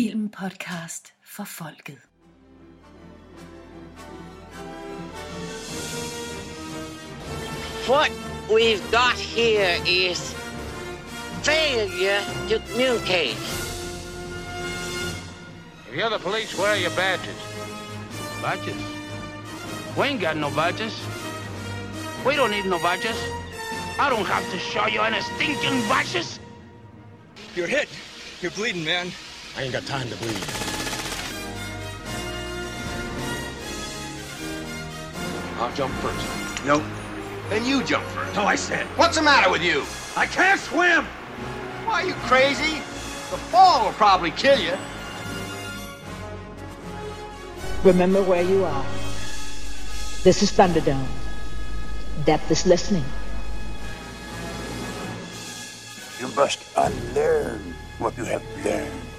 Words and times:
Filmpodcast 0.00 1.12
for 1.20 1.44
folket. 1.44 1.98
What 7.86 8.10
we've 8.50 8.90
got 8.90 9.14
here 9.16 9.78
is 9.84 10.32
failure 11.42 12.22
to 12.48 12.58
communicate. 12.70 13.36
If 15.86 15.94
you're 15.94 16.08
the 16.08 16.18
police, 16.18 16.58
where 16.58 16.70
are 16.70 16.78
your 16.78 16.92
badges? 16.92 17.36
Badges? 18.40 18.82
We 19.98 20.06
ain't 20.06 20.22
got 20.22 20.38
no 20.38 20.50
badges. 20.50 20.98
We 22.24 22.36
don't 22.36 22.52
need 22.52 22.64
no 22.64 22.78
badges. 22.78 23.18
I 23.98 24.08
don't 24.08 24.24
have 24.24 24.50
to 24.50 24.58
show 24.58 24.86
you 24.86 25.02
any 25.02 25.20
stinking 25.20 25.78
badges. 25.90 26.40
You're 27.54 27.66
hit. 27.66 27.90
You're 28.40 28.52
bleeding, 28.52 28.82
man. 28.86 29.12
I 29.60 29.64
ain't 29.64 29.74
got 29.74 29.84
time 29.84 30.08
to 30.08 30.16
bleed. 30.16 30.42
I'll 35.58 35.70
jump 35.74 35.92
first. 35.96 36.64
No. 36.64 36.82
Then 37.50 37.66
you 37.66 37.84
jump 37.84 38.06
first. 38.06 38.34
No, 38.34 38.44
I 38.44 38.54
said. 38.54 38.86
What's 38.96 39.16
the 39.18 39.22
matter 39.22 39.50
with 39.50 39.62
you? 39.62 39.84
I 40.16 40.24
can't 40.24 40.58
swim! 40.58 41.04
Why, 41.84 42.00
are 42.00 42.06
you 42.06 42.14
crazy? 42.24 42.76
The 43.30 43.36
fall 43.52 43.84
will 43.84 43.92
probably 43.92 44.30
kill 44.30 44.58
you. 44.58 44.72
Remember 47.84 48.22
where 48.22 48.42
you 48.42 48.64
are. 48.64 48.86
This 50.24 50.42
is 50.42 50.50
Thunderdome. 50.52 51.04
Depth 52.24 52.50
is 52.50 52.64
listening. 52.64 53.04
You 56.18 56.34
must 56.34 56.64
unlearn 56.78 57.74
what 57.98 58.16
you 58.16 58.24
have 58.24 58.42
learned. 58.64 59.09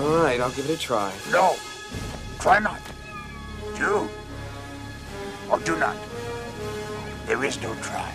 All 0.00 0.16
right, 0.16 0.40
I'll 0.40 0.50
give 0.52 0.70
it 0.70 0.78
a 0.78 0.78
try. 0.78 1.12
No. 1.30 1.56
Try 2.38 2.58
not. 2.58 2.80
Do. 3.76 4.08
Or 5.50 5.58
do 5.58 5.76
not. 5.78 5.96
There 7.26 7.44
is 7.44 7.60
no 7.62 7.74
try. 7.82 8.10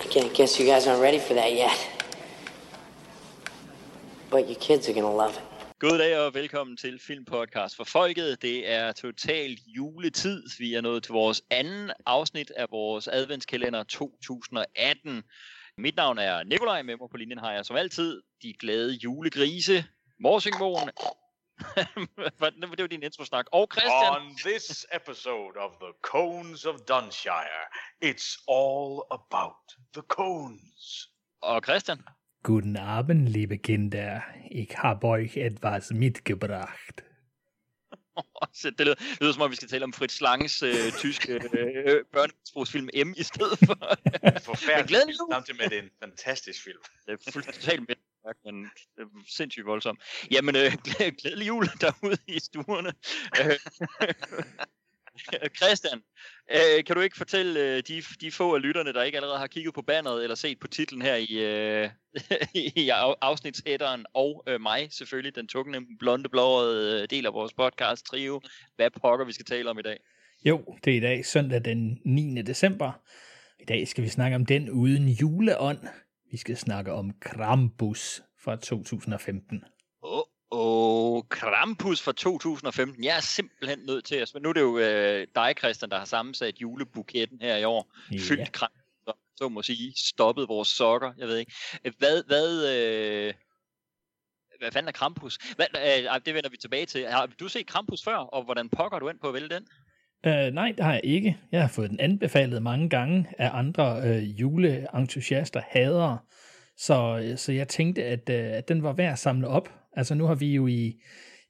I 0.00 0.06
can't 0.12 0.32
guess 0.32 0.60
you 0.60 0.66
guys 0.66 0.86
aren't 0.86 1.02
ready 1.02 1.18
for 1.18 1.34
that 1.34 1.52
yet. 1.54 1.78
But 4.30 4.48
your 4.48 4.60
kids 4.60 4.88
are 4.88 4.92
gonna 4.92 5.12
love 5.12 5.34
it. 5.34 5.42
God 5.78 5.98
dag 5.98 6.18
og 6.18 6.34
velkommen 6.34 6.76
til 6.76 6.98
Filmpodcast 6.98 7.76
for 7.76 7.84
Folket. 7.84 8.42
Det 8.42 8.70
er 8.70 8.92
totalt 8.92 9.60
juletid. 9.66 10.42
Vi 10.58 10.74
er 10.74 10.80
nået 10.80 11.02
til 11.02 11.12
vores 11.12 11.42
anden 11.50 11.90
afsnit 12.06 12.52
af 12.56 12.66
vores 12.70 13.08
adventskalender 13.08 13.82
2018. 13.82 15.22
Mit 15.80 15.96
navn 15.96 16.18
er 16.18 16.42
Nikolaj, 16.42 16.82
med 16.82 16.96
mig 16.96 17.10
på 17.10 17.16
linjen 17.16 17.38
har 17.38 17.52
jeg 17.52 17.64
som 17.66 17.76
altid 17.76 18.22
de 18.42 18.54
glade 18.60 18.92
julegrise, 18.92 19.84
Morsingmoen. 20.20 20.90
det 22.76 22.80
var 22.80 22.86
din 22.86 23.02
introsnak. 23.02 23.46
Og 23.52 23.68
Christian. 23.72 24.12
On 24.16 24.36
this 24.46 24.86
episode 24.92 25.54
of 25.56 25.70
the 25.80 25.92
Cones 26.02 26.64
of 26.64 26.74
Dunshire, 26.88 27.64
it's 28.04 28.28
all 28.48 29.02
about 29.10 29.64
the 29.94 30.02
cones. 30.02 31.08
Og 31.42 31.62
Christian. 31.64 31.98
Guten 32.42 32.76
Abend, 32.76 33.28
liebe 33.28 33.58
Kinder. 33.58 34.20
Ich 34.50 34.78
habe 34.78 35.06
euch 35.06 35.36
etwas 35.36 35.90
mitgebracht. 35.90 37.07
Det, 38.62 38.80
lyder, 38.80 38.94
det 38.94 39.18
lyder 39.20 39.32
som 39.32 39.42
om, 39.42 39.50
vi 39.50 39.56
skal 39.56 39.68
tale 39.68 39.84
om 39.84 39.92
Fritz 39.92 40.20
Langes 40.20 40.62
øh, 40.62 40.92
tyske 40.98 41.32
øh, 41.32 42.04
børnesprogsfilm 42.12 42.88
M 43.06 43.14
i 43.16 43.22
stedet 43.22 43.58
for. 43.66 43.78
Forfærdeligt. 44.50 44.88
glædelig 44.88 45.14
jul. 45.20 45.32
Samtidig 45.32 45.56
med, 45.56 45.64
at 45.64 45.70
det 45.70 45.78
er 45.78 45.82
en 45.82 45.90
fantastisk 46.02 46.64
film. 46.64 46.78
Det 47.06 47.12
er 47.26 47.32
fuldstændig 47.32 47.80
med, 47.88 47.96
men 48.44 48.70
er 48.98 49.04
sindssygt 49.28 49.66
voldsomt. 49.66 50.00
Jamen, 50.30 50.56
øh, 50.56 50.72
glæ- 50.88 51.10
glædelig 51.22 51.46
jul 51.48 51.66
derude 51.80 52.16
i 52.26 52.38
stuerne. 52.40 52.92
Christian, 55.60 56.02
øh, 56.50 56.84
kan 56.84 56.96
du 56.96 57.00
ikke 57.00 57.16
fortælle 57.16 57.60
øh, 57.60 57.82
de, 57.88 58.02
de 58.20 58.30
få 58.32 58.54
af 58.54 58.62
lytterne, 58.62 58.92
der 58.92 59.02
ikke 59.02 59.18
allerede 59.18 59.38
har 59.38 59.46
kigget 59.46 59.74
på 59.74 59.82
banneret 59.82 60.22
eller 60.22 60.34
set 60.34 60.58
på 60.60 60.68
titlen 60.68 61.02
her 61.02 61.14
i, 61.14 61.32
øh, 61.32 61.90
i 62.76 62.88
af- 62.88 63.14
afsnitshætteren, 63.20 64.06
og 64.14 64.44
øh, 64.46 64.60
mig 64.60 64.88
selvfølgelig, 64.90 65.36
den 65.36 65.48
tungne, 65.48 65.80
blonde, 65.98 66.28
blåede 66.28 67.02
øh, 67.02 67.08
del 67.10 67.26
af 67.26 67.32
vores 67.32 67.52
podcast 67.52 68.06
trio, 68.06 68.40
hvad 68.76 68.90
pokker 68.90 69.26
vi 69.26 69.32
skal 69.32 69.46
tale 69.46 69.70
om 69.70 69.78
i 69.78 69.82
dag? 69.82 69.98
Jo, 70.44 70.76
det 70.84 70.92
er 70.92 70.96
i 70.96 71.00
dag 71.00 71.26
søndag 71.26 71.64
den 71.64 72.00
9. 72.04 72.42
december. 72.42 72.92
I 73.60 73.64
dag 73.64 73.88
skal 73.88 74.04
vi 74.04 74.08
snakke 74.08 74.36
om 74.36 74.46
den 74.46 74.70
uden 74.70 75.08
juleånd. 75.08 75.78
Vi 76.30 76.36
skal 76.36 76.56
snakke 76.56 76.92
om 76.92 77.10
Krampus 77.20 78.22
fra 78.40 78.56
2015. 78.56 79.64
Åh, 80.02 80.18
oh, 80.18 80.24
Krampus 81.28 82.02
fra 82.02 82.12
2015. 82.12 83.04
Jeg 83.04 83.16
er 83.16 83.20
simpelthen 83.20 83.78
nødt 83.86 84.04
til 84.04 84.14
at... 84.14 84.30
Men 84.34 84.42
nu 84.42 84.48
er 84.48 84.52
det 84.52 84.60
jo 84.60 84.78
øh, 84.78 85.26
dig, 85.34 85.54
Christian, 85.58 85.90
der 85.90 85.98
har 85.98 86.04
sammensat 86.04 86.60
julebuketten 86.60 87.38
her 87.40 87.56
i 87.56 87.64
år. 87.64 87.92
Ja. 88.12 88.16
Fyldt 88.28 88.52
Krampus, 88.52 88.76
så- 89.36 89.48
må 89.48 89.62
sige, 89.62 89.92
stoppet 89.96 90.48
vores 90.48 90.68
sokker, 90.68 91.12
jeg 91.18 91.28
ved 91.28 91.36
ikke. 91.36 91.52
Øh, 91.84 91.92
Hvad, 91.98 92.22
hvad, 92.26 92.76
øh, 92.76 93.34
hvad 94.58 94.72
fanden 94.72 94.88
er 94.88 94.92
Krampus? 94.92 95.38
Hvad, 95.56 95.66
øh, 95.76 96.20
det 96.26 96.34
vender 96.34 96.50
vi 96.50 96.56
tilbage 96.56 96.86
til. 96.86 97.06
Har 97.06 97.26
du 97.40 97.48
set 97.48 97.66
Krampus 97.66 98.04
før, 98.04 98.16
og 98.16 98.42
hvordan 98.44 98.68
pokker 98.68 98.98
du 98.98 99.08
ind 99.08 99.18
på 99.20 99.28
at 99.28 99.34
vælge 99.34 99.48
den? 99.48 99.66
Uh, 100.26 100.54
nej, 100.54 100.72
det 100.76 100.84
har 100.84 100.92
jeg 100.92 101.00
ikke. 101.04 101.38
Jeg 101.52 101.60
har 101.60 101.68
fået 101.68 101.90
den 101.90 102.00
anbefalet 102.00 102.62
mange 102.62 102.88
gange 102.90 103.26
af 103.38 103.50
andre 103.52 104.02
uh, 104.10 104.40
juleentusiaster, 104.40 105.60
hadere. 105.70 106.18
Så, 106.76 107.20
øh, 107.24 107.38
så 107.38 107.52
jeg 107.52 107.68
tænkte, 107.68 108.04
at, 108.04 108.28
uh, 108.28 108.34
at 108.34 108.68
den 108.68 108.82
var 108.82 108.92
værd 108.92 109.12
at 109.12 109.18
samle 109.18 109.48
op. 109.48 109.68
Altså 109.98 110.14
nu 110.14 110.24
har 110.24 110.34
vi 110.34 110.54
jo 110.54 110.66
i, 110.66 111.00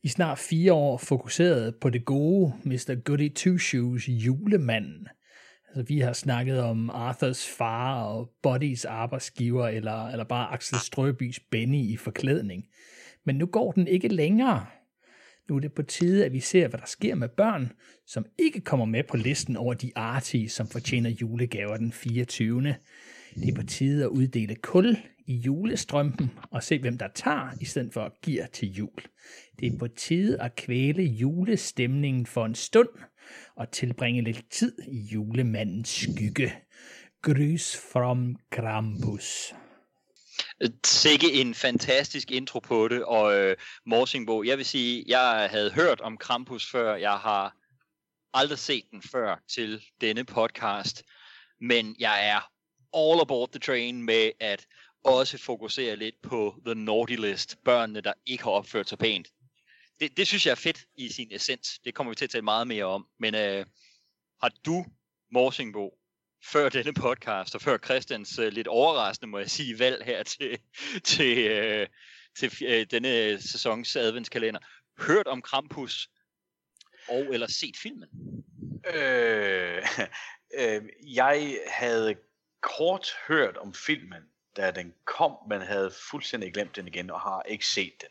i 0.03 0.09
snart 0.09 0.39
fire 0.39 0.73
år 0.73 0.99
fokuseret 0.99 1.75
på 1.81 1.91
det 1.91 2.05
gode 2.05 2.53
Mr. 2.65 2.95
Goody 3.05 3.35
Two 3.35 3.59
Shoes 3.59 4.09
julemanden. 4.09 5.09
Altså 5.69 5.83
vi 5.83 6.01
har 6.01 6.13
snakket 6.13 6.61
om 6.61 6.91
Arthurs 6.91 7.47
far 7.47 8.03
og 8.03 8.31
Bodys 8.43 8.85
arbejdsgiver, 8.85 9.69
eller, 9.69 10.09
eller 10.09 10.25
bare 10.25 10.53
Axel 10.53 10.79
Strøbys 10.79 11.41
Benny 11.41 11.85
i 11.85 11.97
forklædning. 11.97 12.65
Men 13.25 13.37
nu 13.37 13.47
går 13.47 13.73
den 13.73 13.89
ikke 13.89 14.09
længere. 14.09 14.67
Nu 15.49 15.57
er 15.57 15.61
det 15.61 15.73
på 15.73 15.83
tide, 15.83 16.25
at 16.25 16.33
vi 16.33 16.41
ser, 16.41 16.69
hvad 16.69 16.81
der 16.81 16.87
sker 16.87 17.15
med 17.15 17.29
børn, 17.29 17.73
som 18.07 18.27
ikke 18.39 18.61
kommer 18.61 18.87
med 18.87 19.03
på 19.09 19.17
listen 19.17 19.57
over 19.57 19.75
de 19.75 19.93
artige, 19.97 20.49
som 20.49 20.69
fortjener 20.69 21.11
julegaver 21.11 21.77
den 21.77 21.93
24. 21.93 22.75
Det 23.41 23.49
er 23.49 23.55
på 23.55 23.67
tide 23.67 24.05
at 24.05 24.09
uddele 24.09 24.55
kul 24.55 24.97
i 25.27 25.35
julestrømpen 25.35 26.31
og 26.51 26.63
se, 26.63 26.79
hvem 26.79 26.99
der 26.99 27.09
tager, 27.15 27.51
i 27.61 27.65
stedet 27.65 27.93
for 27.93 28.05
at 28.05 28.13
give 28.23 28.47
til 28.53 28.69
jul. 28.73 29.03
Det 29.61 29.75
er 29.75 29.79
på 29.79 29.89
tide 29.89 30.43
at 30.43 30.57
kvæle 30.57 31.03
julestemningen 31.03 32.27
for 32.27 32.47
en 32.47 32.55
stund 32.55 32.89
og 33.57 33.71
tilbringe 33.71 34.23
lidt 34.23 34.51
tid 34.51 34.79
i 34.89 34.99
julemandens 35.13 35.89
skygge. 35.89 36.53
Grys 37.23 37.77
from 37.93 38.37
Krampus. 38.51 39.55
Sikke 40.85 41.33
en 41.33 41.55
fantastisk 41.55 42.31
intro 42.31 42.59
på 42.59 42.89
det, 42.89 43.05
og 43.05 43.39
øh, 43.39 43.57
Morsingbo, 43.87 44.43
jeg 44.43 44.59
vil 44.59 44.67
sige, 44.67 45.05
jeg 45.09 45.49
havde 45.51 45.73
hørt 45.73 46.01
om 46.01 46.17
Krampus 46.17 46.71
før, 46.71 46.95
jeg 46.97 47.19
har 47.19 47.57
aldrig 48.35 48.59
set 48.59 48.85
den 48.91 49.03
før 49.03 49.43
til 49.49 49.83
denne 50.01 50.25
podcast, 50.25 51.03
men 51.61 51.97
jeg 51.99 52.29
er 52.29 52.58
all 52.99 53.21
aboard 53.21 53.51
the 53.51 53.59
train 53.59 54.03
med 54.03 54.31
at 54.41 54.67
også 55.05 55.39
fokusere 55.39 55.97
lidt 55.97 56.23
på 56.23 56.61
the 56.67 56.75
naughty 56.75 57.17
list, 57.17 57.57
børnene, 57.65 58.01
der 58.01 58.13
ikke 58.27 58.45
har 58.45 58.51
opført 58.51 58.89
sig 58.89 58.99
pænt. 58.99 59.29
Det, 60.01 60.17
det 60.17 60.27
synes 60.27 60.47
jeg 60.47 60.51
er 60.51 60.57
fedt 60.57 60.85
i 60.97 61.09
sin 61.09 61.29
essens, 61.33 61.79
det 61.85 61.95
kommer 61.95 62.11
vi 62.11 62.15
til 62.15 62.25
at 62.25 62.31
tale 62.31 62.45
meget 62.45 62.67
mere 62.67 62.85
om, 62.85 63.07
men 63.19 63.35
øh, 63.35 63.67
har 64.43 64.53
du, 64.67 64.85
Morsingbo, 65.33 65.99
før 66.45 66.69
denne 66.69 66.93
podcast, 66.93 67.55
og 67.55 67.61
før 67.61 67.79
Christians 67.79 68.39
øh, 68.39 68.53
lidt 68.53 68.67
overraskende, 68.67 69.31
må 69.31 69.39
jeg 69.39 69.51
sige, 69.51 69.79
valg 69.79 70.05
her 70.05 70.23
til, 70.23 70.59
til, 71.05 71.39
øh, 71.39 71.87
til 72.39 72.53
øh, 72.67 72.87
denne 72.91 73.25
øh, 73.25 73.41
sæsons 73.41 73.97
adventskalender, 73.97 74.61
hørt 74.99 75.27
om 75.27 75.43
Krampus 75.43 76.11
og 77.09 77.27
eller 77.33 77.47
set 77.47 77.77
filmen? 77.77 78.09
Øh, 78.95 79.83
øh, 80.61 80.83
jeg 81.15 81.59
havde 81.67 82.15
kort 82.61 83.09
hørt 83.29 83.57
om 83.57 83.75
filmen, 83.75 84.23
da 84.57 84.71
den 84.71 84.95
kom, 85.05 85.37
men 85.49 85.61
havde 85.61 85.91
fuldstændig 86.11 86.53
glemt 86.55 86.77
den 86.77 86.89
igen 86.89 87.11
og 87.11 87.21
har 87.21 87.43
ikke 87.43 87.67
set 87.67 87.93
den. 88.01 88.09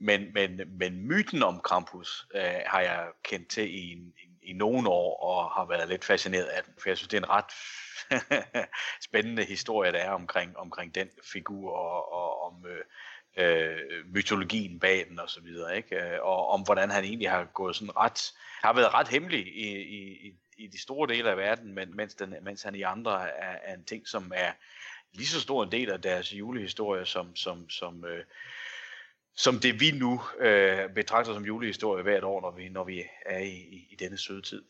Men, 0.00 0.32
men, 0.32 0.60
men 0.78 1.06
myten 1.08 1.42
om 1.42 1.60
Krampus 1.60 2.26
øh, 2.34 2.60
har 2.66 2.80
jeg 2.80 3.06
kendt 3.24 3.48
til 3.48 3.74
i, 3.74 3.92
en- 3.92 4.14
i, 4.18 4.50
i 4.50 4.52
nogle 4.52 4.88
år 4.88 5.16
og 5.22 5.50
har 5.50 5.64
været 5.64 5.88
lidt 5.88 6.04
fascineret 6.04 6.44
af 6.44 6.62
den, 6.64 6.74
for 6.82 6.88
jeg 6.90 6.96
synes, 6.96 7.08
det 7.08 7.16
er 7.16 7.20
en 7.22 7.30
ret 7.30 7.52
spændende 9.08 9.44
historie, 9.44 9.92
der 9.92 9.98
er 9.98 10.10
omkring, 10.10 10.56
omkring 10.56 10.94
den 10.94 11.08
figur 11.32 11.72
og, 11.72 12.12
og 12.12 12.42
om 12.46 12.66
øh, 12.66 12.84
øh, 13.36 14.06
mytologien 14.14 14.80
bag 14.80 15.06
den 15.08 15.18
og 15.18 15.30
så 15.30 15.40
videre, 15.40 15.76
ikke? 15.76 15.96
Øh, 15.96 16.18
og 16.22 16.48
om 16.48 16.62
hvordan 16.62 16.90
han 16.90 17.04
egentlig 17.04 17.30
har 17.30 17.44
gået 17.44 17.76
sådan 17.76 17.96
ret, 17.96 18.32
har 18.62 18.72
været 18.72 18.94
ret 18.94 19.08
hemmelig 19.08 19.46
i, 19.46 19.68
i, 19.76 20.26
i, 20.28 20.34
i 20.56 20.66
de 20.66 20.80
store 20.80 21.14
dele 21.14 21.30
af 21.30 21.36
verden, 21.36 21.74
men, 21.74 21.96
mens, 21.96 22.14
den, 22.14 22.34
mens 22.42 22.62
han 22.62 22.74
i 22.74 22.82
andre 22.82 23.30
er, 23.30 23.58
er 23.62 23.74
en 23.74 23.84
ting, 23.84 24.08
som 24.08 24.32
er 24.34 24.52
lige 25.12 25.26
så 25.26 25.40
stor 25.40 25.64
en 25.64 25.72
del 25.72 25.90
af 25.90 26.02
deres 26.02 26.34
julehistorie, 26.34 27.06
som, 27.06 27.36
som, 27.36 27.70
som, 27.70 28.04
øh, 28.04 28.24
som 29.36 29.58
det 29.58 29.80
vi 29.80 29.90
nu 29.90 30.22
øh, 30.38 30.90
betragter 30.94 31.34
som 31.34 31.44
julehistorie 31.44 32.02
hvert 32.02 32.24
år, 32.24 32.40
når 32.40 32.50
vi, 32.50 32.68
når 32.68 32.84
vi 32.84 33.04
er 33.26 33.38
i, 33.38 33.56
i, 33.56 33.88
i 33.90 33.96
denne 33.98 34.18
søde 34.18 34.42
tid. 34.42 34.62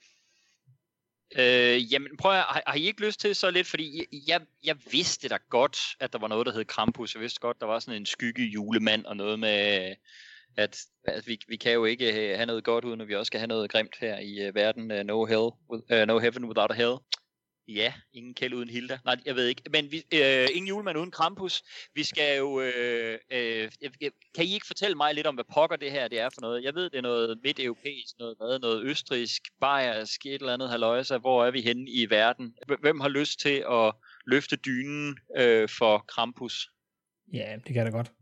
Øh, 1.39 1.93
jamen 1.93 2.17
prøv 2.17 2.33
at, 2.33 2.39
har, 2.39 2.63
har 2.67 2.75
I 2.75 2.87
ikke 2.87 3.07
lyst 3.07 3.21
til 3.21 3.35
så 3.35 3.51
lidt, 3.51 3.67
fordi 3.67 4.07
jeg, 4.27 4.41
jeg 4.65 4.77
vidste 4.91 5.29
da 5.29 5.39
godt, 5.51 5.79
at 6.01 6.13
der 6.13 6.19
var 6.19 6.29
noget, 6.29 6.47
der 6.47 6.53
hed 6.53 6.65
Krampus. 6.65 7.15
Jeg 7.15 7.23
vidste 7.23 7.41
godt, 7.41 7.61
der 7.61 7.67
var 7.67 7.79
sådan 7.79 8.01
en 8.01 8.07
skygge 8.07 8.43
julemand 8.43 9.05
og 9.05 9.17
noget 9.17 9.39
med, 9.39 9.95
at, 10.57 10.81
at 11.05 11.27
vi, 11.27 11.39
vi 11.49 11.57
kan 11.57 11.73
jo 11.73 11.85
ikke 11.85 12.13
have 12.13 12.47
noget 12.47 12.65
godt, 12.65 12.85
uden 12.85 13.01
at 13.01 13.09
vi 13.09 13.15
også 13.15 13.27
skal 13.27 13.41
have 13.41 13.49
noget 13.49 13.71
grimt 13.71 13.97
her 14.01 14.19
i 14.19 14.49
uh, 14.49 14.55
verden. 14.55 14.91
Uh, 14.91 14.99
no, 14.99 15.25
hell, 15.25 15.51
uh, 15.69 16.07
no 16.07 16.19
heaven 16.19 16.45
without 16.45 16.71
a 16.71 16.75
hell. 16.75 16.97
Ja, 17.69 17.93
ingen 18.13 18.35
kæld 18.35 18.55
uden 18.55 18.69
Hilda. 18.69 18.99
Nej, 19.05 19.17
jeg 19.27 19.37
ved 19.37 19.47
ikke. 19.47 19.63
Men 19.71 19.91
vi, 19.91 20.03
øh, 20.15 20.49
ingen 20.55 20.69
julemand 20.69 20.99
uden 20.99 21.11
Krampus. 21.11 21.63
Vi 21.95 22.03
skal 22.03 22.39
jo... 22.39 22.61
Øh, 22.61 23.19
øh, 23.31 23.71
kan 24.35 24.45
I 24.45 24.55
ikke 24.55 24.67
fortælle 24.67 24.97
mig 24.97 25.15
lidt 25.15 25.27
om, 25.27 25.35
hvad 25.35 25.45
pokker 25.55 25.77
det 25.77 25.91
her 25.91 26.09
det 26.09 26.21
er 26.21 26.31
for 26.35 26.41
noget? 26.41 26.65
Jeg 26.65 26.75
ved, 26.75 26.91
det 26.91 26.99
er 26.99 27.03
noget 27.03 27.39
midt-europæisk, 27.43 28.19
noget, 28.19 28.37
hvad, 28.37 28.59
noget 28.59 28.85
østrisk, 28.85 29.43
bayersk, 29.61 30.27
et 30.27 30.35
eller 30.35 30.55
andet 30.55 30.71
haløjse. 30.71 31.19
Hvor 31.19 31.45
er 31.45 31.51
vi 31.51 31.61
henne 31.61 31.91
i 31.91 32.11
verden? 32.11 32.55
Hvem 32.81 33.01
har 33.01 33.09
lyst 33.09 33.41
til 33.41 33.65
at 33.71 33.95
løfte 34.27 34.57
dynen 34.57 35.19
øh, 35.37 35.69
for 35.79 36.05
Krampus? 36.09 36.71
Ja, 37.33 37.57
det 37.57 37.65
kan 37.65 37.77
jeg 37.77 37.87
da 37.87 37.91
godt. 37.91 38.13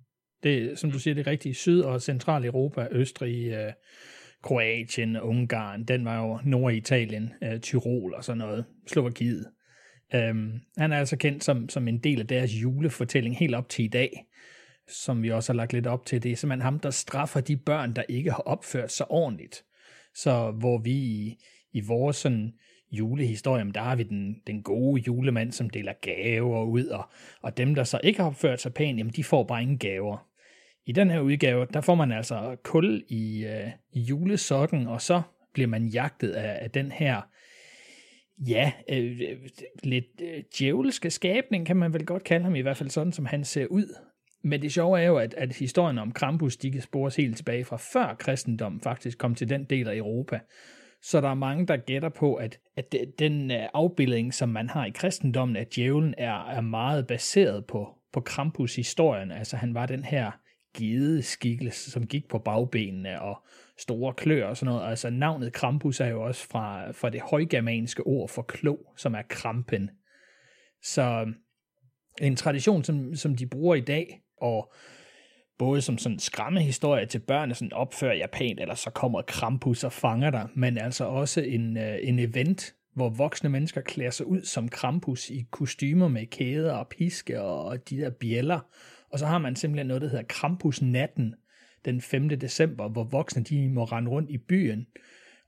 Det, 0.44 0.78
som 0.78 0.90
du 0.90 0.98
siger, 0.98 1.14
det 1.14 1.26
rigtige. 1.26 1.54
Syd- 1.54 1.80
og 1.80 2.02
Centraleuropa, 2.02 2.88
Østrig, 2.90 3.46
øh, 3.46 3.72
Kroatien, 4.42 5.20
Ungarn, 5.20 5.84
den 5.84 6.04
var 6.04 6.26
jo 6.26 6.38
Norditalien, 6.44 7.32
øh, 7.42 7.60
Tyrol 7.60 8.14
og 8.14 8.24
sådan 8.24 8.38
noget, 8.38 8.64
Slovakiet. 8.86 9.46
Øhm, 10.14 10.60
han 10.76 10.92
er 10.92 10.98
altså 10.98 11.16
kendt 11.16 11.44
som, 11.44 11.68
som 11.68 11.88
en 11.88 11.98
del 11.98 12.20
af 12.20 12.26
deres 12.26 12.52
julefortælling 12.52 13.36
helt 13.36 13.54
op 13.54 13.68
til 13.68 13.84
i 13.84 13.88
dag, 13.88 14.24
som 14.88 15.22
vi 15.22 15.30
også 15.30 15.52
har 15.52 15.56
lagt 15.56 15.72
lidt 15.72 15.86
op 15.86 16.06
til. 16.06 16.22
Det 16.22 16.32
er 16.32 16.36
simpelthen 16.36 16.62
ham, 16.62 16.78
der 16.78 16.90
straffer 16.90 17.40
de 17.40 17.56
børn, 17.56 17.92
der 17.92 18.02
ikke 18.08 18.30
har 18.30 18.42
opført 18.42 18.92
sig 18.92 19.10
ordentligt. 19.10 19.64
Så 20.14 20.50
hvor 20.50 20.78
vi 20.78 20.92
i, 20.92 21.36
i 21.72 21.80
vores 21.80 22.16
sådan 22.16 22.52
julehistorie, 22.92 23.72
der 23.72 23.80
har 23.80 23.96
vi 23.96 24.02
den, 24.02 24.36
den 24.46 24.62
gode 24.62 25.02
julemand, 25.06 25.52
som 25.52 25.70
deler 25.70 25.92
gaver 26.02 26.64
ud, 26.64 26.86
og, 26.86 27.04
og 27.42 27.56
dem, 27.56 27.74
der 27.74 27.84
så 27.84 28.00
ikke 28.02 28.20
har 28.20 28.26
opført 28.26 28.60
sig 28.60 28.74
pænt, 28.74 28.98
jamen 28.98 29.12
de 29.12 29.24
får 29.24 29.44
bare 29.44 29.62
ingen 29.62 29.78
gaver. 29.78 30.33
I 30.86 30.92
den 30.92 31.10
her 31.10 31.20
udgave, 31.20 31.66
der 31.72 31.80
får 31.80 31.94
man 31.94 32.12
altså 32.12 32.56
kul 32.62 33.04
i, 33.08 33.44
øh, 33.44 33.70
i 33.92 34.00
julesokken, 34.00 34.86
og 34.86 35.02
så 35.02 35.22
bliver 35.54 35.68
man 35.68 35.86
jagtet 35.86 36.30
af, 36.30 36.58
af 36.64 36.70
den 36.70 36.92
her, 36.92 37.20
ja, 38.48 38.72
øh, 38.90 39.20
lidt 39.82 40.20
øh, 40.22 40.42
djævelske 40.58 41.10
skabning, 41.10 41.66
kan 41.66 41.76
man 41.76 41.92
vel 41.92 42.06
godt 42.06 42.24
kalde 42.24 42.44
ham, 42.44 42.54
i 42.54 42.60
hvert 42.60 42.76
fald 42.76 42.90
sådan, 42.90 43.12
som 43.12 43.26
han 43.26 43.44
ser 43.44 43.66
ud. 43.66 43.96
Men 44.42 44.62
det 44.62 44.72
sjove 44.72 45.00
er 45.00 45.06
jo, 45.06 45.16
at, 45.16 45.34
at 45.34 45.56
historien 45.56 45.98
om 45.98 46.12
Krampus, 46.12 46.56
de 46.56 46.70
kan 46.70 46.80
spores 46.80 47.16
helt 47.16 47.36
tilbage 47.36 47.64
fra 47.64 47.76
før 47.76 48.14
kristendommen 48.18 48.80
faktisk 48.80 49.18
kom 49.18 49.34
til 49.34 49.48
den 49.48 49.64
del 49.64 49.88
af 49.88 49.96
Europa. 49.96 50.40
Så 51.02 51.20
der 51.20 51.28
er 51.28 51.34
mange, 51.34 51.66
der 51.66 51.76
gætter 51.76 52.08
på, 52.08 52.34
at, 52.34 52.58
at 52.76 52.94
den 53.18 53.50
øh, 53.50 53.68
afbildning, 53.74 54.34
som 54.34 54.48
man 54.48 54.68
har 54.68 54.86
i 54.86 54.90
kristendommen 54.90 55.56
af 55.56 55.66
djævlen, 55.66 56.14
er, 56.18 56.48
er 56.50 56.60
meget 56.60 57.06
baseret 57.06 57.66
på, 57.66 57.88
på 58.12 58.20
Krampus-historien. 58.20 59.30
Altså 59.30 59.56
han 59.56 59.74
var 59.74 59.86
den 59.86 60.04
her 60.04 60.30
gedeskikkelse, 60.74 61.90
som 61.90 62.06
gik 62.06 62.28
på 62.28 62.38
bagbenene 62.38 63.22
og 63.22 63.44
store 63.78 64.14
klør 64.14 64.46
og 64.46 64.56
sådan 64.56 64.74
noget. 64.74 64.90
Altså 64.90 65.10
navnet 65.10 65.52
Krampus 65.52 66.00
er 66.00 66.06
jo 66.06 66.22
også 66.22 66.48
fra, 66.48 66.90
fra 66.90 67.10
det 67.10 67.20
højgermanske 67.20 68.02
ord 68.02 68.28
for 68.28 68.42
klo, 68.42 68.76
som 68.96 69.14
er 69.14 69.22
krampen. 69.28 69.90
Så 70.82 71.02
øhm, 71.02 71.34
en 72.20 72.36
tradition, 72.36 72.84
som, 72.84 73.14
som 73.14 73.36
de 73.36 73.46
bruger 73.46 73.74
i 73.74 73.80
dag, 73.80 74.20
og 74.40 74.72
både 75.58 75.80
som 75.80 75.98
sådan 75.98 76.18
skræmmehistorie 76.18 77.06
til 77.06 77.18
børn, 77.18 77.54
sådan 77.54 77.72
opfører 77.72 78.14
jeg 78.14 78.30
pænt, 78.32 78.60
eller 78.60 78.74
så 78.74 78.90
kommer 78.90 79.22
Krampus 79.22 79.84
og 79.84 79.92
fanger 79.92 80.30
dig, 80.30 80.48
men 80.54 80.78
altså 80.78 81.04
også 81.04 81.40
en, 81.40 81.76
øh, 81.76 81.98
en 82.02 82.18
event, 82.18 82.74
hvor 82.94 83.08
voksne 83.08 83.50
mennesker 83.50 83.80
klæder 83.80 84.10
sig 84.10 84.26
ud 84.26 84.42
som 84.42 84.68
Krampus 84.68 85.30
i 85.30 85.46
kostymer 85.50 86.08
med 86.08 86.26
kæder 86.26 86.72
og 86.72 86.88
piske 86.88 87.40
og 87.40 87.90
de 87.90 87.96
der 87.96 88.10
bjæller, 88.10 88.60
og 89.14 89.20
så 89.20 89.26
har 89.26 89.38
man 89.38 89.56
simpelthen 89.56 89.86
noget, 89.86 90.02
der 90.02 90.08
hedder 90.08 90.24
Krampus 90.28 90.82
natten 90.82 91.34
den 91.84 92.00
5. 92.00 92.28
december, 92.28 92.88
hvor 92.88 93.04
voksne 93.04 93.44
de 93.44 93.68
må 93.68 93.84
rende 93.84 94.10
rundt 94.10 94.30
i 94.30 94.38
byen 94.38 94.86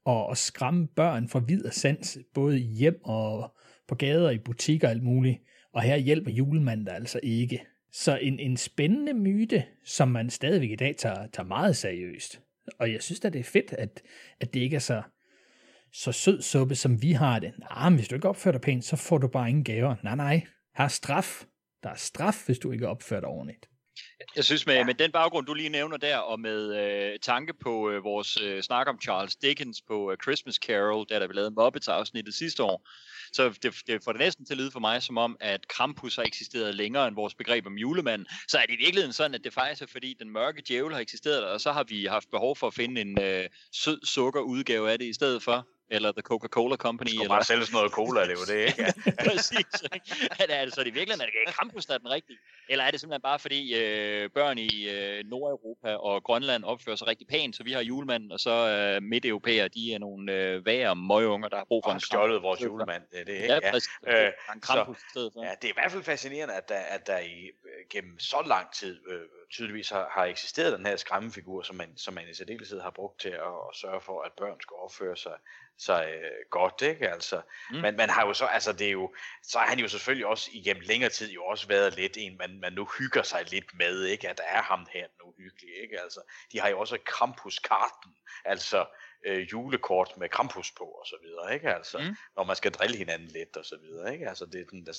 og, 0.04 0.26
og 0.26 0.36
skræmme 0.36 0.86
børn 0.86 1.28
fra 1.28 1.38
vid 1.38 1.64
og 1.64 1.72
sans, 1.72 2.18
både 2.34 2.56
hjem 2.56 3.04
og 3.04 3.54
på 3.88 3.94
gader, 3.94 4.30
i 4.30 4.38
butikker 4.38 4.88
og 4.88 4.90
alt 4.90 5.02
muligt. 5.02 5.38
Og 5.72 5.82
her 5.82 5.96
hjælper 5.96 6.30
julemanden 6.30 6.88
altså 6.88 7.20
ikke. 7.22 7.66
Så 7.92 8.16
en, 8.16 8.38
en 8.38 8.56
spændende 8.56 9.14
myte, 9.14 9.64
som 9.84 10.08
man 10.08 10.30
stadigvæk 10.30 10.70
i 10.70 10.76
dag 10.76 10.96
tager, 10.96 11.26
tager 11.26 11.46
meget 11.46 11.76
seriøst. 11.76 12.40
Og 12.78 12.92
jeg 12.92 13.02
synes 13.02 13.24
at 13.24 13.32
det 13.32 13.38
er 13.38 13.44
fedt, 13.44 13.72
at, 13.72 14.02
at 14.40 14.54
det 14.54 14.60
ikke 14.60 14.76
er 14.76 14.80
så, 14.80 15.02
så 15.92 16.12
sød 16.12 16.42
suppe, 16.42 16.74
som 16.74 17.02
vi 17.02 17.12
har 17.12 17.38
det. 17.38 17.52
Nej, 17.58 17.88
men 17.88 17.98
hvis 17.98 18.08
du 18.08 18.14
ikke 18.14 18.28
opfører 18.28 18.52
dig 18.52 18.60
pænt, 18.60 18.84
så 18.84 18.96
får 18.96 19.18
du 19.18 19.28
bare 19.28 19.48
ingen 19.48 19.64
gaver. 19.64 19.94
Nej, 20.02 20.16
nej. 20.16 20.42
Her 20.76 20.84
er 20.84 20.88
straf. 20.88 21.44
Der 21.86 21.92
er 21.92 21.96
straf, 21.96 22.46
hvis 22.46 22.58
du 22.58 22.72
ikke 22.72 22.88
opfører 22.88 23.20
dig 23.20 23.28
ordentligt. 23.28 23.66
Jeg 24.36 24.44
synes 24.44 24.66
med, 24.66 24.74
ja. 24.74 24.84
med 24.84 24.94
den 24.94 25.12
baggrund, 25.12 25.46
du 25.46 25.54
lige 25.54 25.68
nævner 25.68 25.96
der, 25.96 26.16
og 26.16 26.40
med 26.40 26.76
øh, 26.76 27.18
tanke 27.22 27.52
på 27.54 27.90
øh, 27.90 28.04
vores 28.04 28.40
øh, 28.42 28.62
snak 28.62 28.88
om 28.88 29.00
Charles 29.02 29.36
Dickens 29.36 29.82
på 29.88 30.10
øh, 30.10 30.16
Christmas 30.22 30.54
Carol, 30.54 31.06
der 31.08 31.18
der 31.18 31.26
blev 31.26 31.34
lavet 31.34 31.52
Muppets 31.56 31.88
afsnittet 31.88 32.34
sidste 32.34 32.62
år, 32.62 32.88
så 33.32 33.58
det, 33.62 33.74
det 33.86 34.04
får 34.04 34.12
det 34.12 34.20
næsten 34.20 34.46
til 34.46 34.54
at 34.54 34.58
lyde 34.58 34.70
for 34.70 34.80
mig 34.80 35.02
som 35.02 35.18
om, 35.18 35.36
at 35.40 35.68
Krampus 35.68 36.16
har 36.16 36.22
eksisteret 36.22 36.74
længere 36.74 37.08
end 37.08 37.14
vores 37.14 37.34
begreb 37.34 37.66
om 37.66 37.78
julemanden. 37.78 38.26
Så 38.48 38.58
er 38.58 38.62
det 38.62 38.74
i 38.74 38.76
virkeligheden 38.76 39.12
sådan, 39.12 39.34
at 39.34 39.44
det 39.44 39.52
faktisk 39.52 39.82
er 39.82 39.86
fordi 39.86 40.16
den 40.20 40.30
mørke 40.30 40.62
djævel 40.68 40.92
har 40.92 41.00
eksisteret, 41.00 41.44
og 41.44 41.60
så 41.60 41.72
har 41.72 41.84
vi 41.84 42.04
haft 42.04 42.30
behov 42.30 42.56
for 42.56 42.66
at 42.66 42.74
finde 42.74 43.00
en 43.00 43.20
øh, 43.20 43.48
sød 43.72 44.06
sukker 44.06 44.40
udgave 44.40 44.90
af 44.90 44.98
det 44.98 45.06
i 45.06 45.12
stedet 45.12 45.42
for 45.42 45.68
eller 45.90 46.12
The 46.12 46.22
Coca-Cola 46.22 46.76
Company. 46.76 47.10
Du 47.10 47.16
skal 47.16 47.28
bare 47.28 47.44
sælge 47.44 47.64
sådan 47.64 47.76
noget 47.76 47.92
cola, 47.92 48.20
det 48.20 48.36
var 48.40 48.46
det, 48.54 48.60
ikke? 48.66 48.92
Præcis. 49.28 49.82
Er 50.40 50.46
det, 50.46 50.52
altså, 50.52 50.84
det 50.84 50.94
virkelig, 50.94 51.20
er 51.20 51.26
det 51.46 51.54
Krampus, 51.54 51.86
der 51.86 51.94
er 51.94 51.98
den 51.98 52.10
rigtige? 52.10 52.38
Eller 52.68 52.84
er 52.84 52.90
det 52.90 53.00
simpelthen 53.00 53.22
bare 53.22 53.38
fordi 53.38 53.74
øh, 53.74 54.30
børn 54.30 54.58
i 54.58 54.88
øh, 54.88 55.24
Nordeuropa 55.24 55.94
og 55.94 56.22
Grønland 56.22 56.64
opfører 56.64 56.96
sig 56.96 57.06
rigtig 57.06 57.26
pænt, 57.26 57.56
så 57.56 57.62
vi 57.62 57.72
har 57.72 57.80
julemanden, 57.80 58.32
og 58.32 58.40
så 58.40 58.50
øh, 58.50 59.02
midt-europæere, 59.02 59.68
de 59.68 59.94
er 59.94 59.98
nogle 59.98 60.32
øh, 60.32 60.66
væger 60.66 60.94
møgeunger, 60.94 61.48
der 61.48 61.56
har 61.56 61.64
brug 61.64 61.82
for 61.84 61.90
og 61.90 61.94
en 61.94 62.00
stjålet 62.00 62.42
vores 62.42 62.62
julemand, 62.62 63.02
det 63.10 63.20
er 63.20 63.24
det, 63.24 63.32
ikke? 63.32 63.52
Ja, 63.52 63.70
præcis. 63.70 63.90
Ja. 64.06 64.26
Øh, 64.26 64.32
en 64.54 64.60
Krampus 64.60 64.98
så, 64.98 65.04
stedet 65.10 65.32
for. 65.32 65.44
Ja, 65.44 65.50
det 65.62 65.64
er 65.64 65.72
i 65.72 65.76
hvert 65.76 65.92
fald 65.92 66.02
fascinerende, 66.02 66.54
at 66.54 66.68
der, 66.68 66.78
at 66.78 67.06
der 67.06 67.18
i, 67.18 67.50
øh, 67.64 67.86
gennem 67.90 68.18
så 68.18 68.42
lang 68.46 68.72
tid 68.72 69.00
øh, 69.08 69.20
tydeligvis 69.50 69.90
har, 69.90 70.08
har 70.10 70.24
eksisteret 70.24 70.78
den 70.78 70.86
her 70.86 70.96
skræmmefigur, 70.96 71.62
som 71.62 71.76
man, 71.76 71.96
som 71.96 72.14
man 72.14 72.28
i 72.28 72.34
særdeleshed 72.34 72.80
har 72.80 72.90
brugt 72.90 73.20
til 73.20 73.28
at, 73.28 73.56
at 73.70 73.76
sørge 73.76 74.00
for, 74.00 74.22
at 74.22 74.32
børn 74.32 74.60
skal 74.60 74.74
opføre 74.74 75.16
sig, 75.16 75.36
sig 75.78 76.14
øh, 76.22 76.30
godt, 76.50 76.82
ikke? 76.82 77.10
Altså, 77.10 77.40
mm. 77.70 77.76
men 77.76 77.96
man 77.96 78.10
har 78.10 78.26
jo 78.26 78.34
så, 78.34 78.44
altså 78.44 78.72
det 78.72 78.86
er 78.86 78.90
jo, 78.90 79.14
så 79.42 79.58
har 79.58 79.66
han 79.66 79.78
jo 79.78 79.88
selvfølgelig 79.88 80.26
også 80.26 80.50
igennem 80.52 80.82
længere 80.86 81.10
tid 81.10 81.30
jo 81.30 81.44
også 81.44 81.68
været 81.68 81.96
lidt 81.96 82.16
en, 82.16 82.38
man, 82.38 82.60
man 82.60 82.72
nu 82.72 82.88
hygger 82.98 83.22
sig 83.22 83.50
lidt 83.50 83.74
med, 83.74 84.04
ikke? 84.04 84.28
At 84.28 84.38
der 84.38 84.44
er 84.44 84.62
ham 84.62 84.86
her 84.92 85.06
nu 85.24 85.34
hyggelig, 85.38 85.82
ikke? 85.82 86.00
Altså, 86.00 86.20
de 86.52 86.60
har 86.60 86.68
jo 86.68 86.78
også 86.78 86.98
Krampus-karten, 87.06 88.14
altså 88.44 88.86
øh, 89.26 89.52
julekort 89.52 90.16
med 90.16 90.28
Krampus 90.28 90.70
på 90.70 90.84
og 90.84 91.06
så 91.06 91.16
videre, 91.22 91.54
ikke? 91.54 91.74
Altså, 91.74 91.98
mm. 91.98 92.16
når 92.36 92.44
man 92.44 92.56
skal 92.56 92.72
drille 92.72 92.96
hinanden 92.96 93.28
lidt 93.28 93.56
og 93.56 93.64
så 93.64 93.76
videre, 93.82 94.12
ikke? 94.12 94.28
Altså, 94.28 94.46
det 94.46 94.60
er 94.60 94.64
den, 94.64 94.86
der, 94.86 94.92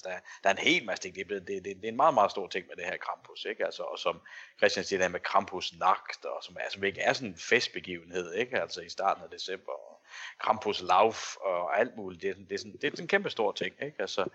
der 0.43 0.49
er 0.49 0.53
en 0.53 0.57
hel 0.57 0.85
masse 0.85 1.03
ting, 1.03 1.15
det 1.15 1.31
er, 1.31 1.39
det, 1.39 1.47
det, 1.47 1.63
det 1.63 1.83
er 1.83 1.89
en 1.89 1.95
meget, 1.95 2.13
meget 2.13 2.31
stor 2.31 2.47
ting 2.47 2.67
med 2.67 2.75
det 2.75 2.85
her 2.85 2.97
Krampus, 2.97 3.45
ikke? 3.45 3.65
Altså, 3.65 3.83
og 3.83 3.99
som 3.99 4.21
Christian 4.57 4.85
siger, 4.85 5.01
det 5.01 5.11
med 5.11 5.19
Krampus 5.19 5.73
nagt, 5.79 6.25
og 6.25 6.43
som 6.43 6.57
altså, 6.59 6.85
ikke 6.85 7.01
er 7.01 7.13
sådan 7.13 7.29
en 7.29 7.37
festbegivenhed, 7.37 8.33
ikke? 8.33 8.61
Altså, 8.61 8.81
i 8.81 8.89
starten 8.89 9.23
af 9.23 9.29
december, 9.29 9.71
og 9.71 10.01
Krampus 10.39 10.81
lauf 10.81 11.35
og 11.35 11.79
alt 11.79 11.97
muligt, 11.97 12.21
det 12.21 12.29
er, 12.29 12.33
det 12.33 12.51
er, 12.51 12.57
sådan, 12.57 12.73
det 12.73 12.83
er 12.83 12.91
sådan 12.91 13.03
en 13.03 13.07
kæmpe 13.07 13.29
stor 13.29 13.51
ting, 13.51 13.75
ikke? 13.81 13.95
Altså, 13.99 14.25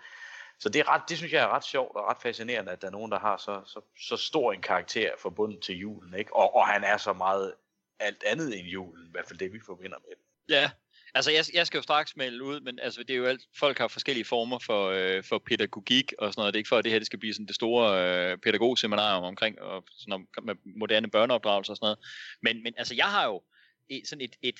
så 0.59 0.69
det, 0.69 0.79
er 0.79 0.89
ret, 0.89 1.01
det 1.09 1.17
synes 1.17 1.33
jeg 1.33 1.43
er 1.43 1.47
ret 1.47 1.63
sjovt 1.63 1.95
og 1.95 2.07
ret 2.07 2.17
fascinerende, 2.21 2.71
at 2.71 2.81
der 2.81 2.87
er 2.87 2.91
nogen, 2.91 3.11
der 3.11 3.19
har 3.19 3.37
så, 3.37 3.61
så, 3.65 3.81
så 3.97 4.17
stor 4.17 4.53
en 4.53 4.61
karakter 4.61 5.11
forbundet 5.19 5.61
til 5.61 5.77
julen, 5.77 6.13
ikke? 6.13 6.35
Og, 6.35 6.55
og 6.55 6.67
han 6.67 6.83
er 6.83 6.97
så 6.97 7.13
meget 7.13 7.53
alt 8.03 8.23
andet 8.23 8.59
end 8.59 8.67
julen, 8.67 9.07
i 9.07 9.11
hvert 9.11 9.27
fald 9.27 9.39
det 9.39 9.53
vi 9.53 9.59
forbinder 9.65 9.97
med 9.99 10.15
Ja, 10.49 10.71
altså 11.13 11.31
jeg, 11.31 11.45
jeg 11.53 11.67
skal 11.67 11.77
jo 11.77 11.81
straks 11.81 12.15
melde 12.15 12.43
ud, 12.43 12.59
men 12.59 12.79
altså 12.79 13.03
det 13.03 13.09
er 13.09 13.17
jo 13.17 13.25
alt, 13.25 13.41
folk 13.59 13.77
har 13.77 13.87
forskellige 13.87 14.25
former 14.25 14.59
for, 14.59 14.89
øh, 14.89 15.23
for 15.23 15.43
pædagogik 15.47 16.13
og 16.19 16.33
sådan 16.33 16.41
noget. 16.41 16.53
Det 16.53 16.57
er 16.57 16.59
ikke 16.59 16.69
for, 16.69 16.77
at 16.77 16.83
det 16.83 16.91
her 16.91 16.99
det 16.99 17.05
skal 17.05 17.19
blive 17.19 17.33
sådan 17.33 17.45
det 17.45 17.55
store 17.55 18.31
øh, 18.31 18.37
pædagogseminarium 18.37 19.23
omkring 19.23 19.61
og 19.61 19.83
sådan 19.97 20.13
om, 20.13 20.27
med 20.43 20.55
moderne 20.77 21.09
børneopdragelse 21.09 21.71
og 21.71 21.77
sådan 21.77 21.85
noget. 21.85 21.99
Men, 22.41 22.63
men 22.63 22.73
altså 22.77 22.95
jeg 22.95 23.05
har 23.05 23.25
jo 23.25 23.41
et, 23.89 24.07
sådan 24.07 24.21
et, 24.21 24.35
et 24.41 24.59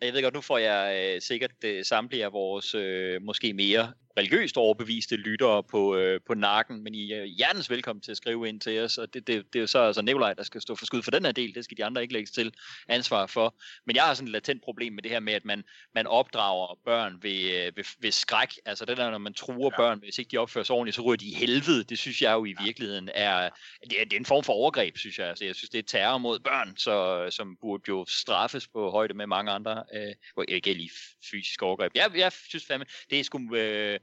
jeg 0.00 0.12
ved 0.12 0.22
godt, 0.22 0.34
nu 0.34 0.40
får 0.40 0.58
jeg 0.58 1.12
øh, 1.14 1.22
sikkert 1.22 1.64
øh, 1.64 1.84
samtlige 1.84 2.24
af 2.24 2.32
vores 2.32 2.74
øh, 2.74 3.22
måske 3.22 3.52
mere 3.52 3.92
religiøst 4.16 4.56
overbeviste 4.56 5.16
lyttere 5.16 5.62
på, 5.62 5.96
øh, 5.96 6.20
på 6.26 6.34
nakken, 6.34 6.82
men 6.84 6.94
I 6.94 7.12
er 7.12 7.24
hjertens 7.24 7.70
velkommen 7.70 8.00
til 8.00 8.10
at 8.10 8.16
skrive 8.16 8.48
ind 8.48 8.60
til 8.60 8.80
os, 8.80 8.98
og 8.98 9.14
det, 9.14 9.26
det, 9.26 9.52
det 9.52 9.58
er 9.58 9.60
jo 9.60 9.66
så 9.66 9.78
altså 9.78 10.02
Nikolaj, 10.02 10.34
der 10.34 10.42
skal 10.42 10.60
stå 10.60 10.74
for 10.74 10.86
skud 10.86 11.02
for 11.02 11.10
den 11.10 11.24
her 11.24 11.32
del, 11.32 11.54
det 11.54 11.64
skal 11.64 11.76
de 11.76 11.84
andre 11.84 12.02
ikke 12.02 12.14
lægge 12.14 12.30
til 12.34 12.54
ansvar 12.88 13.26
for. 13.26 13.54
Men 13.86 13.96
jeg 13.96 14.04
har 14.04 14.14
sådan 14.14 14.28
et 14.28 14.32
latent 14.32 14.62
problem 14.62 14.92
med 14.92 15.02
det 15.02 15.10
her 15.10 15.20
med, 15.20 15.32
at 15.32 15.44
man, 15.44 15.64
man 15.94 16.06
opdrager 16.06 16.78
børn 16.84 17.18
ved, 17.22 17.72
ved, 17.76 17.84
ved 17.98 18.12
skræk, 18.12 18.48
altså 18.64 18.84
det 18.84 18.96
der, 18.96 19.10
når 19.10 19.18
man 19.18 19.34
truer 19.34 19.70
ja. 19.72 19.76
børn, 19.76 19.98
hvis 19.98 20.18
ikke 20.18 20.30
de 20.30 20.38
opfører 20.38 20.64
sig 20.64 20.76
ordentligt, 20.76 20.96
så 20.96 21.02
ryger 21.02 21.16
de 21.16 21.26
i 21.26 21.34
helvede, 21.34 21.84
det 21.84 21.98
synes 21.98 22.22
jeg 22.22 22.32
jo 22.32 22.44
i 22.44 22.54
virkeligheden 22.64 23.10
er, 23.14 23.48
det 23.90 24.00
er, 24.00 24.04
det 24.04 24.12
er 24.12 24.16
en 24.16 24.26
form 24.26 24.44
for 24.44 24.52
overgreb, 24.52 24.98
synes 24.98 25.18
jeg. 25.18 25.28
Altså, 25.28 25.44
jeg 25.44 25.54
synes, 25.54 25.70
det 25.70 25.78
er 25.78 25.82
terror 25.82 26.18
mod 26.18 26.38
børn, 26.38 26.76
så, 26.76 27.26
som 27.30 27.56
burde 27.60 27.82
jo 27.88 28.04
straffes 28.08 28.68
på 28.68 28.90
højde 28.90 29.14
med 29.14 29.26
mange 29.26 29.52
andre, 29.52 29.84
øh, 29.94 30.44
ikke 30.48 30.74
lige 30.74 30.90
fysiske 31.30 31.64
overgreb. 31.64 31.92
Jeg, 31.94 32.10
jeg 32.14 32.32
synes 32.32 32.66
fandme, 32.66 32.86
det 33.10 33.20
er 33.20 33.24
sgu 33.24 33.54
øh, 33.54 34.00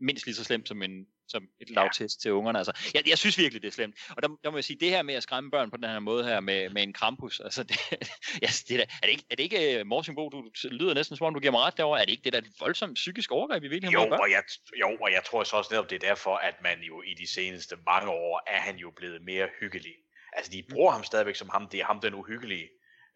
mindst 0.00 0.26
lige 0.26 0.34
så 0.34 0.44
slemt 0.44 0.68
som 0.68 0.82
en 0.82 1.06
som 1.28 1.48
et 1.60 1.70
lavtest 1.70 2.20
til 2.20 2.32
ungerne. 2.32 2.58
Altså, 2.58 2.90
jeg, 2.94 3.08
jeg 3.08 3.18
synes 3.18 3.38
virkelig, 3.38 3.62
det 3.62 3.68
er 3.68 3.72
slemt. 3.72 3.96
Og 4.16 4.22
der, 4.22 4.28
der 4.44 4.50
må 4.50 4.56
jeg 4.56 4.64
sige, 4.64 4.78
det 4.80 4.90
her 4.90 5.02
med 5.02 5.14
at 5.14 5.22
skræmme 5.22 5.50
børn 5.50 5.70
på 5.70 5.76
den 5.76 5.84
her 5.84 5.98
måde 5.98 6.24
her 6.24 6.40
med, 6.40 6.70
med 6.70 6.82
en 6.82 6.92
krampus, 6.92 7.40
altså, 7.40 7.62
det, 7.62 7.76
ja, 8.44 8.48
det 8.68 8.80
er, 8.80 8.84
er, 9.02 9.06
det 9.06 9.08
ikke, 9.08 9.24
er 9.30 9.34
det 9.36 9.42
ikke 9.42 9.80
uh, 9.80 9.86
Morsenbo, 9.86 10.28
du 10.28 10.50
lyder 10.64 10.94
næsten 10.94 11.16
som 11.16 11.26
om, 11.26 11.34
du 11.34 11.40
giver 11.40 11.52
mig 11.52 11.60
ret 11.60 11.76
derovre, 11.76 12.00
er 12.00 12.04
det 12.04 12.12
ikke 12.12 12.24
det 12.24 12.32
der 12.32 12.42
voldsomt 12.60 12.94
psykisk 12.94 13.32
overgreb 13.32 13.64
i 13.64 13.68
virkeligheden? 13.68 14.08
Jo, 14.08 14.16
og 14.22 14.30
jeg, 14.30 14.42
jo, 14.80 14.96
og 15.00 15.12
jeg 15.12 15.22
tror 15.26 15.44
så 15.44 15.56
også 15.56 15.68
netop, 15.72 15.90
det 15.90 15.96
er 15.96 16.08
derfor, 16.08 16.36
at 16.36 16.54
man 16.62 16.80
jo 16.80 17.02
i 17.02 17.14
de 17.14 17.26
seneste 17.26 17.76
mange 17.86 18.10
år, 18.10 18.42
er 18.46 18.60
han 18.60 18.76
jo 18.76 18.90
blevet 18.96 19.22
mere 19.22 19.48
hyggelig. 19.60 19.94
Altså, 20.32 20.52
de 20.52 20.62
bruger 20.70 20.92
ham 20.92 21.04
stadigvæk 21.04 21.36
som 21.36 21.48
ham, 21.48 21.68
det 21.68 21.80
er 21.80 21.84
ham 21.84 22.00
den 22.00 22.14
uhyggelige. 22.14 22.68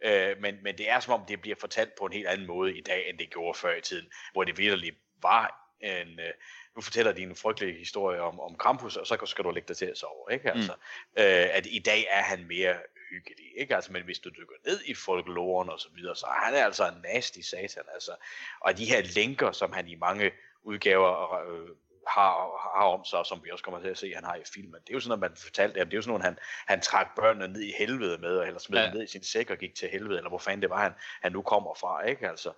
Øh, 0.05 0.37
men, 0.41 0.55
men 0.63 0.79
det 0.79 0.91
er 0.91 1.01
som 1.01 1.15
om, 1.15 1.27
det 1.29 1.41
bliver 1.41 1.57
fortalt 1.61 1.91
på 1.99 2.07
en 2.07 2.13
helt 2.13 2.27
anden 2.27 2.47
måde 2.47 2.79
i 2.79 2.81
dag, 2.81 3.09
end 3.09 3.19
det 3.19 3.31
gjorde 3.31 3.59
før 3.59 3.77
i 3.77 3.81
tiden, 3.81 4.07
hvor 4.33 4.45
det 4.45 4.59
virkelig 4.59 4.93
var 5.23 5.66
en, 5.81 6.21
øh, 6.21 6.33
nu 6.77 6.83
fortæller 6.83 7.13
de 7.13 7.23
en 7.23 7.37
frygtelig 7.37 7.79
historie 7.79 8.21
om, 8.21 8.41
om 8.41 8.57
Krampus, 8.57 8.97
og 8.97 9.07
så 9.07 9.19
skal 9.27 9.45
du 9.45 9.51
lægge 9.51 9.69
dig 9.69 9.77
til 9.77 9.87
at 9.87 9.99
sove, 9.99 10.33
ikke? 10.33 10.51
Altså, 10.51 10.73
mm. 10.73 11.23
øh, 11.23 11.47
at 11.53 11.67
i 11.67 11.79
dag 11.79 12.07
er 12.11 12.23
han 12.23 12.47
mere 12.47 12.77
hyggelig, 13.11 13.47
ikke? 13.57 13.75
Altså, 13.75 13.93
men 13.93 14.03
hvis 14.03 14.19
du 14.19 14.29
dykker 14.29 14.55
ned 14.67 14.81
i 14.85 14.95
folkloren 14.95 15.69
og 15.69 15.81
så 15.81 15.89
videre, 15.95 16.17
så 16.17 16.27
er 16.27 16.45
han 16.45 16.55
altså 16.55 16.89
en 16.89 17.05
nasty 17.15 17.41
satan, 17.41 17.85
altså. 17.95 18.13
Og 18.61 18.79
de 18.79 18.85
her 18.85 19.03
linker, 19.03 19.53
som 19.53 19.73
han 19.73 19.89
i 19.89 19.95
mange 19.95 20.31
udgaver 20.63 21.35
øh, 21.35 21.69
har, 22.09 22.33
har 22.79 22.87
om 22.87 23.05
sig, 23.05 23.27
som 23.27 23.41
vi 23.45 23.51
også 23.51 23.65
kommer 23.65 23.81
til 23.81 23.89
at 23.89 23.99
se, 23.99 24.15
han 24.15 24.25
har 24.25 24.35
i 24.35 24.43
filmen. 24.55 24.81
Det 24.81 24.91
er 24.91 24.95
jo 24.95 25.01
sådan, 25.01 25.13
at 25.13 25.19
man 25.19 25.37
fortalte, 25.37 25.81
at 25.81 25.87
det 25.87 25.93
er 25.93 25.99
jo 25.99 26.03
sådan, 26.03 26.17
at 26.17 26.25
han, 26.25 26.39
han 26.67 26.81
trak 26.81 27.07
børnene 27.17 27.49
ned 27.49 27.61
i 27.61 27.73
helvede 27.79 28.19
med, 28.19 28.43
eller 28.43 28.59
smed 28.59 28.79
ja. 28.79 28.93
ned 28.93 29.03
i 29.03 29.07
sin 29.07 29.25
sæk 29.25 29.51
og 29.51 29.59
gik 29.59 29.75
til 29.75 29.89
helvede, 29.89 30.17
eller 30.17 30.29
hvor 30.29 30.39
fanden 30.39 30.63
det 30.63 30.71
var, 30.71 30.83
han, 30.83 30.93
han 31.23 31.33
nu 31.33 31.43
kommer 31.43 31.75
fra, 31.75 32.03
ikke? 32.03 32.29
Altså, 32.29 32.53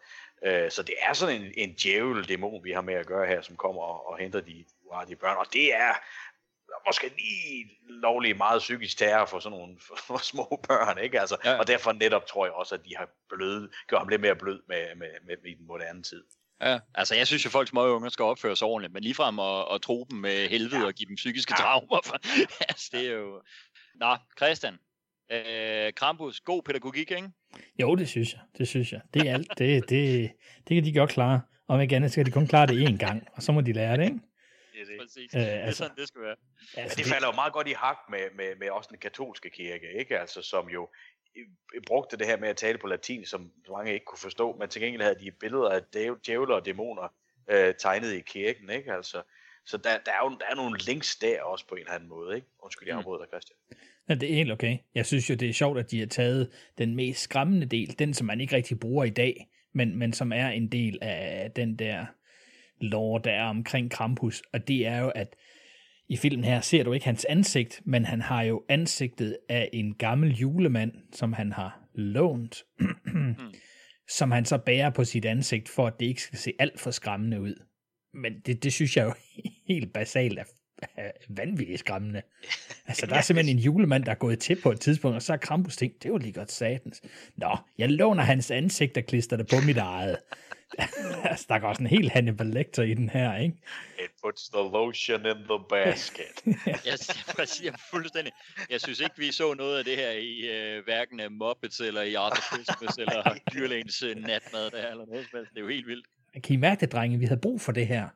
øh, 0.46 0.70
så 0.70 0.82
det 0.82 0.94
er 1.02 1.12
sådan 1.12 1.42
en, 1.42 1.52
en 1.56 1.74
djævel 1.74 2.28
dæmon, 2.28 2.64
vi 2.64 2.72
har 2.72 2.80
med 2.80 2.94
at 2.94 3.06
gøre 3.06 3.26
her, 3.26 3.42
som 3.42 3.56
kommer 3.56 3.82
og, 3.82 4.06
og 4.06 4.18
henter 4.18 4.40
de 4.40 4.64
uartige 4.84 5.16
børn, 5.16 5.36
og 5.36 5.46
det 5.52 5.74
er 5.74 5.94
måske 6.86 7.08
lige 7.08 7.78
lovligt 7.88 8.36
meget 8.36 8.58
psykisk 8.58 8.98
terror 8.98 9.26
for 9.26 9.38
sådan 9.38 9.58
nogle 9.58 9.76
for, 9.80 9.96
for 10.06 10.18
små 10.18 10.60
børn, 10.68 10.98
ikke? 10.98 11.20
Altså, 11.20 11.36
ja. 11.44 11.58
Og 11.58 11.66
derfor 11.66 11.92
netop 11.92 12.26
tror 12.26 12.46
jeg 12.46 12.52
også, 12.52 12.74
at 12.74 12.84
de 12.84 12.96
har 12.96 13.08
blød, 13.28 13.70
gør 13.88 13.98
ham 13.98 14.08
lidt 14.08 14.20
mere 14.20 14.36
blød 14.36 14.62
med, 14.68 14.94
med, 14.94 15.08
med, 15.26 15.36
med 15.42 15.50
i 15.50 15.54
den 15.54 15.66
moderne 15.66 16.02
tid. 16.02 16.24
Ja, 16.62 16.78
altså 16.94 17.14
jeg 17.14 17.26
synes 17.26 17.44
jo, 17.44 17.48
at 17.48 17.52
folk 17.52 17.68
små 17.68 17.86
unger 17.86 18.08
skal 18.08 18.22
opføre 18.22 18.56
sig 18.56 18.68
ordentligt, 18.68 18.92
men 18.92 19.02
ligefrem 19.02 19.38
at, 19.38 19.64
at 19.74 19.82
tro 19.82 20.06
dem 20.10 20.18
med 20.18 20.48
helvede 20.48 20.80
ja. 20.80 20.86
og 20.86 20.94
give 20.94 21.08
dem 21.08 21.16
psykiske 21.16 21.54
ja. 21.58 21.62
traumer. 21.62 22.00
For, 22.04 22.18
altså, 22.68 22.88
det 22.92 23.06
er 23.06 23.12
jo... 23.12 23.42
Nå, 23.94 24.16
Christian. 24.36 24.78
Øh, 25.32 25.92
Krampus, 25.92 26.40
god 26.40 26.62
pædagogik, 26.62 27.10
ikke? 27.10 27.30
Jo, 27.78 27.94
det 27.94 28.08
synes 28.08 28.32
jeg. 28.32 28.40
Det 28.58 28.68
synes 28.68 28.92
jeg. 28.92 29.00
Det 29.14 29.28
er 29.28 29.34
alt. 29.34 29.48
Det, 29.58 29.90
det, 29.90 30.30
det 30.68 30.74
kan 30.74 30.84
de 30.84 30.92
godt 30.92 31.10
klare. 31.10 31.40
Og 31.68 31.82
ikke 31.82 31.96
andet 31.96 32.12
skal 32.12 32.26
de 32.26 32.30
kun 32.30 32.46
klare 32.46 32.66
det 32.66 32.88
én 32.88 32.96
gang, 32.96 33.28
og 33.32 33.42
så 33.42 33.52
må 33.52 33.60
de 33.60 33.72
lære 33.72 33.96
det, 33.96 34.04
ikke? 34.04 34.20
Det 34.72 34.80
er 34.80 34.84
det. 34.84 35.00
Præcis. 35.00 35.34
Øh, 35.34 35.40
altså, 35.40 35.54
det 35.56 35.68
er 35.68 35.70
sådan, 35.70 35.96
det 35.96 36.08
skal 36.08 36.22
være. 36.22 36.36
Altså, 36.76 36.96
det, 36.96 37.04
det 37.04 37.12
falder 37.12 37.28
jo 37.28 37.32
meget 37.32 37.52
godt 37.52 37.68
i 37.68 37.72
hak 37.72 37.96
med, 38.10 38.24
med, 38.36 38.56
med 38.60 38.70
også 38.70 38.88
den 38.92 38.98
katolske 38.98 39.50
kirke, 39.50 39.86
ikke? 39.98 40.18
Altså, 40.18 40.42
som 40.42 40.68
jo 40.68 40.88
brugte 41.86 42.16
det 42.16 42.26
her 42.26 42.36
med 42.36 42.48
at 42.48 42.56
tale 42.56 42.78
på 42.78 42.86
latin, 42.86 43.24
som 43.24 43.52
mange 43.70 43.92
ikke 43.92 44.04
kunne 44.04 44.18
forstå, 44.18 44.56
men 44.58 44.68
til 44.68 44.82
gengæld 44.82 45.02
havde 45.02 45.18
de 45.20 45.30
billeder 45.30 45.68
af 45.68 45.80
djævler 46.26 46.54
og 46.54 46.66
dæmoner 46.66 47.14
øh, 47.50 47.74
tegnet 47.78 48.12
i 48.12 48.20
kirken, 48.20 48.70
ikke? 48.70 48.92
Altså, 48.92 49.22
så 49.66 49.76
der, 49.76 49.90
der, 50.06 50.12
er 50.12 50.24
jo 50.24 50.36
der 50.38 50.46
er 50.50 50.54
nogle 50.54 50.78
links 50.78 51.16
der 51.16 51.42
også 51.42 51.66
på 51.68 51.74
en 51.74 51.80
eller 51.80 51.92
anden 51.92 52.08
måde, 52.08 52.36
ikke? 52.36 52.46
Undskyld, 52.62 52.88
jeg 52.88 52.94
mm. 52.94 52.98
afbryder 52.98 53.18
dig, 53.18 53.28
Christian. 53.28 53.58
Ja, 54.08 54.14
det 54.14 54.30
er 54.30 54.34
helt 54.34 54.52
okay. 54.52 54.78
Jeg 54.94 55.06
synes 55.06 55.30
jo, 55.30 55.34
det 55.34 55.48
er 55.48 55.52
sjovt, 55.52 55.78
at 55.78 55.90
de 55.90 55.98
har 55.98 56.06
taget 56.06 56.50
den 56.78 56.96
mest 56.96 57.20
skræmmende 57.20 57.66
del, 57.66 57.98
den 57.98 58.14
som 58.14 58.26
man 58.26 58.40
ikke 58.40 58.56
rigtig 58.56 58.80
bruger 58.80 59.04
i 59.04 59.10
dag, 59.10 59.48
men, 59.72 59.96
men 59.96 60.12
som 60.12 60.32
er 60.32 60.48
en 60.48 60.72
del 60.72 60.98
af 61.02 61.50
den 61.56 61.78
der 61.78 62.06
lore, 62.80 63.20
der 63.24 63.30
er 63.30 63.44
omkring 63.44 63.90
Krampus, 63.90 64.42
og 64.52 64.68
det 64.68 64.86
er 64.86 64.98
jo, 64.98 65.08
at 65.14 65.36
i 66.08 66.16
filmen 66.16 66.44
her 66.44 66.60
ser 66.60 66.82
du 66.84 66.92
ikke 66.92 67.06
hans 67.06 67.24
ansigt, 67.24 67.80
men 67.84 68.04
han 68.04 68.20
har 68.20 68.42
jo 68.42 68.62
ansigtet 68.68 69.36
af 69.48 69.70
en 69.72 69.94
gammel 69.94 70.34
julemand, 70.34 70.92
som 71.12 71.32
han 71.32 71.52
har 71.52 71.80
lånt, 71.94 72.64
mm. 73.04 73.34
som 74.18 74.30
han 74.30 74.44
så 74.44 74.58
bærer 74.58 74.90
på 74.90 75.04
sit 75.04 75.24
ansigt, 75.24 75.68
for 75.68 75.86
at 75.86 76.00
det 76.00 76.06
ikke 76.06 76.22
skal 76.22 76.38
se 76.38 76.52
alt 76.58 76.80
for 76.80 76.90
skræmmende 76.90 77.40
ud. 77.40 77.54
Men 78.14 78.32
det, 78.46 78.62
det 78.62 78.72
synes 78.72 78.96
jeg 78.96 79.04
jo 79.04 79.14
helt 79.74 79.92
basalt 79.92 80.38
er, 80.38 80.44
er 80.96 81.10
vanvittigt 81.28 81.78
skræmmende. 81.78 82.22
Altså, 82.86 83.06
der 83.06 83.16
er 83.16 83.20
simpelthen 83.20 83.56
en 83.56 83.62
julemand, 83.62 84.04
der 84.04 84.10
er 84.10 84.16
gået 84.16 84.38
til 84.38 84.60
på 84.62 84.72
et 84.72 84.80
tidspunkt, 84.80 85.14
og 85.14 85.22
så 85.22 85.32
er 85.32 85.36
Krampus 85.36 85.76
tænkt, 85.76 86.02
det 86.02 86.12
var 86.12 86.18
lige 86.18 86.32
godt 86.32 86.52
satans. 86.52 87.02
Nå, 87.36 87.56
jeg 87.78 87.90
låner 87.90 88.22
hans 88.22 88.50
ansigt 88.50 88.96
og 88.96 89.04
klister 89.04 89.36
det 89.36 89.46
på 89.46 89.56
mit 89.66 89.76
eget. 89.76 90.16
Altså, 91.24 91.46
der 91.48 91.58
går 91.58 91.68
også 91.68 91.82
en 91.82 91.86
helt 91.86 92.12
Hannibal 92.12 92.46
Lecter 92.46 92.82
i 92.82 92.94
den 92.94 93.08
her, 93.08 93.36
ikke? 93.36 93.56
It 93.98 94.10
puts 94.22 94.48
the 94.48 94.62
lotion 94.62 95.26
in 95.26 95.36
the 95.36 95.60
basket. 95.68 96.42
jeg, 96.66 96.98
jeg, 97.38 97.48
jeg, 97.64 97.74
fuldstændig. 97.90 98.32
Jeg 98.70 98.80
synes 98.80 99.00
ikke, 99.00 99.14
vi 99.18 99.32
så 99.32 99.54
noget 99.54 99.78
af 99.78 99.84
det 99.84 99.96
her 99.96 100.10
i 100.10 100.78
uh, 100.78 100.84
hverken 100.84 101.20
Muppets 101.30 101.80
eller 101.80 102.02
i 102.02 102.14
Arthur 102.14 102.42
Christmas 102.56 102.98
eller 103.02 103.34
Dyrlægens 103.52 104.02
uh, 104.02 104.08
natmad 104.08 104.70
der, 104.70 104.90
eller 104.90 105.06
noget. 105.06 105.26
Det 105.32 105.56
er 105.56 105.60
jo 105.60 105.68
helt 105.68 105.86
vildt. 105.86 106.06
Kan 106.44 106.54
I 106.54 106.56
mærke 106.56 106.80
det, 106.80 106.92
drenge? 106.92 107.18
Vi 107.18 107.24
havde 107.24 107.40
brug 107.40 107.60
for 107.60 107.72
det 107.72 107.86
her. 107.86 108.08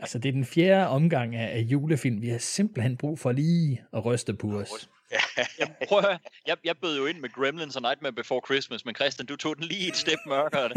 altså, 0.00 0.18
det 0.18 0.28
er 0.28 0.32
den 0.32 0.44
fjerde 0.44 0.88
omgang 0.88 1.36
af, 1.36 1.56
af 1.56 1.60
julefilm. 1.60 2.22
Vi 2.22 2.28
har 2.28 2.38
simpelthen 2.38 2.96
brug 2.96 3.18
for 3.18 3.32
lige 3.32 3.82
at 3.92 4.04
ryste 4.04 4.34
på 4.34 4.48
os. 4.48 4.88
Jeg, 5.58 5.76
prøv 5.88 5.98
at 5.98 6.04
høre, 6.04 6.18
jeg, 6.46 6.56
jeg 6.64 6.76
bød 6.78 6.98
jo 6.98 7.06
ind 7.06 7.18
med 7.18 7.30
Gremlins 7.30 7.76
og 7.76 7.82
Nightmare 7.82 8.12
Before 8.12 8.40
Christmas, 8.46 8.84
men 8.84 8.94
Christian, 8.94 9.26
du 9.26 9.36
tog 9.36 9.56
den 9.56 9.64
lige 9.64 9.88
et 9.88 9.96
step 9.96 10.18
mørkere. 10.26 10.68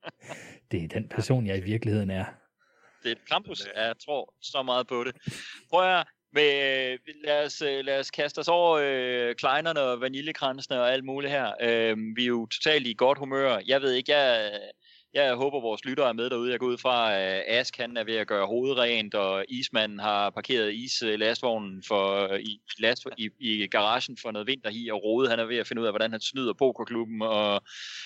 det 0.70 0.84
er 0.84 0.88
den 0.88 1.08
person, 1.08 1.46
jeg 1.46 1.56
i 1.58 1.60
virkeligheden 1.60 2.10
er. 2.10 2.24
Det 3.02 3.08
er 3.08 3.12
et 3.12 3.28
campus, 3.30 3.66
jeg 3.76 3.94
tror 4.04 4.34
så 4.40 4.62
meget 4.62 4.86
på 4.86 5.04
det. 5.04 5.16
Prøv 5.70 5.98
at 5.98 6.06
med, 6.32 6.98
lad, 7.24 7.46
os, 7.46 7.62
øh, 7.62 7.84
lad 7.84 8.00
os 8.00 8.10
kaste 8.10 8.38
os 8.38 8.48
over 8.48 8.78
øh, 8.82 9.34
kleinerne 9.34 9.80
og 9.80 10.00
vaniljekransene 10.00 10.80
og 10.80 10.92
alt 10.92 11.04
muligt 11.04 11.32
her. 11.32 11.52
Øh, 11.60 11.96
vi 12.16 12.22
er 12.22 12.26
jo 12.26 12.46
totalt 12.46 12.86
i 12.86 12.94
godt 12.94 13.18
humør. 13.18 13.60
Jeg 13.66 13.82
ved 13.82 13.92
ikke, 13.92 14.12
jeg, 14.12 14.60
jeg 15.14 15.34
håber, 15.34 15.60
vores 15.60 15.84
lyttere 15.84 16.08
er 16.08 16.12
med 16.12 16.30
derude. 16.30 16.50
Jeg 16.50 16.58
går 16.58 16.66
ud 16.66 16.78
fra, 16.78 17.14
at 17.14 17.44
Ask 17.46 17.76
han 17.76 17.96
er 17.96 18.04
ved 18.04 18.16
at 18.16 18.26
gøre 18.26 18.46
hovedet 18.46 18.78
rent, 18.78 19.14
og 19.14 19.44
ismanden 19.48 19.98
har 19.98 20.30
parkeret 20.30 20.74
is-lastvognen 20.74 21.76
øh, 21.76 21.82
for, 21.88 22.32
øh, 22.32 22.40
i, 22.40 22.60
last, 22.78 23.06
i, 23.18 23.30
i 23.38 23.66
garagen 23.66 24.16
for 24.22 24.30
noget 24.30 24.46
vinterhi, 24.46 24.88
og 24.88 25.02
Rode 25.02 25.28
han 25.28 25.38
er 25.38 25.44
ved 25.44 25.56
at 25.56 25.66
finde 25.66 25.82
ud 25.82 25.86
af, 25.86 25.92
hvordan 25.92 26.10
han 26.10 26.20
snyder 26.20 26.52
pokerklubben, 26.52 27.22
og 27.22 27.62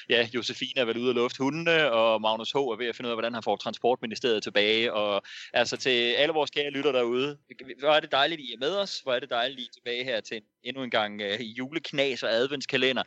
ja, 0.08 0.28
Josefine 0.34 0.80
er 0.80 0.84
vel 0.84 0.98
ude 0.98 1.10
at 1.10 1.14
lufte 1.14 1.42
hundene, 1.42 1.92
og 1.92 2.20
Magnus 2.20 2.52
H. 2.52 2.56
er 2.56 2.76
ved 2.76 2.86
at 2.86 2.96
finde 2.96 3.08
ud 3.08 3.12
af, 3.12 3.16
hvordan 3.16 3.34
han 3.34 3.42
får 3.42 3.56
transportministeriet 3.56 4.42
tilbage, 4.42 4.92
og 4.92 5.22
altså 5.52 5.76
til 5.76 6.12
alle 6.12 6.34
vores 6.34 6.50
kære 6.50 6.70
lyttere 6.70 6.92
derude, 6.92 7.38
hvor 7.78 7.88
er 7.88 8.00
det 8.00 8.12
dejligt, 8.12 8.40
I 8.40 8.52
er 8.52 8.58
med 8.58 8.76
os, 8.76 9.00
hvor 9.00 9.12
er 9.12 9.20
det 9.20 9.30
dejligt, 9.30 9.60
I 9.60 9.64
er 9.64 9.72
tilbage 9.72 10.04
her 10.04 10.20
til 10.20 10.40
endnu 10.64 10.82
en 10.82 10.90
gang 10.90 11.22
uh, 11.22 11.58
juleknas 11.58 12.22
og 12.22 12.32
adventskalender. 12.32 13.02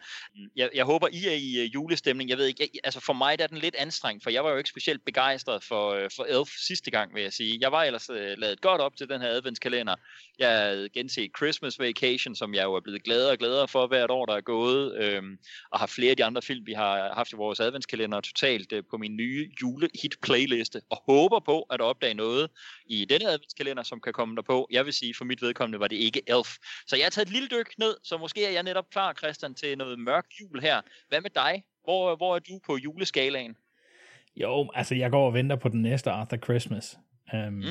Jeg, 0.55 0.69
jeg 0.75 0.85
håber, 0.85 1.07
I 1.11 1.25
er 1.25 1.33
i 1.33 1.65
uh, 1.65 1.73
julestemning. 1.73 2.29
Jeg 2.29 2.37
ved 2.37 2.45
ikke, 2.45 2.61
jeg, 2.61 2.69
altså 2.83 2.99
for 2.99 3.13
mig 3.13 3.37
der 3.37 3.43
er 3.43 3.47
den 3.47 3.57
lidt 3.57 3.75
anstrengt, 3.87 4.23
for 4.23 4.29
jeg 4.29 4.43
var 4.43 4.51
jo 4.51 4.57
ikke 4.57 4.69
specielt 4.69 5.05
begejstret 5.05 5.63
for, 5.63 5.83
øh, 5.91 6.09
for 6.15 6.23
Elf 6.23 6.49
sidste 6.67 6.91
gang, 6.91 7.15
vil 7.15 7.23
jeg 7.23 7.33
sige. 7.33 7.57
Jeg 7.61 7.71
var 7.71 7.83
ellers 7.83 8.09
øh, 8.09 8.37
lavet 8.37 8.61
godt 8.61 8.81
op 8.81 8.95
til 8.97 9.09
den 9.09 9.21
her 9.21 9.29
adventskalender. 9.29 9.95
Jeg 10.39 10.49
havde 10.49 10.89
genset 10.89 11.31
Christmas 11.37 11.79
Vacation, 11.79 12.35
som 12.35 12.53
jeg 12.53 12.63
jo 12.63 12.73
er 12.73 12.79
blevet 12.79 13.03
gladere 13.03 13.31
og 13.31 13.37
gladere 13.37 13.67
for 13.67 13.87
hvert 13.87 14.11
år, 14.11 14.25
der 14.25 14.35
er 14.35 14.41
gået, 14.41 14.95
øh, 14.97 15.23
og 15.71 15.79
har 15.79 15.87
flere 15.87 16.11
af 16.11 16.17
de 16.17 16.25
andre 16.25 16.41
film, 16.41 16.65
vi 16.65 16.73
har 16.73 17.13
haft 17.13 17.31
i 17.33 17.35
vores 17.35 17.59
adventskalender 17.59 18.21
totalt 18.21 18.73
øh, 18.73 18.83
på 18.89 18.97
min 18.97 19.15
nye 19.15 19.51
julehit-playliste, 19.61 20.81
og 20.89 20.97
håber 21.05 21.39
på 21.39 21.61
at 21.61 21.81
opdage 21.81 22.13
noget 22.13 22.49
i 22.85 23.05
denne 23.05 23.25
adventskalender, 23.25 23.83
som 23.83 24.01
kan 24.01 24.13
komme 24.13 24.35
der 24.35 24.41
på. 24.41 24.67
Jeg 24.71 24.85
vil 24.85 24.93
sige, 24.93 25.13
for 25.17 25.25
mit 25.25 25.41
vedkommende 25.41 25.79
var 25.79 25.87
det 25.87 25.95
ikke 25.95 26.21
Elf. 26.27 26.49
Så 26.87 26.95
jeg 26.95 27.05
har 27.05 27.09
taget 27.09 27.25
et 27.25 27.33
lille 27.33 27.47
dyk 27.47 27.77
ned, 27.77 27.95
så 28.03 28.17
måske 28.17 28.45
er 28.45 28.51
jeg 28.51 28.63
netop 28.63 28.89
klar, 28.89 29.13
Christian, 29.13 29.55
til 29.55 29.77
noget 29.77 29.99
mørk 29.99 30.25
jul 30.41 30.61
her. 30.61 30.81
Hvad 31.09 31.21
med 31.21 31.29
dig? 31.29 31.63
Hvor, 31.83 32.15
hvor 32.15 32.35
er 32.35 32.39
du 32.39 32.59
på 32.65 32.77
juleskalaen? 32.77 33.55
Jo, 34.41 34.69
altså 34.73 34.95
jeg 34.95 35.11
går 35.11 35.25
og 35.27 35.33
venter 35.33 35.55
på 35.55 35.69
den 35.69 35.81
næste 35.81 36.11
Arthur 36.11 36.37
Christmas. 36.37 36.99
Um, 37.33 37.53
mm. 37.53 37.63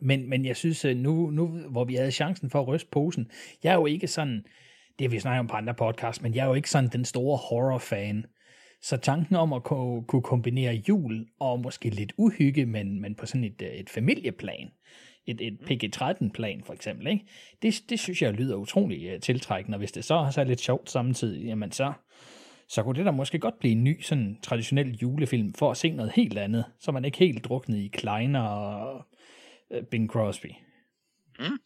men, 0.00 0.28
men 0.28 0.44
jeg 0.44 0.56
synes, 0.56 0.84
øh, 0.84 0.96
nu, 0.96 1.30
nu 1.30 1.46
hvor 1.46 1.84
vi 1.84 1.94
havde 1.94 2.10
chancen 2.10 2.50
for 2.50 2.60
at 2.60 2.68
ryste 2.68 2.88
posen, 2.90 3.30
jeg 3.62 3.70
er 3.70 3.74
jo 3.74 3.86
ikke 3.86 4.06
sådan, 4.06 4.44
det 4.98 5.12
vi 5.12 5.18
snakket 5.18 5.40
om 5.40 5.46
på 5.46 5.56
andre 5.56 5.74
podcasts, 5.74 6.22
men 6.22 6.34
jeg 6.34 6.42
er 6.42 6.46
jo 6.46 6.54
ikke 6.54 6.70
sådan 6.70 6.90
den 6.90 7.04
store 7.04 7.36
horror-fan. 7.36 8.26
Så 8.82 8.96
tanken 8.96 9.36
om 9.36 9.52
at 9.52 9.64
kunne, 9.64 10.22
kombinere 10.22 10.82
jul 10.88 11.26
og 11.40 11.60
måske 11.60 11.90
lidt 11.90 12.12
uhygge, 12.18 12.66
men, 12.66 13.00
men 13.00 13.14
på 13.14 13.26
sådan 13.26 13.44
et, 13.44 13.62
øh, 13.62 13.68
et 13.68 13.90
familieplan, 13.90 14.70
et, 15.26 15.40
et 15.40 15.58
PG-13-plan 15.60 16.62
for 16.64 16.72
eksempel, 16.72 17.06
ikke? 17.06 17.24
Det, 17.62 17.74
det 17.88 18.00
synes 18.00 18.22
jeg 18.22 18.32
lyder 18.32 18.56
utrolig 18.56 19.14
uh, 19.14 19.20
tiltrækkende, 19.20 19.76
og 19.76 19.78
hvis 19.78 19.92
det 19.92 20.04
så 20.04 20.14
er 20.14 20.44
lidt 20.44 20.60
sjovt 20.60 20.90
samtidig, 20.90 21.44
jamen 21.44 21.72
så, 21.72 21.92
så 22.68 22.82
kunne 22.82 22.98
det 22.98 23.06
da 23.06 23.10
måske 23.10 23.38
godt 23.38 23.58
blive 23.58 23.72
en 23.72 23.84
ny 23.84 24.02
sådan 24.02 24.38
traditionel 24.42 24.96
julefilm 24.96 25.54
for 25.54 25.70
at 25.70 25.76
se 25.76 25.90
noget 25.90 26.12
helt 26.12 26.38
andet, 26.38 26.64
så 26.80 26.92
man 26.92 27.04
ikke 27.04 27.18
helt 27.18 27.44
druknet 27.44 27.78
i 27.78 27.88
Kleiner 27.88 28.42
og 28.42 29.06
uh, 29.70 29.82
Bing 29.90 30.10
Crosby. 30.10 30.46
Mm. 31.38 31.58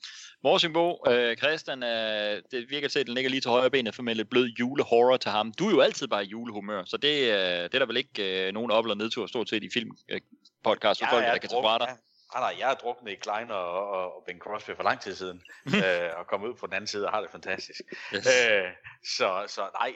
Morsingbo, 0.45 1.05
øh, 1.09 1.37
Christian, 1.37 1.83
øh, 1.83 2.43
det 2.51 2.71
virker 2.71 2.89
til, 2.89 2.99
at 2.99 3.07
den 3.07 3.15
ligger 3.15 3.31
lige 3.31 3.41
til 3.41 3.51
højre 3.51 3.71
benet 3.71 3.95
for 3.95 4.03
med 4.03 4.15
lidt 4.15 4.31
blød 4.31 4.47
julehorror 4.47 5.17
til 5.17 5.31
ham. 5.31 5.53
Du 5.53 5.67
er 5.67 5.71
jo 5.71 5.81
altid 5.81 6.09
bare 6.09 6.25
i 6.25 6.29
julehumør, 6.29 6.85
så 6.85 6.97
det, 6.97 7.21
øh, 7.21 7.63
det 7.63 7.75
er 7.75 7.79
der 7.79 7.87
vel 7.87 7.97
ikke 7.97 8.47
øh, 8.47 8.53
nogen 8.53 8.71
op- 8.71 8.85
eller 8.85 8.95
nedtur 8.95 9.27
stort 9.27 9.49
set 9.49 9.65
i 9.65 9.69
film 9.73 9.91
øh, 10.09 10.21
podcast 10.65 11.01
Ja, 11.01 11.13
folk, 11.13 11.25
ja, 11.25 11.31
der 11.31 11.39
kan 11.39 11.49
tage 11.49 11.63
fra 11.63 11.79
dig. 11.79 11.97
Nej, 12.35 12.41
nej, 12.41 12.61
jeg 12.61 12.71
er 12.71 12.75
druknet 12.75 13.13
i 13.13 13.15
Klein 13.15 13.51
og, 13.51 13.89
og, 13.89 14.17
og 14.17 14.25
Ben 14.27 14.39
Crosby 14.39 14.71
for 14.77 14.83
lang 14.83 15.01
tid 15.01 15.15
siden, 15.15 15.43
øh, 15.85 16.11
og 16.19 16.27
kommet 16.27 16.49
ud 16.49 16.55
på 16.55 16.67
den 16.67 16.75
anden 16.75 16.87
side 16.87 17.07
og 17.07 17.13
har 17.13 17.21
det 17.21 17.31
fantastisk. 17.31 17.81
Yes. 18.15 18.27
Øh, 18.27 18.71
så, 19.05 19.45
så 19.47 19.71
nej, 19.81 19.95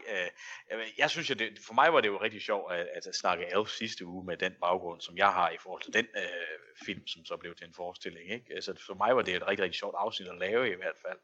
øh, 0.73 0.87
jeg, 0.99 1.11
synes 1.11 1.31
jo, 1.31 1.35
det, 1.35 1.59
for 1.67 1.75
mig 1.75 1.93
var 1.93 2.00
det 2.00 2.09
jo 2.09 2.23
rigtig 2.23 2.43
sjovt 2.43 2.73
at, 2.73 2.87
at 3.07 3.14
snakke 3.14 3.47
Elf 3.57 3.69
sidste 3.69 4.07
uge 4.07 4.25
med 4.25 4.37
den 4.37 4.55
baggrund, 4.61 5.00
som 5.00 5.17
jeg 5.17 5.33
har 5.33 5.50
i 5.50 5.59
forhold 5.61 5.83
til 5.83 5.93
den 5.93 6.07
øh, 6.17 6.59
film, 6.87 7.07
som 7.07 7.25
så 7.25 7.37
blev 7.37 7.55
til 7.55 7.67
en 7.67 7.75
forestilling. 7.75 8.31
Ikke? 8.31 8.62
Så 8.62 8.75
for 8.87 8.95
mig 8.95 9.17
var 9.17 9.23
det 9.23 9.35
et 9.35 9.47
rigtig, 9.47 9.64
rigtig 9.64 9.79
sjovt 9.79 9.95
afsnit 9.99 10.29
at 10.29 10.38
lave 10.38 10.71
i 10.73 10.76
hvert 10.76 10.99
fald. 11.07 11.19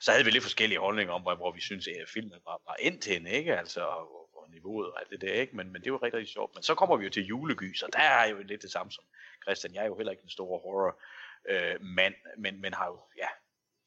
Så 0.00 0.10
havde 0.10 0.24
vi 0.24 0.30
lidt 0.30 0.44
forskellige 0.44 0.78
holdninger 0.78 1.14
om, 1.14 1.22
hvor, 1.22 1.34
hvor 1.34 1.52
vi 1.52 1.60
synes, 1.60 1.88
at 1.88 2.08
filmen 2.14 2.40
var, 2.44 2.60
var 2.66 2.74
endt 2.80 3.06
hen, 3.06 3.26
ikke? 3.26 3.58
Altså, 3.58 4.06
niveauet 4.52 4.92
og 4.92 5.00
alt 5.00 5.10
det 5.10 5.20
der, 5.20 5.32
ikke? 5.32 5.56
Men, 5.56 5.72
men 5.72 5.82
det 5.82 5.92
var 5.92 6.02
rigtig, 6.02 6.18
rigtig 6.18 6.32
sjovt. 6.32 6.54
Men 6.54 6.62
så 6.62 6.74
kommer 6.74 6.96
vi 6.96 7.04
jo 7.04 7.10
til 7.10 7.24
julegys, 7.24 7.82
og 7.82 7.92
der 7.92 7.98
er 7.98 8.26
jo 8.28 8.42
lidt 8.42 8.62
det 8.62 8.72
samme 8.72 8.92
som 8.92 9.04
Christian. 9.42 9.74
Jeg 9.74 9.82
er 9.82 9.86
jo 9.86 9.96
heller 9.96 10.10
ikke 10.10 10.24
en 10.24 10.30
stor 10.30 10.46
horror 10.46 11.00
øh, 11.48 11.80
mand, 11.80 12.14
men, 12.38 12.60
men 12.60 12.74
har 12.74 12.86
jo, 12.86 13.00
ja, 13.16 13.26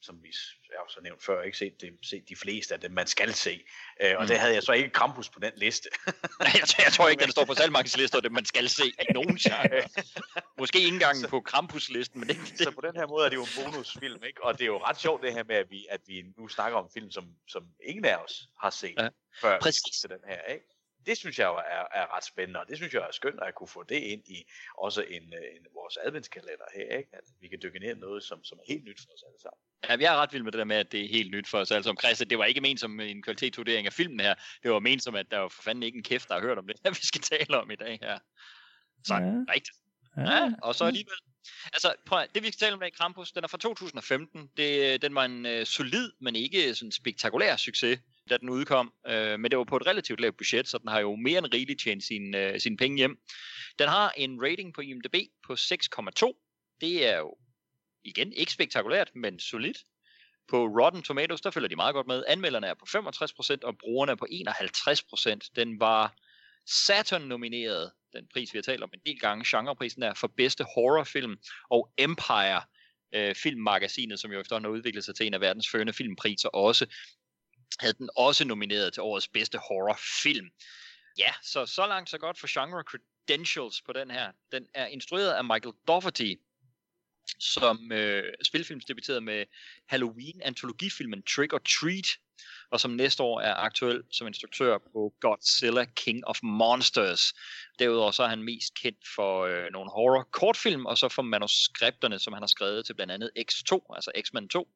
som 0.01 0.23
vi 0.23 0.33
jeg 0.69 0.77
har 0.79 0.85
så 0.89 1.01
nævnt 1.01 1.23
før, 1.23 1.41
ikke 1.41 1.57
set, 1.57 1.81
det, 1.81 1.97
set 2.03 2.29
de 2.29 2.35
fleste 2.35 2.73
af 2.73 2.79
dem, 2.79 2.91
man 2.91 3.07
skal 3.07 3.33
se. 3.33 3.63
Øh, 4.01 4.13
og 4.17 4.21
Mm. 4.23 4.27
det 4.27 4.39
havde 4.39 4.53
jeg 4.53 4.63
så 4.63 4.71
ikke 4.71 4.89
Krampus 4.89 5.29
på 5.29 5.39
den 5.39 5.51
liste. 5.55 5.89
jeg, 6.39 6.61
jeg 6.85 6.91
tror 6.93 7.07
ikke, 7.09 7.23
den 7.23 7.31
står 7.31 7.45
på 7.45 7.53
salgmarkedslisten, 7.53 8.23
det 8.23 8.31
man 8.31 8.45
skal 8.45 8.69
se 8.69 8.83
i 8.87 9.13
nogen 9.13 9.37
genre. 9.37 9.81
Måske 10.59 10.77
ikke 10.79 10.93
engang 10.93 11.17
på 11.29 11.41
Krampus-listen, 11.41 12.19
men 12.19 12.29
det, 12.29 12.37
det, 12.37 12.59
så 12.59 12.71
på 12.71 12.81
den 12.81 12.95
her 12.95 13.07
måde 13.07 13.25
er 13.25 13.29
det 13.29 13.35
jo 13.35 13.41
en 13.43 13.63
bonusfilm, 13.65 14.23
ikke? 14.23 14.43
Og 14.43 14.53
det 14.53 14.61
er 14.61 14.65
jo 14.65 14.77
ret 14.77 14.99
sjovt 14.99 15.23
det 15.23 15.33
her 15.33 15.43
med, 15.43 15.55
at 15.55 15.69
vi, 15.69 15.87
at 15.89 16.01
vi 16.07 16.23
nu 16.37 16.47
snakker 16.47 16.77
om 16.79 16.89
film, 16.93 17.11
som, 17.11 17.35
som 17.47 17.67
ingen 17.83 18.05
af 18.05 18.15
os 18.15 18.47
har 18.61 18.69
set 18.69 18.95
Ja, 18.99 19.09
før 19.41 19.59
præcis. 19.59 20.05
den 20.09 20.19
her, 20.27 20.41
ikke? 20.41 20.65
Det 21.05 21.17
synes 21.17 21.39
jeg 21.39 21.45
jo 21.45 21.55
er, 21.55 21.83
er 22.01 22.15
ret 22.15 22.25
spændende, 22.25 22.59
og 22.59 22.67
det 22.67 22.77
synes 22.77 22.93
jeg 22.93 23.01
er 23.01 23.11
skønt, 23.11 23.39
at 23.39 23.45
jeg 23.45 23.53
kunne 23.53 23.67
få 23.67 23.83
det 23.83 23.95
ind 23.95 24.23
i 24.27 24.45
også 24.77 25.01
en, 25.01 25.33
øh, 25.33 25.55
en 25.55 25.65
vores 25.73 25.97
adventskalender 25.97 26.65
her, 26.75 26.97
ikke? 26.97 27.09
At 27.13 27.23
vi 27.41 27.47
kan 27.47 27.59
dykke 27.63 27.79
ned 27.79 27.95
i 27.95 27.99
noget, 27.99 28.23
som, 28.23 28.43
som 28.43 28.57
er 28.57 28.63
helt 28.67 28.83
nyt 28.83 28.99
for 28.99 29.13
os 29.13 29.23
alle 29.27 29.39
sammen. 29.41 29.59
Ja, 29.83 30.05
jeg 30.05 30.15
er 30.15 30.21
ret 30.21 30.33
vild 30.33 30.43
med 30.43 30.51
det 30.51 30.59
der 30.59 30.65
med, 30.65 30.75
at 30.75 30.91
det 30.91 31.05
er 31.05 31.09
helt 31.09 31.31
nyt 31.31 31.47
for 31.47 31.57
os 31.59 31.71
alle 31.71 31.83
sammen. 31.83 32.01
Christian, 32.01 32.29
det 32.29 32.37
var 32.37 32.45
ikke 32.45 32.61
ment 32.61 32.79
som 32.79 32.99
en 32.99 33.21
kvalitetsvurdering 33.21 33.87
af 33.87 33.93
filmen 33.93 34.19
her. 34.19 34.35
Det 34.63 34.71
var 34.71 34.79
ment 34.79 35.03
som, 35.03 35.15
at 35.15 35.31
der 35.31 35.39
var 35.39 35.47
for 35.47 35.61
fanden 35.61 35.83
ikke 35.83 35.97
en 35.97 36.03
kæft, 36.03 36.27
der 36.27 36.33
har 36.33 36.41
hørt 36.41 36.57
om 36.57 36.67
det, 36.67 36.75
vi 37.01 37.07
skal 37.07 37.21
tale 37.21 37.57
om 37.57 37.71
i 37.71 37.75
dag 37.75 37.99
her. 38.01 38.19
Så 39.03 39.13
Ja. 39.13 39.19
ja. 39.19 39.31
rigtigt. 39.55 39.77
Ja, 40.17 40.51
og 40.61 40.75
så 40.75 40.85
alligevel. 40.85 41.17
Altså, 41.73 41.93
prøv 42.05 42.19
at, 42.19 42.29
det 42.35 42.43
vi 42.43 42.47
skal 42.47 42.59
tale 42.59 42.73
om 42.73 42.83
i 42.83 42.89
Krampus, 42.89 43.31
den 43.31 43.43
er 43.43 43.47
fra 43.47 43.57
2015. 43.57 44.49
Det, 44.57 45.01
den 45.01 45.15
var 45.15 45.25
en 45.25 45.45
øh, 45.45 45.65
solid, 45.65 46.11
men 46.21 46.35
ikke 46.35 46.75
sådan 46.75 46.91
spektakulær 46.91 47.55
succes, 47.55 47.99
da 48.29 48.37
den 48.37 48.49
udkom. 48.49 48.93
Øh, 49.07 49.39
men 49.39 49.51
det 49.51 49.57
var 49.57 49.63
på 49.63 49.77
et 49.77 49.87
relativt 49.87 50.21
lavt 50.21 50.37
budget, 50.37 50.67
så 50.67 50.77
den 50.77 50.87
har 50.87 50.99
jo 50.99 51.15
mere 51.15 51.37
end 51.37 51.53
rigeligt 51.53 51.81
tjent 51.81 51.97
øh, 51.97 52.01
sine 52.01 52.37
øh, 52.37 52.59
sin 52.59 52.77
penge 52.77 52.97
hjem. 52.97 53.19
Den 53.79 53.87
har 53.87 54.13
en 54.17 54.43
rating 54.43 54.73
på 54.73 54.81
IMDb 54.81 55.15
på 55.47 55.53
6,2. 55.53 56.77
Det 56.81 57.07
er 57.07 57.17
jo 57.17 57.37
igen 58.03 58.33
ikke 58.33 58.51
spektakulært, 58.51 59.11
men 59.15 59.39
solidt. 59.39 59.77
På 60.47 60.65
Rotten 60.65 61.01
Tomatoes, 61.01 61.41
der 61.41 61.51
følger 61.51 61.69
de 61.69 61.75
meget 61.75 61.93
godt 61.93 62.07
med. 62.07 62.23
Anmelderne 62.27 62.67
er 62.67 62.73
på 62.73 62.85
65%, 62.85 63.57
og 63.63 63.77
brugerne 63.77 64.11
er 64.11 64.15
på 64.15 64.27
51%. 65.45 65.51
Den 65.55 65.79
var 65.79 66.15
Saturn-nomineret, 66.65 67.91
den 68.13 68.27
pris 68.33 68.53
vi 68.53 68.57
har 68.57 68.63
talt 68.63 68.83
om 68.83 68.89
en 68.93 68.99
del 69.05 69.19
gange, 69.19 69.45
genreprisen 69.47 70.03
er 70.03 70.13
for 70.13 70.27
bedste 70.27 70.63
horrorfilm, 70.63 71.37
og 71.69 71.93
Empire, 71.97 72.61
øh, 73.15 73.35
filmmagasinet, 73.35 74.19
som 74.19 74.31
jo 74.31 74.39
efterhånden 74.39 74.71
har 74.71 74.77
udviklet 74.77 75.03
sig 75.03 75.15
til 75.15 75.27
en 75.27 75.33
af 75.33 75.41
verdens 75.41 75.69
førende 75.69 75.93
filmpriser 75.93 76.49
også, 76.49 76.85
havde 77.79 77.93
den 77.93 78.09
også 78.15 78.45
nomineret 78.45 78.93
til 78.93 79.03
årets 79.03 79.27
bedste 79.27 79.57
horrorfilm. 79.57 80.49
Ja, 81.17 81.33
så 81.43 81.65
så 81.65 81.87
langt 81.87 82.09
så 82.09 82.17
godt 82.17 82.39
for 82.39 82.47
genre 82.59 82.83
credentials 82.83 83.81
på 83.81 83.93
den 83.93 84.11
her. 84.11 84.31
Den 84.51 84.67
er 84.73 84.85
instrueret 84.85 85.31
af 85.31 85.43
Michael 85.43 85.75
Dougherty, 85.87 86.33
som 87.39 87.91
øh, 87.91 88.23
spilfilmsdebuterede 88.43 89.21
med 89.21 89.45
Halloween-antologifilmen 89.91 91.23
Trick 91.23 91.53
or 91.53 91.61
Treat, 91.79 92.07
og 92.71 92.79
som 92.79 92.91
næste 92.91 93.23
år 93.23 93.41
er 93.41 93.53
aktuel 93.53 94.03
som 94.11 94.27
instruktør 94.27 94.77
på 94.77 95.13
Godzilla 95.21 95.85
King 95.85 96.27
of 96.27 96.39
Monsters. 96.43 97.33
Derudover 97.79 98.11
så 98.11 98.23
er 98.23 98.27
han 98.27 98.43
mest 98.43 98.73
kendt 98.73 99.07
for 99.15 99.45
øh, 99.45 99.71
nogle 99.71 99.91
horror-kortfilm, 99.91 100.85
og 100.85 100.97
så 100.97 101.09
for 101.09 101.21
manuskripterne, 101.21 102.19
som 102.19 102.33
han 102.33 102.41
har 102.41 102.47
skrevet 102.47 102.85
til 102.85 102.93
blandt 102.93 103.13
andet 103.13 103.31
X2, 103.39 103.95
altså 103.95 104.11
X-Men 104.21 104.49
2, 104.49 104.67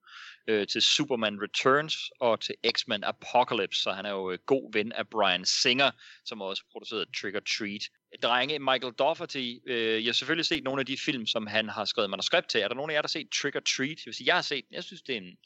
øh, 0.48 0.68
til 0.68 0.82
Superman 0.82 1.40
Returns 1.42 1.96
og 2.20 2.42
til 2.42 2.56
X-Men 2.72 3.04
Apocalypse, 3.04 3.82
så 3.82 3.92
han 3.92 4.06
er 4.06 4.12
jo 4.12 4.32
øh, 4.32 4.40
god 4.46 4.74
ven 4.74 4.92
af 4.92 5.08
Brian 5.08 5.46
Singer, 5.46 5.92
som 6.26 6.42
også 6.42 6.64
producerede 6.72 7.06
Trick 7.22 7.36
or 7.36 7.44
Treat. 7.58 7.84
Drenge, 8.24 8.60
Michael 8.60 8.94
Dougherty, 8.94 9.54
øh, 9.66 10.04
jeg 10.04 10.08
har 10.08 10.14
selvfølgelig 10.14 10.46
set 10.46 10.64
nogle 10.64 10.80
af 10.80 10.86
de 10.86 10.98
film, 10.98 11.26
som 11.26 11.48
han 11.48 11.70
har 11.70 11.86
skrevet 11.86 12.10
manuskript 12.10 12.50
til. 12.50 12.62
Er 12.62 12.68
der 12.68 12.76
nogen 12.76 12.92
af 12.92 12.96
jer, 12.96 13.02
der 13.02 13.08
har 13.08 13.10
set 13.10 13.30
Trick 13.42 13.56
or 13.56 13.60
Treat? 13.60 13.90
Jeg 13.90 14.06
vil 14.06 14.14
sige, 14.14 14.28
jeg 14.28 14.36
har 14.36 14.42
set 14.42 14.66
den. 14.70 14.76
Jeg 14.76 14.84
synes, 14.84 15.02
det 15.02 15.14
er 15.14 15.18
en 15.18 15.38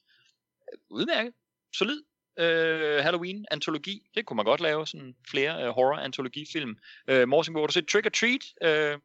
øh, 0.74 0.80
udmærket, 0.90 1.34
solid 1.74 2.04
øh, 2.40 3.04
Halloween-antologi. 3.04 4.10
Det 4.16 4.26
kunne 4.26 4.36
man 4.36 4.46
godt 4.46 4.62
lave, 4.62 4.88
sådan 4.88 5.16
flere 5.30 5.64
øh, 5.64 5.70
horror-antologifilm. 5.70 6.76
Øh, 7.08 7.28
Morsingbo, 7.28 7.60
har 7.60 7.68
du 7.68 7.74
set 7.74 7.88
Trick 7.88 8.06
or 8.06 8.10
Treat? 8.10 8.44
Øh, 8.64 9.00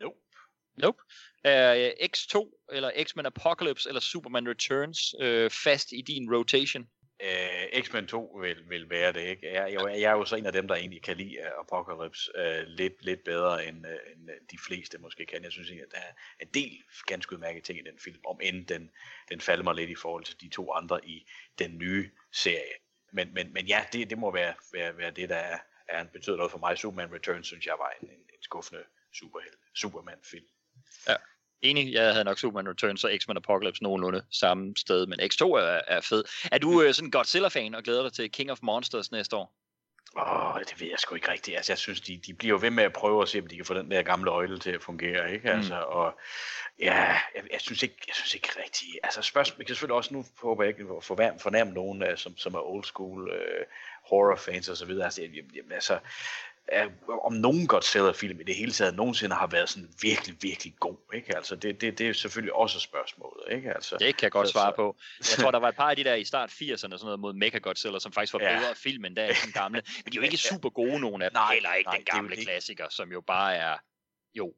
Nope. 0.00 0.18
Nope. 0.76 0.98
Øh, 1.46 1.90
X2, 2.12 2.66
eller 2.72 2.90
X-Men 3.04 3.26
Apocalypse, 3.26 3.88
eller 3.88 4.00
Superman 4.00 4.48
Returns 4.48 5.14
øh, 5.20 5.50
fast 5.50 5.92
i 5.92 6.02
din 6.02 6.34
rotation? 6.34 6.88
Øh, 7.20 7.82
X-Men 7.82 8.06
2 8.06 8.38
vil, 8.40 8.70
vil 8.70 8.90
være 8.90 9.12
det, 9.12 9.20
ikke? 9.20 9.52
Jeg, 9.52 9.72
jeg, 9.72 10.00
jeg 10.00 10.10
er 10.10 10.16
jo 10.16 10.24
så 10.24 10.36
en 10.36 10.46
af 10.46 10.52
dem, 10.52 10.68
der 10.68 10.74
egentlig 10.74 11.02
kan 11.02 11.16
lide 11.16 11.38
øh, 11.38 11.50
Apocalypse 11.60 12.30
øh, 12.34 12.66
lidt, 12.66 13.04
lidt 13.04 13.24
bedre, 13.24 13.66
end, 13.66 13.86
øh, 13.86 13.98
end 14.12 14.30
øh, 14.30 14.36
de 14.50 14.58
fleste 14.66 14.98
måske 14.98 15.26
kan. 15.26 15.44
Jeg 15.44 15.52
synes 15.52 15.68
egentlig, 15.68 15.86
at 15.86 15.92
der 15.92 15.98
er 15.98 16.12
en 16.40 16.48
del 16.54 16.82
ganske 17.06 17.32
udmærkede 17.32 17.64
ting 17.64 17.78
i 17.78 17.90
den 17.90 17.98
film, 17.98 18.20
om 18.26 18.40
end 18.42 18.66
den, 18.66 18.90
den 19.28 19.40
falder 19.40 19.64
mig 19.64 19.74
lidt 19.74 19.90
i 19.90 19.94
forhold 19.94 20.24
til 20.24 20.40
de 20.40 20.48
to 20.48 20.72
andre 20.72 21.08
i 21.08 21.26
den 21.58 21.78
nye 21.78 22.10
serie. 22.32 22.74
Men, 23.12 23.34
men, 23.34 23.52
men 23.52 23.66
ja, 23.66 23.84
det, 23.92 24.10
det 24.10 24.18
må 24.18 24.30
være, 24.30 24.54
være, 24.72 24.96
være 24.96 25.10
det, 25.10 25.28
der 25.28 25.36
er, 25.36 25.58
er 25.88 26.00
en 26.00 26.08
betyder 26.08 26.36
noget 26.36 26.50
for 26.50 26.58
mig. 26.58 26.78
Superman 26.78 27.14
Returns 27.14 27.46
synes 27.46 27.66
jeg 27.66 27.74
var 27.78 27.92
en, 28.02 28.08
en, 28.08 28.14
en 28.14 28.42
skuffende 28.42 28.82
superheld, 29.12 29.54
Superman-film. 29.74 30.46
Ja. 31.08 31.16
Enig, 31.62 31.92
jeg 31.92 32.12
havde 32.12 32.24
nok 32.24 32.38
Superman 32.38 32.68
Returns 32.68 33.04
og 33.04 33.10
X-Men 33.18 33.36
Apocalypse 33.36 33.82
nogenlunde 33.82 34.22
samme 34.30 34.76
sted, 34.76 35.06
men 35.06 35.20
X2 35.20 35.44
er, 35.44 35.80
er 35.86 36.00
fed. 36.00 36.24
Er 36.52 36.58
du 36.58 36.82
øh, 36.82 36.94
sådan 36.94 37.06
en 37.06 37.10
Godzilla-fan 37.10 37.74
og 37.74 37.82
glæder 37.82 38.02
dig 38.02 38.12
til 38.12 38.32
King 38.32 38.50
of 38.50 38.58
Monsters 38.62 39.12
næste 39.12 39.36
år? 39.36 39.52
Åh, 40.18 40.54
oh, 40.54 40.60
det 40.60 40.80
ved 40.80 40.88
jeg 40.88 40.98
sgu 40.98 41.14
ikke 41.14 41.32
rigtigt. 41.32 41.56
Altså, 41.56 41.72
jeg 41.72 41.78
synes, 41.78 42.00
de, 42.00 42.20
de 42.26 42.34
bliver 42.34 42.54
jo 42.54 42.58
ved 42.60 42.70
med 42.70 42.84
at 42.84 42.92
prøve 42.92 43.22
at 43.22 43.28
se, 43.28 43.40
om 43.40 43.46
de 43.46 43.56
kan 43.56 43.64
få 43.64 43.74
den 43.74 43.90
der 43.90 44.02
gamle 44.02 44.30
øjle 44.30 44.58
til 44.58 44.70
at 44.70 44.82
fungere, 44.82 45.32
ikke? 45.32 45.50
Altså, 45.50 45.74
mm. 45.74 45.96
og 45.96 46.18
ja, 46.80 47.06
jeg, 47.34 47.42
jeg, 47.52 47.60
synes 47.60 47.82
ikke, 47.82 47.96
jeg 48.06 48.14
synes 48.14 48.34
ikke 48.34 48.48
rigtigt. 48.64 48.98
Altså, 49.02 49.22
spørgsmål, 49.22 49.56
jeg 49.58 49.66
kan 49.66 49.74
selvfølgelig 49.74 49.96
også 49.96 50.14
nu 50.14 50.24
håber 50.42 50.62
jeg 50.62 50.68
ikke 50.68 50.94
at 50.96 51.04
fornærme, 51.04 51.38
fornærme 51.38 51.70
nogen, 51.72 52.02
uh, 52.02 52.16
som, 52.16 52.36
som 52.36 52.54
er 52.54 52.60
old 52.60 52.84
school 52.84 53.22
uh, 53.28 53.64
horror 54.10 54.36
fans 54.36 54.68
og 54.68 54.76
så 54.76 54.86
videre. 54.86 55.04
Altså, 55.04 55.22
jeg, 55.22 55.30
jeg, 55.34 55.64
altså, 55.70 55.98
uh, 57.08 57.18
om 57.26 57.32
nogen 57.32 57.66
Godzilla-film 57.66 58.40
i 58.40 58.44
det 58.44 58.56
hele 58.56 58.72
taget 58.72 58.94
nogensinde 58.94 59.36
har 59.36 59.46
været 59.46 59.68
sådan 59.68 59.88
virkelig, 60.02 60.36
virkelig 60.42 60.74
god, 60.80 60.96
ikke? 61.14 61.36
Altså, 61.36 61.56
det, 61.56 61.80
det, 61.80 61.98
det 61.98 62.08
er 62.08 62.12
selvfølgelig 62.12 62.52
også 62.54 62.80
spørgsmålet, 62.80 63.56
ikke? 63.56 63.72
Altså, 63.74 63.96
Det 63.96 64.16
kan 64.16 64.22
jeg 64.24 64.30
godt 64.32 64.48
så- 64.48 64.52
svare 64.52 64.72
på. 64.76 64.96
Jeg 65.18 65.26
tror, 65.26 65.50
der 65.56 65.58
var 65.58 65.68
et 65.68 65.76
par 65.76 65.90
af 65.90 65.96
de 65.96 66.04
der 66.04 66.14
i 66.14 66.24
start 66.24 66.50
80'erne, 66.50 66.76
sådan 66.76 66.98
noget 67.02 67.20
mod 67.20 67.32
Mechagodzilla, 67.32 67.98
som 67.98 68.12
faktisk 68.12 68.32
var 68.32 68.40
Ja. 68.40 68.58
bedre 68.58 68.74
film 68.74 69.04
end 69.04 69.16
der 69.16 69.26
den 69.44 69.52
gamle. 69.52 69.82
Men 70.04 70.12
de 70.12 70.16
er 70.18 70.20
jo 70.20 70.22
ikke 70.22 70.36
super 70.36 70.70
gode, 70.70 71.00
nogen 71.00 71.22
af 71.22 71.30
dem. 71.30 71.36
Nej, 71.36 71.52
Heller 71.54 71.74
ikke 71.74 71.88
nej, 71.88 71.96
den 71.96 72.06
er 72.08 72.14
gamle 72.16 72.36
det. 72.36 72.44
klassiker, 72.44 72.88
som 72.90 73.12
jo 73.12 73.20
bare 73.20 73.56
er, 73.56 73.76
jo, 74.34 74.54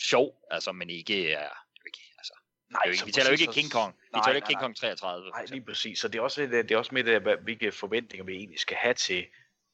sjov, 0.00 0.38
altså, 0.50 0.72
men 0.72 0.90
ikke 0.90 1.32
er, 1.32 1.38
er 1.38 1.86
ikke, 1.86 2.14
altså, 2.18 2.32
Nej, 2.70 2.80
er 2.84 2.88
jo 2.88 2.92
ikke, 2.92 3.06
vi 3.06 3.12
taler 3.12 3.30
jo 3.30 3.32
ikke 3.32 3.46
King 3.52 3.72
Kong. 3.72 3.94
Vi 4.02 4.08
Nej, 4.12 4.22
taler 4.24 4.36
ikke 4.36 4.46
King. 4.48 4.60
Kong 4.60 4.76
33. 4.76 5.30
Nej, 5.30 5.44
lige 5.44 5.64
præcis. 5.64 5.98
Så 5.98 6.08
det 6.08 6.18
er 6.18 6.22
også, 6.22 6.42
det 6.42 6.70
er 6.70 6.76
også 6.76 6.94
med 6.94 7.04
det, 7.04 7.38
hvilke 7.42 7.72
forventninger 7.72 8.24
vi 8.24 8.32
egentlig 8.34 8.60
skal 8.60 8.76
have 8.76 8.94
til 8.94 9.26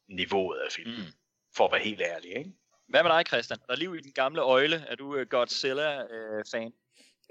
niveauet 0.09 0.59
af 0.59 0.73
filmen. 0.73 0.97
Mm. 0.97 1.13
For 1.57 1.65
at 1.65 1.73
være 1.73 1.83
helt 1.83 2.01
ærlig, 2.01 2.37
ikke? 2.37 2.51
Hvad 2.89 3.03
med 3.03 3.11
dig, 3.11 3.25
Christian? 3.27 3.59
Er 3.63 3.75
der 3.75 3.81
liv 3.81 3.95
i 3.95 4.01
den 4.01 4.13
gamle 4.13 4.43
øjle? 4.43 4.77
Er 4.89 4.95
du 4.95 5.21
uh, 5.21 5.23
Godzilla-fan? 5.31 6.73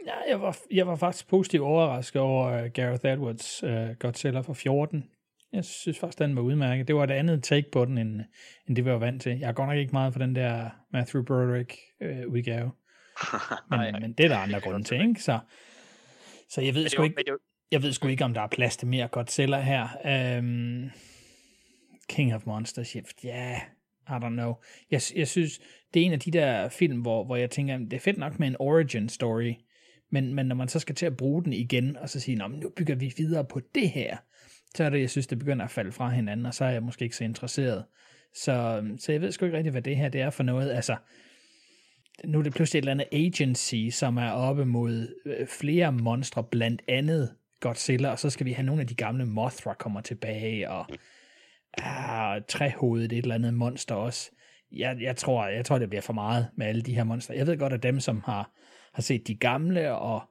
Ja, 0.05 0.15
jeg 0.29 0.41
var, 0.41 0.57
jeg 0.71 0.87
var 0.87 0.95
faktisk 0.95 1.27
positivt 1.27 1.63
overrasket 1.63 2.21
over 2.21 2.63
uh, 2.63 2.71
Gareth 2.71 3.05
Edwards 3.05 3.63
uh, 3.63 3.89
Godzilla 3.99 4.39
fra 4.39 4.53
14. 4.53 5.09
Jeg 5.53 5.65
synes 5.65 5.99
faktisk, 5.99 6.19
den 6.19 6.35
var 6.35 6.41
udmærket. 6.41 6.87
Det 6.87 6.95
var 6.95 7.03
et 7.03 7.11
andet 7.11 7.43
take 7.43 7.71
på 7.71 7.85
den, 7.85 7.97
end, 7.97 8.21
end 8.67 8.75
det 8.75 8.85
vi 8.85 8.91
var 8.91 8.97
vant 8.97 9.21
til. 9.21 9.39
Jeg 9.39 9.49
er 9.49 9.53
godt 9.53 9.69
nok 9.69 9.77
ikke 9.77 9.91
meget 9.91 10.13
for 10.13 10.19
den 10.19 10.35
der 10.35 10.69
Matthew 10.93 11.23
Broderick 11.23 11.77
øh, 12.01 12.27
udgave. 12.27 12.71
Men, 13.69 13.79
Nej, 13.79 13.91
men 13.91 14.13
det 14.13 14.23
er 14.23 14.27
der 14.27 14.37
andre 14.37 14.59
grunde 14.59 14.83
til, 14.83 15.01
ikke? 15.01 15.23
Så, 15.23 15.39
så 16.49 16.61
jeg 16.61 16.75
ved 16.75 16.89
sgu 16.89 17.03
ikke, 17.03 17.23
jeg 17.71 17.83
ved 17.83 17.93
sgu 17.93 18.07
ikke, 18.07 18.23
om 18.23 18.33
der 18.33 18.41
er 18.41 18.47
plads 18.47 18.77
til 18.77 18.87
mere 18.87 19.07
Godzilla 19.07 19.61
her. 19.61 19.87
Um, 20.39 20.91
King 22.09 22.35
of 22.35 22.45
Monsters, 22.45 22.95
ja, 22.95 23.01
yeah, 23.25 23.61
i 24.11 24.25
don't 24.25 24.29
know. 24.29 24.53
Jeg, 24.91 25.01
jeg 25.15 25.27
synes, 25.27 25.61
det 25.93 26.01
er 26.01 26.05
en 26.05 26.13
af 26.13 26.19
de 26.19 26.31
der 26.31 26.69
film, 26.69 27.01
hvor, 27.01 27.23
hvor 27.23 27.35
jeg 27.35 27.49
tænker, 27.49 27.77
det 27.77 27.93
er 27.93 27.99
fedt 27.99 28.17
nok 28.17 28.39
med 28.39 28.47
en 28.47 28.55
origin 28.59 29.09
story, 29.09 29.53
men, 30.09 30.33
men 30.33 30.45
når 30.45 30.55
man 30.55 30.67
så 30.67 30.79
skal 30.79 30.95
til 30.95 31.05
at 31.05 31.17
bruge 31.17 31.43
den 31.43 31.53
igen, 31.53 31.97
og 31.97 32.09
så 32.09 32.19
sige, 32.19 32.37
Nå, 32.37 32.47
nu 32.47 32.69
bygger 32.69 32.95
vi 32.95 33.13
videre 33.17 33.45
på 33.45 33.61
det 33.75 33.89
her, 33.89 34.17
så 34.75 34.83
er 34.83 34.89
det, 34.89 34.99
jeg 34.99 35.09
synes, 35.09 35.27
det 35.27 35.39
begynder 35.39 35.65
at 35.65 35.71
falde 35.71 35.91
fra 35.91 36.09
hinanden, 36.09 36.45
og 36.45 36.53
så 36.53 36.65
er 36.65 36.69
jeg 36.69 36.83
måske 36.83 37.03
ikke 37.03 37.15
så 37.15 37.23
interesseret. 37.23 37.85
Så, 38.33 38.83
så 38.97 39.11
jeg 39.11 39.21
ved 39.21 39.31
sgu 39.31 39.45
ikke 39.45 39.57
rigtig, 39.57 39.71
hvad 39.71 39.81
det 39.81 39.97
her 39.97 40.09
det 40.09 40.21
er 40.21 40.29
for 40.29 40.43
noget. 40.43 40.71
Altså, 40.71 40.95
nu 42.25 42.39
er 42.39 42.43
det 42.43 42.53
pludselig 42.53 42.79
et 42.79 42.81
eller 42.81 42.91
andet 42.91 43.07
agency, 43.11 43.89
som 43.91 44.17
er 44.17 44.31
oppe 44.31 44.65
mod 44.65 45.15
øh, 45.25 45.47
flere 45.47 45.91
monstre, 45.91 46.43
blandt 46.43 46.81
andet 46.87 47.31
Godzilla, 47.59 48.09
og 48.09 48.19
så 48.19 48.29
skal 48.29 48.45
vi 48.45 48.51
have 48.51 48.65
nogle 48.65 48.81
af 48.81 48.87
de 48.87 48.95
gamle 48.95 49.25
Mothra 49.25 49.73
kommer 49.73 50.01
tilbage, 50.01 50.69
og 50.69 50.85
ah, 51.77 52.41
træhovedet, 52.47 53.11
et 53.11 53.17
eller 53.17 53.35
andet 53.35 53.53
monster 53.53 53.95
også. 53.95 54.31
Jeg, 54.71 54.97
jeg, 55.01 55.15
tror, 55.15 55.47
jeg 55.47 55.65
tror, 55.65 55.79
det 55.79 55.89
bliver 55.89 56.01
for 56.01 56.13
meget 56.13 56.47
med 56.55 56.67
alle 56.67 56.81
de 56.81 56.95
her 56.95 57.03
monstre. 57.03 57.35
Jeg 57.35 57.47
ved 57.47 57.57
godt, 57.57 57.73
at 57.73 57.83
dem, 57.83 57.99
som 57.99 58.21
har, 58.25 58.51
har 58.93 59.01
set 59.01 59.27
de 59.27 59.35
gamle, 59.35 59.95
og 59.95 60.21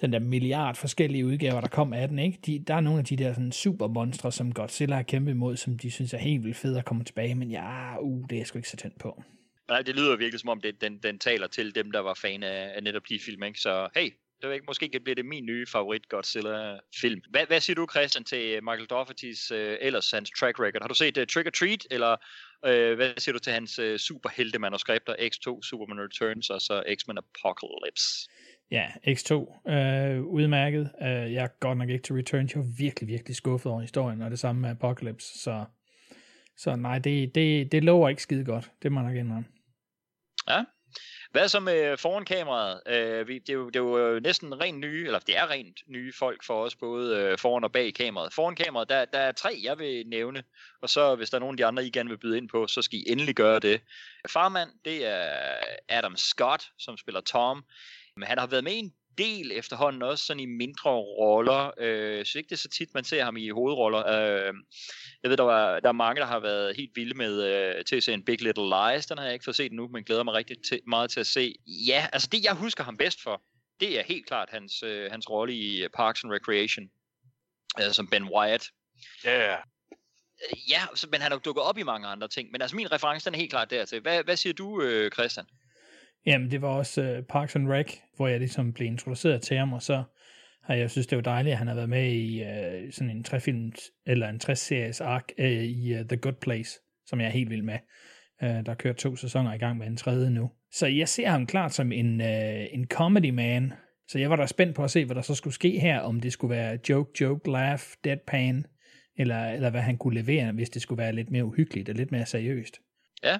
den 0.00 0.12
der 0.12 0.18
milliard 0.18 0.74
forskellige 0.74 1.26
udgaver, 1.26 1.60
der 1.60 1.68
kom 1.68 1.92
af 1.92 2.08
den, 2.08 2.18
ikke? 2.18 2.38
De, 2.46 2.64
der 2.66 2.74
er 2.74 2.80
nogle 2.80 2.98
af 2.98 3.04
de 3.04 3.16
der 3.16 3.32
sådan 3.32 3.52
supermonstre, 3.52 4.32
som 4.32 4.52
Godzilla 4.52 4.96
har 4.96 5.02
kæmpet 5.02 5.32
imod, 5.32 5.56
som 5.56 5.78
de 5.78 5.90
synes 5.90 6.14
er 6.14 6.18
helt 6.18 6.44
vildt 6.44 6.56
fede 6.56 6.78
at 6.78 6.84
komme 6.84 7.04
tilbage, 7.04 7.34
men 7.34 7.50
ja, 7.50 7.98
uh, 8.00 8.24
det 8.30 8.32
er 8.32 8.40
jeg 8.40 8.46
sgu 8.46 8.58
ikke 8.58 8.68
så 8.68 8.76
tændt 8.76 8.98
på. 8.98 9.22
Nej, 9.68 9.82
det 9.82 9.94
lyder 9.96 10.16
virkelig 10.16 10.40
som 10.40 10.48
om, 10.48 10.60
det, 10.60 10.80
den, 10.80 10.98
den 10.98 11.18
taler 11.18 11.46
til 11.46 11.74
dem, 11.74 11.90
der 11.90 12.00
var 12.00 12.14
fan 12.14 12.42
af, 12.42 12.72
af 12.76 12.82
netop 12.82 13.02
de 13.08 13.18
film, 13.18 13.42
ikke? 13.42 13.60
Så 13.60 13.88
hey, 13.96 14.10
det 14.40 14.48
ved 14.48 14.54
ikke, 14.54 14.66
måske 14.66 14.88
kan 14.88 15.04
blive 15.04 15.14
det 15.14 15.26
min 15.26 15.46
nye 15.46 15.66
favorit 15.66 16.08
Godzilla-film. 16.08 17.20
Hvad, 17.30 17.46
hvad 17.46 17.60
siger 17.60 17.74
du, 17.74 17.86
Christian, 17.90 18.24
til 18.24 18.64
Michael 18.64 18.92
Dougherty's 18.92 19.54
uh, 19.54 19.86
ellers 19.86 20.10
hans 20.10 20.30
track 20.38 20.58
record? 20.60 20.82
Har 20.82 20.88
du 20.88 20.94
set 20.94 21.16
uh, 21.18 21.24
Trick 21.26 21.46
or 21.46 21.50
Treat, 21.50 21.86
eller 21.90 22.12
uh, 22.66 22.94
hvad 22.96 23.12
siger 23.18 23.32
du 23.32 23.38
til 23.38 23.52
hans 23.52 23.78
uh, 23.78 23.96
superhelte-manuskripter, 23.96 25.14
X2, 25.14 25.62
Superman 25.62 26.04
Returns, 26.04 26.50
og 26.50 26.60
så 26.60 26.82
X-Men 26.96 27.18
Apocalypse? 27.18 28.28
Ja, 28.70 28.86
X2, 29.06 29.32
øh, 29.70 30.22
udmærket. 30.22 30.90
Øh, 31.02 31.32
jeg 31.32 31.44
er 31.44 31.48
godt 31.60 31.78
nok 31.78 31.88
ikke 31.88 32.02
til 32.02 32.14
Return. 32.14 32.48
Jeg 32.54 32.56
var 32.56 32.76
virkelig, 32.78 33.08
virkelig 33.08 33.36
skuffet 33.36 33.72
over 33.72 33.80
historien, 33.80 34.22
og 34.22 34.30
det 34.30 34.38
samme 34.38 34.60
med 34.60 34.70
Apocalypse. 34.70 35.38
Så, 35.38 35.64
så 36.56 36.76
nej, 36.76 36.98
det, 36.98 37.34
det, 37.34 37.72
det 37.72 37.84
lover 37.84 38.08
ikke 38.08 38.22
skide 38.22 38.44
godt. 38.44 38.70
Det 38.82 38.92
må 38.92 39.00
jeg 39.00 39.08
nok 39.08 39.16
indrømme. 39.16 39.44
Ja. 40.48 40.64
Hvad 41.34 41.48
så 41.48 41.60
med 41.60 41.96
foran 41.96 42.24
kameraet? 42.24 42.80
Øh, 42.86 43.28
vi, 43.28 43.38
det, 43.38 43.48
er 43.48 43.54
jo, 43.54 43.66
det 43.66 43.76
er 43.76 43.80
jo 43.80 43.98
øh, 43.98 44.22
næsten 44.22 44.60
rent 44.60 44.78
nye, 44.78 45.06
eller 45.06 45.18
det 45.18 45.38
er 45.38 45.50
rent 45.50 45.80
nye 45.86 46.12
folk 46.18 46.44
for 46.44 46.64
os, 46.64 46.76
både 46.76 47.16
øh, 47.16 47.38
foran 47.38 47.64
og 47.64 47.72
bag 47.72 47.94
kameraet. 47.94 48.32
Foran 48.32 48.54
kameraet, 48.54 48.88
der, 48.88 49.04
der 49.04 49.18
er 49.18 49.32
tre, 49.32 49.60
jeg 49.62 49.78
vil 49.78 50.06
nævne, 50.06 50.44
og 50.82 50.88
så 50.88 51.14
hvis 51.14 51.30
der 51.30 51.36
er 51.36 51.40
nogen 51.40 51.54
af 51.54 51.56
de 51.56 51.66
andre, 51.66 51.86
I 51.86 51.90
gerne 51.90 52.08
vil 52.08 52.18
byde 52.18 52.36
ind 52.36 52.48
på, 52.48 52.66
så 52.66 52.82
skal 52.82 52.98
I 52.98 53.04
endelig 53.06 53.34
gøre 53.34 53.58
det. 53.58 53.80
Farmand, 54.28 54.70
det 54.84 55.06
er 55.06 55.56
Adam 55.88 56.16
Scott, 56.16 56.70
som 56.78 56.96
spiller 56.96 57.20
Tom. 57.20 57.64
Men 58.16 58.28
han 58.28 58.38
har 58.38 58.46
været 58.46 58.64
med 58.64 58.72
i 58.72 58.78
en 58.78 58.94
del 59.18 59.52
efterhånden, 59.52 60.02
også 60.02 60.24
sådan 60.24 60.40
i 60.40 60.46
mindre 60.46 60.90
roller. 60.90 61.70
Øh, 61.78 62.24
synes 62.24 62.34
ikke, 62.34 62.48
det 62.48 62.54
er 62.54 62.58
så 62.58 62.68
tit, 62.68 62.94
man 62.94 63.04
ser 63.04 63.24
ham 63.24 63.36
i 63.36 63.48
hovedroller. 63.48 64.06
Øh, 64.06 64.54
jeg 65.22 65.30
ved, 65.30 65.36
der, 65.36 65.44
var, 65.44 65.80
der 65.80 65.88
er 65.88 65.92
mange, 65.92 66.20
der 66.20 66.26
har 66.26 66.40
været 66.40 66.76
helt 66.76 66.90
vilde 66.94 67.14
med 67.14 67.42
øh, 67.42 67.84
til 67.84 67.96
at 67.96 68.02
se 68.02 68.12
en 68.12 68.24
Big 68.24 68.42
Little 68.42 68.64
Lies. 68.64 69.06
Den 69.06 69.18
har 69.18 69.24
jeg 69.24 69.32
ikke 69.32 69.44
fået 69.44 69.56
set 69.56 69.72
nu, 69.72 69.88
men 69.88 70.04
glæder 70.04 70.22
mig 70.22 70.34
rigtig 70.34 70.56
til, 70.68 70.80
meget 70.86 71.10
til 71.10 71.20
at 71.20 71.26
se. 71.26 71.54
Ja, 71.66 72.06
altså 72.12 72.28
det, 72.32 72.44
jeg 72.44 72.54
husker 72.54 72.84
ham 72.84 72.96
bedst 72.96 73.22
for, 73.22 73.42
det 73.80 73.98
er 73.98 74.02
helt 74.02 74.26
klart 74.26 74.48
hans, 74.50 74.82
øh, 74.82 75.10
hans 75.10 75.30
rolle 75.30 75.54
i 75.54 75.88
Parks 75.94 76.24
and 76.24 76.32
Recreation, 76.32 76.90
øh, 77.80 77.92
som 77.92 78.08
Ben 78.08 78.28
Wyatt. 78.36 78.70
Ja, 79.24 79.38
yeah. 79.38 79.58
Øh, 79.58 79.64
Ja, 80.68 80.80
så, 80.94 81.06
men 81.10 81.20
han 81.20 81.30
har 81.30 81.36
jo 81.36 81.40
dukket 81.44 81.64
op 81.64 81.78
i 81.78 81.82
mange 81.82 82.08
andre 82.08 82.28
ting. 82.28 82.50
Men 82.50 82.62
altså 82.62 82.76
min 82.76 82.92
reference, 82.92 83.24
den 83.24 83.34
er 83.34 83.38
helt 83.38 83.50
klart 83.50 83.70
dertil. 83.70 84.00
Hvad, 84.00 84.24
hvad 84.24 84.36
siger 84.36 84.52
du, 84.52 84.82
øh, 84.82 85.10
Christian? 85.10 85.46
Jamen, 86.26 86.50
det 86.50 86.62
var 86.62 86.68
også 86.68 87.02
øh, 87.02 87.22
Parks 87.22 87.56
and 87.56 87.68
Rec, 87.68 87.98
hvor 88.16 88.28
jeg 88.28 88.38
ligesom 88.38 88.72
blev 88.72 88.86
introduceret 88.86 89.42
til 89.42 89.56
ham, 89.56 89.72
og 89.72 89.82
så 89.82 90.02
har 90.62 90.74
jeg 90.74 90.90
synes, 90.90 91.06
det 91.06 91.16
var 91.16 91.22
dejligt, 91.22 91.52
at 91.52 91.58
han 91.58 91.66
har 91.66 91.74
været 91.74 91.88
med 91.88 92.12
i 92.12 92.42
øh, 92.42 92.92
sådan 92.92 93.10
en 93.10 93.24
træfilm, 93.24 93.72
eller 94.06 94.28
en 94.28 94.38
træseries 94.38 95.00
ark 95.00 95.32
øh, 95.38 95.64
i 95.64 95.94
uh, 95.94 96.06
The 96.06 96.16
Good 96.16 96.40
Place, 96.40 96.80
som 97.06 97.20
jeg 97.20 97.26
er 97.26 97.32
helt 97.32 97.50
vild 97.50 97.62
med. 97.62 97.78
Øh, 98.42 98.66
der 98.66 98.74
kører 98.74 98.94
to 98.94 99.16
sæsoner 99.16 99.54
i 99.54 99.58
gang 99.58 99.78
med 99.78 99.86
en 99.86 99.96
tredje 99.96 100.30
nu. 100.30 100.50
Så 100.72 100.86
jeg 100.86 101.08
ser 101.08 101.28
ham 101.28 101.46
klart 101.46 101.74
som 101.74 101.92
en, 101.92 102.20
øh, 102.20 102.66
en 102.72 102.86
comedy 102.86 103.30
man, 103.30 103.72
så 104.08 104.18
jeg 104.18 104.30
var 104.30 104.36
da 104.36 104.46
spændt 104.46 104.76
på 104.76 104.84
at 104.84 104.90
se, 104.90 105.04
hvad 105.04 105.16
der 105.16 105.22
så 105.22 105.34
skulle 105.34 105.54
ske 105.54 105.78
her, 105.78 106.00
om 106.00 106.20
det 106.20 106.32
skulle 106.32 106.56
være 106.56 106.78
joke, 106.88 107.10
joke, 107.20 107.50
laugh, 107.50 107.82
deadpan, 108.04 108.66
eller, 109.16 109.46
eller 109.46 109.70
hvad 109.70 109.80
han 109.80 109.98
kunne 109.98 110.14
levere, 110.14 110.52
hvis 110.52 110.70
det 110.70 110.82
skulle 110.82 111.02
være 111.02 111.12
lidt 111.12 111.30
mere 111.30 111.44
uhyggeligt 111.44 111.88
og 111.88 111.94
lidt 111.94 112.12
mere 112.12 112.26
seriøst. 112.26 112.80
Ja, 113.24 113.38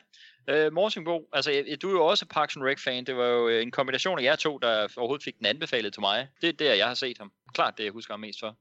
øh, 0.49 0.73
Morsingbo, 0.73 1.29
altså 1.33 1.77
du 1.83 1.89
er 1.89 1.93
jo 1.93 2.07
også 2.07 2.27
Parks 2.27 2.57
and 2.57 2.65
Rec-fan. 2.65 3.05
Det 3.05 3.17
var 3.17 3.27
jo 3.27 3.49
øh, 3.49 3.63
en 3.63 3.71
kombination 3.71 4.19
af 4.19 4.23
jer 4.23 4.37
to, 4.37 4.59
der 4.59 4.89
overhovedet 4.97 5.25
fik 5.25 5.39
den 5.39 5.47
anbefalet 5.47 5.93
til 5.93 6.01
mig. 6.01 6.29
Det 6.41 6.49
er 6.49 6.53
der, 6.53 6.75
jeg 6.75 6.87
har 6.87 6.95
set 6.95 7.19
ham. 7.19 7.33
Klart 7.55 7.79
det, 7.79 7.85
jeg 7.85 7.93
husker 7.93 8.15
ham 8.15 8.21
mest 8.21 8.41
for. 8.41 8.57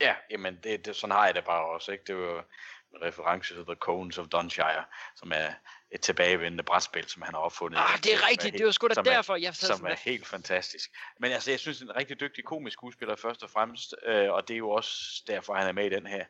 Ja, 0.00 0.14
jamen 0.30 0.58
det, 0.62 0.86
det, 0.86 0.96
sådan 0.96 1.16
har 1.16 1.26
jeg 1.26 1.34
det 1.34 1.44
bare 1.44 1.64
også, 1.64 1.92
ikke? 1.92 2.04
Det 2.06 2.16
var 2.16 2.44
en 2.94 3.02
reference 3.02 3.54
til 3.54 3.64
The 3.64 3.74
Cones 3.74 4.18
of 4.18 4.26
Dunshire, 4.26 4.84
som 5.16 5.32
er 5.34 5.50
et 5.90 6.00
tilbagevendende 6.00 6.64
brætspil, 6.64 7.08
som 7.08 7.22
han 7.22 7.34
har 7.34 7.40
opfundet. 7.40 7.78
Ah, 7.78 7.98
det 8.02 8.14
er 8.14 8.22
rigtigt. 8.28 8.42
helt- 8.42 8.58
Det 8.58 8.66
var 8.66 8.72
sgu 8.72 8.88
da 8.88 8.94
derfor, 9.02 9.36
jeg 9.36 9.46
er, 9.48 9.52
sad 9.52 9.68
Som 9.68 9.76
sådan 9.76 9.92
er 9.92 9.96
helt 9.96 10.26
fantastisk. 10.26 10.90
Men 11.20 11.32
altså, 11.32 11.50
jeg 11.50 11.60
synes, 11.60 11.78
det 11.78 11.84
er 11.88 11.90
en 11.92 11.96
rigtig 11.96 12.20
dygtig 12.20 12.44
komisk 12.44 12.72
skuespiller 12.72 13.16
først 13.16 13.42
og 13.42 13.50
fremmest, 13.50 13.94
øh, 14.06 14.32
og 14.32 14.48
det 14.48 14.54
er 14.54 14.58
jo 14.58 14.70
også 14.70 15.22
derfor, 15.26 15.54
han 15.54 15.66
er 15.68 15.72
med 15.72 15.86
i 15.86 15.88
den 15.88 16.06
her. 16.06 16.24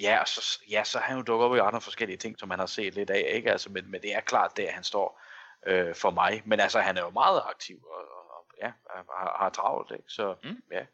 Ja, 0.00 0.20
og 0.20 0.28
så, 0.28 0.60
ja, 0.70 0.84
så 0.84 0.98
har 0.98 1.06
han 1.06 1.16
jo 1.16 1.22
dukket 1.22 1.46
op 1.48 1.56
i 1.56 1.58
andre 1.58 1.80
forskellige 1.80 2.16
ting, 2.16 2.38
som 2.38 2.48
man 2.48 2.58
har 2.58 2.66
set 2.66 2.94
lidt 2.94 3.10
af, 3.10 3.30
ikke? 3.34 3.50
Altså, 3.52 3.70
men, 3.70 3.90
men 3.90 4.02
det 4.02 4.14
er 4.14 4.20
klart 4.20 4.56
der, 4.56 4.70
han 4.70 4.84
står 4.84 5.22
øh, 5.66 5.94
for 5.94 6.10
mig. 6.10 6.42
Men 6.44 6.60
altså, 6.60 6.80
han 6.80 6.96
er 6.96 7.02
jo 7.02 7.10
meget 7.10 7.42
aktiv, 7.46 7.84
og, 7.84 7.98
og, 7.98 8.30
og 8.38 8.46
ja, 8.62 8.72
har, 8.96 9.36
har 9.40 9.50
travlt, 9.50 9.90
ikke? 9.90 10.04
Så 10.08 10.34
Mm. 10.42 10.62
ja. 10.72 10.84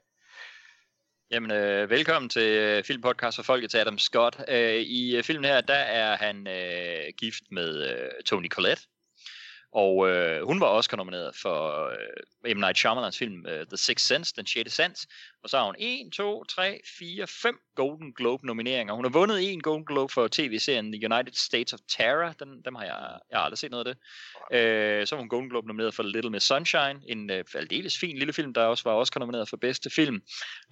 Jamen, 1.33 1.51
øh, 1.51 1.91
velkommen 1.91 2.29
til 2.29 2.43
øh, 2.43 2.85
filmpodcast 2.85 3.37
for 3.37 3.43
folket 3.43 3.71
til 3.71 3.79
Adam 3.79 3.99
Scott. 3.99 4.37
Øh, 4.49 4.75
I 4.75 5.17
øh, 5.17 5.25
filmen 5.25 5.45
her, 5.45 5.61
der 5.61 5.75
er 5.75 6.17
han 6.17 6.47
øh, 6.49 7.13
gift 7.19 7.43
med 7.51 7.91
øh, 7.91 8.11
Tony 8.27 8.49
Collette. 8.49 8.83
Og 9.73 10.09
øh, 10.09 10.47
hun 10.47 10.61
var 10.61 10.67
også 10.67 10.97
nomineret 10.97 11.37
for 11.37 11.89
øh, 12.47 12.57
M. 12.57 12.61
Night 12.61 12.79
Shyamalans 12.79 13.19
film 13.19 13.47
øh, 13.47 13.67
The 13.67 13.77
Sixth 13.77 14.07
Sense, 14.07 14.35
Den 14.37 14.47
6. 14.47 14.73
Sans. 14.73 15.07
Og 15.43 15.51
så 15.51 15.59
har 15.59 15.65
hun 15.65 15.75
1, 15.79 16.13
2, 16.13 16.45
3, 16.45 16.81
4, 16.99 17.27
5 17.27 17.59
Golden 17.75 18.13
Globe 18.13 18.47
nomineringer. 18.47 18.95
Hun 18.95 19.05
har 19.05 19.11
vundet 19.11 19.53
en 19.53 19.61
Golden 19.61 19.85
Globe 19.85 20.13
for 20.13 20.29
tv-serien 20.29 20.93
The 20.93 21.13
United 21.13 21.33
States 21.33 21.73
of 21.73 21.79
Terror. 21.89 22.33
Den, 22.33 22.63
dem 22.65 22.75
har 22.75 22.85
jeg, 22.85 23.19
jeg 23.31 23.39
har 23.39 23.45
aldrig 23.45 23.59
set 23.59 23.71
noget 23.71 23.87
af 23.87 23.95
det. 23.95 23.97
Øh, 24.59 25.07
så 25.07 25.15
var 25.15 25.21
hun 25.21 25.29
Golden 25.29 25.51
Globe 25.51 25.67
nomineret 25.67 25.95
for 25.95 26.03
Little 26.03 26.31
Miss 26.31 26.47
Sunshine. 26.47 27.01
En 27.09 27.31
øh, 27.31 27.45
aldeles 27.55 27.99
fin 27.99 28.19
lille 28.19 28.33
film, 28.33 28.55
der 28.55 28.65
også 28.65 28.85
var 28.85 28.95
Oscar 28.95 29.21
nomineret 29.21 29.49
for 29.49 29.57
bedste 29.57 29.91
film. 29.91 30.23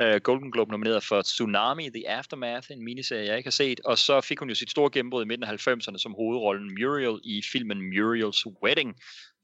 Øh, 0.02 0.20
Golden 0.20 0.52
Globe 0.52 0.70
nomineret 0.70 1.04
for 1.04 1.22
Tsunami, 1.22 1.90
The 1.90 2.10
Aftermath, 2.10 2.66
en 2.70 2.84
miniserie, 2.84 3.26
jeg 3.26 3.36
ikke 3.36 3.46
har 3.46 3.50
set. 3.50 3.80
Og 3.84 3.98
så 3.98 4.20
fik 4.20 4.38
hun 4.38 4.48
jo 4.48 4.54
sit 4.54 4.70
store 4.70 4.90
gennembrud 4.90 5.24
i 5.24 5.26
midten 5.26 5.44
af 5.44 5.68
90'erne 5.68 5.98
som 5.98 6.14
hovedrollen 6.14 6.74
Muriel 6.80 7.20
i 7.24 7.42
filmen 7.52 7.78
Muriel's 7.92 8.42
Wedding, 8.62 8.89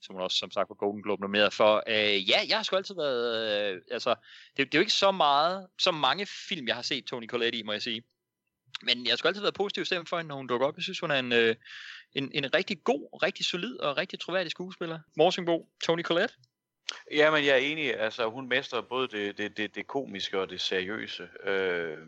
som 0.02 0.14
hun 0.14 0.22
også 0.22 0.37
som 0.37 0.50
sagt 0.50 0.68
var 0.68 0.74
Golden 0.74 1.02
Globe 1.02 1.22
nomineret 1.22 1.52
for. 1.52 1.82
Øh, 1.88 2.30
ja, 2.30 2.40
jeg 2.48 2.56
har 2.56 2.62
sgu 2.62 2.76
altid 2.76 2.94
været... 2.94 3.74
Øh, 3.74 3.80
altså, 3.90 4.14
det, 4.56 4.66
det 4.66 4.74
er 4.74 4.78
jo 4.78 4.80
ikke 4.80 4.92
så 4.92 5.11
meget, 5.11 5.66
så 5.78 5.90
mange 5.90 6.26
film, 6.48 6.66
jeg 6.68 6.74
har 6.74 6.82
set 6.82 7.04
Tony 7.04 7.28
Collette 7.28 7.59
i, 7.59 7.62
må 7.62 7.72
jeg 7.72 7.82
sige. 7.82 8.02
Men 8.82 9.04
jeg 9.04 9.12
har 9.12 9.16
sgu 9.16 9.28
altid 9.28 9.42
været 9.42 9.54
positiv 9.54 9.85
stemt 9.85 10.09
for 10.09 10.16
hende, 10.16 10.28
når 10.28 10.37
hun 10.37 10.46
dukker 10.46 10.66
op. 10.66 10.76
Jeg 10.76 10.82
synes, 10.82 11.00
hun 11.00 11.11
er 11.11 11.18
en, 11.18 11.32
øh, 11.32 11.56
en, 12.12 12.30
en 12.35 12.54
rigtig 12.54 12.85
god, 12.85 13.22
rigtig 13.22 13.46
solid 13.46 13.80
og 13.80 13.96
rigtig 13.96 14.20
troværdig 14.20 14.50
skuespiller. 14.50 14.98
Morsingbo, 15.16 15.68
Tony 15.85 16.02
Collette. 16.02 16.35
Ja, 17.11 17.30
men 17.30 17.44
jeg 17.44 17.52
er 17.52 17.56
enig. 17.56 18.00
Altså, 18.00 18.28
hun 18.30 18.48
mestrer 18.48 18.80
både 18.80 19.09
det, 19.09 19.38
det, 19.38 19.56
det, 19.56 19.74
det 19.74 19.87
komiske 19.87 20.40
og 20.40 20.50
det 20.50 20.61
seriøse. 20.61 21.28
Øh, 21.44 21.98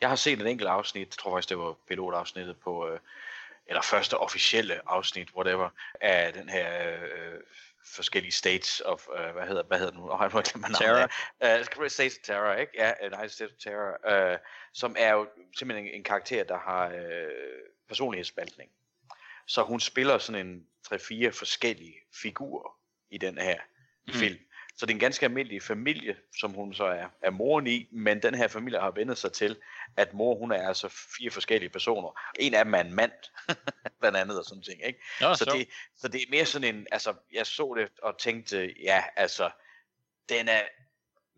jeg 0.00 0.08
har 0.08 0.16
set 0.16 0.40
en 0.40 0.46
enkelt 0.46 0.68
afsnit, 0.68 1.08
jeg 1.08 1.18
tror 1.18 1.36
faktisk, 1.36 1.48
det 1.48 1.58
var 1.58 1.76
pilotafsnittet 1.88 2.56
på, 2.56 2.88
øh, 2.88 2.98
eller 3.68 3.82
første 3.82 4.16
officielle 4.18 4.80
afsnit, 4.88 5.30
whatever, 5.36 5.70
af 6.00 6.32
den 6.32 6.48
her 6.48 6.96
øh, 7.02 7.40
forskellige 7.94 8.32
states 8.32 8.80
of, 8.80 9.08
øh, 9.18 9.30
hvad 9.32 9.46
hedder, 9.46 9.62
hvad 9.62 9.78
hedder 9.78 9.92
den 9.92 10.00
nu? 10.00 10.10
Oh, 10.10 10.18
jeg 10.22 10.30
må 10.32 10.40
glemme. 10.40 10.66
Terror. 10.74 11.80
Uh, 11.80 11.88
states 11.88 12.16
of 12.18 12.22
Terror, 12.24 12.54
ikke? 12.54 12.72
Ja, 12.74 12.92
United 13.02 13.28
States 13.28 13.52
of 13.52 13.58
Terror, 13.58 14.32
øh, 14.32 14.38
som 14.72 14.96
er 14.98 15.12
jo 15.12 15.28
simpelthen 15.58 15.86
en, 15.88 15.94
en 15.94 16.04
karakter, 16.04 16.44
der 16.44 16.58
har 16.58 16.88
øh, 16.88 17.28
personlighedsspaltning. 17.88 18.70
Så 19.46 19.62
hun 19.62 19.80
spiller 19.80 20.18
sådan 20.18 20.46
en 20.46 20.66
3-4 20.94 21.28
forskellige 21.28 21.94
figurer 22.22 22.78
i 23.10 23.18
den 23.18 23.38
her 23.38 23.58
Mm. 24.08 24.14
film. 24.14 24.38
Så 24.78 24.86
det 24.86 24.92
er 24.92 24.96
en 24.96 25.00
ganske 25.00 25.26
almindelig 25.26 25.62
familie, 25.62 26.16
som 26.40 26.50
hun 26.50 26.74
så 26.74 26.84
er, 26.84 27.06
er 27.22 27.30
moren 27.30 27.66
i, 27.66 27.88
men 27.92 28.22
den 28.22 28.34
her 28.34 28.48
familie 28.48 28.80
har 28.80 28.90
vendt 28.90 29.18
sig 29.18 29.32
til, 29.32 29.56
at 29.96 30.14
mor 30.14 30.38
hun 30.38 30.52
er 30.52 30.68
altså 30.68 30.88
fire 30.88 31.30
forskellige 31.30 31.70
personer. 31.70 32.20
En 32.38 32.54
af 32.54 32.64
dem 32.64 32.74
er 32.74 32.80
en 32.80 32.94
mand, 32.94 33.12
blandt 34.00 34.18
andet 34.18 34.38
og 34.38 34.44
sådan 34.44 34.62
ting. 34.62 34.86
Ikke? 34.86 35.00
Nå, 35.20 35.34
så, 35.34 35.44
sjovt. 35.44 35.58
det, 35.58 35.68
så 35.96 36.08
det 36.08 36.22
er 36.22 36.26
mere 36.30 36.46
sådan 36.46 36.74
en, 36.74 36.86
altså 36.92 37.14
jeg 37.32 37.46
så 37.46 37.74
det 37.78 37.88
og 38.02 38.18
tænkte, 38.18 38.74
ja 38.82 39.04
altså, 39.16 39.50
den 40.28 40.48
er, 40.48 40.60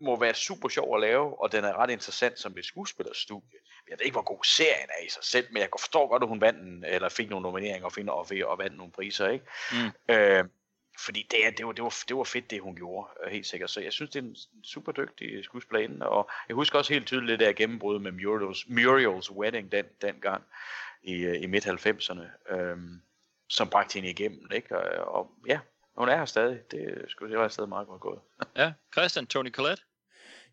må 0.01 0.19
være 0.19 0.33
super 0.33 0.69
sjov 0.69 0.95
at 0.95 1.01
lave, 1.01 1.41
og 1.41 1.51
den 1.51 1.63
er 1.63 1.73
ret 1.73 1.89
interessant 1.89 2.39
som 2.39 2.57
et 2.57 2.65
skuespillerstudie. 2.65 3.59
Jeg 3.89 3.99
ved 3.99 4.05
ikke, 4.05 4.15
hvor 4.15 4.33
god 4.35 4.43
serien 4.43 4.89
er 4.99 5.05
i 5.05 5.09
sig 5.09 5.23
selv, 5.23 5.47
men 5.51 5.61
jeg 5.61 5.69
forstår 5.79 6.07
godt, 6.07 6.23
at 6.23 6.29
hun 6.29 6.41
vandt 6.41 6.59
en, 6.59 6.83
eller 6.83 7.09
fik 7.09 7.29
nogle 7.29 7.43
nomineringer 7.43 7.85
og, 7.85 7.93
fik, 7.93 8.07
og, 8.07 8.49
og 8.51 8.57
vandt 8.57 8.77
nogle 8.77 8.91
priser. 8.91 9.27
Ikke? 9.27 9.45
Mm. 9.71 10.13
Øh, 10.13 10.45
fordi 11.05 11.27
det, 11.31 11.45
er- 11.47 11.51
det, 11.51 11.65
var, 11.65 11.71
det, 11.71 11.83
var, 11.83 11.93
det 12.07 12.15
var 12.17 12.23
fedt, 12.23 12.51
det 12.51 12.61
hun 12.61 12.75
gjorde, 12.75 13.07
øh, 13.25 13.31
helt 13.31 13.45
sikkert. 13.45 13.69
Så 13.69 13.81
jeg 13.81 13.93
synes, 13.93 14.11
det 14.11 14.19
er 14.19 14.23
en 14.23 14.35
super 14.63 14.91
dygtig 14.91 15.43
skuespillerinde. 15.43 16.09
Og 16.09 16.29
jeg 16.47 16.55
husker 16.55 16.77
også 16.79 16.93
helt 16.93 17.07
tydeligt 17.07 17.39
det 17.39 17.47
der 17.47 17.53
gennembrud 17.53 17.99
med 17.99 18.11
Muriel's, 18.11 18.69
Muriel's 18.73 19.35
Wedding 19.37 19.71
den, 19.71 19.85
den 20.01 20.15
gang 20.21 20.43
i, 21.03 21.13
øh, 21.13 21.41
i 21.41 21.45
midt-90'erne, 21.45 22.53
øhm, 22.55 23.01
som 23.49 23.69
bragte 23.69 23.93
hende 23.93 24.09
igennem. 24.09 24.47
Ikke? 24.55 24.77
Og, 24.77 25.15
og 25.15 25.31
ja, 25.47 25.59
hun 25.97 26.09
er 26.09 26.17
her 26.17 26.25
stadig. 26.25 26.59
Det, 26.71 27.05
skulle, 27.07 27.31
det 27.31 27.39
var 27.39 27.47
sted 27.47 27.67
meget 27.67 27.87
godt 27.87 28.01
gået. 28.01 28.19
Ja, 28.57 28.71
Christian, 28.93 29.27
Tony 29.27 29.51
Collette. 29.51 29.83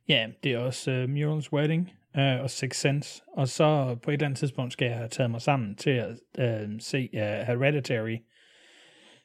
Ja, 0.09 0.29
det 0.45 0.53
er 0.53 0.59
også 0.59 0.91
uh, 0.91 1.05
Mural's 1.05 1.53
Wedding 1.53 1.93
uh, 2.19 2.23
og 2.43 2.51
Six 2.51 2.77
Sense. 2.77 3.23
Og 3.37 3.49
så 3.49 3.99
på 4.03 4.11
et 4.11 4.15
eller 4.15 4.27
andet 4.27 4.39
tidspunkt 4.39 4.73
skal 4.73 4.87
jeg 4.87 4.97
have 4.97 5.09
taget 5.09 5.31
mig 5.31 5.43
sammen 5.43 5.77
til 5.77 5.91
at 5.91 6.11
uh, 6.39 6.71
se 6.81 7.09
uh, 7.13 7.19
Hereditary. 7.21 8.17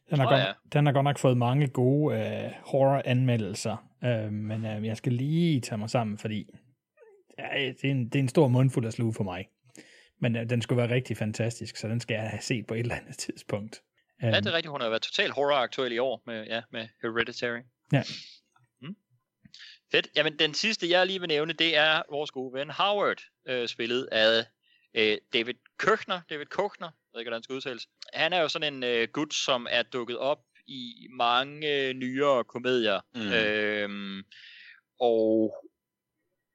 Den 0.10 0.20
har, 0.20 0.26
Åh, 0.26 0.32
godt, 0.32 0.42
ja. 0.42 0.54
den 0.74 0.86
har 0.86 0.94
godt 0.94 1.04
nok 1.04 1.18
fået 1.18 1.38
mange 1.38 1.68
gode 1.68 2.16
uh, 2.16 2.52
horror-anmeldelser, 2.72 3.90
uh, 4.02 4.32
men 4.34 4.66
uh, 4.66 4.86
jeg 4.86 4.98
skal 4.98 5.14
lige 5.14 5.62
tage 5.62 5.78
mig 5.78 5.90
sammen, 5.90 6.18
fordi 6.18 6.50
ja, 7.40 7.72
det, 7.82 7.86
er 7.86 7.92
en, 7.92 8.06
det 8.06 8.16
er 8.16 8.20
en 8.20 8.30
stor 8.30 8.48
mundfuld 8.48 8.86
af 8.86 8.94
sluge 8.94 9.14
for 9.14 9.24
mig. 9.24 9.48
Men 10.20 10.36
uh, 10.36 10.42
den 10.42 10.62
skulle 10.62 10.78
være 10.78 10.96
rigtig 10.96 11.18
fantastisk, 11.18 11.78
så 11.78 11.88
den 11.88 12.00
skal 12.00 12.14
jeg 12.16 12.30
have 12.30 12.42
set 12.42 12.68
på 12.68 12.74
et 12.74 12.80
eller 12.80 12.96
andet 12.96 13.18
tidspunkt. 13.18 13.82
Ja, 14.22 14.28
det 14.28 14.48
er 14.48 14.54
rigtigt. 14.54 14.72
Hun 14.72 14.82
har 14.82 14.90
været 14.90 15.02
totalt 15.02 15.34
horror-aktuel 15.34 15.92
i 15.92 15.98
år 15.98 16.24
med, 16.26 16.46
ja, 16.46 16.62
med 16.72 16.88
Hereditary. 17.02 17.62
Ja. 17.92 18.04
Mm. 18.82 18.96
Fedt. 19.92 20.08
Jamen, 20.16 20.40
den 20.40 20.54
sidste, 20.54 20.90
jeg 20.90 21.08
lige 21.08 21.20
vil 21.20 21.28
nævne, 21.28 21.54
det 21.54 21.78
er 21.78 22.02
vores 22.10 22.32
gode 22.32 22.54
ven 22.54 22.70
Howard, 22.70 23.22
øh, 23.48 23.68
spillet 23.68 24.10
af 24.12 24.46
øh, 24.94 25.18
David 25.34 25.54
Kirchner. 25.80 26.22
David 26.30 26.46
Kirchner, 26.46 26.88
jeg 26.88 27.03
ved 27.14 27.22
ikke, 27.22 27.30
hvordan 27.30 27.40
det 27.40 27.44
skal 27.44 27.56
udtales. 27.56 27.88
Han 28.14 28.34
er 28.34 28.42
jo 28.42 28.48
sådan 28.48 28.74
en 28.74 28.84
øh, 28.84 29.08
gut, 29.14 29.34
som 29.34 29.68
er 29.70 29.84
dukket 29.84 30.18
op 30.18 30.40
i 30.68 31.08
mange 31.12 31.74
øh, 31.74 31.94
nyere 31.94 32.44
komedier. 32.44 33.00
Mm. 33.16 33.32
Øhm, 33.32 34.24
og 35.00 35.54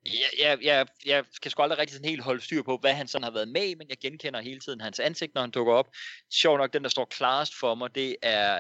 jeg, 0.07 0.31
jeg, 0.43 0.59
jeg, 0.63 0.87
jeg 1.07 1.25
kan 1.43 1.51
sgu 1.51 1.63
aldrig 1.63 1.79
rigtig 1.79 1.95
sådan 1.95 2.09
helt 2.09 2.23
holde 2.23 2.41
styr 2.41 2.63
på, 2.63 2.77
hvad 2.77 2.95
han 2.95 3.09
sådan 3.09 3.23
har 3.23 3.31
været 3.31 3.49
med 3.49 3.69
i, 3.69 3.75
men 3.75 3.89
jeg 3.89 3.99
genkender 3.99 4.41
hele 4.41 4.61
tiden 4.61 4.81
hans 4.81 5.01
ansigt, 5.01 5.35
når 5.35 5.41
han 5.41 5.51
dukker 5.51 5.73
op. 5.73 5.89
Sjov 6.33 6.59
nok, 6.59 6.73
den 6.73 6.83
der 6.83 6.89
står 6.89 7.05
klarest 7.05 7.55
for 7.61 7.75
mig, 7.75 7.95
det 7.95 8.17
er 8.23 8.59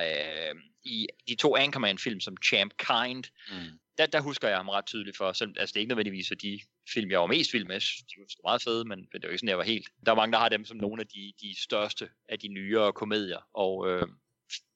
øh, 0.50 0.54
i 0.84 1.06
de 1.28 1.34
to 1.34 1.56
Anchorman-film 1.56 2.20
som 2.20 2.37
Champ 2.44 2.72
Kind. 2.78 3.24
Mm. 3.50 3.78
Der, 3.98 4.06
der 4.06 4.20
husker 4.20 4.48
jeg 4.48 4.56
ham 4.56 4.68
ret 4.68 4.87
tydeligt 4.87 5.16
for, 5.16 5.32
selv, 5.32 5.54
altså 5.58 5.72
det 5.72 5.76
er 5.76 5.80
ikke 5.80 5.88
nødvendigvis 5.88 6.28
for 6.28 6.34
de 6.34 6.61
film, 6.94 7.11
jeg 7.11 7.20
var 7.20 7.26
mest 7.26 7.52
vild 7.52 7.64
med, 7.64 7.80
de 7.80 8.20
var 8.20 8.26
sgu 8.28 8.40
meget 8.44 8.62
fede, 8.62 8.84
men, 8.84 8.98
men 8.98 9.22
det 9.22 9.22
var 9.22 9.28
ikke 9.28 9.38
sådan, 9.38 9.48
jeg 9.48 9.58
var 9.58 9.64
helt. 9.64 9.88
Der 10.06 10.12
er 10.12 10.16
mange, 10.16 10.32
der 10.32 10.38
har 10.38 10.48
dem 10.48 10.64
som 10.64 10.76
nogle 10.76 11.02
af 11.02 11.08
de, 11.08 11.32
de 11.40 11.62
største 11.62 12.11
af 12.28 12.38
de 12.38 12.48
nyere 12.48 12.92
komedier, 12.92 13.48
og 13.54 13.88
øh, 13.88 14.08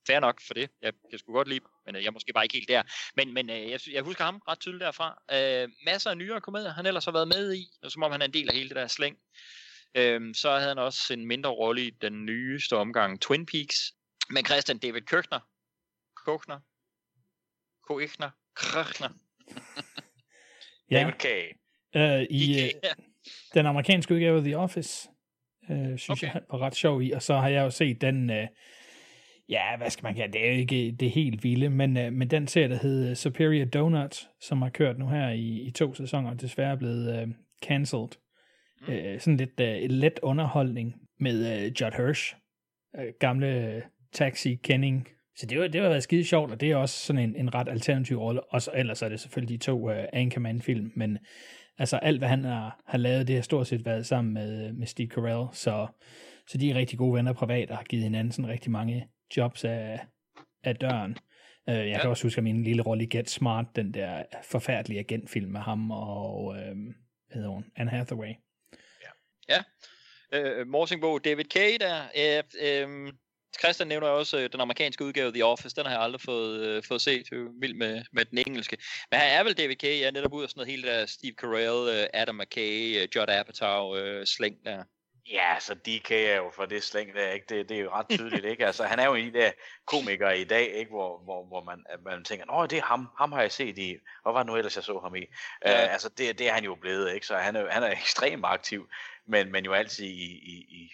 fair 0.06 0.20
nok 0.20 0.40
for 0.40 0.54
det. 0.54 0.70
Jeg 0.82 0.92
kan 1.10 1.18
sgu 1.18 1.32
godt 1.32 1.48
lide, 1.48 1.64
men 1.86 1.96
øh, 1.96 2.02
jeg 2.02 2.08
er 2.08 2.12
måske 2.12 2.32
bare 2.32 2.44
ikke 2.44 2.56
helt 2.56 2.68
der. 2.68 2.82
Men, 3.16 3.34
men 3.34 3.50
øh, 3.50 3.70
jeg, 3.70 3.80
jeg 3.92 4.02
husker 4.02 4.24
ham 4.24 4.42
ret 4.48 4.60
tydeligt 4.60 4.84
derfra. 4.84 5.22
Øh, 5.32 5.68
masser 5.84 6.10
af 6.10 6.16
nyere 6.16 6.40
komedier, 6.40 6.70
han 6.70 6.86
ellers 6.86 7.04
har 7.04 7.12
været 7.12 7.28
med 7.28 7.54
i, 7.54 7.66
og 7.82 7.90
som 7.90 8.02
om 8.02 8.12
han 8.12 8.22
er 8.22 8.26
en 8.26 8.34
del 8.34 8.48
af 8.48 8.54
hele 8.54 8.68
det 8.68 8.76
der 8.76 8.86
slæng. 8.86 9.18
Øh, 9.94 10.34
så 10.34 10.50
havde 10.50 10.68
han 10.68 10.78
også 10.78 11.12
en 11.12 11.26
mindre 11.26 11.50
rolle 11.50 11.86
i 11.86 11.90
den 11.90 12.26
nyeste 12.26 12.76
omgang 12.76 13.20
Twin 13.20 13.46
Peaks. 13.46 13.92
Men 14.30 14.46
Christian 14.46 14.78
David 14.78 15.02
Kirchner, 15.02 15.40
Kirchner, 16.24 16.60
Kirchner, 17.88 18.30
Kirchner, 18.56 19.08
Ja, 20.90 21.00
David 21.00 21.12
K. 21.12 21.26
uh, 21.96 22.36
i 22.36 22.54
uh, 22.62 22.90
den 23.54 23.66
amerikanske 23.66 24.14
udgave 24.14 24.38
af 24.38 24.44
The 24.44 24.58
Office, 24.58 25.08
uh, 25.70 25.76
synes 25.76 26.10
okay. 26.10 26.34
Jeg 26.34 26.42
var 26.50 26.58
ret 26.58 26.74
sjov 26.74 27.02
i, 27.02 27.10
og 27.10 27.22
så 27.22 27.34
har 27.34 27.48
jeg 27.48 27.62
jo 27.62 27.70
set 27.70 28.00
den, 28.00 28.30
uh, 28.30 28.46
ja, 29.48 29.76
hvad 29.76 29.90
skal 29.90 30.04
man 30.04 30.14
kalde 30.14 30.32
det, 30.32 30.46
er 30.46 30.52
jo 30.52 30.58
ikke 30.58 30.96
det 31.00 31.10
helt 31.10 31.44
vilde, 31.44 31.70
men, 31.70 31.96
uh, 31.96 32.12
men 32.12 32.30
den 32.30 32.46
serie, 32.46 32.68
der 32.68 32.78
hed 32.78 33.14
Superior 33.14 33.64
Donut, 33.64 34.28
som 34.40 34.62
har 34.62 34.70
kørt 34.70 34.98
nu 34.98 35.08
her 35.08 35.28
i, 35.28 35.60
i 35.60 35.70
to 35.70 35.94
sæsoner, 35.94 36.34
desværre 36.34 36.72
er 36.72 36.76
blevet 36.76 37.22
uh, 37.22 37.34
cancelled. 37.62 38.08
Mm. 38.80 38.94
Uh, 38.94 39.20
sådan 39.20 39.36
lidt 39.36 39.60
uh, 39.60 39.96
let 39.96 40.20
underholdning 40.22 40.94
med 41.20 41.56
uh, 41.56 41.80
Judd 41.80 41.96
Hirsch, 41.96 42.34
uh, 42.98 43.04
gamle 43.20 43.76
uh, 43.76 43.82
Taxi 44.12 44.54
Kenning. 44.54 45.08
Så 45.36 45.46
det 45.46 45.60
var, 45.60 45.68
det 45.68 45.82
var 45.82 45.88
været 45.88 46.02
skide 46.02 46.24
sjovt, 46.24 46.52
og 46.52 46.60
det 46.60 46.70
er 46.70 46.76
også 46.76 46.98
sådan 47.06 47.22
en, 47.22 47.36
en 47.36 47.54
ret 47.54 47.68
alternativ 47.68 48.16
rolle. 48.16 48.44
Og 48.44 48.62
så, 48.62 48.70
ellers 48.74 49.02
er 49.02 49.08
det 49.08 49.20
selvfølgelig 49.20 49.60
de 49.60 49.64
to 49.64 49.90
uh, 49.90 49.96
Anchorman-film, 50.12 50.92
men 50.96 51.18
altså 51.78 51.96
alt, 51.96 52.18
hvad 52.18 52.28
han 52.28 52.44
har, 52.44 52.82
har 52.86 52.98
lavet, 52.98 53.26
det 53.28 53.34
har 53.34 53.42
stort 53.42 53.66
set 53.66 53.84
været 53.84 54.06
sammen 54.06 54.34
med, 54.34 54.72
med 54.72 54.86
Steve 54.86 55.08
Carell, 55.08 55.46
så, 55.52 55.86
så 56.46 56.58
de 56.58 56.70
er 56.70 56.74
rigtig 56.74 56.98
gode 56.98 57.14
venner 57.14 57.32
privat, 57.32 57.70
og 57.70 57.76
har 57.76 57.84
givet 57.84 58.04
hinanden 58.04 58.32
sådan 58.32 58.50
rigtig 58.50 58.70
mange 58.70 59.08
jobs 59.36 59.64
af, 59.64 60.06
af 60.64 60.76
døren. 60.76 61.16
Uh, 61.68 61.74
jeg 61.74 61.86
ja. 61.86 62.00
kan 62.00 62.10
også 62.10 62.22
huske 62.22 62.42
min 62.42 62.64
lille 62.64 62.82
rolle 62.82 63.04
i 63.04 63.06
Get 63.06 63.30
Smart, 63.30 63.66
den 63.76 63.94
der 63.94 64.22
forfærdelige 64.42 65.00
agentfilm 65.00 65.52
med 65.52 65.60
ham 65.60 65.90
og, 65.90 66.44
uh, 66.44 66.54
hvad 66.54 67.34
hedder 67.34 67.48
hun, 67.48 67.64
Anne 67.76 67.90
Hathaway. 67.90 68.34
øh, 70.32 70.66
Morsingbo, 70.66 71.18
David 71.18 71.44
K. 71.44 71.56
der. 71.80 72.02
Øh, 72.18 72.42
øh, 72.62 73.12
Christian 73.58 73.88
nævner 73.88 74.06
også 74.06 74.38
øh, 74.38 74.52
den 74.52 74.60
amerikanske 74.60 75.04
udgave 75.04 75.32
The 75.32 75.44
Office. 75.44 75.76
Den 75.76 75.86
har 75.86 75.92
jeg 75.92 76.02
aldrig 76.02 76.20
fået, 76.20 76.60
øh, 76.60 76.82
fået 76.88 77.02
set. 77.02 77.30
Jeg 77.30 77.36
er 77.38 77.40
jo 77.40 77.50
vild 77.60 77.74
med, 77.74 78.04
med 78.12 78.24
den 78.24 78.38
engelske. 78.46 78.76
Men 79.10 79.20
han 79.20 79.38
er 79.38 79.44
vel 79.44 79.58
David 79.58 79.76
K. 79.76 79.84
Ja, 79.84 80.10
netop 80.10 80.32
ud 80.32 80.42
af 80.42 80.48
sådan 80.48 80.60
noget 80.60 80.70
hele 80.70 80.88
der 80.88 81.06
Steve 81.06 81.32
Carell, 81.32 81.98
øh, 81.98 82.06
Adam 82.14 82.34
McKay, 82.34 83.02
øh, 83.02 83.08
Judd 83.16 83.30
Apatow 83.30 83.96
øh, 83.96 84.26
slæng 84.26 84.64
der. 84.64 84.84
Ja, 85.30 85.60
så 85.60 85.74
DK 85.74 86.10
er 86.10 86.36
jo 86.36 86.50
for 86.54 86.64
det 86.64 86.82
slæng 86.82 87.14
der, 87.14 87.30
ikke? 87.30 87.46
Det, 87.48 87.68
det 87.68 87.76
er 87.76 87.82
jo 87.82 87.90
ret 87.90 88.06
tydeligt, 88.08 88.44
ikke? 88.44 88.66
Altså, 88.66 88.84
han 88.84 88.98
er 88.98 89.06
jo 89.06 89.14
en 89.14 89.34
der 89.34 89.50
komikere 89.86 90.38
i 90.38 90.44
dag, 90.44 90.66
ikke? 90.66 90.90
Hvor, 90.90 91.18
hvor, 91.18 91.46
hvor 91.46 91.64
man, 91.64 91.84
man 92.04 92.24
tænker, 92.24 92.46
nå, 92.46 92.66
det 92.66 92.78
er 92.78 92.82
ham, 92.82 93.08
ham 93.18 93.32
har 93.32 93.40
jeg 93.40 93.52
set 93.52 93.78
i, 93.78 93.96
hvad 94.22 94.32
var 94.32 94.38
det 94.38 94.46
nu 94.46 94.56
ellers, 94.56 94.76
jeg 94.76 94.84
så 94.84 94.98
ham 94.98 95.14
i? 95.14 95.24
Ja. 95.64 95.84
Uh, 95.84 95.92
altså, 95.92 96.08
det, 96.08 96.38
det 96.38 96.48
er 96.48 96.52
han 96.52 96.64
jo 96.64 96.74
blevet, 96.74 97.14
ikke? 97.14 97.26
Så 97.26 97.36
han 97.36 97.56
er, 97.56 97.70
han 97.70 97.82
er 97.82 97.90
ekstremt 97.90 98.44
aktiv, 98.44 98.88
men, 99.26 99.52
men 99.52 99.64
jo 99.64 99.72
altid 99.72 100.04
i, 100.04 100.32
i, 100.32 100.66
i 100.68 100.92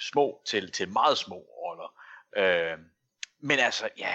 små 0.00 0.42
til, 0.46 0.72
til 0.72 0.88
meget 0.92 1.18
små 1.18 1.36
roller. 1.36 1.94
Uh, 2.38 2.80
men 3.40 3.58
altså, 3.58 3.88
ja, 3.98 4.14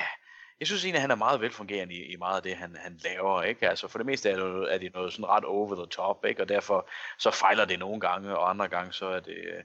jeg 0.60 0.68
synes 0.68 0.84
egentlig, 0.86 0.98
at 0.98 1.02
han 1.02 1.12
er 1.12 1.16
meget 1.16 1.42
velfungerende 1.42 1.94
i, 1.96 2.04
i 2.14 2.16
meget 2.16 2.36
af 2.38 2.44
det, 2.44 2.56
han, 2.56 2.76
han 2.76 3.00
laver, 3.04 3.44
ikke? 3.44 3.70
Altså, 3.70 3.88
for 3.88 4.00
det 4.00 4.06
meste 4.06 4.30
er 4.30 4.36
det, 4.36 4.74
er 4.74 4.78
det 4.78 4.94
noget 4.94 5.14
sådan 5.14 5.30
ret 5.30 5.46
over 5.46 5.76
the 5.76 5.86
top, 5.86 6.26
ikke? 6.26 6.42
Og 6.42 6.50
derfor 6.50 6.90
så 7.18 7.32
fejler 7.32 7.66
det 7.66 7.80
nogle 7.80 8.00
gange, 8.00 8.38
og 8.38 8.50
andre 8.50 8.68
gange 8.68 8.94
så 8.94 9.06
er 9.06 9.20
det 9.20 9.38
øh, 9.38 9.64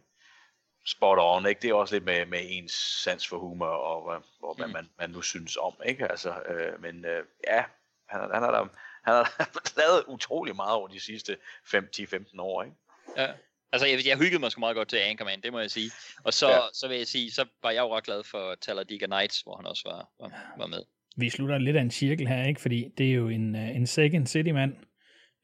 spot 0.87 1.19
on, 1.21 1.47
ikke? 1.47 1.61
Det 1.63 1.71
er 1.71 1.75
også 1.75 1.95
lidt 1.95 2.05
med, 2.05 2.27
med 2.27 2.39
ens 2.43 2.73
sans 3.03 3.29
for 3.29 3.39
humor, 3.39 3.67
og, 3.67 4.11
hvad- 4.11 4.23
og 4.43 4.55
hvad 4.57 4.67
Mm. 4.67 4.73
man, 4.73 4.91
man 4.99 5.11
nu 5.11 5.23
synes 5.23 5.57
om, 5.57 5.75
ikke? 5.85 6.09
Altså, 6.11 6.43
øh, 6.49 6.83
men 6.83 7.05
øh, 7.05 7.25
ja, 7.47 7.65
han, 8.09 8.21
han 8.21 8.43
har 8.43 8.51
da 8.51 8.59
han 9.05 9.15
har 9.15 9.49
lavet 9.81 10.05
utrolig 10.07 10.57
meget 10.57 10.73
over 10.75 10.89
de 10.89 11.01
sidste 11.01 11.37
5-10-15 11.75 12.41
år, 12.41 12.63
ikke? 12.63 12.77
Ja. 13.17 13.33
Altså, 13.73 13.87
jeg, 13.89 13.99
jeg 14.07 14.19
hyggede 14.19 14.41
mig 14.41 14.53
sgu 14.53 14.61
meget 14.61 14.77
godt 14.77 14.89
til 14.89 14.97
Anchorman, 14.97 15.41
det 15.41 15.53
må 15.53 15.59
jeg 15.61 15.71
sige. 15.71 15.91
Og 16.25 16.35
så, 16.35 16.49
Ja. 16.51 16.59
så 16.75 16.89
vil 16.89 16.97
jeg 16.97 17.07
sige, 17.07 17.31
så 17.31 17.45
var 17.63 17.71
jeg 17.71 17.81
jo 17.81 17.97
ret 17.97 18.05
glad 18.05 18.25
for 18.25 18.55
Talladega 18.55 19.07
Nights, 19.07 19.41
hvor 19.41 19.57
han 19.57 19.67
også 19.67 19.83
var, 19.87 20.09
var, 20.21 20.55
var 20.59 20.67
med. 20.67 20.83
Vi 21.17 21.31
slutter 21.31 21.59
lidt 21.59 21.77
af 21.77 21.81
en 21.81 21.91
cirkel 21.91 22.29
her, 22.29 22.45
ikke? 22.45 22.61
Fordi 22.61 22.89
det 22.99 23.09
er 23.09 23.13
jo 23.15 23.29
en, 23.29 23.57
øh, 23.57 23.77
en 23.77 23.87
Second 23.87 24.27
City-mand 24.27 24.75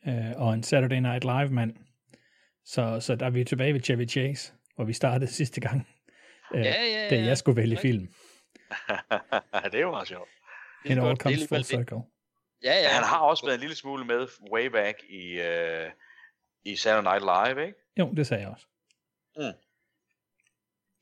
øh, 0.09 0.31
og 0.37 0.55
en 0.55 0.63
Saturday 0.63 0.97
Night 0.97 1.25
Live-mand. 1.25 1.75
Så, 2.65 3.01
så 3.01 3.15
der 3.15 3.27
er 3.27 3.31
vi 3.31 3.45
tilbage 3.45 3.75
ved 3.75 3.81
Chevy 3.83 4.09
Chase, 4.09 4.53
hvor 4.75 4.85
vi 4.85 4.93
startede 4.93 5.33
sidste 5.41 5.61
gang, 5.61 5.89
øh, 6.55 6.65
Ja, 6.65 6.85
ja, 6.85 7.09
da 7.11 7.15
ja. 7.17 7.25
jeg 7.25 7.39
skulle 7.39 7.57
vælge 7.57 7.77
film. 7.77 8.09
det 9.65 9.75
er 9.75 9.81
jo 9.81 9.91
meget 9.91 10.09
sjovt. 10.09 10.29
It 10.85 10.99
all 10.99 11.17
comes 11.17 11.49
full 11.49 11.65
circle. 11.65 11.99
Ja, 12.65 12.75
ja. 12.83 12.89
Han 12.89 13.05
har 13.05 13.19
også 13.19 13.45
været 13.47 13.55
en 13.55 13.61
lille 13.61 13.77
smule 13.77 14.05
med 14.05 14.27
way 14.53 14.67
back 14.67 15.03
i, 15.09 15.41
øh, 15.41 15.91
i 16.65 16.77
Saturday 16.77 17.11
Night 17.11 17.23
Live, 17.25 17.67
ikke? 17.67 17.79
Jo, 17.99 18.13
det 18.17 18.27
sagde 18.27 18.43
jeg 18.43 18.51
også. 18.51 18.67
Mm. 19.37 19.65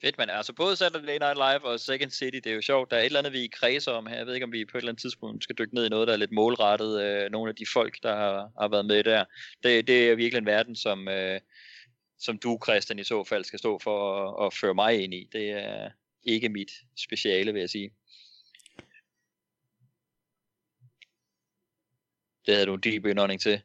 Fedt, 0.03 0.19
men 0.19 0.31
altså 0.31 0.53
både 0.53 0.77
Saturday 0.77 1.19
Night 1.19 1.37
Live 1.37 1.65
og 1.65 1.81
Second 1.81 2.11
City, 2.11 2.37
det 2.37 2.47
er 2.47 2.55
jo 2.55 2.63
sjovt. 2.63 2.91
Der 2.91 2.97
er 2.97 3.01
et 3.01 3.07
eller 3.07 3.19
andet, 3.19 3.33
vi 3.33 3.47
kredser 3.47 3.93
om 3.93 4.07
her. 4.07 4.17
Jeg 4.17 4.27
ved 4.27 4.35
ikke, 4.35 4.45
om 4.45 4.53
vi 4.53 4.65
på 4.65 4.79
et 4.79 4.81
eller 4.81 4.93
andet 4.93 5.01
tidspunkt 5.01 5.45
skal 5.45 5.57
dykke 5.59 5.75
ned 5.75 5.87
i 5.87 5.89
noget, 5.89 6.09
der 6.09 6.15
er 6.15 6.19
lidt 6.19 6.33
målrettet. 6.33 7.03
Øh, 7.03 7.31
nogle 7.31 7.49
af 7.49 7.57
de 7.57 7.67
folk, 7.73 8.03
der 8.03 8.17
har, 8.17 8.51
har 8.61 8.69
været 8.69 8.87
med 8.87 9.05
der. 9.05 9.25
Det, 9.63 9.87
det 9.87 10.11
er 10.11 10.15
virkelig 10.15 10.39
en 10.39 10.47
verden, 10.47 10.77
som, 10.77 11.09
øh, 11.09 11.41
som 12.19 12.39
du, 12.39 12.59
Christian, 12.65 12.99
i 12.99 13.05
så 13.05 13.25
fald 13.25 13.45
skal 13.45 13.59
stå 13.59 13.79
for 13.79 13.99
at, 14.23 14.47
at 14.47 14.55
føre 14.55 14.75
mig 14.75 15.05
ind 15.05 15.15
i. 15.15 15.29
Det 15.33 15.51
er 15.51 15.91
ikke 16.23 16.49
mit 16.49 16.71
speciale, 16.97 17.53
vil 17.53 17.61
jeg 17.61 17.71
sige. 17.71 17.91
Det 22.47 22.55
havde 22.55 22.67
du 22.67 22.75
en 22.75 22.81
deep 22.81 23.07
indånding 23.07 23.41
til. 23.41 23.61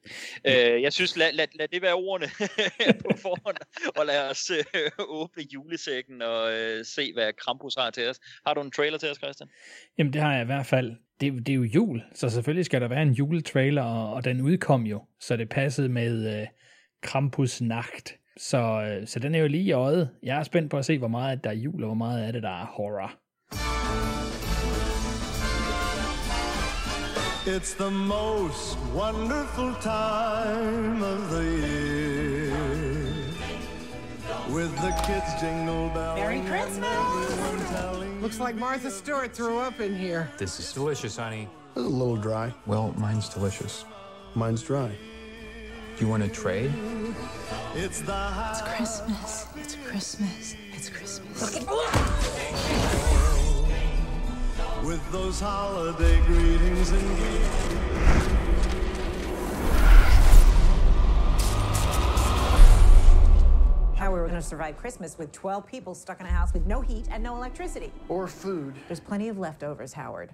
Øh, 0.48 0.82
jeg 0.82 0.94
synes, 0.94 1.18
lad, 1.18 1.34
lad, 1.34 1.48
lad 1.56 1.68
det 1.68 1.82
være 1.82 1.94
ordene 1.94 2.28
på 3.04 3.18
forhånd, 3.22 3.58
og 3.96 4.06
lad 4.06 4.30
os 4.30 4.52
øh, 4.52 4.90
åbne 5.00 5.44
julesækken 5.54 6.22
og 6.22 6.54
øh, 6.54 6.86
se, 6.86 7.14
hvad 7.14 7.34
Krampus 7.34 7.76
har 7.76 7.90
til 7.90 8.10
os. 8.10 8.20
Har 8.46 8.54
du 8.54 8.62
en 8.62 8.72
trailer 8.72 8.98
til 8.98 9.12
os, 9.12 9.18
Christian? 9.18 9.50
Jamen, 9.98 10.14
det 10.14 10.22
har 10.22 10.34
jeg 10.34 10.42
i 10.42 10.46
hvert 10.46 10.66
fald. 10.66 10.92
Det, 11.22 11.34
det 11.34 11.50
er 11.50 11.56
jo 11.56 11.64
jul, 11.64 12.02
så 12.14 12.30
selvfølgelig 12.30 12.66
skal 12.66 12.82
der 12.82 12.88
være 12.88 13.02
en 13.02 13.14
juletrailer, 13.14 13.84
og, 13.84 14.14
og 14.14 14.26
den 14.26 14.42
udkom 14.42 14.84
jo, 14.84 15.04
så 15.20 15.38
det 15.38 15.50
passede 15.50 15.90
med 15.90 16.42
øh, 16.42 16.48
Krampus 17.02 17.62
Nacht. 17.62 18.16
Så, 18.38 18.58
øh, 18.58 19.08
så 19.08 19.20
den 19.20 19.36
er 19.36 19.40
jo 19.40 19.48
lige 19.48 19.64
i 19.64 19.72
øjet. 19.72 20.10
Jeg 20.24 20.40
er 20.40 20.44
spændt 20.44 20.72
på 20.72 20.78
at 20.78 20.86
se, 20.86 20.98
hvor 20.98 21.08
meget 21.08 21.44
der 21.44 21.50
er 21.50 21.54
jul, 21.54 21.84
og 21.84 21.88
hvor 21.88 21.96
meget 21.96 22.24
af 22.24 22.34
det, 22.34 22.44
der 22.44 22.62
er 22.62 22.66
horror. 22.66 23.27
It's 27.50 27.74
the 27.76 27.90
most 27.90 28.78
wonderful 28.94 29.74
time 29.76 31.02
of 31.02 31.30
the 31.30 31.46
year. 31.46 32.52
With 34.50 34.76
the 34.82 34.92
kids 35.06 35.40
jingle 35.40 35.88
belling. 35.92 36.20
Merry 36.20 36.42
Christmas! 36.42 38.22
Looks 38.22 38.42
like 38.42 38.56
Martha 38.56 38.92
Stewart 38.92 39.32
threw 39.32 39.60
up 39.60 39.80
in 39.80 39.96
here. 39.98 40.30
This 40.38 40.60
is 40.60 40.74
delicious, 40.74 41.16
honey. 41.16 41.48
It's 41.74 41.86
a 41.86 41.88
little 41.88 42.18
dry. 42.18 42.54
Well, 42.66 42.94
mine's 42.98 43.30
delicious. 43.30 43.86
Mine's 44.36 44.62
dry. 44.62 44.92
Do 45.98 46.04
you 46.06 46.12
want 46.12 46.24
to 46.24 46.30
trade? 46.30 46.74
It's 47.76 48.02
the 48.02 48.50
It's 48.50 48.62
Christmas. 48.62 49.48
It's 49.56 49.78
Christmas. 49.88 50.56
It's 50.74 50.90
Christmas. 50.90 51.66
With 54.88 55.12
those 55.12 55.42
holiday 55.42 56.18
greetings 56.22 56.92
and 56.92 57.18
gifts. 57.18 57.78
How 63.98 64.06
are 64.06 64.14
we 64.14 64.20
were 64.22 64.28
going 64.28 64.42
to 64.42 64.42
survive 64.42 64.78
Christmas 64.78 65.18
with 65.18 65.34
12 65.34 65.68
people 65.68 65.94
stuck 65.94 66.22
in 66.22 66.26
a 66.26 66.30
house 66.30 66.54
with 66.54 66.66
no 66.68 66.80
heat 66.80 67.08
and 67.12 67.22
no 67.22 67.36
electricity. 67.36 67.92
Or 68.08 68.28
food. 68.28 68.76
There's 68.88 69.02
plenty 69.02 69.28
of 69.28 69.38
leftovers, 69.38 69.92
Howard. 69.92 70.30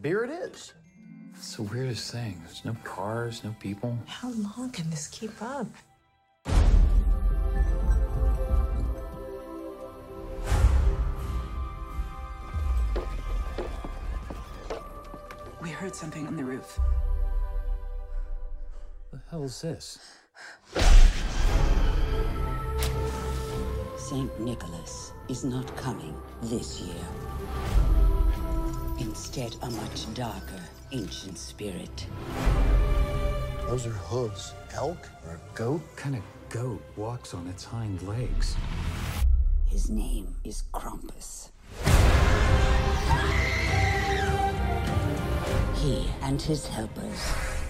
Beer 0.00 0.22
it 0.22 0.30
is. 0.30 0.72
It's 1.34 1.56
the 1.56 1.64
weirdest 1.64 2.12
thing. 2.12 2.40
There's 2.44 2.64
no 2.64 2.76
cars, 2.84 3.42
no 3.42 3.56
people. 3.58 3.98
How 4.06 4.30
long 4.30 4.70
can 4.70 4.88
this 4.88 5.08
keep 5.08 5.32
up? 5.42 5.66
Heard 15.84 15.94
something 15.94 16.26
on 16.26 16.34
the 16.34 16.42
roof. 16.42 16.80
The 19.12 19.20
hell's 19.28 19.60
this? 19.60 19.98
St. 23.98 24.40
Nicholas 24.40 25.12
is 25.28 25.44
not 25.44 25.76
coming 25.76 26.14
this 26.44 26.80
year. 26.80 27.04
Instead, 28.98 29.56
a 29.60 29.70
much 29.72 30.14
darker, 30.14 30.62
ancient 30.92 31.36
spirit. 31.36 32.06
Those 33.66 33.86
are 33.86 33.90
hooves. 33.90 34.54
Elk 34.72 35.10
or 35.26 35.34
a 35.34 35.40
goat? 35.54 35.82
What 35.82 35.96
kind 35.96 36.16
of 36.16 36.22
goat 36.48 36.82
walks 36.96 37.34
on 37.34 37.46
its 37.48 37.62
hind 37.62 38.00
legs? 38.08 38.56
His 39.66 39.90
name 39.90 40.34
is 40.44 40.62
Krampus. 40.72 41.50
He 45.84 46.08
and 46.22 46.40
his 46.40 46.66
helpers 46.66 47.20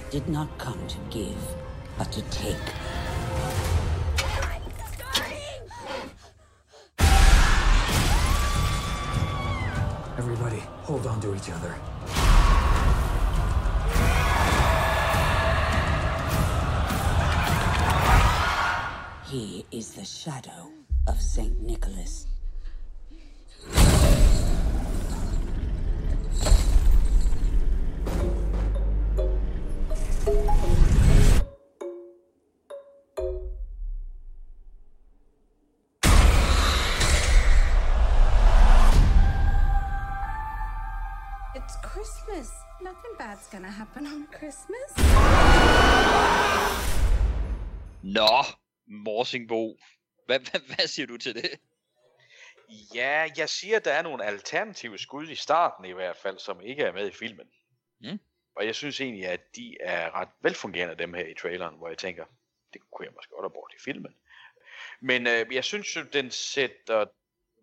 did 0.09 0.29
not 0.29 0.57
come 0.57 0.79
to 0.87 0.99
give, 1.11 1.35
but 1.99 2.13
to 2.13 2.23
take. 2.31 2.55
Everybody, 10.17 10.63
hold 10.87 11.09
on 11.09 11.21
to 11.23 11.35
each 11.35 11.51
other. 11.51 11.75
He 19.27 19.67
is 19.73 19.95
the 19.95 20.05
shadow 20.05 20.71
of 21.09 21.21
St. 21.21 21.61
Nicholas. 21.61 22.29
Gonna 43.55 43.69
happen 43.69 44.07
on 44.07 44.27
Christmas. 44.37 44.91
Nå, 48.03 48.43
Morsingbo. 48.87 49.79
Hvad, 50.27 50.41
hvad, 50.51 50.61
hvad 50.75 50.87
siger 50.87 51.07
du 51.07 51.17
til 51.17 51.35
det? 51.35 51.51
Ja, 52.95 53.29
jeg 53.37 53.49
siger, 53.49 53.77
at 53.77 53.85
der 53.85 53.93
er 53.93 54.03
nogle 54.03 54.25
alternative 54.25 54.99
skud 54.99 55.29
i 55.29 55.35
starten 55.35 55.85
i 55.85 55.93
hvert 55.93 56.17
fald, 56.17 56.39
som 56.39 56.61
ikke 56.61 56.83
er 56.83 56.93
med 56.93 57.09
i 57.09 57.13
filmen. 57.13 57.47
Mm. 58.01 58.19
Og 58.57 58.67
jeg 58.67 58.75
synes 58.75 59.01
egentlig, 59.01 59.27
at 59.27 59.57
de 59.57 59.77
er 59.81 60.15
ret 60.15 60.29
velfungerende, 60.41 60.95
dem 60.95 61.15
her 61.15 61.27
i 61.27 61.35
traileren, 61.35 61.77
hvor 61.77 61.89
jeg 61.89 61.99
tænker, 61.99 62.25
det 62.73 62.81
kunne 62.93 63.07
jeg 63.07 63.15
måske 63.15 63.31
godt 63.31 63.45
have 63.45 63.51
brugt 63.51 63.75
i 63.75 63.83
filmen. 63.85 64.15
Men 65.01 65.27
øh, 65.27 65.55
jeg 65.55 65.65
synes 65.65 65.97
jo, 65.97 66.03
den 66.13 66.31
sætter 66.31 67.07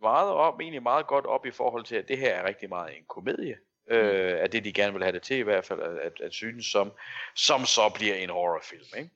meget 0.01 0.29
op, 0.29 0.59
egentlig 0.59 0.83
meget 0.83 1.07
godt 1.07 1.25
op 1.25 1.45
i 1.45 1.51
forhold 1.51 1.85
til, 1.85 1.95
at 1.95 2.07
det 2.07 2.17
her 2.17 2.33
er 2.35 2.47
rigtig 2.47 2.69
meget 2.69 2.97
en 2.97 3.05
komedie. 3.05 3.57
Øh, 3.91 4.39
at 4.41 4.51
det 4.51 4.63
de 4.63 4.73
gerne 4.73 4.93
vil 4.93 5.03
have 5.03 5.13
det 5.13 5.21
til 5.21 5.37
i 5.37 5.41
hvert 5.41 5.65
fald, 5.65 5.81
at, 5.81 6.21
at, 6.21 6.33
synes 6.33 6.65
som, 6.65 6.91
som 7.35 7.65
så 7.65 7.89
bliver 7.95 8.15
en 8.15 8.29
horrorfilm, 8.29 8.85
ikke? 8.97 9.09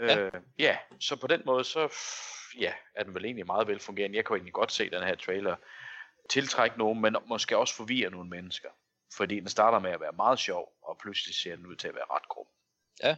Ja. 0.00 0.18
Øh, 0.18 0.32
ja, 0.58 0.78
så 1.00 1.16
på 1.16 1.26
den 1.26 1.42
måde, 1.44 1.64
så 1.64 1.92
ja, 2.58 2.72
er 2.94 3.04
den 3.04 3.14
vel 3.14 3.24
egentlig 3.24 3.46
meget 3.46 3.68
velfungerende. 3.68 4.16
Jeg 4.16 4.24
kunne 4.24 4.36
egentlig 4.36 4.52
godt 4.52 4.72
se 4.72 4.90
den 4.90 5.02
her 5.02 5.14
trailer 5.14 5.56
tiltrække 6.30 6.78
nogen, 6.78 7.00
men 7.00 7.16
måske 7.26 7.56
også 7.56 7.74
forvirre 7.74 8.10
nogle 8.10 8.30
mennesker. 8.30 8.68
Fordi 9.16 9.40
den 9.40 9.48
starter 9.48 9.78
med 9.78 9.90
at 9.90 10.00
være 10.00 10.12
meget 10.12 10.38
sjov, 10.38 10.72
og 10.82 10.98
pludselig 11.02 11.34
ser 11.34 11.56
den 11.56 11.66
ud 11.66 11.76
til 11.76 11.88
at 11.88 11.94
være 11.94 12.04
ret 12.10 12.28
grum. 12.28 12.46
Ja. 13.02 13.16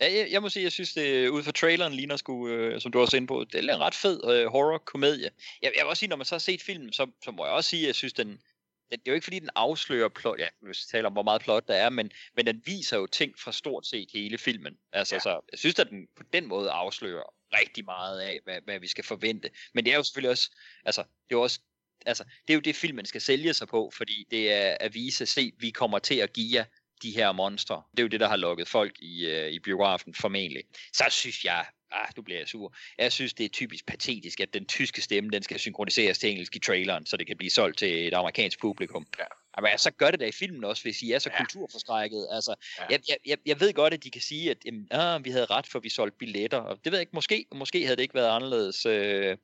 Ja, 0.00 0.12
jeg, 0.12 0.28
jeg 0.30 0.42
må 0.42 0.48
sige, 0.48 0.62
jeg 0.62 0.72
synes, 0.72 0.92
det 0.92 1.28
ud 1.28 1.42
fra 1.42 1.52
traileren 1.52 1.92
ligner 1.92 2.16
sgu, 2.16 2.48
øh, 2.48 2.80
som 2.80 2.92
du 2.92 3.00
også 3.00 3.16
er 3.16 3.18
inde 3.18 3.26
på, 3.26 3.44
det 3.44 3.64
er 3.64 3.74
en 3.74 3.80
ret 3.80 3.94
fed 3.94 4.30
øh, 4.30 4.46
horror-komedie. 4.46 5.30
Jeg, 5.62 5.72
jeg 5.76 5.84
vil 5.84 5.88
også 5.88 6.00
sige, 6.00 6.08
når 6.08 6.16
man 6.16 6.26
så 6.26 6.34
har 6.34 6.38
set 6.38 6.62
filmen, 6.62 6.92
så, 6.92 7.10
så 7.24 7.30
må 7.30 7.44
jeg 7.44 7.54
også 7.54 7.70
sige, 7.70 7.82
at 7.82 7.86
jeg 7.86 7.94
synes, 7.94 8.12
den, 8.12 8.42
det 8.90 9.08
er 9.08 9.12
jo 9.12 9.14
ikke 9.14 9.24
fordi, 9.24 9.38
den 9.38 9.50
afslører 9.54 10.08
plot, 10.08 10.38
ja, 10.38 10.48
hvis 10.60 10.78
vi 10.78 10.90
taler 10.90 11.06
om, 11.06 11.12
hvor 11.12 11.22
meget 11.22 11.42
plot 11.42 11.68
der 11.68 11.74
er, 11.74 11.90
men, 11.90 12.10
men 12.36 12.46
den 12.46 12.62
viser 12.64 12.96
jo 12.96 13.06
ting 13.06 13.38
fra 13.38 13.52
stort 13.52 13.86
set 13.86 14.10
hele 14.12 14.38
filmen. 14.38 14.76
Altså, 14.92 15.14
ja. 15.14 15.20
så 15.20 15.40
jeg 15.52 15.58
synes, 15.58 15.78
at 15.78 15.90
den 15.90 16.06
på 16.16 16.22
den 16.32 16.46
måde 16.46 16.70
afslører 16.70 17.34
rigtig 17.52 17.84
meget 17.84 18.20
af, 18.20 18.40
hvad, 18.44 18.60
hvad 18.64 18.78
vi 18.80 18.88
skal 18.88 19.04
forvente. 19.04 19.50
Men 19.74 19.84
det 19.84 19.92
er 19.92 19.96
jo 19.96 20.02
selvfølgelig 20.02 20.30
også, 20.30 20.50
altså, 20.84 21.02
det 21.02 21.34
er 21.34 21.38
jo 21.38 21.42
også, 21.42 21.60
altså, 22.06 22.24
det 22.24 22.52
er 22.52 22.54
jo 22.54 22.60
det, 22.60 22.76
filmen 22.76 23.06
skal 23.06 23.20
sælge 23.20 23.54
sig 23.54 23.68
på, 23.68 23.90
fordi 23.94 24.26
det 24.30 24.52
er 24.52 24.76
at 24.80 24.94
vise, 24.94 25.26
se, 25.26 25.52
vi 25.58 25.70
kommer 25.70 25.98
til 25.98 26.14
at 26.14 26.32
give 26.32 26.54
jer 26.54 26.64
de 27.02 27.10
her 27.10 27.32
monstre. 27.32 27.82
Det 27.90 27.98
er 27.98 28.02
jo 28.02 28.08
det, 28.08 28.20
der 28.20 28.28
har 28.28 28.36
lukket 28.36 28.68
folk 28.68 28.98
i, 28.98 29.26
øh, 29.26 29.50
i 29.50 29.58
biografen 29.58 30.14
formentlig. 30.14 30.62
Så 30.92 31.04
synes 31.10 31.44
jeg, 31.44 31.66
ah, 31.92 32.08
du 32.16 32.22
bliver 32.22 32.40
jeg 32.40 32.48
sur. 32.48 32.74
Jeg 32.98 33.12
synes, 33.12 33.34
det 33.34 33.44
er 33.44 33.48
typisk 33.48 33.86
patetisk, 33.86 34.40
at 34.40 34.54
den 34.54 34.66
tyske 34.66 35.02
stemme, 35.02 35.30
den 35.30 35.42
skal 35.42 35.58
synkroniseres 35.58 36.18
til 36.18 36.30
engelsk 36.30 36.56
i 36.56 36.58
traileren, 36.58 37.06
så 37.06 37.16
det 37.16 37.26
kan 37.26 37.36
blive 37.36 37.50
solgt 37.50 37.78
til 37.78 38.06
et 38.06 38.14
amerikansk 38.14 38.60
publikum. 38.60 39.06
Ja. 39.18 39.24
Men 39.60 39.78
så 39.78 39.90
gør 39.90 40.10
det 40.10 40.20
da 40.20 40.26
i 40.26 40.32
filmen 40.32 40.64
også, 40.64 40.82
hvis 40.82 41.02
I 41.02 41.12
er 41.12 41.18
så 41.18 41.30
ja. 41.32 41.38
kulturforskrækket. 41.38 42.28
Altså, 42.30 42.54
ja. 42.78 42.84
jeg, 42.90 43.00
jeg, 43.08 43.16
jeg, 43.26 43.38
jeg 43.46 43.60
ved 43.60 43.72
godt, 43.72 43.94
at 43.94 44.04
de 44.04 44.10
kan 44.10 44.20
sige, 44.20 44.50
at 44.50 44.56
jamen, 44.64 44.88
ah, 44.90 45.24
vi 45.24 45.30
havde 45.30 45.44
ret, 45.44 45.66
for 45.66 45.78
vi 45.78 45.88
solgte 45.88 46.18
billetter. 46.18 46.58
Og 46.58 46.76
det 46.84 46.92
ved 46.92 46.98
jeg 46.98 47.02
ikke, 47.02 47.14
måske, 47.14 47.46
måske 47.54 47.84
havde 47.84 47.96
det 47.96 48.02
ikke 48.02 48.14
været 48.14 48.36
anderledes, 48.36 48.86
øh, 48.86 49.36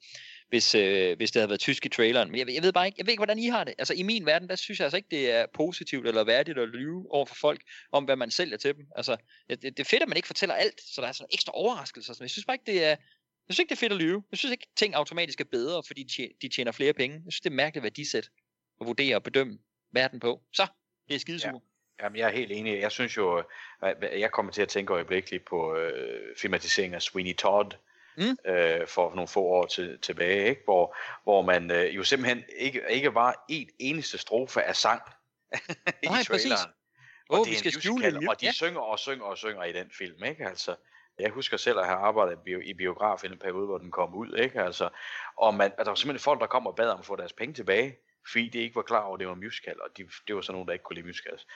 hvis, 0.54 0.74
øh, 0.74 1.16
hvis 1.16 1.30
det 1.30 1.40
havde 1.40 1.48
været 1.48 1.60
tysk 1.60 1.86
i 1.86 1.88
traileren. 1.88 2.30
Men 2.30 2.38
jeg, 2.38 2.54
jeg 2.54 2.62
ved 2.62 2.72
bare 2.72 2.86
ikke, 2.86 2.96
jeg 2.98 3.06
ved 3.06 3.12
ikke, 3.12 3.20
hvordan 3.20 3.38
I 3.38 3.48
har 3.48 3.64
det. 3.64 3.74
Altså 3.78 3.94
i 3.94 4.02
min 4.02 4.26
verden, 4.26 4.48
der 4.48 4.56
synes 4.56 4.78
jeg 4.78 4.84
altså 4.84 4.96
ikke, 4.96 5.08
det 5.10 5.30
er 5.30 5.46
positivt 5.54 6.08
eller 6.08 6.24
værdigt 6.24 6.58
at 6.58 6.68
lyve 6.68 7.06
over 7.10 7.26
for 7.26 7.34
folk, 7.34 7.60
om 7.92 8.04
hvad 8.04 8.16
man 8.16 8.30
sælger 8.30 8.56
til 8.56 8.76
dem. 8.76 8.86
Altså, 8.96 9.16
det, 9.50 9.62
det 9.62 9.80
er 9.80 9.84
fedt, 9.84 10.02
at 10.02 10.08
man 10.08 10.16
ikke 10.16 10.26
fortæller 10.26 10.54
alt, 10.54 10.80
så 10.80 11.00
der 11.00 11.08
er 11.08 11.12
sådan 11.12 11.28
ekstra 11.32 11.52
overraskelser. 11.54 12.14
Jeg 12.20 12.30
synes 12.30 12.46
bare 12.46 12.54
ikke, 12.54 12.66
det 12.66 12.84
er, 12.84 12.88
jeg 12.88 13.50
synes 13.50 13.58
ikke, 13.58 13.70
det 13.70 13.76
er 13.76 13.80
fedt 13.80 13.92
at 13.92 13.98
lyve. 13.98 14.22
Jeg 14.30 14.38
synes 14.38 14.52
ikke, 14.52 14.66
ting 14.76 14.94
automatisk 14.94 15.40
er 15.40 15.44
bedre, 15.44 15.82
fordi 15.86 16.02
de 16.42 16.48
tjener, 16.48 16.72
flere 16.72 16.92
penge. 16.92 17.14
Jeg 17.24 17.32
synes, 17.32 17.40
det 17.40 17.50
er 17.50 17.54
mærkeligt 17.54 17.82
værdisæt 17.82 18.30
at 18.80 18.86
vurdere 18.86 19.16
og 19.16 19.22
bedømme 19.22 19.58
verden 19.92 20.20
på. 20.20 20.42
Så, 20.52 20.66
det 21.08 21.14
er 21.14 21.18
skidesur. 21.18 21.48
Ja. 21.48 22.04
Jamen, 22.04 22.18
jeg 22.18 22.28
er 22.28 22.32
helt 22.32 22.52
enig. 22.52 22.80
Jeg 22.80 22.92
synes 22.92 23.16
jo, 23.16 23.38
øh, 23.84 24.20
jeg 24.20 24.30
kommer 24.30 24.52
til 24.52 24.62
at 24.62 24.68
tænke 24.68 24.92
øjeblikkeligt 24.92 25.44
på 25.44 25.76
øh, 25.76 26.36
filmatiseringen 26.36 26.94
af 26.94 27.02
Sweeney 27.02 27.36
Todd, 27.36 27.72
mm. 28.16 28.36
øh, 28.52 28.86
for 28.86 29.14
nogle 29.14 29.28
få 29.28 29.40
år 29.40 29.66
til, 29.66 29.98
tilbage, 30.00 30.48
ikke? 30.48 30.60
Hvor, 30.64 30.96
hvor 31.22 31.42
man 31.42 31.70
øh, 31.70 31.96
jo 31.96 32.04
simpelthen 32.04 32.44
ikke, 32.56 32.82
ikke 32.90 33.14
var 33.14 33.44
et 33.48 33.68
eneste 33.78 34.18
strofe 34.18 34.62
af 34.62 34.76
sang 34.76 35.02
i 36.02 36.06
Nej, 36.06 36.22
traileren. 36.22 36.70
Og 37.28 37.40
Åh, 37.40 37.44
det 37.44 37.50
vi 37.50 37.54
er 37.54 37.58
skal 37.58 37.72
en 37.72 37.94
musical, 37.94 38.20
det. 38.20 38.28
og 38.28 38.40
de 38.40 38.46
Ja. 38.46 38.52
synger 38.52 38.80
og 38.80 38.98
synger 38.98 39.24
og 39.24 39.38
synger 39.38 39.64
i 39.64 39.72
den 39.72 39.90
film, 39.98 40.24
ikke? 40.24 40.48
Altså, 40.48 40.76
jeg 41.18 41.30
husker 41.30 41.56
selv 41.56 41.78
at 41.78 41.86
have 41.86 41.98
arbejdet 41.98 42.32
i 42.32 42.40
bio, 42.44 42.60
i 42.60 42.74
biograf 42.74 43.24
i 43.24 43.26
en 43.26 43.38
periode, 43.38 43.66
hvor 43.66 43.78
den 43.78 43.90
kom 43.90 44.14
ud, 44.14 44.36
ikke? 44.36 44.60
Altså, 44.62 44.88
og 45.36 45.54
man, 45.54 45.72
der 45.78 45.84
var 45.84 45.94
simpelthen 45.94 46.22
folk, 46.24 46.40
der 46.40 46.46
kom 46.46 46.66
og 46.66 46.76
bad 46.76 46.88
om 46.88 46.98
at 46.98 47.06
få 47.06 47.16
deres 47.16 47.32
penge 47.32 47.54
tilbage, 47.54 47.96
fordi 48.30 48.48
de 48.48 48.58
ikke 48.58 48.74
var 48.76 48.82
klar 48.82 49.00
over, 49.00 49.14
at 49.14 49.20
det 49.20 49.28
var 49.28 49.34
musical, 49.34 49.80
og 49.82 49.88
de, 49.96 50.02
det 50.26 50.34
var 50.34 50.40
sådan 50.40 50.52
nogen, 50.54 50.66
der 50.66 50.72
ikke 50.72 50.82
kunne 50.82 50.94
lide 50.94 51.06
musicals. 51.06 51.46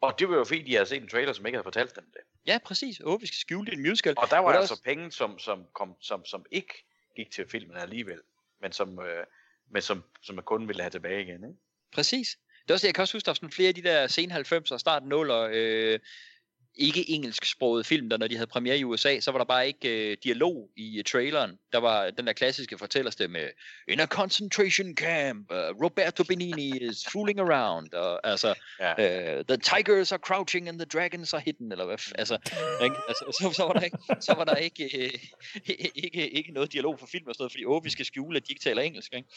Og 0.00 0.14
det 0.18 0.28
var 0.28 0.36
jo 0.36 0.44
fordi, 0.44 0.62
de 0.62 0.72
havde 0.74 0.86
set 0.86 1.02
en 1.02 1.08
trailer, 1.08 1.32
som 1.32 1.46
ikke 1.46 1.56
havde 1.56 1.64
fortalt 1.64 1.96
dem 1.96 2.04
det. 2.12 2.20
Ja, 2.46 2.58
præcis. 2.64 3.00
Åh, 3.04 3.20
vi 3.20 3.26
skal 3.26 3.36
skjule 3.38 3.66
det 3.66 3.72
i 3.72 3.76
en 3.76 3.82
musical. 3.88 4.14
Og 4.18 4.30
der 4.30 4.38
var 4.38 4.52
der 4.52 4.58
altså 4.58 4.74
også- 4.74 4.82
penge, 4.84 5.12
som, 5.12 5.38
som, 5.38 5.64
kom, 5.74 5.94
som, 6.00 6.24
som 6.24 6.44
ikke 6.50 6.84
gik 7.16 7.30
til 7.30 7.48
filmen 7.50 7.76
alligevel, 7.76 8.20
men 8.60 8.72
som, 8.72 8.98
øh, 9.00 9.26
men 9.70 9.82
som, 9.82 10.04
som 10.22 10.34
man 10.34 10.44
kun 10.44 10.68
ville 10.68 10.82
have 10.82 10.90
tilbage 10.90 11.22
igen, 11.22 11.34
ikke? 11.44 11.58
Præcis. 11.92 12.38
Det 12.62 12.70
er 12.70 12.74
også, 12.74 12.86
jeg 12.86 12.94
kan 12.94 13.02
også 13.02 13.14
huske, 13.16 13.24
der 13.26 13.30
var 13.30 13.34
sådan 13.34 13.50
flere 13.50 13.68
af 13.68 13.74
de 13.74 13.82
der 13.82 14.06
sen 14.06 14.32
90'er 14.32 14.72
og 14.72 14.80
start 14.80 15.02
0'er, 15.02 15.48
øh, 15.52 16.00
ikke 16.74 17.10
engelsksprogede 17.10 17.84
film, 17.84 18.10
der 18.10 18.16
når 18.16 18.26
de 18.26 18.34
havde 18.34 18.46
premiere 18.46 18.78
i 18.78 18.84
USA, 18.84 19.20
så 19.20 19.30
var 19.30 19.38
der 19.38 19.44
bare 19.44 19.66
ikke 19.66 20.10
øh, 20.10 20.16
dialog 20.24 20.70
i 20.76 20.98
øh, 20.98 21.04
traileren. 21.04 21.58
Der 21.72 21.78
var 21.78 22.10
den 22.10 22.26
der 22.26 22.32
klassiske 22.32 22.78
fortællerstemme, 22.78 23.38
in 23.88 24.00
a 24.00 24.06
concentration 24.06 24.94
camp, 24.94 25.50
uh, 25.50 25.84
Roberto 25.84 26.24
Benini 26.24 26.78
is 26.78 27.06
fooling 27.12 27.40
around, 27.40 27.94
og 27.94 28.26
altså, 28.26 28.54
ja. 28.80 28.92
uh, 28.92 29.44
the 29.44 29.56
tigers 29.56 30.12
are 30.12 30.18
crouching 30.18 30.68
and 30.68 30.78
the 30.78 30.86
dragons 30.86 31.34
are 31.34 31.42
hidden, 31.44 31.72
eller 31.72 31.86
hvad, 31.86 31.98
altså, 32.14 32.34
ikke? 32.82 32.96
altså 33.08 33.24
så, 33.40 33.52
så, 33.56 33.62
var 33.62 33.72
der 33.72 33.80
ikke, 33.80 33.98
så 34.20 34.34
var 34.34 34.44
der 34.44 34.56
ikke, 34.56 34.84
øh, 35.04 35.10
ikke, 36.04 36.30
ikke 36.30 36.52
noget 36.52 36.72
dialog 36.72 36.98
for 36.98 37.06
film 37.06 37.26
og 37.26 37.34
sådan 37.34 37.42
noget, 37.42 37.52
fordi 37.52 37.64
åh, 37.64 37.84
vi 37.84 37.90
skal 37.90 38.04
skjule, 38.04 38.36
at 38.36 38.46
de 38.46 38.52
ikke 38.52 38.62
taler 38.62 38.82
engelsk, 38.82 39.14
ikke? 39.14 39.28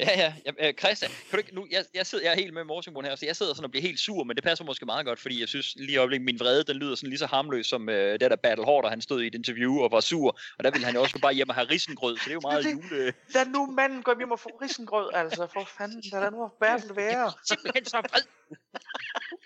Ja, 0.00 0.08
ja. 0.16 0.34
ja 0.46 0.68
øh, 0.68 0.74
Christian, 0.74 1.10
kan 1.10 1.30
du 1.32 1.36
ikke, 1.36 1.54
nu, 1.54 1.66
jeg, 1.70 1.84
jeg, 1.94 2.06
sidder, 2.06 2.24
jeg 2.24 2.32
er 2.32 2.36
helt 2.36 2.54
med 2.54 2.64
Morsingbogen 2.64 3.06
her, 3.06 3.16
så 3.16 3.26
jeg 3.26 3.36
sidder 3.36 3.54
sådan 3.54 3.64
og 3.64 3.70
bliver 3.70 3.82
helt 3.82 4.00
sur, 4.00 4.24
men 4.24 4.36
det 4.36 4.44
passer 4.44 4.64
måske 4.64 4.86
meget 4.86 5.06
godt, 5.06 5.18
fordi 5.20 5.40
jeg 5.40 5.48
synes 5.48 5.74
lige 5.76 5.92
i 5.92 5.96
øjeblikket, 5.96 6.24
min 6.24 6.40
vrede, 6.40 6.64
den 6.64 6.76
lyder 6.76 6.94
sådan 6.94 7.08
lige 7.08 7.18
så 7.18 7.26
harmløs 7.26 7.66
som 7.66 7.88
øh, 7.88 8.12
det 8.20 8.20
der 8.20 8.36
Battle 8.36 8.64
Horder, 8.64 8.88
han 8.88 9.00
stod 9.00 9.22
i 9.22 9.26
et 9.26 9.34
interview 9.34 9.80
og 9.80 9.92
var 9.92 10.00
sur, 10.00 10.38
og 10.58 10.64
der 10.64 10.70
ville 10.70 10.86
han 10.86 10.94
jo 10.94 11.02
også 11.02 11.18
bare 11.18 11.32
hjem 11.32 11.48
og 11.48 11.54
have 11.54 11.68
risengrød, 11.70 12.16
så 12.16 12.22
det 12.24 12.30
er 12.30 12.34
jo 12.34 12.40
meget 12.40 12.64
jule... 12.72 13.12
Lad 13.34 13.46
nu 13.46 13.66
manden 13.66 14.02
gå 14.02 14.14
hjem 14.18 14.30
og 14.30 14.40
få 14.40 14.48
risengrød, 14.62 15.10
altså, 15.14 15.46
for 15.52 15.68
fanden, 15.78 16.02
lad 16.12 16.20
da 16.20 16.30
nu 16.30 16.50
Bertel 16.60 16.96
være. 16.96 17.32
Simpelthen 17.48 17.84
så 17.84 17.96
vred. 17.96 18.22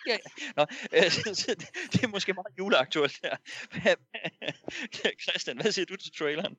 ja. 0.07 0.17
Nå, 0.57 0.67
øh, 0.93 1.11
så, 1.11 1.55
det, 1.59 1.93
det 1.93 2.05
er 2.05 2.09
måske 2.09 2.33
meget 2.33 2.59
juleaktuelt 2.59 3.21
her. 3.23 3.95
Christian, 5.23 5.61
hvad 5.61 5.73
siger 5.73 5.87
du 5.87 5.97
til 5.97 6.13
traileren? 6.19 6.57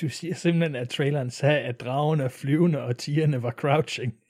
Du 0.00 0.08
siger 0.08 0.34
simpelthen, 0.34 0.74
at 0.74 0.88
traileren 0.88 1.30
sagde, 1.30 1.60
at 1.60 1.80
dragen 1.80 2.20
er 2.20 2.28
flyvende, 2.28 2.82
og 2.82 2.98
tigerne 2.98 3.42
var 3.42 3.50
crouching. 3.50 4.14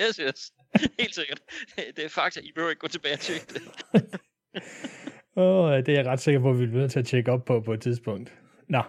Yes, 0.00 0.16
yes. 0.16 0.52
Helt 0.98 1.14
sikkert. 1.14 1.40
Det, 1.96 2.04
er 2.04 2.08
fakta. 2.08 2.40
I 2.40 2.52
behøver 2.54 2.70
ikke 2.70 2.80
gå 2.80 2.88
tilbage 2.88 3.14
og 3.14 3.20
tjekke 3.20 3.46
det. 3.46 3.62
Åh, 5.36 5.64
oh, 5.64 5.76
det 5.76 5.88
er 5.88 5.92
jeg 5.92 6.06
ret 6.06 6.20
sikker 6.20 6.40
på, 6.40 6.50
at 6.50 6.60
vi 6.60 6.66
bliver 6.66 6.80
nødt 6.80 6.92
til 6.92 6.98
at 6.98 7.06
tjekke 7.06 7.32
op 7.32 7.44
på 7.44 7.60
på 7.60 7.72
et 7.72 7.80
tidspunkt. 7.80 8.32
Nå, 8.68 8.82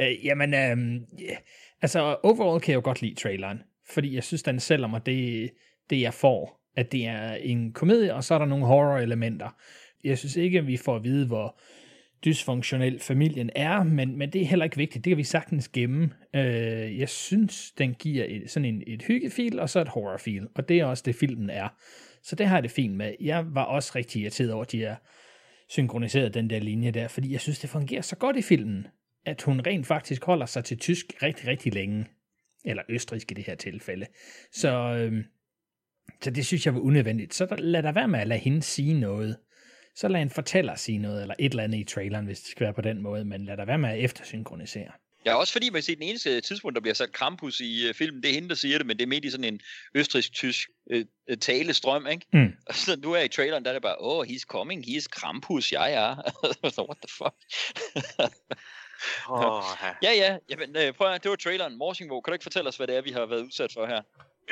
øh, 0.00 0.24
jamen, 0.24 0.54
øh, 0.54 0.76
yeah. 1.22 1.36
altså 1.82 2.16
overall 2.22 2.60
kan 2.60 2.72
jeg 2.72 2.76
jo 2.76 2.84
godt 2.84 3.02
lide 3.02 3.14
traileren, 3.14 3.62
fordi 3.90 4.14
jeg 4.14 4.24
synes, 4.24 4.42
den 4.42 4.60
sælger 4.60 4.86
mig 4.86 5.06
det, 5.06 5.50
det 5.90 6.00
jeg 6.00 6.14
får, 6.14 6.70
at 6.76 6.92
det 6.92 7.06
er 7.06 7.34
en 7.34 7.72
komedie, 7.72 8.14
og 8.14 8.24
så 8.24 8.34
er 8.34 8.38
der 8.38 8.46
nogle 8.46 8.66
horror-elementer. 8.66 9.48
Jeg 10.04 10.18
synes 10.18 10.36
ikke, 10.36 10.58
at 10.58 10.66
vi 10.66 10.76
får 10.76 10.96
at 10.96 11.04
vide, 11.04 11.26
hvor 11.26 11.60
dysfunktionel 12.24 13.00
familien 13.00 13.50
er, 13.54 13.82
men, 13.82 14.18
men 14.18 14.32
det 14.32 14.42
er 14.42 14.46
heller 14.46 14.64
ikke 14.64 14.76
vigtigt. 14.76 15.04
Det 15.04 15.10
kan 15.10 15.16
vi 15.18 15.24
sagtens 15.24 15.68
gemme. 15.68 16.10
Øh, 16.34 16.98
jeg 16.98 17.08
synes, 17.08 17.72
den 17.78 17.94
giver 17.94 18.24
et, 18.28 18.50
sådan 18.50 18.64
en, 18.64 18.82
et 18.86 19.02
hyggefil, 19.02 19.60
og 19.60 19.70
så 19.70 19.80
et 19.80 19.88
horrorfil, 19.88 20.46
og 20.54 20.68
det 20.68 20.80
er 20.80 20.84
også 20.84 21.02
det, 21.06 21.14
filmen 21.14 21.50
er. 21.50 21.68
Så 22.22 22.36
det 22.36 22.46
har 22.46 22.56
jeg 22.56 22.62
det 22.62 22.70
fint 22.70 22.96
med. 22.96 23.14
Jeg 23.20 23.44
var 23.54 23.64
også 23.64 23.92
rigtig 23.94 24.22
irriteret 24.22 24.52
over, 24.52 24.64
at 24.64 24.72
de 24.72 24.84
er 24.84 24.96
synkroniseret 25.68 26.34
den 26.34 26.50
der 26.50 26.58
linje 26.58 26.90
der, 26.90 27.08
fordi 27.08 27.32
jeg 27.32 27.40
synes, 27.40 27.58
det 27.58 27.70
fungerer 27.70 28.02
så 28.02 28.16
godt 28.16 28.36
i 28.36 28.42
filmen, 28.42 28.86
at 29.26 29.42
hun 29.42 29.60
rent 29.60 29.86
faktisk 29.86 30.24
holder 30.24 30.46
sig 30.46 30.64
til 30.64 30.78
tysk 30.78 31.06
rigtig, 31.22 31.46
rigtig 31.46 31.74
længe. 31.74 32.06
Eller 32.64 32.82
østrisk 32.88 33.30
i 33.30 33.34
det 33.34 33.44
her 33.44 33.54
tilfælde. 33.54 34.06
Så, 34.52 34.70
øh, 34.70 35.24
så 36.22 36.30
det 36.30 36.46
synes 36.46 36.66
jeg 36.66 36.74
var 36.74 36.80
unødvendigt. 36.80 37.34
Så 37.34 37.46
der, 37.46 37.56
lad 37.56 37.82
der 37.82 37.92
være 37.92 38.08
med 38.08 38.20
at 38.20 38.26
lade 38.26 38.40
hende 38.40 38.62
sige 38.62 39.00
noget. 39.00 39.36
Så 39.94 40.08
lad 40.08 40.22
en 40.22 40.30
fortæller 40.30 40.74
sige 40.74 40.98
noget, 40.98 41.22
eller 41.22 41.34
et 41.38 41.50
eller 41.50 41.62
andet 41.62 41.78
i 41.78 41.84
traileren, 41.84 42.26
hvis 42.26 42.40
det 42.40 42.50
skal 42.50 42.64
være 42.64 42.74
på 42.74 42.80
den 42.80 43.02
måde, 43.02 43.24
men 43.24 43.44
lad 43.44 43.56
der 43.56 43.64
være 43.64 43.78
med 43.78 43.90
at 43.90 44.04
eftersynkronisere. 44.04 44.90
Ja, 45.26 45.34
også 45.34 45.52
fordi 45.52 45.70
man 45.70 45.76
kan 45.76 45.82
se, 45.82 45.94
den 45.94 46.02
eneste 46.02 46.40
tidspunkt, 46.40 46.74
der 46.74 46.80
bliver 46.80 46.94
sat 46.94 47.12
Krampus 47.12 47.60
i 47.60 47.88
uh, 47.88 47.94
filmen, 47.94 48.22
det 48.22 48.30
er 48.30 48.34
hende, 48.34 48.48
der 48.48 48.54
siger 48.54 48.78
det, 48.78 48.86
men 48.86 48.96
det 48.96 49.02
er 49.02 49.06
midt 49.06 49.24
i 49.24 49.30
sådan 49.30 49.44
en 49.44 49.60
østrisk-tysk 49.94 50.68
uh, 50.94 51.36
talestrøm, 51.40 52.06
ikke? 52.06 52.26
Mm. 52.32 52.52
Og 52.68 52.74
så 52.74 52.96
nu 53.02 53.12
er 53.12 53.20
i 53.20 53.28
traileren, 53.28 53.64
der 53.64 53.70
er 53.70 53.74
det 53.74 53.82
bare, 53.82 53.96
oh, 53.98 54.26
he's 54.26 54.40
coming, 54.40 54.84
he's 54.84 55.06
Krampus, 55.10 55.72
ja, 55.72 55.84
ja. 55.84 56.14
what 56.88 56.98
the 57.02 57.12
fuck? 57.18 57.34
Åh, 59.30 59.62
ja, 60.02 60.12
ja, 60.12 60.36
jamen, 60.50 60.76
uh, 60.76 60.94
prøv 60.94 61.12
at, 61.12 61.22
det 61.22 61.30
var 61.30 61.36
traileren. 61.36 61.78
Morsingbo, 61.78 62.20
kan 62.20 62.30
du 62.30 62.34
ikke 62.34 62.42
fortælle 62.42 62.68
os, 62.68 62.76
hvad 62.76 62.86
det 62.86 62.96
er, 62.96 63.02
vi 63.02 63.10
har 63.10 63.26
været 63.26 63.42
udsat 63.42 63.72
for 63.72 63.86
her? 63.86 64.02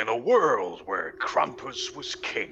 In 0.01 0.09
a 0.09 0.18
world 0.18 0.88
where 0.88 1.11
Krampus 1.20 1.97
was 1.97 2.14
king. 2.14 2.51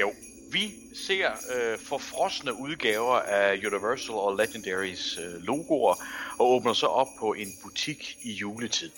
Jo, 0.00 0.12
vi 0.52 0.74
ser 0.94 1.30
øh, 1.30 1.78
forfrosne 1.78 2.54
udgaver 2.54 3.16
af 3.16 3.56
Universal 3.66 4.14
og 4.14 4.36
Legendaries 4.36 5.18
øh, 5.18 5.42
logoer 5.42 5.94
og 6.38 6.50
åbner 6.50 6.72
så 6.72 6.86
op 6.86 7.08
på 7.18 7.32
en 7.32 7.48
butik 7.62 8.16
i 8.22 8.32
juletid. 8.32 8.90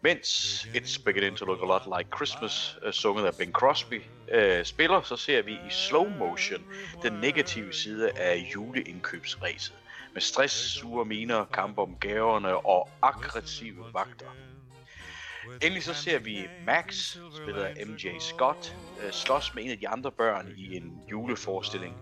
Mens 0.00 0.28
It's 0.74 1.04
Beginning 1.04 1.36
to 1.36 1.44
Look 1.44 1.62
a 1.62 1.66
Lot 1.66 1.98
Like 1.98 2.10
Christmas, 2.16 2.78
øh, 2.82 2.92
sunget 2.92 3.26
af 3.26 3.34
Ben 3.38 3.52
Crosby, 3.52 4.02
øh, 4.32 4.64
spiller, 4.64 5.02
så 5.02 5.16
ser 5.16 5.42
vi 5.42 5.52
i 5.52 5.70
slow 5.70 6.08
motion 6.18 6.64
den 7.02 7.12
negative 7.12 7.72
side 7.72 8.10
af 8.10 8.50
juleindkøbsræset. 8.54 9.74
Med 10.12 10.22
stress, 10.22 10.54
sure 10.54 11.04
miner, 11.04 11.44
kamp 11.44 11.78
om 11.78 11.96
gaverne 12.00 12.66
og 12.66 12.88
aggressive 13.02 13.84
vagter. 13.92 14.26
Endelig 15.62 15.82
så 15.82 15.94
ser 15.94 16.18
vi 16.18 16.48
Max, 16.66 17.16
spillet 17.36 17.62
af 17.62 17.86
MJ 17.86 18.18
Scott, 18.18 18.76
øh, 19.04 19.12
slås 19.12 19.54
med 19.54 19.64
en 19.64 19.70
af 19.70 19.78
de 19.78 19.88
andre 19.88 20.12
børn 20.12 20.54
i 20.56 20.76
en 20.76 21.02
juleforestilling. 21.10 21.96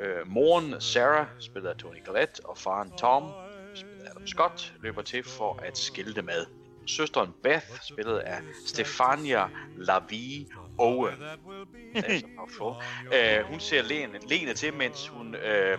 Øh, 0.00 0.26
moren 0.26 0.80
Sarah, 0.80 1.26
spillet 1.40 1.68
af 1.70 1.76
Tony 1.76 2.04
Collette, 2.04 2.46
og 2.46 2.58
faren 2.58 2.92
Tom, 2.98 3.32
spillet 3.74 4.04
af 4.04 4.10
Adam 4.10 4.26
Scott, 4.26 4.74
løber 4.82 5.02
til 5.02 5.24
for 5.24 5.60
at 5.62 5.78
skille 5.78 6.14
dem 6.14 6.28
ad. 6.28 6.46
Søsteren 6.86 7.34
Beth, 7.42 7.66
spillet 7.82 8.18
af 8.18 8.40
Stefania 8.66 9.48
Lavie 9.76 10.46
mouthful. 10.78 12.74
øh, 13.14 13.44
hun 13.44 13.60
ser 13.60 13.82
Lene, 13.82 14.18
Lene 14.28 14.54
til, 14.54 14.74
mens 14.74 15.08
hun 15.08 15.34
øh, 15.34 15.78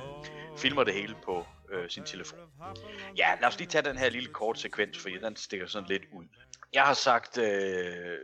filmer 0.58 0.84
det 0.84 0.94
hele 0.94 1.16
på 1.26 1.46
øh, 1.72 1.90
sin 1.90 2.04
telefon. 2.04 2.40
Ja, 3.18 3.36
lad 3.42 3.48
os 3.48 3.60
lige 3.60 3.68
tage 3.68 3.82
den 3.82 3.98
her 3.98 4.10
lille 4.10 4.30
kort 4.34 4.60
sekvens, 4.60 4.98
fordi 4.98 5.18
den 5.24 5.36
stikker 5.36 5.68
sådan 5.68 5.90
lidt 5.90 6.04
ud. 6.12 6.26
Jeg 6.74 6.84
har 6.84 6.94
sagt 6.94 7.38
øh, 7.38 8.18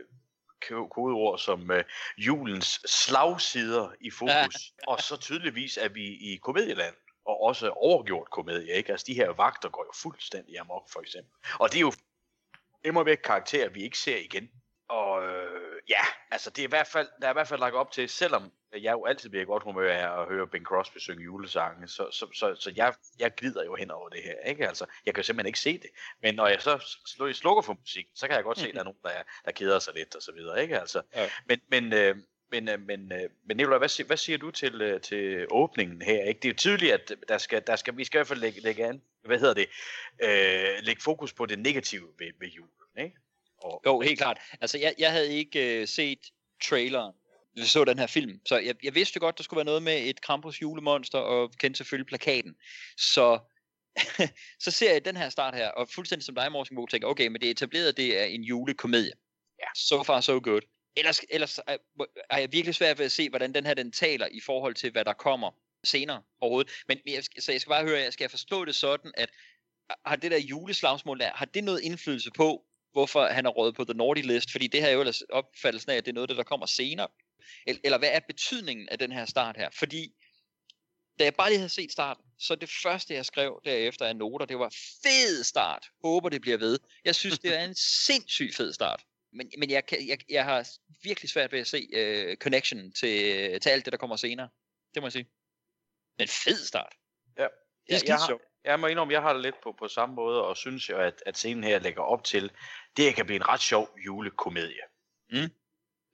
ko- 0.68 0.88
kodeord 0.88 1.38
som 1.38 1.70
øh, 1.70 1.84
julens 2.18 2.80
slagsider 2.86 3.90
i 4.00 4.10
fokus, 4.10 4.72
og 4.86 5.00
så 5.00 5.16
tydeligvis 5.16 5.76
er 5.76 5.88
vi 5.88 6.04
i 6.04 6.36
komedieland, 6.42 6.94
og 7.24 7.42
også 7.42 7.70
overgjort 7.70 8.30
komedie, 8.30 8.72
ikke? 8.72 8.92
Altså 8.92 9.04
de 9.06 9.14
her 9.14 9.30
vagter 9.30 9.68
går 9.68 9.84
jo 9.84 9.92
fuldstændig 10.02 10.58
amok, 10.58 10.90
for 10.92 11.00
eksempel. 11.00 11.32
Og 11.58 11.72
det 11.72 11.76
er 11.76 11.80
jo 11.80 11.92
immer 12.84 13.02
væk 13.02 13.18
karakterer, 13.24 13.68
vi 13.68 13.82
ikke 13.82 13.98
ser 13.98 14.16
igen. 14.16 14.50
Og 14.88 15.26
øh, 15.26 15.80
ja, 15.88 16.02
altså 16.30 16.50
det 16.50 16.58
er 16.58 16.68
i 16.68 16.68
hvert 16.68 16.86
fald, 16.86 17.08
der 17.20 17.26
er 17.26 17.30
i 17.30 17.32
hvert 17.32 17.48
fald 17.48 17.60
lagt 17.60 17.74
op 17.74 17.92
til, 17.92 18.08
selvom 18.08 18.52
jeg 18.82 18.92
jo 18.92 19.04
altid 19.04 19.30
bliver 19.30 19.44
godt 19.44 19.62
humør 19.62 19.92
af 19.92 20.20
at 20.22 20.28
høre 20.28 20.46
Ben 20.46 20.64
Crosby 20.64 20.98
synge 20.98 21.24
julesange, 21.24 21.88
så, 21.88 22.08
så, 22.10 22.26
så, 22.34 22.54
så 22.58 22.72
jeg, 22.76 22.94
jeg 23.18 23.34
glider 23.34 23.64
jo 23.64 23.74
hen 23.74 23.90
over 23.90 24.08
det 24.08 24.22
her, 24.24 24.34
ikke? 24.50 24.68
Altså, 24.68 24.86
jeg 25.06 25.14
kan 25.14 25.20
jo 25.22 25.26
simpelthen 25.26 25.46
ikke 25.46 25.60
se 25.60 25.72
det. 25.78 25.90
Men 26.22 26.34
når 26.34 26.46
jeg 26.46 26.62
så 26.62 26.74
sl- 26.76 27.32
slukker 27.32 27.62
for 27.62 27.76
musik, 27.80 28.06
så 28.14 28.26
kan 28.26 28.36
jeg 28.36 28.44
godt 28.44 28.58
se, 28.58 28.68
at 28.68 28.74
der 28.74 28.80
er 28.80 28.84
nogen, 28.84 28.98
der, 29.04 29.10
der 29.44 29.50
keder 29.52 29.78
sig 29.78 29.94
lidt 29.94 30.14
og 30.14 30.22
så 30.22 30.32
videre, 30.32 30.62
ikke? 30.62 30.80
Altså, 30.80 31.02
Ja. 31.14 31.28
men, 31.48 31.60
men, 31.70 31.92
øh, 31.92 32.16
men, 32.50 32.68
øh, 32.68 32.80
men, 32.80 33.12
øh, 33.12 33.30
men 33.46 33.56
Nicolai, 33.56 33.78
hvad, 33.78 33.88
siger, 33.88 34.06
hvad 34.06 34.16
siger 34.16 34.38
du 34.38 34.50
til, 34.50 34.80
øh, 34.82 35.00
til 35.00 35.46
åbningen 35.50 36.02
her? 36.02 36.24
Ikke? 36.24 36.40
Det 36.40 36.48
er 36.48 36.52
jo 36.52 36.56
tydeligt, 36.56 36.92
at 36.92 37.12
der 37.28 37.38
skal, 37.38 37.62
der 37.66 37.76
skal, 37.76 37.96
vi 37.96 38.04
skal 38.04 38.18
i 38.18 38.20
hvert 38.20 38.28
fald 38.28 38.40
lægge, 38.40 38.60
lægge 38.60 38.84
an, 38.86 39.02
hvad 39.24 39.38
hedder 39.38 39.54
det, 39.54 39.66
øh, 40.22 40.78
lægge 40.82 41.02
fokus 41.02 41.32
på 41.32 41.46
det 41.46 41.58
negative 41.58 42.08
ved, 42.18 42.30
ved 42.40 42.48
julen, 42.48 42.70
ikke? 42.98 43.16
Og, 43.62 43.82
Jo, 43.86 44.00
helt 44.00 44.18
klart. 44.18 44.38
Altså, 44.60 44.78
jeg, 44.78 44.94
jeg 44.98 45.12
havde 45.12 45.32
ikke 45.32 45.80
øh, 45.80 45.88
set 45.88 46.18
traileren, 46.64 47.14
så 47.64 47.84
den 47.84 47.98
her 47.98 48.06
film, 48.06 48.40
så 48.46 48.58
jeg, 48.58 48.74
jeg 48.82 48.94
vidste 48.94 49.16
jo 49.16 49.20
godt, 49.20 49.38
der 49.38 49.44
skulle 49.44 49.58
være 49.58 49.64
noget 49.64 49.82
med 49.82 50.08
et 50.08 50.20
Krampus 50.20 50.62
julemonster, 50.62 51.18
og 51.18 51.52
kendte 51.58 51.78
selvfølgelig 51.78 52.06
plakaten. 52.06 52.54
Så, 52.96 53.38
så 54.64 54.70
ser 54.70 54.92
jeg 54.92 55.04
den 55.04 55.16
her 55.16 55.28
start 55.28 55.54
her, 55.54 55.68
og 55.68 55.88
fuldstændig 55.88 56.24
som 56.24 56.34
dig, 56.34 56.52
Morsen 56.52 56.86
tænker, 56.86 57.08
okay, 57.08 57.26
men 57.26 57.40
det 57.40 57.46
er 57.46 57.50
etableret, 57.50 57.96
det 57.96 58.20
er 58.20 58.24
en 58.24 58.42
julekomedie. 58.42 59.12
Ja. 59.58 59.66
So 59.74 60.02
far, 60.02 60.20
so 60.20 60.40
good. 60.42 60.60
Ellers, 60.96 61.20
ellers 61.30 61.58
er, 61.66 61.76
er 62.30 62.38
jeg 62.38 62.52
virkelig 62.52 62.74
svært 62.74 62.98
ved 62.98 63.04
at 63.06 63.12
se, 63.12 63.28
hvordan 63.28 63.54
den 63.54 63.66
her 63.66 63.74
den 63.74 63.92
taler 63.92 64.26
i 64.32 64.40
forhold 64.40 64.74
til, 64.74 64.90
hvad 64.90 65.04
der 65.04 65.12
kommer 65.12 65.50
senere 65.84 66.22
overhovedet. 66.40 66.72
Men 66.88 66.98
jeg, 67.06 67.24
så 67.38 67.52
jeg 67.52 67.60
skal 67.60 67.70
bare 67.70 67.84
høre, 67.84 68.12
skal 68.12 68.24
jeg 68.24 68.30
forstå 68.30 68.64
det 68.64 68.74
sådan, 68.74 69.12
at 69.16 69.30
har 70.06 70.16
det 70.16 70.30
der 70.30 70.38
juleslagsmål 70.38 71.20
der, 71.20 71.30
har 71.34 71.44
det 71.44 71.64
noget 71.64 71.80
indflydelse 71.80 72.30
på, 72.30 72.64
hvorfor 72.92 73.26
han 73.26 73.46
er 73.46 73.50
rådet 73.50 73.74
på 73.74 73.84
The 73.84 73.94
Naughty 73.94 74.22
List? 74.22 74.52
Fordi 74.52 74.66
det 74.66 74.80
her 74.80 74.88
er 74.88 74.92
jo 74.92 75.00
ellers 75.00 75.22
opfattelsen 75.22 75.90
af, 75.90 75.96
at 75.96 76.04
det 76.06 76.10
er 76.10 76.14
noget, 76.14 76.28
der 76.28 76.42
kommer 76.42 76.66
senere. 76.66 77.08
Eller, 77.66 77.98
hvad 77.98 78.08
er 78.12 78.20
betydningen 78.20 78.88
af 78.88 78.98
den 78.98 79.12
her 79.12 79.24
start 79.24 79.56
her? 79.56 79.70
Fordi 79.78 80.14
da 81.18 81.24
jeg 81.24 81.34
bare 81.34 81.48
lige 81.48 81.58
havde 81.58 81.68
set 81.68 81.92
starten, 81.92 82.24
så 82.38 82.54
det 82.54 82.70
første, 82.82 83.14
jeg 83.14 83.26
skrev 83.26 83.60
derefter 83.64 84.06
af 84.06 84.16
noter, 84.16 84.46
det 84.46 84.58
var 84.58 84.74
fed 85.02 85.44
start. 85.44 85.86
Håber, 86.04 86.28
det 86.28 86.40
bliver 86.40 86.58
ved. 86.58 86.78
Jeg 87.04 87.14
synes, 87.14 87.38
det 87.38 87.58
er 87.58 87.64
en 87.64 87.74
sindssygt 88.06 88.56
fed 88.56 88.72
start. 88.72 89.04
Men, 89.32 89.50
men 89.58 89.70
jeg, 89.70 89.86
kan, 89.86 90.08
jeg, 90.08 90.18
jeg 90.30 90.44
har 90.44 90.68
virkelig 91.02 91.30
svært 91.30 91.52
ved 91.52 91.60
at 91.60 91.66
se 91.66 91.88
uh, 91.92 92.36
connection 92.36 92.92
til, 92.92 93.60
til 93.60 93.70
alt 93.70 93.84
det, 93.84 93.92
der 93.92 93.98
kommer 93.98 94.16
senere. 94.16 94.48
Det 94.94 95.02
må 95.02 95.06
jeg 95.06 95.12
sige. 95.12 95.28
Men 96.18 96.28
fed 96.28 96.66
start. 96.66 96.94
Ja. 97.38 97.42
Det 97.42 97.94
er 97.94 97.98
Jeg, 97.98 98.08
jeg, 98.08 98.16
har, 98.16 98.38
jeg 98.64 98.80
må 98.80 98.86
indrømme, 98.86 99.14
jeg 99.14 99.22
har 99.22 99.32
det 99.32 99.42
lidt 99.42 99.60
på, 99.62 99.74
på 99.78 99.88
samme 99.88 100.14
måde, 100.14 100.44
og 100.44 100.56
synes 100.56 100.88
jo, 100.88 100.98
at, 100.98 101.22
at 101.26 101.36
scenen 101.36 101.64
her 101.64 101.78
lægger 101.78 102.02
op 102.02 102.24
til, 102.24 102.50
det 102.96 103.14
kan 103.14 103.26
blive 103.26 103.36
en 103.36 103.48
ret 103.48 103.60
sjov 103.60 103.88
julekomedie. 104.06 104.82
Mm. 105.30 105.50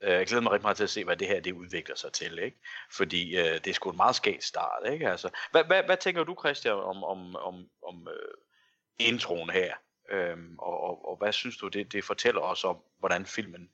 Øh, 0.03 0.13
Jeg 0.13 0.27
glæder 0.27 0.43
mig 0.43 0.53
rigtig 0.53 0.65
meget 0.65 0.77
til 0.77 0.85
at 0.85 0.91
se, 0.91 1.05
hvad 1.05 1.17
det 1.17 1.29
her 1.29 1.41
det 1.41 1.53
udvikler 1.53 1.97
sig 1.97 2.13
til, 2.13 2.39
ikke? 2.39 2.57
Fordi 2.97 3.37
øh, 3.37 3.45
det 3.45 3.67
er 3.67 3.73
sgu 3.75 3.91
en 3.91 3.97
meget 3.97 4.17
skægt 4.17 4.45
start, 4.45 4.93
ikke? 4.93 5.11
Altså, 5.11 5.29
hvad, 5.51 5.65
hvad, 5.65 5.83
hvad 5.87 5.97
tænker 5.97 6.25
du, 6.25 6.37
Christian, 6.41 6.75
om, 6.75 7.05
om, 7.05 7.37
om, 7.37 7.69
om 7.89 8.09
øh, 8.09 9.09
introen 9.09 9.51
her? 9.51 9.75
Øhm, 10.11 10.55
og, 10.59 10.81
og, 10.81 11.09
og 11.09 11.17
hvad 11.17 11.33
synes 11.33 11.57
du, 11.57 11.69
det, 11.69 11.93
det 11.93 12.05
fortæller 12.05 12.41
os 12.41 12.65
om, 12.65 12.77
hvordan 12.99 13.27
filmen 13.27 13.69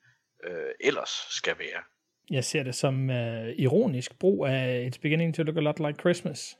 øh, 0.44 0.70
ellers 0.80 1.26
skal 1.30 1.58
være? 1.58 1.82
Jeg 2.30 2.44
ser 2.44 2.62
det 2.62 2.74
som 2.74 3.08
uh, 3.08 3.48
ironisk 3.48 4.18
brug 4.18 4.46
af 4.46 4.90
It's 4.90 5.00
Beginning 5.02 5.34
to 5.34 5.42
Look 5.42 5.56
a 5.56 5.60
Lot 5.60 5.78
Like 5.78 5.98
Christmas. 6.00 6.58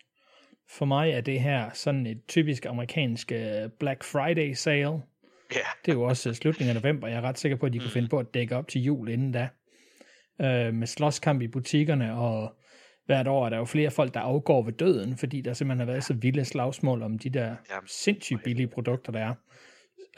For 0.71 0.85
mig 0.85 1.11
er 1.11 1.21
det 1.21 1.41
her 1.41 1.71
sådan 1.75 2.07
et 2.07 2.23
typisk 2.29 2.66
amerikansk 2.66 3.33
uh, 3.35 3.71
Black 3.81 4.05
Friday 4.05 4.53
sale. 4.53 5.03
Ja. 5.55 5.66
Det 5.85 5.93
er 5.93 5.93
jo 5.93 6.03
også 6.03 6.29
uh, 6.29 6.35
slutningen 6.35 6.77
af 6.77 6.83
november. 6.83 7.09
Jeg 7.09 7.16
er 7.16 7.23
ret 7.23 7.39
sikker 7.39 7.57
på, 7.57 7.66
at 7.66 7.73
de 7.73 7.79
kunne 7.79 7.91
finde 7.91 8.09
på 8.09 8.19
at 8.19 8.35
dække 8.35 8.57
op 8.57 8.69
til 8.69 8.83
jul 8.83 9.09
inden 9.09 9.33
da. 9.33 9.49
Uh, 10.41 10.74
med 10.74 10.86
slåskamp 10.86 11.43
i 11.43 11.49
butikkerne, 11.49 12.14
og 12.14 12.55
hvert 13.07 13.26
år 13.28 13.47
er 13.47 13.51
der 13.51 13.57
jo 13.57 13.64
flere 13.64 13.91
folk, 13.91 14.14
der 14.14 14.20
afgår 14.20 14.62
ved 14.62 14.72
døden, 14.72 15.16
fordi 15.16 15.41
der 15.41 15.53
simpelthen 15.53 15.78
har 15.78 15.93
været 15.93 16.05
så 16.05 16.14
vilde 16.14 16.45
slagsmål 16.45 17.03
om 17.03 17.18
de 17.18 17.30
der 17.30 17.55
sindssygt 17.86 18.43
billige 18.45 18.66
produkter, 18.66 19.12
der 19.12 19.20
er. 19.20 19.34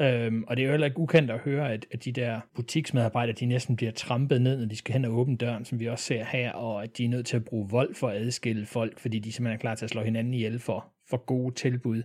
Øhm, 0.01 0.45
og 0.47 0.57
det 0.57 0.63
er 0.63 0.67
jo 0.67 0.71
heller 0.71 0.87
ikke 0.87 0.99
ukendt 0.99 1.31
at 1.31 1.39
høre, 1.39 1.73
at, 1.73 1.87
at 1.91 2.05
de 2.05 2.13
der 2.13 2.41
butiksmedarbejdere, 2.55 3.37
de 3.41 3.47
næsten 3.47 3.77
bliver 3.77 3.93
trampet 3.93 4.43
ned, 4.43 4.59
når 4.59 4.67
de 4.67 4.77
skal 4.77 4.93
hen 4.93 5.05
og 5.05 5.13
åbne 5.13 5.37
døren, 5.37 5.65
som 5.65 5.81
vi 5.81 5.89
også 5.89 6.05
ser 6.05 6.25
her, 6.25 6.53
og 6.53 6.83
at 6.83 6.99
de 6.99 7.05
er 7.05 7.09
nødt 7.09 7.27
til 7.27 7.37
at 7.37 7.45
bruge 7.45 7.71
vold 7.71 7.95
for 7.95 8.09
at 8.09 8.17
adskille 8.17 8.67
folk, 8.67 8.99
fordi 8.99 9.19
de 9.19 9.33
simpelthen 9.33 9.57
er 9.57 9.61
klar 9.61 9.75
til 9.75 9.85
at 9.85 9.91
slå 9.91 10.03
hinanden 10.03 10.35
ihjel 10.35 10.59
for, 10.59 10.93
for 11.11 11.17
gode 11.17 11.55
tilbud. 11.55 12.03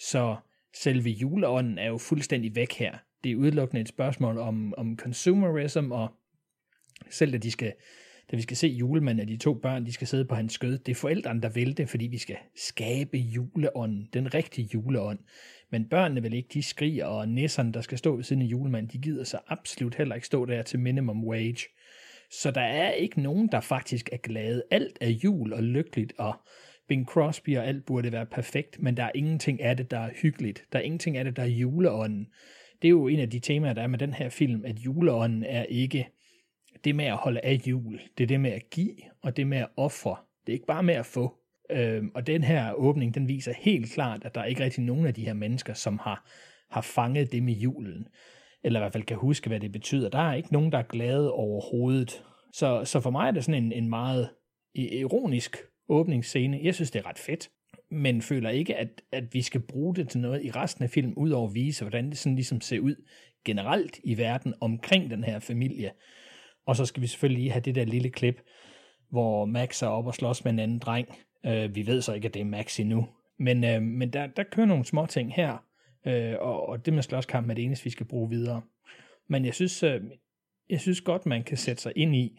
Så 0.00 0.36
selve 0.76 1.10
juleånden 1.10 1.78
er 1.78 1.86
jo 1.86 1.98
fuldstændig 1.98 2.56
væk 2.56 2.72
her. 2.72 2.92
Det 3.24 3.32
er 3.32 3.36
udelukkende 3.36 3.80
et 3.80 3.88
spørgsmål 3.88 4.38
om, 4.38 4.74
om 4.76 4.96
consumerism, 4.98 5.92
og 5.92 6.08
selv 7.10 7.32
da 7.32 7.38
de 7.38 7.50
skal 7.50 7.72
da 8.30 8.36
vi 8.36 8.42
skal 8.42 8.56
se 8.56 8.66
julemanden 8.66 9.20
af 9.20 9.26
de 9.26 9.36
to 9.36 9.54
børn, 9.54 9.86
de 9.86 9.92
skal 9.92 10.06
sidde 10.06 10.24
på 10.24 10.34
hans 10.34 10.52
skød. 10.52 10.78
Det 10.78 10.92
er 10.92 10.96
forældrene, 10.96 11.42
der 11.42 11.48
vil 11.48 11.76
det, 11.76 11.88
fordi 11.88 12.06
vi 12.06 12.18
skal 12.18 12.36
skabe 12.56 13.18
juleånden, 13.18 14.08
den 14.12 14.34
rigtige 14.34 14.68
juleånd. 14.74 15.18
Men 15.70 15.88
børnene 15.88 16.22
vil 16.22 16.34
ikke, 16.34 16.48
de 16.54 16.62
skriger, 16.62 17.06
og 17.06 17.28
nisserne, 17.28 17.72
der 17.72 17.80
skal 17.80 17.98
stå 17.98 18.16
ved 18.16 18.24
siden 18.24 18.42
af 18.42 18.46
julemanden, 18.46 18.92
de 18.92 18.98
gider 18.98 19.24
så 19.24 19.38
absolut 19.48 19.94
heller 19.94 20.14
ikke 20.14 20.26
stå 20.26 20.44
der 20.44 20.62
til 20.62 20.78
minimum 20.78 21.24
wage. 21.24 21.66
Så 22.30 22.50
der 22.50 22.60
er 22.60 22.92
ikke 22.92 23.20
nogen, 23.20 23.48
der 23.52 23.60
faktisk 23.60 24.08
er 24.12 24.16
glade. 24.16 24.62
Alt 24.70 24.98
er 25.00 25.10
jul 25.10 25.52
og 25.52 25.62
lykkeligt, 25.62 26.12
og 26.18 26.34
Bing 26.88 27.06
Crosby 27.06 27.56
og 27.56 27.66
alt 27.66 27.86
burde 27.86 28.12
være 28.12 28.26
perfekt, 28.26 28.82
men 28.82 28.96
der 28.96 29.02
er 29.02 29.10
ingenting 29.14 29.62
af 29.62 29.76
det, 29.76 29.90
der 29.90 29.98
er 29.98 30.10
hyggeligt. 30.22 30.64
Der 30.72 30.78
er 30.78 30.82
ingenting 30.82 31.16
af 31.16 31.24
det, 31.24 31.36
der 31.36 31.42
er 31.42 31.46
juleånden. 31.46 32.26
Det 32.82 32.88
er 32.88 32.90
jo 32.90 33.08
en 33.08 33.20
af 33.20 33.30
de 33.30 33.38
temaer, 33.38 33.72
der 33.72 33.82
er 33.82 33.86
med 33.86 33.98
den 33.98 34.12
her 34.12 34.28
film, 34.28 34.64
at 34.64 34.78
juleånden 34.78 35.44
er 35.44 35.64
ikke 35.64 36.08
det 36.84 36.94
med 36.94 37.04
at 37.04 37.16
holde 37.16 37.40
af 37.40 37.60
jul, 37.66 38.00
det 38.18 38.24
er 38.24 38.28
det 38.28 38.40
med 38.40 38.50
at 38.50 38.70
give, 38.70 38.96
og 39.22 39.36
det 39.36 39.46
med 39.46 39.58
at 39.58 39.68
ofre. 39.76 40.16
Det 40.46 40.52
er 40.52 40.54
ikke 40.54 40.66
bare 40.66 40.82
med 40.82 40.94
at 40.94 41.06
få. 41.06 41.34
Øhm, 41.70 42.10
og 42.14 42.26
den 42.26 42.44
her 42.44 42.72
åbning, 42.72 43.14
den 43.14 43.28
viser 43.28 43.52
helt 43.58 43.92
klart, 43.92 44.24
at 44.24 44.34
der 44.34 44.40
er 44.40 44.44
ikke 44.44 44.64
rigtig 44.64 44.84
nogen 44.84 45.06
af 45.06 45.14
de 45.14 45.24
her 45.24 45.32
mennesker, 45.32 45.74
som 45.74 45.98
har, 45.98 46.28
har 46.70 46.80
fanget 46.80 47.32
det 47.32 47.42
med 47.42 47.54
julen. 47.54 48.08
Eller 48.64 48.80
i 48.80 48.82
hvert 48.82 48.92
fald 48.92 49.04
kan 49.04 49.16
huske, 49.16 49.48
hvad 49.48 49.60
det 49.60 49.72
betyder. 49.72 50.08
Der 50.08 50.18
er 50.18 50.34
ikke 50.34 50.52
nogen, 50.52 50.72
der 50.72 50.78
er 50.78 50.82
glade 50.82 51.32
overhovedet. 51.32 52.22
Så, 52.52 52.84
så 52.84 53.00
for 53.00 53.10
mig 53.10 53.28
er 53.28 53.30
det 53.30 53.44
sådan 53.44 53.64
en, 53.64 53.72
en 53.72 53.88
meget 53.88 54.28
ironisk 54.74 55.56
åbningsscene. 55.88 56.60
Jeg 56.62 56.74
synes, 56.74 56.90
det 56.90 56.98
er 56.98 57.08
ret 57.08 57.18
fedt 57.18 57.48
men 57.94 58.22
føler 58.22 58.50
ikke, 58.50 58.76
at, 58.76 59.02
at 59.12 59.34
vi 59.34 59.42
skal 59.42 59.60
bruge 59.60 59.94
det 59.94 60.08
til 60.08 60.20
noget 60.20 60.44
i 60.44 60.50
resten 60.50 60.84
af 60.84 60.90
filmen, 60.90 61.14
udover 61.14 61.48
at 61.48 61.54
vise, 61.54 61.84
hvordan 61.84 62.10
det 62.10 62.18
sådan 62.18 62.34
ligesom 62.34 62.60
ser 62.60 62.80
ud 62.80 62.94
generelt 63.44 64.00
i 64.04 64.18
verden 64.18 64.54
omkring 64.60 65.10
den 65.10 65.24
her 65.24 65.38
familie. 65.38 65.90
Og 66.66 66.76
så 66.76 66.86
skal 66.86 67.02
vi 67.02 67.06
selvfølgelig 67.06 67.42
lige 67.42 67.52
have 67.52 67.62
det 67.62 67.74
der 67.74 67.84
lille 67.84 68.10
klip, 68.10 68.40
hvor 69.10 69.44
Max 69.44 69.82
er 69.82 69.86
op 69.86 70.06
og 70.06 70.14
slås 70.14 70.44
med 70.44 70.52
en 70.52 70.58
anden 70.58 70.78
dreng. 70.78 71.08
Øh, 71.46 71.74
vi 71.74 71.86
ved 71.86 72.02
så 72.02 72.12
ikke, 72.12 72.28
at 72.28 72.34
det 72.34 72.40
er 72.40 72.44
Max 72.44 72.80
endnu. 72.80 73.08
Men, 73.38 73.64
øh, 73.64 73.82
men 73.82 74.12
der, 74.12 74.26
der 74.26 74.42
kører 74.42 74.66
nogle 74.66 74.84
små 74.84 75.06
ting 75.06 75.34
her, 75.34 75.64
øh, 76.06 76.34
og, 76.40 76.68
og 76.68 76.86
det 76.86 76.94
med 76.94 77.02
slåskampen 77.02 77.50
er 77.50 77.54
det 77.54 77.64
eneste, 77.64 77.84
vi 77.84 77.90
skal 77.90 78.06
bruge 78.06 78.30
videre. 78.30 78.62
Men 79.28 79.44
jeg 79.44 79.54
synes, 79.54 79.82
øh, 79.82 80.00
jeg 80.70 80.80
synes 80.80 81.00
godt, 81.00 81.26
man 81.26 81.42
kan 81.42 81.56
sætte 81.56 81.82
sig 81.82 81.92
ind 81.96 82.16
i, 82.16 82.38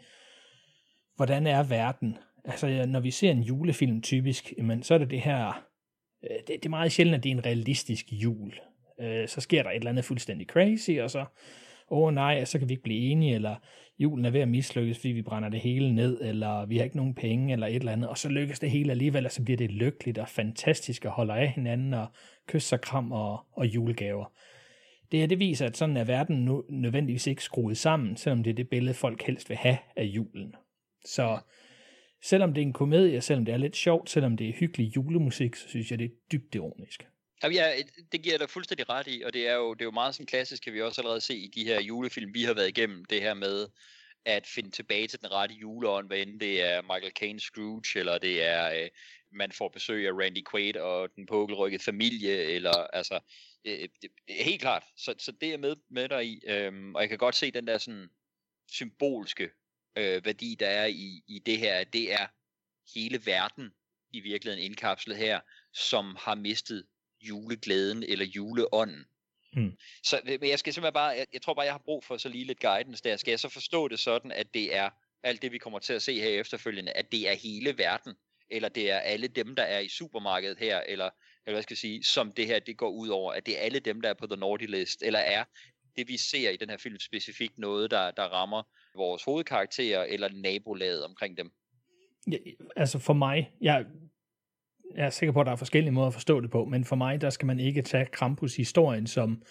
hvordan 1.15 1.47
er 1.47 1.63
verden? 1.63 2.17
Altså, 2.45 2.85
når 2.87 2.99
vi 2.99 3.11
ser 3.11 3.31
en 3.31 3.41
julefilm 3.41 4.01
typisk, 4.01 4.53
jamen, 4.57 4.83
så 4.83 4.93
er 4.93 4.97
det 4.97 5.09
det 5.09 5.21
her, 5.21 5.65
øh, 6.23 6.37
det, 6.37 6.47
det 6.47 6.65
er 6.65 6.69
meget 6.69 6.91
sjældent, 6.91 7.15
at 7.15 7.23
det 7.23 7.29
er 7.29 7.35
en 7.35 7.45
realistisk 7.45 8.05
jul. 8.11 8.53
Øh, 8.99 9.27
så 9.27 9.41
sker 9.41 9.63
der 9.63 9.69
et 9.69 9.75
eller 9.75 9.89
andet 9.89 10.05
fuldstændig 10.05 10.47
crazy, 10.47 10.91
og 10.91 11.11
så, 11.11 11.19
åh 11.91 12.07
oh, 12.07 12.13
nej, 12.13 12.45
så 12.45 12.59
kan 12.59 12.69
vi 12.69 12.73
ikke 12.73 12.83
blive 12.83 13.11
enige, 13.11 13.35
eller 13.35 13.55
julen 13.99 14.25
er 14.25 14.29
ved 14.29 14.39
at 14.39 14.47
mislykkes, 14.47 14.97
fordi 14.97 15.09
vi 15.09 15.21
brænder 15.21 15.49
det 15.49 15.59
hele 15.59 15.95
ned, 15.95 16.21
eller 16.21 16.65
vi 16.65 16.77
har 16.77 16.83
ikke 16.83 16.97
nogen 16.97 17.15
penge, 17.15 17.53
eller 17.53 17.67
et 17.67 17.75
eller 17.75 17.91
andet, 17.91 18.09
og 18.09 18.17
så 18.17 18.29
lykkes 18.29 18.59
det 18.59 18.71
hele 18.71 18.91
alligevel, 18.91 19.25
og 19.25 19.31
så 19.31 19.43
bliver 19.43 19.57
det 19.57 19.71
lykkeligt 19.71 20.17
og 20.17 20.27
fantastisk, 20.27 21.05
og 21.05 21.11
holder 21.11 21.35
af 21.35 21.49
hinanden, 21.49 21.93
og 21.93 22.07
kysser 22.47 22.77
kram 22.77 23.11
og, 23.11 23.39
og 23.51 23.67
julegaver. 23.67 24.25
Det 25.11 25.19
her, 25.19 25.27
det 25.27 25.39
viser, 25.39 25.65
at 25.65 25.77
sådan 25.77 25.97
er 25.97 26.03
verden 26.03 26.45
nu 26.45 26.63
nødvendigvis 26.69 27.27
ikke 27.27 27.43
skruet 27.43 27.77
sammen, 27.77 28.17
selvom 28.17 28.43
det 28.43 28.49
er 28.49 28.55
det 28.55 28.69
billede, 28.69 28.93
folk 28.93 29.21
helst 29.23 29.49
vil 29.49 29.57
have 29.57 29.77
af 29.95 30.03
julen. 30.03 30.55
Så 31.05 31.39
selvom 32.23 32.53
det 32.53 32.61
er 32.61 32.65
en 32.65 32.73
komedie, 32.73 33.21
selvom 33.21 33.45
det 33.45 33.53
er 33.53 33.57
lidt 33.57 33.75
sjovt, 33.75 34.09
selvom 34.09 34.37
det 34.37 34.49
er 34.49 34.53
hyggelig 34.53 34.95
julemusik, 34.95 35.55
så 35.55 35.69
synes 35.69 35.91
jeg, 35.91 35.99
det 35.99 36.05
er 36.05 36.15
dybt 36.31 36.55
ironisk. 36.55 37.07
Jamen, 37.43 37.55
ja, 37.55 37.73
det 38.11 38.21
giver 38.23 38.33
jeg 38.33 38.39
dig 38.39 38.49
fuldstændig 38.49 38.89
ret 38.89 39.07
i, 39.07 39.21
og 39.25 39.33
det 39.33 39.47
er 39.47 39.53
jo, 39.53 39.73
det 39.73 39.81
er 39.81 39.85
jo 39.85 39.91
meget 39.91 40.15
sådan 40.15 40.25
klassisk, 40.25 40.63
kan 40.63 40.73
vi 40.73 40.81
også 40.81 41.01
allerede 41.01 41.21
se 41.21 41.37
i 41.37 41.47
de 41.47 41.65
her 41.65 41.81
julefilm, 41.81 42.33
vi 42.33 42.43
har 42.43 42.53
været 42.53 42.67
igennem, 42.67 43.05
det 43.05 43.21
her 43.21 43.33
med 43.33 43.67
at 44.25 44.47
finde 44.47 44.71
tilbage 44.71 45.07
til 45.07 45.21
den 45.21 45.31
rette 45.31 45.55
juleånd, 45.55 46.07
hvad 46.07 46.17
enten 46.17 46.39
det 46.39 46.61
er 46.61 46.81
Michael 46.81 47.11
Caine 47.11 47.39
Scrooge, 47.39 47.99
eller 47.99 48.17
det 48.17 48.43
er, 48.43 48.83
øh, 48.83 48.89
man 49.31 49.51
får 49.51 49.69
besøg 49.69 50.07
af 50.07 50.11
Randy 50.11 50.43
Quaid 50.51 50.77
og 50.77 51.09
den 51.15 51.25
pukkelrykkede 51.25 51.83
familie, 51.83 52.43
eller 52.43 52.73
altså, 52.73 53.19
øh, 53.65 53.81
øh, 53.81 53.89
det, 54.01 54.11
helt 54.29 54.61
klart, 54.61 54.83
så, 54.97 55.15
så 55.17 55.31
det 55.31 55.53
er 55.53 55.57
med, 55.57 55.75
med 55.89 56.09
dig 56.09 56.27
i, 56.27 56.41
øhm, 56.47 56.95
og 56.95 57.01
jeg 57.01 57.09
kan 57.09 57.17
godt 57.17 57.35
se 57.35 57.51
den 57.51 57.67
der 57.67 57.77
sådan 57.77 58.09
symbolske 58.71 59.49
øh, 59.97 60.25
værdi, 60.25 60.55
der 60.59 60.67
er 60.67 60.85
i, 60.85 61.23
i 61.27 61.39
det 61.39 61.57
her, 61.57 61.75
at 61.75 61.93
det 61.93 62.13
er 62.13 62.27
hele 62.95 63.25
verden 63.25 63.71
i 64.13 64.19
virkeligheden 64.19 64.65
indkapslet 64.65 65.17
her, 65.17 65.39
som 65.73 66.15
har 66.19 66.35
mistet 66.35 66.85
juleglæden 67.27 68.03
eller 68.03 68.25
juleånden. 68.25 69.05
Mm. 69.53 69.71
Så 70.03 70.21
men 70.25 70.49
jeg 70.49 70.59
skal 70.59 70.73
simpelthen 70.73 70.93
bare, 70.93 71.07
jeg, 71.07 71.25
jeg 71.33 71.41
tror 71.41 71.53
bare, 71.53 71.65
jeg 71.65 71.73
har 71.73 71.81
brug 71.85 72.03
for 72.03 72.17
så 72.17 72.29
lige 72.29 72.45
lidt 72.45 72.59
guidance 72.59 73.03
der. 73.03 73.17
Skal 73.17 73.31
jeg 73.31 73.39
så 73.39 73.49
forstå 73.49 73.87
det 73.87 73.99
sådan, 73.99 74.31
at 74.31 74.53
det 74.53 74.75
er 74.75 74.89
alt 75.23 75.41
det, 75.41 75.51
vi 75.51 75.57
kommer 75.57 75.79
til 75.79 75.93
at 75.93 76.01
se 76.01 76.19
her 76.19 76.29
efterfølgende, 76.29 76.91
at 76.91 77.11
det 77.11 77.29
er 77.29 77.35
hele 77.35 77.77
verden, 77.77 78.13
eller 78.49 78.69
det 78.69 78.91
er 78.91 78.97
alle 78.97 79.27
dem, 79.27 79.55
der 79.55 79.63
er 79.63 79.79
i 79.79 79.89
supermarkedet 79.89 80.57
her, 80.59 80.79
eller, 80.79 81.09
eller 81.45 81.55
hvad 81.55 81.63
skal 81.63 81.73
jeg 81.73 81.77
sige, 81.77 82.03
som 82.03 82.31
det 82.31 82.47
her 82.47 82.59
det 82.59 82.77
går 82.77 82.89
ud 82.89 83.07
over, 83.07 83.33
at 83.33 83.45
det 83.45 83.57
er 83.57 83.61
alle 83.61 83.79
dem, 83.79 84.01
der 84.01 84.09
er 84.09 84.13
på 84.13 84.27
The 84.27 84.39
Naughty 84.39 84.65
List, 84.65 85.03
eller 85.03 85.19
er 85.19 85.43
det, 85.97 86.07
vi 86.07 86.17
ser 86.17 86.49
i 86.49 86.57
den 86.57 86.69
her 86.69 86.77
film 86.77 86.99
specifikt 86.99 87.57
noget, 87.57 87.91
der, 87.91 88.11
der 88.11 88.23
rammer 88.23 88.63
vores 88.95 89.23
hovedkarakterer 89.23 90.03
eller 90.03 90.29
nabolaget 90.29 91.05
omkring 91.05 91.37
dem? 91.37 91.51
Ja, 92.31 92.37
altså 92.75 92.99
for 92.99 93.13
mig, 93.13 93.51
jeg, 93.61 93.85
jeg 94.95 95.05
er 95.05 95.09
sikker 95.09 95.33
på, 95.33 95.39
at 95.39 95.45
der 95.45 95.51
er 95.51 95.55
forskellige 95.55 95.91
måder 95.91 96.07
at 96.07 96.13
forstå 96.13 96.41
det 96.41 96.51
på, 96.51 96.65
men 96.65 96.85
for 96.85 96.95
mig, 96.95 97.21
der 97.21 97.29
skal 97.29 97.45
man 97.45 97.59
ikke 97.59 97.81
tage 97.81 98.05
Krampus-historien 98.05 99.07
som 99.07 99.41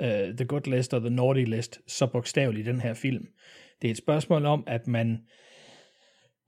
uh, 0.00 0.06
The 0.06 0.44
Good 0.44 0.70
List 0.76 0.94
og 0.94 1.00
The 1.00 1.10
Naughty 1.10 1.44
List 1.44 1.80
så 1.86 2.06
bogstaveligt 2.06 2.68
i 2.68 2.70
den 2.70 2.80
her 2.80 2.94
film. 2.94 3.28
Det 3.82 3.88
er 3.88 3.90
et 3.90 3.98
spørgsmål 3.98 4.46
om, 4.46 4.64
at 4.66 4.86
man 4.86 5.22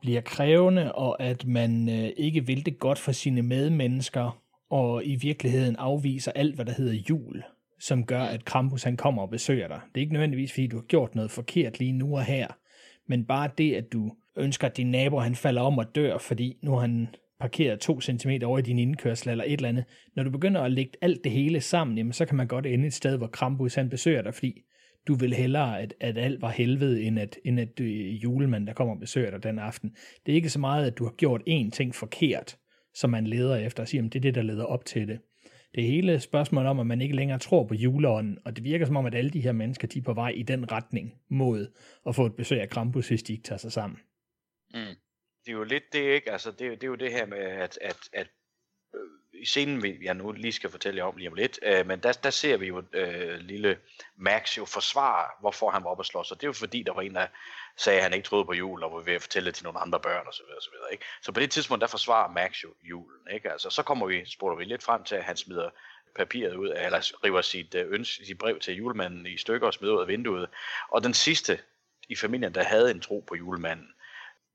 bliver 0.00 0.20
krævende, 0.20 0.92
og 0.92 1.22
at 1.22 1.46
man 1.46 1.88
uh, 1.88 2.08
ikke 2.16 2.46
vil 2.46 2.66
det 2.66 2.78
godt 2.78 2.98
for 2.98 3.12
sine 3.12 3.42
medmennesker, 3.42 4.40
og 4.70 5.04
i 5.04 5.14
virkeligheden 5.14 5.76
afviser 5.76 6.32
alt, 6.32 6.54
hvad 6.54 6.64
der 6.64 6.72
hedder 6.72 7.02
jul, 7.10 7.42
som 7.80 8.06
gør, 8.06 8.22
at 8.22 8.44
Krampus 8.44 8.82
han 8.82 8.96
kommer 8.96 9.22
og 9.22 9.30
besøger 9.30 9.68
dig. 9.68 9.80
Det 9.94 10.00
er 10.00 10.02
ikke 10.02 10.12
nødvendigvis, 10.12 10.52
fordi 10.52 10.66
du 10.66 10.76
har 10.76 10.84
gjort 10.84 11.14
noget 11.14 11.30
forkert 11.30 11.78
lige 11.78 11.92
nu 11.92 12.16
og 12.16 12.24
her, 12.24 12.48
men 13.06 13.24
bare 13.24 13.50
det, 13.58 13.74
at 13.74 13.92
du 13.92 14.12
ønsker, 14.36 14.66
at 14.66 14.76
din 14.76 14.90
nabo 14.90 15.18
han 15.18 15.34
falder 15.34 15.62
om 15.62 15.78
og 15.78 15.94
dør, 15.94 16.18
fordi 16.18 16.56
nu 16.62 16.72
har 16.72 16.80
han 16.80 17.08
parkeret 17.40 17.80
to 17.80 18.00
centimeter 18.00 18.46
over 18.46 18.58
i 18.58 18.62
din 18.62 18.78
indkørsel 18.78 19.30
eller 19.30 19.44
et 19.44 19.52
eller 19.52 19.68
andet. 19.68 19.84
Når 20.16 20.22
du 20.22 20.30
begynder 20.30 20.60
at 20.60 20.72
lægge 20.72 20.92
alt 21.00 21.24
det 21.24 21.32
hele 21.32 21.60
sammen, 21.60 21.98
jamen, 21.98 22.12
så 22.12 22.26
kan 22.26 22.36
man 22.36 22.46
godt 22.46 22.66
ende 22.66 22.86
et 22.86 22.94
sted, 22.94 23.16
hvor 23.16 23.26
Krampus 23.26 23.74
han 23.74 23.90
besøger 23.90 24.22
dig, 24.22 24.34
fordi 24.34 24.62
du 25.08 25.14
vil 25.14 25.34
hellere, 25.34 25.80
at, 25.80 25.94
at 26.00 26.18
alt 26.18 26.42
var 26.42 26.50
helvede, 26.50 27.02
end 27.02 27.18
at, 27.18 27.38
end 27.44 27.60
at 27.60 27.80
øh, 27.80 28.24
julemanden, 28.24 28.66
der 28.66 28.74
kommer 28.74 28.94
og 28.94 29.00
besøger 29.00 29.30
dig 29.30 29.42
den 29.42 29.58
aften. 29.58 29.96
Det 30.26 30.32
er 30.32 30.36
ikke 30.36 30.50
så 30.50 30.58
meget, 30.58 30.86
at 30.86 30.98
du 30.98 31.04
har 31.04 31.12
gjort 31.12 31.42
én 31.48 31.70
ting 31.70 31.94
forkert, 31.94 32.56
som 32.94 33.10
man 33.10 33.26
leder 33.26 33.56
efter 33.56 33.82
og 33.82 33.88
siger, 33.88 34.04
at 34.04 34.12
det 34.12 34.18
er 34.18 34.22
det, 34.22 34.34
der 34.34 34.42
leder 34.42 34.64
op 34.64 34.84
til 34.84 35.08
det. 35.08 35.18
Det 35.74 35.84
er 35.84 35.88
hele 35.88 36.20
spørgsmålet 36.20 36.70
om, 36.70 36.80
at 36.80 36.86
man 36.86 37.00
ikke 37.00 37.16
længere 37.16 37.38
tror 37.38 37.66
på 37.66 37.74
juleånden, 37.74 38.38
og 38.44 38.56
det 38.56 38.64
virker 38.64 38.86
som 38.86 38.96
om, 38.96 39.06
at 39.06 39.14
alle 39.14 39.30
de 39.30 39.40
her 39.40 39.52
mennesker, 39.52 39.88
de 39.88 39.98
er 39.98 40.02
på 40.02 40.14
vej 40.14 40.28
i 40.28 40.42
den 40.42 40.72
retning 40.72 41.14
mod 41.30 41.66
at 42.06 42.14
få 42.14 42.26
et 42.26 42.36
besøg 42.36 42.60
af 42.60 42.68
Krampus, 42.68 43.08
hvis 43.08 43.22
de 43.22 43.32
ikke 43.32 43.44
tager 43.44 43.58
sig 43.58 43.72
sammen. 43.72 43.98
Mm. 44.74 44.96
Det 45.44 45.50
er 45.52 45.56
jo 45.56 45.64
lidt 45.64 45.92
det, 45.92 46.00
ikke? 46.14 46.32
Altså, 46.32 46.50
det, 46.50 46.60
det 46.60 46.82
er 46.82 46.86
jo 46.88 46.94
det 46.94 47.12
her 47.12 47.26
med, 47.26 47.38
at, 47.38 47.78
at, 47.82 47.96
at 48.12 48.26
øh, 48.94 49.00
i 49.40 49.44
scenen, 49.44 49.82
vi- 49.82 49.98
jeg 50.02 50.14
nu 50.14 50.32
lige 50.32 50.52
skal 50.52 50.70
fortælle 50.70 50.98
jer 50.98 51.04
om 51.04 51.16
lige 51.16 51.28
om 51.28 51.34
lidt, 51.34 51.58
øh, 51.62 51.86
men 51.86 52.00
der, 52.00 52.12
der 52.12 52.30
ser 52.30 52.56
vi 52.56 52.66
jo 52.66 52.82
øh, 52.92 53.38
lille 53.38 53.78
Max 54.16 54.58
jo 54.58 54.64
forsvare, 54.64 55.30
hvorfor 55.40 55.70
han 55.70 55.84
var 55.84 55.90
oppe 55.90 56.00
og 56.00 56.06
slås, 56.06 56.30
og 56.30 56.36
det 56.36 56.44
er 56.44 56.48
jo 56.48 56.52
fordi, 56.52 56.82
der 56.82 56.92
var 56.92 57.02
en, 57.02 57.14
der 57.14 57.26
sagde, 57.76 57.96
at 57.98 58.02
han 58.02 58.14
ikke 58.14 58.26
troede 58.26 58.44
på 58.44 58.52
jul, 58.52 58.82
og 58.82 58.92
var 58.92 59.00
ved 59.00 59.14
at 59.14 59.22
fortælle 59.22 59.46
det 59.46 59.54
til 59.54 59.64
nogle 59.64 59.78
andre 59.80 60.00
børn, 60.00 60.26
osv. 60.28 60.44
osv. 60.58 60.72
Ikke? 60.92 61.04
Så 61.22 61.32
på 61.32 61.40
det 61.40 61.50
tidspunkt, 61.50 61.80
der 61.80 61.86
forsvarer 61.86 62.32
Max 62.32 62.62
jo 62.64 62.74
julen. 62.82 63.28
Ikke? 63.32 63.52
Altså, 63.52 63.70
så 63.70 63.82
kommer 63.82 64.06
vi, 64.06 64.24
spoler 64.26 64.56
vi 64.56 64.64
lidt 64.64 64.82
frem 64.82 65.04
til, 65.04 65.14
at 65.14 65.24
han 65.24 65.36
smider 65.36 65.70
papiret 66.16 66.54
ud, 66.54 66.68
eller 66.68 67.24
river 67.24 67.42
sit, 67.42 67.74
øh, 67.74 67.92
ønske, 67.92 68.26
sit 68.26 68.38
brev 68.38 68.60
til 68.60 68.74
julemanden 68.74 69.26
i 69.26 69.36
stykker 69.36 69.66
og 69.66 69.74
smider 69.74 69.94
ud 69.94 70.00
af 70.00 70.08
vinduet. 70.08 70.48
Og 70.88 71.02
den 71.02 71.14
sidste 71.14 71.58
i 72.08 72.16
familien, 72.16 72.54
der 72.54 72.62
havde 72.62 72.90
en 72.90 73.00
tro 73.00 73.24
på 73.28 73.34
julemanden, 73.34 73.88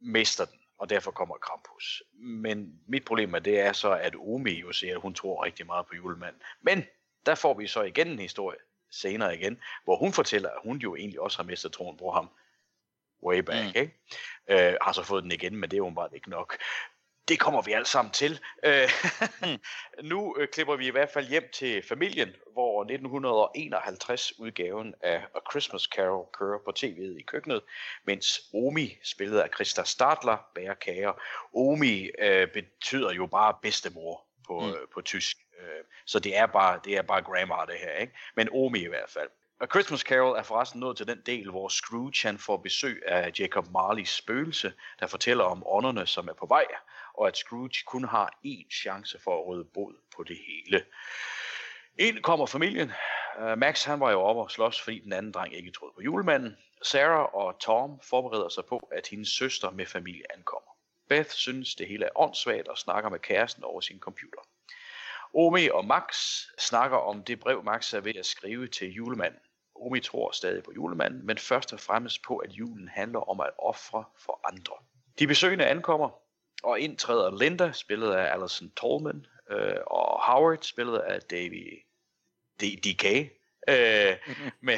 mister 0.01 0.45
den, 0.45 0.58
og 0.79 0.89
derfor 0.89 1.11
kommer 1.11 1.35
Krampus. 1.35 2.03
Men 2.13 2.79
mit 2.87 3.05
problem 3.05 3.29
med 3.29 3.41
det 3.41 3.59
er 3.59 3.73
så, 3.73 3.91
at 3.91 4.15
Omi 4.15 4.51
jo 4.51 4.71
siger, 4.71 4.95
at 4.95 5.01
hun 5.01 5.13
tror 5.13 5.45
rigtig 5.45 5.65
meget 5.65 5.85
på 5.87 5.95
julemanden. 5.95 6.41
Men 6.61 6.85
der 7.25 7.35
får 7.35 7.53
vi 7.53 7.67
så 7.67 7.81
igen 7.81 8.07
en 8.07 8.19
historie 8.19 8.57
senere 8.91 9.35
igen, 9.35 9.59
hvor 9.83 9.97
hun 9.97 10.13
fortæller, 10.13 10.49
at 10.49 10.59
hun 10.63 10.77
jo 10.77 10.95
egentlig 10.95 11.19
også 11.19 11.37
har 11.37 11.43
mistet 11.43 11.71
troen 11.71 11.97
på 11.97 12.11
ham 12.11 12.29
way 13.23 13.39
back, 13.39 13.75
mm. 13.75 13.81
ikke? 13.81 13.93
Øh, 14.47 14.75
har 14.81 14.91
så 14.91 15.03
fået 15.03 15.23
den 15.23 15.31
igen, 15.31 15.55
men 15.55 15.71
det 15.71 15.77
er 15.79 15.91
bare 15.95 16.09
ikke 16.13 16.29
nok. 16.29 16.57
Det 17.29 17.39
kommer 17.39 17.61
vi 17.61 17.71
alle 17.71 17.85
sammen 17.85 18.11
til. 18.11 18.39
Øh, 18.63 18.89
nu 20.11 20.35
øh, 20.39 20.47
klipper 20.47 20.75
vi 20.75 20.87
i 20.87 20.91
hvert 20.91 21.09
fald 21.09 21.27
hjem 21.27 21.49
til 21.53 21.83
familien, 21.87 22.29
hvor 22.53 22.81
1951 22.81 24.39
udgaven 24.39 24.95
af 25.01 25.15
A 25.35 25.39
Christmas 25.51 25.81
Carol 25.83 26.27
kører 26.33 26.59
på 26.65 26.71
tv'et 26.79 27.19
i 27.19 27.23
køkkenet, 27.27 27.61
mens 28.03 28.41
Omi, 28.53 28.97
spillet 29.03 29.39
af 29.39 29.49
Christa 29.55 29.83
Stadler, 29.83 30.37
bærer 30.55 30.73
kager. 30.73 31.13
Omi 31.53 32.09
øh, 32.19 32.47
betyder 32.47 33.11
jo 33.11 33.25
bare 33.25 33.53
bedstemor 33.61 34.25
på, 34.47 34.59
mm. 34.59 34.69
øh, 34.69 34.87
på 34.93 35.01
tysk. 35.01 35.37
Øh, 35.59 35.83
så 36.05 36.19
det 36.19 36.37
er 36.37 36.45
bare 36.45 36.79
det 36.85 36.97
er 36.97 37.01
bare 37.01 37.21
grammar 37.21 37.65
det 37.65 37.75
her, 37.75 37.91
ikke? 37.91 38.13
Men 38.35 38.49
Omi 38.51 38.79
i 38.79 38.87
hvert 38.87 39.09
fald. 39.09 39.29
A 39.61 39.65
Christmas 39.65 39.99
Carol 39.99 40.37
er 40.37 40.43
forresten 40.43 40.79
nået 40.79 40.97
til 40.97 41.07
den 41.07 41.21
del, 41.25 41.49
hvor 41.49 41.67
Scrooge 41.67 42.13
han 42.23 42.37
får 42.37 42.57
besøg 42.57 43.03
af 43.07 43.31
Jacob 43.39 43.71
Marleys 43.71 44.09
spøgelse, 44.09 44.73
der 44.99 45.07
fortæller 45.07 45.43
om 45.43 45.63
ånderne, 45.65 46.07
som 46.07 46.27
er 46.27 46.33
på 46.33 46.45
vej, 46.45 46.65
og 47.19 47.27
at 47.27 47.37
Scrooge 47.37 47.83
kun 47.85 48.03
har 48.03 48.39
én 48.45 48.69
chance 48.81 49.19
for 49.19 49.31
at 49.31 49.45
råde 49.47 49.65
bod 49.73 49.93
på 50.15 50.23
det 50.23 50.37
hele. 50.47 50.85
Ind 51.97 52.23
kommer 52.23 52.45
familien. 52.45 52.91
Øh, 53.39 53.57
Max 53.57 53.83
han 53.83 53.99
var 53.99 54.11
jo 54.11 54.21
oppe 54.21 54.41
og 54.41 54.51
slås, 54.51 54.81
fordi 54.81 54.99
den 54.99 55.13
anden 55.13 55.31
dreng 55.31 55.53
ikke 55.55 55.71
troede 55.71 55.93
på 55.95 56.01
julemanden. 56.01 56.57
Sarah 56.83 57.33
og 57.33 57.59
Tom 57.59 57.99
forbereder 58.03 58.49
sig 58.49 58.65
på, 58.65 58.89
at 58.91 59.07
hendes 59.07 59.29
søster 59.29 59.71
med 59.71 59.85
familie 59.85 60.23
ankommer. 60.35 60.71
Beth 61.09 61.29
synes, 61.29 61.75
det 61.75 61.87
hele 61.87 62.05
er 62.05 62.09
åndssvagt 62.15 62.67
og 62.67 62.77
snakker 62.77 63.09
med 63.09 63.19
kæresten 63.19 63.63
over 63.63 63.81
sin 63.81 63.99
computer. 63.99 64.41
Omi 65.33 65.69
og 65.69 65.85
Max 65.85 66.15
snakker 66.57 66.97
om 66.97 67.23
det 67.23 67.39
brev, 67.39 67.63
Max 67.63 67.93
er 67.93 67.99
ved 67.99 68.15
at 68.15 68.25
skrive 68.25 68.67
til 68.67 68.93
julemanden. 68.93 69.41
Omi 69.75 69.99
tror 69.99 70.31
stadig 70.31 70.63
på 70.63 70.71
julemanden, 70.75 71.25
men 71.25 71.37
først 71.37 71.73
og 71.73 71.79
fremmest 71.79 72.21
på, 72.23 72.37
at 72.37 72.51
julen 72.51 72.87
handler 72.87 73.29
om 73.29 73.39
at 73.39 73.49
ofre 73.59 74.03
for 74.17 74.39
andre. 74.47 74.73
De 75.19 75.27
besøgende 75.27 75.65
ankommer, 75.65 76.09
og 76.63 76.79
indtræder 76.79 77.37
Linda, 77.39 77.71
spillet 77.71 78.11
af 78.11 78.33
Alison 78.33 78.71
Tolman, 78.71 79.25
øh, 79.51 79.75
og 79.87 80.21
Howard, 80.23 80.61
spillet 80.61 80.97
af 80.97 81.21
Davy 81.21 81.83
D- 82.63 82.79
DK, 82.79 83.05
øh, 83.69 84.17
med, 84.67 84.77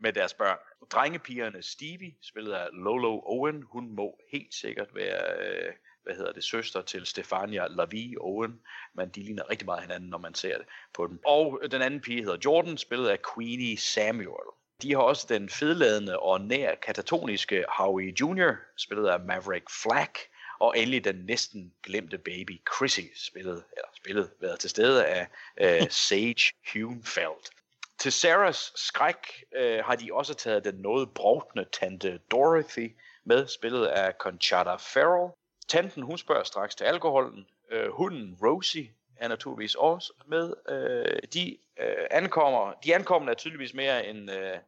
med 0.00 0.12
deres 0.12 0.34
børn. 0.34 0.58
Drengepigerne 0.90 1.62
Stevie, 1.62 2.14
spillet 2.22 2.52
af 2.52 2.68
Lolo 2.72 3.20
Owen, 3.24 3.62
hun 3.62 3.94
må 3.94 4.18
helt 4.32 4.54
sikkert 4.54 4.94
være, 4.94 5.22
øh, 5.40 5.72
hvad 6.02 6.16
hedder 6.16 6.32
det, 6.32 6.44
søster 6.44 6.82
til 6.82 7.06
Stefania 7.06 7.66
Lavie 7.66 8.16
Owen, 8.20 8.60
men 8.94 9.08
de 9.08 9.22
ligner 9.22 9.50
rigtig 9.50 9.66
meget 9.66 9.82
hinanden, 9.82 10.10
når 10.10 10.18
man 10.18 10.34
ser 10.34 10.58
det 10.58 10.66
på 10.94 11.06
dem. 11.06 11.20
Og 11.26 11.60
den 11.70 11.82
anden 11.82 12.00
pige 12.00 12.22
hedder 12.22 12.38
Jordan, 12.44 12.76
spillet 12.76 13.08
af 13.08 13.18
Queenie 13.34 13.76
Samuel. 13.78 14.48
De 14.82 14.92
har 14.92 15.00
også 15.02 15.26
den 15.28 15.48
fedladende 15.48 16.18
og 16.18 16.40
nær 16.40 16.74
katatoniske 16.74 17.64
Howie 17.68 18.14
Jr., 18.20 18.52
spillet 18.76 19.08
af 19.08 19.20
Maverick 19.20 19.66
Flack, 19.82 20.18
og 20.60 20.78
endelig 20.78 21.04
den 21.04 21.16
næsten 21.16 21.72
glemte 21.82 22.18
baby 22.18 22.60
Chrissy, 22.76 23.00
spillet, 23.14 23.64
eller 23.72 23.88
spillet, 23.96 24.30
været 24.40 24.60
til 24.60 24.70
stede 24.70 25.06
af 25.06 25.28
øh, 25.60 25.90
Sage 26.08 26.52
Hunefeldt. 26.72 27.50
Til 27.98 28.12
Sarahs 28.12 28.72
skræk 28.76 29.44
øh, 29.56 29.84
har 29.84 29.96
de 29.96 30.10
også 30.12 30.34
taget 30.34 30.64
den 30.64 30.74
noget 30.74 31.10
brovtende 31.14 31.66
tante 31.72 32.18
Dorothy 32.30 32.96
med, 33.24 33.46
spillet 33.46 33.86
af 33.86 34.14
Conchata 34.18 34.74
Farrell. 34.74 35.32
Tanten, 35.68 36.02
hun 36.02 36.18
spørger 36.18 36.44
straks 36.44 36.74
til 36.74 36.84
alkoholen. 36.84 37.46
Øh, 37.70 37.90
hunden 37.90 38.38
Rosie 38.42 38.90
er 39.16 39.28
naturligvis 39.28 39.74
også 39.74 40.12
med. 40.26 40.54
Øh, 40.68 41.18
de, 41.34 41.58
øh, 41.80 42.06
ankommer, 42.10 42.72
de 42.84 42.94
ankommende 42.94 43.30
er 43.30 43.36
tydeligvis 43.36 43.74
mere 43.74 44.06
end, 44.06 44.30
øh, 44.30 44.58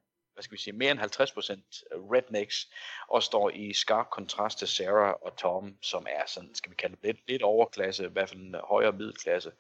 hvad 0.41 0.45
skal 0.45 0.57
vi 0.57 0.63
sige, 0.63 0.77
mere 0.77 0.91
end 0.91 1.01
50% 1.01 1.95
øh, 1.95 2.03
rednecks, 2.03 2.69
og 3.09 3.23
står 3.23 3.51
i 3.51 3.73
skarp 3.73 4.11
kontrast 4.11 4.59
til 4.59 4.69
Sarah 4.69 5.15
og 5.23 5.37
Tom, 5.37 5.77
som 5.83 6.07
er 6.11 6.23
sådan, 6.27 6.55
skal 6.55 6.71
vi 6.71 6.77
kalde 6.77 6.97
det, 6.97 7.05
lidt, 7.05 7.29
lidt 7.29 7.43
overklasse, 7.43 8.05
i 8.05 8.09
hvert 8.09 8.29
fald 8.29 8.41
en 8.41 8.55
højere 8.65 8.93
middelklasse, 8.93 9.53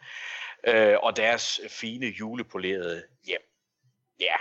øh, 0.66 0.96
og 1.02 1.16
deres 1.16 1.60
fine 1.68 2.06
julepolerede 2.06 3.02
hjem. 3.26 3.40
Ja, 4.20 4.36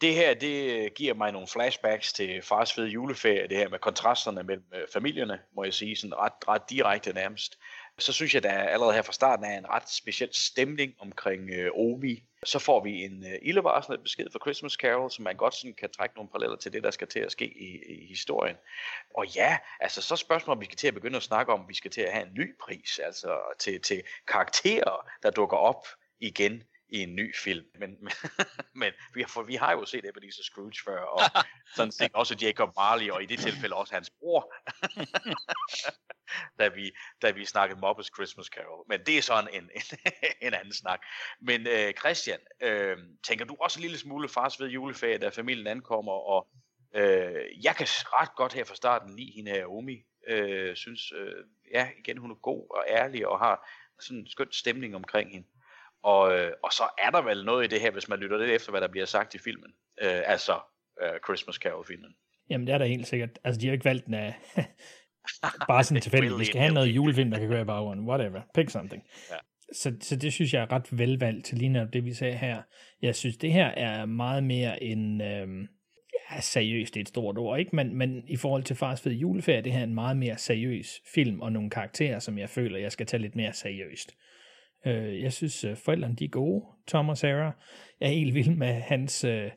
det 0.00 0.14
her, 0.14 0.34
det 0.34 0.94
giver 0.94 1.14
mig 1.14 1.32
nogle 1.32 1.48
flashbacks 1.48 2.12
til 2.12 2.42
fars 2.42 2.72
fede 2.72 2.88
juleferie, 2.88 3.48
det 3.48 3.56
her 3.56 3.68
med 3.68 3.78
kontrasterne 3.78 4.42
mellem 4.42 4.66
øh, 4.74 4.86
familierne, 4.92 5.40
må 5.54 5.64
jeg 5.64 5.74
sige, 5.74 5.96
sådan 5.96 6.14
ret, 6.14 6.48
ret 6.48 6.70
direkte 6.70 7.12
nærmest. 7.12 7.58
Så 7.98 8.12
synes 8.12 8.34
jeg, 8.34 8.42
der 8.42 8.52
allerede 8.52 8.94
her 8.94 9.02
fra 9.02 9.12
starten 9.12 9.44
er 9.44 9.58
en 9.58 9.68
ret 9.68 9.90
speciel 9.90 10.28
stemning 10.32 10.94
omkring 10.98 11.50
øh, 11.50 11.70
Omi. 11.74 12.22
Så 12.44 12.58
får 12.58 12.84
vi 12.84 13.04
en 13.04 13.26
øh, 13.26 13.38
ildevarslende 13.42 14.02
besked 14.02 14.26
fra 14.32 14.38
Christmas 14.42 14.72
Carol, 14.72 15.10
som 15.10 15.22
man 15.22 15.36
godt 15.36 15.54
sådan 15.54 15.74
kan 15.74 15.90
trække 15.90 16.14
nogle 16.14 16.30
paralleller 16.30 16.56
til 16.56 16.72
det, 16.72 16.82
der 16.82 16.90
skal 16.90 17.08
til 17.08 17.20
at 17.20 17.32
ske 17.32 17.44
i, 17.44 17.94
i 17.94 18.06
historien. 18.06 18.56
Og 19.14 19.26
ja, 19.26 19.58
altså 19.80 20.02
så 20.02 20.16
spørgsmålet, 20.16 20.56
om 20.56 20.60
vi 20.60 20.64
skal 20.64 20.76
til 20.76 20.88
at 20.88 20.94
begynde 20.94 21.16
at 21.16 21.22
snakke 21.22 21.52
om, 21.52 21.60
om 21.60 21.68
vi 21.68 21.74
skal 21.74 21.90
til 21.90 22.00
at 22.00 22.12
have 22.12 22.26
en 22.26 22.34
ny 22.34 22.58
pris, 22.60 22.98
altså 22.98 23.56
til, 23.58 23.80
til 23.80 24.02
karakterer, 24.28 25.08
der 25.22 25.30
dukker 25.30 25.56
op 25.56 25.86
igen 26.20 26.62
i 26.92 26.98
en 26.98 27.16
ny 27.16 27.36
film. 27.36 27.66
Men, 27.78 27.90
men, 28.04 28.12
men 28.74 28.92
vi, 29.14 29.20
har, 29.20 29.28
for 29.28 29.42
vi 29.42 29.54
har 29.54 29.72
jo 29.72 29.84
set 29.84 30.08
Ebenezer 30.08 30.42
Scrooge 30.42 30.82
før, 30.84 31.00
og 31.00 31.20
sådan 31.76 31.92
set 31.92 32.10
også 32.14 32.36
Jacob 32.42 32.70
Marley, 32.76 33.10
og 33.10 33.22
i 33.22 33.26
det 33.26 33.38
tilfælde 33.38 33.76
også 33.76 33.94
hans 33.94 34.10
bror, 34.10 34.54
da, 36.58 36.68
vi, 36.68 36.92
da 37.22 37.30
vi 37.30 37.44
snakkede 37.44 37.80
Muppets 37.80 38.10
Christmas 38.16 38.46
Carol. 38.46 38.84
Men 38.88 39.00
det 39.06 39.18
er 39.18 39.22
sådan 39.22 39.54
en, 39.54 39.62
en, 39.62 40.12
en 40.42 40.54
anden 40.54 40.72
snak. 40.72 41.00
Men 41.40 41.66
øh, 41.66 41.92
Christian, 41.94 42.40
øh, 42.62 42.96
tænker 43.22 43.44
du 43.44 43.56
også 43.60 43.78
en 43.78 43.82
lille 43.82 43.98
smule 43.98 44.28
fars 44.28 44.60
ved 44.60 44.68
juleferie, 44.68 45.18
da 45.18 45.28
familien 45.28 45.66
ankommer, 45.66 46.12
og 46.12 46.48
øh, 46.94 47.64
jeg 47.64 47.76
kan 47.76 47.86
ret 47.88 48.34
godt 48.36 48.52
her 48.52 48.64
fra 48.64 48.74
starten 48.74 49.16
lide 49.16 49.32
hende 49.36 49.50
her, 49.50 49.66
Omi. 49.66 50.02
Øh, 50.28 50.76
synes, 50.76 51.12
øh, 51.12 51.44
ja, 51.74 51.88
igen, 51.98 52.18
hun 52.18 52.30
er 52.30 52.34
god 52.34 52.66
og 52.70 52.84
ærlig, 52.88 53.26
og 53.26 53.38
har 53.38 53.68
sådan 54.00 54.18
en 54.18 54.30
skøn 54.30 54.52
stemning 54.52 54.96
omkring 54.96 55.32
hende. 55.32 55.48
Og, 56.02 56.38
øh, 56.38 56.52
og 56.64 56.72
så 56.72 56.82
er 56.98 57.10
der 57.10 57.22
vel 57.22 57.44
noget 57.44 57.64
i 57.64 57.68
det 57.68 57.80
her, 57.80 57.90
hvis 57.90 58.08
man 58.08 58.18
lytter 58.18 58.38
lidt 58.38 58.50
efter, 58.50 58.70
hvad 58.70 58.80
der 58.80 58.88
bliver 58.88 59.06
sagt 59.06 59.34
i 59.34 59.38
filmen. 59.38 59.70
Øh, 60.02 60.22
altså 60.24 60.60
øh, 61.02 61.20
Christmas 61.24 61.56
Carol-filmen. 61.56 62.14
Jamen, 62.50 62.66
det 62.66 62.74
er 62.74 62.78
der 62.78 62.84
helt 62.84 63.06
sikkert. 63.06 63.30
Altså, 63.44 63.60
de 63.60 63.66
har 63.66 63.72
ikke 63.72 63.84
valgt 63.84 64.06
den 64.06 64.14
af... 64.14 64.34
bare 65.68 65.84
sådan 65.84 66.00
tilfældigt. 66.00 66.38
Vi 66.38 66.44
skal 66.44 66.60
have 66.60 66.74
noget 66.74 66.88
julefilm, 66.88 67.30
der 67.30 67.38
kan 67.38 67.48
gøre 67.48 67.62
i 67.62 67.64
baggrunden. 67.64 68.08
Whatever. 68.08 68.40
Pick 68.54 68.70
something. 68.70 69.02
Ja. 69.30 69.36
Så, 69.72 69.96
så 70.00 70.16
det 70.16 70.32
synes 70.32 70.54
jeg 70.54 70.62
er 70.62 70.72
ret 70.72 70.98
velvalgt 70.98 71.46
til 71.46 71.58
lige 71.58 71.68
netop 71.68 71.92
det, 71.92 72.04
vi 72.04 72.14
sagde 72.14 72.36
her. 72.36 72.62
Jeg 73.02 73.16
synes, 73.16 73.36
det 73.36 73.52
her 73.52 73.66
er 73.66 74.06
meget 74.06 74.44
mere 74.44 74.82
en... 74.82 75.20
Øhm, 75.20 75.68
ja, 76.30 76.40
seriøst, 76.40 76.94
det 76.94 77.00
er 77.00 77.04
et 77.04 77.08
stort 77.08 77.38
ord, 77.38 77.58
ikke? 77.58 77.76
Men, 77.76 77.96
men 77.96 78.28
i 78.28 78.36
forhold 78.36 78.62
til 78.62 78.76
Fars 78.76 79.00
Fed 79.00 79.12
Juleferie, 79.12 79.62
det 79.62 79.72
her 79.72 79.80
er 79.80 79.84
en 79.84 79.94
meget 79.94 80.16
mere 80.16 80.38
seriøs 80.38 81.00
film, 81.14 81.40
og 81.40 81.52
nogle 81.52 81.70
karakterer, 81.70 82.18
som 82.18 82.38
jeg 82.38 82.50
føler, 82.50 82.78
jeg 82.78 82.92
skal 82.92 83.06
tage 83.06 83.20
lidt 83.20 83.36
mere 83.36 83.52
seriøst. 83.52 84.16
Øh, 84.86 85.22
jeg 85.22 85.32
synes, 85.32 85.64
øh, 85.64 85.76
forældrene 85.76 86.16
de 86.16 86.24
er 86.24 86.28
gode, 86.28 86.64
Tom 86.86 87.08
og 87.08 87.18
Sarah. 87.18 87.52
Jeg 88.00 88.08
er 88.08 88.12
helt 88.12 88.34
vild 88.34 88.56
med 88.56 88.72
hans... 88.72 89.24
Øh, 89.24 89.50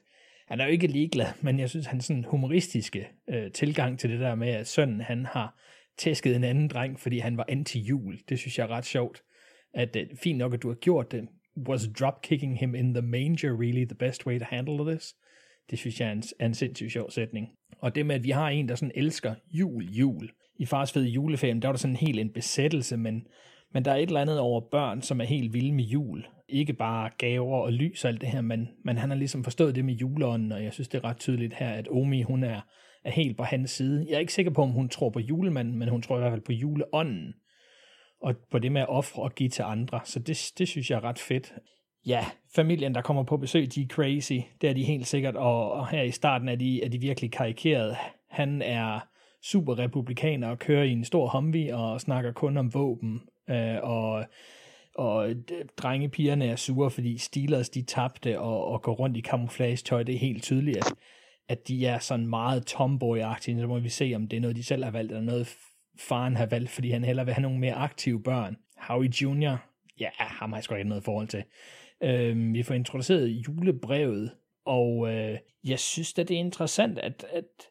han 0.47 0.59
er 0.59 0.65
jo 0.65 0.71
ikke 0.71 0.87
ligeglad, 0.87 1.27
men 1.41 1.59
jeg 1.59 1.69
synes, 1.69 1.85
hans 1.85 2.05
sådan 2.05 2.23
humoristiske 2.23 3.07
øh, 3.29 3.51
tilgang 3.51 3.99
til 3.99 4.09
det 4.09 4.19
der 4.19 4.35
med, 4.35 4.49
at 4.49 4.67
sønnen 4.67 5.01
han 5.01 5.25
har 5.25 5.59
tæsket 5.97 6.35
en 6.35 6.43
anden 6.43 6.67
dreng, 6.67 6.99
fordi 6.99 7.19
han 7.19 7.37
var 7.37 7.45
anti-jul. 7.51 8.23
Det 8.29 8.39
synes 8.39 8.57
jeg 8.57 8.63
er 8.63 8.71
ret 8.71 8.85
sjovt. 8.85 9.21
At 9.73 9.95
øh, 9.95 10.05
fint 10.23 10.37
nok, 10.37 10.53
at 10.53 10.63
du 10.63 10.67
har 10.67 10.75
gjort 10.75 11.11
det. 11.11 11.27
Was 11.67 11.87
dropkicking 11.99 12.59
him 12.59 12.75
in 12.75 12.93
the 12.93 13.01
manger 13.01 13.59
really 13.59 13.85
the 13.85 13.95
best 13.95 14.27
way 14.27 14.39
to 14.39 14.45
handle 14.49 14.91
this? 14.91 15.15
Det 15.69 15.79
synes 15.79 15.99
jeg 15.99 16.07
er 16.07 16.11
en, 16.11 16.23
er 16.39 16.45
en 16.45 16.53
sindssygt 16.53 16.91
sjov 16.91 17.11
sætning. 17.11 17.47
Og 17.79 17.95
det 17.95 18.05
med, 18.05 18.15
at 18.15 18.23
vi 18.23 18.29
har 18.29 18.49
en, 18.49 18.69
der 18.69 18.75
sådan 18.75 18.91
elsker 18.95 19.35
jul, 19.51 19.83
jul. 19.83 20.29
I 20.59 20.65
Fars 20.65 20.91
Fede 20.91 21.07
Julefilm, 21.07 21.61
der 21.61 21.67
var 21.67 21.73
der 21.73 21.79
sådan 21.79 21.95
helt 21.95 22.19
en 22.19 22.33
besættelse, 22.33 22.97
men, 22.97 23.27
men 23.75 23.85
der 23.85 23.91
er 23.91 23.95
et 23.95 24.07
eller 24.07 24.21
andet 24.21 24.39
over 24.39 24.61
børn, 24.61 25.01
som 25.01 25.21
er 25.21 25.25
helt 25.25 25.53
vilde 25.53 25.73
med 25.73 25.83
jul. 25.83 26.25
Ikke 26.49 26.73
bare 26.73 27.09
gaver 27.17 27.57
og 27.57 27.73
lys 27.73 28.05
og 28.05 28.09
alt 28.09 28.21
det 28.21 28.29
her, 28.29 28.41
men, 28.41 28.69
men 28.85 28.97
han 28.97 29.09
har 29.09 29.17
ligesom 29.17 29.43
forstået 29.43 29.75
det 29.75 29.85
med 29.85 29.93
juleånden, 29.93 30.51
og 30.51 30.63
jeg 30.63 30.73
synes, 30.73 30.87
det 30.87 30.97
er 30.97 31.03
ret 31.03 31.17
tydeligt 31.17 31.53
her, 31.53 31.69
at 31.69 31.87
Omi, 31.91 32.21
hun 32.21 32.43
er, 32.43 32.61
er 33.03 33.11
helt 33.11 33.37
på 33.37 33.43
hans 33.43 33.71
side. 33.71 34.05
Jeg 34.09 34.15
er 34.15 34.19
ikke 34.19 34.33
sikker 34.33 34.51
på, 34.51 34.61
om 34.61 34.69
hun 34.69 34.89
tror 34.89 35.09
på 35.09 35.19
julemanden, 35.19 35.75
men 35.79 35.89
hun 35.89 36.01
tror 36.01 36.17
i 36.17 36.19
hvert 36.19 36.31
fald 36.31 36.41
på 36.41 36.51
juleånden. 36.51 37.33
Og 38.21 38.35
på 38.51 38.59
det 38.59 38.71
med 38.71 38.81
at 38.81 38.89
ofre 38.89 39.23
og 39.23 39.35
give 39.35 39.49
til 39.49 39.63
andre. 39.63 39.99
Så 40.03 40.19
det, 40.19 40.51
det 40.57 40.67
synes 40.67 40.89
jeg 40.89 40.95
er 40.97 41.03
ret 41.03 41.19
fedt. 41.19 41.53
Ja, 42.05 42.25
familien, 42.55 42.95
der 42.95 43.01
kommer 43.01 43.23
på 43.23 43.37
besøg, 43.37 43.75
de 43.75 43.81
er 43.81 43.87
crazy. 43.87 44.39
Det 44.61 44.69
er 44.69 44.73
de 44.73 44.83
helt 44.83 45.07
sikkert. 45.07 45.35
Og, 45.35 45.71
og 45.71 45.87
her 45.87 46.01
i 46.01 46.11
starten 46.11 46.49
er 46.49 46.55
de, 46.55 46.83
er 46.83 46.89
de 46.89 47.01
virkelig 47.01 47.31
karikeret. 47.31 47.95
Han 48.29 48.61
er 48.61 49.07
super 49.43 49.79
republikaner 49.79 50.47
og 50.47 50.59
kører 50.59 50.83
i 50.83 50.91
en 50.91 51.03
stor 51.03 51.27
Humvee 51.27 51.75
og 51.75 52.01
snakker 52.01 52.31
kun 52.31 52.57
om 52.57 52.73
våben. 52.73 53.21
Øh, 53.49 53.77
og 53.83 54.25
og 54.95 55.29
drengepigerne 55.77 56.45
er 56.45 56.55
sure, 56.55 56.91
fordi 56.91 57.17
Steelers 57.17 57.69
de 57.69 57.81
tabte 57.81 58.39
og, 58.39 58.65
og 58.65 58.81
går 58.81 58.93
rundt 58.93 59.17
i 59.17 59.21
camouflage-tøj. 59.21 60.03
Det 60.03 60.15
er 60.15 60.19
helt 60.19 60.43
tydeligt, 60.43 60.77
at, 60.77 60.93
at 61.47 61.67
de 61.67 61.85
er 61.85 61.99
sådan 61.99 62.27
meget 62.27 62.73
tomboy-agtige. 62.73 63.59
Så 63.59 63.67
må 63.67 63.79
vi 63.79 63.89
se, 63.89 64.13
om 64.15 64.27
det 64.27 64.37
er 64.37 64.41
noget, 64.41 64.55
de 64.55 64.63
selv 64.63 64.83
har 64.83 64.91
valgt, 64.91 65.11
eller 65.11 65.23
noget 65.23 65.57
faren 65.99 66.35
har 66.35 66.45
valgt, 66.45 66.69
fordi 66.69 66.89
han 66.89 67.03
hellere 67.03 67.25
vil 67.25 67.33
have 67.33 67.41
nogle 67.41 67.59
mere 67.59 67.73
aktive 67.73 68.23
børn. 68.23 68.57
Howie 68.77 69.11
Jr., 69.21 69.57
ja, 69.99 70.09
ham 70.17 70.51
har 70.51 70.57
jeg 70.57 70.63
sgu 70.63 70.75
ikke 70.75 70.89
noget 70.89 71.03
forhold 71.03 71.27
til. 71.27 71.43
Øhm, 72.03 72.53
vi 72.53 72.63
får 72.63 72.73
introduceret 72.73 73.27
julebrevet, 73.27 74.31
og 74.65 75.13
øh, 75.13 75.37
jeg 75.63 75.79
synes 75.79 76.13
da, 76.13 76.23
det 76.23 76.35
er 76.35 76.39
interessant, 76.39 76.99
at, 76.99 77.25
at 77.31 77.69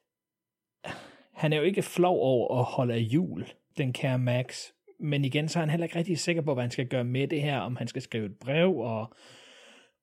han 1.33 1.53
er 1.53 1.57
jo 1.57 1.63
ikke 1.63 1.83
flov 1.83 2.19
over 2.21 2.59
at 2.59 2.65
holde 2.65 2.95
af 2.95 2.99
jul, 2.99 3.47
den 3.79 3.93
kære 3.93 4.19
Max, 4.19 4.74
men 5.05 5.25
igen, 5.25 5.49
så 5.49 5.59
er 5.59 5.61
han 5.61 5.71
heller 5.71 5.85
ikke 5.85 5.99
rigtig 5.99 6.19
sikker 6.19 6.43
på, 6.43 6.55
hvad 6.55 6.65
han 6.65 6.71
skal 6.71 6.87
gøre 6.87 7.05
med 7.05 7.29
det 7.29 7.43
her, 7.43 7.59
om 7.59 7.77
han 7.77 7.89
skal 7.89 8.03
skrive 8.03 8.27
et 8.27 8.37
brev, 8.41 8.77
og, 8.77 9.15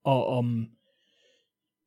og 0.04 0.26
om 0.26 0.66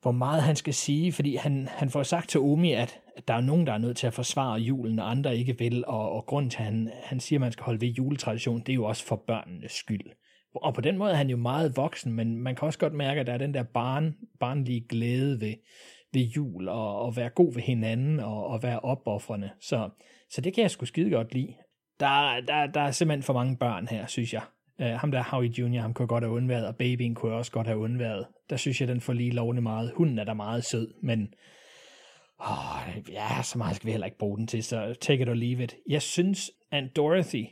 hvor 0.02 0.12
meget 0.12 0.44
han 0.44 0.56
skal 0.56 0.74
sige, 0.74 1.12
fordi 1.12 1.36
han, 1.36 1.68
han 1.72 1.90
får 1.90 2.04
sagt 2.04 2.30
til 2.30 2.40
Omi, 2.40 2.72
at, 2.72 3.00
at 3.18 3.28
der 3.28 3.34
er 3.34 3.42
nogen, 3.42 3.68
der 3.68 3.74
er 3.74 3.78
nødt 3.78 3.98
til 3.98 4.08
at 4.08 4.14
forsvare 4.14 4.60
julen, 4.60 5.00
og 5.00 5.12
andre 5.12 5.38
ikke 5.38 5.58
vil, 5.58 5.86
og, 5.86 6.12
og 6.12 6.26
grunden 6.26 6.50
til, 6.50 6.58
at 6.58 6.66
han, 6.66 6.92
han 7.04 7.20
siger, 7.20 7.38
at 7.38 7.42
man 7.42 7.52
skal 7.52 7.64
holde 7.64 7.82
ved 7.82 7.88
juletradition, 7.88 8.60
det 8.60 8.70
er 8.70 8.74
jo 8.74 8.86
også 8.86 9.06
for 9.06 9.24
børnenes 9.28 9.72
skyld. 9.72 10.12
Og 10.56 10.74
på 10.74 10.82
den 10.82 10.98
måde 10.98 11.12
er 11.12 11.16
han 11.16 11.30
jo 11.30 11.38
meget 11.38 11.78
voksen, 11.78 12.14
men 12.14 12.38
man 12.38 12.56
kan 12.56 12.66
også 12.66 12.80
godt 12.80 12.94
mærke, 12.94 13.20
at 13.20 13.28
der 13.28 13.34
er 13.34 13.38
den 13.38 13.54
der 13.54 13.64
barn, 13.64 14.16
barnlige 14.40 14.86
glæde 14.90 15.42
ved, 15.42 15.54
ved 16.14 16.22
jul, 16.22 16.70
og, 16.70 17.02
og 17.02 17.16
være 17.16 17.30
god 17.30 17.54
ved 17.54 17.62
hinanden, 17.62 18.20
og, 18.20 18.48
og 18.48 18.64
være 18.64 18.80
opoffrende. 18.80 19.50
Så, 19.62 19.90
så 20.30 20.42
det 20.42 20.54
kan 20.54 20.62
jeg 20.62 20.72
sgu 20.72 20.86
skide 20.86 21.10
godt 21.10 21.34
lide. 21.34 21.54
Der, 22.00 22.42
der, 22.48 22.68
der 22.68 22.82
er 22.82 22.92
simpelthen 22.92 23.24
for 23.24 23.34
mange 23.34 23.58
børn 23.58 23.88
her, 23.88 24.06
synes 24.06 24.34
jeg. 24.34 24.42
Uh, 24.80 24.86
ham 24.86 25.12
der 25.12 25.24
Howie 25.24 25.50
Jr., 25.50 25.82
ham 25.82 25.94
kunne 25.94 26.08
godt 26.08 26.24
have 26.24 26.34
undværet, 26.34 26.68
og 26.68 26.76
babyen 26.76 27.16
kunne 27.16 27.34
også 27.34 27.52
godt 27.52 27.68
have 27.68 27.80
undværet. 27.80 28.28
Der 28.50 28.58
synes 28.58 28.82
jeg, 28.82 28.88
den 28.88 29.02
får 29.02 29.14
lige 29.14 29.32
lovende 29.32 29.62
meget. 29.62 29.92
Hunden 29.96 30.20
er 30.20 30.24
da 30.24 30.34
meget 30.34 30.66
sød, 30.66 30.94
men 31.04 31.34
åh, 32.40 33.12
ja, 33.12 33.42
så 33.44 33.58
meget 33.58 33.76
skal 33.76 33.86
vi 33.86 33.92
heller 33.92 34.06
ikke 34.06 34.18
bruge 34.18 34.38
den 34.38 34.48
til, 34.48 34.64
så 34.64 34.96
take 35.02 35.22
it 35.22 35.30
or 35.30 35.34
leave 35.34 35.64
it. 35.64 35.76
Jeg 35.90 36.02
synes, 36.02 36.52
at 36.72 36.84
Dorothy, 36.96 37.46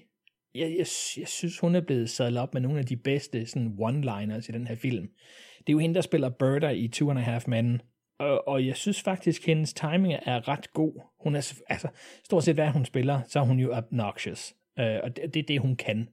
jeg, 0.56 0.76
jeg, 0.78 0.88
jeg 1.18 1.28
synes, 1.28 1.60
hun 1.60 1.76
er 1.76 1.82
blevet 1.82 2.10
sadlet 2.10 2.41
op 2.41 2.54
med 2.54 2.62
nogle 2.62 2.80
af 2.80 2.86
de 2.86 2.98
bedste 2.98 3.46
sådan 3.46 3.78
one-liners 3.80 4.50
i 4.50 4.52
den 4.52 4.68
her 4.68 4.76
film. 4.76 5.08
Det 5.58 5.70
er 5.70 5.74
jo 5.74 5.80
hende, 5.80 5.96
der 5.96 6.02
spiller 6.02 6.30
Berta 6.30 6.70
i 6.70 6.88
Two 6.88 7.10
and 7.10 7.20
a 7.20 7.22
Half 7.22 7.48
Men, 7.48 7.82
og, 8.20 8.47
og 8.47 8.68
jeg 8.68 8.76
synes 8.76 9.01
faktisk, 9.01 9.45
hendes 9.45 9.74
timing 9.74 10.14
er 10.14 10.47
ret 10.47 10.74
god. 10.74 11.01
Hun 11.24 11.36
er, 11.36 11.53
altså, 11.70 11.88
stort 12.24 12.43
set 12.43 12.55
hvad 12.55 12.70
hun 12.70 12.86
spiller, 12.86 13.22
så 13.28 13.39
er 13.39 13.43
hun 13.43 13.59
jo 13.59 13.78
obnoxious. 13.78 14.53
Øh, 14.80 14.99
og 15.03 15.16
det, 15.16 15.34
det 15.34 15.39
er 15.39 15.43
det, 15.47 15.59
hun 15.59 15.76
kan. 15.76 16.09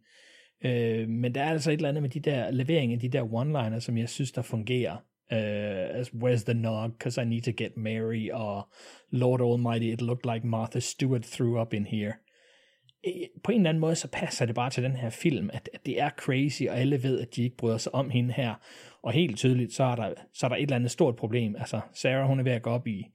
Øh, 0.65 1.09
men 1.09 1.35
der 1.35 1.43
er 1.43 1.51
altså 1.51 1.71
et 1.71 1.75
eller 1.75 1.89
andet 1.89 2.03
med 2.03 2.11
de 2.11 2.21
der 2.21 2.51
leveringer, 2.51 2.99
de 2.99 3.09
der 3.09 3.23
one-liners, 3.23 3.81
som 3.81 3.99
jeg 3.99 4.09
synes, 4.09 4.33
der 4.33 4.43
fungerer. 4.43 4.97
Uh, 5.33 6.01
as 6.01 6.11
where's 6.15 6.45
the 6.45 6.55
nog, 6.55 6.91
because 6.93 7.23
I 7.23 7.25
need 7.25 7.43
to 7.43 7.53
get 7.53 7.77
Mary, 7.77 8.31
og 8.33 8.69
Lord 9.11 9.41
Almighty, 9.41 9.93
it 9.93 10.03
looked 10.03 10.35
like 10.35 10.47
Martha 10.47 10.81
Stewart 10.81 11.23
threw 11.23 11.61
up 11.61 11.73
in 11.73 11.87
here. 11.87 12.13
På 13.45 13.53
en 13.53 13.61
eller 13.61 13.69
anden 13.69 13.81
måde, 13.81 13.97
så 13.97 14.09
passer 14.13 14.47
det 14.47 14.55
bare 14.55 14.71
til 14.71 14.83
den 14.83 14.97
her 14.97 15.11
film, 15.11 15.51
at, 15.53 15.71
at 15.75 15.87
det 15.87 16.01
er 16.01 16.11
crazy, 16.11 16.63
og 16.63 16.79
alle 16.79 17.03
ved, 17.03 17.21
at 17.21 17.37
de 17.37 17.43
ikke 17.43 17.57
bryder 17.57 17.79
sig 17.79 17.95
om 17.95 18.11
hende 18.11 18.33
her. 18.33 18.55
Og 19.03 19.13
helt 19.13 19.37
tydeligt, 19.37 19.73
så 19.73 19.85
er 19.85 19.97
der, 19.97 20.15
så 20.33 20.47
er 20.47 20.49
der 20.49 20.57
et 20.57 20.63
eller 20.63 20.77
andet 20.77 20.91
stort 20.91 21.17
problem. 21.17 21.57
Altså, 21.59 21.81
Sarah, 21.93 22.27
hun 22.27 22.41
er 22.41 22.45
ved 22.45 22.53
at 22.53 22.63
gå 22.63 22.71
op 22.71 22.87
i, 22.87 23.07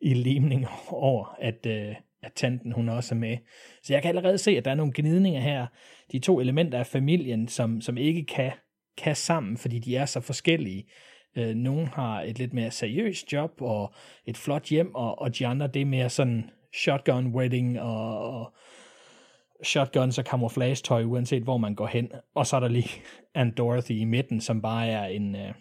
i 0.00 0.14
limning 0.14 0.66
over, 0.88 1.36
at, 1.40 1.66
øh, 1.66 1.94
at 2.22 2.32
tanten, 2.34 2.72
hun 2.72 2.88
også 2.88 3.14
er 3.14 3.18
med. 3.18 3.36
Så 3.82 3.92
jeg 3.92 4.02
kan 4.02 4.08
allerede 4.08 4.38
se, 4.38 4.50
at 4.50 4.64
der 4.64 4.70
er 4.70 4.74
nogle 4.74 4.92
gnidninger 4.94 5.40
her. 5.40 5.66
De 6.12 6.18
to 6.18 6.40
elementer 6.40 6.78
af 6.78 6.86
familien, 6.86 7.48
som, 7.48 7.80
som 7.80 7.96
ikke 7.96 8.24
kan, 8.24 8.52
kan 8.96 9.16
sammen, 9.16 9.56
fordi 9.56 9.78
de 9.78 9.96
er 9.96 10.06
så 10.06 10.20
forskellige. 10.20 10.84
Øh, 11.36 11.54
nogle 11.54 11.86
har 11.86 12.22
et 12.22 12.38
lidt 12.38 12.52
mere 12.52 12.70
seriøst 12.70 13.32
job 13.32 13.52
og 13.60 13.92
et 14.26 14.36
flot 14.36 14.68
hjem, 14.68 14.94
og, 14.94 15.18
og 15.18 15.38
de 15.38 15.46
andre, 15.46 15.66
det 15.66 15.82
er 15.82 15.86
mere 15.86 16.10
sådan 16.10 16.50
shotgun 16.74 17.26
wedding 17.26 17.80
og, 17.80 18.18
og 18.18 18.54
shotguns 19.64 20.18
og 20.18 20.24
camouflage-tøj, 20.24 21.04
uanset 21.04 21.42
hvor 21.42 21.56
man 21.56 21.74
går 21.74 21.86
hen. 21.86 22.10
Og 22.34 22.46
så 22.46 22.56
er 22.56 22.60
der 22.60 22.68
lige 22.68 22.90
Aunt 23.34 23.58
Dorothy 23.58 23.92
i 23.92 24.04
midten, 24.04 24.40
som 24.40 24.62
bare 24.62 24.88
er 24.88 25.04
en, 25.04 25.36
øh, 25.36 25.54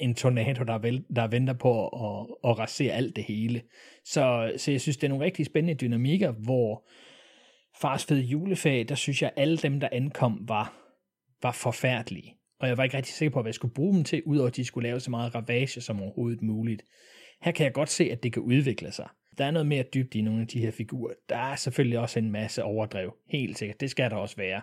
en 0.00 0.14
tornado, 0.14 0.64
der, 0.64 0.78
vel, 0.78 1.04
der 1.16 1.26
venter 1.26 1.54
på 1.54 1.88
at, 1.88 2.26
at 2.50 2.58
rasere 2.58 2.92
alt 2.92 3.16
det 3.16 3.24
hele. 3.24 3.62
Så, 4.04 4.52
så 4.56 4.70
jeg 4.70 4.80
synes, 4.80 4.96
det 4.96 5.04
er 5.04 5.08
nogle 5.08 5.24
rigtig 5.24 5.46
spændende 5.46 5.80
dynamikker, 5.80 6.30
hvor 6.30 6.88
fars 7.80 8.04
fede 8.04 8.20
julefag, 8.22 8.88
der 8.88 8.94
synes 8.94 9.22
jeg, 9.22 9.32
alle 9.36 9.56
dem, 9.56 9.80
der 9.80 9.88
ankom, 9.92 10.48
var, 10.48 10.74
var 11.42 11.52
forfærdelige. 11.52 12.36
Og 12.60 12.68
jeg 12.68 12.76
var 12.76 12.84
ikke 12.84 12.96
rigtig 12.96 13.14
sikker 13.14 13.32
på, 13.32 13.42
hvad 13.42 13.48
jeg 13.48 13.54
skulle 13.54 13.74
bruge 13.74 13.94
dem 13.94 14.04
til, 14.04 14.22
udover 14.26 14.48
at 14.48 14.56
de 14.56 14.64
skulle 14.64 14.88
lave 14.88 15.00
så 15.00 15.10
meget 15.10 15.34
ravage 15.34 15.80
som 15.80 16.02
overhovedet 16.02 16.42
muligt. 16.42 16.82
Her 17.42 17.52
kan 17.52 17.64
jeg 17.64 17.72
godt 17.72 17.88
se, 17.88 18.04
at 18.12 18.22
det 18.22 18.32
kan 18.32 18.42
udvikle 18.42 18.92
sig. 18.92 19.08
Der 19.38 19.44
er 19.44 19.50
noget 19.50 19.66
mere 19.66 19.84
dybt 19.94 20.14
i 20.14 20.20
nogle 20.20 20.40
af 20.40 20.46
de 20.46 20.60
her 20.60 20.70
figurer. 20.70 21.14
Der 21.28 21.36
er 21.36 21.56
selvfølgelig 21.56 21.98
også 21.98 22.18
en 22.18 22.30
masse 22.30 22.62
overdrev. 22.62 23.16
Helt 23.28 23.58
sikkert. 23.58 23.80
Det 23.80 23.90
skal 23.90 24.10
der 24.10 24.16
også 24.16 24.36
være. 24.36 24.62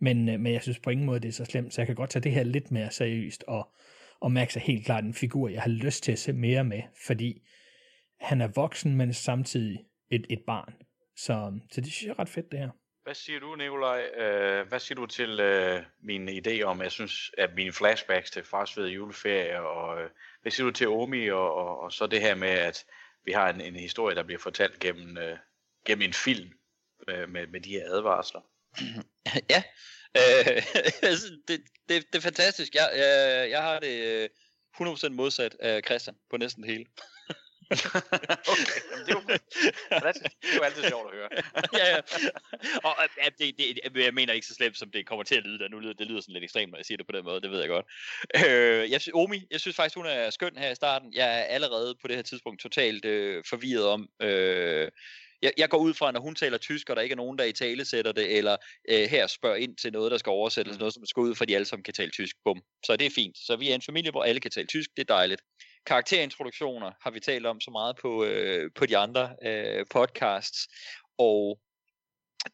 Men, 0.00 0.28
øh, 0.28 0.40
men 0.40 0.52
jeg 0.52 0.62
synes 0.62 0.78
på 0.78 0.90
ingen 0.90 1.06
måde, 1.06 1.20
det 1.20 1.28
er 1.28 1.32
så 1.32 1.44
slemt, 1.44 1.74
så 1.74 1.80
jeg 1.80 1.86
kan 1.86 1.96
godt 1.96 2.10
tage 2.10 2.22
det 2.22 2.32
her 2.32 2.42
lidt 2.42 2.70
mere 2.70 2.90
seriøst. 2.90 3.44
Og, 3.46 3.74
og 4.20 4.32
Max 4.32 4.56
er 4.56 4.60
helt 4.60 4.84
klart 4.84 5.04
en 5.04 5.14
figur, 5.14 5.48
jeg 5.48 5.62
har 5.62 5.70
lyst 5.70 6.04
til 6.04 6.12
at 6.12 6.18
se 6.18 6.32
mere 6.32 6.64
med, 6.64 6.82
fordi 7.06 7.42
han 8.20 8.40
er 8.40 8.48
voksen, 8.54 8.96
men 8.96 9.12
samtidig 9.12 9.78
et, 10.10 10.26
et 10.30 10.42
barn. 10.46 10.74
Så, 11.16 11.58
så 11.72 11.80
det 11.80 11.92
synes 11.92 12.06
jeg 12.06 12.10
er 12.10 12.18
ret 12.18 12.28
fedt, 12.28 12.52
det 12.52 12.58
her. 12.58 12.70
Hvad 13.02 13.14
siger 13.14 13.40
du, 13.40 13.54
Nikolaj? 13.54 14.02
Uh, 14.14 14.68
hvad 14.68 14.78
siger 14.78 14.96
du 14.96 15.06
til 15.06 15.40
uh, 15.40 15.82
min 16.02 16.28
idé 16.28 16.62
om, 16.62 16.82
jeg 16.82 16.92
synes, 16.92 17.30
at 17.38 17.50
mine 17.54 17.72
flashbacks 17.72 18.30
til 18.30 18.44
fars 18.44 18.76
ved 18.76 18.88
juleferie, 18.88 19.60
og 19.60 19.96
uh, 19.96 20.10
hvad 20.42 20.52
siger 20.52 20.66
du 20.66 20.72
til 20.72 20.88
Omi, 20.88 21.28
og, 21.28 21.54
og, 21.54 21.80
og 21.80 21.92
så 21.92 22.06
det 22.06 22.20
her 22.20 22.34
med, 22.34 22.48
at 22.48 22.84
vi 23.26 23.32
har 23.32 23.48
en, 23.50 23.60
en 23.60 23.76
historie, 23.76 24.16
der 24.16 24.22
bliver 24.22 24.38
fortalt 24.38 24.78
gennem, 24.80 25.18
øh, 25.18 25.38
gennem 25.86 26.02
en 26.02 26.12
film 26.12 26.50
øh, 27.08 27.28
med, 27.28 27.46
med 27.46 27.60
de 27.60 27.70
her 27.70 27.84
advarsler? 27.84 28.40
ja, 29.54 29.62
øh, 30.16 30.62
altså, 31.10 31.38
det, 31.48 31.62
det, 31.88 32.06
det 32.12 32.18
er 32.18 32.20
fantastisk. 32.20 32.74
Jeg, 32.74 32.90
jeg, 32.96 33.50
jeg 33.50 33.62
har 33.62 33.80
det 33.80 34.22
øh, 34.22 34.28
100% 34.80 35.08
modsat 35.08 35.56
af 35.60 35.82
Christian 35.84 36.16
på 36.30 36.36
næsten 36.36 36.62
det 36.62 36.70
hele. 36.70 36.86
okay, 38.52 38.80
det, 39.06 39.08
er 39.08 39.16
jo, 39.18 39.22
det 39.26 40.52
er 40.52 40.56
jo 40.56 40.62
altid 40.62 40.82
sjovt 40.88 41.12
at 41.12 41.18
høre. 41.18 41.28
ja, 41.80 41.86
ja. 41.94 42.00
Og 42.84 42.94
ja, 43.24 43.28
det, 43.38 43.58
det, 43.58 44.04
jeg 44.04 44.14
mener 44.14 44.32
ikke 44.32 44.46
så 44.46 44.54
slemt, 44.54 44.78
som 44.78 44.90
det 44.90 45.06
kommer 45.06 45.22
til 45.24 45.34
at 45.34 45.44
lyde. 45.44 45.58
Der. 45.58 45.68
Nu 45.68 45.78
lyder, 45.78 45.92
det 45.92 46.06
lyder 46.06 46.20
sådan 46.20 46.32
lidt 46.32 46.44
ekstremt, 46.44 46.70
når 46.70 46.78
jeg 46.78 46.86
siger 46.86 46.96
det 46.96 47.06
på 47.06 47.16
den 47.16 47.24
måde, 47.24 47.40
det 47.40 47.50
ved 47.50 47.60
jeg 47.60 47.68
godt. 47.68 47.86
Øh, 48.36 48.90
jeg, 48.90 49.00
Omi, 49.14 49.42
jeg 49.50 49.60
synes 49.60 49.76
faktisk, 49.76 49.96
hun 49.96 50.06
er 50.06 50.30
skøn 50.30 50.56
her 50.56 50.70
i 50.70 50.74
starten. 50.74 51.14
Jeg 51.14 51.40
er 51.40 51.44
allerede 51.44 51.94
på 52.02 52.08
det 52.08 52.16
her 52.16 52.22
tidspunkt 52.22 52.60
totalt 52.60 53.04
øh, 53.04 53.44
forvirret 53.50 53.86
om... 53.86 54.08
Øh, 54.22 54.88
jeg, 55.42 55.52
jeg 55.58 55.68
går 55.68 55.78
ud 55.78 55.94
fra, 55.94 56.12
når 56.12 56.20
hun 56.20 56.34
taler 56.34 56.58
tysk, 56.58 56.90
og 56.90 56.96
der 56.96 57.02
ikke 57.02 57.12
er 57.12 57.16
nogen, 57.16 57.38
der 57.38 57.44
i 57.44 57.52
tale 57.52 57.84
sætter 57.84 58.12
det, 58.12 58.36
eller 58.36 58.56
øh, 58.90 59.08
her 59.08 59.26
spørger 59.26 59.56
ind 59.56 59.76
til 59.76 59.92
noget, 59.92 60.12
der 60.12 60.18
skal 60.18 60.30
oversættes, 60.30 60.74
mm. 60.74 60.78
noget, 60.78 60.94
som 60.94 61.06
skal 61.06 61.20
ud, 61.20 61.34
for 61.34 61.44
de 61.44 61.54
alle 61.54 61.64
sammen 61.64 61.84
kan 61.84 61.94
tale 61.94 62.10
tysk. 62.10 62.36
Bum. 62.44 62.60
Så 62.86 62.96
det 62.96 63.06
er 63.06 63.10
fint. 63.10 63.36
Så 63.38 63.56
vi 63.56 63.70
er 63.70 63.74
en 63.74 63.82
familie, 63.82 64.10
hvor 64.10 64.22
alle 64.22 64.40
kan 64.40 64.50
tale 64.50 64.66
tysk. 64.66 64.90
Det 64.96 65.10
er 65.10 65.14
dejligt 65.14 65.42
karakterintroduktioner 65.86 66.92
har 67.02 67.10
vi 67.10 67.20
talt 67.20 67.46
om 67.46 67.60
så 67.60 67.70
meget 67.70 67.96
på, 67.96 68.24
øh, 68.24 68.70
på 68.74 68.86
de 68.86 68.96
andre 68.96 69.36
øh, 69.42 69.84
podcasts, 69.90 70.68
og 71.18 71.60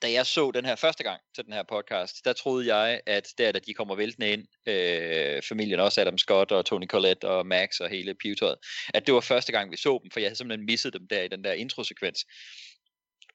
da 0.03 0.13
jeg 0.13 0.27
så 0.27 0.51
den 0.51 0.65
her 0.65 0.77
første 0.77 1.03
gang 1.05 1.21
til 1.35 1.45
den 1.45 1.53
her 1.53 1.63
podcast, 1.63 2.25
der 2.25 2.33
troede 2.33 2.75
jeg, 2.77 3.01
at 3.07 3.29
der 3.39 3.53
da 3.53 3.59
de 3.59 3.75
kommer 3.75 3.95
væltende 3.95 4.31
ind, 4.31 4.47
øh, 4.67 5.43
familien 5.43 5.81
også 5.81 6.01
Adam 6.01 6.19
Scott 6.19 6.53
og 6.53 6.65
Tony 6.65 6.87
Collette 6.87 7.29
og 7.29 7.47
Max 7.47 7.81
og 7.81 7.89
hele 7.89 8.15
pivetøjet, 8.15 8.57
at 8.95 9.07
det 9.07 9.15
var 9.15 9.21
første 9.21 9.53
gang 9.53 9.71
vi 9.71 9.77
så 9.77 10.01
dem, 10.03 10.11
for 10.11 10.21
jeg 10.21 10.29
havde 10.29 10.37
simpelthen 10.37 10.67
misset 10.67 10.93
dem 10.93 11.09
der 11.09 11.23
i 11.23 11.29
den 11.29 11.45
der 11.45 11.53
introsekvens. 11.53 12.25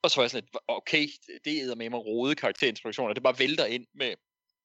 Og 0.02 0.12
så 0.12 0.16
var 0.16 0.24
jeg 0.24 0.32
sådan 0.32 0.44
lidt, 0.44 0.64
okay, 0.68 1.08
det 1.46 1.58
er 1.58 1.76
med 1.76 1.90
mig 1.90 2.06
rode 2.06 2.36
karakterintroduktioner, 2.36 3.14
det 3.14 3.24
bare 3.24 3.40
vælter 3.40 3.66
ind 3.66 3.86
med 3.96 4.14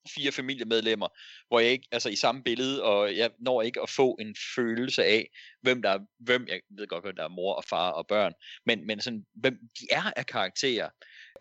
fire 0.08 0.32
familiemedlemmer, 0.32 1.08
hvor 1.48 1.60
jeg 1.60 1.70
ikke, 1.70 1.88
altså 1.92 2.08
i 2.08 2.16
samme 2.16 2.42
billede, 2.42 2.82
og 2.82 3.16
jeg 3.16 3.30
når 3.38 3.62
ikke 3.62 3.82
at 3.82 3.90
få 3.90 4.16
en 4.20 4.36
følelse 4.56 5.04
af, 5.04 5.30
hvem 5.62 5.82
der 5.82 5.90
er, 5.90 5.98
hvem, 6.18 6.46
jeg 6.48 6.60
ved 6.70 6.86
godt, 6.86 7.04
hvem 7.04 7.16
der 7.16 7.24
er 7.24 7.28
mor 7.28 7.54
og 7.54 7.64
far 7.64 7.90
og 7.90 8.06
børn, 8.06 8.32
men, 8.66 8.86
men 8.86 9.00
sådan, 9.00 9.24
hvem 9.34 9.58
de 9.80 9.86
er 9.90 10.12
af 10.16 10.26
karakterer. 10.26 10.88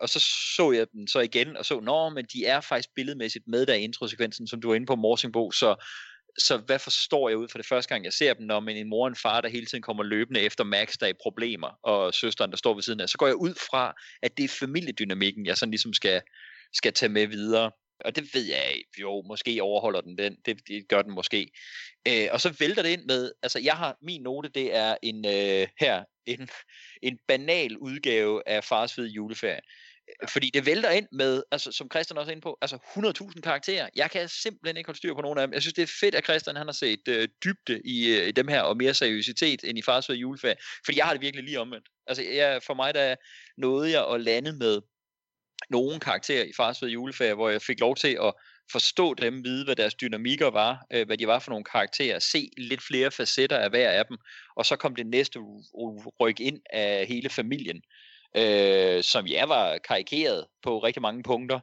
Og 0.00 0.08
så 0.08 0.20
så 0.56 0.72
jeg 0.72 0.86
den 0.92 1.08
så 1.08 1.20
igen, 1.20 1.56
og 1.56 1.64
så, 1.64 1.80
nå, 1.80 2.08
men 2.08 2.24
de 2.32 2.46
er 2.46 2.60
faktisk 2.60 2.88
billedmæssigt 2.94 3.48
med 3.48 3.66
der 3.66 3.74
i 3.74 3.82
introsekvensen, 3.82 4.46
som 4.46 4.60
du 4.60 4.68
var 4.68 4.74
inde 4.74 4.86
på, 4.86 4.96
Morsingbo, 4.96 5.50
så 5.50 5.84
så 6.38 6.56
hvad 6.56 6.78
forstår 6.78 7.28
jeg 7.28 7.38
ud 7.38 7.48
fra 7.48 7.58
det 7.58 7.66
første 7.66 7.88
gang, 7.88 8.04
jeg 8.04 8.12
ser 8.12 8.34
dem, 8.34 8.46
når 8.46 8.60
man 8.60 8.76
en 8.76 8.88
mor 8.88 9.04
og 9.04 9.08
en 9.08 9.16
far, 9.16 9.40
der 9.40 9.48
hele 9.48 9.66
tiden 9.66 9.82
kommer 9.82 10.02
løbende 10.02 10.40
efter 10.40 10.64
Max, 10.64 10.96
der 11.00 11.06
er 11.06 11.10
i 11.10 11.22
problemer, 11.22 11.68
og 11.82 12.14
søsteren, 12.14 12.50
der 12.50 12.56
står 12.56 12.74
ved 12.74 12.82
siden 12.82 13.00
af, 13.00 13.08
så 13.08 13.18
går 13.18 13.26
jeg 13.26 13.36
ud 13.36 13.54
fra, 13.70 13.94
at 14.22 14.36
det 14.36 14.44
er 14.44 14.48
familiedynamikken, 14.48 15.46
jeg 15.46 15.56
sådan 15.56 15.70
ligesom 15.70 15.92
skal, 15.92 16.22
skal 16.72 16.92
tage 16.92 17.12
med 17.12 17.26
videre. 17.26 17.70
Og 18.04 18.16
det 18.16 18.34
ved 18.34 18.44
jeg, 18.44 18.82
jo, 19.00 19.22
måske 19.22 19.62
overholder 19.62 20.00
den 20.00 20.18
den, 20.18 20.36
det, 20.46 20.68
det 20.68 20.88
gør 20.88 21.02
den 21.02 21.14
måske. 21.14 21.50
Øh, 22.08 22.28
og 22.32 22.40
så 22.40 22.54
vælter 22.58 22.82
det 22.82 22.90
ind 22.90 23.04
med, 23.04 23.32
altså 23.42 23.58
jeg 23.58 23.74
har, 23.74 23.96
min 24.02 24.22
note, 24.22 24.48
det 24.48 24.76
er 24.76 24.96
en, 25.02 25.26
øh, 25.26 25.68
her, 25.80 26.04
en, 26.26 26.48
en 27.08 27.18
banal 27.28 27.78
udgave 27.78 28.48
af 28.48 28.64
Fars 28.64 28.94
Fede 28.94 29.08
Juleferie. 29.08 29.60
Fordi 30.28 30.50
det 30.54 30.66
vælter 30.66 30.90
ind 30.90 31.06
med, 31.12 31.42
altså, 31.50 31.72
som 31.72 31.90
Christian 31.90 32.18
også 32.18 32.30
er 32.30 32.32
inde 32.32 32.42
på, 32.42 32.58
altså 32.60 32.76
100.000 32.76 33.40
karakterer. 33.40 33.88
Jeg 33.96 34.10
kan 34.10 34.28
simpelthen 34.28 34.76
ikke 34.76 34.88
holde 34.88 34.98
styr 34.98 35.14
på 35.14 35.20
nogen 35.20 35.38
af 35.38 35.46
dem. 35.46 35.54
Jeg 35.54 35.62
synes, 35.62 35.74
det 35.74 35.82
er 35.82 35.96
fedt, 36.00 36.14
at 36.14 36.24
Christian 36.24 36.56
han 36.56 36.66
har 36.66 36.72
set 36.72 37.08
øh, 37.08 37.28
dybde 37.44 37.80
i, 37.84 38.16
øh, 38.16 38.28
i 38.28 38.30
dem 38.30 38.48
her, 38.48 38.60
og 38.60 38.76
mere 38.76 38.94
seriøsitet 38.94 39.64
end 39.64 39.78
i 39.78 39.82
Fars 39.82 40.06
Fede 40.06 40.18
Juleferie. 40.18 40.56
Fordi 40.84 40.98
jeg 40.98 41.06
har 41.06 41.12
det 41.12 41.22
virkelig 41.22 41.44
lige 41.44 41.60
omvendt. 41.60 41.88
Altså, 42.06 42.22
jeg, 42.22 42.62
for 42.62 42.74
mig, 42.74 42.94
der 42.94 43.16
nåede 43.56 43.90
jeg 43.90 44.08
at 44.08 44.20
lande 44.20 44.52
med 44.52 44.80
nogle 45.70 46.00
karakterer 46.00 46.44
i 46.44 46.52
Fars 46.56 46.82
Juleferie, 46.82 47.34
hvor 47.34 47.48
jeg 47.48 47.62
fik 47.62 47.80
lov 47.80 47.96
til 47.96 48.18
at 48.22 48.32
forstå 48.72 49.14
dem, 49.14 49.44
vide, 49.44 49.64
hvad 49.64 49.76
deres 49.76 49.94
dynamikker 49.94 50.50
var, 50.50 50.86
øh, 50.92 51.06
hvad 51.06 51.18
de 51.18 51.26
var 51.26 51.38
for 51.38 51.50
nogle 51.50 51.64
karakterer, 51.64 52.18
se 52.18 52.50
lidt 52.58 52.82
flere 52.82 53.10
facetter 53.10 53.58
af 53.58 53.70
hver 53.70 53.90
af 53.90 54.06
dem, 54.06 54.16
og 54.56 54.66
så 54.66 54.76
kom 54.76 54.94
det 54.94 55.06
næste 55.06 55.38
ryk 56.20 56.40
ind 56.40 56.60
af 56.70 57.06
hele 57.06 57.28
familien 57.28 57.82
øh, 58.36 59.02
som 59.02 59.26
jeg 59.26 59.48
var 59.48 59.78
karikeret 59.78 60.46
på 60.62 60.78
rigtig 60.78 61.02
mange 61.02 61.22
punkter. 61.22 61.60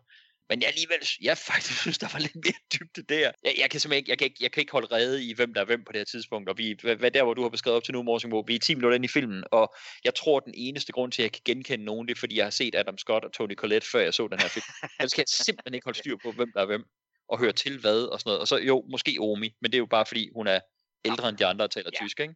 Men 0.50 0.62
jeg 0.62 0.68
alligevel, 0.68 1.08
jeg 1.22 1.38
faktisk 1.38 1.80
synes, 1.82 1.98
der 1.98 2.08
var 2.14 2.20
lidt 2.20 2.36
mere 2.36 2.60
dybde 2.74 3.02
der. 3.02 3.32
Jeg, 3.44 3.54
jeg 3.58 3.70
kan 3.70 3.80
simpelthen 3.80 3.98
ikke, 3.98 4.10
jeg 4.10 4.18
kan 4.18 4.26
ikke, 4.26 4.38
jeg 4.42 4.52
kan 4.52 4.62
ikke 4.62 4.72
holde 4.72 4.88
rede 4.96 5.24
i, 5.24 5.34
hvem 5.34 5.54
der 5.54 5.62
er 5.62 5.66
hvem 5.66 5.84
på 5.84 5.92
det 5.92 6.00
her 6.00 6.06
tidspunkt. 6.06 6.50
Og 6.50 6.58
vi, 6.58 6.78
hvad, 6.82 6.96
hvad 6.96 7.12
der, 7.12 7.24
hvor 7.24 7.34
du 7.34 7.42
har 7.42 7.50
beskrevet 7.50 7.78
op 7.78 7.84
til 7.84 7.94
nu, 7.94 8.04
Morsingbo, 8.04 8.40
vi 8.48 8.56
er 8.56 8.60
10 8.60 8.76
minutter 8.76 8.96
ind 8.96 9.06
i 9.06 9.08
filmen, 9.08 9.44
og 9.52 9.74
jeg 10.04 10.16
tror, 10.16 10.40
den 10.40 10.54
eneste 10.58 10.92
grund 10.92 11.12
til, 11.12 11.22
at 11.22 11.24
jeg 11.24 11.32
kan 11.32 11.42
genkende 11.46 11.86
nogen, 11.86 12.08
det 12.08 12.16
er, 12.16 12.20
fordi 12.20 12.38
jeg 12.38 12.46
har 12.46 12.52
set 12.52 12.76
Adam 12.76 12.98
Scott 12.98 13.26
og 13.26 13.34
Tony 13.34 13.56
Collette, 13.56 13.88
før 13.92 14.00
jeg 14.00 14.14
så 14.14 14.28
den 14.28 14.40
her 14.40 14.48
film. 14.48 14.66
Jeg 15.00 15.10
skal 15.10 15.26
simpelthen 15.28 15.74
ikke 15.74 15.86
holde 15.86 16.00
styr 16.00 16.18
på, 16.24 16.32
hvem 16.32 16.52
der 16.54 16.62
er 16.62 16.66
hvem, 16.66 16.84
og 17.30 17.40
høre 17.40 17.52
til 17.52 17.80
hvad 17.80 18.02
og 18.04 18.20
sådan 18.20 18.30
noget. 18.30 18.40
Og 18.40 18.48
så 18.48 18.58
jo, 18.58 18.86
måske 18.90 19.18
Omi, 19.20 19.50
men 19.62 19.72
det 19.72 19.78
er 19.78 19.80
jo 19.80 19.86
bare, 19.86 20.06
fordi 20.06 20.30
hun 20.36 20.48
er 20.48 20.60
ældre 21.06 21.30
end 21.30 21.38
de 21.38 21.46
andre 21.46 21.66
og 21.66 21.72
taler 21.72 21.90
ja. 21.94 22.06
tysk, 22.06 22.20
ikke? 22.20 22.34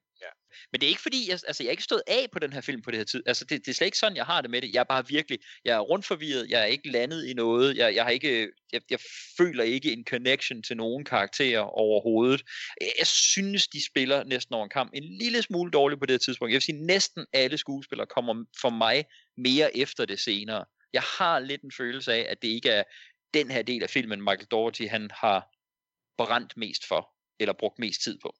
Men 0.72 0.82
det 0.82 0.88
er 0.88 0.90
ikke 0.90 1.02
fordi, 1.02 1.30
jeg, 1.30 1.40
altså 1.48 1.64
jeg 1.64 1.68
er 1.68 1.72
ikke 1.72 1.84
stået 1.84 2.02
af 2.08 2.28
på 2.32 2.40
den 2.40 2.54
her 2.54 2.62
film 2.62 2.82
på 2.82 2.92
det 2.92 3.00
her 3.00 3.06
tid. 3.06 3.24
Altså 3.26 3.46
det, 3.46 3.66
det 3.66 3.72
er 3.72 3.74
slet 3.74 3.86
ikke 3.86 3.98
sådan, 3.98 4.16
jeg 4.18 4.26
har 4.26 4.42
det 4.42 4.50
med 4.50 4.62
det. 4.62 4.74
Jeg 4.74 4.80
er 4.80 4.84
bare 4.84 5.08
virkelig, 5.08 5.40
jeg 5.66 5.76
er 5.76 5.80
rundt 5.80 6.06
forvirret, 6.06 6.50
jeg 6.50 6.62
er 6.62 6.66
ikke 6.66 6.90
landet 6.90 7.26
i 7.26 7.34
noget, 7.34 7.78
jeg, 7.78 7.96
jeg 7.96 8.04
har 8.04 8.12
ikke, 8.12 8.50
jeg, 8.74 8.82
jeg 8.90 9.00
føler 9.38 9.64
ikke 9.64 9.92
en 9.92 10.06
connection 10.10 10.64
til 10.64 10.78
nogen 10.78 11.06
karakterer 11.06 11.60
overhovedet. 11.60 12.44
Jeg, 12.82 12.92
jeg 13.00 13.08
synes, 13.08 13.68
de 13.68 13.86
spiller 13.86 14.24
næsten 14.24 14.56
over 14.56 14.64
en 14.64 14.70
kamp 14.70 14.92
en 14.94 15.18
lille 15.18 15.42
smule 15.42 15.72
dårligt 15.72 16.00
på 16.00 16.06
det 16.06 16.14
her 16.14 16.20
tidspunkt. 16.20 16.52
Jeg 16.52 16.56
vil 16.56 16.62
sige, 16.62 16.86
næsten 16.86 17.26
alle 17.34 17.58
skuespillere 17.58 18.08
kommer 18.08 18.46
for 18.62 18.70
mig 18.70 19.06
mere 19.38 19.78
efter 19.78 20.06
det 20.06 20.20
senere. 20.20 20.66
Jeg 20.94 21.02
har 21.18 21.40
lidt 21.40 21.62
en 21.62 21.72
følelse 21.72 22.14
af, 22.14 22.26
at 22.30 22.42
det 22.42 22.48
ikke 22.48 22.70
er 22.70 22.84
den 23.34 23.52
her 23.52 23.62
del 23.62 23.84
af 23.84 23.90
filmen, 23.90 24.20
Michael 24.22 24.48
Dougherty, 24.52 24.84
han 24.84 25.12
har 25.14 25.48
brændt 26.18 26.58
mest 26.58 26.88
for, 26.88 27.10
eller 27.40 27.54
brugt 27.54 27.80
mest 27.80 28.04
tid 28.04 28.20
på. 28.22 28.36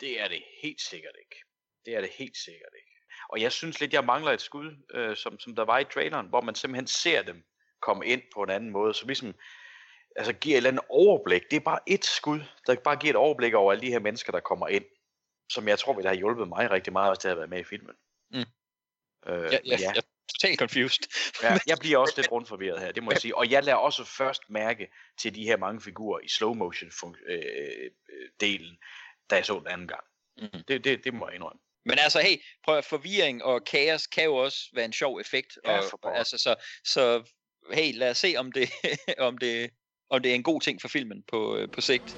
Det 0.00 0.20
er 0.20 0.28
det 0.28 0.42
helt 0.62 0.80
sikkert 0.80 1.14
ikke. 1.18 1.42
Det 1.86 1.94
er 1.94 2.00
det 2.00 2.10
helt 2.10 2.36
sikkert 2.36 2.72
ikke. 2.76 2.96
Og 3.28 3.40
jeg 3.40 3.52
synes 3.52 3.80
lidt, 3.80 3.92
jeg 3.92 4.04
mangler 4.04 4.32
et 4.32 4.40
skud, 4.40 4.84
øh, 4.94 5.16
som, 5.16 5.38
som 5.38 5.56
der 5.56 5.64
var 5.64 5.78
i 5.78 5.84
traileren, 5.84 6.26
hvor 6.26 6.40
man 6.40 6.54
simpelthen 6.54 6.86
ser 6.86 7.22
dem 7.22 7.44
komme 7.82 8.06
ind 8.06 8.22
på 8.34 8.42
en 8.42 8.50
anden 8.50 8.70
måde, 8.70 8.94
så 8.94 9.06
ligesom 9.06 9.34
altså 10.16 10.32
giver 10.32 10.54
et 10.54 10.56
eller 10.56 10.70
andet 10.70 10.84
overblik. 10.88 11.42
Det 11.50 11.56
er 11.56 11.60
bare 11.60 11.78
et 11.86 12.04
skud, 12.04 12.40
der 12.66 12.76
bare 12.84 12.96
giver 12.96 13.12
et 13.12 13.16
overblik 13.16 13.54
over 13.54 13.72
alle 13.72 13.86
de 13.86 13.90
her 13.90 13.98
mennesker, 13.98 14.32
der 14.32 14.40
kommer 14.40 14.68
ind, 14.68 14.84
som 15.52 15.68
jeg 15.68 15.78
tror 15.78 15.92
ville 15.92 16.08
have 16.08 16.18
hjulpet 16.18 16.48
mig 16.48 16.70
rigtig 16.70 16.92
meget, 16.92 17.10
hvis 17.10 17.18
det 17.18 17.28
havde 17.28 17.38
været 17.38 17.50
med 17.50 17.60
i 17.60 17.64
filmen. 17.64 17.96
Mm. 18.30 18.38
Øh, 18.38 18.44
ja, 19.26 19.50
ja, 19.50 19.58
ja. 19.64 19.76
Jeg 19.78 19.96
er 19.96 20.02
totalt 20.34 20.58
confused. 20.58 21.04
ja, 21.42 21.58
jeg 21.70 21.78
bliver 21.80 21.98
også 21.98 22.14
lidt 22.16 22.32
rundt 22.32 22.48
forvirret 22.48 22.80
her, 22.80 22.92
det 22.92 23.02
må 23.02 23.10
jeg 23.10 23.20
sige. 23.20 23.36
Og 23.36 23.50
jeg 23.50 23.64
lader 23.64 23.78
også 23.78 24.04
først 24.04 24.50
mærke 24.50 24.88
til 25.20 25.34
de 25.34 25.44
her 25.44 25.56
mange 25.56 25.80
figurer 25.80 26.20
i 26.20 26.28
slow 26.28 26.54
motion 26.54 27.16
øh, 27.26 27.38
øh, 27.38 27.90
delen, 28.40 28.78
da 29.30 29.36
jeg 29.36 29.46
så 29.46 29.58
den 29.58 29.66
anden 29.66 29.88
gang. 29.88 30.04
Mm. 30.38 30.62
Det, 30.68 30.84
det, 30.84 31.04
det 31.04 31.14
må 31.14 31.26
jeg 31.28 31.34
indrømme. 31.34 31.60
Men 31.84 31.98
altså, 31.98 32.20
hey, 32.20 32.36
prøv 32.64 32.78
at 32.78 32.84
forvirring 32.84 33.44
og 33.44 33.64
kaos 33.64 34.06
kan 34.06 34.24
jo 34.24 34.34
også 34.34 34.58
være 34.74 34.84
en 34.84 34.92
sjov 34.92 35.18
effekt. 35.20 35.58
Ja, 35.64 35.80
og, 36.02 36.18
altså, 36.18 36.38
så, 36.38 36.54
så 36.84 37.22
hey, 37.72 37.92
lad 37.94 38.10
os 38.10 38.18
se, 38.18 38.34
om 38.38 38.52
det, 38.52 38.70
om 39.28 39.38
det, 39.38 39.70
om 40.10 40.22
det 40.22 40.30
er 40.30 40.34
en 40.34 40.42
god 40.42 40.60
ting 40.60 40.80
for 40.80 40.88
filmen 40.88 41.22
på, 41.28 41.56
øh, 41.56 41.70
på 41.70 41.80
sigt. 41.80 42.16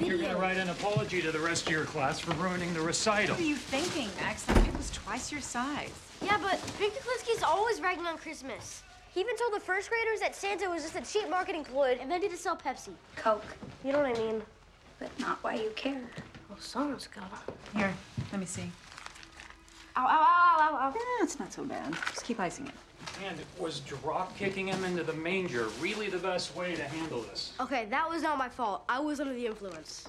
You're 0.00 0.20
gonna 0.22 0.38
write 0.38 0.58
an 0.60 0.68
apology 0.68 1.22
to 1.22 1.32
the 1.32 1.44
rest 1.50 1.66
of 1.66 1.72
your 1.72 1.84
class 1.84 2.20
for 2.20 2.32
ruining 2.44 2.70
the 2.74 2.86
recital. 2.92 3.34
What 3.34 3.40
are 3.40 3.52
you 3.54 3.56
thinking, 3.56 4.08
Max? 4.20 4.44
Kid 4.46 4.76
was 4.76 4.90
twice 4.90 5.32
your 5.32 5.42
size. 5.42 5.94
Yeah, 6.22 6.38
but 6.38 6.58
Victor 6.80 7.00
Klinsky's 7.06 7.42
always 7.42 7.80
ragging 7.80 8.06
on 8.06 8.16
Christmas. 8.18 8.82
He 9.14 9.20
even 9.20 9.36
told 9.36 9.52
the 9.54 9.64
first 9.70 9.88
graders 9.88 10.20
that 10.20 10.34
Santa 10.34 10.68
was 10.68 10.82
just 10.82 10.96
a 10.96 11.04
cheap 11.12 11.30
marketing 11.30 11.64
ploy 11.64 11.98
invented 12.00 12.30
to 12.30 12.36
sell 12.36 12.56
Pepsi. 12.56 12.94
Coke. 13.16 13.56
You 13.84 13.92
know 13.92 14.00
what 14.02 14.16
I 14.16 14.18
mean? 14.18 14.42
But 14.98 15.10
not 15.18 15.38
why 15.42 15.54
you 15.54 15.70
care. 15.76 16.10
Oh, 16.16 16.22
well, 16.50 16.58
someone's 16.60 17.06
gotta. 17.06 17.36
Here, 17.74 17.92
let 18.32 18.40
me 18.40 18.46
see. 18.46 18.70
Ow, 19.96 20.04
ow, 20.04 20.08
ow, 20.08 20.58
ow, 20.60 20.76
ow. 20.76 20.92
Yeah, 20.94 21.24
it's 21.24 21.38
not 21.38 21.52
so 21.52 21.64
bad. 21.64 21.92
Just 22.10 22.24
keep 22.24 22.40
icing 22.40 22.66
it. 22.66 22.74
And 23.26 23.38
was 23.58 23.80
drop 23.80 24.36
kicking 24.36 24.68
him 24.68 24.84
into 24.84 25.02
the 25.02 25.12
manger 25.12 25.68
really 25.80 26.08
the 26.08 26.18
best 26.18 26.54
way 26.56 26.74
to 26.74 26.82
handle 26.82 27.22
this? 27.22 27.52
Okay, 27.60 27.86
that 27.90 28.08
was 28.08 28.22
not 28.22 28.36
my 28.38 28.48
fault. 28.48 28.84
I 28.88 29.00
was 29.00 29.20
under 29.20 29.32
the 29.34 29.46
influence. 29.46 30.08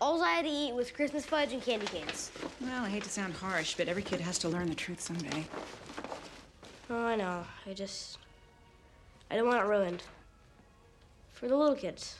All 0.00 0.22
I 0.22 0.30
had 0.30 0.44
to 0.44 0.50
eat 0.50 0.74
was 0.74 0.90
Christmas 0.90 1.24
fudge 1.24 1.52
and 1.52 1.62
candy 1.62 1.86
canes. 1.86 2.32
Well, 2.60 2.84
I 2.84 2.88
hate 2.88 3.04
to 3.04 3.10
sound 3.10 3.34
harsh, 3.34 3.74
but 3.76 3.88
every 3.88 4.02
kid 4.02 4.20
has 4.20 4.38
to 4.38 4.48
learn 4.48 4.68
the 4.68 4.74
truth 4.74 5.00
someday. 5.00 5.44
Oh, 6.90 7.06
I 7.06 7.16
know. 7.16 7.44
I 7.66 7.72
just. 7.72 8.18
I 9.30 9.36
don't 9.36 9.46
want 9.46 9.60
it 9.60 9.66
ruined. 9.66 10.02
For 11.32 11.48
the 11.48 11.56
little 11.56 11.76
kids. 11.76 12.16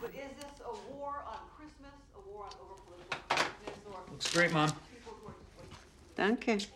But 0.00 0.10
is 0.10 0.30
this 0.36 0.60
a 0.64 0.92
war 0.94 1.24
on 1.26 1.38
Christmas, 1.56 1.94
a 2.14 2.30
war 2.30 2.44
on 2.44 2.52
overpolitical 2.52 3.28
correctness, 3.28 3.78
or... 3.86 4.00
Looks 4.20 4.34
great, 4.34 4.52
Mom. 4.52 4.70
Danke. 6.14 6.66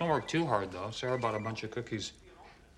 Don't 0.00 0.08
work 0.08 0.26
too 0.26 0.44
hard, 0.44 0.72
though. 0.72 0.90
Sarah 0.90 1.16
bought 1.16 1.36
a 1.36 1.38
bunch 1.38 1.62
of 1.62 1.70
cookies. 1.70 2.10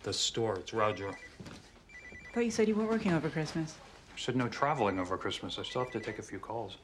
The 0.02 0.12
store. 0.12 0.56
It's 0.56 0.74
Roger. 0.74 1.08
I 1.08 2.34
thought 2.34 2.44
you 2.44 2.50
said 2.50 2.68
you 2.68 2.74
weren't 2.74 2.90
working 2.90 3.14
over 3.14 3.30
Christmas. 3.30 3.76
I 4.14 4.20
said 4.20 4.36
no 4.36 4.46
traveling 4.46 4.98
over 4.98 5.16
Christmas. 5.16 5.58
I 5.58 5.62
still 5.62 5.84
have 5.84 5.92
to 5.94 6.00
take 6.00 6.18
a 6.18 6.22
few 6.22 6.38
calls. 6.38 6.76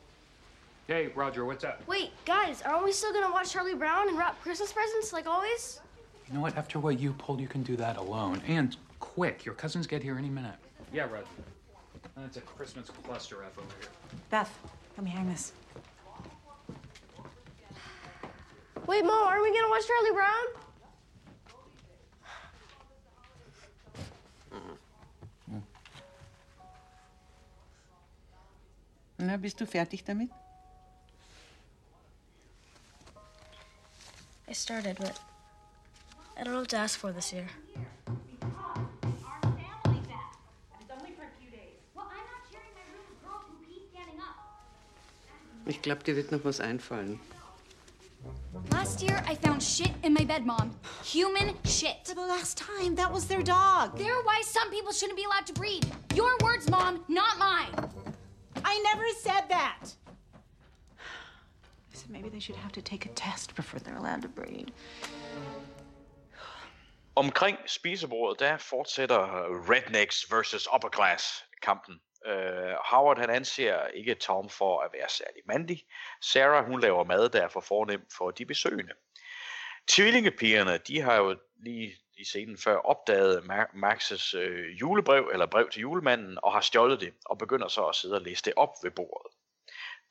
Hey, 0.86 1.08
Roger, 1.14 1.44
what's 1.44 1.62
up? 1.62 1.86
Wait, 1.86 2.12
guys, 2.24 2.62
aren't 2.62 2.84
we 2.84 2.92
still 2.92 3.12
gonna 3.12 3.30
watch 3.30 3.52
Charlie 3.52 3.74
Brown 3.74 4.08
and 4.08 4.16
wrap 4.16 4.40
Christmas 4.40 4.72
presents 4.72 5.12
like 5.12 5.26
always? 5.26 5.82
You 6.28 6.32
know 6.32 6.40
what? 6.40 6.56
After 6.56 6.78
what 6.78 6.98
you 6.98 7.12
pulled, 7.12 7.42
you 7.42 7.48
can 7.48 7.62
do 7.62 7.76
that 7.76 7.98
alone. 7.98 8.40
And 8.46 8.74
quick. 8.98 9.44
Your 9.44 9.54
cousins 9.56 9.86
get 9.86 10.02
here 10.02 10.16
any 10.16 10.30
minute. 10.30 10.56
Yeah, 10.90 11.02
Roger. 11.02 11.26
That's 12.16 12.38
a 12.38 12.40
Christmas 12.40 12.88
cluster 12.88 13.42
F 13.42 13.58
over 13.58 13.66
here. 13.78 13.90
Beth, 14.30 14.58
let 14.96 15.04
me 15.04 15.10
hang 15.10 15.28
this. 15.28 15.52
Wait, 18.86 19.04
Mom, 19.04 19.26
are 19.28 19.42
we 19.42 19.52
gonna 19.52 19.68
watch 19.68 19.86
Charlie 19.86 20.12
Brown? 20.12 20.46
Na, 29.18 29.36
bist 29.36 29.58
du 29.58 29.66
fertig 29.66 30.04
damit? 30.04 30.30
I 34.48 34.52
started, 34.52 34.96
but 34.98 35.18
I 36.38 36.44
don't 36.44 36.52
know 36.52 36.60
what 36.60 36.68
to 36.68 36.76
ask 36.76 36.98
for 36.98 37.12
this 37.12 37.32
year. 37.32 37.48
Ich 45.68 45.82
glaube, 45.82 46.04
dir 46.04 46.14
wird 46.14 46.30
noch 46.30 46.44
was 46.44 46.60
einfallen. 46.60 47.18
Last 48.70 49.02
year, 49.02 49.22
I 49.26 49.34
found 49.34 49.62
shit 49.62 49.92
in 50.02 50.12
my 50.12 50.24
bed, 50.24 50.46
Mom. 50.46 50.74
Human 51.04 51.54
shit. 51.64 51.96
For 52.04 52.14
the 52.14 52.20
last 52.20 52.56
time, 52.56 52.94
that 52.94 53.12
was 53.12 53.26
their 53.26 53.42
dog. 53.42 53.96
They're 53.98 54.22
why 54.22 54.42
some 54.44 54.70
people 54.70 54.92
shouldn't 54.92 55.18
be 55.18 55.24
allowed 55.24 55.46
to 55.46 55.52
breed. 55.52 55.86
Your 56.14 56.36
words, 56.42 56.68
Mom, 56.70 57.04
not 57.08 57.38
mine. 57.38 57.74
I 58.64 58.80
never 58.84 59.04
said 59.20 59.42
that. 59.48 59.84
I 60.98 61.94
said 61.94 62.10
maybe 62.10 62.28
they 62.28 62.40
should 62.40 62.56
have 62.56 62.72
to 62.72 62.82
take 62.82 63.06
a 63.06 63.10
test 63.10 63.54
before 63.54 63.80
they're 63.80 63.96
allowed 63.96 64.22
to 64.22 64.28
breed. 64.28 64.72
Omkring 67.16 67.56
spisebordet, 67.66 68.38
der 68.38 68.58
fortsætter 68.58 69.48
Rednecks 69.66 70.26
versus 70.28 70.68
Upper 70.70 70.90
Class 70.90 71.42
kampen. 71.62 72.00
Uh, 72.26 72.74
Howard 72.90 73.18
han 73.18 73.30
anser 73.30 73.86
ikke 73.86 74.14
Tom 74.14 74.48
for 74.48 74.80
at 74.80 74.90
være 74.92 75.08
særlig 75.08 75.42
mandig. 75.44 75.86
Sarah 76.22 76.66
hun 76.66 76.80
laver 76.80 77.04
mad, 77.04 77.28
der 77.28 77.42
er 77.42 77.48
for 77.48 77.60
fornem 77.60 78.06
for 78.16 78.30
de 78.30 78.46
besøgende. 78.46 78.92
Tvillingepigerne, 79.88 80.78
de 80.78 81.00
har 81.00 81.16
jo 81.16 81.36
lige 81.56 81.92
i 82.18 82.24
scenen 82.24 82.58
før 82.58 82.76
opdaget 82.76 83.38
Max's 83.38 83.76
Maxes 83.78 84.34
øh, 84.34 84.80
julebrev, 84.80 85.30
eller 85.32 85.46
brev 85.46 85.70
til 85.70 85.80
julemanden, 85.80 86.38
og 86.42 86.52
har 86.52 86.60
stjålet 86.60 87.00
det, 87.00 87.14
og 87.24 87.38
begynder 87.38 87.68
så 87.68 87.86
at 87.86 87.94
sidde 87.94 88.14
og 88.14 88.22
læse 88.22 88.44
det 88.44 88.52
op 88.56 88.70
ved 88.82 88.90
bordet. 88.90 89.32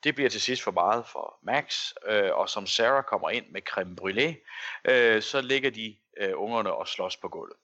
Det 0.04 0.14
bliver 0.14 0.30
til 0.30 0.40
sidst 0.40 0.62
for 0.62 0.70
meget 0.70 1.06
for 1.06 1.38
Max, 1.42 1.92
øh, 2.06 2.34
og 2.34 2.48
som 2.48 2.66
Sarah 2.66 3.04
kommer 3.04 3.30
ind 3.30 3.46
med 3.50 3.62
creme 3.62 3.96
brûlée, 4.00 4.34
øh, 4.90 5.22
så 5.22 5.40
ligger 5.40 5.70
de 5.70 5.96
øh, 6.20 6.32
ungerne 6.34 6.72
og 6.72 6.88
slås 6.88 7.16
på 7.16 7.28
gulvet. 7.28 7.56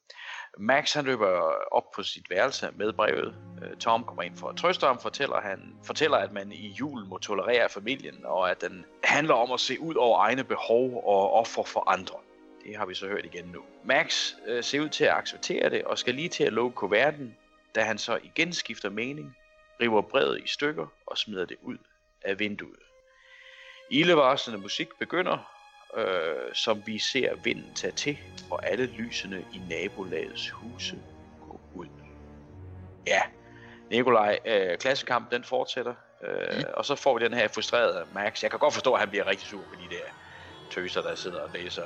Max 0.59 0.93
han 0.95 1.05
løber 1.05 1.53
op 1.73 1.91
på 1.91 2.03
sit 2.03 2.31
værelse 2.31 2.69
med 2.75 2.93
brevet. 2.93 3.35
Øh, 3.63 3.77
Tom 3.77 4.05
kommer 4.05 4.23
ind 4.23 4.37
for 4.37 4.49
at 4.49 4.57
trøste 4.57 4.87
ham, 4.87 4.99
fortæller, 5.01 5.41
han, 5.41 5.77
fortæller, 5.85 6.17
at 6.17 6.33
man 6.33 6.53
i 6.53 6.69
julen 6.69 7.09
må 7.09 7.19
tolerere 7.19 7.69
familien, 7.69 8.25
og 8.25 8.51
at 8.51 8.61
den 8.61 8.85
handler 9.05 9.35
om 9.35 9.53
at 9.53 9.61
se 9.61 9.81
ud 9.81 9.95
over 9.95 10.19
egne 10.19 10.45
behov 10.45 11.03
og 11.07 11.33
offer 11.33 11.63
for 11.63 11.89
andre. 11.89 12.15
Det 12.65 12.77
har 12.77 12.87
vi 12.87 12.95
så 12.95 13.07
hørt 13.07 13.25
igen 13.25 13.45
nu. 13.45 13.63
Max 13.85 14.33
øh, 14.47 14.65
ser 14.65 14.81
ud 14.81 14.89
til 14.89 15.05
at 15.05 15.15
acceptere 15.15 15.71
det, 15.71 15.85
og 15.85 15.99
skal 15.99 16.15
lige 16.15 16.29
til 16.29 16.45
at 16.45 16.53
lukke 16.53 16.75
kuverten, 16.75 17.37
da 17.75 17.83
han 17.83 17.99
så 17.99 18.19
igen 18.23 18.53
skifter 18.53 18.91
mening, 18.91 19.37
river 19.81 20.03
brevet 20.03 20.41
i 20.45 20.49
stykker 20.49 20.87
og 21.07 21.19
smider 21.19 21.45
det 21.45 21.57
ud 21.63 21.79
af 22.23 22.39
vinduet. 22.39 22.79
Ildevarslende 23.91 24.61
musik 24.61 24.89
begynder, 24.99 25.39
øh, 25.97 26.55
som 26.55 26.83
vi 26.87 26.99
ser 26.99 27.35
vinden 27.35 27.75
tage 27.75 27.93
til, 27.93 28.19
og 28.51 28.71
alle 28.71 28.87
lysene 28.87 29.45
i 29.53 29.61
nabolagets 29.71 30.51
huse 30.51 30.99
gå 31.41 31.61
ud. 31.75 31.87
Ja, 33.07 33.23
Nikolaj, 33.91 34.39
øh, 34.45 34.79
klassekamp 34.79 35.31
den 35.31 35.45
fortsætter, 35.45 35.95
øh, 36.23 36.57
mm. 36.57 36.65
og 36.75 36.85
så 36.85 36.95
får 36.95 37.19
vi 37.19 37.25
den 37.25 37.35
her 37.35 37.49
frustrerede 37.49 38.07
Max. 38.15 38.43
Jeg 38.43 38.51
kan 38.51 38.61
godt 38.61 38.75
forstå, 38.75 38.93
at 38.93 39.01
han 39.01 39.09
bliver 39.09 39.27
rigtig 39.27 39.49
sur 39.49 39.59
på 39.59 39.75
de 39.75 39.95
der 39.95 40.05
tøser, 40.71 41.03
der 41.03 41.15
sidder 41.15 41.41
og 41.41 41.51
læser 41.55 41.83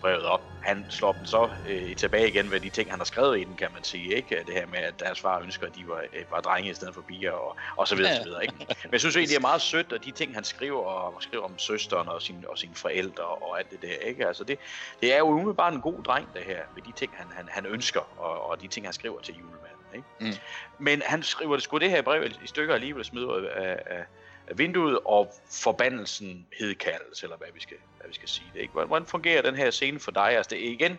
brevet 0.00 0.24
op. 0.24 0.42
Han 0.62 0.86
slår 0.88 1.12
dem 1.12 1.26
så 1.26 1.50
øh, 1.68 1.96
tilbage 1.96 2.28
igen 2.28 2.50
med 2.50 2.60
de 2.60 2.70
ting, 2.70 2.90
han 2.90 2.98
har 2.98 3.04
skrevet 3.04 3.40
i 3.40 3.44
den, 3.44 3.56
kan 3.56 3.68
man 3.74 3.84
sige. 3.84 4.14
Ikke? 4.14 4.44
Det 4.46 4.54
her 4.54 4.66
med, 4.66 4.78
at 4.78 5.00
deres 5.00 5.20
far 5.20 5.40
ønsker, 5.40 5.66
at 5.66 5.76
de 5.76 5.88
var, 5.88 6.04
øh, 6.12 6.24
var 6.30 6.40
drenge 6.40 6.70
i 6.70 6.74
stedet 6.74 6.94
for 6.94 7.02
piger, 7.02 7.32
og, 7.32 7.56
og 7.76 7.88
så 7.88 7.96
videre, 7.96 8.12
ja. 8.12 8.18
så 8.18 8.24
videre. 8.24 8.42
Ikke? 8.42 8.54
Men 8.58 8.92
jeg 8.92 9.00
synes 9.00 9.16
egentlig, 9.16 9.28
det 9.28 9.36
er 9.36 9.40
meget 9.40 9.62
sødt, 9.62 9.92
og 9.92 10.04
de 10.04 10.10
ting, 10.10 10.34
han 10.34 10.44
skriver, 10.44 10.82
og 10.82 11.22
skriver 11.22 11.44
om 11.44 11.58
søsteren 11.58 12.08
og, 12.08 12.22
sin, 12.22 12.44
og 12.48 12.58
sine 12.58 12.74
forældre 12.74 13.24
og 13.24 13.58
alt 13.58 13.70
det 13.70 13.82
der. 13.82 14.08
Ikke? 14.08 14.26
Altså 14.26 14.44
det, 14.44 14.58
det 15.00 15.14
er 15.14 15.18
jo 15.18 15.24
umiddelbart 15.24 15.72
en 15.72 15.80
god 15.80 16.02
dreng, 16.02 16.28
det 16.34 16.42
her, 16.42 16.60
med 16.74 16.82
de 16.82 16.92
ting, 16.92 17.12
han, 17.14 17.26
han, 17.36 17.48
han 17.50 17.66
ønsker, 17.66 18.00
og, 18.18 18.50
og 18.50 18.62
de 18.62 18.68
ting, 18.68 18.86
han 18.86 18.92
skriver 18.92 19.20
til 19.20 19.34
julemanden. 19.34 19.66
Ikke? 19.94 20.06
Mm. 20.20 20.32
Men 20.78 21.02
han 21.06 21.22
skriver 21.22 21.56
det 21.56 21.62
sgu 21.62 21.78
det 21.78 21.90
her 21.90 22.02
brev 22.02 22.24
i 22.44 22.46
stykker 22.46 22.74
alligevel 22.74 23.04
smider 23.04 23.48
af, 23.54 23.82
af, 23.86 24.04
af 24.46 24.58
vinduet, 24.58 24.98
og 25.04 25.34
forbandelsen 25.50 26.46
hedkaldes, 26.58 27.22
eller 27.22 27.36
hvad 27.36 27.48
vi 27.54 27.60
skal, 27.60 27.76
hvad 28.00 28.08
vi 28.08 28.14
skal 28.14 28.28
sige 28.28 28.50
det. 28.54 28.60
Ikke? 28.60 28.72
Hvordan 28.72 29.06
fungerer 29.06 29.42
den 29.42 29.56
her 29.56 29.70
scene 29.70 30.00
for 30.00 30.10
dig? 30.10 30.36
Altså 30.36 30.50
det 30.50 30.62
igen, 30.62 30.98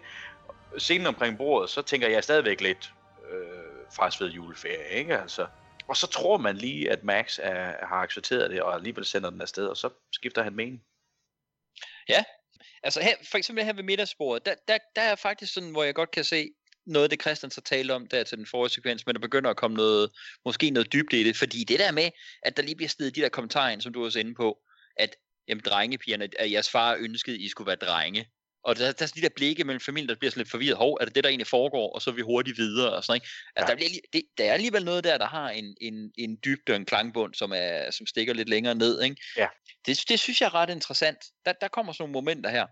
scenen 0.78 1.08
omkring 1.08 1.38
bordet, 1.38 1.70
så 1.70 1.82
tænker 1.82 2.08
jeg 2.08 2.24
stadigvæk 2.24 2.62
lidt 2.62 2.94
øh, 3.32 3.72
fra 3.96 4.12
ved 4.20 4.32
juleferie, 4.32 4.90
ikke? 4.90 5.18
Altså, 5.18 5.48
og 5.88 5.98
så 5.98 6.08
tror 6.08 6.38
man 6.38 6.58
lige, 6.58 6.92
at 6.92 7.04
Max 7.04 7.40
er, 7.42 7.88
har 7.88 7.96
accepteret 7.96 8.50
det, 8.50 8.62
og 8.62 8.76
alligevel 8.76 9.06
sender 9.06 9.30
den 9.30 9.42
afsted, 9.42 9.68
og 9.68 9.78
så 9.78 9.90
skifter 10.12 10.44
han 10.44 10.56
mening. 10.56 10.84
Ja, 12.10 12.24
altså 12.84 13.02
her, 13.02 13.16
for 13.32 13.38
eksempel 13.38 13.66
her 13.66 13.74
ved 13.74 13.84
middagsbordet, 13.84 14.46
der, 14.46 14.56
der, 14.68 14.78
der 14.96 15.02
er 15.02 15.16
faktisk 15.16 15.54
sådan, 15.54 15.72
hvor 15.72 15.84
jeg 15.84 15.96
godt 15.96 16.12
kan 16.12 16.24
se, 16.24 16.52
noget 16.86 17.04
af 17.04 17.10
det 17.10 17.22
Christian 17.22 17.52
så 17.52 17.62
talte 17.62 17.92
om 17.92 18.08
der 18.08 18.24
til 18.24 18.38
den 18.38 18.46
forrige 18.46 18.70
sekvens, 18.70 19.06
men 19.06 19.16
der 19.16 19.22
begynder 19.22 19.50
at 19.50 19.58
komme 19.58 19.78
noget, 19.78 20.12
måske 20.46 20.70
noget 20.70 20.94
dybt 20.94 21.14
i 21.14 21.24
det, 21.24 21.38
fordi 21.38 21.64
det 21.64 21.80
der 21.80 21.92
med, 21.92 22.10
at 22.44 22.58
der 22.58 22.64
lige 22.64 22.76
bliver 22.76 22.90
stedet 22.90 23.16
de 23.16 23.22
der 23.22 23.30
kommentarer 23.30 23.70
ind, 23.70 23.82
som 23.82 23.94
du 23.94 24.06
også 24.06 24.20
inde 24.20 24.36
på, 24.36 24.60
at 24.98 25.16
jamen, 25.48 25.62
drengepigerne, 25.66 26.30
at 26.40 26.52
jeres 26.52 26.70
far 26.70 26.96
ønskede, 27.00 27.36
at 27.36 27.42
I 27.42 27.50
skulle 27.50 27.68
være 27.68 27.76
drenge. 27.76 28.26
Og 28.64 28.76
der, 28.76 28.92
der 28.92 29.04
er 29.04 29.08
sådan 29.08 29.22
de 29.22 29.28
der 29.28 29.34
blikke 29.36 29.64
mellem 29.64 29.80
familien, 29.80 30.10
der 30.10 30.16
bliver 30.16 30.32
sådan 30.32 30.42
lidt 30.42 30.52
forvirret. 30.52 30.78
Hov, 30.78 30.98
er 31.02 31.06
det 31.06 31.16
det, 31.16 31.24
der 31.24 31.30
egentlig 31.30 31.48
foregår? 31.48 31.94
Og 31.94 32.02
så 32.02 32.10
er 32.10 32.14
vi 32.14 32.22
hurtigt 32.22 32.58
videre 32.58 32.94
og 32.94 33.04
sådan 33.04 33.18
ikke? 33.18 33.28
Altså, 33.56 33.72
der, 33.72 33.76
bliver, 33.76 33.90
det, 34.14 34.24
der 34.38 34.44
er 34.46 34.54
alligevel 34.54 34.86
noget 34.86 35.04
der, 35.04 35.18
der 35.18 35.28
har 35.28 35.50
en, 35.50 35.76
en, 35.82 36.12
en 36.18 36.38
dybde 36.46 36.72
og 36.72 36.76
en 36.76 36.86
klangbund, 36.86 37.34
som, 37.34 37.52
er, 37.56 37.92
som 37.92 38.08
stikker 38.08 38.34
lidt 38.34 38.50
længere 38.50 38.76
ned. 38.76 39.02
Ikke? 39.02 39.16
Ja. 39.38 39.48
Det, 39.86 40.04
det 40.10 40.20
synes 40.20 40.42
jeg 40.42 40.48
er 40.48 40.56
ret 40.56 40.70
interessant. 40.70 41.18
Der, 41.46 41.54
der 41.54 41.68
kommer 41.68 41.94
sådan 41.94 42.04
nogle 42.04 42.14
momenter 42.14 42.50
her. 42.50 42.66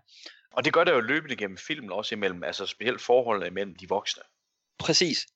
Og 0.52 0.64
det 0.64 0.72
gør 0.72 0.84
det 0.84 0.92
jo 0.92 1.00
løbende 1.00 1.36
gennem 1.36 1.58
filmen 1.58 1.92
også 1.92 2.14
imellem, 2.14 2.44
altså 2.44 2.66
specielt 2.66 3.00
forholdene 3.00 3.46
imellem 3.46 3.76
de 3.76 3.88
voksne. 3.88 4.22
Præcis. 4.78 5.26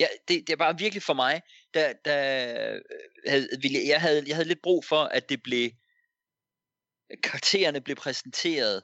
Ja, 0.00 0.06
det, 0.28 0.46
det 0.46 0.52
er 0.52 0.56
bare 0.56 0.78
virkelig 0.78 1.02
for 1.02 1.14
mig, 1.14 1.42
der, 1.74 1.92
der 2.04 2.14
havde, 3.26 3.48
jeg, 3.88 4.00
havde, 4.00 4.24
jeg 4.26 4.36
havde 4.36 4.48
lidt 4.48 4.62
brug 4.62 4.84
for, 4.84 5.02
at 5.02 5.28
det 5.28 5.42
blev, 5.42 5.70
karaktererne 7.22 7.80
blev 7.80 7.96
præsenteret 7.96 8.82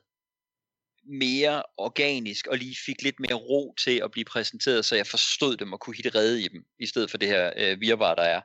mere 1.06 1.62
organisk, 1.76 2.46
og 2.46 2.58
lige 2.58 2.76
fik 2.86 3.02
lidt 3.02 3.20
mere 3.20 3.34
ro 3.34 3.74
til 3.84 4.00
at 4.04 4.10
blive 4.10 4.24
præsenteret, 4.24 4.84
så 4.84 4.96
jeg 4.96 5.06
forstod 5.06 5.56
dem 5.56 5.72
og 5.72 5.80
kunne 5.80 5.96
hitte 5.96 6.14
redde 6.14 6.42
i 6.42 6.48
dem, 6.48 6.64
i 6.78 6.86
stedet 6.86 7.10
for 7.10 7.18
det 7.18 7.28
her 7.28 7.52
øh, 7.56 7.80
virvar, 7.80 8.14
der 8.14 8.22
er 8.22 8.40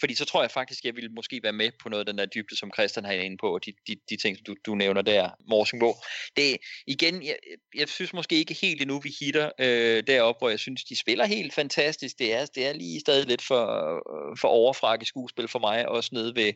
fordi 0.00 0.14
så 0.14 0.24
tror 0.24 0.42
jeg 0.42 0.50
faktisk, 0.50 0.84
jeg 0.84 0.96
ville 0.96 1.10
måske 1.10 1.40
være 1.42 1.52
med 1.52 1.70
på 1.82 1.88
noget 1.88 2.00
af 2.00 2.06
den 2.06 2.18
der 2.18 2.26
dybde, 2.26 2.56
som 2.56 2.70
Christian 2.74 3.04
har 3.04 3.12
inde 3.12 3.36
på, 3.40 3.54
og 3.54 3.64
de, 3.64 3.72
de, 3.86 3.96
de 4.10 4.16
ting, 4.16 4.36
som 4.36 4.44
du, 4.44 4.54
du 4.66 4.74
nævner 4.74 5.02
der, 5.02 5.30
Morsingbo. 5.48 5.94
Det 6.36 6.56
igen, 6.86 7.22
jeg, 7.22 7.36
jeg 7.74 7.88
synes 7.88 8.12
måske 8.12 8.36
ikke 8.36 8.54
helt 8.54 8.82
endnu, 8.82 9.00
vi 9.00 9.14
hitter 9.20 9.50
øh, 9.58 10.02
derop, 10.06 10.38
hvor 10.38 10.48
jeg 10.48 10.58
synes, 10.58 10.84
de 10.84 10.96
spiller 10.96 11.24
helt 11.24 11.54
fantastisk. 11.54 12.18
Det 12.18 12.34
er, 12.34 12.46
det 12.46 12.66
er 12.66 12.72
lige 12.72 13.00
stadig 13.00 13.26
lidt 13.26 13.42
for, 13.42 13.64
øh, 13.94 14.36
for 14.36 14.48
overfrakke 14.48 15.06
skuespil 15.06 15.48
for 15.48 15.58
mig, 15.58 15.88
også 15.88 16.10
nede 16.12 16.34
ved, 16.34 16.52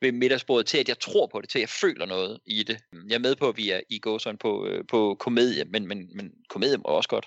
ved 0.00 0.12
middagsbordet, 0.12 0.66
til 0.66 0.78
at 0.78 0.88
jeg 0.88 0.98
tror 0.98 1.26
på 1.26 1.40
det, 1.40 1.48
til 1.48 1.58
at 1.58 1.60
jeg 1.60 1.68
føler 1.68 2.06
noget 2.06 2.40
i 2.46 2.62
det. 2.62 2.78
Jeg 3.08 3.14
er 3.14 3.18
med 3.18 3.36
på, 3.36 3.48
at 3.48 3.56
vi 3.56 3.70
er 3.70 3.80
i 3.88 3.98
går 3.98 4.18
sådan 4.18 4.38
på, 4.38 4.66
øh, 4.66 4.84
på 4.88 5.16
komedie, 5.20 5.64
men, 5.64 5.86
men, 5.86 6.16
men 6.16 6.32
komedie 6.48 6.76
må 6.76 6.84
også 6.84 7.08
godt 7.08 7.26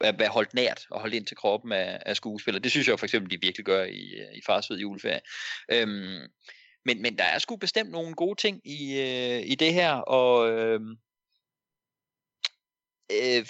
at 0.00 0.18
være 0.18 0.28
holdt 0.28 0.54
nært 0.54 0.86
og 0.90 1.00
holdt 1.00 1.14
ind 1.14 1.26
til 1.26 1.36
kroppen 1.36 1.72
af, 1.72 2.02
af 2.06 2.16
skuespillere. 2.16 2.62
Det 2.62 2.70
synes 2.70 2.88
jeg 2.88 2.98
for 2.98 3.06
eksempel, 3.06 3.30
de 3.30 3.46
virkelig 3.46 3.66
gør 3.66 3.84
i, 3.84 4.14
øh, 4.18 4.34
i 4.34 4.40
Fars 4.46 4.70
ved 4.70 4.78
juleferie. 4.78 5.20
Øhm, 5.72 6.28
men, 6.84 7.02
men 7.02 7.18
der 7.18 7.24
er 7.24 7.38
sgu 7.38 7.56
bestemt 7.56 7.90
nogle 7.90 8.14
gode 8.14 8.40
ting 8.40 8.60
i, 8.64 9.00
øh, 9.00 9.40
i 9.46 9.54
det 9.54 9.74
her, 9.74 9.92
og 9.92 10.50
øhm, 10.50 10.90
øh, 13.12 13.36
øh, 13.38 13.46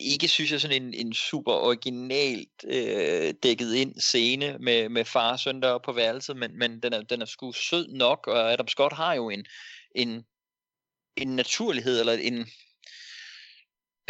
ikke 0.00 0.28
synes 0.28 0.52
jeg 0.52 0.60
sådan 0.60 0.82
en, 0.82 0.94
en 0.94 1.14
super 1.14 1.52
originalt 1.52 2.64
øh, 2.64 3.34
dækket 3.42 3.74
ind 3.74 4.00
scene 4.00 4.58
med, 4.58 4.88
med 4.88 5.04
far 5.04 5.32
og 5.32 5.40
søn 5.40 5.62
deroppe 5.62 5.84
på 5.84 5.92
værelset, 5.92 6.36
men, 6.36 6.58
men 6.58 6.82
den, 6.82 6.92
er, 6.92 7.02
den 7.02 7.22
er 7.22 7.26
sgu 7.26 7.52
sød 7.52 7.88
nok, 7.88 8.26
og 8.26 8.52
Adam 8.52 8.68
Scott 8.68 8.92
har 8.92 9.14
jo 9.14 9.30
en, 9.30 9.46
en, 9.94 10.24
en 11.16 11.36
naturlighed, 11.36 12.00
eller 12.00 12.12
en, 12.12 12.46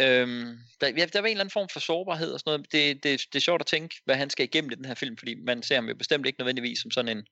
Øhm, 0.01 0.57
der, 0.81 0.87
ja, 0.97 1.05
der 1.05 1.21
var 1.21 1.27
en 1.27 1.31
eller 1.31 1.43
anden 1.43 1.51
form 1.51 1.69
for 1.69 1.79
sårbarhed 1.79 2.33
og 2.33 2.39
sådan 2.39 2.49
noget. 2.51 2.71
Det, 2.71 3.03
det, 3.03 3.21
det 3.33 3.39
er 3.39 3.41
sjovt 3.41 3.61
at 3.61 3.67
tænke, 3.67 3.95
hvad 4.05 4.15
han 4.15 4.29
skal 4.29 4.45
igennem 4.45 4.71
i 4.71 4.75
den 4.75 4.85
her 4.85 4.95
film, 4.95 5.17
fordi 5.17 5.35
man 5.35 5.63
ser 5.63 5.75
ham 5.75 5.87
jo 5.87 5.95
bestemt 5.95 6.25
ikke 6.25 6.39
nødvendigvis 6.39 6.79
som 6.79 6.91
sådan 6.91 7.17
en 7.17 7.25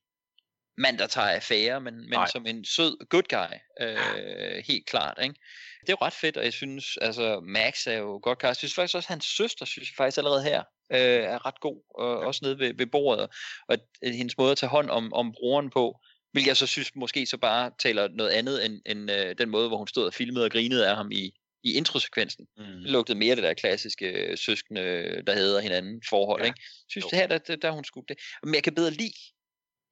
mand, 0.80 0.98
der 0.98 1.08
tager 1.08 1.28
affære, 1.28 1.82
men, 1.82 2.10
men 2.10 2.20
som 2.32 2.46
en 2.46 2.66
sød 2.66 3.08
good 3.10 3.24
guy, 3.30 3.56
øh, 3.82 4.64
helt 4.68 4.86
klart. 4.86 5.18
Ikke? 5.24 5.36
Det 5.82 5.90
er 5.90 5.94
jo 6.02 6.06
ret 6.06 6.14
fedt, 6.14 6.38
og 6.38 6.44
jeg 6.44 6.54
synes, 6.54 6.98
altså 7.02 7.40
Max 7.40 7.88
er 7.88 7.94
jo 7.98 8.20
godt 8.24 8.40
klar. 8.40 8.50
Jeg 8.50 8.56
synes 8.56 8.74
faktisk 8.74 8.96
også, 8.96 9.08
at 9.08 9.14
hans 9.14 9.26
søster, 9.26 9.66
synes 9.66 9.90
jeg 9.90 9.96
faktisk 9.98 10.18
allerede 10.18 10.44
her, 10.44 10.64
øh, 10.94 11.24
er 11.34 11.46
ret 11.46 11.60
god, 11.60 11.82
og 11.96 12.20
også 12.20 12.40
nede 12.44 12.60
ved, 12.60 12.74
ved 12.74 12.86
bordet, 12.86 13.28
og 13.68 13.74
at, 13.74 13.80
at 14.02 14.16
hendes 14.16 14.38
måde 14.38 14.52
at 14.52 14.58
tage 14.58 14.70
hånd 14.70 14.90
om, 14.90 15.14
om 15.14 15.32
broren 15.32 15.70
på, 15.70 16.00
hvilket 16.32 16.48
jeg 16.48 16.58
så 16.58 16.68
synes 16.68 16.96
måske 16.96 17.26
så 17.26 17.38
bare 17.38 17.72
taler 17.80 18.08
noget 18.08 18.32
andet, 18.32 18.66
end, 18.66 18.82
end 18.86 19.12
øh, 19.12 19.36
den 19.38 19.50
måde, 19.50 19.68
hvor 19.68 19.78
hun 19.78 19.88
stod 19.88 20.06
og 20.06 20.14
filmede 20.14 20.46
og 20.46 20.52
grinede 20.52 20.90
af 20.90 20.96
ham 20.96 21.12
i, 21.12 21.32
i 21.64 21.74
introsekvensen. 21.74 22.48
Mm. 22.58 22.64
Det 22.64 22.92
lugtede 22.92 23.18
mere 23.18 23.36
det 23.36 23.44
der 23.44 23.54
klassiske 23.54 24.06
øh, 24.06 24.38
søskende, 24.38 24.82
der 25.28 25.34
hedder 25.34 25.60
hinanden 25.60 26.02
forhold. 26.10 26.42
Ja. 26.42 26.48
Ikke? 26.48 26.62
synes, 26.90 27.04
jo. 27.04 27.10
det 27.10 27.18
her, 27.20 27.28
der, 27.28 27.38
der, 27.38 27.56
der 27.56 27.72
hun 27.72 27.84
skulle 27.84 28.06
det. 28.08 28.18
Men 28.44 28.56
jeg 28.56 28.64
kan 28.64 28.76
bedre 28.76 28.92
lide 28.92 29.14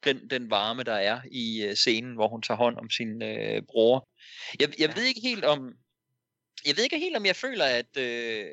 den, 0.07 0.29
den 0.29 0.49
varme, 0.51 0.83
der 0.83 0.93
er 0.93 1.21
i 1.31 1.67
uh, 1.67 1.73
scenen, 1.73 2.15
hvor 2.15 2.27
hun 2.27 2.41
tager 2.41 2.57
hånd 2.57 2.77
om 2.77 2.89
sin 2.89 3.21
uh, 3.21 3.59
bror. 3.69 4.07
Jeg, 4.59 4.69
jeg 4.79 4.89
ja. 4.89 4.95
ved 4.95 5.03
ikke 5.03 5.21
helt 5.21 5.45
om, 5.45 5.73
jeg 6.65 6.77
ved 6.77 6.83
ikke 6.83 6.99
helt 6.99 7.17
om 7.17 7.25
jeg 7.25 7.35
føler, 7.35 7.65
at, 7.65 7.91
uh, 7.97 8.51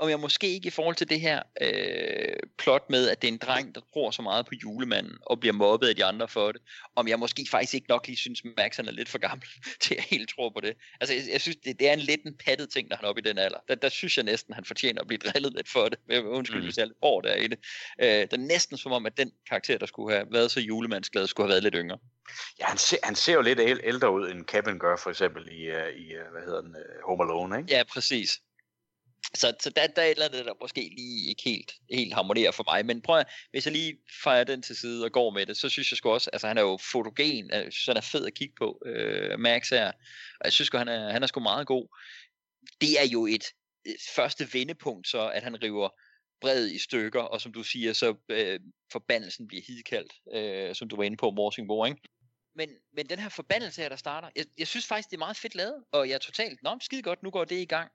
om 0.00 0.08
jeg 0.08 0.20
måske 0.20 0.48
ikke 0.48 0.66
i 0.66 0.70
forhold 0.70 0.96
til 0.96 1.08
det 1.08 1.20
her 1.20 1.42
øh, 1.60 2.36
plot 2.58 2.90
med, 2.90 3.08
at 3.08 3.22
det 3.22 3.28
er 3.28 3.32
en 3.32 3.38
dreng, 3.38 3.74
der 3.74 3.80
tror 3.92 4.10
så 4.10 4.22
meget 4.22 4.46
på 4.46 4.52
julemanden, 4.62 5.18
og 5.22 5.40
bliver 5.40 5.52
mobbet 5.52 5.88
af 5.88 5.96
de 5.96 6.04
andre 6.04 6.28
for 6.28 6.52
det, 6.52 6.60
om 6.96 7.08
jeg 7.08 7.18
måske 7.18 7.46
faktisk 7.50 7.74
ikke 7.74 7.88
nok 7.88 8.06
lige 8.06 8.16
synes, 8.16 8.42
Max 8.56 8.76
han 8.76 8.88
er 8.88 8.92
lidt 8.92 9.08
for 9.08 9.18
gammel 9.18 9.46
til 9.80 9.94
at 9.94 10.04
helt 10.04 10.28
tro 10.28 10.48
på 10.48 10.60
det. 10.60 10.76
Altså, 11.00 11.14
jeg, 11.14 11.22
jeg 11.32 11.40
synes, 11.40 11.56
det, 11.56 11.80
det 11.80 11.88
er 11.88 11.92
en 11.92 11.98
lidt 11.98 12.22
en 12.24 12.36
pattet 12.46 12.70
ting, 12.70 12.88
når 12.88 12.96
han 12.96 13.04
er 13.04 13.08
oppe 13.08 13.20
i 13.20 13.24
den 13.28 13.38
alder. 13.38 13.58
Der, 13.68 13.74
der 13.74 13.88
synes 13.88 14.16
jeg 14.16 14.24
næsten, 14.24 14.54
han 14.54 14.64
fortjener 14.64 15.00
at 15.00 15.06
blive 15.06 15.18
drillet 15.18 15.52
lidt 15.52 15.68
for 15.68 15.88
det. 15.88 15.98
Jeg 16.08 16.24
undskyld, 16.24 16.58
mm. 16.58 16.64
hvis 16.64 16.76
jeg 16.76 16.82
er 16.82 16.86
lidt 16.86 16.98
hård 17.02 17.24
der 17.24 17.34
i 17.34 17.46
det. 17.46 17.58
Øh, 18.00 18.06
det 18.08 18.32
er 18.32 18.36
næsten 18.36 18.76
som 18.76 18.92
om, 18.92 19.06
at 19.06 19.16
den 19.16 19.32
karakter, 19.48 19.78
der 19.78 19.86
skulle 19.86 20.14
have 20.14 20.26
været 20.32 20.50
så 20.50 20.60
julemandsglad, 20.60 21.26
skulle 21.26 21.46
have 21.46 21.52
været 21.52 21.62
lidt 21.62 21.74
yngre. 21.74 21.98
Ja, 22.60 22.64
han 22.64 22.78
ser, 22.78 22.96
han 23.02 23.14
ser 23.14 23.32
jo 23.32 23.40
lidt 23.40 23.60
ældre 23.84 24.12
ud, 24.12 24.30
end 24.30 24.44
Kevin 24.44 24.78
gør, 24.78 24.96
for 24.96 25.10
eksempel 25.10 25.48
i, 25.52 25.70
uh, 25.70 25.76
i 25.76 26.16
uh, 26.16 26.32
hvad 26.32 26.42
hedder 26.46 26.60
den, 26.60 26.70
uh, 26.70 27.08
Home 27.08 27.24
Alone, 27.24 27.58
ikke? 27.58 27.74
Ja, 27.74 27.82
præcis. 27.92 28.40
Så, 29.34 29.54
så 29.60 29.70
der, 29.70 29.86
der 29.86 30.02
er 30.02 30.06
et 30.06 30.10
eller 30.10 30.24
andet, 30.24 30.44
der 30.44 30.54
måske 30.60 30.80
lige 30.96 31.28
ikke 31.28 31.42
helt, 31.44 31.72
helt 31.92 32.14
harmonerer 32.14 32.50
for 32.50 32.64
mig. 32.72 32.86
Men 32.86 33.02
prøv 33.02 33.18
at, 33.18 33.26
hvis 33.50 33.66
jeg 33.66 33.72
lige 33.72 33.98
fejrer 34.22 34.44
den 34.44 34.62
til 34.62 34.76
side 34.76 35.04
og 35.04 35.12
går 35.12 35.30
med 35.30 35.46
det, 35.46 35.56
så 35.56 35.68
synes 35.68 35.92
jeg 35.92 35.96
sgu 35.96 36.10
også, 36.10 36.30
altså 36.32 36.46
han 36.48 36.58
er 36.58 36.62
jo 36.62 36.78
fotogen, 36.92 37.50
øh, 37.54 37.64
jeg 37.64 37.72
synes 37.72 37.86
han 37.86 37.96
er 37.96 38.00
fed 38.00 38.26
at 38.26 38.34
kigge 38.34 38.54
på, 38.58 38.82
øh, 38.86 39.38
Max 39.38 39.68
her. 39.68 39.86
Og 40.40 40.44
jeg 40.44 40.52
synes 40.52 40.66
sgu, 40.66 40.78
han 40.78 40.88
er, 40.88 41.12
han 41.12 41.22
er 41.22 41.26
sgu 41.26 41.40
meget 41.40 41.66
god. 41.66 41.98
Det 42.80 43.00
er 43.00 43.06
jo 43.06 43.26
et, 43.26 43.44
første 44.14 44.48
vendepunkt 44.52 45.08
så, 45.08 45.28
at 45.28 45.42
han 45.42 45.62
river 45.62 45.88
bred 46.40 46.68
i 46.68 46.78
stykker, 46.78 47.20
og 47.20 47.40
som 47.40 47.52
du 47.52 47.62
siger, 47.62 47.92
så 47.92 48.14
øh, 48.28 48.60
forbandelsen 48.92 49.46
bliver 49.46 49.62
hidkaldt, 49.66 50.12
øh, 50.34 50.74
som 50.74 50.88
du 50.88 50.96
var 50.96 51.02
inde 51.02 51.16
på, 51.16 51.30
Morsingbo, 51.30 51.84
ikke? 51.84 52.00
Men, 52.54 52.70
men 52.96 53.06
den 53.06 53.18
her 53.18 53.28
forbandelse 53.28 53.82
her, 53.82 53.88
der 53.88 53.96
starter, 53.96 54.28
jeg, 54.36 54.44
jeg 54.58 54.66
synes 54.66 54.86
faktisk, 54.86 55.10
det 55.10 55.16
er 55.16 55.18
meget 55.18 55.36
fedt 55.36 55.54
lavet, 55.54 55.84
og 55.92 56.08
jeg 56.08 56.14
er 56.14 56.18
totalt, 56.18 56.62
nå, 56.62 56.78
skide 56.80 57.02
godt, 57.02 57.22
nu 57.22 57.30
går 57.30 57.44
det 57.44 57.56
i 57.56 57.64
gang 57.64 57.90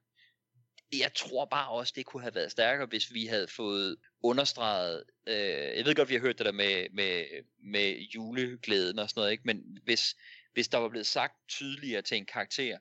jeg 1.00 1.14
tror 1.14 1.46
bare 1.46 1.70
også, 1.70 1.94
det 1.96 2.06
kunne 2.06 2.22
have 2.22 2.36
været 2.36 2.52
stærkere, 2.52 2.88
hvis 2.88 3.14
vi 3.14 3.26
havde 3.26 3.48
fået 3.48 3.98
understreget, 4.22 5.04
øh, 5.28 5.78
jeg 5.78 5.86
ved 5.86 5.96
godt, 5.96 6.10
vi 6.10 6.14
har 6.14 6.22
hørt 6.22 6.38
det 6.38 6.46
der 6.46 6.52
med, 6.52 6.88
med, 6.92 7.26
med 7.64 8.00
juleglæden 8.00 9.00
og 9.00 9.10
sådan 9.10 9.20
noget, 9.20 9.32
ikke? 9.32 9.44
men 9.46 9.78
hvis, 9.84 10.16
hvis 10.54 10.68
der 10.68 10.78
var 10.78 10.90
blevet 10.90 11.08
sagt 11.08 11.34
tydeligere 11.48 12.02
til 12.02 12.18
en 12.18 12.26
karakter, 12.26 12.78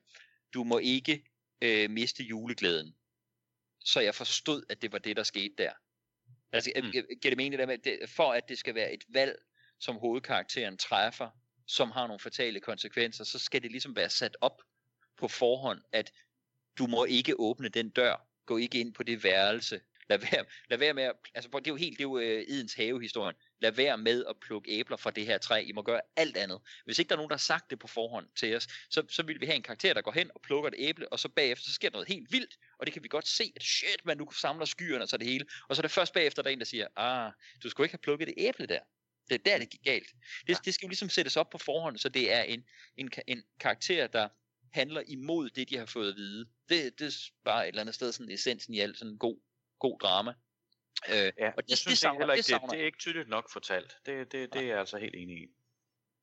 du 0.55 0.65
må 0.65 0.79
ikke 0.79 1.25
øh, 1.63 1.91
miste 1.91 2.25
juleglæden, 2.25 2.95
så 3.85 4.01
jeg 4.01 4.15
forstod, 4.15 4.63
at 4.69 4.83
det 4.83 4.93
var 4.93 4.99
det, 4.99 5.17
der 5.17 5.23
skete 5.23 5.55
der. 5.59 5.73
Altså, 6.53 6.73
mm. 6.77 6.91
giver 6.91 7.05
det 7.23 7.37
mening 7.37 7.59
der 7.59 7.67
med, 7.67 7.79
det, 7.79 7.99
for 8.09 8.33
at 8.33 8.49
det 8.49 8.59
skal 8.59 8.75
være 8.75 8.93
et 8.93 9.05
valg, 9.09 9.39
som 9.81 9.97
hovedkarakteren 9.97 10.79
træffer, 10.79 11.31
som 11.67 11.91
har 11.91 12.07
nogle 12.07 12.21
fatale 12.21 12.61
konsekvenser, 12.61 13.25
så 13.25 13.39
skal 13.39 13.63
det 13.63 13.71
ligesom 13.71 13.97
være 13.97 14.11
sat 14.11 14.37
op 14.41 14.63
på 15.17 15.29
forhånd, 15.29 15.81
at 15.93 16.13
du 16.79 16.87
må 16.87 17.05
ikke 17.05 17.41
åbne 17.41 17.69
den 17.69 17.91
dør. 17.91 18.27
Gå 18.47 18.57
ikke 18.57 18.81
ind 18.81 18.95
på 18.95 19.03
det 19.03 19.25
værelse. 19.25 19.81
Lad 20.09 20.19
være, 20.19 20.45
lad 20.69 20.79
være 20.79 20.95
med 20.95 21.03
at, 21.03 21.13
altså 21.35 21.51
det 21.59 21.67
er 21.67 21.71
jo 21.71 21.77
helt, 21.77 21.99
det 21.99 22.05
er 22.05 22.09
jo 22.09 22.17
uh, 22.17 22.49
Idens 22.49 22.75
havehistorien. 22.75 23.37
Lad 23.61 23.73
være 23.73 23.99
med 23.99 24.25
at 24.29 24.37
plukke 24.41 24.71
æbler 24.71 24.97
fra 24.97 25.11
det 25.11 25.27
her 25.27 25.39
træ. 25.39 25.65
I 25.67 25.73
må 25.73 25.83
gøre 25.83 26.01
alt 26.17 26.37
andet. 26.37 26.61
Hvis 26.85 26.99
ikke 26.99 27.09
der 27.09 27.15
er 27.15 27.17
nogen, 27.17 27.31
der 27.31 27.37
har 27.37 27.39
sagt 27.39 27.71
det 27.71 27.79
på 27.79 27.87
forhånd 27.87 28.27
til 28.37 28.57
os, 28.57 28.69
så, 28.91 29.03
så 29.09 29.23
vil 29.23 29.41
vi 29.41 29.47
have 29.47 29.57
en 29.57 29.63
karakter, 29.63 29.95
der 29.95 30.01
går 30.01 30.13
hen 30.13 30.31
og 30.35 30.41
plukker 30.43 30.69
et 30.69 30.75
æble, 30.79 31.13
og 31.13 31.19
så 31.19 31.29
bagefter, 31.29 31.65
så 31.65 31.75
sker 31.75 31.89
der 31.89 31.93
noget 31.93 32.09
helt 32.09 32.33
vildt, 32.33 32.59
og 32.79 32.87
det 32.87 32.93
kan 32.93 33.03
vi 33.03 33.09
godt 33.09 33.29
se, 33.29 33.53
at 33.57 33.63
shit, 33.63 34.05
man 34.05 34.17
nu 34.17 34.31
samler 34.31 34.65
skyerne 34.65 35.05
og 35.05 35.09
så 35.09 35.17
det 35.17 35.27
hele. 35.27 35.47
Og 35.69 35.77
så 35.77 35.81
er 35.81 35.83
det 35.83 35.91
først 35.91 36.13
bagefter, 36.13 36.43
der 36.43 36.51
er 36.51 36.53
en, 36.53 36.59
der 36.59 36.65
siger, 36.65 36.87
ah, 36.97 37.33
du 37.63 37.71
skulle 37.71 37.85
ikke 37.85 37.93
have 37.93 38.03
plukket 38.03 38.29
det 38.29 38.35
æble 38.37 38.67
der. 38.67 38.81
Det 39.29 39.35
er 39.35 39.39
der, 39.45 39.59
det 39.59 39.71
gik 39.71 39.83
galt. 39.85 40.09
Det, 40.47 40.65
det 40.65 40.75
skal 40.75 40.87
jo 40.87 40.89
ligesom 40.89 41.09
sættes 41.09 41.37
op 41.37 41.51
på 41.51 41.59
forhånd, 41.59 41.99
så 41.99 42.09
det 42.09 42.33
er 42.33 42.43
en, 42.43 42.65
en, 42.97 43.11
en 43.27 43.43
karakter, 43.61 44.07
der 44.07 44.29
handler 44.75 45.03
imod 45.07 45.51
det, 45.51 45.71
de 45.71 45.79
har 45.79 45.87
fået 45.87 46.11
at 46.11 46.17
vide. 46.17 46.47
Det, 46.69 46.99
det 46.99 47.07
er 47.07 47.31
bare 47.45 47.65
et 47.65 47.69
eller 47.69 47.81
andet 47.81 47.95
sted 47.95 48.13
sådan 48.13 48.33
essensen 48.33 48.75
i 48.75 48.81
alt 48.81 48.99
sådan 48.99 49.13
en 49.13 49.19
god, 49.19 49.41
god 49.79 49.99
drama. 49.99 50.35
Øh, 51.09 51.15
ja, 51.15 51.51
og 51.57 51.63
det, 51.63 51.71
jeg 51.71 51.79
synes 51.79 51.85
det, 51.85 51.99
savner, 51.99 52.21
heller 52.21 52.35
ikke, 52.35 52.47
det, 52.47 52.61
det, 52.63 52.71
det 52.71 52.81
er 52.81 52.87
ikke 52.87 52.99
tydeligt 52.99 53.29
nok 53.29 53.53
fortalt. 53.53 53.97
Det, 54.07 54.33
det, 54.33 54.53
det 54.53 54.63
er 54.63 54.67
jeg 54.67 54.79
altså 54.79 54.99
helt 54.99 55.15
enig 55.15 55.37
i. 55.43 55.47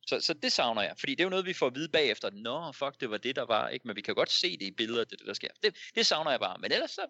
Så, 0.07 0.19
så 0.19 0.33
det 0.33 0.51
savner 0.51 0.81
jeg, 0.81 0.95
fordi 0.99 1.11
det 1.11 1.19
er 1.19 1.23
jo 1.23 1.29
noget, 1.29 1.45
vi 1.45 1.53
får 1.53 1.67
at 1.67 1.75
vide 1.75 1.89
bagefter. 1.89 2.29
Nå, 2.29 2.71
fuck, 2.71 2.99
det 2.99 3.09
var 3.09 3.17
det, 3.17 3.35
der 3.35 3.45
var, 3.45 3.69
ikke? 3.69 3.87
Men 3.87 3.95
vi 3.95 4.01
kan 4.01 4.15
godt 4.15 4.31
se 4.31 4.57
det 4.57 4.65
i 4.65 4.71
billeder, 4.71 5.03
det, 5.03 5.19
det 5.19 5.27
der 5.27 5.33
sker. 5.33 5.49
Det, 5.63 5.77
det 5.95 6.05
savner 6.05 6.31
jeg 6.31 6.39
bare. 6.39 6.57
Men 6.57 6.71
ellers 6.71 6.91
så 6.91 7.07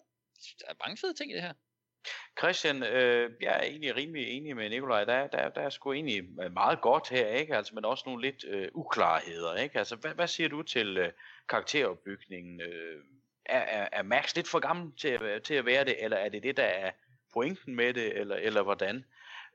der 0.59 0.65
er 0.67 0.73
mange 0.85 0.97
fede 0.97 1.13
ting 1.13 1.31
i 1.31 1.33
det 1.33 1.41
her. 1.41 1.53
Christian, 2.39 2.83
øh, 2.83 3.31
jeg 3.41 3.57
er 3.57 3.61
egentlig 3.61 3.95
rimelig 3.95 4.27
enig 4.27 4.55
med 4.55 4.69
Nikolaj. 4.69 5.05
Der, 5.05 5.27
der, 5.27 5.49
der 5.49 5.61
er 5.61 5.69
sgu 5.69 5.93
egentlig 5.93 6.23
øh, 6.43 6.53
meget 6.53 6.81
godt 6.81 7.09
her, 7.09 7.27
ikke? 7.27 7.55
Altså, 7.55 7.75
men 7.75 7.85
også 7.85 8.03
nogle 8.05 8.21
lidt 8.21 8.45
øh, 8.47 8.67
uklarheder, 8.73 9.55
ikke? 9.55 9.79
Altså, 9.79 9.95
hvad, 9.95 10.11
hvad 10.11 10.27
siger 10.27 10.49
du 10.49 10.63
til 10.63 10.97
øh, 10.97 11.11
karakteropbygningen? 11.49 12.61
Øh, 12.61 13.03
er, 13.45 13.59
er, 13.59 13.87
er 13.91 14.03
Max 14.03 14.35
lidt 14.35 14.47
for 14.47 14.59
gammel 14.59 14.91
til 14.97 15.21
øh, 15.21 15.41
til 15.41 15.53
at 15.53 15.65
være 15.65 15.85
det, 15.85 16.03
eller 16.03 16.17
er 16.17 16.29
det 16.29 16.43
det, 16.43 16.57
der 16.57 16.63
er 16.63 16.91
pointen 17.33 17.75
med 17.75 17.93
det, 17.93 18.17
eller, 18.17 18.35
eller 18.35 18.61
hvordan? 18.61 19.05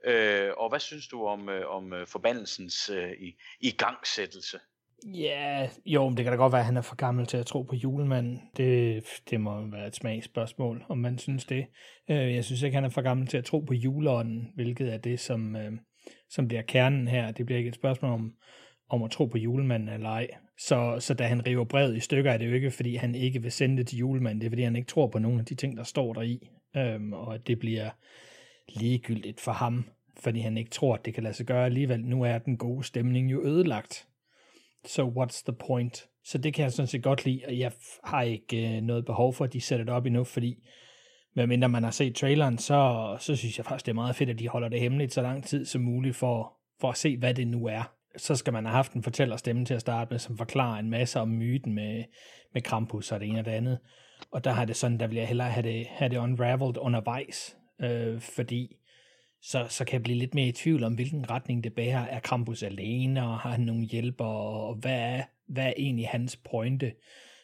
Øh, 0.05 0.53
og 0.57 0.69
hvad 0.69 0.81
synes 0.81 1.09
du 1.09 1.27
om, 1.27 1.49
øh, 1.49 1.69
om 1.69 1.93
øh, 1.93 2.07
forbandelsens 2.07 2.91
øh, 2.91 3.13
i, 3.13 3.37
igangsættelse? 3.61 4.61
Ja, 5.05 5.69
jo, 5.87 6.09
men 6.09 6.17
det 6.17 6.25
kan 6.25 6.33
da 6.33 6.37
godt 6.37 6.53
være, 6.53 6.61
at 6.61 6.67
han 6.67 6.77
er 6.77 6.83
for 6.83 6.97
gammel 6.97 7.27
til 7.27 7.37
at 7.37 7.47
tro 7.47 7.63
på 7.63 7.75
julemanden. 7.75 8.41
Det, 8.57 9.05
det 9.31 9.41
må 9.41 9.71
være 9.71 9.87
et 9.87 9.97
smagsspørgsmål, 9.97 10.85
om 10.89 10.99
man 10.99 11.19
synes 11.19 11.45
det. 11.45 11.67
Øh, 12.11 12.35
jeg 12.35 12.45
synes 12.45 12.63
ikke, 12.63 12.75
han 12.75 12.85
er 12.85 12.89
for 12.89 13.03
gammel 13.03 13.27
til 13.27 13.39
at 13.39 13.45
tro 13.45 13.61
på 13.61 13.75
juleånden, 13.75 14.53
hvilket 14.55 14.93
er 14.93 14.99
det, 14.99 15.21
som, 15.21 15.57
øh, 15.57 15.73
som 16.31 16.49
bliver 16.49 16.63
kernen 16.63 17.09
her. 17.09 17.31
Det 17.31 17.47
bliver 17.47 17.59
ikke 17.59 17.69
et 17.69 17.75
spørgsmål 17.75 18.13
om, 18.13 18.33
om 18.89 19.03
at 19.03 19.11
tro 19.11 19.27
på 19.27 19.39
julemanden 19.39 19.89
eller 19.89 20.09
ej. 20.09 20.29
Så, 20.59 20.97
så 21.01 21.15
da 21.15 21.25
han 21.25 21.47
river 21.47 21.65
brevet 21.65 21.97
i 21.97 22.01
stykker, 22.01 22.33
er 22.33 22.39
det 22.39 22.47
jo 22.47 22.53
ikke, 22.53 22.71
fordi 22.71 22.97
han 22.97 23.15
ikke 23.15 23.43
vil 23.43 23.53
sende 23.53 23.77
det 23.77 23.87
til 23.87 23.99
julemanden. 23.99 24.41
Det 24.41 24.47
er, 24.47 24.51
fordi 24.51 24.63
han 24.63 24.77
ikke 24.77 24.89
tror 24.89 25.07
på 25.07 25.19
nogen 25.19 25.39
af 25.39 25.45
de 25.45 25.55
ting, 25.55 25.77
der 25.77 25.83
står 25.83 26.13
der 26.13 26.23
i. 26.23 26.49
Øhm, 26.77 27.13
og 27.13 27.35
at 27.35 27.47
det 27.47 27.59
bliver 27.59 27.91
ligegyldigt 28.69 29.41
for 29.41 29.53
ham, 29.53 29.85
fordi 30.21 30.41
han 30.41 30.57
ikke 30.57 30.71
tror, 30.71 30.95
at 30.95 31.05
det 31.05 31.15
kan 31.15 31.23
lade 31.23 31.35
sig 31.35 31.47
gøre 31.47 31.65
alligevel. 31.65 32.05
Nu 32.05 32.23
er 32.23 32.39
den 32.39 32.57
gode 32.57 32.85
stemning 32.85 33.33
jo 33.33 33.43
ødelagt. 33.43 34.07
So 34.87 35.11
what's 35.11 35.43
the 35.47 35.53
point? 35.53 36.09
Så 36.25 36.39
det 36.39 36.55
kan 36.55 36.63
jeg 36.63 36.73
sådan 36.73 36.87
set 36.87 37.03
godt 37.03 37.25
lide, 37.25 37.43
og 37.47 37.59
jeg 37.59 37.73
har 38.05 38.23
ikke 38.23 38.77
øh, 38.77 38.83
noget 38.83 39.05
behov 39.05 39.35
for, 39.35 39.45
at 39.45 39.53
de 39.53 39.61
sætter 39.61 39.85
det 39.85 39.95
op 39.95 40.07
endnu, 40.07 40.25
fordi 40.25 40.57
medmindre 41.37 41.69
man 41.69 41.83
har 41.85 41.91
set 41.91 42.15
traileren, 42.15 42.59
så, 42.59 43.17
så 43.21 43.37
synes 43.37 43.59
jeg 43.59 43.67
faktisk, 43.67 43.87
det 43.87 43.93
er 43.93 43.95
meget 43.95 44.17
fedt, 44.17 44.31
at 44.31 44.39
de 44.39 44.49
holder 44.49 44.69
det 44.69 44.81
hemmeligt 44.81 45.13
så 45.13 45.23
lang 45.23 45.45
tid 45.45 45.65
som 45.65 45.81
muligt 45.83 46.17
for, 46.17 46.53
for 46.81 46.91
at 46.91 46.97
se, 46.97 47.17
hvad 47.17 47.35
det 47.35 47.49
nu 47.49 47.67
er. 47.67 47.93
Så 48.17 48.35
skal 48.35 48.53
man 48.53 48.65
have 48.65 48.75
haft 48.75 48.93
en 48.93 49.03
fortællerstemme 49.03 49.65
til 49.65 49.75
at 49.75 49.81
starte 49.81 50.11
med, 50.11 50.19
som 50.19 50.39
forklarer 50.39 50.79
en 50.79 50.91
masse 50.91 51.21
om 51.21 51.29
myten 51.29 51.75
med, 51.75 52.05
med 52.55 52.63
Krampus 52.63 53.13
og 53.13 53.21
det 53.21 53.29
ene 53.29 53.39
og 53.39 53.45
det 53.45 53.51
andet. 53.51 53.79
Og 54.31 54.45
der 54.45 54.51
har 54.51 54.65
det 54.65 54.77
sådan, 54.77 55.01
der 55.01 55.07
vil 55.07 55.17
jeg 55.17 55.29
hellere 55.29 55.51
have 55.51 55.69
det, 55.69 55.87
have 55.87 56.09
det 56.09 56.17
unraveled 56.17 56.77
undervejs, 56.79 57.57
øh, 57.81 58.21
fordi 58.21 58.77
så, 59.47 59.67
så 59.69 59.85
kan 59.85 59.93
jeg 59.93 60.03
blive 60.03 60.19
lidt 60.19 60.35
mere 60.35 60.49
i 60.49 60.53
tvivl 60.53 60.85
om, 60.85 60.95
hvilken 60.95 61.31
retning 61.31 61.65
det 61.65 61.75
bærer. 61.75 62.07
Er 62.07 62.21
Krampus 62.21 62.63
alene, 62.63 63.23
og 63.23 63.39
har 63.39 63.51
han 63.51 63.61
nogle 63.61 63.85
hjælper, 63.85 64.25
og 64.25 64.75
hvad 64.75 64.99
er, 64.99 65.23
hvad 65.47 65.67
er 65.67 65.73
egentlig 65.77 66.09
hans 66.09 66.37
pointe? 66.37 66.93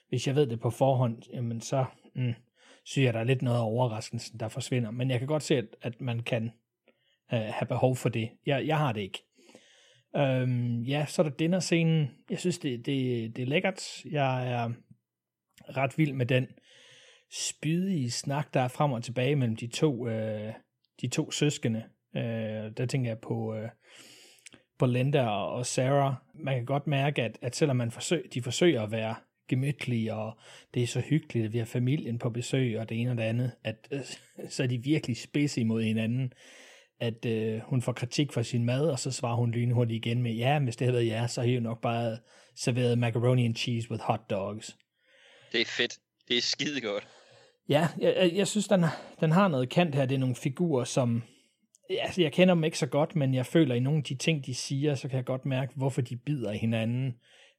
Hvis 0.09 0.27
jeg 0.27 0.35
ved 0.35 0.47
det 0.47 0.61
på 0.61 0.71
forhånd, 0.71 1.23
jamen 1.33 1.61
så 1.61 1.85
mm, 2.15 2.35
synes 2.85 3.07
jeg, 3.07 3.15
der 3.15 3.21
er 3.21 3.25
lidt 3.25 3.43
noget 3.43 3.59
af 3.59 3.65
overraskelsen, 3.65 4.41
der 4.41 4.49
forsvinder. 4.49 4.91
Men 4.91 5.11
jeg 5.11 5.19
kan 5.19 5.29
godt 5.29 5.43
se, 5.43 5.57
at, 5.57 5.65
at 5.83 6.01
man 6.01 6.21
kan 6.21 6.45
øh, 7.33 7.41
have 7.41 7.67
behov 7.69 7.97
for 7.97 8.09
det. 8.09 8.31
Jeg, 8.47 8.67
jeg 8.67 8.79
har 8.79 8.93
det 8.93 9.01
ikke. 9.01 9.25
Øhm, 10.17 10.83
ja, 10.83 11.07
så 11.09 11.23
er 11.23 11.29
der 11.29 11.37
dinner-scenen. 11.37 12.11
Jeg 12.31 12.39
synes, 12.39 12.59
det, 12.59 12.87
det, 12.87 13.37
det 13.37 13.43
er 13.43 13.47
lækkert. 13.47 14.05
Jeg 14.05 14.53
er 14.53 14.73
ret 15.69 15.99
vild 15.99 16.13
med 16.13 16.27
den 16.27 16.47
spydige 17.31 18.11
snak, 18.11 18.55
der 18.55 18.61
er 18.61 18.69
frem 18.69 18.93
og 18.93 19.05
tilbage 19.05 19.37
mellem 19.37 19.57
de 19.57 19.67
to, 19.67 20.09
øh, 20.09 20.53
de 21.01 21.09
to 21.09 21.31
søskende. 21.31 21.85
Øh, 22.17 22.73
der 22.77 22.87
tænker 22.87 23.11
jeg 23.11 23.19
på, 23.19 23.55
øh, 23.55 23.69
på 24.79 24.87
Linda 24.87 25.27
og 25.27 25.67
Sarah. 25.67 26.15
Man 26.35 26.55
kan 26.55 26.65
godt 26.65 26.87
mærke, 26.87 27.23
at, 27.23 27.39
at 27.43 27.57
selvom 27.57 27.77
man 27.77 27.91
forsøger, 27.91 28.29
de 28.35 28.43
forsøger 28.43 28.83
at 28.83 28.91
være 28.91 29.15
gemytlige, 29.49 30.15
og 30.15 30.39
det 30.75 30.83
er 30.83 30.87
så 30.87 31.01
hyggeligt, 31.01 31.47
at 31.47 31.53
vi 31.53 31.59
har 31.59 31.65
familien 31.65 32.19
på 32.19 32.31
besøg, 32.31 32.79
og 32.79 32.89
det 32.89 33.01
ene 33.01 33.11
og 33.11 33.17
det 33.17 33.23
andet, 33.23 33.53
at 33.65 33.89
øh, 33.91 34.01
så 34.55 34.63
er 34.63 34.67
de 34.67 34.83
virkelig 34.83 35.17
spidse 35.17 35.61
imod 35.61 35.83
hinanden 35.83 36.33
at 37.03 37.27
øh, 37.27 37.61
hun 37.61 37.83
får 37.83 37.93
kritik 37.93 38.33
for 38.33 38.43
sin 38.43 38.65
mad, 38.65 38.89
og 38.89 38.99
så 38.99 39.11
svarer 39.11 39.37
hun 39.37 39.51
lynhurtigt 39.51 40.07
igen 40.07 40.23
med, 40.23 40.33
ja, 40.33 40.59
hvis 40.59 40.77
det 40.77 40.87
havde 40.87 40.97
været 40.97 41.07
jer, 41.07 41.27
så 41.27 41.41
har 41.41 41.49
I 41.49 41.55
jo 41.55 41.61
nok 41.61 41.81
bare 41.81 42.19
serveret 42.57 42.99
macaroni 42.99 43.45
and 43.45 43.57
cheese 43.57 43.91
with 43.91 44.03
hot 44.03 44.21
dogs. 44.31 44.77
Det 45.53 45.61
er 45.61 45.65
fedt. 45.67 45.99
Det 46.29 46.37
er 46.37 46.41
skide 46.41 46.81
godt. 46.81 47.09
Ja, 47.69 47.89
jeg, 47.99 48.33
jeg 48.35 48.49
synes, 48.49 48.69
den, 48.69 48.85
den 49.21 49.31
har 49.31 49.49
noget 49.49 49.69
kant 49.71 49.95
her. 49.95 50.07
Det 50.07 50.15
er 50.15 50.19
nogle 50.19 50.37
figurer, 50.37 50.85
som... 50.85 51.23
Altså, 52.01 52.23
jeg 52.23 52.33
kender 52.33 52.55
dem 52.55 52.65
ikke 52.65 52.79
så 52.79 52.87
godt, 52.87 53.17
men 53.17 53.35
jeg 53.35 53.47
føler 53.47 53.75
i 53.75 53.81
nogle 53.81 53.99
af 53.99 54.05
de 54.05 54.15
ting, 54.15 54.47
de 54.47 54.55
siger, 54.55 54.95
så 54.95 55.09
kan 55.09 55.17
jeg 55.17 55.25
godt 55.25 55.47
mærke, 55.47 55.73
hvorfor 55.77 56.01
de 56.01 56.17
bider 56.17 56.53
hinanden. 56.53 57.15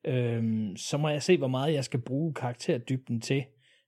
Øhm, 0.05 0.77
så 0.77 0.97
må 0.97 1.09
jeg 1.09 1.23
se, 1.23 1.37
hvor 1.37 1.47
meget 1.47 1.73
jeg 1.73 1.83
skal 1.83 2.01
bruge 2.01 2.33
karakterdybden 2.33 3.21
til. 3.21 3.43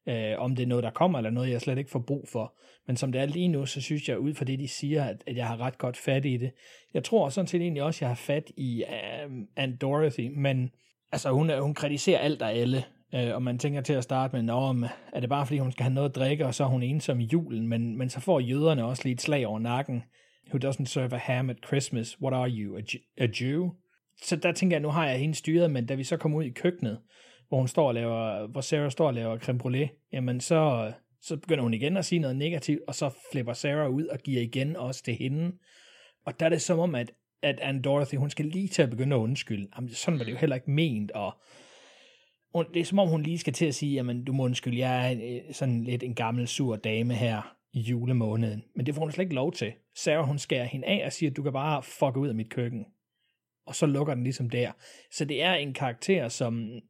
Øh, 0.07 0.33
om 0.37 0.55
det 0.55 0.63
er 0.63 0.67
noget, 0.67 0.83
der 0.83 0.89
kommer, 0.89 1.19
eller 1.19 1.29
noget, 1.29 1.49
jeg 1.49 1.61
slet 1.61 1.77
ikke 1.77 1.91
får 1.91 2.03
brug 2.07 2.27
for. 2.31 2.53
Men 2.87 2.97
som 2.97 3.11
det 3.11 3.21
er 3.21 3.25
lige 3.25 3.47
nu, 3.47 3.65
så 3.65 3.81
synes 3.81 4.09
jeg, 4.09 4.19
ud 4.19 4.33
fra 4.33 4.45
det, 4.45 4.59
de 4.59 4.67
siger, 4.67 5.03
at, 5.03 5.23
at 5.27 5.35
jeg 5.35 5.47
har 5.47 5.61
ret 5.61 5.77
godt 5.77 5.97
fat 5.97 6.25
i 6.25 6.37
det. 6.37 6.51
Jeg 6.93 7.03
tror 7.03 7.29
sådan 7.29 7.47
set 7.47 7.61
egentlig 7.61 7.83
også, 7.83 7.97
at 7.97 8.01
jeg 8.01 8.09
har 8.09 8.15
fat 8.15 8.51
i 8.57 8.83
um, 9.25 9.47
Aunt 9.57 9.81
Dorothy, 9.81 10.31
men 10.35 10.69
altså, 11.11 11.31
hun, 11.31 11.49
øh, 11.49 11.61
hun 11.61 11.73
kritiserer 11.73 12.19
alt 12.19 12.41
og 12.41 12.53
alle. 12.53 12.83
Øh, 13.15 13.35
og 13.35 13.43
man 13.43 13.59
tænker 13.59 13.81
til 13.81 13.93
at 13.93 14.03
starte 14.03 14.41
med, 14.41 14.53
om 14.53 14.85
er 15.13 15.19
det 15.19 15.29
bare 15.29 15.45
fordi, 15.45 15.59
hun 15.59 15.71
skal 15.71 15.83
have 15.83 15.93
noget 15.93 16.09
at 16.09 16.15
drikke, 16.15 16.45
og 16.45 16.55
så 16.55 16.63
er 16.63 16.67
hun 16.67 16.83
ensom 16.83 17.19
i 17.19 17.29
julen, 17.33 17.67
men, 17.67 17.97
men 17.97 18.09
så 18.09 18.19
får 18.19 18.39
jøderne 18.39 18.85
også 18.85 19.03
lige 19.03 19.13
et 19.13 19.21
slag 19.21 19.47
over 19.47 19.59
nakken. 19.59 20.03
Who 20.49 20.59
doesn't 20.69 20.85
serve 20.85 21.13
a 21.13 21.17
ham 21.17 21.49
at 21.49 21.57
Christmas? 21.67 22.21
What 22.21 22.33
are 22.33 22.49
you, 22.49 22.77
a, 22.77 22.81
a 23.17 23.27
Jew? 23.41 23.69
Så 24.21 24.35
der 24.35 24.51
tænker 24.51 24.75
jeg, 24.75 24.81
nu 24.81 24.89
har 24.89 25.07
jeg 25.07 25.19
hende 25.19 25.35
styret, 25.35 25.71
men 25.71 25.85
da 25.85 25.93
vi 25.93 26.03
så 26.03 26.17
kommer 26.17 26.37
ud 26.37 26.43
i 26.43 26.49
køkkenet, 26.49 26.99
hvor 27.47 27.57
hun 27.57 27.67
står 27.67 27.87
og 27.87 27.93
laver, 27.93 28.47
hvor 28.47 28.61
Sarah 28.61 28.91
står 28.91 29.07
og 29.07 29.13
laver 29.13 29.39
creme 29.39 29.59
brulee, 29.59 29.89
jamen 30.13 30.41
så, 30.41 30.91
så 31.21 31.37
begynder 31.37 31.63
hun 31.63 31.73
igen 31.73 31.97
at 31.97 32.05
sige 32.05 32.19
noget 32.19 32.35
negativt, 32.35 32.81
og 32.87 32.95
så 32.95 33.09
flipper 33.31 33.53
Sarah 33.53 33.89
ud 33.89 34.05
og 34.05 34.19
giver 34.19 34.41
igen 34.41 34.75
også 34.75 35.03
til 35.03 35.15
hende. 35.15 35.51
Og 36.25 36.39
der 36.39 36.45
er 36.45 36.49
det 36.49 36.61
som 36.61 36.79
om, 36.79 36.95
at, 36.95 37.11
at 37.41 37.59
Anne 37.59 37.81
Dorothy, 37.81 38.15
hun 38.15 38.29
skal 38.29 38.45
lige 38.45 38.67
til 38.67 38.81
at 38.81 38.89
begynde 38.89 39.15
at 39.15 39.19
undskylde. 39.19 39.67
Jamen, 39.75 39.89
sådan 39.89 40.19
var 40.19 40.25
det 40.25 40.31
jo 40.31 40.37
heller 40.37 40.55
ikke 40.55 40.71
ment, 40.71 41.11
og 41.11 41.33
hun, 42.55 42.65
det 42.73 42.79
er 42.79 42.85
som 42.85 42.99
om 42.99 43.07
hun 43.07 43.23
lige 43.23 43.37
skal 43.37 43.53
til 43.53 43.65
at 43.65 43.75
sige, 43.75 43.93
jamen 43.93 44.23
du 44.23 44.33
må 44.33 44.43
undskylde, 44.43 44.77
jeg 44.77 45.13
er 45.13 45.53
sådan 45.53 45.83
lidt 45.83 46.03
en 46.03 46.15
gammel 46.15 46.47
sur 46.47 46.75
dame 46.75 47.13
her 47.13 47.54
i 47.75 47.79
julemåneden. 47.79 48.63
Men 48.75 48.85
det 48.85 48.95
får 48.95 49.01
hun 49.01 49.11
slet 49.11 49.23
ikke 49.23 49.35
lov 49.35 49.51
til. 49.51 49.73
Sarah, 49.95 50.25
hun 50.25 50.39
skærer 50.39 50.63
hende 50.63 50.87
af 50.87 51.05
og 51.05 51.13
siger, 51.13 51.31
du 51.31 51.43
kan 51.43 51.53
bare 51.53 51.83
fucke 51.83 52.19
ud 52.19 52.27
af 52.27 52.35
mit 52.35 52.49
køkken. 52.49 52.85
Og 53.65 53.75
så 53.75 53.85
lukker 53.85 54.13
den 54.13 54.23
ligesom 54.23 54.49
der. 54.49 54.71
Så 55.11 55.25
det 55.25 55.41
er 55.41 55.53
en 55.53 55.73
karakter, 55.73 56.27
som 56.27 56.69
øh, 56.69 56.81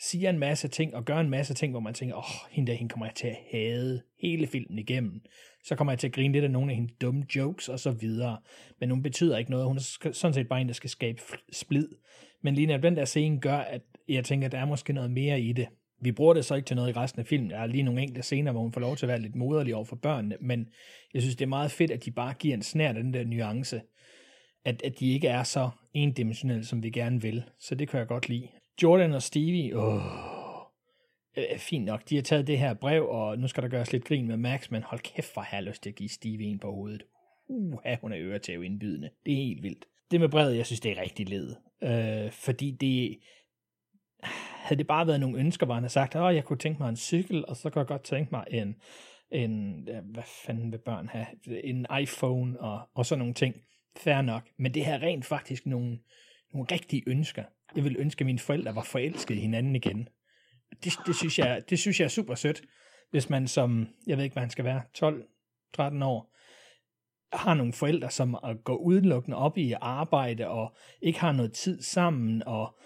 siger 0.00 0.30
en 0.30 0.38
masse 0.38 0.68
ting 0.68 0.94
og 0.94 1.04
gør 1.04 1.18
en 1.18 1.30
masse 1.30 1.54
ting, 1.54 1.72
hvor 1.72 1.80
man 1.80 1.94
tænker, 1.94 2.16
åh, 2.16 2.20
oh, 2.20 2.50
hende 2.50 2.70
der, 2.70 2.78
hende 2.78 2.92
kommer 2.92 3.06
jeg 3.06 3.14
til 3.14 3.26
at 3.26 3.36
hade 3.50 4.02
hele 4.20 4.46
filmen 4.46 4.78
igennem. 4.78 5.20
Så 5.64 5.76
kommer 5.76 5.92
jeg 5.92 5.98
til 5.98 6.06
at 6.06 6.12
grine 6.12 6.32
lidt 6.32 6.44
af 6.44 6.50
nogle 6.50 6.70
af 6.70 6.76
hendes 6.76 6.94
dumme 7.00 7.26
jokes 7.36 7.68
og 7.68 7.80
så 7.80 7.90
videre. 7.90 8.38
Men 8.80 8.90
hun 8.90 9.02
betyder 9.02 9.38
ikke 9.38 9.50
noget. 9.50 9.66
Hun 9.66 9.76
er 9.76 10.10
sådan 10.12 10.34
set 10.34 10.48
bare 10.48 10.60
en, 10.60 10.68
der 10.68 10.74
skal 10.74 10.90
skabe 10.90 11.22
splid. 11.52 11.88
Men 12.42 12.54
lige 12.54 12.66
når 12.66 12.76
den 12.76 12.96
der 12.96 13.04
scene 13.04 13.40
gør, 13.40 13.56
at 13.56 13.82
jeg 14.08 14.24
tænker, 14.24 14.46
at 14.46 14.52
der 14.52 14.58
er 14.58 14.66
måske 14.66 14.92
noget 14.92 15.10
mere 15.10 15.40
i 15.40 15.52
det. 15.52 15.68
Vi 16.00 16.12
bruger 16.12 16.34
det 16.34 16.44
så 16.44 16.54
ikke 16.54 16.66
til 16.66 16.76
noget 16.76 16.88
i 16.88 16.92
resten 16.92 17.20
af 17.20 17.26
filmen. 17.26 17.50
Der 17.50 17.58
er 17.58 17.66
lige 17.66 17.82
nogle 17.82 18.02
enkelte 18.02 18.22
scener, 18.22 18.52
hvor 18.52 18.60
hun 18.60 18.72
får 18.72 18.80
lov 18.80 18.96
til 18.96 19.06
at 19.06 19.08
være 19.08 19.20
lidt 19.20 19.34
moderlig 19.34 19.74
over 19.74 19.84
for 19.84 19.96
børnene, 19.96 20.36
men 20.40 20.68
jeg 21.14 21.22
synes, 21.22 21.36
det 21.36 21.44
er 21.44 21.48
meget 21.48 21.70
fedt, 21.70 21.90
at 21.90 22.04
de 22.04 22.10
bare 22.10 22.34
giver 22.34 22.54
en 22.54 22.62
snært 22.62 22.96
af 22.96 23.02
den 23.02 23.14
der 23.14 23.24
nuance. 23.24 23.82
At, 24.64 24.82
at 24.82 25.00
de 25.00 25.12
ikke 25.12 25.28
er 25.28 25.42
så 25.42 25.70
endimensionelle, 25.94 26.64
som 26.64 26.82
vi 26.82 26.90
gerne 26.90 27.22
vil. 27.22 27.44
Så 27.58 27.74
det 27.74 27.88
kan 27.88 27.98
jeg 27.98 28.06
godt 28.06 28.28
lide. 28.28 28.48
Jordan 28.82 29.12
og 29.12 29.22
Stevie, 29.22 29.78
åh, 29.78 29.94
øh, 31.36 31.44
øh 31.52 31.58
fint 31.58 31.84
nok. 31.84 32.08
De 32.08 32.14
har 32.14 32.22
taget 32.22 32.46
det 32.46 32.58
her 32.58 32.74
brev, 32.74 33.08
og 33.08 33.38
nu 33.38 33.48
skal 33.48 33.62
der 33.62 33.68
gøres 33.68 33.92
lidt 33.92 34.04
grin 34.04 34.28
med 34.28 34.36
Max, 34.36 34.70
men 34.70 34.82
hold 34.82 35.00
kæft, 35.00 35.34
for 35.34 35.40
har 35.40 35.60
lyst 35.60 35.82
til 35.82 35.90
at 35.90 35.96
give 35.96 36.08
Stevie 36.08 36.46
en 36.46 36.58
på 36.58 36.70
hovedet. 36.70 37.02
Uha, 37.48 37.96
hun 38.00 38.12
er 38.12 38.18
øretæv 38.20 38.62
indbydende. 38.62 39.10
Det 39.26 39.32
er 39.32 39.36
helt 39.36 39.62
vildt. 39.62 39.84
Det 40.10 40.20
med 40.20 40.28
brevet, 40.28 40.56
jeg 40.56 40.66
synes, 40.66 40.80
det 40.80 40.92
er 40.92 41.02
rigtig 41.02 41.28
led. 41.28 41.54
Øh, 41.82 42.32
fordi 42.32 42.70
det, 42.70 43.18
havde 44.68 44.78
det 44.78 44.86
bare 44.86 45.06
været 45.06 45.20
nogle 45.20 45.38
ønsker, 45.38 45.66
hvor 45.66 45.74
han 45.74 45.82
havde 45.82 45.92
sagt, 45.92 46.14
at 46.14 46.34
jeg 46.34 46.44
kunne 46.44 46.58
tænke 46.58 46.82
mig 46.82 46.88
en 46.88 46.96
cykel, 46.96 47.44
og 47.46 47.56
så 47.56 47.70
kunne 47.70 47.80
jeg 47.80 47.86
godt 47.86 48.02
tænke 48.02 48.28
mig 48.30 48.44
en, 48.50 48.74
en 49.32 49.88
hvad 50.12 50.22
fanden 50.46 50.72
vil 50.72 50.78
børn 50.78 51.08
have, 51.08 51.26
en 51.64 51.86
iPhone 52.00 52.60
og, 52.60 52.80
og 52.94 53.06
sådan 53.06 53.18
nogle 53.18 53.34
ting. 53.34 53.54
Fair 53.96 54.22
nok. 54.22 54.42
Men 54.58 54.74
det 54.74 54.84
her 54.84 55.02
rent 55.02 55.24
faktisk 55.24 55.66
nogle, 55.66 55.98
nogle 56.52 56.68
rigtige 56.72 57.02
ønsker. 57.06 57.44
Jeg 57.76 57.84
vil 57.84 57.96
ønske, 57.98 58.22
at 58.22 58.26
mine 58.26 58.38
forældre 58.38 58.74
var 58.74 58.82
forelskede 58.82 59.38
i 59.38 59.42
hinanden 59.42 59.76
igen. 59.76 60.08
Det, 60.84 60.92
det, 61.06 61.16
synes 61.16 61.38
jeg, 61.38 61.62
det 61.70 61.78
synes 61.78 62.00
jeg 62.00 62.04
er 62.04 62.08
super 62.08 62.34
sødt, 62.34 62.62
hvis 63.10 63.30
man 63.30 63.48
som, 63.48 63.88
jeg 64.06 64.16
ved 64.16 64.24
ikke, 64.24 64.34
hvad 64.34 64.42
han 64.42 64.50
skal 64.50 64.64
være, 64.64 64.82
12-13 64.98 66.04
år, 66.04 66.34
har 67.32 67.54
nogle 67.54 67.72
forældre, 67.72 68.10
som 68.10 68.36
går 68.64 68.76
udelukkende 68.76 69.36
op 69.36 69.58
i 69.58 69.74
arbejde 69.80 70.48
og 70.48 70.76
ikke 71.02 71.20
har 71.20 71.32
noget 71.32 71.52
tid 71.52 71.82
sammen 71.82 72.42
og 72.46 72.78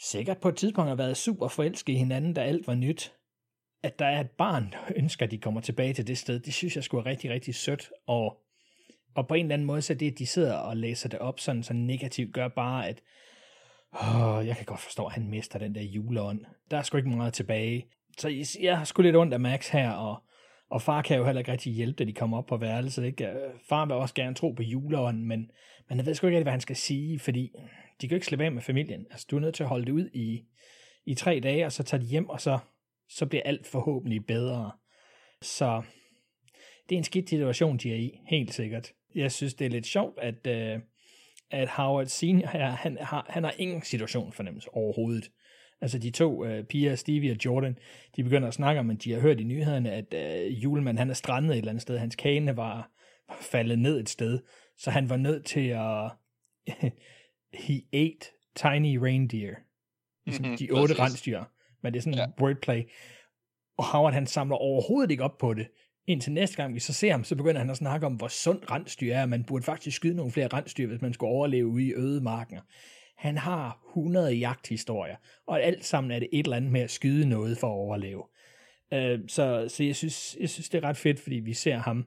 sikkert 0.00 0.38
på 0.38 0.48
et 0.48 0.56
tidspunkt 0.56 0.88
har 0.88 0.96
været 0.96 1.16
super 1.16 1.48
forelsket 1.48 1.92
i 1.92 1.96
hinanden, 1.96 2.34
da 2.34 2.40
alt 2.40 2.66
var 2.66 2.74
nyt. 2.74 3.14
At 3.82 3.98
der 3.98 4.06
er 4.06 4.20
et 4.20 4.30
barn, 4.30 4.72
der 4.72 4.78
ønsker, 4.96 5.26
at 5.26 5.30
de 5.30 5.38
kommer 5.38 5.60
tilbage 5.60 5.94
til 5.94 6.06
det 6.06 6.18
sted, 6.18 6.40
det 6.40 6.54
synes 6.54 6.76
jeg 6.76 6.84
skulle 6.84 7.04
er 7.04 7.06
rigtig, 7.06 7.30
rigtig 7.30 7.54
sødt. 7.54 7.90
Og, 8.06 8.36
og 9.14 9.28
på 9.28 9.34
en 9.34 9.44
eller 9.44 9.54
anden 9.54 9.66
måde, 9.66 9.82
så 9.82 9.94
det, 9.94 10.10
at 10.10 10.18
de 10.18 10.26
sidder 10.26 10.54
og 10.54 10.76
læser 10.76 11.08
det 11.08 11.18
op 11.18 11.40
sådan, 11.40 11.62
så 11.62 11.72
negativt, 11.72 12.34
gør 12.34 12.48
bare, 12.48 12.88
at 12.88 13.02
åh, 13.94 14.46
jeg 14.46 14.56
kan 14.56 14.64
godt 14.64 14.80
forstå, 14.80 15.06
at 15.06 15.12
han 15.12 15.28
mister 15.28 15.58
den 15.58 15.74
der 15.74 15.82
juleånd. 15.82 16.40
Der 16.70 16.76
er 16.78 16.82
sgu 16.82 16.96
ikke 16.96 17.08
meget 17.08 17.32
tilbage. 17.32 17.86
Så 18.18 18.56
jeg 18.60 18.78
har 18.78 18.84
sgu 18.84 19.02
lidt 19.02 19.16
ondt 19.16 19.34
af 19.34 19.40
Max 19.40 19.68
her, 19.68 19.90
og, 19.90 20.22
og 20.70 20.82
far 20.82 21.02
kan 21.02 21.16
jo 21.16 21.24
heller 21.24 21.40
ikke 21.40 21.52
rigtig 21.52 21.72
hjælpe, 21.72 21.96
da 21.96 22.04
de 22.04 22.12
kommer 22.12 22.38
op 22.38 22.46
på 22.46 22.56
værelset. 22.56 23.04
Ikke? 23.04 23.26
Øh, 23.26 23.50
far 23.68 23.86
vil 23.86 23.94
også 23.94 24.14
gerne 24.14 24.34
tro 24.34 24.50
på 24.50 24.62
juleånden, 24.62 25.24
men, 25.24 25.50
men 25.88 25.98
jeg 25.98 26.06
ved 26.06 26.14
sgu 26.14 26.26
ikke 26.26 26.42
hvad 26.42 26.52
han 26.52 26.60
skal 26.60 26.76
sige, 26.76 27.18
fordi 27.18 27.50
de 28.00 28.08
kan 28.08 28.14
jo 28.14 28.16
ikke 28.16 28.26
slippe 28.26 28.44
af 28.44 28.52
med 28.52 28.62
familien. 28.62 29.06
Altså, 29.10 29.26
du 29.30 29.36
er 29.36 29.40
nødt 29.40 29.54
til 29.54 29.62
at 29.62 29.68
holde 29.68 29.86
det 29.86 29.92
ud 29.92 30.08
i, 30.14 30.44
i 31.06 31.14
tre 31.14 31.40
dage, 31.42 31.66
og 31.66 31.72
så 31.72 31.82
tager 31.82 32.00
de 32.00 32.06
hjem, 32.06 32.28
og 32.28 32.40
så, 32.40 32.58
så 33.08 33.26
bliver 33.26 33.42
alt 33.44 33.66
forhåbentlig 33.66 34.26
bedre. 34.26 34.72
Så 35.42 35.82
det 36.88 36.94
er 36.94 36.98
en 36.98 37.04
skidt 37.04 37.28
situation, 37.28 37.76
de 37.76 37.92
er 37.92 37.96
i, 37.96 38.20
helt 38.26 38.54
sikkert. 38.54 38.92
Jeg 39.14 39.32
synes, 39.32 39.54
det 39.54 39.64
er 39.64 39.70
lidt 39.70 39.86
sjovt, 39.86 40.18
at, 40.18 40.46
øh, 40.46 40.80
at 41.50 41.68
Howard 41.68 42.06
Senior 42.06 42.48
her, 42.48 42.70
han 42.70 42.98
har, 43.00 43.26
han 43.28 43.44
har 43.44 43.54
ingen 43.58 43.82
situation 43.82 44.32
fornemmelse 44.32 44.74
overhovedet. 44.74 45.30
Altså 45.80 45.98
de 45.98 46.10
to 46.10 46.44
øh, 46.44 46.64
piger, 46.64 46.94
Stevie 46.94 47.30
og 47.30 47.36
Jordan, 47.44 47.78
de 48.16 48.24
begynder 48.24 48.48
at 48.48 48.54
snakke 48.54 48.80
om, 48.80 48.90
at 48.90 49.04
de 49.04 49.12
har 49.12 49.20
hørt 49.20 49.40
i 49.40 49.44
nyhederne, 49.44 49.92
at 49.92 50.14
øh, 50.14 50.62
julemanden 50.62 50.98
han 50.98 51.10
er 51.10 51.14
strandet 51.14 51.50
et 51.50 51.58
eller 51.58 51.70
andet 51.70 51.82
sted. 51.82 51.98
Hans 51.98 52.16
kane 52.16 52.56
var, 52.56 52.90
var 53.28 53.38
faldet 53.40 53.78
ned 53.78 54.00
et 54.00 54.08
sted, 54.08 54.40
så 54.78 54.90
han 54.90 55.10
var 55.10 55.16
nødt 55.16 55.44
til 55.44 55.68
at 55.68 56.10
he 57.54 57.82
ate 57.92 58.26
tiny 58.56 58.96
reindeer. 58.96 59.54
Ligesom 60.26 60.44
mm-hmm, 60.44 60.58
de 60.58 60.70
otte 60.70 60.94
rensdyr. 60.94 61.44
Men 61.82 61.92
det 61.92 61.98
er 61.98 62.02
sådan 62.02 62.18
en 62.18 62.18
ja. 62.18 62.44
wordplay. 62.44 62.82
Og 63.78 63.84
Howard 63.84 64.12
han 64.12 64.26
samler 64.26 64.56
overhovedet 64.56 65.10
ikke 65.10 65.24
op 65.24 65.38
på 65.38 65.54
det. 65.54 65.68
Indtil 66.06 66.32
næste 66.32 66.56
gang 66.56 66.74
vi 66.74 66.80
så 66.80 66.92
ser 66.92 67.10
ham, 67.10 67.24
så 67.24 67.36
begynder 67.36 67.60
han 67.60 67.70
at 67.70 67.76
snakke 67.76 68.06
om, 68.06 68.14
hvor 68.14 68.28
sund 68.28 68.70
rensdyr 68.70 69.14
er. 69.14 69.26
Man 69.26 69.44
burde 69.44 69.64
faktisk 69.64 69.96
skyde 69.96 70.16
nogle 70.16 70.32
flere 70.32 70.48
rensdyr, 70.48 70.86
hvis 70.86 71.00
man 71.00 71.12
skulle 71.12 71.30
overleve 71.30 71.66
ude 71.66 71.86
i 71.86 71.94
ødemarken. 71.94 72.58
Han 73.16 73.38
har 73.38 73.80
100 73.90 74.32
jagthistorier, 74.32 75.16
og 75.46 75.62
alt 75.62 75.84
sammen 75.84 76.10
er 76.10 76.18
det 76.18 76.28
et 76.32 76.44
eller 76.44 76.56
andet 76.56 76.72
med 76.72 76.80
at 76.80 76.90
skyde 76.90 77.28
noget 77.28 77.58
for 77.58 77.66
at 77.66 77.72
overleve. 77.72 78.22
Uh, 78.92 79.26
så, 79.28 79.68
så 79.68 79.84
jeg, 79.84 79.96
synes, 79.96 80.36
jeg 80.40 80.48
synes, 80.48 80.68
det 80.68 80.84
er 80.84 80.88
ret 80.88 80.96
fedt, 80.96 81.20
fordi 81.20 81.36
vi 81.36 81.52
ser 81.54 81.76
ham 81.76 82.06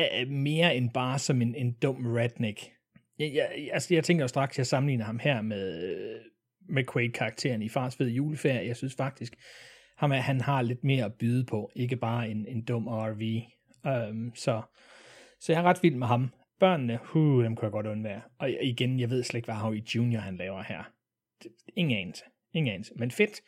uh, 0.00 0.28
mere 0.28 0.76
end 0.76 0.90
bare 0.90 1.18
som 1.18 1.42
en, 1.42 1.54
en 1.54 1.72
dum 1.72 2.06
redneck 2.06 2.70
jeg, 3.22 3.50
jeg, 3.56 3.70
altså 3.72 3.94
jeg 3.94 4.04
tænker 4.04 4.24
jo 4.24 4.28
straks, 4.28 4.54
at 4.54 4.58
jeg 4.58 4.66
sammenligner 4.66 5.04
ham 5.04 5.18
her 5.18 5.42
med, 5.42 5.98
med 6.68 6.84
Quake-karakteren 6.92 7.62
i 7.62 7.68
Fars 7.68 7.96
Fede 7.96 8.10
Juleferie. 8.10 8.66
Jeg 8.66 8.76
synes 8.76 8.94
faktisk, 8.94 9.34
ham 9.96 10.12
er, 10.12 10.16
han 10.16 10.40
har 10.40 10.62
lidt 10.62 10.84
mere 10.84 11.04
at 11.04 11.14
byde 11.14 11.44
på, 11.44 11.70
ikke 11.76 11.96
bare 11.96 12.28
en, 12.28 12.46
en 12.46 12.64
dum 12.64 12.88
RV. 12.88 13.42
Um, 13.84 13.90
øhm, 13.90 14.34
så, 14.34 14.62
så 15.40 15.52
jeg 15.52 15.58
er 15.58 15.62
ret 15.62 15.82
vild 15.82 15.94
med 15.94 16.06
ham. 16.06 16.30
Børnene, 16.60 16.98
huh, 17.02 17.44
dem 17.44 17.56
kan 17.56 17.64
jeg 17.64 17.72
godt 17.72 17.86
undvære. 17.86 18.20
Og 18.38 18.50
igen, 18.50 19.00
jeg 19.00 19.10
ved 19.10 19.22
slet 19.22 19.38
ikke, 19.38 19.46
hvad 19.46 19.54
Howie 19.54 19.82
Junior 19.94 20.20
han 20.20 20.36
laver 20.36 20.62
her. 20.62 20.92
Ingen 21.76 21.98
anelse. 21.98 22.24
Ingen 22.54 22.74
anelse. 22.74 22.92
Men 22.96 23.10
fedt. 23.10 23.40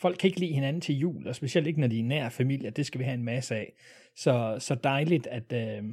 Folk 0.00 0.18
kan 0.18 0.28
ikke 0.28 0.40
lide 0.40 0.54
hinanden 0.54 0.80
til 0.80 0.98
jul, 0.98 1.26
og 1.26 1.34
specielt 1.34 1.66
ikke, 1.66 1.80
når 1.80 1.86
de 1.86 2.00
er 2.00 2.04
nær 2.04 2.28
familie. 2.28 2.70
Det 2.70 2.86
skal 2.86 2.98
vi 2.98 3.04
have 3.04 3.14
en 3.14 3.24
masse 3.24 3.56
af. 3.56 3.72
Så, 4.16 4.56
så 4.58 4.74
dejligt, 4.74 5.26
at, 5.26 5.52
øh, 5.52 5.84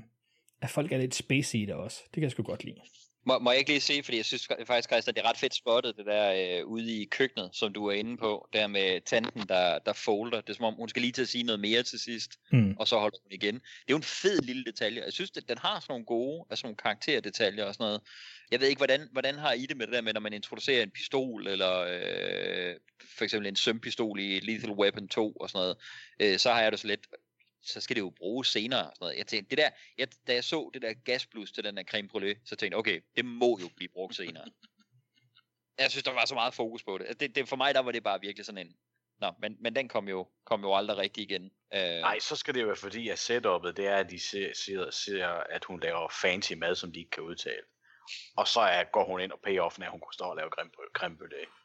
at 0.61 0.69
folk 0.69 0.91
er 0.91 0.97
lidt 0.97 1.15
spacey 1.15 1.59
i 1.59 1.65
det 1.65 1.75
også. 1.75 2.03
Det 2.05 2.13
kan 2.13 2.23
jeg 2.23 2.31
sgu 2.31 2.43
godt 2.43 2.63
lide. 2.63 2.79
Må, 3.27 3.39
må 3.39 3.51
jeg 3.51 3.59
ikke 3.59 3.71
lige 3.71 3.81
se, 3.81 4.03
fordi 4.03 4.17
jeg 4.17 4.25
synes 4.25 4.47
faktisk, 4.65 4.91
at 4.91 5.15
det 5.15 5.17
er 5.17 5.29
ret 5.29 5.37
fedt 5.37 5.55
spottet, 5.55 5.97
det 5.97 6.05
der 6.05 6.59
øh, 6.59 6.65
ude 6.65 7.01
i 7.01 7.05
køkkenet, 7.05 7.49
som 7.53 7.73
du 7.73 7.85
er 7.85 7.93
inde 7.93 8.17
på, 8.17 8.49
der 8.53 8.67
med 8.67 9.01
tanten, 9.05 9.47
der, 9.47 9.79
der 9.79 9.93
folder. 9.93 10.41
Det 10.41 10.49
er 10.49 10.53
som 10.53 10.65
om, 10.65 10.73
hun 10.73 10.89
skal 10.89 11.01
lige 11.01 11.11
til 11.11 11.21
at 11.21 11.27
sige 11.27 11.43
noget 11.43 11.59
mere 11.59 11.83
til 11.83 11.99
sidst, 11.99 12.39
mm. 12.51 12.75
og 12.79 12.87
så 12.87 12.99
holder 12.99 13.17
hun 13.23 13.31
igen. 13.31 13.53
Det 13.53 13.61
er 13.61 13.93
jo 13.93 13.97
en 13.97 14.03
fed 14.03 14.41
lille 14.41 14.63
detalje. 14.63 15.03
Jeg 15.05 15.13
synes, 15.13 15.31
at 15.37 15.49
den 15.49 15.57
har 15.57 15.79
sådan 15.79 15.91
nogle 15.93 16.05
gode, 16.05 16.45
altså 16.49 16.65
nogle 16.65 16.77
karakterdetaljer 16.77 17.65
og 17.65 17.73
sådan 17.73 17.83
noget. 17.83 18.01
Jeg 18.51 18.59
ved 18.59 18.67
ikke, 18.67 18.79
hvordan, 18.79 19.09
hvordan 19.11 19.35
har 19.35 19.53
I 19.53 19.65
det 19.65 19.77
med 19.77 19.87
det 19.87 19.93
der 19.93 20.01
med, 20.01 20.13
når 20.13 20.21
man 20.21 20.33
introducerer 20.33 20.83
en 20.83 20.91
pistol, 20.91 21.47
eller 21.47 21.79
øh, 21.79 22.75
for 23.17 23.23
eksempel 23.23 23.47
en 23.47 23.55
sømpistol 23.55 24.19
i 24.19 24.39
Lethal 24.39 24.71
Weapon 24.71 25.07
2 25.07 25.31
og 25.31 25.49
sådan 25.49 25.59
noget, 25.59 25.77
øh, 26.19 26.39
så 26.39 26.51
har 26.51 26.61
jeg 26.61 26.71
det 26.71 26.79
så 26.79 26.87
lidt, 26.87 27.07
så 27.67 27.81
skal 27.81 27.95
det 27.95 28.01
jo 28.01 28.09
bruges 28.09 28.47
senere. 28.47 28.83
Sådan 28.83 28.95
noget. 28.99 29.17
Jeg 29.17 29.27
tænkte, 29.27 29.49
det 29.49 29.57
der, 29.57 29.69
jeg, 29.97 30.07
da 30.27 30.33
jeg 30.33 30.43
så 30.43 30.69
det 30.73 30.81
der 30.81 30.93
gasblus 30.93 31.51
til 31.51 31.63
den 31.63 31.77
der 31.77 31.83
creme 31.83 32.09
brûlée, 32.13 32.41
så 32.45 32.55
tænkte 32.55 32.65
jeg, 32.65 32.77
okay, 32.77 33.01
det 33.15 33.25
må 33.25 33.59
jo 33.61 33.69
blive 33.75 33.89
brugt 33.89 34.15
senere. 34.15 34.45
jeg 35.79 35.91
synes, 35.91 36.03
der 36.03 36.11
var 36.11 36.25
så 36.25 36.35
meget 36.35 36.53
fokus 36.53 36.83
på 36.83 36.97
det. 36.97 37.05
Altså, 37.05 37.17
det, 37.17 37.35
det 37.35 37.49
for 37.49 37.55
mig 37.55 37.73
der 37.73 37.79
var 37.79 37.91
det 37.91 38.03
bare 38.03 38.21
virkelig 38.21 38.45
sådan 38.45 38.67
en, 38.67 38.75
Nå, 39.19 39.33
men, 39.39 39.57
men 39.59 39.75
den 39.75 39.89
kom 39.89 40.07
jo, 40.07 40.27
kom 40.45 40.61
jo 40.61 40.75
aldrig 40.75 40.97
rigtig 40.97 41.23
igen. 41.23 41.51
Øh... 41.73 42.01
Nej, 42.01 42.19
så 42.19 42.35
skal 42.35 42.53
det 42.53 42.61
jo 42.61 42.65
være 42.65 42.75
fordi, 42.75 43.09
at 43.09 43.19
setupet, 43.19 43.77
det 43.77 43.87
er, 43.87 43.95
at 43.95 44.09
de 44.09 44.19
ser, 44.19 44.53
ser, 44.53 44.91
ser, 44.91 45.27
at 45.27 45.65
hun 45.65 45.79
laver 45.79 46.09
fancy 46.21 46.53
mad, 46.53 46.75
som 46.75 46.91
de 46.91 46.99
ikke 46.99 47.11
kan 47.11 47.23
udtale. 47.23 47.63
Og 48.37 48.47
så 48.47 48.59
er, 48.59 48.83
går 48.83 49.05
hun 49.05 49.21
ind 49.21 49.31
og 49.31 49.39
payoffen, 49.43 49.83
at 49.83 49.91
hun 49.91 49.99
kunne 49.99 50.13
stå 50.13 50.25
og 50.25 50.35
lave 50.35 50.49
creme 50.95 51.17
brûlée. 51.21 51.56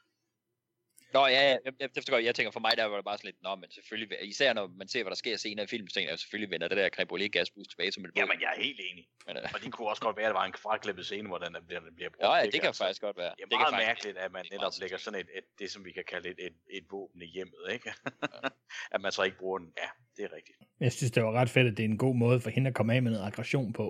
Nå 1.14 1.26
ja, 1.26 1.42
jeg, 1.48 1.58
jeg, 1.80 1.90
jeg, 1.96 2.24
jeg 2.24 2.34
tænker 2.34 2.50
for 2.50 2.60
mig, 2.60 2.72
der 2.76 2.84
var 2.84 2.96
det 2.96 3.04
bare 3.04 3.18
sådan 3.18 3.28
lidt, 3.28 3.42
nå, 3.42 3.54
men 3.54 3.70
selvfølgelig, 3.70 4.08
især 4.22 4.52
når 4.52 4.66
man 4.66 4.88
ser, 4.88 5.02
hvad 5.02 5.10
der 5.10 5.16
sker 5.16 5.36
senere 5.36 5.64
i 5.64 5.68
filmen, 5.68 5.88
så 5.88 5.94
tænker 5.94 6.10
jeg, 6.10 6.18
selvfølgelig 6.18 6.50
vender 6.50 6.68
det 6.68 6.76
der 6.76 6.88
creme 6.88 7.10
brûlée 7.12 7.26
gasbus 7.26 7.68
tilbage 7.68 7.92
som 7.92 8.04
et 8.04 8.10
Jamen, 8.16 8.40
jeg 8.40 8.50
er 8.56 8.60
helt 8.62 8.80
enig. 8.90 9.04
Men, 9.26 9.36
uh... 9.36 9.54
Og 9.54 9.60
det 9.62 9.72
kunne 9.72 9.88
også 9.88 10.02
godt 10.02 10.16
være, 10.16 10.26
at 10.26 10.32
der 10.34 10.38
var 10.40 10.46
en 10.46 10.54
fraklippet 10.66 11.04
scene, 11.06 11.28
hvor 11.28 11.38
den 11.38 11.56
bliver, 11.66 11.80
bliver 11.96 12.10
brugt. 12.10 12.22
Ja, 12.22 12.34
ja, 12.36 12.44
det 12.44 12.60
kan 12.60 12.64
altså. 12.64 12.84
faktisk 12.84 13.02
godt 13.02 13.16
være. 13.16 13.32
Det 13.36 13.42
er 13.42 13.48
det 13.48 13.58
meget 13.58 13.86
mærkeligt, 13.88 14.16
at 14.24 14.32
man 14.32 14.44
netop 14.52 14.72
lægger 14.80 14.98
sådan 14.98 15.20
et, 15.20 15.28
et, 15.38 15.44
det, 15.58 15.70
som 15.70 15.84
vi 15.84 15.92
kan 15.92 16.04
kalde 16.12 16.28
et, 16.28 16.38
et, 16.48 16.56
et 16.70 16.84
våben 16.90 17.22
i 17.22 17.26
hjemmet, 17.36 17.62
ikke? 17.72 17.86
Ja. 17.88 18.48
at 18.94 19.00
man 19.00 19.12
så 19.12 19.22
ikke 19.22 19.38
bruger 19.38 19.58
den. 19.58 19.68
Ja, 19.82 19.88
det 20.16 20.22
er 20.28 20.36
rigtigt. 20.36 20.58
Jeg 20.80 20.92
synes, 20.92 21.10
det 21.12 21.22
var 21.22 21.32
ret 21.32 21.50
fedt, 21.50 21.66
at 21.66 21.76
det 21.76 21.84
er 21.84 21.88
en 21.88 21.98
god 21.98 22.14
måde 22.14 22.40
for 22.40 22.50
hende 22.50 22.68
at 22.68 22.74
komme 22.74 22.94
af 22.94 23.02
med 23.02 23.10
noget 23.10 23.26
aggression 23.26 23.72
på. 23.72 23.86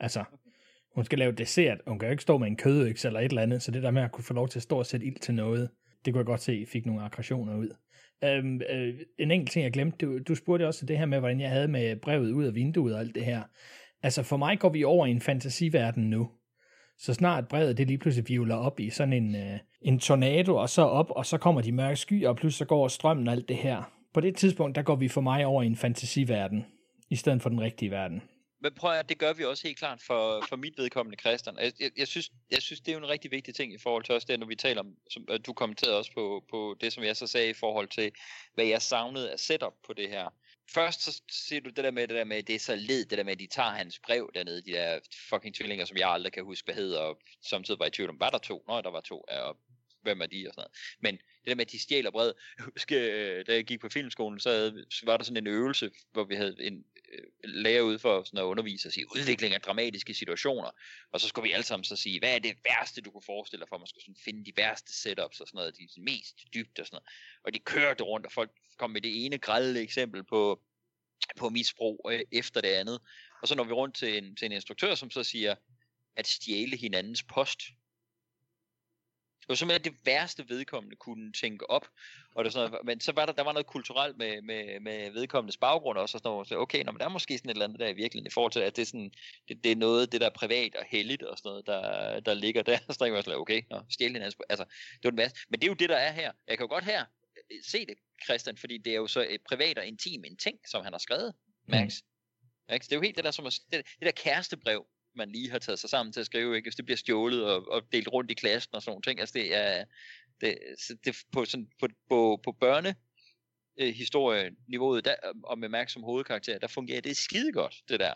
Altså, 0.00 0.24
hun 0.96 1.04
skal 1.04 1.18
lave 1.18 1.32
dessert, 1.32 1.78
hun 1.86 1.98
kan 1.98 2.08
jo 2.08 2.10
ikke 2.10 2.22
stå 2.22 2.38
med 2.38 2.46
en 2.46 2.56
kødøks 2.56 3.04
eller 3.04 3.20
et 3.20 3.24
eller 3.24 3.42
andet, 3.42 3.62
så 3.62 3.70
det 3.70 3.82
der 3.82 3.90
med 3.90 4.02
at 4.02 4.12
kunne 4.12 4.24
få 4.24 4.34
lov 4.34 4.48
til 4.48 4.58
at 4.58 4.62
stå 4.62 4.78
og 4.78 4.86
sætte 4.86 5.06
ild 5.06 5.18
til 5.18 5.34
noget, 5.34 5.70
det 6.06 6.14
kunne 6.14 6.18
jeg 6.20 6.26
godt 6.26 6.40
se, 6.40 6.66
fik 6.68 6.86
nogle 6.86 7.02
aggressioner 7.02 7.56
ud. 7.56 7.68
Øhm, 8.24 8.60
øh, 8.70 8.94
en 9.18 9.30
enkelt 9.30 9.50
ting, 9.50 9.62
jeg 9.62 9.72
glemte, 9.72 10.06
du, 10.06 10.18
du 10.18 10.34
spurgte 10.34 10.66
også 10.66 10.86
det 10.86 10.98
her 10.98 11.06
med, 11.06 11.18
hvordan 11.18 11.40
jeg 11.40 11.50
havde 11.50 11.68
med 11.68 11.96
brevet 11.96 12.32
ud 12.32 12.44
af 12.44 12.54
vinduet 12.54 12.94
og 12.94 13.00
alt 13.00 13.14
det 13.14 13.24
her. 13.24 13.42
Altså 14.02 14.22
for 14.22 14.36
mig 14.36 14.58
går 14.58 14.68
vi 14.68 14.84
over 14.84 15.06
i 15.06 15.10
en 15.10 15.20
fantasiverden 15.20 16.10
nu. 16.10 16.30
Så 16.98 17.14
snart 17.14 17.48
brevet 17.48 17.78
det 17.78 17.86
lige 17.86 17.98
pludselig 17.98 18.28
vivler 18.28 18.54
op 18.54 18.80
i 18.80 18.90
sådan 18.90 19.12
en, 19.12 19.34
øh, 19.34 19.58
en 19.82 19.98
tornado, 19.98 20.56
og 20.56 20.68
så 20.68 20.82
op, 20.82 21.10
og 21.10 21.26
så 21.26 21.38
kommer 21.38 21.60
de 21.60 21.72
mørke 21.72 21.96
skyer, 21.96 22.28
og 22.28 22.36
pludselig 22.36 22.58
så 22.58 22.64
går 22.64 22.88
strømmen 22.88 23.28
og 23.28 23.34
alt 23.34 23.48
det 23.48 23.56
her. 23.56 23.92
På 24.14 24.20
det 24.20 24.36
tidspunkt, 24.36 24.76
der 24.76 24.82
går 24.82 24.96
vi 24.96 25.08
for 25.08 25.20
mig 25.20 25.46
over 25.46 25.62
i 25.62 25.66
en 25.66 25.76
fantasiverden, 25.76 26.64
i 27.10 27.16
stedet 27.16 27.42
for 27.42 27.48
den 27.48 27.60
rigtige 27.60 27.90
verden. 27.90 28.22
Men 28.60 28.74
prøv 28.74 28.92
at 28.92 29.08
det 29.08 29.18
gør 29.18 29.32
vi 29.32 29.44
også 29.44 29.66
helt 29.66 29.78
klart 29.78 30.02
for, 30.02 30.46
for 30.48 30.56
mit 30.56 30.78
vedkommende, 30.78 31.18
Christian. 31.20 31.58
Jeg, 31.58 31.72
jeg, 31.80 31.90
jeg, 31.96 32.08
synes, 32.08 32.30
jeg 32.50 32.62
synes, 32.62 32.80
det 32.80 32.88
er 32.88 32.92
jo 32.92 33.04
en 33.04 33.08
rigtig 33.08 33.30
vigtig 33.30 33.54
ting 33.54 33.74
i 33.74 33.78
forhold 33.78 34.04
til 34.04 34.14
også 34.14 34.26
det, 34.30 34.40
når 34.40 34.46
vi 34.46 34.56
taler 34.56 34.80
om, 34.80 34.96
som, 35.10 35.26
øh, 35.30 35.40
du 35.46 35.52
kommenterede 35.52 35.98
også 35.98 36.12
på, 36.14 36.44
på 36.50 36.76
det, 36.80 36.92
som 36.92 37.04
jeg 37.04 37.16
så 37.16 37.26
sagde 37.26 37.50
i 37.50 37.54
forhold 37.54 37.88
til, 37.88 38.12
hvad 38.54 38.64
jeg 38.64 38.82
savnede 38.82 39.32
af 39.32 39.38
setup 39.38 39.74
på 39.86 39.92
det 39.92 40.08
her. 40.08 40.28
Først 40.74 41.02
så 41.02 41.22
siger 41.30 41.60
du 41.60 41.70
det 41.70 41.84
der 41.84 41.90
med, 41.90 42.08
det 42.08 42.16
der 42.16 42.24
med, 42.24 42.42
det 42.42 42.54
er 42.54 42.58
så 42.58 42.76
led, 42.76 43.04
det 43.04 43.18
der 43.18 43.24
med, 43.24 43.32
at 43.32 43.38
de 43.38 43.46
tager 43.46 43.70
hans 43.70 43.98
brev 43.98 44.30
dernede, 44.34 44.62
de 44.62 44.70
der 44.70 45.00
fucking 45.28 45.54
tvillinger, 45.54 45.84
som 45.84 45.96
jeg 45.96 46.10
aldrig 46.10 46.32
kan 46.32 46.44
huske, 46.44 46.64
hvad 46.64 46.74
hedder, 46.74 47.00
og 47.00 47.18
samtidig 47.42 47.78
var 47.78 47.86
i 47.86 47.90
tvivl 47.90 48.10
om, 48.10 48.20
var 48.20 48.30
der 48.30 48.38
to? 48.38 48.64
Nå, 48.68 48.80
der 48.80 48.90
var 48.90 49.00
to, 49.00 49.20
og 49.20 49.56
hvem 50.06 50.20
er 50.20 50.26
de 50.26 50.46
og 50.48 50.54
sådan 50.54 50.60
noget. 50.60 50.72
Men 51.00 51.14
det 51.16 51.46
der 51.46 51.54
med, 51.54 51.66
at 51.66 51.72
de 51.72 51.78
stjæler 51.78 52.10
brevet, 52.10 52.34
jeg 52.58 52.64
husker, 52.64 52.98
øh, 53.12 53.46
da 53.46 53.54
jeg 53.54 53.64
gik 53.64 53.80
på 53.80 53.88
filmskolen, 53.88 54.40
så, 54.40 54.50
havde, 54.50 54.86
så 54.90 55.06
var 55.06 55.16
der 55.16 55.24
sådan 55.24 55.36
en 55.36 55.46
øvelse, 55.46 55.90
hvor 56.12 56.24
vi 56.24 56.34
havde 56.34 56.56
en 56.60 56.84
øh, 57.12 57.24
lærer 57.44 57.82
ude 57.82 57.98
for 57.98 58.22
sådan 58.22 58.38
at 58.38 58.42
undervise 58.42 58.88
og 58.88 58.96
i 58.96 59.04
udvikling 59.04 59.54
af 59.54 59.60
dramatiske 59.60 60.14
situationer, 60.14 60.70
og 61.12 61.20
så 61.20 61.28
skulle 61.28 61.48
vi 61.48 61.52
alle 61.52 61.66
sammen 61.66 61.84
så 61.84 61.96
sige, 61.96 62.18
hvad 62.18 62.34
er 62.34 62.38
det 62.38 62.56
værste, 62.64 63.00
du 63.00 63.10
kunne 63.10 63.22
forestille 63.26 63.60
dig 63.60 63.68
for, 63.68 63.78
man 63.78 63.86
skulle 63.86 64.04
sådan 64.04 64.22
finde 64.24 64.44
de 64.44 64.52
værste 64.56 65.00
setups 65.00 65.40
og 65.40 65.46
sådan 65.48 65.58
noget, 65.58 65.76
de 65.78 66.00
mest 66.00 66.36
dybt 66.54 66.78
og 66.78 66.86
sådan 66.86 66.96
noget. 66.96 67.08
Og 67.44 67.54
de 67.54 67.58
kørte 67.58 68.04
rundt, 68.04 68.26
og 68.26 68.32
folk 68.32 68.50
kom 68.78 68.90
med 68.90 69.00
det 69.00 69.24
ene 69.24 69.38
grælde 69.38 69.80
eksempel 69.80 70.24
på, 70.24 70.62
på 71.36 71.48
misbrug 71.48 72.10
øh, 72.12 72.20
efter 72.32 72.60
det 72.60 72.68
andet. 72.68 73.00
Og 73.42 73.48
så 73.48 73.54
når 73.54 73.64
vi 73.64 73.72
rundt 73.72 73.96
til 73.96 74.18
en, 74.18 74.36
til 74.36 74.46
en 74.46 74.52
instruktør, 74.52 74.94
som 74.94 75.10
så 75.10 75.24
siger, 75.24 75.54
at 76.16 76.26
stjæle 76.26 76.76
hinandens 76.76 77.22
post. 77.22 77.60
Det 79.46 79.48
var 79.48 79.54
simpelthen 79.54 79.92
det 79.92 80.00
værste 80.06 80.48
vedkommende 80.48 80.96
kunne 80.96 81.32
tænke 81.32 81.70
op. 81.70 81.88
Og 82.34 82.44
det 82.44 82.52
sådan 82.52 82.70
noget, 82.70 82.86
men 82.86 83.00
så 83.00 83.12
var 83.12 83.26
der, 83.26 83.32
der 83.32 83.42
var 83.42 83.52
noget 83.52 83.66
kulturelt 83.66 84.18
med, 84.18 84.42
med, 84.42 84.80
med 84.80 85.10
vedkommendes 85.10 85.56
baggrund 85.56 85.98
også. 85.98 86.16
Og 86.16 86.20
sådan 86.20 86.30
noget, 86.30 86.48
så 86.48 86.58
okay, 86.58 86.84
nå, 86.84 86.92
men 86.92 86.98
der 86.98 87.04
er 87.04 87.08
måske 87.08 87.38
sådan 87.38 87.50
et 87.50 87.54
eller 87.54 87.64
andet 87.64 87.80
der 87.80 87.88
i 87.88 87.92
virkeligheden 87.92 88.26
i 88.26 88.34
forhold 88.34 88.52
til, 88.52 88.60
at 88.60 88.76
det 88.76 88.82
er, 88.82 88.86
sådan, 88.86 89.12
det, 89.48 89.64
det 89.64 89.72
er 89.72 89.76
noget, 89.76 90.12
det 90.12 90.20
der 90.20 90.26
er 90.26 90.30
privat 90.30 90.74
og 90.74 90.84
heldigt 90.88 91.22
og 91.22 91.38
sådan 91.38 91.48
noget, 91.48 91.66
der, 91.66 92.20
der 92.20 92.34
ligger 92.34 92.62
der. 92.62 92.78
Så 92.90 92.98
tænker 92.98 93.14
jeg 93.14 93.24
sådan, 93.24 93.40
okay, 93.40 93.62
nå, 93.70 93.80
stjæle 93.90 94.12
hinandens, 94.12 94.36
altså, 94.48 94.64
det 94.64 95.04
var 95.04 95.10
den 95.10 95.18
værste. 95.18 95.38
Men 95.48 95.60
det 95.60 95.66
er 95.66 95.70
jo 95.70 95.74
det, 95.74 95.88
der 95.88 95.96
er 95.96 96.12
her. 96.12 96.32
Jeg 96.48 96.58
kan 96.58 96.64
jo 96.64 96.68
godt 96.68 96.84
her 96.84 97.04
øh, 97.50 97.58
se 97.62 97.86
det, 97.86 97.94
Christian, 98.24 98.56
fordi 98.56 98.78
det 98.78 98.90
er 98.90 98.96
jo 98.96 99.06
så 99.06 99.26
et 99.30 99.40
privat 99.48 99.78
og 99.78 99.86
intim 99.86 100.24
en 100.24 100.36
ting, 100.36 100.58
som 100.68 100.84
han 100.84 100.92
har 100.92 100.98
skrevet, 100.98 101.34
Max. 101.66 101.94
Mm. 102.02 102.74
Ikke? 102.74 102.84
Det 102.84 102.92
er 102.92 102.96
jo 102.96 103.02
helt 103.02 103.16
det 103.16 103.24
der, 103.24 103.30
som 103.30 103.46
at, 103.46 103.58
det, 103.72 103.86
det 103.98 104.06
der 104.06 104.10
kærestebrev, 104.10 104.86
man 105.16 105.32
lige 105.32 105.50
har 105.50 105.58
taget 105.58 105.78
sig 105.78 105.90
sammen 105.90 106.12
til 106.12 106.20
at 106.20 106.26
skrive, 106.26 106.56
ikke? 106.56 106.66
hvis 106.66 106.76
det 106.76 106.84
bliver 106.84 106.96
stjålet 106.96 107.44
og, 107.44 107.68
og 107.68 107.82
delt 107.92 108.08
rundt 108.08 108.30
i 108.30 108.34
klassen 108.34 108.74
og 108.74 108.82
sådan 108.82 108.90
nogle 108.90 109.02
ting. 109.02 109.20
Altså 109.20 109.32
det 109.32 109.54
er, 109.54 109.84
det, 110.40 110.58
så 110.78 110.96
det 111.04 111.16
på, 111.32 111.44
sådan, 111.44 111.68
på, 111.80 111.88
på, 112.08 112.40
på 112.44 112.52
børne 112.52 112.94
øh, 113.78 113.94
historieniveauet, 113.94 115.04
der, 115.04 115.14
og 115.44 115.58
med 115.58 115.68
Max 115.68 115.92
som 115.92 116.02
hovedkarakter, 116.02 116.58
der 116.58 116.66
fungerer 116.66 117.00
det 117.00 117.16
skide 117.16 117.52
godt, 117.52 117.82
det 117.88 118.00
der. 118.00 118.14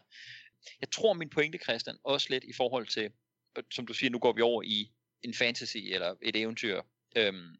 Jeg 0.81 0.91
tror 0.91 1.13
min 1.13 1.31
pointe, 1.31 1.59
Christian, 1.59 1.97
også 2.05 2.27
lidt 2.31 2.45
i 2.45 2.53
forhold 2.53 2.87
til, 2.87 3.11
som 3.71 3.87
du 3.87 3.93
siger, 3.93 4.11
nu 4.11 4.19
går 4.19 4.33
vi 4.33 4.41
over 4.41 4.63
i 4.63 4.93
en 5.23 5.35
fantasy 5.35 5.77
eller 5.77 6.15
et 6.23 6.37
eventyr. 6.37 6.83
Øhm, 7.17 7.57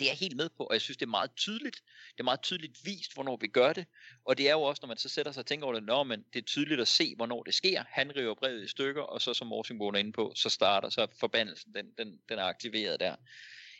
det 0.00 0.06
er 0.06 0.10
jeg 0.10 0.18
helt 0.18 0.36
med 0.36 0.48
på, 0.48 0.64
og 0.64 0.72
jeg 0.72 0.80
synes, 0.80 0.96
det 0.96 1.06
er 1.06 1.10
meget 1.10 1.30
tydeligt. 1.36 1.76
Det 2.12 2.20
er 2.20 2.24
meget 2.24 2.42
tydeligt 2.42 2.78
vist, 2.84 3.14
hvornår 3.14 3.36
vi 3.40 3.46
gør 3.48 3.72
det. 3.72 3.86
Og 4.24 4.38
det 4.38 4.48
er 4.48 4.52
jo 4.52 4.62
også, 4.62 4.80
når 4.82 4.88
man 4.88 4.96
så 4.96 5.08
sætter 5.08 5.32
sig 5.32 5.40
og 5.40 5.46
tænker 5.46 5.66
over 5.66 5.74
det, 5.74 5.82
når 5.82 6.04
men 6.04 6.24
det 6.32 6.38
er 6.38 6.44
tydeligt 6.44 6.80
at 6.80 6.88
se, 6.88 7.14
hvornår 7.16 7.42
det 7.42 7.54
sker. 7.54 7.84
Han 7.88 8.16
river 8.16 8.34
brevet 8.34 8.64
i 8.64 8.68
stykker, 8.68 9.02
og 9.02 9.20
så 9.20 9.34
som 9.34 9.46
Morsingbogen 9.46 9.94
er 9.94 9.98
inde 9.98 10.12
på, 10.12 10.32
så 10.36 10.48
starter 10.48 10.88
så 10.88 11.06
forbandelsen, 11.20 11.74
den, 11.74 11.86
den, 11.98 12.18
den 12.28 12.38
er 12.38 12.44
aktiveret 12.44 13.00
der. 13.00 13.16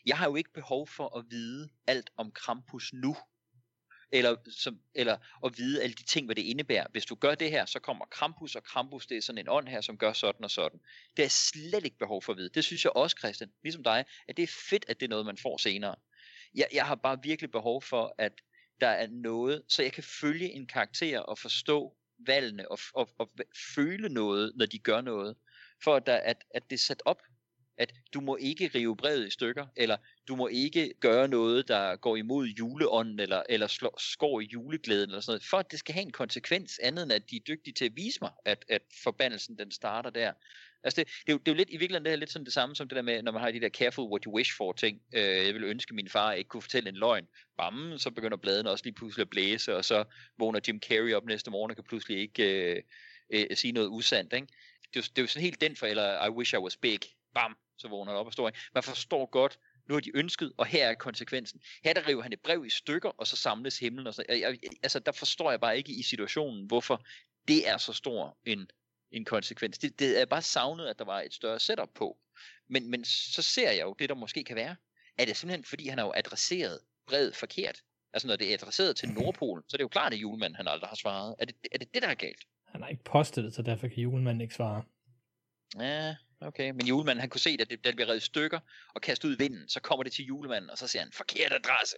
Jeg 0.07 0.19
har 0.19 0.29
jo 0.29 0.37
ikke 0.37 0.53
behov 0.53 0.87
for 0.87 1.19
at 1.19 1.25
vide 1.31 1.69
alt 1.87 2.11
om 2.17 2.33
Krampus 2.33 2.93
nu 2.93 3.17
eller, 4.13 4.37
som, 4.51 4.81
eller 4.95 5.17
at 5.45 5.59
vide 5.59 5.83
alle 5.83 5.95
de 5.95 6.05
ting, 6.05 6.27
hvad 6.27 6.37
det 6.37 6.43
indebærer. 6.43 6.87
Hvis 6.91 7.07
du 7.07 7.15
gør 7.15 7.35
det 7.35 7.51
her, 7.51 7.65
så 7.65 7.79
kommer 7.79 8.05
Krampus, 8.05 8.57
og 8.57 8.65
Krampus 8.65 9.07
det 9.07 9.17
er 9.17 9.23
sådan 9.23 9.39
en 9.39 9.49
ånd 9.49 9.69
her, 9.69 9.81
som 9.81 9.99
gør 9.99 10.13
sådan 10.13 10.45
og 10.45 10.51
sådan. 10.51 10.81
Det 11.17 11.25
er 11.25 11.29
slet 11.29 11.85
ikke 11.85 11.99
behov 11.99 12.23
for 12.23 12.33
at 12.33 12.39
vide. 12.39 12.49
Det 12.49 12.65
synes 12.65 12.85
jeg 12.85 12.97
også, 12.97 13.17
Christian, 13.19 13.53
ligesom 13.63 13.83
dig, 13.83 14.05
at 14.29 14.37
det 14.37 14.43
er 14.43 14.53
fedt, 14.71 14.85
at 14.89 15.01
det 15.01 15.07
er 15.07 15.11
noget, 15.11 15.27
man 15.27 15.37
får 15.37 15.57
senere. 15.57 15.95
Jeg, 16.55 16.67
jeg 16.73 16.87
har 16.87 16.95
bare 16.95 17.19
virkelig 17.23 17.51
behov 17.51 17.83
for, 17.83 18.15
at 18.19 18.33
der 18.81 18.89
er 18.89 19.07
noget, 19.07 19.63
så 19.69 19.83
jeg 19.83 19.93
kan 19.93 20.05
følge 20.05 20.53
en 20.53 20.67
karakter 20.67 21.19
og 21.19 21.39
forstå 21.39 21.97
valgene 22.27 22.71
og, 22.71 22.79
og, 22.95 23.09
og 23.19 23.31
føle 23.75 24.09
noget, 24.09 24.53
når 24.57 24.67
de 24.67 24.79
gør 24.79 25.01
noget. 25.01 25.37
For 25.85 25.97
at, 25.97 26.07
der, 26.07 26.17
at, 26.17 26.45
at 26.55 26.71
det 26.71 26.77
er 26.77 26.81
sat 26.81 27.03
op 27.05 27.23
at 27.81 27.95
du 28.15 28.21
må 28.21 28.37
ikke 28.37 28.71
rive 28.75 28.97
brevet 28.97 29.27
i 29.27 29.31
stykker, 29.31 29.67
eller 29.77 29.97
du 30.29 30.37
må 30.37 30.47
ikke 30.47 30.95
gøre 31.01 31.29
noget, 31.29 31.69
der 31.69 31.97
går 31.97 32.17
imod 32.17 32.47
juleånden, 32.47 33.21
eller, 33.21 33.43
eller 33.49 33.67
slår, 33.67 33.99
skår 33.99 34.41
i 34.41 34.45
juleglæden, 34.45 35.11
eller 35.11 35.21
sådan 35.21 35.33
noget, 35.33 35.45
for 35.45 35.57
at 35.57 35.71
det 35.71 35.79
skal 35.79 35.93
have 35.93 36.03
en 36.03 36.13
konsekvens, 36.13 36.79
andet 36.79 37.03
end 37.03 37.13
at 37.13 37.31
de 37.31 37.37
er 37.37 37.41
dygtige 37.41 37.75
til 37.75 37.85
at 37.85 37.97
vise 37.97 38.19
mig, 38.23 38.31
at, 38.45 38.65
at 38.69 38.83
forbandelsen 39.03 39.59
den 39.59 39.71
starter 39.71 40.11
der. 40.11 40.33
Altså 40.85 41.01
det, 41.01 41.09
det, 41.27 41.29
er 41.29 41.33
jo, 41.33 41.39
det 41.39 41.49
er 41.49 41.53
jo 41.53 41.57
lidt, 41.57 41.71
i 41.71 41.77
virkeligheden 41.77 42.05
det 42.05 42.13
er 42.13 42.17
lidt 42.17 42.31
sådan 42.31 42.45
det 42.45 42.53
samme 42.53 42.77
som 42.77 42.89
det 42.89 42.97
der 42.97 43.03
med, 43.03 43.23
når 43.23 43.33
man 43.33 43.43
har 43.43 43.51
de 43.51 43.61
der 43.61 43.69
careful 43.69 44.11
what 44.11 44.25
you 44.25 44.35
wish 44.37 44.57
for 44.57 44.73
ting. 44.73 45.01
Øh, 45.15 45.47
jeg 45.47 45.55
vil 45.55 45.65
ønske, 45.65 45.91
at 45.91 45.95
min 45.95 46.09
far 46.09 46.33
ikke 46.33 46.49
kunne 46.49 46.63
fortælle 46.63 46.89
en 46.89 46.97
løgn. 46.97 47.27
Bam, 47.57 47.99
så 47.99 48.11
begynder 48.11 48.37
bladene 48.37 48.71
også 48.71 48.85
lige 48.85 48.95
pludselig 48.95 49.23
at 49.23 49.31
blæse, 49.31 49.77
og 49.77 49.85
så 49.85 50.05
vågner 50.39 50.61
Jim 50.69 50.81
Carrey 50.81 51.15
op 51.15 51.25
næste 51.25 51.51
morgen 51.51 51.71
og 51.71 51.77
kan 51.77 51.85
pludselig 51.85 52.19
ikke 52.19 52.73
øh, 52.73 52.83
øh, 53.31 53.57
sige 53.57 53.73
noget 53.73 53.89
usandt. 53.89 54.33
Ikke? 54.33 54.47
Det, 54.95 54.97
er 54.97 55.01
jo, 55.01 55.03
det 55.03 55.19
er 55.19 55.23
jo 55.23 55.27
sådan 55.27 55.45
helt 55.45 55.61
den 55.61 55.77
for, 55.77 55.87
eller 55.87 56.27
I 56.27 56.31
wish 56.31 56.55
I 56.55 56.59
was 56.59 56.77
big. 56.77 57.01
Bam, 57.35 57.57
så 57.79 57.89
vågner 57.89 58.13
han 58.13 58.21
op 58.21 58.27
og 58.27 58.33
står. 58.33 58.49
Ikke? 58.49 58.61
Man 58.75 58.83
forstår 58.83 59.27
godt, 59.27 59.59
nu 59.89 59.95
har 59.95 60.01
de 60.01 60.17
ønsket, 60.17 60.53
og 60.57 60.67
her 60.67 60.87
er 60.87 60.95
konsekvensen. 60.95 61.61
Her 61.85 61.93
der 61.93 62.09
river 62.09 62.23
han 62.23 62.33
et 62.33 62.41
brev 62.41 62.65
i 62.67 62.71
stykker, 62.71 63.09
og 63.09 63.27
så 63.27 63.37
samles 63.37 63.79
himlen. 63.79 64.07
Og 64.07 64.15
så, 64.15 64.25
jeg, 64.29 64.41
jeg, 64.41 64.59
altså, 64.83 64.99
der 64.99 65.13
forstår 65.13 65.51
jeg 65.51 65.61
bare 65.61 65.77
ikke 65.77 65.93
i 65.93 66.03
situationen, 66.03 66.67
hvorfor 66.67 67.07
det 67.49 67.69
er 67.69 67.77
så 67.77 67.93
stor 67.93 68.39
en, 68.45 68.71
en 69.11 69.25
konsekvens. 69.25 69.79
Det, 69.79 69.99
det 69.99 70.21
er 70.21 70.25
bare 70.25 70.43
savnet, 70.43 70.87
at 70.87 70.99
der 70.99 71.05
var 71.05 71.21
et 71.21 71.35
større 71.35 71.61
setup 71.61 71.91
på. 71.95 72.19
Men, 72.69 72.91
men 72.91 73.05
så 73.05 73.43
ser 73.43 73.71
jeg 73.71 73.83
jo 73.83 73.95
det, 73.99 74.09
der 74.09 74.15
måske 74.15 74.45
kan 74.45 74.57
være. 74.57 74.77
Er 75.19 75.25
det 75.25 75.37
simpelthen, 75.37 75.65
fordi 75.65 75.89
han 75.89 75.99
har 75.99 76.05
jo 76.05 76.13
adresseret 76.17 76.79
brevet 77.07 77.37
forkert? 77.37 77.83
Altså 78.13 78.29
når 78.29 78.37
det 78.37 78.51
er 78.51 78.55
adresseret 78.55 78.97
til 78.97 79.09
Nordpolen, 79.09 79.65
så 79.69 79.75
er 79.75 79.79
det 79.79 79.83
jo 79.83 79.89
klart, 79.89 80.13
at 80.13 80.19
julemanden 80.19 80.57
han 80.57 80.69
aldrig 80.69 80.89
har 80.89 80.97
svaret. 80.97 81.35
Er 81.39 81.45
det 81.45 81.55
er 81.73 81.79
det, 81.79 81.95
det, 81.95 82.03
der 82.03 82.09
er 82.09 82.15
galt? 82.15 82.45
Han 82.67 82.83
har 82.83 82.89
ikke 82.89 83.05
postet 83.05 83.45
det, 83.45 83.55
så 83.55 83.63
derfor 83.63 83.89
kan 83.89 83.99
julemanden 83.99 84.41
ikke 84.41 84.55
svare. 84.55 84.83
Ja, 85.79 86.17
okay. 86.41 86.71
Men 86.71 86.87
julemanden, 86.87 87.21
han 87.21 87.31
kunne 87.31 87.41
se, 87.41 87.57
at 87.61 87.71
det, 87.71 87.85
det 87.85 87.95
bliver 87.97 88.09
revet 88.09 88.23
stykker 88.23 88.61
og 88.95 89.01
kastet 89.01 89.29
ud 89.29 89.35
i 89.35 89.39
vinden. 89.39 89.69
Så 89.69 89.81
kommer 89.81 90.03
det 90.03 90.13
til 90.13 90.25
julemanden, 90.25 90.71
og 90.71 90.79
så 90.79 90.87
siger 90.87 91.03
han, 91.03 91.13
forkert 91.13 91.53
adresse. 91.53 91.97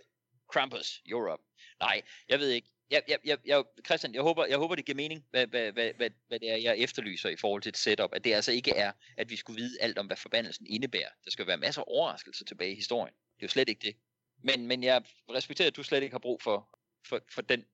Krampus, 0.53 1.03
Europe. 1.07 1.43
Nej, 1.81 2.03
jeg 2.29 2.39
ved 2.39 2.49
ikke. 2.49 2.69
Jeg, 2.93 3.03
jeg, 3.09 3.19
jeg, 3.25 3.39
jeg, 3.47 3.65
Christian, 3.87 4.15
jeg 4.15 4.23
håber, 4.23 4.47
jeg 4.47 4.59
håber, 4.59 4.75
det 4.75 4.85
giver 4.85 4.97
mening, 4.97 5.25
hvad, 5.31 5.47
hvad, 5.47 5.73
hvad, 5.73 5.91
hvad, 5.97 6.11
hvad 6.29 6.41
det 6.41 6.51
er, 6.51 6.57
jeg 6.57 6.79
efterlyser 6.79 7.29
i 7.29 7.37
forhold 7.37 7.63
til 7.63 7.69
et 7.69 7.77
setup. 7.77 8.11
At 8.13 8.25
det 8.25 8.33
altså 8.35 8.53
ikke 8.53 8.77
er, 8.77 8.93
at 9.17 9.31
vi 9.31 9.37
skulle 9.37 9.63
vide 9.63 9.77
alt 9.81 9.99
om, 9.99 10.07
hvad 10.07 10.17
forbandelsen 10.17 10.67
indebærer. 10.71 11.09
Der 11.25 11.31
skal 11.31 11.47
være 11.47 11.57
masser 11.57 11.81
af 11.81 11.85
overraskelser 11.89 12.45
tilbage 12.45 12.73
i 12.73 12.75
historien. 12.75 13.15
Det 13.15 13.43
er 13.43 13.47
jo 13.47 13.49
slet 13.49 13.69
ikke 13.69 13.87
det. 13.87 13.97
Men, 14.45 14.67
men 14.67 14.85
jeg 14.85 15.03
respekterer, 15.31 15.69
at 15.69 15.77
du 15.77 15.83
slet 15.83 16.03
ikke 16.03 16.15
har 16.15 16.19
brug 16.19 16.43
for, 16.43 16.69
for, 17.09 17.21
for 17.35 17.43
den 17.43 17.65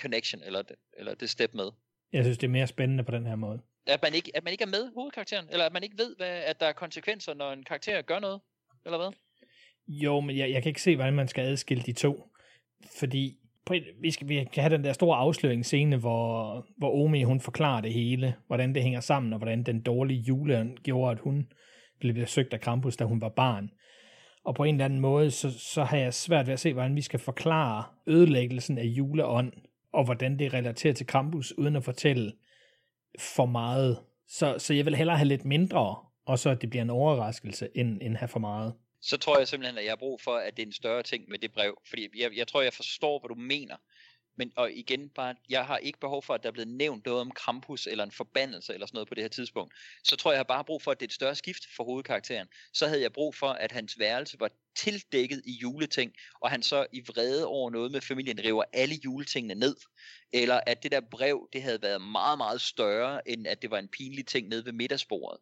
connection, 0.00 0.42
eller 0.42 0.62
eller 0.98 1.14
det 1.14 1.30
step 1.30 1.54
med. 1.54 1.70
Jeg 2.12 2.24
synes, 2.24 2.38
det 2.38 2.46
er 2.46 2.50
mere 2.50 2.66
spændende 2.66 3.04
på 3.04 3.12
den 3.12 3.26
her 3.26 3.36
måde. 3.36 3.60
At 3.86 4.02
man 4.02 4.14
ikke, 4.14 4.30
at 4.34 4.44
man 4.44 4.52
ikke 4.52 4.64
er 4.64 4.68
med 4.68 4.92
hovedkarakteren, 4.94 5.48
eller 5.50 5.66
at 5.66 5.72
man 5.72 5.82
ikke 5.82 5.98
ved, 5.98 6.16
hvad, 6.16 6.28
at 6.28 6.60
der 6.60 6.66
er 6.66 6.72
konsekvenser, 6.72 7.34
når 7.34 7.52
en 7.52 7.64
karakter 7.64 8.02
gør 8.02 8.18
noget, 8.18 8.40
eller 8.84 8.98
hvad? 8.98 9.12
Jo, 9.88 10.20
men 10.20 10.36
jeg, 10.36 10.50
jeg 10.50 10.62
kan 10.62 10.70
ikke 10.70 10.82
se, 10.82 10.96
hvordan 10.96 11.14
man 11.14 11.28
skal 11.28 11.44
adskille 11.44 11.82
de 11.82 11.92
to. 11.92 12.30
Fordi 12.98 13.38
vi, 14.00 14.10
skal, 14.10 14.28
vi 14.28 14.48
kan 14.52 14.62
have 14.62 14.76
den 14.76 14.84
der 14.84 14.92
store 14.92 15.16
afsløringsscene, 15.16 15.96
hvor, 15.96 16.66
hvor 16.78 17.04
Omi 17.04 17.22
hun 17.22 17.40
forklarer 17.40 17.80
det 17.80 17.92
hele, 17.92 18.34
hvordan 18.46 18.74
det 18.74 18.82
hænger 18.82 19.00
sammen, 19.00 19.32
og 19.32 19.38
hvordan 19.38 19.62
den 19.62 19.80
dårlige 19.80 20.20
jule 20.20 20.76
gjorde, 20.82 21.12
at 21.12 21.18
hun 21.18 21.46
blev 22.00 22.14
besøgt 22.14 22.54
af 22.54 22.60
Krampus, 22.60 22.96
da 22.96 23.04
hun 23.04 23.20
var 23.20 23.28
barn. 23.28 23.70
Og 24.44 24.54
på 24.54 24.64
en 24.64 24.74
eller 24.74 24.84
anden 24.84 25.00
måde, 25.00 25.30
så, 25.30 25.58
så 25.58 25.84
har 25.84 25.96
jeg 25.96 26.14
svært 26.14 26.46
ved 26.46 26.52
at 26.52 26.60
se, 26.60 26.72
hvordan 26.72 26.96
vi 26.96 27.02
skal 27.02 27.20
forklare 27.20 27.84
ødelæggelsen 28.06 28.78
af 28.78 28.84
juleånd, 28.84 29.52
og 29.92 30.04
hvordan 30.04 30.38
det 30.38 30.54
relaterer 30.54 30.94
til 30.94 31.06
Krampus, 31.06 31.58
uden 31.58 31.76
at 31.76 31.84
fortælle 31.84 32.32
for 33.18 33.46
meget. 33.46 33.98
Så, 34.28 34.54
så 34.58 34.74
jeg 34.74 34.84
vil 34.84 34.96
hellere 34.96 35.16
have 35.16 35.28
lidt 35.28 35.44
mindre, 35.44 35.96
og 36.26 36.38
så 36.38 36.50
at 36.50 36.62
det 36.62 36.70
bliver 36.70 36.82
en 36.82 36.90
overraskelse, 36.90 37.68
end, 37.74 37.98
end 38.02 38.16
have 38.16 38.28
for 38.28 38.40
meget 38.40 38.74
så 39.02 39.16
tror 39.16 39.38
jeg 39.38 39.48
simpelthen, 39.48 39.78
at 39.78 39.84
jeg 39.84 39.90
har 39.90 39.96
brug 39.96 40.20
for, 40.20 40.36
at 40.36 40.56
det 40.56 40.62
er 40.62 40.66
en 40.66 40.72
større 40.72 41.02
ting 41.02 41.28
med 41.28 41.38
det 41.38 41.52
brev. 41.52 41.78
Fordi 41.88 42.08
jeg, 42.16 42.36
jeg 42.36 42.48
tror, 42.48 42.62
jeg 42.62 42.72
forstår, 42.72 43.20
hvad 43.20 43.28
du 43.28 43.34
mener. 43.34 43.76
Men 44.38 44.52
og 44.56 44.72
igen 44.72 45.08
bare, 45.08 45.34
jeg 45.48 45.66
har 45.66 45.78
ikke 45.78 46.00
behov 46.00 46.22
for, 46.22 46.34
at 46.34 46.42
der 46.42 46.48
er 46.48 46.52
blevet 46.52 46.68
nævnt 46.68 47.06
noget 47.06 47.20
om 47.20 47.30
Krampus 47.30 47.86
eller 47.86 48.04
en 48.04 48.10
forbandelse 48.10 48.74
eller 48.74 48.86
sådan 48.86 48.96
noget 48.96 49.08
på 49.08 49.14
det 49.14 49.24
her 49.24 49.28
tidspunkt. 49.28 49.74
Så 50.04 50.16
tror 50.16 50.30
jeg, 50.30 50.34
jeg 50.34 50.38
har 50.38 50.44
bare 50.44 50.64
brug 50.64 50.82
for, 50.82 50.90
at 50.90 51.00
det 51.00 51.06
er 51.06 51.08
et 51.08 51.12
større 51.12 51.34
skift 51.34 51.62
for 51.76 51.84
hovedkarakteren. 51.84 52.48
Så 52.72 52.86
havde 52.86 53.02
jeg 53.02 53.12
brug 53.12 53.34
for, 53.34 53.48
at 53.48 53.72
hans 53.72 53.98
værelse 53.98 54.40
var 54.40 54.50
tildækket 54.76 55.42
i 55.44 55.52
juleting, 55.52 56.12
og 56.40 56.50
han 56.50 56.62
så 56.62 56.86
i 56.92 57.00
vrede 57.00 57.46
over 57.46 57.70
noget 57.70 57.92
med 57.92 58.00
familien 58.00 58.44
river 58.44 58.64
alle 58.72 58.94
juletingene 59.04 59.54
ned. 59.54 59.76
Eller 60.32 60.60
at 60.66 60.82
det 60.82 60.92
der 60.92 61.00
brev, 61.10 61.48
det 61.52 61.62
havde 61.62 61.82
været 61.82 62.02
meget, 62.02 62.38
meget 62.38 62.60
større, 62.60 63.28
end 63.28 63.46
at 63.46 63.62
det 63.62 63.70
var 63.70 63.78
en 63.78 63.88
pinlig 63.88 64.26
ting 64.26 64.48
nede 64.48 64.64
ved 64.64 64.72
middagsbordet. 64.72 65.40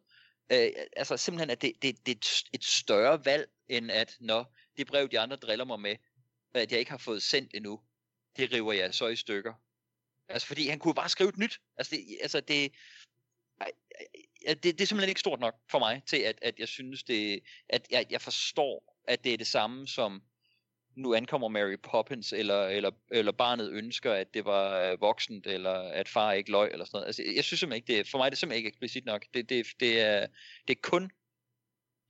Øh, 0.51 0.71
altså 0.95 1.17
simpelthen, 1.17 1.49
at 1.49 1.61
det, 1.61 1.73
det, 1.81 2.05
det 2.05 2.11
er 2.11 2.43
et- 2.53 2.63
større 2.65 3.25
valg, 3.25 3.49
end 3.69 3.91
at, 3.91 4.17
når 4.19 4.55
det 4.77 4.87
brev, 4.87 5.09
de 5.09 5.19
andre 5.19 5.35
driller 5.35 5.65
mig 5.65 5.79
med, 5.79 5.95
at 6.53 6.71
jeg 6.71 6.79
ikke 6.79 6.91
har 6.91 6.97
fået 6.97 7.23
sendt 7.23 7.51
endnu, 7.53 7.81
det 8.37 8.53
river 8.53 8.73
jeg 8.73 8.93
så 8.93 9.07
i 9.07 9.15
stykker. 9.15 9.53
Altså, 10.29 10.47
fordi 10.47 10.67
han 10.67 10.79
kunne 10.79 10.93
bare 10.93 11.09
skrive 11.09 11.29
et 11.29 11.37
nyt. 11.37 11.61
Altså, 11.77 11.95
det, 11.95 12.17
altså, 12.21 12.39
det, 12.39 12.71
det, 14.47 14.63
det 14.63 14.81
er 14.81 14.85
simpelthen 14.85 15.09
ikke 15.09 15.19
stort 15.19 15.39
nok 15.39 15.55
for 15.71 15.79
mig, 15.79 16.01
til 16.05 16.17
at, 16.17 16.39
at 16.41 16.59
jeg 16.59 16.67
synes, 16.67 17.03
det, 17.03 17.39
at 17.69 17.87
jeg, 17.91 18.05
jeg 18.09 18.21
forstår, 18.21 18.95
at 19.07 19.23
det 19.23 19.33
er 19.33 19.37
det 19.37 19.47
samme 19.47 19.87
som, 19.87 20.21
nu 20.97 21.13
ankommer 21.13 21.47
Mary 21.47 21.75
Poppins, 21.83 22.33
eller, 22.33 22.67
eller, 22.67 22.91
eller 23.11 23.31
barnet 23.31 23.71
ønsker, 23.71 24.13
at 24.13 24.33
det 24.33 24.45
var 24.45 24.79
øh, 24.79 25.01
voksent, 25.01 25.47
eller 25.47 25.73
at 25.73 26.07
far 26.07 26.31
ikke 26.31 26.51
løg, 26.51 26.71
eller 26.71 26.85
sådan 26.85 26.95
noget. 26.97 27.05
Altså, 27.05 27.23
jeg 27.35 27.43
synes 27.43 27.59
simpelthen 27.59 27.83
ikke, 27.83 27.97
det, 27.97 28.11
for 28.11 28.17
mig 28.17 28.25
er 28.25 28.29
det 28.29 28.37
simpelthen 28.37 28.57
ikke 28.57 28.67
eksplicit 28.67 29.05
nok. 29.05 29.25
Det, 29.33 29.49
det, 29.49 29.67
det, 29.79 30.01
er, 30.01 30.27
det 30.67 30.77
er 30.77 30.81
kun 30.83 31.11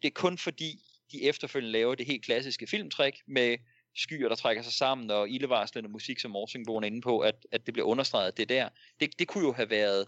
det 0.02 0.08
er 0.08 0.14
kun 0.14 0.38
fordi, 0.38 0.80
de 1.12 1.24
efterfølgende 1.24 1.72
laver 1.72 1.96
det 1.96 2.06
helt 2.06 2.26
klassiske 2.26 2.68
filmtræk 2.68 3.22
med 3.28 3.58
skyer, 3.96 4.30
der 4.30 4.36
trækker 4.36 4.64
sig 4.64 4.74
sammen, 4.74 5.12
og 5.12 5.30
ildevarslende 5.30 5.90
musik, 5.90 6.20
som 6.20 6.32
Morsingbogen 6.32 6.84
er 6.84 6.88
inde 6.88 7.02
på, 7.02 7.20
at, 7.20 7.48
at 7.52 7.66
det 7.66 7.74
bliver 7.74 7.88
understreget, 7.88 8.38
det 8.38 8.50
der. 8.50 8.70
Det, 9.00 9.20
det 9.20 9.28
kunne 9.28 9.44
jo 9.44 9.54
have 9.54 9.70
været, 9.70 10.08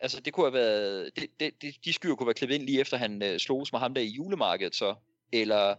altså 0.00 0.20
det 0.20 0.32
kunne 0.32 0.46
have 0.46 0.52
været, 0.52 1.10
det, 1.16 1.30
det, 1.40 1.62
det, 1.62 1.84
de 1.84 1.92
skyer 1.92 2.14
kunne 2.14 2.26
være 2.26 2.34
klippet 2.34 2.54
ind 2.54 2.62
lige 2.64 2.80
efter 2.80 2.96
han 2.96 3.22
øh, 3.22 3.38
sloges 3.38 3.72
med 3.72 3.80
ham 3.80 3.94
der 3.94 4.00
i 4.00 4.08
julemarkedet 4.08 4.74
så, 4.74 4.94
eller 5.32 5.76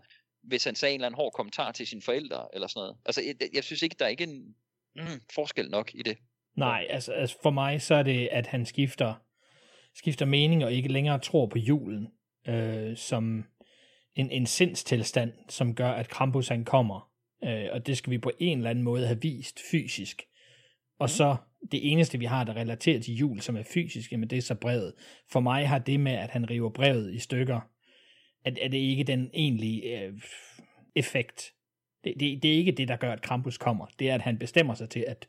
hvis 0.47 0.63
han 0.63 0.75
sagde 0.75 0.93
en 0.93 0.99
eller 0.99 1.07
anden 1.07 1.17
hård 1.17 1.33
kommentar 1.33 1.71
til 1.71 1.87
sine 1.87 2.01
forældre, 2.01 2.47
eller 2.53 2.67
sådan 2.67 2.79
noget. 2.79 2.97
Altså 3.05 3.21
jeg, 3.21 3.35
jeg 3.53 3.63
synes 3.63 3.81
ikke, 3.81 3.95
der 3.99 4.05
er 4.05 4.09
ikke 4.09 4.23
en 4.23 4.55
mm, 4.95 5.21
forskel 5.35 5.69
nok 5.69 5.91
i 5.95 6.03
det. 6.03 6.17
Nej, 6.57 6.87
altså, 6.89 7.11
altså 7.11 7.37
for 7.43 7.49
mig 7.49 7.81
så 7.81 7.95
er 7.95 8.03
det, 8.03 8.27
at 8.31 8.47
han 8.47 8.65
skifter, 8.65 9.13
skifter 9.95 10.25
mening 10.25 10.65
og 10.65 10.73
ikke 10.73 10.91
længere 10.91 11.19
tror 11.19 11.47
på 11.47 11.57
julen 11.57 12.07
øh, 12.47 12.97
som 12.97 13.45
en, 14.15 14.31
en 14.31 14.45
sindstilstand, 14.45 15.33
som 15.49 15.75
gør, 15.75 15.91
at 15.91 16.09
Krampus 16.09 16.47
han 16.47 16.65
kommer. 16.65 17.11
Øh, 17.43 17.65
og 17.71 17.87
det 17.87 17.97
skal 17.97 18.11
vi 18.11 18.17
på 18.17 18.31
en 18.39 18.57
eller 18.57 18.69
anden 18.69 18.83
måde 18.83 19.07
have 19.07 19.21
vist 19.21 19.59
fysisk. 19.71 20.23
Og 20.99 21.09
så 21.09 21.35
det 21.71 21.91
eneste, 21.91 22.19
vi 22.19 22.25
har, 22.25 22.43
der 22.43 22.55
relaterer 22.55 22.99
til 22.99 23.15
jul, 23.15 23.41
som 23.41 23.57
er 23.57 23.63
fysisk, 23.63 24.11
jamen 24.11 24.29
det 24.29 24.37
er 24.37 24.41
så 24.41 24.55
brevet. 24.55 24.93
For 25.31 25.39
mig 25.39 25.67
har 25.67 25.79
det 25.79 25.99
med, 25.99 26.11
at 26.11 26.29
han 26.29 26.49
river 26.49 26.69
brevet 26.69 27.13
i 27.13 27.19
stykker, 27.19 27.59
at, 28.45 28.57
at 28.57 28.71
det 28.71 28.77
ikke 28.77 29.03
den 29.03 29.29
egentlige 29.33 29.99
øh, 29.99 30.13
effekt. 30.95 31.53
Det, 32.03 32.13
det, 32.19 32.43
det 32.43 32.53
er 32.53 32.55
ikke 32.57 32.71
det, 32.71 32.87
der 32.87 32.95
gør, 32.95 33.11
at 33.11 33.21
Krampus 33.21 33.57
kommer. 33.57 33.85
Det 33.99 34.09
er, 34.09 34.15
at 34.15 34.21
han 34.21 34.39
bestemmer 34.39 34.73
sig 34.73 34.89
til, 34.89 35.05
at, 35.07 35.27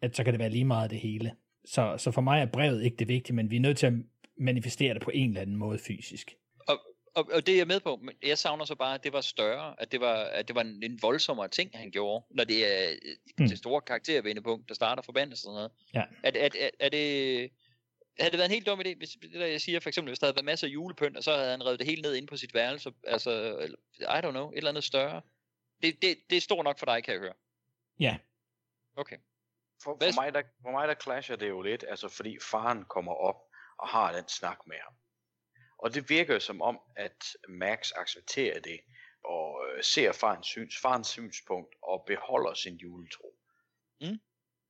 at 0.00 0.16
så 0.16 0.24
kan 0.24 0.32
det 0.32 0.40
være 0.40 0.50
lige 0.50 0.64
meget 0.64 0.90
det 0.90 1.00
hele. 1.00 1.32
Så, 1.64 1.94
så 1.98 2.10
for 2.10 2.20
mig 2.20 2.40
er 2.40 2.46
brevet 2.46 2.84
ikke 2.84 2.96
det 2.96 3.08
vigtige, 3.08 3.36
men 3.36 3.50
vi 3.50 3.56
er 3.56 3.60
nødt 3.60 3.78
til 3.78 3.86
at 3.86 3.92
manifestere 4.38 4.94
det 4.94 5.02
på 5.02 5.10
en 5.14 5.28
eller 5.28 5.40
anden 5.40 5.56
måde 5.56 5.78
fysisk. 5.78 6.34
Og, 6.68 6.80
og, 7.14 7.30
og 7.32 7.46
det 7.46 7.52
er 7.52 7.58
jeg 7.58 7.66
med 7.66 7.80
på, 7.80 7.98
men 8.02 8.14
jeg 8.26 8.38
savner 8.38 8.64
så 8.64 8.74
bare, 8.74 8.94
at 8.94 9.04
det 9.04 9.12
var 9.12 9.20
større, 9.20 9.74
at 9.78 9.92
det 9.92 10.00
var, 10.00 10.14
at 10.14 10.48
det 10.48 10.56
var 10.56 10.60
en, 10.62 10.82
en 10.82 10.98
voldsommere 11.02 11.48
ting, 11.48 11.70
han 11.74 11.90
gjorde, 11.90 12.24
når 12.30 12.44
det 12.44 12.84
er 12.84 12.90
øh, 12.90 12.96
Hmm. 13.36 13.48
det 13.48 13.58
store 13.58 13.80
karaktervendepunkt, 13.80 14.68
der 14.68 14.74
starter 14.74 15.02
forbandelsen 15.02 15.48
og 15.48 15.54
sådan 15.54 15.54
noget. 15.54 15.70
Ja. 15.94 16.28
At, 16.28 16.36
at, 16.36 16.56
at, 16.56 16.70
er 16.80 16.88
det, 16.88 17.50
havde 18.18 18.30
det 18.30 18.38
været 18.38 18.48
en 18.48 18.54
helt 18.54 18.66
dum 18.66 18.80
idé, 18.80 18.96
hvis 18.96 19.10
det 19.22 19.32
der 19.32 19.46
jeg 19.46 19.60
siger, 19.60 19.80
for 19.80 19.88
eksempel, 19.88 20.10
hvis 20.10 20.18
der 20.18 20.26
havde 20.26 20.36
været 20.36 20.44
masser 20.44 20.66
af 20.66 20.70
julepynt, 20.70 21.16
og 21.16 21.24
så 21.24 21.36
havde 21.36 21.50
han 21.50 21.66
revet 21.66 21.78
det 21.78 21.86
hele 21.86 22.02
ned 22.02 22.14
ind 22.14 22.28
på 22.28 22.36
sit 22.36 22.54
værelse, 22.54 22.92
altså, 23.04 23.30
eller- 23.60 23.78
I 24.00 24.20
don't 24.26 24.30
know, 24.30 24.50
et 24.50 24.56
eller 24.56 24.70
andet 24.70 24.84
større. 24.84 25.22
Det, 25.82 26.02
det, 26.02 26.18
det 26.30 26.36
er 26.36 26.40
stort 26.40 26.64
nok 26.64 26.78
for 26.78 26.86
dig, 26.86 27.04
kan 27.04 27.12
jeg 27.14 27.20
høre. 27.20 27.34
Ja. 28.00 28.18
Okay. 28.96 29.16
For, 29.82 29.96
for, 30.00 30.20
mig, 30.22 30.34
der, 30.34 30.42
for 30.62 30.70
mig 30.70 30.88
der 30.88 30.94
clasher 30.94 31.36
det 31.36 31.48
jo 31.48 31.62
lidt, 31.62 31.84
altså 31.88 32.08
fordi 32.08 32.38
faren 32.50 32.84
kommer 32.84 33.12
op 33.12 33.36
og 33.78 33.88
har 33.88 34.12
den 34.16 34.28
snak 34.28 34.58
med 34.66 34.76
ham. 34.84 34.94
Og 35.78 35.94
det 35.94 36.10
virker 36.10 36.38
som 36.38 36.62
om, 36.62 36.80
at 36.96 37.24
Max 37.48 37.92
accepterer 37.96 38.60
det, 38.60 38.80
og 39.24 39.64
øh, 39.68 39.82
ser 39.84 40.12
farens, 40.12 40.46
syns, 40.46 40.74
farens 40.82 41.08
synspunkt, 41.08 41.74
og 41.82 42.04
beholder 42.06 42.54
sin 42.54 42.76
juletro. 42.76 43.34
Mm. 44.00 44.20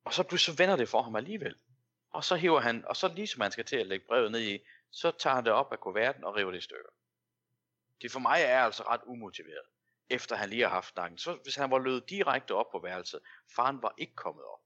Og 0.04 0.14
så 0.14 0.22
pludselig 0.22 0.56
så 0.56 0.62
vender 0.62 0.76
det 0.76 0.88
for 0.88 1.02
ham 1.02 1.16
alligevel. 1.16 1.56
Og 2.14 2.24
så 2.24 2.36
hiver 2.36 2.60
han, 2.60 2.84
og 2.86 2.96
så 2.96 3.08
ligesom 3.08 3.40
han 3.40 3.52
skal 3.52 3.64
til 3.64 3.76
at 3.76 3.86
lægge 3.86 4.06
brevet 4.06 4.32
ned 4.32 4.40
i, 4.40 4.58
så 4.92 5.12
tager 5.18 5.34
han 5.34 5.44
det 5.44 5.52
op 5.52 5.72
af 5.72 5.80
kuverten 5.80 6.24
og 6.24 6.36
river 6.36 6.50
det 6.50 6.58
i 6.58 6.60
stykker. 6.60 6.90
Det 8.02 8.12
for 8.12 8.20
mig 8.20 8.42
er 8.42 8.60
altså 8.60 8.82
ret 8.82 9.00
umotiveret, 9.06 9.66
efter 10.10 10.36
han 10.36 10.50
lige 10.50 10.62
har 10.62 10.68
haft 10.68 10.92
snakken. 10.92 11.18
Så 11.18 11.38
hvis 11.42 11.54
han 11.54 11.70
var 11.70 11.78
løbet 11.78 12.10
direkte 12.10 12.54
op 12.54 12.70
på 12.72 12.78
værelset, 12.78 13.20
faren 13.56 13.82
var 13.82 13.94
ikke 13.98 14.14
kommet 14.14 14.44
op. 14.44 14.60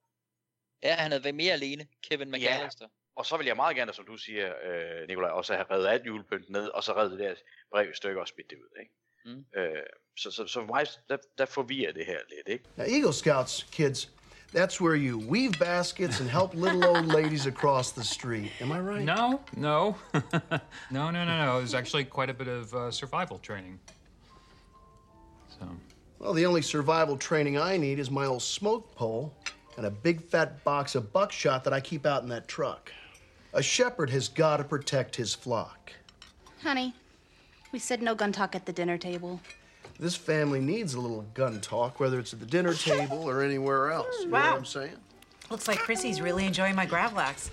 Ja, 0.83 0.95
han 0.95 1.11
havde 1.11 1.25
været 1.25 1.35
mere 1.35 1.53
alene, 1.53 1.89
Kevin 2.03 2.31
McAllister. 2.31 2.89
Og 3.17 3.27
så 3.27 3.37
vil 3.37 3.47
jeg 3.47 3.57
meget 3.57 3.77
gerne, 3.77 3.93
som 3.93 4.07
du 4.07 4.17
siger, 4.17 4.55
øh, 4.65 5.09
Nikolaj, 5.09 5.31
også 5.31 5.55
have 5.55 5.67
reddet 5.71 5.89
alt 5.89 6.07
julepynt 6.07 6.51
ned, 6.51 6.69
og 6.69 6.85
så 6.85 6.97
reddet 6.97 7.19
det 7.19 7.29
der 7.29 7.35
brev 7.71 7.91
i 7.91 7.95
stykker 7.95 8.21
og 8.21 8.29
smidt 8.29 8.51
det 8.51 8.57
ud. 8.57 8.81
Ikke? 8.81 8.93
Mm. 9.25 9.61
Øh, 9.61 9.83
så, 10.17 10.31
så, 10.31 10.47
så 10.47 10.61
for 10.61 10.75
mig, 10.75 10.87
der, 11.09 11.17
der 11.39 11.47
forvirrer 11.47 11.93
det 11.93 12.07
her 12.07 12.19
lidt. 12.29 12.49
Ikke? 12.49 12.65
Now, 12.77 12.87
Eagle 12.87 13.13
Scouts, 13.13 13.63
kids, 13.73 14.13
that's 14.53 14.81
where 14.81 14.97
you 14.97 15.19
weave 15.19 15.59
baskets 15.59 16.21
and 16.21 16.31
help 16.31 16.55
little 16.55 16.85
old 16.85 17.07
ladies 17.07 17.47
across 17.47 17.93
the 17.93 18.03
street. 18.03 18.51
Am 18.61 18.73
I 18.73 18.81
right? 18.81 19.03
No, 19.03 19.41
no. 19.57 19.97
no, 20.13 20.21
no, 20.91 21.11
no, 21.11 21.25
no. 21.25 21.59
It 21.59 21.63
was 21.63 21.75
actually 21.75 22.05
quite 22.05 22.31
a 22.31 22.35
bit 22.35 22.49
of 22.49 22.75
uh, 22.75 22.91
survival 22.91 23.39
training. 23.39 23.79
So, 25.59 25.67
Well, 26.19 26.33
the 26.33 26.47
only 26.47 26.63
survival 26.63 27.17
training 27.17 27.59
I 27.59 27.77
need 27.77 27.99
is 27.99 28.11
my 28.11 28.25
old 28.25 28.43
smoke 28.43 28.95
pole 28.95 29.35
and 29.77 29.87
a 29.87 29.91
big 29.91 30.23
fat 30.23 30.65
box 30.65 30.95
of 30.95 31.13
buckshot 31.13 31.63
that 31.65 31.73
I 31.73 31.81
keep 31.81 32.07
out 32.07 32.23
in 32.23 32.29
that 32.31 32.49
truck. 32.49 32.91
A 33.53 33.63
shepherd 33.63 34.11
has 34.11 34.29
got 34.29 34.59
to 34.59 34.65
protect 34.65 35.15
his 35.15 35.35
flock. 35.35 35.93
Honey, 36.63 36.95
we 37.73 37.79
said 37.79 38.03
no 38.03 38.15
gun 38.15 38.33
talk 38.33 38.55
at 38.55 38.67
the 38.67 38.73
dinner 38.73 38.99
table. 38.99 39.41
This 40.01 40.15
family 40.15 40.61
needs 40.61 40.95
a 40.95 41.01
little 41.01 41.23
gun 41.35 41.61
talk, 41.61 41.99
whether 41.99 42.21
it's 42.21 42.33
at 42.33 42.39
the 42.41 42.47
dinner 42.47 42.73
table 42.75 43.29
or 43.29 43.43
anywhere 43.43 43.91
else. 43.91 44.15
You 44.21 44.27
know 44.27 44.39
what 44.39 44.45
I'm 44.45 44.65
saying? 44.65 44.97
Looks 45.51 45.67
like 45.67 45.79
Chrissy's 45.79 46.21
really 46.21 46.47
enjoying 46.47 46.77
my 46.77 46.87
Gravlax. 46.87 47.51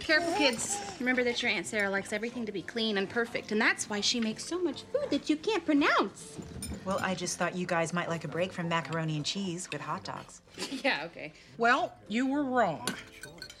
Careful, 0.00 0.32
kids. 0.34 0.78
Remember 0.98 1.24
that 1.24 1.42
your 1.42 1.50
Aunt 1.50 1.66
Sarah 1.66 1.90
likes 1.90 2.12
everything 2.12 2.46
to 2.46 2.52
be 2.52 2.62
clean 2.62 2.98
and 2.98 3.08
perfect, 3.08 3.52
and 3.52 3.60
that's 3.60 3.90
why 3.90 4.00
she 4.00 4.20
makes 4.20 4.44
so 4.44 4.62
much 4.62 4.82
food 4.92 5.10
that 5.10 5.28
you 5.28 5.36
can't 5.36 5.64
pronounce. 5.64 6.36
Well, 6.84 6.98
I 7.02 7.14
just 7.14 7.38
thought 7.38 7.56
you 7.56 7.66
guys 7.66 7.92
might 7.92 8.08
like 8.08 8.24
a 8.24 8.28
break 8.28 8.52
from 8.52 8.68
macaroni 8.68 9.16
and 9.16 9.24
cheese 9.24 9.68
with 9.72 9.80
hot 9.80 10.04
dogs. 10.04 10.42
yeah, 10.84 11.02
okay. 11.06 11.32
Well, 11.58 11.92
you 12.08 12.26
were 12.26 12.44
wrong. 12.44 12.86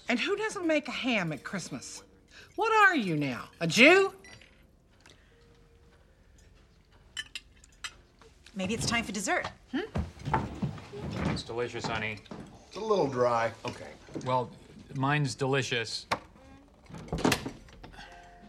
And 0.08 0.18
who 0.18 0.36
doesn't 0.36 0.66
make 0.66 0.88
a 0.88 0.92
ham 0.92 1.32
at 1.32 1.42
Christmas? 1.44 2.02
What 2.56 2.72
are 2.88 2.94
you 2.94 3.16
now? 3.16 3.48
A 3.60 3.66
Jew? 3.66 4.12
Maybe 8.56 8.74
it's 8.74 8.86
time 8.86 9.04
for 9.04 9.12
dessert. 9.12 9.46
Hmm? 9.72 9.80
It's 11.30 11.42
delicious, 11.42 11.84
honey. 11.86 12.18
It's 12.68 12.76
a 12.76 12.80
little 12.80 13.08
dry. 13.08 13.50
Okay. 13.66 13.88
Well, 14.24 14.48
mine's 14.94 15.34
delicious. 15.34 16.06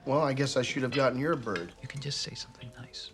Well, 0.06 0.22
I 0.22 0.34
guess 0.34 0.56
I 0.58 0.62
should 0.62 0.84
have 0.84 0.92
gotten 0.92 1.18
your 1.20 1.36
bird. 1.36 1.72
You 1.82 1.88
can 1.88 2.00
just 2.00 2.22
say 2.22 2.36
something 2.36 2.70
nice. 2.80 3.10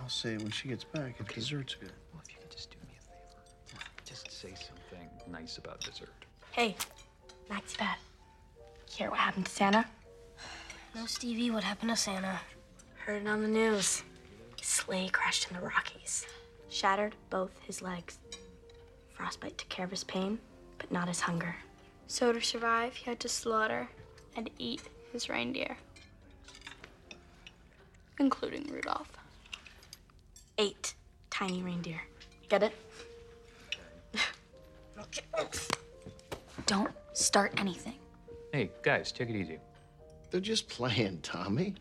I'll 0.00 0.08
say 0.08 0.34
it 0.34 0.42
when 0.42 0.52
she 0.52 0.68
gets 0.68 0.84
back 0.84 1.16
if 1.18 1.26
dessert's 1.34 1.74
good. 1.74 1.90
Well, 2.12 2.22
if 2.24 2.32
you 2.32 2.38
could 2.40 2.50
just 2.52 2.70
do 2.70 2.76
me 2.86 2.94
a 2.96 3.02
favor, 3.02 3.82
just 4.04 4.30
say 4.30 4.50
something 4.54 5.08
nice 5.28 5.58
about 5.58 5.80
dessert. 5.80 6.24
Hey, 6.52 6.76
Max's 7.50 7.76
bad. 7.76 7.96
Hear 8.88 9.10
what 9.10 9.18
happened 9.18 9.46
to 9.46 9.52
Santa? 9.52 9.84
No, 10.94 11.06
Stevie, 11.06 11.50
what 11.50 11.64
happened 11.64 11.90
to 11.90 11.96
Santa? 11.96 12.38
Heard 13.04 13.22
it 13.22 13.28
on 13.28 13.42
the 13.42 13.48
news. 13.48 14.04
His 14.66 14.72
sleigh 14.72 15.08
crashed 15.08 15.48
in 15.48 15.56
the 15.56 15.62
Rockies. 15.62 16.26
Shattered 16.70 17.14
both 17.30 17.52
his 17.60 17.82
legs. 17.82 18.18
Frostbite 19.10 19.56
took 19.56 19.68
care 19.68 19.84
of 19.84 19.92
his 19.92 20.02
pain, 20.02 20.40
but 20.76 20.90
not 20.90 21.06
his 21.06 21.20
hunger. 21.20 21.54
So 22.08 22.32
to 22.32 22.40
survive, 22.40 22.94
he 22.94 23.04
had 23.04 23.20
to 23.20 23.28
slaughter 23.28 23.88
and 24.34 24.50
eat 24.58 24.82
his 25.12 25.28
reindeer. 25.28 25.76
Including 28.18 28.66
Rudolph. 28.66 29.12
Eight 30.58 30.94
tiny 31.30 31.62
reindeer. 31.62 32.00
Get 32.48 32.64
it? 32.64 32.72
Don't 36.66 36.90
start 37.12 37.54
anything. 37.56 37.98
Hey, 38.52 38.70
guys, 38.82 39.12
take 39.12 39.28
it 39.28 39.36
easy. 39.36 39.60
They're 40.32 40.40
just 40.40 40.68
playing, 40.68 41.20
Tommy. 41.22 41.76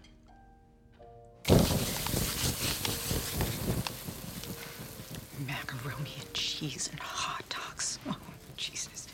Cheese 6.70 6.90
and 6.92 7.00
hot 7.00 7.44
dogs. 7.50 8.00
Oh, 8.08 8.18
Jesus. 8.58 9.08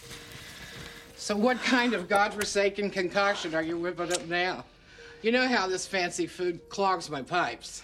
So, 1.15 1.35
what 1.35 1.61
kind 1.63 1.93
of 1.93 2.07
godforsaken 2.09 2.89
concoction 2.89 3.55
are 3.55 3.63
you 3.63 3.77
whipping 3.77 4.11
up 4.11 4.27
now? 4.27 4.65
You 5.21 5.31
know 5.31 5.47
how 5.47 5.67
this 5.67 5.87
fancy 5.87 6.27
food 6.27 6.67
clogs 6.69 7.09
my 7.09 7.21
pipes. 7.21 7.83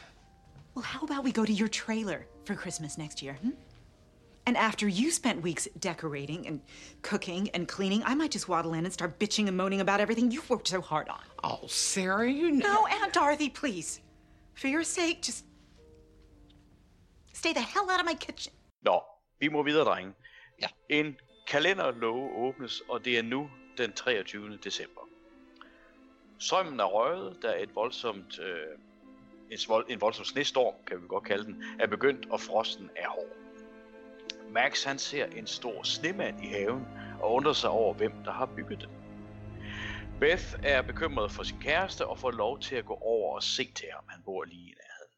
Well, 0.76 0.84
how 0.84 1.02
about 1.02 1.24
we 1.24 1.32
go 1.32 1.46
to 1.46 1.54
your 1.54 1.68
trailer 1.68 2.26
for 2.46 2.56
Christmas 2.56 2.98
next 2.98 3.22
year? 3.22 3.34
Hmm? 3.42 3.52
And 4.46 4.58
after 4.58 4.88
you 4.88 5.12
spent 5.12 5.42
weeks 5.42 5.68
decorating 5.80 6.48
and 6.48 6.62
cooking 7.02 7.50
and 7.50 7.68
cleaning, 7.68 8.02
I 8.06 8.16
might 8.16 8.32
just 8.32 8.48
waddle 8.48 8.74
in 8.74 8.86
and 8.86 8.94
start 8.94 9.20
bitching 9.20 9.48
and 9.48 9.58
moaning 9.58 9.82
about 9.82 10.00
everything 10.00 10.32
you've 10.32 10.50
worked 10.50 10.68
so 10.68 10.82
hard 10.82 11.10
on. 11.10 11.22
Oh, 11.44 11.68
Sarah, 11.68 12.30
you 12.30 12.52
know. 12.52 12.74
No, 12.74 12.88
Aunt 12.88 13.14
Dorothy, 13.14 13.50
please. 13.50 14.02
For 14.54 14.68
your 14.68 14.84
sake, 14.84 15.22
just 15.22 15.46
stay 17.34 17.54
the 17.54 17.62
hell 17.62 17.90
out 17.90 18.00
of 18.00 18.06
my 18.06 18.14
kitchen. 18.14 18.54
Nå, 18.84 19.04
vi 19.40 19.48
må 19.48 19.64
videre, 19.64 19.86
drenge. 19.86 20.14
Ja. 20.62 20.68
En 20.90 21.20
kalenderlåge 21.48 22.32
åbnes, 22.36 22.82
og 22.90 23.06
det 23.06 23.18
er 23.18 23.24
nu 23.24 23.50
den 23.78 23.94
23. 23.94 24.58
december. 24.58 25.02
Strømmen 26.40 26.80
er 26.80 26.86
røget, 26.86 27.38
da 27.44 27.64
et 27.64 27.76
voldsomt, 27.76 28.40
øh, 28.40 28.78
en, 29.52 29.58
vold, 29.68 29.86
en 29.90 30.02
voldsom 30.02 30.26
snestorm, 30.26 30.74
kan 30.88 31.02
vi 31.02 31.08
godt 31.08 31.24
kalde 31.24 31.44
den, 31.44 31.64
er 31.80 31.88
begyndt, 31.88 32.26
og 32.30 32.42
frosten 32.42 32.90
er 32.96 33.10
hård. 33.10 33.38
Max 34.50 34.84
han 34.84 35.00
ser 35.00 35.26
en 35.26 35.48
stor 35.48 35.84
snemand 35.84 36.44
i 36.44 36.48
haven, 36.48 36.88
og 37.22 37.34
undrer 37.34 37.54
sig 37.54 37.70
over, 37.70 37.94
hvem 37.94 38.12
der 38.26 38.32
har 38.32 38.46
bygget 38.46 38.82
den. 38.82 38.90
Beth 40.20 40.54
er 40.64 40.82
bekymret 40.82 41.32
for 41.32 41.44
sin 41.44 41.60
kæreste 41.62 42.08
og 42.08 42.20
får 42.20 42.32
lov 42.32 42.60
til 42.60 42.76
at 42.76 42.86
gå 42.86 42.94
over 42.94 43.36
og 43.36 43.44
se 43.44 43.74
til 43.74 43.88
ham. 43.94 44.04
Han 44.10 44.24
bor 44.26 44.44
lige 44.44 44.70
i 44.70 44.76
nærheden. 44.82 45.14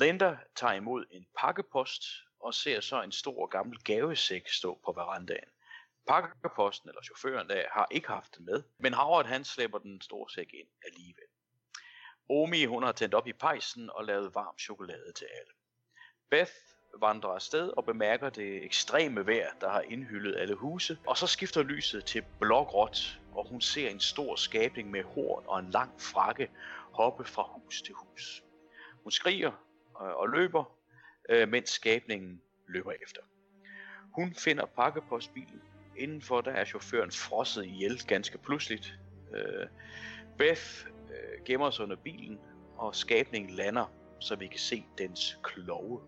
Linda 0.00 0.36
tager 0.56 0.72
imod 0.72 1.04
en 1.10 1.26
pakkepost 1.38 2.02
og 2.46 2.54
ser 2.54 2.80
så 2.80 3.02
en 3.02 3.12
stor 3.12 3.46
gammel 3.46 3.78
gavesæk 3.78 4.48
stå 4.48 4.78
på 4.84 4.92
verandaen. 4.92 5.48
Pakkeposten 6.08 6.88
eller 6.88 7.02
chaufføren 7.02 7.48
der 7.48 7.62
har 7.70 7.86
ikke 7.90 8.08
haft 8.08 8.36
den 8.36 8.44
med, 8.44 8.62
men 8.78 8.94
Howard 8.94 9.26
han 9.26 9.44
slæber 9.44 9.78
den 9.78 10.00
store 10.00 10.30
sæk 10.30 10.54
ind 10.54 10.68
alligevel. 10.84 11.28
Omi 12.28 12.64
hun 12.64 12.82
har 12.82 12.92
tændt 12.92 13.14
op 13.14 13.26
i 13.26 13.32
pejsen 13.32 13.90
og 13.90 14.04
lavet 14.04 14.34
varm 14.34 14.58
chokolade 14.58 15.12
til 15.12 15.24
alle. 15.24 15.52
Beth 16.30 16.52
vandrer 17.00 17.30
afsted 17.30 17.68
og 17.68 17.84
bemærker 17.84 18.30
det 18.30 18.64
ekstreme 18.64 19.26
vejr, 19.26 19.50
der 19.60 19.70
har 19.70 19.80
indhyllet 19.80 20.36
alle 20.36 20.54
huse, 20.54 20.98
og 21.06 21.16
så 21.16 21.26
skifter 21.26 21.62
lyset 21.62 22.04
til 22.04 22.24
blågråt, 22.40 23.20
og 23.34 23.48
hun 23.48 23.60
ser 23.60 23.90
en 23.90 24.00
stor 24.00 24.36
skabning 24.36 24.90
med 24.90 25.02
horn 25.02 25.44
og 25.46 25.58
en 25.58 25.70
lang 25.70 26.00
frakke 26.00 26.50
hoppe 26.92 27.24
fra 27.24 27.42
hus 27.42 27.82
til 27.82 27.94
hus. 27.94 28.42
Hun 29.02 29.10
skriger 29.10 29.52
øh, 30.02 30.14
og 30.16 30.28
løber, 30.28 30.75
øh, 31.28 31.48
mens 31.48 31.70
skabningen 31.70 32.42
løber 32.68 32.92
efter. 33.02 33.20
Hun 34.14 34.34
finder 34.34 34.66
pakkepostbilen. 34.66 35.62
Indenfor 35.96 36.40
der 36.40 36.50
er 36.50 36.64
chaufføren 36.64 37.10
frosset 37.10 37.64
ihjel 37.64 38.06
ganske 38.06 38.38
pludseligt. 38.38 38.98
Øh, 39.34 39.66
Beth 40.38 40.86
øh, 40.86 41.44
gemmer 41.44 41.70
sig 41.70 41.82
under 41.82 41.96
bilen, 41.96 42.38
og 42.76 42.94
skabningen 42.94 43.50
lander, 43.50 43.92
så 44.20 44.36
vi 44.36 44.46
kan 44.46 44.58
se 44.58 44.84
dens 44.98 45.38
kloge. 45.42 46.00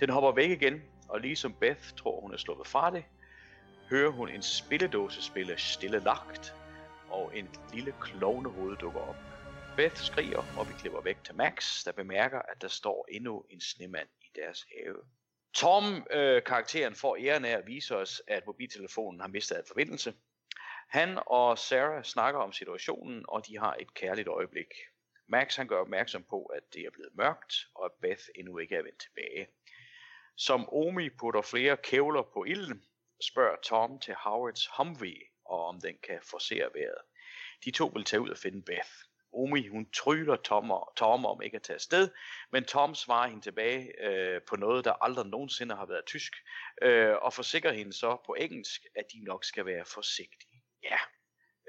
Den 0.00 0.10
hopper 0.10 0.32
væk 0.32 0.50
igen, 0.50 0.82
og 1.08 1.20
ligesom 1.20 1.54
Beth 1.60 1.94
tror 1.96 2.20
hun 2.20 2.32
er 2.32 2.36
sluppet 2.36 2.66
fra 2.66 2.90
det, 2.90 3.04
hører 3.90 4.10
hun 4.10 4.28
en 4.28 4.42
spilledåse 4.42 5.22
spille 5.22 5.58
stille 5.58 5.98
lagt, 5.98 6.54
og 7.08 7.38
en 7.38 7.48
lille 7.74 7.92
klovnehoved 8.00 8.76
dukker 8.76 9.00
op. 9.00 9.29
Beth 9.80 9.96
skriger, 9.96 10.58
og 10.58 10.68
vi 10.68 10.74
klipper 10.78 11.00
væk 11.00 11.24
til 11.24 11.34
Max, 11.34 11.84
der 11.84 11.92
bemærker, 11.92 12.38
at 12.38 12.62
der 12.62 12.68
står 12.68 13.06
endnu 13.10 13.44
en 13.50 13.60
snemand 13.60 14.08
i 14.20 14.26
deres 14.34 14.66
have. 14.76 14.96
Tom, 15.54 16.06
øh, 16.10 16.42
karakteren, 16.42 16.94
får 16.94 17.16
æren 17.20 17.44
af 17.44 17.50
at 17.50 17.66
vise 17.66 17.96
os, 17.96 18.22
at 18.26 18.46
mobiltelefonen 18.46 19.20
har 19.20 19.28
mistet 19.28 19.56
al 19.56 19.64
forbindelse. 19.66 20.14
Han 20.88 21.18
og 21.26 21.58
Sarah 21.58 22.04
snakker 22.04 22.40
om 22.40 22.52
situationen, 22.52 23.24
og 23.28 23.46
de 23.46 23.58
har 23.58 23.76
et 23.78 23.94
kærligt 23.94 24.28
øjeblik. 24.28 24.66
Max 25.28 25.56
han 25.56 25.68
gør 25.68 25.80
opmærksom 25.80 26.24
på, 26.30 26.44
at 26.44 26.62
det 26.74 26.82
er 26.82 26.90
blevet 26.90 27.14
mørkt, 27.14 27.54
og 27.74 27.84
at 27.84 27.92
Beth 28.02 28.24
endnu 28.34 28.58
ikke 28.58 28.76
er 28.76 28.82
vendt 28.82 29.00
tilbage. 29.00 29.48
Som 30.36 30.68
Omi 30.72 31.08
putter 31.08 31.42
flere 31.42 31.76
kævler 31.76 32.22
på 32.22 32.44
ilden, 32.44 32.84
spørger 33.22 33.56
Tom 33.62 33.98
til 33.98 34.14
Howards 34.14 34.68
Humvee, 34.76 35.22
og 35.44 35.64
om 35.66 35.80
den 35.80 35.96
kan 36.02 36.20
forsere 36.22 36.70
vejret. 36.74 37.02
De 37.64 37.70
to 37.70 37.86
vil 37.86 38.04
tage 38.04 38.20
ud 38.20 38.30
og 38.30 38.38
finde 38.38 38.62
Beth. 38.62 39.09
Omi 39.32 39.66
hun 39.66 39.90
tryller 39.90 40.36
Tom, 40.36 40.72
Tom 40.96 41.26
om 41.26 41.42
ikke 41.42 41.56
at 41.56 41.62
tage 41.62 41.74
afsted, 41.74 42.10
men 42.52 42.64
Tom 42.64 42.94
svarer 42.94 43.28
hende 43.28 43.42
tilbage 43.42 44.04
øh, 44.04 44.40
på 44.48 44.56
noget, 44.56 44.84
der 44.84 44.92
aldrig 45.04 45.26
nogensinde 45.26 45.76
har 45.76 45.86
været 45.86 46.04
tysk, 46.06 46.32
øh, 46.82 47.14
og 47.22 47.32
forsikrer 47.32 47.72
hende 47.72 47.92
så 47.92 48.16
på 48.26 48.34
engelsk, 48.38 48.86
at 48.96 49.04
de 49.12 49.24
nok 49.24 49.44
skal 49.44 49.66
være 49.66 49.84
forsigtige. 49.84 50.62
Ja, 50.82 50.98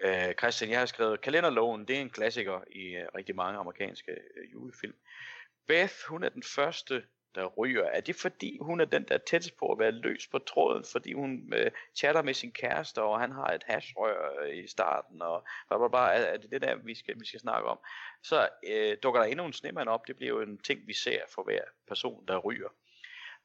øh, 0.01 0.35
Christian, 0.35 0.71
jeg 0.71 0.79
har 0.79 0.85
skrevet 0.85 1.21
Kalenderloven, 1.21 1.87
det 1.87 1.97
er 1.97 2.01
en 2.01 2.09
klassiker 2.09 2.61
i 2.71 2.95
øh, 2.95 3.07
rigtig 3.15 3.35
mange 3.35 3.59
amerikanske 3.59 4.11
øh, 4.11 4.51
julefilm. 4.53 4.95
Beth, 5.67 5.95
hun 6.07 6.23
er 6.23 6.29
den 6.29 6.43
første 6.43 7.03
der 7.35 7.45
ryger? 7.45 7.83
Er 7.83 8.01
det 8.01 8.15
fordi 8.15 8.57
hun 8.61 8.81
er 8.81 8.85
den 8.85 9.03
der 9.03 9.17
tættest 9.17 9.57
på 9.57 9.71
at 9.71 9.79
være 9.79 9.91
løs 9.91 10.27
på 10.27 10.39
tråden, 10.39 10.85
fordi 10.91 11.13
hun 11.13 11.53
øh, 11.53 11.71
chatter 11.95 12.21
med 12.21 12.33
sin 12.33 12.51
kæreste, 12.51 13.01
og 13.01 13.19
han 13.19 13.31
har 13.31 13.47
et 13.47 13.63
hashrør 13.63 14.41
øh, 14.41 14.63
i 14.63 14.67
starten, 14.67 15.21
og 15.21 15.43
bla, 15.67 15.77
bla, 15.77 15.87
bla, 15.87 15.99
er, 15.99 16.25
er 16.25 16.37
det 16.37 16.51
det 16.51 16.61
der, 16.61 16.75
vi 16.75 16.95
skal, 16.95 17.19
vi 17.19 17.25
skal 17.25 17.39
snakke 17.39 17.69
om? 17.69 17.79
Så 18.23 18.49
øh, 18.67 18.97
dukker 19.03 19.21
der 19.21 19.27
endnu 19.27 19.45
en 19.45 19.53
snemand 19.53 19.89
op, 19.89 20.07
det 20.07 20.15
bliver 20.15 20.29
jo 20.29 20.41
en 20.41 20.57
ting, 20.57 20.87
vi 20.87 20.93
ser 20.93 21.21
for 21.35 21.43
hver 21.43 21.63
person, 21.87 22.27
der 22.27 22.37
ryger. 22.37 22.69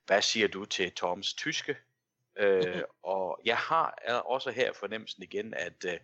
Hvad 0.07 0.23
siger 0.23 0.49
du 0.49 0.65
til 0.65 0.93
Toms 0.93 1.35
tyske? 1.35 1.77
Øh, 2.37 2.83
og 3.15 3.41
jeg 3.45 3.57
har 3.57 3.91
også 4.25 4.51
her 4.51 4.73
fornemmelsen 4.73 5.23
igen, 5.23 5.55
at 5.55 5.85
øh, 5.85 5.99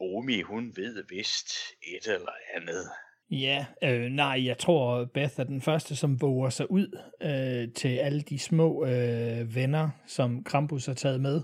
Omi, 0.00 0.40
hun 0.40 0.76
ved 0.76 1.04
vist 1.08 1.50
et 1.82 2.06
eller 2.06 2.32
andet. 2.54 2.90
Ja, 3.30 3.66
øh, 3.84 4.10
nej, 4.10 4.46
jeg 4.46 4.58
tror, 4.58 5.04
Beth 5.04 5.40
er 5.40 5.44
den 5.44 5.62
første, 5.62 5.96
som 5.96 6.20
våger 6.20 6.50
sig 6.50 6.70
ud 6.70 6.98
øh, 7.22 7.74
til 7.74 7.96
alle 7.96 8.20
de 8.20 8.38
små 8.38 8.84
øh, 8.84 9.54
venner, 9.54 9.90
som 10.06 10.44
Krampus 10.44 10.86
har 10.86 10.94
taget 10.94 11.20
med. 11.20 11.42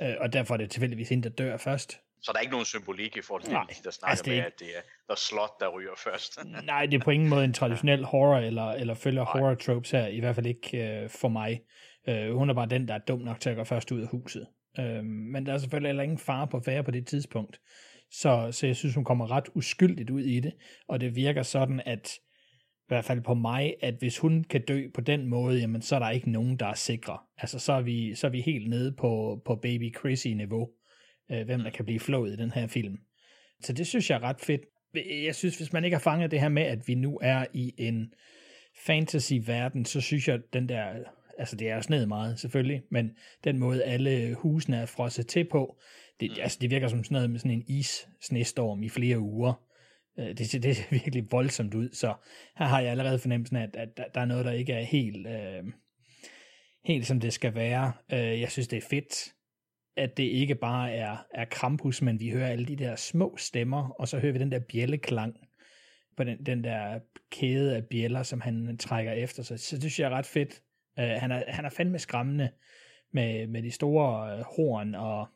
Øh, 0.00 0.14
og 0.20 0.32
derfor 0.32 0.54
er 0.54 0.58
det 0.58 0.70
tilfældigvis 0.70 1.08
hende, 1.08 1.28
der 1.28 1.34
dør 1.34 1.56
først. 1.56 2.00
Så 2.22 2.32
der 2.32 2.38
er 2.38 2.40
ikke 2.40 2.52
nogen 2.52 2.66
symbolik 2.66 3.16
i 3.16 3.22
forhold 3.22 3.42
til 3.42 3.52
Nej, 3.52 3.64
det, 3.68 3.84
der 3.84 3.90
snakker 3.90 4.10
altså, 4.10 4.24
det 4.24 4.32
med, 4.32 4.44
at 4.44 4.52
det 4.58 4.68
er 4.76 4.80
The 5.08 5.16
Slot, 5.16 5.50
der 5.60 5.68
ryger 5.68 5.90
først. 6.04 6.38
Nej, 6.64 6.86
det 6.86 6.94
er 6.94 7.04
på 7.04 7.10
ingen 7.10 7.28
måde 7.28 7.44
en 7.44 7.52
traditionel 7.52 8.04
horror, 8.04 8.36
eller, 8.36 8.70
eller 8.70 8.94
følger 8.94 9.24
horror 9.24 9.54
tropes 9.54 9.90
her, 9.90 10.06
i 10.06 10.20
hvert 10.20 10.34
fald 10.34 10.46
ikke 10.46 11.02
øh, 11.02 11.10
for 11.10 11.28
mig. 11.28 11.60
Øh, 12.08 12.34
hun 12.34 12.50
er 12.50 12.54
bare 12.54 12.66
den, 12.66 12.88
der 12.88 12.94
er 12.94 12.98
dum 12.98 13.18
nok 13.18 13.40
til 13.40 13.50
at 13.50 13.56
gå 13.56 13.64
først 13.64 13.92
ud 13.92 14.00
af 14.00 14.08
huset. 14.08 14.46
Øh, 14.78 15.04
men 15.04 15.46
der 15.46 15.52
er 15.52 15.58
selvfølgelig 15.58 15.88
heller 15.88 16.02
ingen 16.02 16.18
fare 16.18 16.46
på 16.46 16.60
færre 16.60 16.84
på 16.84 16.90
det 16.90 17.06
tidspunkt. 17.06 17.60
Så, 18.10 18.48
så 18.52 18.66
jeg 18.66 18.76
synes, 18.76 18.94
hun 18.94 19.04
kommer 19.04 19.30
ret 19.30 19.48
uskyldigt 19.54 20.10
ud 20.10 20.20
i 20.20 20.40
det, 20.40 20.52
og 20.88 21.00
det 21.00 21.16
virker 21.16 21.42
sådan, 21.42 21.82
at 21.86 22.10
i 22.88 22.88
hvert 22.88 23.04
fald 23.04 23.20
på 23.20 23.34
mig, 23.34 23.74
at 23.82 23.94
hvis 23.98 24.18
hun 24.18 24.44
kan 24.44 24.64
dø 24.68 24.88
på 24.94 25.00
den 25.00 25.26
måde, 25.26 25.60
jamen 25.60 25.82
så 25.82 25.94
er 25.94 25.98
der 25.98 26.10
ikke 26.10 26.30
nogen, 26.30 26.56
der 26.56 26.66
er 26.66 26.74
sikre. 26.74 27.18
Altså 27.38 27.58
så 27.58 27.72
er 27.72 27.80
vi, 27.80 28.14
så 28.14 28.26
er 28.26 28.30
vi 28.30 28.40
helt 28.40 28.70
nede 28.70 28.92
på, 28.92 29.42
på 29.44 29.56
Baby 29.56 29.96
Chrissy-niveau, 29.98 30.68
øh, 31.30 31.44
hvem 31.44 31.60
der 31.60 31.70
kan 31.70 31.84
blive 31.84 32.00
flået 32.00 32.32
i 32.32 32.36
den 32.36 32.50
her 32.50 32.66
film. 32.66 32.98
Så 33.60 33.72
det 33.72 33.86
synes 33.86 34.10
jeg 34.10 34.16
er 34.16 34.22
ret 34.22 34.40
fedt. 34.40 34.60
Jeg 35.24 35.34
synes, 35.34 35.56
hvis 35.56 35.72
man 35.72 35.84
ikke 35.84 35.94
har 35.94 36.02
fanget 36.02 36.30
det 36.30 36.40
her 36.40 36.48
med, 36.48 36.62
at 36.62 36.88
vi 36.88 36.94
nu 36.94 37.18
er 37.22 37.46
i 37.52 37.74
en 37.78 38.12
fantasy-verden, 38.86 39.84
så 39.84 40.00
synes 40.00 40.28
jeg, 40.28 40.34
at 40.34 40.52
den 40.52 40.68
der, 40.68 40.84
altså 41.38 41.56
det 41.56 41.70
er 41.70 41.74
jo 41.74 41.82
snedet 41.82 42.08
meget 42.08 42.38
selvfølgelig, 42.40 42.82
men 42.90 43.10
den 43.44 43.58
måde 43.58 43.84
alle 43.84 44.34
husene 44.34 44.76
er 44.76 44.86
frosset 44.86 45.26
til 45.26 45.44
på, 45.50 45.78
det, 46.20 46.30
mm. 46.30 46.36
altså, 46.40 46.58
det 46.60 46.70
virker 46.70 46.88
som 46.88 47.04
sådan 47.04 47.14
noget 47.14 47.30
med 47.30 47.38
sådan 47.38 47.50
en 47.50 47.64
is-snestorm 47.68 48.82
i 48.82 48.88
flere 48.88 49.18
uger. 49.18 49.62
Øh, 50.18 50.28
det, 50.28 50.38
det 50.62 50.76
ser 50.76 50.84
virkelig 50.90 51.32
voldsomt 51.32 51.74
ud, 51.74 51.88
så 51.92 52.14
her 52.56 52.66
har 52.66 52.80
jeg 52.80 52.90
allerede 52.90 53.18
fornemmelsen 53.18 53.56
af, 53.56 53.62
at, 53.74 53.90
at 53.96 54.14
der 54.14 54.20
er 54.20 54.24
noget, 54.24 54.44
der 54.44 54.52
ikke 54.52 54.72
er 54.72 54.84
helt, 54.84 55.26
øh, 55.26 55.64
helt 56.84 57.06
som 57.06 57.20
det 57.20 57.32
skal 57.32 57.54
være. 57.54 57.92
Øh, 58.12 58.40
jeg 58.40 58.50
synes, 58.50 58.68
det 58.68 58.76
er 58.76 58.86
fedt, 58.90 59.34
at 59.96 60.16
det 60.16 60.22
ikke 60.22 60.54
bare 60.54 60.92
er, 60.92 61.16
er 61.34 61.44
Krampus, 61.44 62.02
men 62.02 62.20
vi 62.20 62.30
hører 62.30 62.48
alle 62.48 62.66
de 62.66 62.76
der 62.76 62.96
små 62.96 63.36
stemmer, 63.36 63.88
og 63.88 64.08
så 64.08 64.18
hører 64.18 64.32
vi 64.32 64.38
den 64.38 64.52
der 64.52 64.60
bjælleklang 64.72 65.34
på 66.16 66.24
den, 66.24 66.46
den 66.46 66.64
der 66.64 67.00
kæde 67.30 67.76
af 67.76 67.86
bjæller, 67.90 68.22
som 68.22 68.40
han 68.40 68.76
trækker 68.78 69.12
efter 69.12 69.42
sig. 69.42 69.60
Så 69.60 69.76
det 69.76 69.82
synes 69.82 70.00
jeg 70.00 70.06
er 70.06 70.16
ret 70.16 70.26
fedt. 70.26 70.62
Uh, 70.98 71.04
han, 71.04 71.32
er, 71.32 71.42
han 71.48 71.64
er 71.64 71.70
fandme 71.70 71.98
skræmmende 71.98 72.50
med, 73.12 73.46
med 73.46 73.62
de 73.62 73.70
store 73.70 74.42
horn 74.56 74.94
og 74.94 75.28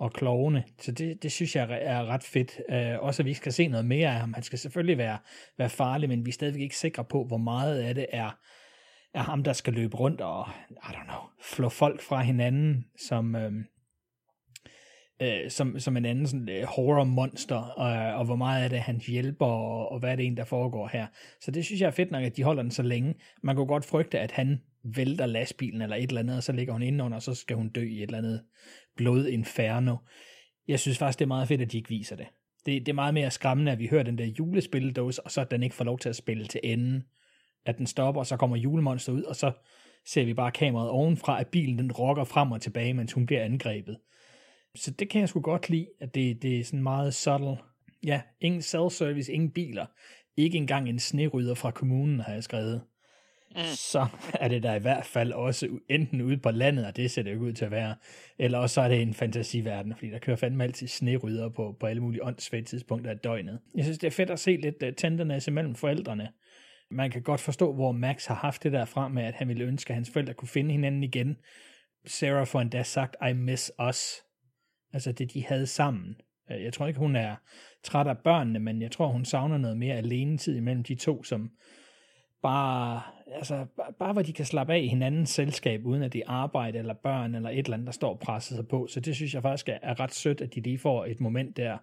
og 0.00 0.12
klovne. 0.12 0.64
Så 0.78 0.92
det, 0.92 1.22
det 1.22 1.32
synes 1.32 1.56
jeg 1.56 1.78
er 1.82 2.04
ret 2.06 2.22
fedt. 2.22 2.60
Uh, 2.68 3.04
også 3.06 3.22
at 3.22 3.26
vi 3.26 3.34
skal 3.34 3.52
se 3.52 3.68
noget 3.68 3.86
mere 3.86 4.08
af 4.08 4.20
ham. 4.20 4.32
Han 4.34 4.42
skal 4.42 4.58
selvfølgelig 4.58 4.98
være, 4.98 5.18
være 5.58 5.68
farlig, 5.68 6.08
men 6.08 6.24
vi 6.24 6.30
er 6.30 6.32
stadigvæk 6.32 6.62
ikke 6.62 6.76
sikre 6.76 7.04
på, 7.04 7.24
hvor 7.24 7.36
meget 7.36 7.78
af 7.80 7.94
det 7.94 8.06
er, 8.12 8.38
er 9.14 9.22
ham, 9.22 9.42
der 9.42 9.52
skal 9.52 9.72
løbe 9.72 9.96
rundt 9.96 10.20
og, 10.20 10.48
I 10.70 10.92
don't 10.92 11.04
know, 11.04 11.20
flå 11.42 11.68
folk 11.68 12.02
fra 12.02 12.22
hinanden, 12.22 12.84
som, 13.08 13.36
øhm, 13.36 13.64
øh, 15.22 15.50
som, 15.50 15.78
som 15.78 15.96
en 15.96 16.04
anden 16.04 16.26
sådan, 16.26 16.48
øh, 16.48 16.64
horror-monster, 16.64 17.56
og, 17.56 18.14
og 18.18 18.24
hvor 18.24 18.36
meget 18.36 18.64
af 18.64 18.70
det 18.70 18.80
han 18.80 19.00
hjælper, 19.06 19.46
og, 19.46 19.92
og 19.92 19.98
hvad 19.98 20.10
er 20.12 20.16
det 20.16 20.26
en, 20.26 20.36
der 20.36 20.44
foregår 20.44 20.88
her. 20.92 21.06
Så 21.40 21.50
det 21.50 21.64
synes 21.64 21.80
jeg 21.80 21.86
er 21.86 21.90
fedt 21.90 22.10
nok, 22.10 22.24
at 22.24 22.36
de 22.36 22.42
holder 22.42 22.62
den 22.62 22.70
så 22.70 22.82
længe. 22.82 23.14
Man 23.42 23.56
kunne 23.56 23.66
godt 23.66 23.84
frygte, 23.84 24.18
at 24.18 24.32
han 24.32 24.60
vælter 24.84 25.26
lastbilen 25.26 25.82
eller 25.82 25.96
et 25.96 26.08
eller 26.08 26.20
andet, 26.20 26.36
og 26.36 26.42
så 26.42 26.52
ligger 26.52 26.72
hun 26.72 26.82
indenunder, 26.82 27.16
og 27.16 27.22
så 27.22 27.34
skal 27.34 27.56
hun 27.56 27.68
dø 27.68 27.82
i 27.82 27.96
et 27.96 28.02
eller 28.02 28.18
andet 28.18 28.42
blodinferno. 28.96 29.96
Jeg 30.68 30.80
synes 30.80 30.98
faktisk, 30.98 31.18
det 31.18 31.24
er 31.24 31.28
meget 31.28 31.48
fedt, 31.48 31.60
at 31.60 31.72
de 31.72 31.76
ikke 31.76 31.88
viser 31.88 32.16
det. 32.16 32.26
Det, 32.66 32.86
det 32.86 32.88
er 32.88 32.94
meget 32.94 33.14
mere 33.14 33.30
skræmmende, 33.30 33.72
at 33.72 33.78
vi 33.78 33.86
hører 33.86 34.02
den 34.02 34.18
der 34.18 34.24
julespilledåse, 34.24 35.22
og 35.22 35.30
så 35.30 35.40
at 35.40 35.50
den 35.50 35.62
ikke 35.62 35.76
får 35.76 35.84
lov 35.84 35.98
til 35.98 36.08
at 36.08 36.16
spille 36.16 36.46
til 36.46 36.60
enden. 36.64 37.02
At 37.66 37.78
den 37.78 37.86
stopper, 37.86 38.20
og 38.20 38.26
så 38.26 38.36
kommer 38.36 38.56
julemonster 38.56 39.12
ud, 39.12 39.22
og 39.22 39.36
så 39.36 39.52
ser 40.06 40.24
vi 40.24 40.34
bare 40.34 40.52
kameraet 40.52 40.90
ovenfra, 40.90 41.40
at 41.40 41.48
bilen 41.48 41.78
den 41.78 41.92
rokker 41.92 42.24
frem 42.24 42.52
og 42.52 42.60
tilbage, 42.60 42.94
mens 42.94 43.12
hun 43.12 43.26
bliver 43.26 43.44
angrebet. 43.44 43.98
Så 44.74 44.90
det 44.90 45.10
kan 45.10 45.20
jeg 45.20 45.28
sgu 45.28 45.40
godt 45.40 45.70
lide, 45.70 45.86
at 46.00 46.14
det, 46.14 46.42
det 46.42 46.60
er 46.60 46.64
sådan 46.64 46.82
meget 46.82 47.14
subtle. 47.14 47.56
Ja, 48.04 48.22
ingen 48.40 48.60
self-service, 48.60 49.32
ingen 49.32 49.50
biler. 49.50 49.86
Ikke 50.36 50.58
engang 50.58 50.88
en 50.88 50.98
snerydder 50.98 51.54
fra 51.54 51.70
kommunen, 51.70 52.20
har 52.20 52.32
jeg 52.32 52.44
skrevet. 52.44 52.82
Mm. 53.56 53.62
Så 53.74 54.06
er 54.34 54.48
det 54.48 54.62
der 54.62 54.74
i 54.74 54.78
hvert 54.78 55.06
fald 55.06 55.32
også 55.32 55.68
enten 55.88 56.20
ude 56.20 56.38
på 56.38 56.50
landet, 56.50 56.86
og 56.86 56.96
det 56.96 57.10
ser 57.10 57.22
det 57.22 57.30
jo 57.30 57.34
ikke 57.34 57.44
ud 57.44 57.52
til 57.52 57.64
at 57.64 57.70
være, 57.70 57.94
eller 58.38 58.58
også 58.58 58.74
så 58.74 58.80
er 58.80 58.88
det 58.88 59.02
en 59.02 59.14
fantasiverden, 59.14 59.94
fordi 59.94 60.10
der 60.10 60.18
kører 60.18 60.36
fandme 60.36 60.64
altid 60.64 60.86
snerydder 60.86 61.48
på, 61.48 61.76
på 61.80 61.86
alle 61.86 62.02
mulige 62.02 62.24
åndssvage 62.24 62.64
tidspunkter 62.64 63.10
af 63.10 63.18
døgnet. 63.18 63.60
Jeg 63.74 63.84
synes, 63.84 63.98
det 63.98 64.06
er 64.06 64.10
fedt 64.10 64.30
at 64.30 64.40
se 64.40 64.56
lidt 64.56 64.82
øh, 64.82 64.94
tænderne 64.94 65.34
imellem 65.34 65.54
mellem 65.54 65.74
forældrene. 65.74 66.28
Man 66.90 67.10
kan 67.10 67.22
godt 67.22 67.40
forstå, 67.40 67.74
hvor 67.74 67.92
Max 67.92 68.26
har 68.26 68.34
haft 68.34 68.62
det 68.62 68.72
der 68.72 68.84
fra 68.84 69.08
med, 69.08 69.22
at 69.22 69.34
han 69.34 69.48
ville 69.48 69.64
ønske, 69.64 69.90
at 69.90 69.94
hans 69.94 70.10
forældre 70.10 70.34
kunne 70.34 70.48
finde 70.48 70.72
hinanden 70.72 71.02
igen. 71.02 71.36
Sarah 72.06 72.46
får 72.46 72.60
endda 72.60 72.82
sagt, 72.82 73.16
I 73.30 73.32
miss 73.32 73.72
us. 73.88 74.14
Altså 74.92 75.12
det, 75.12 75.34
de 75.34 75.44
havde 75.44 75.66
sammen. 75.66 76.16
Øh, 76.50 76.64
jeg 76.64 76.72
tror 76.72 76.86
ikke, 76.86 77.00
hun 77.00 77.16
er 77.16 77.36
træt 77.84 78.06
af 78.06 78.18
børnene, 78.18 78.58
men 78.58 78.82
jeg 78.82 78.90
tror, 78.90 79.06
hun 79.06 79.24
savner 79.24 79.58
noget 79.58 79.76
mere 79.76 79.94
alene 79.94 80.38
tid 80.38 80.56
imellem 80.56 80.84
de 80.84 80.94
to, 80.94 81.22
som 81.22 81.50
bare, 82.42 83.02
altså, 83.34 83.66
bare 83.98 84.12
hvor 84.12 84.22
de 84.22 84.32
kan 84.32 84.44
slappe 84.44 84.72
af 84.72 84.78
i 84.78 84.86
hinandens 84.86 85.30
selskab, 85.30 85.86
uden 85.86 86.02
at 86.02 86.12
det 86.12 86.18
er 86.26 86.30
arbejde 86.30 86.78
eller 86.78 86.94
børn 86.94 87.34
eller 87.34 87.50
et 87.50 87.58
eller 87.58 87.72
andet, 87.72 87.86
der 87.86 87.92
står 87.92 88.16
presset 88.16 88.56
sig 88.56 88.68
på. 88.68 88.86
Så 88.86 89.00
det 89.00 89.16
synes 89.16 89.34
jeg 89.34 89.42
faktisk 89.42 89.68
er, 89.68 89.78
er 89.82 90.00
ret 90.00 90.14
sødt, 90.14 90.40
at 90.40 90.54
de 90.54 90.60
lige 90.60 90.78
får 90.78 91.06
et 91.06 91.20
moment 91.20 91.56
der, 91.56 91.78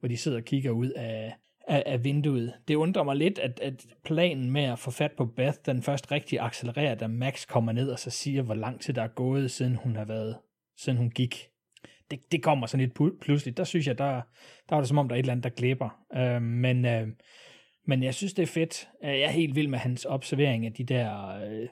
hvor 0.00 0.08
de 0.08 0.16
sidder 0.16 0.38
og 0.38 0.44
kigger 0.44 0.70
ud 0.70 0.90
af, 0.90 1.34
af, 1.68 1.82
af 1.86 2.04
vinduet. 2.04 2.52
Det 2.68 2.74
undrer 2.74 3.02
mig 3.02 3.16
lidt, 3.16 3.38
at, 3.38 3.60
at 3.60 3.86
planen 4.04 4.50
med 4.50 4.62
at 4.62 4.78
få 4.78 4.90
fat 4.90 5.12
på 5.12 5.26
Beth, 5.26 5.58
den 5.66 5.82
først 5.82 6.12
rigtig 6.12 6.40
accelererer, 6.40 6.94
da 6.94 7.06
Max 7.06 7.46
kommer 7.46 7.72
ned 7.72 7.90
og 7.90 7.98
så 7.98 8.10
siger, 8.10 8.42
hvor 8.42 8.54
lang 8.54 8.80
tid 8.80 8.94
der 8.94 9.02
er 9.02 9.08
gået, 9.08 9.50
siden 9.50 9.76
hun 9.76 9.96
har 9.96 10.04
været, 10.04 10.36
siden 10.78 10.98
hun 10.98 11.10
gik. 11.10 11.48
Det, 12.10 12.32
det 12.32 12.42
kommer 12.42 12.66
sådan 12.66 12.86
lidt 12.86 13.20
pludselig. 13.20 13.56
Der 13.56 13.64
synes 13.64 13.86
jeg, 13.86 13.98
der, 13.98 14.20
der 14.68 14.76
er 14.76 14.80
det 14.80 14.88
som 14.88 14.98
om, 14.98 15.08
der 15.08 15.14
er 15.14 15.18
et 15.18 15.22
eller 15.22 15.32
andet, 15.32 15.44
der 15.44 15.50
glipper. 15.50 16.04
Øh, 16.16 16.42
men, 16.42 16.84
øh, 16.84 17.08
men 17.86 18.02
jeg 18.02 18.14
synes, 18.14 18.32
det 18.32 18.42
er 18.42 18.46
fedt. 18.46 18.88
Jeg 19.02 19.20
er 19.20 19.30
helt 19.30 19.56
vild 19.56 19.68
med 19.68 19.78
hans 19.78 20.06
observering 20.08 20.66
af 20.66 20.72
de 20.72 20.84
der 20.84 21.28
øh, 21.28 21.68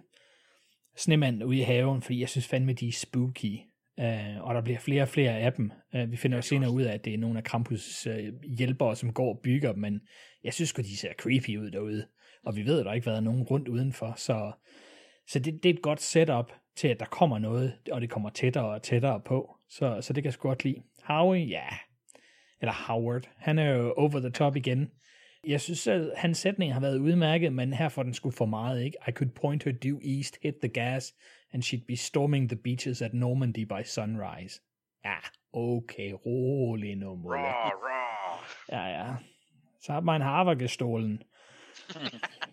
snemænd 0.96 1.44
ude 1.44 1.58
i 1.58 1.62
haven, 1.62 2.02
fordi 2.02 2.20
jeg 2.20 2.28
synes 2.28 2.48
fandme, 2.48 2.72
de 2.72 2.88
er 2.88 2.92
spooky. 2.92 3.58
Uh, 3.98 4.40
og 4.40 4.54
der 4.54 4.60
bliver 4.60 4.78
flere 4.78 5.02
og 5.02 5.08
flere 5.08 5.38
af 5.38 5.52
dem. 5.52 5.72
Uh, 5.94 6.10
vi 6.10 6.16
finder 6.16 6.38
jo 6.38 6.42
senere 6.42 6.70
ud 6.70 6.82
af, 6.82 6.94
at 6.94 7.04
det 7.04 7.14
er 7.14 7.18
nogle 7.18 7.38
af 7.38 7.44
Krampus 7.44 8.06
uh, 8.06 8.44
hjælpere, 8.58 8.96
som 8.96 9.12
går 9.12 9.34
og 9.34 9.40
bygger 9.42 9.72
dem, 9.72 9.80
men 9.80 10.00
jeg 10.44 10.54
synes 10.54 10.72
godt 10.72 10.86
de 10.86 10.96
ser 10.96 11.12
creepy 11.12 11.58
ud 11.58 11.70
derude. 11.70 12.06
Og 12.44 12.56
vi 12.56 12.66
ved, 12.66 12.78
at 12.80 12.86
der 12.86 12.92
ikke 12.92 13.06
har 13.06 13.12
været 13.12 13.24
nogen 13.24 13.42
rundt 13.42 13.68
udenfor, 13.68 14.14
så, 14.16 14.52
så 15.28 15.38
det, 15.38 15.62
det 15.62 15.70
er 15.70 15.74
et 15.74 15.82
godt 15.82 16.02
setup 16.02 16.52
til, 16.76 16.88
at 16.88 17.00
der 17.00 17.06
kommer 17.06 17.38
noget, 17.38 17.74
og 17.92 18.00
det 18.00 18.10
kommer 18.10 18.30
tættere 18.30 18.64
og 18.64 18.82
tættere 18.82 19.20
på. 19.20 19.56
Så, 19.70 19.98
så 20.00 20.12
det 20.12 20.22
kan 20.22 20.24
jeg 20.24 20.32
sgu 20.32 20.48
godt 20.48 20.64
lide. 20.64 20.82
Howie, 21.04 21.44
ja. 21.44 21.64
Eller 22.60 22.72
Howard. 22.72 23.30
Han 23.36 23.58
er 23.58 23.70
jo 23.70 23.94
over 23.96 24.20
the 24.20 24.30
top 24.30 24.56
igen. 24.56 24.90
Jeg 25.46 25.60
synes, 25.60 25.86
at 25.86 26.12
hans 26.16 26.38
sætning 26.38 26.72
har 26.72 26.80
været 26.80 26.98
udmærket, 26.98 27.52
men 27.52 27.72
her 27.72 27.88
får 27.88 28.02
den 28.02 28.14
sgu 28.14 28.30
for 28.30 28.46
meget, 28.46 28.82
ikke? 28.82 28.98
I 29.08 29.10
could 29.10 29.30
point 29.30 29.64
her 29.64 29.72
due 29.72 30.00
east, 30.18 30.38
hit 30.42 30.54
the 30.62 30.68
gas, 30.68 31.14
and 31.52 31.62
she'd 31.62 31.86
be 31.86 31.96
storming 31.96 32.48
the 32.48 32.56
beaches 32.56 33.02
at 33.02 33.14
Normandy 33.14 33.64
by 33.64 33.82
sunrise. 33.84 34.60
Ja, 35.04 35.16
okay, 35.52 36.12
rolig 36.26 36.96
nu, 36.96 37.16
Mulle. 37.16 37.40
Ja, 38.72 38.84
ja. 38.84 39.14
Så 39.80 39.92
har 39.92 40.00
man 40.00 40.20
Havergestolen. 40.20 41.22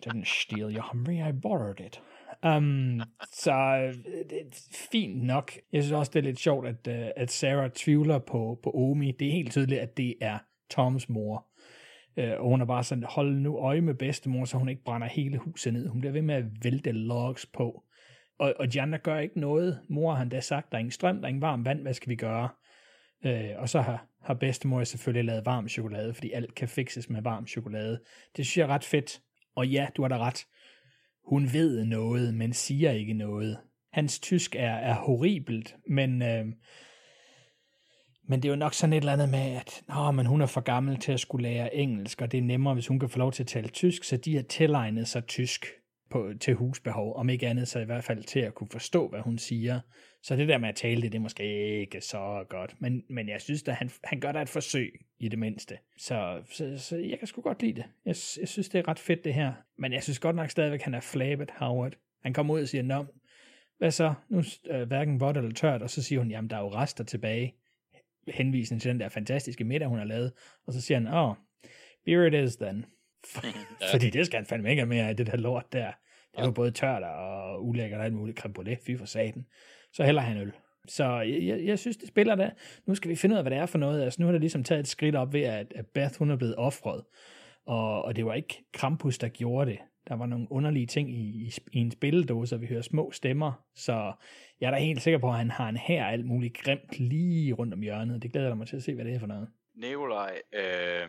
Didn't 0.06 0.42
steal 0.42 0.74
your 0.76 0.82
Humvee, 0.92 1.28
I 1.28 1.32
borrowed 1.32 1.80
it. 1.80 2.02
Um, 2.42 3.02
så 3.32 3.52
det 4.30 4.40
er 4.40 4.44
fint 4.92 5.22
nok. 5.22 5.52
Jeg 5.72 5.82
synes 5.82 5.92
også, 5.92 6.12
det 6.14 6.18
er 6.18 6.22
lidt 6.24 6.38
sjovt, 6.38 6.66
at, 6.66 6.86
uh, 6.88 7.08
at 7.16 7.30
Sarah 7.30 7.70
tvivler 7.70 8.18
på, 8.18 8.60
på 8.62 8.70
Omi. 8.74 9.12
Det 9.12 9.28
er 9.28 9.32
helt 9.32 9.52
tydeligt, 9.52 9.80
at 9.80 9.96
det 9.96 10.14
er 10.20 10.38
Toms 10.70 11.08
mor. 11.08 11.47
Øh, 12.18 12.40
og 12.40 12.48
hun 12.48 12.60
er 12.60 12.64
bare 12.64 12.84
sådan, 12.84 13.04
hold 13.04 13.34
nu 13.34 13.58
øje 13.58 13.80
med 13.80 13.94
bedstemor, 13.94 14.44
så 14.44 14.56
hun 14.56 14.68
ikke 14.68 14.84
brænder 14.84 15.06
hele 15.06 15.38
huset 15.38 15.72
ned. 15.72 15.88
Hun 15.88 16.00
bliver 16.00 16.12
ved 16.12 16.22
med 16.22 16.34
at 16.34 16.44
vælte 16.62 16.92
logs 16.92 17.46
på. 17.46 17.82
Og, 18.38 18.54
og 18.58 18.72
de 18.72 18.80
andre 18.80 18.98
gør 18.98 19.18
ikke 19.18 19.40
noget. 19.40 19.80
Mor 19.88 20.14
har 20.14 20.24
da 20.24 20.40
sagt, 20.40 20.70
der 20.70 20.76
er 20.76 20.80
ingen 20.80 20.92
strøm, 20.92 21.16
der 21.16 21.22
er 21.22 21.28
ingen 21.28 21.42
varm 21.42 21.64
vand, 21.64 21.82
hvad 21.82 21.94
skal 21.94 22.10
vi 22.10 22.16
gøre? 22.16 22.48
Øh, 23.26 23.50
og 23.56 23.68
så 23.68 23.80
har, 23.80 24.06
har 24.22 24.34
bedstemor 24.34 24.84
selvfølgelig 24.84 25.24
lavet 25.24 25.46
varm 25.46 25.68
chokolade, 25.68 26.14
fordi 26.14 26.32
alt 26.32 26.54
kan 26.54 26.68
fikses 26.68 27.10
med 27.10 27.22
varm 27.22 27.46
chokolade. 27.46 28.00
Det 28.36 28.46
synes 28.46 28.58
jeg 28.58 28.64
er 28.64 28.74
ret 28.74 28.84
fedt. 28.84 29.20
Og 29.56 29.68
ja, 29.68 29.86
du 29.96 30.02
har 30.02 30.08
da 30.08 30.18
ret. 30.18 30.46
Hun 31.24 31.52
ved 31.52 31.84
noget, 31.84 32.34
men 32.34 32.52
siger 32.52 32.90
ikke 32.90 33.12
noget. 33.12 33.58
Hans 33.92 34.20
tysk 34.20 34.54
er, 34.54 34.74
er 34.74 34.94
horribelt, 34.94 35.76
men, 35.86 36.22
øh, 36.22 36.46
men 38.28 38.42
det 38.42 38.48
er 38.48 38.52
jo 38.52 38.56
nok 38.56 38.74
sådan 38.74 38.92
et 38.92 38.96
eller 38.96 39.12
andet 39.12 39.28
med, 39.28 39.56
at 39.56 39.82
Nå, 39.88 40.10
men 40.10 40.26
hun 40.26 40.40
er 40.40 40.46
for 40.46 40.60
gammel 40.60 40.96
til 40.96 41.12
at 41.12 41.20
skulle 41.20 41.48
lære 41.48 41.74
engelsk, 41.74 42.22
og 42.22 42.32
det 42.32 42.38
er 42.38 42.42
nemmere, 42.42 42.74
hvis 42.74 42.86
hun 42.86 42.98
kan 42.98 43.08
få 43.08 43.18
lov 43.18 43.32
til 43.32 43.42
at 43.42 43.46
tale 43.46 43.68
tysk, 43.68 44.04
så 44.04 44.16
de 44.16 44.34
har 44.34 44.42
tilegnet 44.42 45.08
sig 45.08 45.26
tysk 45.26 45.66
på, 46.10 46.30
til 46.40 46.54
husbehov, 46.54 47.16
om 47.16 47.28
ikke 47.28 47.48
andet, 47.48 47.68
så 47.68 47.78
i 47.78 47.84
hvert 47.84 48.04
fald 48.04 48.24
til 48.24 48.40
at 48.40 48.54
kunne 48.54 48.68
forstå, 48.72 49.08
hvad 49.08 49.20
hun 49.20 49.38
siger. 49.38 49.80
Så 50.22 50.36
det 50.36 50.48
der 50.48 50.58
med 50.58 50.68
at 50.68 50.74
tale 50.74 51.02
det, 51.02 51.12
det 51.12 51.18
er 51.18 51.22
måske 51.22 51.80
ikke 51.80 52.00
så 52.00 52.44
godt, 52.48 52.74
men, 52.78 53.02
men 53.10 53.28
jeg 53.28 53.40
synes 53.40 53.68
at 53.68 53.74
han, 53.74 53.90
han 54.04 54.20
gør 54.20 54.32
da 54.32 54.42
et 54.42 54.48
forsøg 54.48 54.92
i 55.18 55.28
det 55.28 55.38
mindste. 55.38 55.78
Så, 55.98 56.42
så, 56.50 56.78
så 56.78 56.96
jeg 56.96 57.18
kan 57.18 57.28
sgu 57.28 57.40
godt 57.40 57.62
lide 57.62 57.74
det. 57.74 57.84
Jeg, 58.04 58.16
jeg 58.40 58.48
synes, 58.48 58.68
det 58.68 58.78
er 58.78 58.88
ret 58.88 58.98
fedt 58.98 59.24
det 59.24 59.34
her. 59.34 59.52
Men 59.78 59.92
jeg 59.92 60.02
synes 60.02 60.18
godt 60.18 60.36
nok 60.36 60.50
stadigvæk, 60.50 60.82
han 60.82 60.94
er 60.94 61.00
flabet, 61.00 61.50
Howard. 61.56 61.92
Han 62.22 62.32
kommer 62.32 62.54
ud 62.54 62.62
og 62.62 62.68
siger, 62.68 62.82
Nå, 62.82 63.04
hvad 63.78 63.90
så? 63.90 64.14
Nu 64.28 64.42
er 64.70 64.84
hverken 64.84 65.20
vådt 65.20 65.36
eller 65.36 65.52
tørt, 65.52 65.82
og 65.82 65.90
så 65.90 66.02
siger 66.02 66.18
hun, 66.18 66.30
jamen 66.30 66.50
der 66.50 66.56
er 66.56 66.60
jo 66.60 66.68
rester 66.68 67.04
tilbage. 67.04 67.54
Henvisning 68.34 68.82
til 68.82 68.90
den 68.90 69.00
der 69.00 69.08
fantastiske 69.08 69.64
middag, 69.64 69.88
hun 69.88 69.98
har 69.98 70.04
lavet. 70.04 70.32
Og 70.66 70.72
så 70.72 70.80
siger 70.80 70.98
han, 70.98 71.06
åh, 71.06 71.28
oh, 71.28 71.34
beer 72.04 72.26
it 72.26 72.34
is 72.48 72.56
then. 72.56 72.84
Fordi 73.92 74.10
det 74.10 74.26
skal 74.26 74.36
han 74.36 74.46
fandme 74.46 74.70
ikke 74.70 74.80
have 74.80 74.88
mere 74.88 75.08
af, 75.08 75.16
det 75.16 75.26
der 75.26 75.36
lort 75.36 75.72
der. 75.72 75.92
Det 76.36 76.46
jo 76.46 76.50
både 76.50 76.70
tørt 76.70 77.02
og 77.02 77.66
ulækkert 77.66 78.00
og 78.00 78.04
alt 78.04 78.14
muligt 78.14 78.38
creme 78.38 78.54
brulee, 78.54 78.76
fy 78.86 78.96
for 78.98 79.06
saten. 79.06 79.46
Så 79.92 80.04
heller 80.04 80.22
han 80.22 80.36
øl. 80.36 80.52
Så 80.88 81.20
jeg, 81.20 81.42
jeg, 81.42 81.64
jeg 81.64 81.78
synes, 81.78 81.96
det 81.96 82.08
spiller 82.08 82.34
der. 82.34 82.50
Nu 82.86 82.94
skal 82.94 83.10
vi 83.10 83.16
finde 83.16 83.32
ud 83.32 83.36
af, 83.36 83.44
hvad 83.44 83.50
det 83.50 83.58
er 83.58 83.66
for 83.66 83.78
noget. 83.78 84.02
Altså, 84.02 84.22
nu 84.22 84.26
har 84.26 84.32
det 84.32 84.40
ligesom 84.40 84.64
taget 84.64 84.80
et 84.80 84.88
skridt 84.88 85.16
op 85.16 85.32
ved, 85.32 85.42
at, 85.42 85.72
at 85.76 85.86
Beth 85.86 86.18
hun 86.18 86.30
er 86.30 86.36
blevet 86.36 86.56
offret. 86.56 87.04
Og, 87.66 88.04
og 88.04 88.16
det 88.16 88.26
var 88.26 88.34
ikke 88.34 88.64
Krampus, 88.72 89.18
der 89.18 89.28
gjorde 89.28 89.70
det. 89.70 89.78
Der 90.08 90.16
var 90.16 90.26
nogle 90.26 90.46
underlige 90.50 90.86
ting 90.86 91.10
i, 91.10 91.22
i, 91.22 91.52
i 91.72 91.78
en 91.78 91.90
spilledåse, 91.90 92.54
og 92.54 92.60
vi 92.60 92.66
hører 92.66 92.82
små 92.82 93.12
stemmer. 93.12 93.52
Så 93.74 94.12
jeg 94.60 94.66
er 94.66 94.70
da 94.70 94.78
helt 94.78 95.02
sikker 95.02 95.18
på, 95.18 95.28
at 95.28 95.36
han 95.36 95.50
har 95.50 95.68
en 95.68 95.76
her 95.76 96.06
alt 96.06 96.26
muligt 96.26 96.58
grimt 96.58 96.98
lige 96.98 97.52
rundt 97.52 97.74
om 97.74 97.80
hjørnet. 97.82 98.22
Det 98.22 98.32
glæder 98.32 98.48
jeg 98.48 98.56
mig 98.56 98.68
til 98.68 98.76
at 98.76 98.82
se, 98.82 98.94
hvad 98.94 99.04
det 99.04 99.14
er 99.14 99.20
for 99.20 99.26
noget. 99.26 99.48
Nikolaj, 99.74 100.42
øh, 100.52 101.08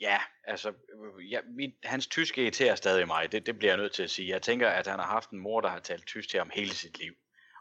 ja, 0.00 0.18
altså, 0.44 0.68
øh, 0.68 1.32
ja, 1.32 1.38
min, 1.56 1.72
hans 1.84 2.06
tysk 2.06 2.38
irriterer 2.38 2.74
stadig 2.74 3.06
mig, 3.06 3.32
det, 3.32 3.46
det 3.46 3.58
bliver 3.58 3.72
jeg 3.72 3.78
nødt 3.78 3.92
til 3.92 4.02
at 4.02 4.10
sige. 4.10 4.28
Jeg 4.28 4.42
tænker, 4.42 4.68
at 4.68 4.86
han 4.86 4.98
har 4.98 5.06
haft 5.06 5.30
en 5.30 5.38
mor, 5.38 5.60
der 5.60 5.68
har 5.68 5.78
talt 5.78 6.06
tysk 6.06 6.28
til 6.30 6.38
ham 6.38 6.50
hele 6.54 6.70
sit 6.70 6.98
liv, 6.98 7.14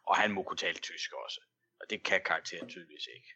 og 0.07 0.15
han 0.15 0.31
må 0.31 0.43
kunne 0.43 0.57
tale 0.57 0.77
tysk 0.77 1.13
også. 1.25 1.41
Og 1.81 1.89
det 1.89 2.03
kan 2.03 2.21
karakteren 2.25 2.69
tydeligvis 2.69 3.07
ikke. 3.15 3.29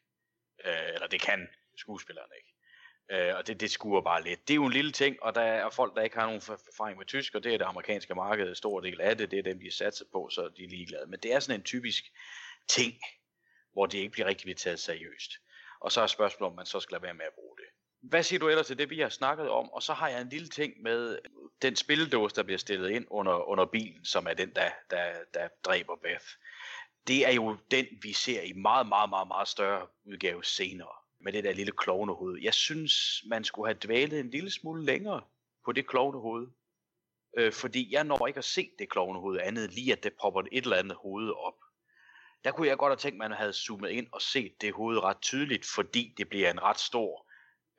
Øh, 0.66 0.94
eller 0.94 1.08
det 1.08 1.22
kan 1.22 1.48
skuespilleren 1.78 2.32
ikke. 2.38 2.57
Øh, 3.12 3.36
og 3.36 3.48
det, 3.48 3.60
det 3.60 3.72
skuer 3.72 4.02
bare 4.02 4.24
lidt. 4.24 4.48
Det 4.48 4.54
er 4.54 4.56
jo 4.56 4.66
en 4.66 4.74
lille 4.74 4.92
ting, 4.92 5.24
og 5.24 5.36
der 5.36 5.42
er 5.42 5.70
folk, 5.70 5.96
der 5.96 6.02
ikke 6.02 6.16
har 6.16 6.26
nogen 6.26 6.42
erfaring 6.74 6.98
med 6.98 7.06
tysk, 7.06 7.36
og 7.36 7.44
det 7.44 7.54
er 7.54 7.58
det 7.58 7.66
amerikanske 7.66 8.16
marked, 8.16 8.50
en 8.50 8.56
stor 8.56 8.80
del 8.80 9.02
af 9.02 9.18
det, 9.18 9.32
det 9.32 9.40
er 9.40 9.44
dem, 9.44 9.60
de 9.60 9.72
satset 9.72 10.08
på, 10.12 10.30
så 10.30 10.50
de 10.58 10.64
er 10.64 10.70
ligeglade. 10.70 11.06
Men 11.08 11.20
det 11.20 11.34
er 11.34 11.40
sådan 11.40 11.60
en 11.60 11.64
typisk 11.64 12.04
ting, 12.68 12.94
hvor 13.74 13.86
det 13.86 13.98
ikke 13.98 14.12
bliver 14.12 14.28
rigtig 14.28 14.58
taget 14.58 14.80
seriøst. 14.80 15.32
Og 15.80 15.92
så 15.92 16.02
er 16.02 16.08
spørgsmålet, 16.08 16.52
om 16.52 16.56
man 16.56 16.66
så 16.66 16.80
skal 16.80 16.94
lade 16.96 17.04
være 17.04 17.14
med 17.14 17.26
at 17.26 17.34
bruge 17.34 17.58
det. 17.58 17.66
Hvad 18.02 18.24
siger 18.24 18.40
du 18.40 18.50
ellers 18.50 18.68
til 18.68 18.78
det, 18.78 18.90
vi 18.90 19.00
har 19.00 19.10
snakket 19.10 19.50
om? 19.50 19.72
Og 19.72 19.84
så 19.84 19.94
har 19.94 20.10
jeg 20.10 20.22
en 20.22 20.30
lille 20.30 20.48
ting 20.48 20.82
med 20.82 21.20
den 21.62 21.76
spildåse, 21.76 22.36
der 22.36 22.44
bliver 22.44 22.58
stillet 22.58 22.90
ind 22.90 23.06
under, 23.10 23.50
under 23.50 23.66
bilen, 23.66 24.06
som 24.06 24.28
er 24.28 24.34
den, 24.34 24.56
der, 24.56 24.70
der, 24.90 25.14
der 25.34 25.48
dræber 25.64 25.96
Beth. 25.96 26.26
Det 27.08 27.28
er 27.28 27.32
jo 27.32 27.58
den, 27.72 27.86
vi 28.02 28.14
ser 28.14 28.42
i 28.42 28.54
meget, 28.54 28.88
meget, 28.88 29.10
meget, 29.10 29.28
meget 29.28 29.48
større 29.48 29.88
udgave 30.06 30.44
senere. 30.44 31.07
Med 31.20 31.34
det 31.34 31.44
der 31.44 31.54
lille 31.54 31.72
klovnehoved. 31.72 32.42
Jeg 32.42 32.54
synes, 32.54 33.24
man 33.26 33.44
skulle 33.44 33.68
have 33.68 33.80
dvælet 33.84 34.20
en 34.20 34.30
lille 34.30 34.52
smule 34.52 34.86
længere 34.86 35.22
på 35.66 35.72
det 35.72 35.88
klovnehoved. 35.88 36.48
Øh, 37.38 37.54
fordi 37.54 37.94
jeg 37.94 38.04
når 38.04 38.28
ikke 38.28 38.38
at 38.38 38.44
se 38.46 38.72
det 38.80 38.90
klovnehoved 38.90 39.40
andet, 39.40 39.74
lige 39.74 39.94
at 39.94 40.04
det 40.04 40.14
popper 40.22 40.42
et 40.52 40.64
eller 40.64 40.78
andet 40.78 40.98
hoved 40.98 41.30
op. 41.30 41.56
Der 42.44 42.52
kunne 42.52 42.68
jeg 42.68 42.78
godt 42.78 42.92
have 42.92 42.98
tænkt, 42.98 43.16
at 43.16 43.30
man 43.30 43.38
havde 43.38 43.54
zoomet 43.54 43.90
ind 43.90 44.08
og 44.12 44.22
set 44.22 44.62
det 44.62 44.74
hoved 44.74 45.04
ret 45.04 45.22
tydeligt, 45.22 45.66
fordi 45.66 46.14
det 46.18 46.30
bliver 46.30 46.52
en 46.52 46.64
ret 46.64 46.80
stor 46.80 47.28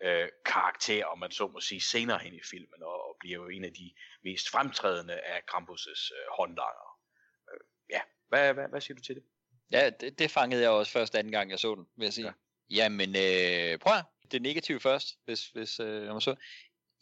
øh, 0.02 0.28
karakter, 0.44 1.05
om 1.05 1.19
man 1.19 1.31
så 1.31 1.48
må 1.48 1.60
sige, 1.60 1.81
senere 1.81 2.19
hen 2.19 2.35
i 2.35 2.40
filmen, 2.51 2.82
og, 2.82 3.09
og 3.09 3.16
bliver 3.20 3.35
jo 3.35 3.48
en 3.48 3.65
af 3.65 3.73
de 3.73 3.93
mest 4.24 4.51
fremtrædende 4.51 5.20
af 5.20 5.43
Krampus' 5.51 6.15
øh, 6.15 6.27
håndlanger. 6.39 7.01
Øh, 7.52 7.60
ja, 7.90 8.01
hvad, 8.28 8.55
hvad, 8.55 8.69
hvad 8.69 8.81
siger 8.81 8.97
du 8.97 9.02
til 9.02 9.15
det? 9.15 9.24
Ja, 9.70 9.90
det, 9.90 10.19
det 10.19 10.31
fangede 10.31 10.62
jeg 10.62 10.70
også 10.70 10.93
først 10.93 11.15
anden 11.15 11.32
gang, 11.32 11.51
jeg 11.51 11.59
så 11.59 11.74
den, 11.74 11.89
vil 11.97 12.05
jeg 12.05 12.12
sige. 12.12 12.27
Ja. 12.27 12.32
Jamen, 12.70 13.16
øh, 13.16 13.78
prøv 13.78 13.95
at 13.95 14.05
det 14.32 14.43
negative 14.43 14.81
først, 14.81 15.16
hvis, 15.24 15.49
hvis 15.49 15.81
øh, 15.81 16.07
man 16.07 16.20
så. 16.20 16.35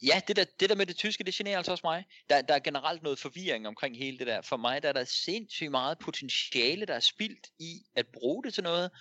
Ja, 0.01 0.21
det 0.27 0.35
der, 0.35 0.45
det 0.59 0.69
der 0.69 0.75
med 0.75 0.85
det 0.85 0.95
tyske, 0.95 1.23
det 1.23 1.33
generer 1.33 1.57
altså 1.57 1.71
også 1.71 1.87
mig. 1.87 2.05
Der, 2.29 2.41
der 2.41 2.53
er 2.53 2.59
generelt 2.59 3.03
noget 3.03 3.19
forvirring 3.19 3.67
omkring 3.67 3.97
hele 3.97 4.17
det 4.17 4.27
der. 4.27 4.41
For 4.41 4.57
mig 4.57 4.83
der 4.83 4.89
er 4.89 4.93
der 4.93 5.03
sindssygt 5.03 5.71
meget 5.71 5.99
potentiale, 5.99 6.85
der 6.85 6.93
er 6.93 6.99
spildt 6.99 7.47
i 7.59 7.81
at 7.95 8.07
bruge 8.07 8.43
det 8.43 8.53
til 8.53 8.63
noget, 8.63 8.91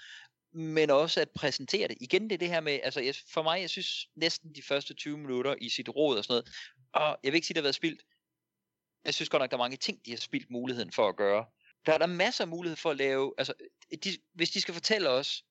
men 0.53 0.91
også 0.91 1.21
at 1.21 1.31
præsentere 1.31 1.89
det. 1.89 1.97
Igen 2.01 2.23
det 2.23 2.33
er 2.33 2.39
det 2.39 2.49
her 2.49 2.61
med, 2.61 2.81
altså 2.83 3.01
jeg, 3.01 3.15
for 3.29 3.43
mig, 3.43 3.61
jeg 3.61 3.71
synes 3.71 4.09
næsten 4.15 4.55
de 4.55 4.63
første 4.63 4.95
20 4.95 5.19
minutter 5.19 5.55
i 5.61 5.69
sit 5.69 5.89
råd 5.89 6.19
og 6.19 6.25
sådan 6.25 6.33
noget, 6.33 6.49
og 6.93 7.19
jeg 7.23 7.33
vil 7.33 7.37
ikke 7.37 7.47
sige, 7.47 7.55
det 7.55 7.61
har 7.61 7.67
været 7.67 7.75
spildt. 7.75 8.03
Jeg 9.05 9.15
synes 9.15 9.29
godt 9.29 9.41
nok, 9.41 9.51
der 9.51 9.57
er 9.57 9.63
mange 9.63 9.77
ting, 9.77 10.07
de 10.07 10.11
har 10.11 10.19
spildt 10.19 10.51
muligheden 10.51 10.93
for 10.93 11.09
at 11.09 11.17
gøre. 11.17 11.47
Der 11.87 11.93
er 11.93 11.99
der 11.99 12.07
masser 12.07 12.45
af 12.45 12.49
mulighed 12.49 12.77
for 12.77 12.91
at 12.91 12.97
lave, 12.97 13.35
altså 13.39 13.55
de, 14.05 14.11
hvis 14.35 14.51
de 14.51 14.61
skal 14.61 14.75
fortælle 14.75 15.11
os, 15.11 15.45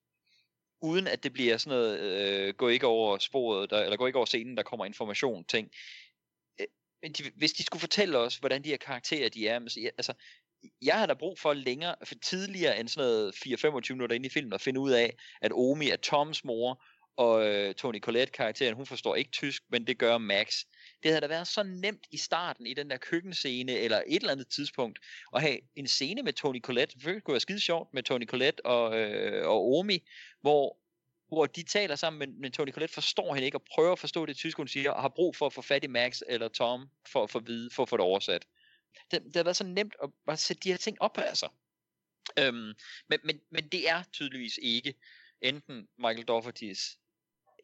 uden 0.80 1.06
at 1.06 1.22
det 1.22 1.32
bliver 1.32 1.56
sådan 1.56 1.78
noget, 1.78 2.00
øh, 2.00 2.54
gå 2.54 2.68
ikke 2.68 2.86
over 2.86 3.18
sporet, 3.18 3.70
der, 3.70 3.82
eller 3.82 3.96
gå 3.96 4.06
ikke 4.06 4.18
over 4.18 4.26
scenen, 4.26 4.56
der 4.56 4.62
kommer 4.62 4.84
information, 4.84 5.44
ting. 5.44 5.70
Øh, 6.60 6.66
de, 7.10 7.30
hvis 7.36 7.52
de 7.52 7.62
skulle 7.62 7.80
fortælle 7.80 8.18
os, 8.18 8.36
hvordan 8.36 8.64
de 8.64 8.68
her 8.68 8.76
karakterer 8.76 9.28
de 9.28 9.48
er, 9.48 9.60
altså, 9.98 10.12
jeg 10.82 10.94
har 10.94 11.06
da 11.06 11.14
brug 11.14 11.38
for 11.38 11.52
længere, 11.52 11.94
for 12.04 12.14
tidligere 12.14 12.80
end 12.80 12.88
sådan 12.88 13.08
noget 13.08 13.34
4-25 13.34 13.92
minutter 13.92 14.16
ind 14.16 14.26
i 14.26 14.28
filmen, 14.28 14.52
at 14.52 14.60
finde 14.60 14.80
ud 14.80 14.90
af, 14.90 15.16
at 15.40 15.52
Omi 15.54 15.90
er 15.90 15.96
Toms 15.96 16.44
mor, 16.44 16.82
og 17.16 17.46
øh, 17.46 17.74
Tony 17.74 18.00
Collette 18.00 18.32
karakteren, 18.32 18.74
hun 18.74 18.86
forstår 18.86 19.14
ikke 19.14 19.30
tysk, 19.30 19.62
men 19.70 19.86
det 19.86 19.98
gør 19.98 20.18
Max. 20.18 20.64
Det 21.02 21.10
havde 21.10 21.20
da 21.20 21.26
været 21.26 21.48
så 21.48 21.62
nemt 21.62 22.06
i 22.10 22.16
starten 22.16 22.66
i 22.66 22.74
den 22.74 22.90
der 22.90 22.96
køkkenscene, 22.96 23.72
eller 23.72 24.02
et 24.06 24.20
eller 24.20 24.32
andet 24.32 24.48
tidspunkt, 24.48 24.98
at 25.34 25.42
have 25.42 25.58
en 25.76 25.86
scene 25.86 26.22
med 26.22 26.32
Tony 26.32 26.60
Collette. 26.62 26.98
Det 26.98 27.24
kunne 27.24 27.32
være 27.32 27.40
skide 27.40 27.60
sjovt 27.60 27.94
med 27.94 28.02
Tony 28.02 28.26
Collette 28.26 28.66
og, 28.66 28.98
øh, 28.98 29.48
og 29.48 29.78
Omi, 29.78 29.98
hvor 30.46 30.78
hvor 31.28 31.46
de 31.46 31.62
taler 31.62 31.96
sammen, 31.96 32.18
men, 32.18 32.40
men 32.40 32.52
Tony 32.52 32.72
Collette 32.72 32.94
forstår 32.94 33.34
hende 33.34 33.46
ikke, 33.46 33.58
og 33.58 33.64
prøver 33.74 33.92
at 33.92 33.98
forstå 33.98 34.26
det 34.26 34.36
tysk, 34.36 34.56
hun 34.56 34.68
siger, 34.68 34.90
og 34.90 35.02
har 35.02 35.08
brug 35.08 35.36
for 35.36 35.46
at 35.46 35.52
få 35.52 35.62
fat 35.62 35.84
i 35.84 35.86
Max 35.86 36.20
eller 36.26 36.48
Tom, 36.48 36.90
for 37.06 37.22
at 37.22 37.30
få 37.30 37.38
vide, 37.40 37.70
for 37.70 37.82
at 37.82 37.88
få 37.88 37.96
det 37.96 38.04
oversat. 38.04 38.46
Det, 39.10 39.22
det 39.24 39.36
har 39.36 39.42
været 39.42 39.56
så 39.56 39.64
nemt 39.64 39.94
at 40.02 40.10
bare 40.26 40.36
sætte 40.36 40.60
de 40.60 40.70
her 40.70 40.76
ting 40.76 41.02
op 41.02 41.18
af 41.18 41.36
sig. 41.36 41.48
Øhm, 42.38 42.72
men, 43.08 43.18
men, 43.24 43.40
men 43.50 43.68
det 43.68 43.88
er 43.88 44.02
tydeligvis 44.12 44.58
ikke 44.62 44.94
enten 45.40 45.88
Michael 45.98 46.24
Doughertys 46.24 46.98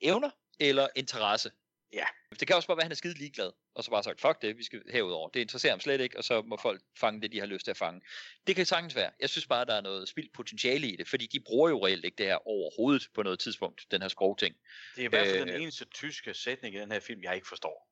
evner 0.01 0.31
eller 0.61 0.89
interesse. 0.97 1.51
Ja. 1.93 2.07
Det 2.41 2.47
kan 2.47 2.57
også 2.57 2.67
bare 2.67 2.77
være, 2.77 2.83
at 2.83 2.87
han 2.87 2.93
er 2.93 2.97
skide 2.97 3.19
ligeglad, 3.19 3.53
og 3.75 3.85
så 3.85 3.91
bare 3.91 4.03
sagt, 4.03 4.21
fuck 4.21 4.43
det, 4.43 4.59
vi 4.59 4.65
skal 4.65 4.83
herudover. 4.91 5.29
Det 5.29 5.41
interesserer 5.41 5.73
ham 5.73 5.81
slet 5.81 6.01
ikke, 6.01 6.19
og 6.19 6.25
så 6.25 6.43
må 6.43 6.57
folk 6.63 6.83
fange 6.97 7.21
det, 7.21 7.33
de 7.33 7.41
har 7.41 7.47
lyst 7.47 7.65
til 7.65 7.71
at 7.71 7.77
fange. 7.77 8.01
Det 8.47 8.57
kan 8.57 8.67
sagtens 8.67 8.97
være. 8.97 9.11
Jeg 9.21 9.31
synes 9.31 9.47
bare, 9.47 9.65
der 9.65 9.75
er 9.75 9.81
noget 9.81 10.09
spildt 10.09 10.33
potentiale 10.33 10.87
i 10.89 10.97
det, 10.97 11.09
fordi 11.09 11.27
de 11.27 11.41
bruger 11.41 11.71
jo 11.71 11.87
reelt 11.87 12.05
ikke 12.05 12.17
det 12.17 12.27
her 12.27 12.49
overhovedet 12.49 13.09
på 13.15 13.23
noget 13.23 13.39
tidspunkt, 13.39 13.87
den 13.91 14.03
her 14.03 14.09
sprogting. 14.09 14.57
Det 14.97 15.03
er 15.03 15.05
i 15.05 15.09
hvert 15.09 15.27
fald 15.27 15.49
øh, 15.49 15.55
den 15.55 15.63
eneste 15.63 15.85
tyske 15.85 16.35
sætning 16.35 16.75
i 16.75 16.79
den 16.79 16.93
her 16.93 17.01
film, 17.01 17.23
jeg 17.23 17.35
ikke 17.35 17.49
forstår. 17.49 17.89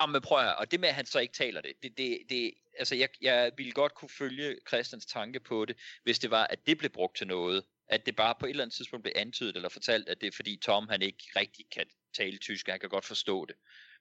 Jamen 0.00 0.22
prøv 0.22 0.38
at 0.38 0.56
og 0.56 0.70
det 0.70 0.80
med, 0.80 0.88
at 0.88 0.94
han 0.94 1.06
så 1.06 1.18
ikke 1.18 1.34
taler 1.34 1.60
det, 1.60 1.72
det, 1.82 1.98
det, 1.98 2.18
det 2.28 2.54
altså 2.78 2.94
jeg, 2.94 3.08
jeg 3.20 3.52
ville 3.56 3.72
godt 3.72 3.94
kunne 3.94 4.08
følge 4.08 4.56
Christians 4.68 5.06
tanke 5.06 5.40
på 5.40 5.64
det, 5.64 5.76
hvis 6.02 6.18
det 6.18 6.30
var, 6.30 6.46
at 6.46 6.66
det 6.66 6.78
blev 6.78 6.90
brugt 6.90 7.16
til 7.16 7.26
noget, 7.26 7.64
at 7.88 8.06
det 8.06 8.16
bare 8.16 8.34
på 8.40 8.46
et 8.46 8.50
eller 8.50 8.64
andet 8.64 8.76
tidspunkt 8.76 9.02
blev 9.02 9.12
antydet 9.16 9.56
eller 9.56 9.68
fortalt, 9.68 10.08
at 10.08 10.20
det 10.20 10.26
er 10.26 10.32
fordi 10.36 10.56
Tom 10.56 10.88
han 10.88 11.02
ikke 11.02 11.24
rigtig 11.36 11.64
kan 11.72 11.86
tale 12.14 12.38
tysk, 12.38 12.68
han 12.68 12.80
kan 12.80 12.88
godt 12.88 13.04
forstå 13.04 13.46
det. 13.46 13.56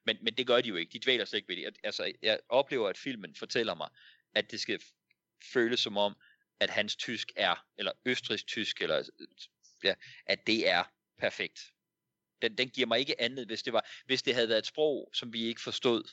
Men, 0.05 0.17
men 0.21 0.33
det 0.33 0.47
gør 0.47 0.61
de 0.61 0.69
jo 0.69 0.75
ikke, 0.75 0.93
de 0.93 0.99
dvæler 0.99 1.25
slet 1.25 1.37
ikke 1.37 1.55
ved 1.55 1.65
det. 1.65 1.77
Altså, 1.83 2.13
jeg 2.21 2.39
oplever, 2.49 2.89
at 2.89 2.97
filmen 2.97 3.35
fortæller 3.35 3.75
mig, 3.75 3.89
at 4.35 4.51
det 4.51 4.59
skal 4.59 4.83
føles 5.53 5.79
som 5.79 5.97
om, 5.97 6.15
at 6.59 6.69
hans 6.69 6.95
tysk 6.95 7.31
er, 7.35 7.65
eller 7.77 7.91
østrigsk 8.05 8.47
tysk, 8.47 8.81
eller 8.81 9.09
ja, 9.83 9.93
at 10.25 10.47
det 10.47 10.69
er 10.69 10.83
perfekt. 11.17 11.59
Den, 12.41 12.57
den 12.57 12.69
giver 12.69 12.87
mig 12.87 12.99
ikke 12.99 13.21
andet, 13.21 13.45
hvis 13.45 13.63
det 13.63 13.73
var, 13.73 13.89
hvis 14.05 14.23
det 14.23 14.33
havde 14.33 14.49
været 14.49 14.59
et 14.59 14.65
sprog, 14.65 15.09
som 15.13 15.33
vi 15.33 15.43
ikke 15.43 15.61
forstod, 15.61 16.03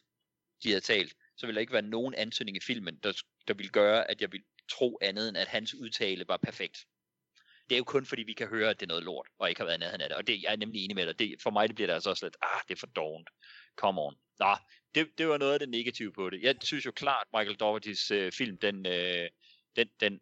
de 0.63 0.69
havde 0.69 0.81
talt, 0.81 1.15
så 1.37 1.47
ville 1.47 1.55
der 1.55 1.61
ikke 1.61 1.73
være 1.73 1.83
nogen 1.83 2.15
antydning 2.15 2.57
i 2.57 2.61
filmen, 2.61 2.97
der, 2.97 3.23
der 3.49 3.55
ville 3.55 3.71
gøre, 3.71 4.11
at 4.11 4.21
jeg 4.21 4.33
ville 4.33 4.47
tro 4.69 4.99
andet, 5.03 5.29
end 5.29 5.37
at 5.37 5.49
hans 5.49 5.75
udtale 5.75 6.29
var 6.29 6.37
perfekt 6.37 6.87
det 7.71 7.77
er 7.77 7.79
jo 7.79 7.85
kun 7.85 8.07
fordi, 8.07 8.23
vi 8.23 8.33
kan 8.33 8.49
høre, 8.49 8.71
at 8.71 8.81
det 8.81 8.87
er 8.87 8.89
noget 8.89 9.05
lort, 9.05 9.27
og 9.39 9.49
ikke 9.49 9.61
har 9.61 9.67
været 9.67 9.81
nærheden 9.81 10.01
af 10.01 10.09
det. 10.09 10.17
Og 10.17 10.27
det, 10.27 10.43
jeg 10.43 10.53
er 10.53 10.57
nemlig 10.57 10.85
enig 10.85 10.97
med 10.97 11.07
dig. 11.07 11.19
Det, 11.19 11.37
for 11.43 11.51
mig 11.51 11.69
det 11.69 11.75
bliver 11.77 11.87
det 11.87 11.95
altså 11.95 12.11
også 12.11 12.27
lidt, 12.27 12.37
ah, 12.43 12.61
det 12.69 12.75
er 12.75 12.79
for 12.79 12.87
dovent. 12.87 13.29
Come 13.77 14.01
on. 14.01 14.15
Nå, 14.39 14.57
det, 14.95 15.09
det 15.19 15.29
var 15.29 15.39
noget 15.39 15.53
af 15.53 15.59
det 15.59 15.69
negative 15.69 16.13
på 16.13 16.31
det. 16.31 16.43
Jeg 16.43 16.55
synes 16.63 16.87
jo 16.87 16.93
klart, 16.93 17.27
Michael 17.37 17.57
Dougherty's 17.63 18.15
øh, 18.15 18.33
film, 18.33 18.59
den, 18.59 18.87
øh, 18.87 19.29
den, 19.77 19.89
den 20.01 20.21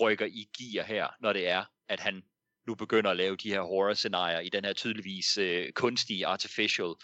rykker 0.00 0.26
i 0.26 0.48
gear 0.58 0.84
her, 0.84 1.08
når 1.20 1.32
det 1.32 1.48
er, 1.48 1.64
at 1.88 2.00
han 2.00 2.22
nu 2.66 2.74
begynder 2.74 3.10
at 3.10 3.16
lave 3.16 3.36
de 3.36 3.48
her 3.48 3.60
horror-scenarier 3.60 4.40
i 4.40 4.48
den 4.48 4.64
her 4.64 4.72
tydeligvis 4.72 5.38
øh, 5.38 5.72
kunstige, 5.72 6.26
artificial 6.26 6.94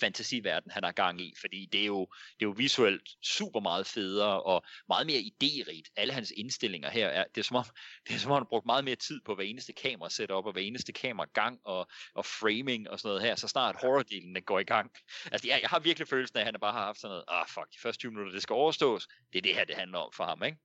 fantasiverden, 0.00 0.70
han 0.70 0.84
har 0.84 0.92
gang 0.92 1.20
i, 1.20 1.34
fordi 1.40 1.66
det 1.72 1.80
er 1.80 1.86
jo, 1.86 2.00
det 2.40 2.44
er 2.44 2.48
jo 2.48 2.54
visuelt 2.56 3.08
super 3.22 3.60
meget 3.60 3.86
federe 3.86 4.42
og 4.42 4.64
meget 4.88 5.06
mere 5.06 5.20
idérigt. 5.20 5.92
Alle 5.96 6.12
hans 6.12 6.32
indstillinger 6.36 6.90
her, 6.90 7.08
er, 7.08 7.24
det, 7.34 7.40
er 7.40 7.44
som 7.44 7.56
om, 7.56 7.64
det 8.08 8.14
er 8.14 8.18
som 8.18 8.30
om, 8.30 8.34
han 8.34 8.40
har 8.40 8.48
brugt 8.48 8.66
meget 8.66 8.84
mere 8.84 8.96
tid 8.96 9.20
på 9.24 9.34
hver 9.34 9.44
eneste 9.44 9.72
kamera 9.72 10.10
setup 10.10 10.46
og 10.46 10.52
hver 10.52 10.62
eneste 10.62 10.92
kamera 10.92 11.26
gang 11.34 11.60
og, 11.64 11.86
og 12.14 12.24
framing 12.24 12.90
og 12.90 13.00
sådan 13.00 13.08
noget 13.08 13.22
her, 13.22 13.36
så 13.36 13.48
snart 13.48 13.76
horror 13.80 14.40
går 14.40 14.58
i 14.58 14.64
gang. 14.64 14.90
Altså, 15.32 15.48
jeg, 15.48 15.58
jeg 15.62 15.70
har 15.70 15.78
virkelig 15.78 16.08
følelsen 16.08 16.36
af, 16.36 16.40
at 16.40 16.46
han 16.46 16.54
bare 16.60 16.72
har 16.72 16.84
haft 16.84 17.00
sådan 17.00 17.10
noget, 17.10 17.24
ah 17.28 17.46
fuck, 17.48 17.72
de 17.72 17.78
første 17.82 18.00
20 18.00 18.10
minutter, 18.10 18.32
det 18.32 18.42
skal 18.42 18.54
overstås. 18.54 19.08
Det 19.32 19.38
er 19.38 19.42
det 19.42 19.54
her, 19.54 19.64
det 19.64 19.76
handler 19.76 19.98
om 19.98 20.12
for 20.12 20.24
ham, 20.24 20.42
ikke? 20.42 20.58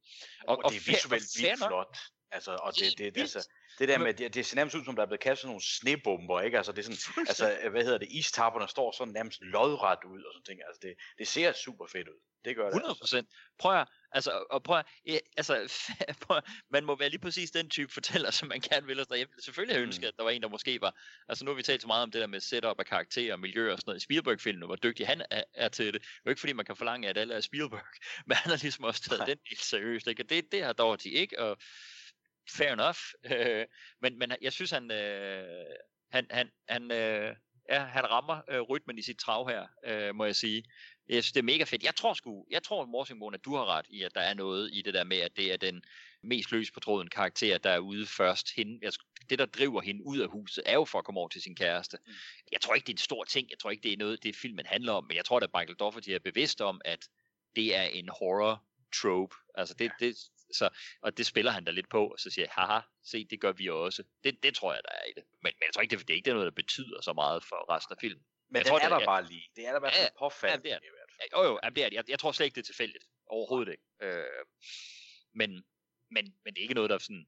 Og, 0.47 0.61
og 0.63 0.71
det 0.71 0.77
er 0.77 0.91
visuelt 0.91 1.11
vildt 1.11 1.57
flot. 1.67 1.97
Altså, 2.31 2.51
og 2.51 2.75
det, 2.75 2.97
det, 2.97 3.15
det, 3.15 3.21
altså, 3.21 3.49
det 3.79 3.87
der 3.87 3.97
med, 3.97 4.13
det, 4.13 4.33
det 4.33 4.45
ser 4.45 4.55
nærmest 4.55 4.75
ud 4.75 4.85
som, 4.85 4.95
der 4.95 5.03
er 5.03 5.07
blevet 5.07 5.19
kastet 5.19 5.47
nogle 5.47 5.61
snebomber, 5.61 6.41
ikke? 6.41 6.57
Altså, 6.57 6.71
det 6.71 6.79
er 6.79 6.83
sådan, 6.83 7.25
altså, 7.27 7.69
hvad 7.71 7.83
hedder 7.83 7.97
det, 7.97 8.07
istapperne 8.11 8.67
står 8.67 8.91
sådan 8.91 9.13
nærmest 9.13 9.41
lodret 9.41 10.03
ud 10.03 10.23
og 10.23 10.33
sådan 10.33 10.45
ting. 10.45 10.59
Altså, 10.67 10.79
det, 10.81 10.93
det 11.17 11.27
ser 11.27 11.53
super 11.53 11.85
fedt 11.87 12.07
ud. 12.07 12.19
Det 12.45 12.55
gør 12.55 12.63
det. 12.63 12.69
100 12.69 12.89
altså. 12.89 13.01
procent. 13.01 13.27
Altså. 13.27 13.55
Prøv 13.59 13.79
at, 13.79 13.87
altså, 14.11 14.45
og 14.49 14.63
prøv 14.63 14.77
at, 14.77 14.85
altså, 15.37 15.73
prøv 16.25 16.37
at, 16.37 16.43
man 16.69 16.85
må 16.85 16.95
være 16.95 17.09
lige 17.09 17.19
præcis 17.19 17.51
den 17.51 17.69
type 17.69 17.93
fortæller, 17.93 18.31
som 18.31 18.47
man 18.47 18.59
gerne 18.59 18.87
vil. 18.87 18.97
Jeg 18.97 19.17
ville 19.17 19.27
selvfølgelig 19.43 19.75
have 19.75 19.83
ønsket, 19.83 20.03
mm. 20.03 20.07
at 20.07 20.13
der 20.17 20.23
var 20.23 20.31
en, 20.31 20.41
der 20.41 20.49
måske 20.49 20.81
var, 20.81 20.99
altså 21.29 21.45
nu 21.45 21.51
har 21.51 21.55
vi 21.55 21.63
talt 21.63 21.81
så 21.81 21.87
meget 21.87 22.03
om 22.03 22.11
det 22.11 22.21
der 22.21 22.27
med 22.27 22.39
setup 22.39 22.79
af 22.79 22.85
karakterer 22.85 23.33
og 23.33 23.39
miljø 23.39 23.71
og 23.71 23.77
sådan 23.77 23.89
noget 23.89 23.99
i 23.99 24.03
Spielberg-filmen, 24.03 24.65
hvor 24.65 24.75
dygtig 24.75 25.07
han 25.07 25.21
er, 25.31 25.43
er 25.53 25.69
til 25.69 25.85
det. 25.85 25.93
Det 25.93 26.01
er 26.01 26.21
jo 26.25 26.29
ikke 26.29 26.39
fordi, 26.39 26.53
man 26.53 26.65
kan 26.65 26.75
forlange, 26.75 27.09
at 27.09 27.17
alle 27.17 27.33
er 27.33 27.41
Spielberg, 27.41 27.85
men 28.27 28.35
han 28.35 28.49
har 28.49 28.59
ligesom 28.61 28.83
også 28.83 29.01
taget 29.01 29.27
den 29.27 29.37
del 29.49 29.57
seriøst, 29.57 30.07
ikke? 30.07 30.23
Og 30.23 30.29
det, 30.29 30.51
det 30.51 30.63
har 30.63 30.73
Doherty 30.73 31.07
ikke, 31.07 31.39
og 31.39 31.57
fair 32.51 32.73
enough. 32.73 32.99
Øh, 33.31 33.65
men, 34.01 34.17
men 34.17 34.31
jeg 34.41 34.53
synes, 34.53 34.71
han, 34.71 34.91
øh, 34.91 35.65
han, 36.11 36.27
han, 36.29 36.49
han, 36.69 36.91
øh, 36.91 37.35
ja, 37.69 37.79
han 37.79 38.11
rammer 38.11 38.41
øh, 38.49 38.61
rytmen 38.61 38.97
i 38.97 39.01
sit 39.01 39.19
trav 39.19 39.49
her, 39.49 39.67
øh, 39.85 40.15
må 40.15 40.25
jeg 40.25 40.35
sige. 40.35 40.63
Jeg 41.09 41.23
synes, 41.23 41.31
det 41.31 41.39
er 41.39 41.43
mega 41.43 41.63
fedt. 41.63 41.83
Jeg 41.83 41.95
tror 41.95 42.13
sgu, 42.13 42.45
jeg 42.51 42.63
tror, 42.63 42.85
Morsingbogen, 42.85 43.35
at 43.35 43.45
du 43.45 43.55
har 43.55 43.65
ret 43.65 43.85
i, 43.89 44.03
at 44.03 44.15
der 44.15 44.21
er 44.21 44.33
noget 44.33 44.69
i 44.73 44.81
det 44.81 44.93
der 44.93 45.03
med, 45.03 45.17
at 45.17 45.37
det 45.37 45.53
er 45.53 45.57
den 45.57 45.83
mest 46.23 46.51
løs 46.51 46.71
på 46.71 46.79
tråden 46.79 47.09
karakter, 47.09 47.57
der 47.57 47.69
er 47.69 47.79
ude 47.79 48.05
først. 48.05 48.47
Hende, 48.55 48.79
jeg, 48.81 48.91
det, 49.29 49.39
der 49.39 49.45
driver 49.45 49.81
hende 49.81 50.05
ud 50.05 50.19
af 50.19 50.29
huset, 50.29 50.63
er 50.65 50.73
jo 50.73 50.85
for 50.85 50.99
at 50.99 51.05
komme 51.05 51.19
over 51.19 51.29
til 51.29 51.41
sin 51.41 51.55
kæreste. 51.55 51.97
Mm. 52.07 52.13
Jeg 52.51 52.61
tror 52.61 52.75
ikke, 52.75 52.85
det 52.85 52.93
er 52.93 52.93
en 52.93 52.97
stor 52.97 53.23
ting. 53.23 53.49
Jeg 53.49 53.59
tror 53.59 53.71
ikke, 53.71 53.83
det 53.83 53.93
er 53.93 53.97
noget, 53.97 54.23
det 54.23 54.35
filmen 54.35 54.65
handler 54.65 54.93
om. 54.93 55.05
Men 55.07 55.17
jeg 55.17 55.25
tror, 55.25 55.39
at 55.39 55.49
Michael 55.53 55.75
Dougherty 55.75 56.09
er 56.09 56.19
bevidst 56.19 56.61
om, 56.61 56.81
at 56.85 57.07
det 57.55 57.75
er 57.75 57.83
en 57.83 58.09
horror 58.09 58.63
trope. 59.01 59.35
Altså 59.55 59.73
det, 59.73 59.91
det, 59.99 60.15
så, 60.53 60.69
og 61.01 61.17
det 61.17 61.25
spiller 61.25 61.51
han 61.51 61.63
da 61.63 61.71
lidt 61.71 61.89
på, 61.89 62.07
og 62.07 62.19
så 62.19 62.29
siger 62.29 62.45
jeg, 62.45 62.53
haha, 62.53 62.79
se, 63.03 63.25
det 63.25 63.41
gør 63.41 63.51
vi 63.51 63.69
også. 63.69 64.03
Det, 64.23 64.43
det 64.43 64.55
tror 64.55 64.73
jeg, 64.73 64.81
der 64.83 64.91
er 64.91 65.03
i 65.03 65.13
det. 65.15 65.23
Men, 65.43 65.51
men 65.59 65.65
jeg 65.65 65.73
tror 65.73 65.81
ikke, 65.81 65.97
det, 65.97 66.07
det 66.07 66.13
er 66.13 66.15
ikke 66.15 66.25
det 66.25 66.31
er 66.31 66.35
noget, 66.35 66.51
der 66.51 66.61
betyder 66.63 67.01
så 67.01 67.13
meget 67.13 67.43
for 67.43 67.75
resten 67.75 67.93
af 67.93 67.97
filmen. 68.01 68.25
Men 68.49 68.55
jeg 68.55 68.65
det 68.65 68.69
tror, 68.69 68.79
er 68.79 68.89
der 68.89 68.99
jeg, 68.99 69.05
bare 69.05 69.25
lige. 69.25 69.45
Det 69.55 69.67
er 69.67 69.71
der 69.71 69.79
bare 69.79 69.91
ja, 69.95 70.07
påfaldende 70.19 70.69
ja, 70.69 70.75
det 70.75 70.83
er, 70.83 70.89
i 70.89 70.95
hvert 70.97 71.11
fald. 71.17 71.29
Jo, 71.35 71.41
jo, 71.49 71.59
det 71.75 71.83
er 71.83 71.89
det. 71.89 71.95
Jeg, 71.95 72.09
jeg 72.09 72.19
tror 72.19 72.31
slet 72.31 72.45
ikke, 72.45 72.55
det 72.55 72.61
er 72.61 72.65
tilfældigt. 72.65 73.05
Overhovedet 73.27 73.71
ikke. 73.71 73.83
Øh, 74.01 74.45
men, 75.33 75.49
men, 76.15 76.23
men 76.43 76.53
det 76.53 76.57
er 76.57 76.61
ikke 76.61 76.73
noget, 76.73 76.89
der 76.89 76.97
sådan 76.97 77.27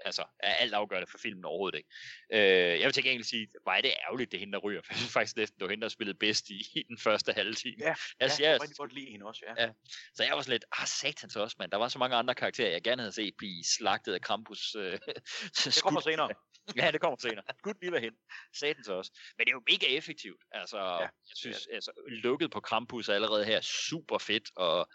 altså, 0.00 0.24
er 0.38 0.54
alt 0.54 0.74
afgørende 0.74 1.10
for 1.10 1.18
filmen 1.18 1.44
overhovedet 1.44 1.78
ikke. 1.78 1.88
Øh, 2.32 2.80
jeg 2.80 2.84
vil 2.84 2.92
til 2.92 3.04
gengæld 3.04 3.24
sige, 3.24 3.48
hvor 3.62 3.72
er 3.72 3.80
det 3.80 3.94
ærgerligt, 4.06 4.32
det 4.32 4.38
er 4.38 4.40
hende, 4.40 4.52
der 4.52 4.58
ryger. 4.58 4.80
Jeg 4.90 4.96
synes 4.96 5.12
faktisk 5.12 5.36
næsten, 5.36 5.58
det 5.58 5.64
var 5.64 5.70
hende, 5.70 5.82
der 5.82 5.88
spillede 5.88 6.18
bedst 6.18 6.50
i, 6.50 6.58
i 6.74 6.82
den 6.88 6.98
første 6.98 7.32
halve 7.32 7.54
time. 7.54 7.76
Ja, 7.78 7.94
altså, 8.20 8.42
ja 8.42 8.48
jeg, 8.48 8.54
jeg 8.54 8.62
rigtig 8.62 8.76
godt 8.76 8.92
lide 8.92 9.10
hende 9.10 9.26
også, 9.26 9.44
ja. 9.46 9.64
ja. 9.64 9.70
Så 10.14 10.24
jeg 10.24 10.36
var 10.36 10.42
sådan 10.42 10.52
lidt, 10.52 10.64
ah 10.72 10.86
satans 10.86 11.36
også, 11.36 11.56
mand. 11.58 11.70
Der 11.70 11.76
var 11.76 11.88
så 11.88 11.98
mange 11.98 12.16
andre 12.16 12.34
karakterer, 12.34 12.70
jeg 12.70 12.82
gerne 12.82 13.02
havde 13.02 13.12
set 13.12 13.34
blive 13.38 13.64
slagtet 13.64 14.14
af 14.14 14.20
Krampus. 14.20 14.74
Øh, 14.74 14.98
det 15.64 15.80
kommer 15.82 16.00
senere. 16.00 16.28
ja, 16.76 16.90
det 16.90 17.00
kommer 17.00 17.16
senere. 17.20 17.44
Gud 17.62 17.74
lige 17.82 18.00
hen. 18.00 18.14
Satans 18.54 18.88
også. 18.88 19.20
Men 19.38 19.46
det 19.46 19.50
er 19.50 19.54
jo 19.54 19.62
mega 19.70 19.86
effektivt. 19.86 20.42
Altså, 20.52 20.78
ja, 20.78 20.98
jeg 21.00 21.10
synes, 21.36 21.66
altså, 21.72 21.92
lukket 22.06 22.50
på 22.50 22.60
Krampus 22.60 23.08
allerede 23.08 23.44
her, 23.44 23.60
super 23.60 24.18
fedt, 24.18 24.50
og 24.56 24.88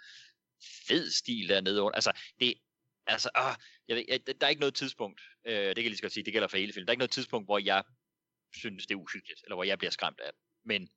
fed 0.87 1.11
stil 1.11 1.49
dernede 1.49 1.81
under. 1.81 1.95
Altså, 1.95 2.11
det, 2.39 2.53
altså, 3.09 3.29
ah, 3.35 3.55
jeg 3.87 3.95
ved, 3.95 4.05
jeg, 4.07 4.19
der 4.27 4.45
er 4.47 4.49
ikke 4.49 4.59
noget 4.59 4.75
tidspunkt, 4.75 5.21
øh, 5.45 5.53
det 5.53 5.75
kan 5.75 5.83
jeg 5.83 5.91
lige 5.91 5.97
så 5.97 6.01
godt 6.01 6.13
sige, 6.13 6.23
det 6.23 6.33
gælder 6.33 6.47
for 6.47 6.57
hele 6.57 6.73
filmen, 6.73 6.87
der 6.87 6.91
er 6.91 6.93
ikke 6.93 7.05
noget 7.05 7.11
tidspunkt, 7.11 7.47
hvor 7.47 7.59
jeg 7.59 7.83
synes, 8.53 8.87
det 8.87 8.95
er 8.95 8.99
uhyggeligt, 8.99 9.41
eller 9.43 9.55
hvor 9.55 9.63
jeg 9.63 9.77
bliver 9.77 9.91
skræmt 9.91 10.19
af 10.19 10.31
det. 10.33 10.41
Men 10.65 10.89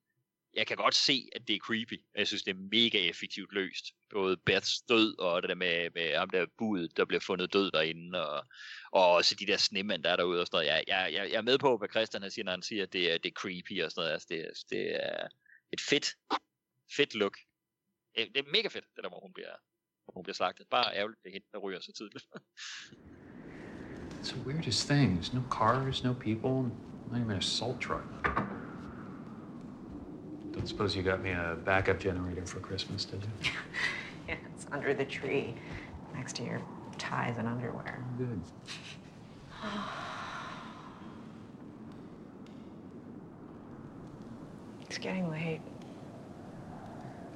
jeg 0.54 0.66
kan 0.66 0.76
godt 0.76 0.94
se, 0.94 1.28
at 1.32 1.48
det 1.48 1.56
er 1.56 1.58
creepy. 1.58 2.04
Jeg 2.14 2.26
synes, 2.26 2.42
det 2.42 2.50
er 2.50 2.68
mega 2.70 2.98
effektivt 3.08 3.52
løst. 3.52 3.84
Både 4.10 4.36
Beths 4.36 4.82
død, 4.82 5.18
og 5.18 5.42
det 5.42 5.48
der 5.48 5.54
med, 5.54 5.90
med 5.94 6.16
ham 6.16 6.30
der 6.30 6.46
bud, 6.58 6.88
der 6.88 7.04
bliver 7.04 7.20
fundet 7.20 7.52
død 7.52 7.70
derinde, 7.70 8.28
og, 8.28 8.46
og 8.92 9.10
også 9.10 9.34
de 9.34 9.46
der 9.46 9.56
snemænd, 9.56 10.02
der 10.04 10.10
er 10.10 10.16
derude 10.16 10.40
og 10.40 10.46
sådan 10.46 10.56
noget. 10.56 10.66
Jeg, 10.66 10.84
jeg, 10.88 11.12
jeg, 11.12 11.30
jeg 11.30 11.36
er 11.36 11.42
med 11.42 11.58
på, 11.58 11.78
hvad 11.78 11.88
Christian 11.88 12.30
siger, 12.30 12.44
når 12.44 12.52
han 12.52 12.62
siger, 12.62 12.82
at 12.82 12.92
det 12.92 13.12
er, 13.12 13.18
det 13.18 13.28
er 13.28 13.40
creepy 13.40 13.82
og 13.82 13.90
sådan 13.90 14.00
noget. 14.00 14.12
Altså, 14.12 14.26
det, 14.30 14.70
det 14.70 15.04
er, 15.04 15.28
et 15.72 15.80
fedt, 15.80 16.06
fedt 16.96 17.14
look. 17.14 17.38
Øh, 18.18 18.26
det, 18.26 18.36
er 18.36 18.52
mega 18.52 18.68
fedt, 18.68 18.84
det 18.96 19.04
der, 19.04 19.08
hvor 19.08 19.20
hun 19.20 19.32
bliver, 19.32 19.56
hun 20.08 20.22
bliver 20.22 20.34
slagtet. 20.34 20.66
Bare 20.70 20.96
ærgerligt, 20.96 21.22
det 21.22 21.28
er 21.28 21.32
hende, 21.32 21.46
der 21.52 21.58
ryger 21.58 21.80
så 21.80 21.92
tidligt. 21.92 22.26
It's 24.22 24.32
the 24.32 24.46
weirdest 24.46 24.88
things. 24.88 25.34
No 25.34 25.40
cars, 25.50 26.04
no 26.04 26.12
people, 26.12 26.70
not 27.10 27.20
even 27.20 27.30
a 27.30 27.40
salt 27.40 27.80
truck. 27.80 28.04
Don't 30.54 30.66
suppose 30.66 30.94
you 30.96 31.02
got 31.02 31.20
me 31.22 31.30
a 31.30 31.56
backup 31.64 31.98
generator 31.98 32.46
for 32.46 32.60
Christmas, 32.60 33.04
did 33.04 33.22
you? 33.22 33.28
Yeah, 34.28 34.36
it's 34.54 34.66
under 34.70 34.94
the 34.94 35.04
tree 35.04 35.54
next 36.14 36.36
to 36.36 36.44
your 36.44 36.60
ties 36.96 37.38
and 37.38 37.48
underwear. 37.48 38.04
Good. 38.18 38.40
It's 44.82 44.98
getting 44.98 45.28
late. 45.30 45.60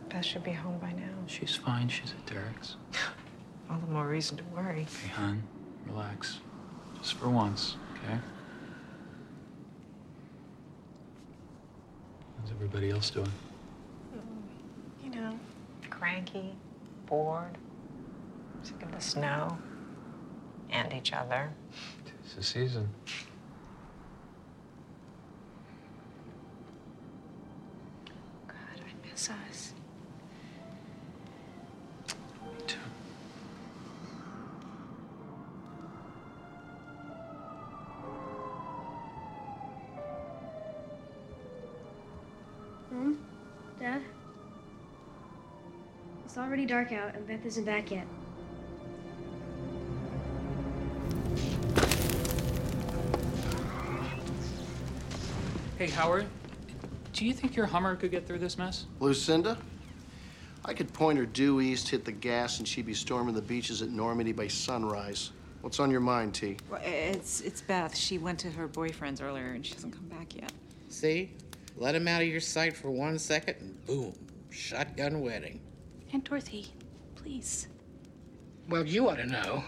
Beth 0.09 0.25
should 0.25 0.45
be 0.45 0.53
home 0.53 0.79
by 0.79 0.93
now. 0.93 1.13
She's 1.27 1.57
fine. 1.57 1.89
She's 1.89 2.13
at 2.13 2.27
Derek's. 2.27 2.77
All 3.71 3.79
the 3.79 3.93
more 3.93 4.07
reason 4.07 4.37
to 4.37 4.45
worry. 4.45 4.87
Hey, 5.03 5.09
hon, 5.09 5.43
relax. 5.87 6.39
Just 6.99 7.15
for 7.15 7.29
once, 7.29 7.77
okay? 7.93 8.19
How's 12.41 12.51
everybody 12.53 12.91
else 12.91 13.11
doing? 13.11 13.33
Mm, 14.15 15.05
you 15.05 15.11
know, 15.21 15.39
cranky, 15.91 16.55
bored, 17.07 17.59
sick 18.63 18.81
of 18.83 18.93
the 18.93 19.01
snow 19.01 19.59
and 20.71 20.93
each 20.93 21.13
other. 21.13 21.51
It's 22.25 22.35
the 22.35 22.43
season. 22.43 22.89
It's 46.67 46.73
dark 46.73 46.91
out 46.91 47.15
and 47.15 47.25
Beth 47.29 47.47
isn't 47.47 47.63
back 47.63 47.93
yet. 47.93 48.05
Hey, 55.79 55.87
Howard, 55.91 56.27
do 57.13 57.25
you 57.25 57.33
think 57.33 57.55
your 57.55 57.67
Hummer 57.67 57.95
could 57.95 58.11
get 58.11 58.27
through 58.27 58.41
this 58.41 58.59
mess? 58.59 58.87
Lucinda? 58.99 59.57
I 60.65 60.75
could 60.75 60.93
point 60.93 61.19
her 61.19 61.25
due 61.25 61.61
east, 61.61 61.89
hit 61.89 62.05
the 62.05 62.11
gas, 62.11 62.59
and 62.59 62.67
she'd 62.67 62.87
be 62.87 62.95
storming 62.95 63.37
the 63.37 63.43
beaches 63.43 63.81
at 63.81 63.91
Normandy 63.91 64.33
by 64.33 64.49
sunrise. 64.49 65.31
What's 65.61 65.79
on 65.79 65.89
your 65.89 66.01
mind, 66.01 66.35
T? 66.35 66.57
Well, 66.69 66.81
It's 66.85 67.43
it's 67.43 67.63
Beth. 67.63 67.97
She 67.97 68.19
went 68.19 68.41
to 68.41 68.51
her 68.51 68.67
boyfriend's 68.67 69.21
earlier 69.21 69.53
and 69.53 69.65
she 69.65 69.75
hasn't 69.75 69.95
come 69.95 70.09
back 70.09 70.35
yet. 70.35 70.51
See? 70.89 71.31
Let 71.77 71.95
him 71.95 72.09
out 72.09 72.23
of 72.23 72.27
your 72.27 72.41
sight 72.41 72.77
for 72.77 72.91
one 72.91 73.21
second, 73.21 73.55
and 73.61 73.87
boom, 73.87 74.15
shotgun 74.51 75.21
wedding. 75.21 75.61
Aunt 76.13 76.25
Dorothy, 76.25 76.67
please. 77.15 77.69
Well, 78.69 78.87
you 78.87 79.09
ought 79.09 79.17
to 79.17 79.27
know. 79.27 79.65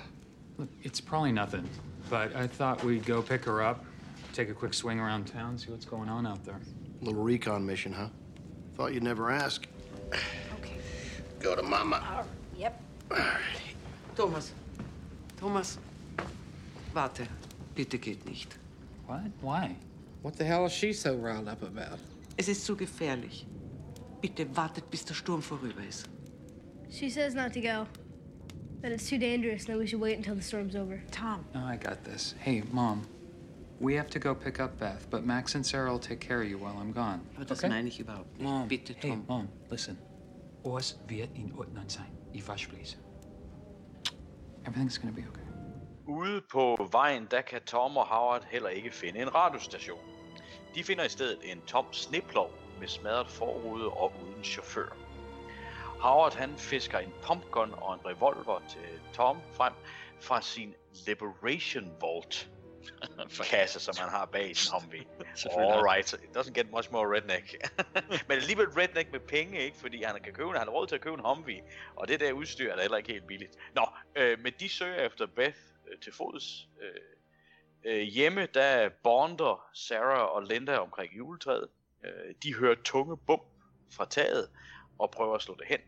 Look, 0.57 0.69
it's 0.83 1.01
probably 1.01 1.33
nothing, 1.33 1.69
but 2.11 2.35
I 2.35 2.47
thought 2.47 2.83
we'd 2.83 3.05
go 3.05 3.23
pick 3.23 3.45
her 3.45 3.63
up, 3.63 3.85
take 4.33 4.49
a 4.49 4.55
quick 4.55 4.75
swing 4.75 4.99
around 4.99 5.27
town, 5.27 5.57
see 5.59 5.71
what's 5.71 5.85
going 5.85 6.09
on 6.09 6.27
out 6.27 6.45
there. 6.45 6.61
Little 7.01 7.23
recon 7.23 7.65
mission, 7.65 7.93
huh? 7.93 8.09
Thought 8.75 8.95
you'd 8.95 9.03
never 9.05 9.31
ask. 9.31 9.67
Okay. 10.13 10.77
Go 11.39 11.55
to 11.55 11.63
Mama. 11.63 12.25
Yep. 12.57 12.83
Thomas. 14.17 14.53
Thomas. 15.37 15.79
Warte. 16.95 17.29
Bitte 17.77 17.99
geht 17.99 18.27
nicht. 18.27 18.57
What? 19.07 19.31
Why? 19.41 19.77
What 20.23 20.37
the 20.37 20.45
hell 20.45 20.67
is 20.67 20.73
she 20.73 20.93
so 20.93 21.15
riled 21.15 21.49
up 21.49 21.63
about? 21.63 21.99
Es 22.37 22.49
ist 22.49 22.65
zu 22.65 22.75
gefährlich. 22.75 23.47
Bitte 24.21 24.45
wartet, 24.57 24.91
bis 24.91 25.05
der 25.05 25.15
Sturm 25.15 25.41
vorüber 25.41 25.87
ist. 25.89 26.09
She 26.91 27.11
says 27.11 27.35
not 27.35 27.53
to 27.53 27.61
go. 27.61 27.87
That 28.83 28.93
it's 28.93 29.09
too 29.09 29.19
dangerous 29.19 29.65
and 29.65 29.75
that 29.75 29.79
we 29.79 29.87
should 29.87 30.01
wait 30.01 30.17
until 30.17 30.35
the 30.35 30.43
storm's 30.43 30.77
over. 30.77 31.03
Tom. 31.11 31.45
No, 31.55 31.65
I 31.65 31.77
got 31.77 32.05
this. 32.05 32.35
Hey, 32.39 32.63
Mom. 32.71 33.07
We 33.81 33.95
have 33.95 34.11
to 34.11 34.19
go 34.19 34.35
pick 34.35 34.59
up 34.61 34.79
Beth, 34.79 35.07
but 35.11 35.25
Max 35.25 35.55
and 35.55 35.65
Sarah 35.65 35.91
will 35.91 36.01
take 36.01 36.21
care 36.21 36.43
of 36.43 36.49
you 36.49 36.59
while 36.59 36.77
I'm 36.81 36.93
gone. 36.93 37.21
Aber 37.37 37.45
das 37.45 37.59
okay? 37.59 37.69
meine 37.69 37.89
ich 37.89 38.01
überhaupt 38.01 38.33
nicht. 38.37 38.43
Mom, 38.43 38.69
Bitte, 38.69 38.95
hey, 38.99 39.11
Tom. 39.11 39.25
Mom, 39.29 39.49
listen. 39.71 39.97
Alles 40.65 40.99
wird 41.07 41.31
in 41.37 41.53
Ordnung 41.57 41.89
sein. 41.89 42.11
Ich 42.33 42.43
verspreche. 42.43 42.97
Everything's 44.65 44.99
gonna 44.99 45.13
be 45.13 45.23
okay. 45.23 45.43
Ude 46.07 46.41
på 46.41 46.89
vejen, 46.93 47.27
der 47.31 47.43
kan 47.43 47.61
Tom 47.67 47.97
og 47.97 48.07
Howard 48.07 48.45
heller 48.51 48.69
ikke 48.69 48.91
finde 48.91 49.21
en 49.21 49.35
radiostation. 49.35 49.99
De 50.75 50.85
finder 50.85 51.05
i 51.05 51.09
stedet 51.09 51.39
en 51.43 51.61
tom 51.67 51.85
sneplov 51.93 52.51
med 52.81 52.89
smadret 52.89 53.31
forrude 53.31 53.89
og 53.89 54.13
uden 54.23 54.45
chauffør. 54.45 54.97
Howard 56.01 56.35
han 56.35 56.59
fisker 56.59 56.99
en 56.99 57.13
pumpgun 57.23 57.75
og 57.77 57.95
en 57.95 58.01
revolver 58.07 58.63
til 58.69 59.01
Tom 59.15 59.41
frem 59.53 59.73
fra 60.21 60.43
sin 60.43 60.75
Liberation 61.07 61.93
Vault 62.01 62.51
kasse, 63.51 63.81
som 63.81 63.95
han 63.99 64.09
har 64.09 64.27
bag 64.27 64.57
sin 64.57 64.73
Humvee. 64.73 65.07
Selvfølgelig. 65.35 65.75
Alright, 65.75 66.13
it 66.13 66.37
doesn't 66.37 66.53
get 66.53 66.71
much 66.71 66.93
more 66.93 67.15
redneck. 67.15 67.55
Men 68.29 68.37
alligevel 68.37 68.67
redneck 68.67 69.13
med 69.13 69.21
penge, 69.21 69.61
ikke? 69.61 69.77
Fordi 69.77 70.03
han 70.03 70.21
kan 70.25 70.33
købe, 70.33 70.51
han 70.51 70.69
har 70.69 70.75
råd 70.75 70.87
til 70.87 70.95
at 70.95 71.01
købe 71.01 71.15
en 71.15 71.25
Humvee. 71.25 71.63
Og 71.97 72.09
det 72.09 72.21
der 72.21 72.33
udstyr 72.33 72.73
er 72.73 72.77
da 72.77 72.83
heller 72.83 72.97
ikke 72.97 73.13
helt 73.13 73.27
billigt. 73.27 73.57
Nå, 73.75 73.87
øh, 74.17 74.39
men 74.39 74.53
de 74.61 74.69
søger 74.69 75.07
efter 75.07 75.27
Beth 75.27 75.59
øh, 75.91 75.99
til 76.01 76.13
fods. 76.13 76.69
Øh, 76.83 77.93
øh, 77.93 78.03
hjemme, 78.03 78.47
der 78.55 78.89
bonder 79.03 79.69
Sarah 79.75 80.35
og 80.35 80.43
Linda 80.43 80.77
omkring 80.77 81.17
juletræet. 81.17 81.69
Øh, 82.05 82.35
de 82.43 82.55
hører 82.55 82.77
tunge 82.85 83.17
bump 83.17 83.43
fra 83.93 84.05
taget 84.05 84.49
og 84.99 85.11
prøver 85.11 85.35
at 85.35 85.43
slå 85.43 85.57
det 85.59 85.67
hen. 85.69 85.81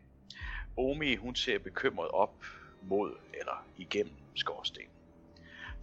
Omi, 0.77 1.15
hun 1.15 1.35
ser 1.35 1.59
bekymret 1.59 2.07
op 2.07 2.43
mod 2.81 3.17
eller 3.33 3.67
igennem 3.77 4.17
skorstenen. 4.35 4.89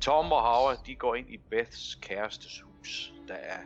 Tom 0.01 0.33
og 0.33 0.43
Howard, 0.43 0.85
de 0.87 0.95
går 0.95 1.15
ind 1.15 1.31
i 1.31 1.37
Beths 1.37 1.95
kærestes 1.95 2.61
hus, 2.61 3.15
der 3.29 3.35
er 3.35 3.59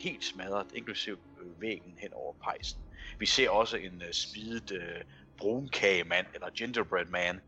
helt 0.00 0.24
smadret, 0.24 0.66
inklusiv 0.74 1.18
øh, 1.40 1.60
væggen 1.60 1.98
hen 1.98 2.12
over 2.12 2.32
pejsen. 2.44 2.80
Vi 3.18 3.26
ser 3.26 3.50
også 3.50 3.76
en 3.76 4.02
øh, 4.02 4.08
uh, 4.08 4.12
spidet 4.12 4.70
uh, 4.70 4.76
øh, 4.76 5.04
brunkagemand, 5.38 6.26
eller 6.34 6.50
gingerbread 6.50 7.06
man, 7.06 7.40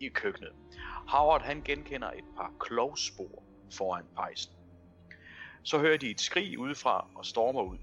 i 0.00 0.08
køkkenet. 0.08 0.52
Howard, 1.08 1.42
han 1.42 1.62
genkender 1.62 2.10
et 2.10 2.24
par 2.36 2.52
klovspor 2.60 3.42
foran 3.72 4.04
pejsen. 4.16 4.52
Så 5.62 5.78
hører 5.78 5.96
de 5.96 6.10
et 6.10 6.20
skrig 6.20 6.58
udefra 6.58 7.08
og 7.14 7.26
stormer 7.26 7.62
ud. 7.62 7.78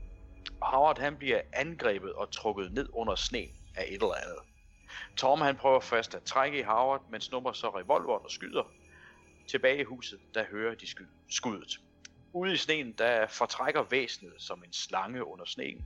Howard, 0.62 1.00
han 1.00 1.18
bliver 1.18 1.42
angrebet 1.54 2.14
og 2.14 2.32
trukket 2.32 2.72
ned 2.72 2.90
under 2.94 3.16
sne 3.16 3.48
af 3.76 3.86
et 3.88 3.94
eller 3.94 4.14
andet. 4.24 4.40
Tom, 5.18 5.42
han 5.42 5.56
prøver 5.56 5.80
først 5.80 6.16
at 6.16 6.24
trække 6.24 6.60
i 6.60 6.62
Howard, 6.62 7.02
men 7.10 7.22
snupper 7.22 7.52
så 7.52 7.70
revolveren 7.70 8.26
og 8.26 8.32
skyder. 8.32 8.64
Tilbage 9.48 9.80
i 9.80 9.84
huset, 9.84 10.20
der 10.34 10.46
hører 10.46 10.76
de 10.76 10.88
sky- 10.88 11.10
skuddet. 11.30 11.80
Ude 12.34 12.54
i 12.54 12.58
sneen, 12.58 12.92
der 12.92 13.28
fortrækker 13.28 13.84
væsenet 13.84 14.34
som 14.38 14.64
en 14.64 14.74
slange 14.74 15.26
under 15.26 15.46
sneen. 15.46 15.86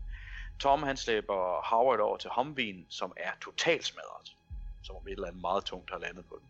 Tom 0.59 0.83
han 0.83 0.97
slæber 0.97 1.61
Howard 1.61 1.99
over 1.99 2.17
til 2.17 2.29
Humveen, 2.35 2.85
som 2.89 3.13
er 3.17 3.31
totalt 3.41 3.85
smadret. 3.85 4.35
Som 4.83 4.95
om 4.95 5.07
et 5.07 5.11
eller 5.11 5.27
andet 5.27 5.41
meget 5.41 5.65
tungt 5.65 5.91
har 5.91 5.97
landet 5.99 6.25
på 6.25 6.37
den. 6.41 6.47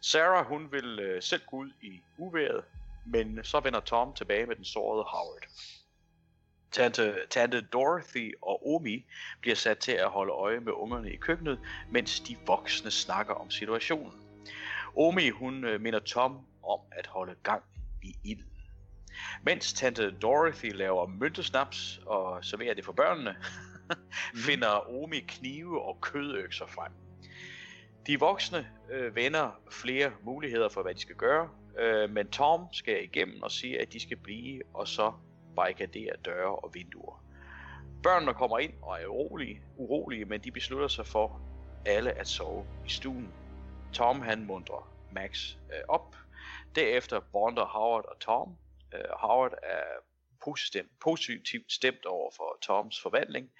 Sarah, 0.00 0.46
hun 0.46 0.72
vil 0.72 0.98
øh, 0.98 1.22
selv 1.22 1.42
gå 1.46 1.56
ud 1.56 1.70
i 1.82 2.00
uværet, 2.18 2.64
men 3.06 3.44
så 3.44 3.60
vender 3.60 3.80
Tom 3.80 4.14
tilbage 4.14 4.46
med 4.46 4.56
den 4.56 4.64
sårede 4.64 5.04
Howard. 5.04 5.42
Tante, 6.76 7.14
tante 7.30 7.60
Dorothy 7.60 8.34
og 8.42 8.74
Omi 8.74 9.06
bliver 9.40 9.56
sat 9.56 9.78
til 9.78 9.92
at 9.92 10.08
holde 10.10 10.32
øje 10.32 10.60
med 10.60 10.72
ungerne 10.72 11.12
i 11.12 11.16
køkkenet, 11.16 11.60
mens 11.90 12.20
de 12.20 12.36
voksne 12.46 12.90
snakker 12.90 13.34
om 13.34 13.50
situationen. 13.50 14.12
Omi 14.96 15.28
hun 15.28 15.64
øh, 15.64 15.80
minder 15.80 15.98
Tom 15.98 16.32
om 16.62 16.80
at 16.92 17.06
holde 17.06 17.34
gang 17.42 17.62
i 18.02 18.14
ilden. 18.24 18.52
Mens 19.42 19.72
tante 19.72 20.10
Dorothy 20.10 20.72
laver 20.72 21.06
myntesnaps 21.06 22.00
og 22.06 22.44
serverer 22.44 22.74
det 22.74 22.84
for 22.84 22.92
børnene, 22.92 23.36
finder 24.46 25.02
Omi 25.02 25.20
knive 25.20 25.82
og 25.82 26.00
kødøkser 26.00 26.66
frem. 26.66 26.92
De 28.06 28.20
voksne 28.20 28.68
øh, 28.90 29.16
vender 29.16 29.60
flere 29.70 30.12
muligheder 30.22 30.68
for, 30.68 30.82
hvad 30.82 30.94
de 30.94 31.00
skal 31.00 31.16
gøre, 31.16 31.48
øh, 31.78 32.10
men 32.10 32.30
Tom 32.30 32.66
skal 32.72 33.04
igennem 33.04 33.42
og 33.42 33.50
sige, 33.50 33.80
at 33.80 33.92
de 33.92 34.00
skal 34.00 34.16
blive, 34.16 34.62
og 34.74 34.88
så 34.88 35.12
barrikadere 35.56 36.16
døre 36.24 36.56
og 36.56 36.74
vinduer. 36.74 37.24
Børnene 38.02 38.34
kommer 38.34 38.58
ind 38.58 38.74
og 38.82 39.02
er 39.02 39.06
urolige, 39.06 39.62
urolige, 39.76 40.24
men 40.24 40.40
de 40.40 40.50
beslutter 40.50 40.88
sig 40.88 41.06
for 41.06 41.40
alle 41.86 42.12
at 42.12 42.28
sove 42.28 42.66
i 42.86 42.88
stuen. 42.88 43.32
Tom 43.92 44.20
han 44.20 44.46
mundrer 44.46 44.92
Max 45.12 45.56
øh, 45.72 45.80
op. 45.88 46.16
Derefter 46.74 47.20
bonder 47.20 47.64
Howard 47.64 48.04
og 48.04 48.18
Tom. 48.20 48.56
Øh, 48.94 49.10
Howard 49.20 49.54
er 49.62 49.84
positivt, 50.44 51.00
positivt 51.00 51.72
stemt 51.72 52.06
over 52.06 52.30
for 52.36 52.58
Toms 52.62 53.00
forvandling. 53.00 53.52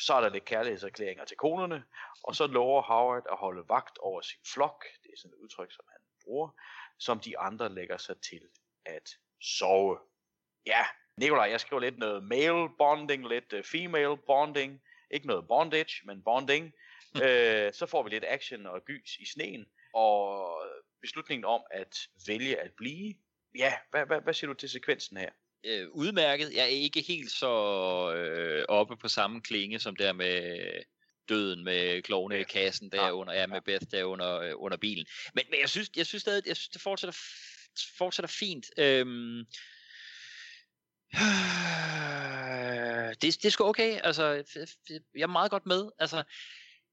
Så 0.00 0.14
er 0.14 0.20
der 0.20 0.28
lidt 0.28 0.44
kærlighedserklæringer 0.44 1.24
til 1.24 1.36
konerne, 1.36 1.84
og 2.24 2.36
så 2.36 2.46
lover 2.46 2.82
Howard 2.82 3.26
at 3.30 3.36
holde 3.36 3.68
vagt 3.68 3.98
over 3.98 4.20
sin 4.20 4.40
flok, 4.54 4.84
det 5.02 5.10
er 5.12 5.18
sådan 5.18 5.34
et 5.34 5.42
udtryk, 5.42 5.72
som 5.72 5.84
han 5.88 6.00
bruger, 6.24 6.48
som 6.98 7.20
de 7.20 7.38
andre 7.38 7.74
lægger 7.74 7.96
sig 7.96 8.16
til 8.20 8.42
at 8.86 9.08
sove. 9.40 9.98
Ja, 10.66 10.84
Nikolaj, 11.16 11.48
jeg 11.50 11.60
skriver 11.60 11.80
lidt 11.80 11.98
noget 11.98 12.24
male 12.24 12.68
bonding, 12.78 13.28
lidt 13.28 13.52
uh, 13.52 13.62
female 13.64 14.16
bonding, 14.26 14.82
ikke 15.10 15.26
noget 15.26 15.48
bondage, 15.48 16.06
men 16.06 16.22
bonding. 16.22 16.72
Øh, 17.22 17.72
så 17.72 17.86
får 17.86 18.02
vi 18.02 18.10
lidt 18.10 18.24
action 18.28 18.66
og 18.66 18.84
gys 18.84 19.16
i 19.16 19.26
sneen, 19.26 19.66
og 19.94 20.48
beslutningen 21.00 21.44
om 21.44 21.60
at 21.70 21.98
vælge 22.26 22.60
at 22.60 22.70
blive. 22.76 23.14
Ja, 23.58 23.72
hvad, 23.90 24.06
hvad, 24.06 24.20
hvad 24.20 24.34
siger 24.34 24.48
du 24.48 24.54
til 24.54 24.68
sekvensen 24.68 25.16
her? 25.16 25.30
øh, 25.64 25.88
udmærket. 25.90 26.52
Jeg 26.54 26.62
er 26.62 26.66
ikke 26.66 27.00
helt 27.00 27.30
så 27.30 27.54
øh, 28.14 28.64
oppe 28.68 28.96
på 28.96 29.08
samme 29.08 29.40
klinge 29.40 29.78
som 29.78 29.96
der 29.96 30.12
med 30.12 30.60
døden 31.28 31.64
med 31.64 32.02
klovne 32.02 32.40
i 32.40 32.44
kassen 32.44 32.90
der 32.90 33.10
under, 33.10 33.32
ja, 33.32 33.46
med 33.46 33.60
Beth 33.60 33.86
der 33.90 34.04
under, 34.04 34.40
øh, 34.40 34.52
under 34.56 34.76
bilen. 34.76 35.06
Men, 35.34 35.44
men 35.50 35.60
jeg 35.60 35.68
synes, 35.68 35.90
jeg 35.96 36.06
synes 36.06 36.22
stadig, 36.22 36.46
jeg 36.46 36.56
synes, 36.56 36.68
det 36.68 36.80
fortsætter, 36.80 37.18
fortsætter 37.98 38.28
fint. 38.28 38.66
Øhm, 38.78 39.46
det, 43.20 43.42
det 43.42 43.44
er 43.44 43.50
sgu 43.50 43.64
okay. 43.64 44.00
Altså, 44.04 44.24
jeg 45.14 45.22
er 45.22 45.26
meget 45.26 45.50
godt 45.50 45.66
med. 45.66 45.90
Altså, 45.98 46.22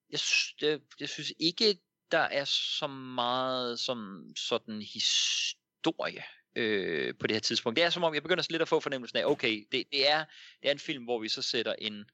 jeg, 0.10 0.20
jeg, 0.62 0.80
jeg 1.00 1.10
synes 1.10 1.34
ikke, 1.40 1.78
der 2.12 2.20
er 2.20 2.46
så 2.46 2.88
meget 2.88 3.80
som 3.80 4.24
sådan 4.36 4.82
historie 4.82 6.24
øh, 6.56 7.14
på 7.20 7.28
det 7.28 7.36
her 7.36 7.42
tidspunkt. 7.42 7.76
Det 7.76 7.84
er 7.84 7.90
som 7.90 8.04
om, 8.04 8.14
jeg 8.14 8.24
begynder 8.24 8.44
så 8.44 8.52
lidt 8.52 8.62
at 8.62 8.68
få 8.68 8.80
fornemmelsen 8.80 9.18
af, 9.18 9.26
okay, 9.26 9.68
det, 9.72 9.84
det, 9.92 10.10
er, 10.10 10.26
det 10.62 10.68
er 10.68 10.72
en 10.72 10.80
film, 10.80 11.04
hvor 11.04 11.20
vi 11.20 11.30
så 11.30 11.42
sætter 11.42 11.76
en 11.78 12.06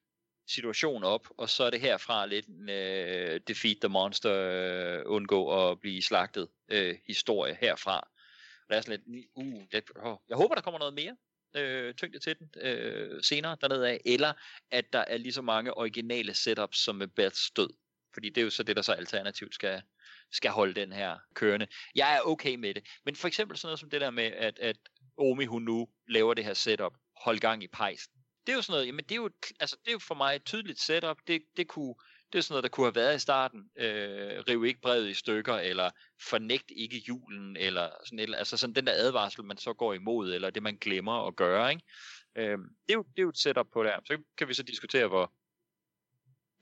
situation 0.47 1.03
op, 1.03 1.27
og 1.37 1.49
så 1.49 1.63
er 1.63 1.69
det 1.69 1.81
herfra 1.81 2.25
lidt 2.25 2.47
en 2.47 2.69
øh, 2.69 3.39
defeat 3.47 3.77
the 3.81 3.89
monster, 3.89 4.33
øh, 4.33 5.03
undgå 5.05 5.69
at 5.69 5.79
blive 5.79 6.01
slagtet 6.01 6.47
øh, 6.69 6.95
historie 7.07 7.57
herfra. 7.61 7.99
Og 7.99 8.69
der 8.69 8.77
er 8.77 8.81
sådan 8.81 9.01
lidt, 9.07 9.25
uh, 9.35 9.61
det, 9.71 9.83
oh, 9.95 10.17
jeg 10.29 10.37
håber, 10.37 10.55
der 10.55 10.61
kommer 10.61 10.79
noget 10.79 10.93
mere 10.93 11.15
øh, 11.55 11.93
tyngde 11.93 12.19
til 12.19 12.35
den 12.39 12.49
øh, 12.61 13.23
senere 13.23 13.57
dernede 13.61 13.89
af, 13.89 14.01
eller 14.05 14.33
at 14.71 14.93
der 14.93 14.99
er 15.07 15.17
lige 15.17 15.33
så 15.33 15.41
mange 15.41 15.77
originale 15.77 16.33
setups 16.33 16.77
som 16.77 16.95
med 16.95 17.07
Beths 17.07 17.51
død. 17.51 17.69
Fordi 18.13 18.29
det 18.29 18.41
er 18.41 18.43
jo 18.45 18.49
så 18.49 18.63
det, 18.63 18.75
der 18.75 18.81
så 18.81 18.91
alternativt 18.91 19.55
skal, 19.55 19.81
skal 20.31 20.51
holde 20.51 20.73
den 20.73 20.93
her 20.93 21.17
kørende. 21.33 21.67
Jeg 21.95 22.15
er 22.15 22.21
okay 22.21 22.55
med 22.55 22.73
det. 22.73 22.83
Men 23.05 23.15
for 23.15 23.27
eksempel 23.27 23.57
sådan 23.57 23.67
noget 23.67 23.79
som 23.79 23.89
det 23.89 24.01
der 24.01 24.09
med, 24.09 24.23
at, 24.23 24.59
at 24.59 24.77
Omi 25.17 25.45
hun 25.45 25.61
nu 25.61 25.87
laver 26.07 26.33
det 26.33 26.45
her 26.45 26.53
setup, 26.53 26.93
hold 27.23 27.39
gang 27.39 27.63
i 27.63 27.67
pejsen. 27.67 28.13
Det 28.45 28.51
er 28.51 28.55
jo 28.55 28.61
sådan 28.61 28.73
noget, 28.73 28.87
jamen 28.87 29.03
det 29.03 29.11
er 29.11 29.15
jo, 29.15 29.29
altså 29.59 29.77
det 29.81 29.87
er 29.87 29.91
jo 29.91 29.99
for 29.99 30.15
mig 30.15 30.35
et 30.35 30.45
tydeligt 30.45 30.79
setup. 30.79 31.17
Det, 31.27 31.41
det, 31.57 31.67
kunne, 31.67 31.95
det 32.33 32.37
er 32.37 32.43
sådan 32.43 32.53
noget, 32.53 32.63
der 32.63 32.69
kunne 32.69 32.85
have 32.85 32.95
været 32.95 33.15
i 33.15 33.19
starten. 33.19 33.69
Øh, 33.77 34.43
riv 34.47 34.65
ikke 34.65 34.81
brevet 34.81 35.09
i 35.09 35.13
stykker, 35.13 35.53
eller 35.53 35.89
fornægt 36.21 36.71
ikke 36.75 37.03
julen, 37.07 37.57
eller 37.57 37.89
sådan 38.05 38.19
et, 38.19 38.35
altså 38.37 38.57
sådan 38.57 38.75
den 38.75 38.87
der 38.87 38.93
advarsel, 38.95 39.43
man 39.43 39.57
så 39.57 39.73
går 39.73 39.93
imod, 39.93 40.33
eller 40.33 40.49
det 40.49 40.63
man 40.63 40.77
glemmer 40.77 41.27
at 41.27 41.35
gøre, 41.35 41.69
ikke? 41.69 41.83
Øh, 42.35 42.57
det, 42.57 42.89
er 42.89 42.93
jo, 42.93 43.03
det 43.03 43.19
er 43.19 43.23
jo 43.23 43.29
et 43.29 43.37
setup 43.37 43.67
på 43.73 43.83
det 43.83 43.91
her. 43.91 43.99
Så 44.05 44.17
kan 44.37 44.47
vi 44.47 44.53
så 44.53 44.63
diskutere, 44.63 45.07
hvor, 45.07 45.33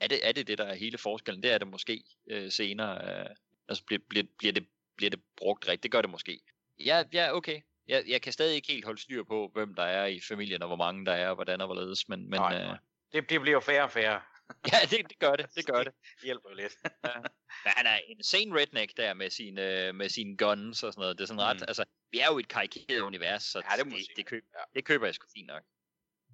er 0.00 0.08
det, 0.08 0.28
er 0.28 0.32
det 0.32 0.46
det, 0.46 0.58
der 0.58 0.64
er 0.64 0.74
hele 0.74 0.98
forskellen? 0.98 1.42
Det 1.42 1.52
er 1.52 1.58
det 1.58 1.68
måske 1.68 2.04
øh, 2.30 2.50
senere. 2.50 3.20
Øh, 3.20 3.36
Altså 3.68 3.84
bliver, 3.84 4.00
bliver, 4.08 4.26
bliver, 4.38 4.52
det, 4.52 4.66
bliver 4.96 5.10
det 5.10 5.20
brugt 5.36 5.68
rigtigt? 5.68 5.82
Det 5.82 5.90
gør 5.90 6.00
det 6.00 6.10
måske. 6.10 6.40
Ja, 6.78 7.02
ja 7.12 7.36
okay. 7.36 7.60
Jeg, 7.88 8.04
jeg 8.08 8.22
kan 8.22 8.32
stadig 8.32 8.54
ikke 8.54 8.72
helt 8.72 8.84
holde 8.84 9.00
styr 9.00 9.24
på, 9.24 9.50
hvem 9.54 9.74
der 9.74 9.82
er 9.82 10.06
i 10.06 10.20
familien, 10.20 10.62
og 10.62 10.68
hvor 10.68 10.76
mange 10.76 11.06
der 11.06 11.12
er, 11.12 11.28
og 11.28 11.34
hvordan 11.34 11.60
og 11.60 11.66
hvorledes, 11.66 12.08
men... 12.08 12.30
men 12.30 12.40
nej, 12.40 12.64
nej. 12.64 12.78
Det, 13.12 13.30
det 13.30 13.40
bliver 13.40 13.60
færre 13.60 13.82
og 13.82 13.90
færre. 13.90 14.20
ja, 14.72 14.78
det, 14.90 15.10
det 15.10 15.18
gør 15.18 15.36
det, 15.36 15.46
det 15.54 15.66
gør 15.66 15.82
det. 15.82 15.92
Det 16.14 16.24
hjælper 16.24 16.50
jo 16.50 16.56
lidt. 16.56 16.76
ja. 16.84 17.16
Men 17.64 17.72
han 17.76 17.86
er 17.86 17.98
en 18.08 18.22
sen 18.22 18.54
redneck 18.54 18.96
der 18.96 19.14
med 19.14 19.30
sine, 19.30 19.92
med 19.92 20.08
sine 20.08 20.36
guns 20.36 20.82
og 20.82 20.92
sådan 20.92 21.00
noget. 21.00 21.18
Det 21.18 21.24
er 21.24 21.26
sådan 21.26 21.42
ret, 21.42 21.56
mm. 21.56 21.64
altså, 21.68 21.84
vi 22.10 22.18
er 22.18 22.26
jo 22.26 22.38
et 22.38 22.48
karikeret 22.48 23.00
univers, 23.00 23.42
så 23.42 23.62
ja, 23.70 23.82
det, 23.82 23.92
det, 23.92 24.06
det, 24.16 24.26
køb, 24.26 24.44
ja. 24.54 24.64
det 24.74 24.84
køber 24.84 25.06
jeg 25.06 25.14
sgu 25.14 25.26
fint 25.34 25.46
nok. 25.46 25.62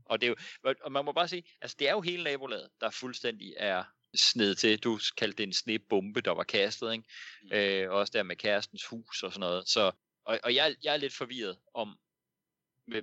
Og, 0.04 0.20
det 0.20 0.26
er 0.26 0.34
jo, 0.64 0.74
og 0.82 0.92
man 0.92 1.04
må 1.04 1.12
bare 1.12 1.28
sige, 1.28 1.44
altså 1.60 1.76
det 1.78 1.88
er 1.88 1.92
jo 1.92 2.00
hele 2.00 2.24
nabolaget, 2.24 2.68
der 2.80 2.90
fuldstændig 2.90 3.54
er 3.56 3.84
sned 4.14 4.54
til. 4.54 4.78
Du 4.78 5.00
kaldte 5.16 5.38
det 5.38 5.42
en 5.42 5.52
snebombe, 5.52 6.20
der 6.20 6.30
var 6.30 6.44
kastet, 6.44 6.92
ikke? 6.92 7.04
Mm. 7.42 7.52
Øh, 7.52 7.90
også 7.90 8.10
der 8.10 8.22
med 8.22 8.36
kærestens 8.36 8.86
hus 8.86 9.22
og 9.22 9.32
sådan 9.32 9.40
noget. 9.40 9.68
Så, 9.68 9.92
og, 10.24 10.40
og 10.44 10.54
jeg, 10.54 10.76
jeg 10.82 10.92
er 10.92 10.96
lidt 10.96 11.14
forvirret 11.14 11.58
om, 11.74 11.98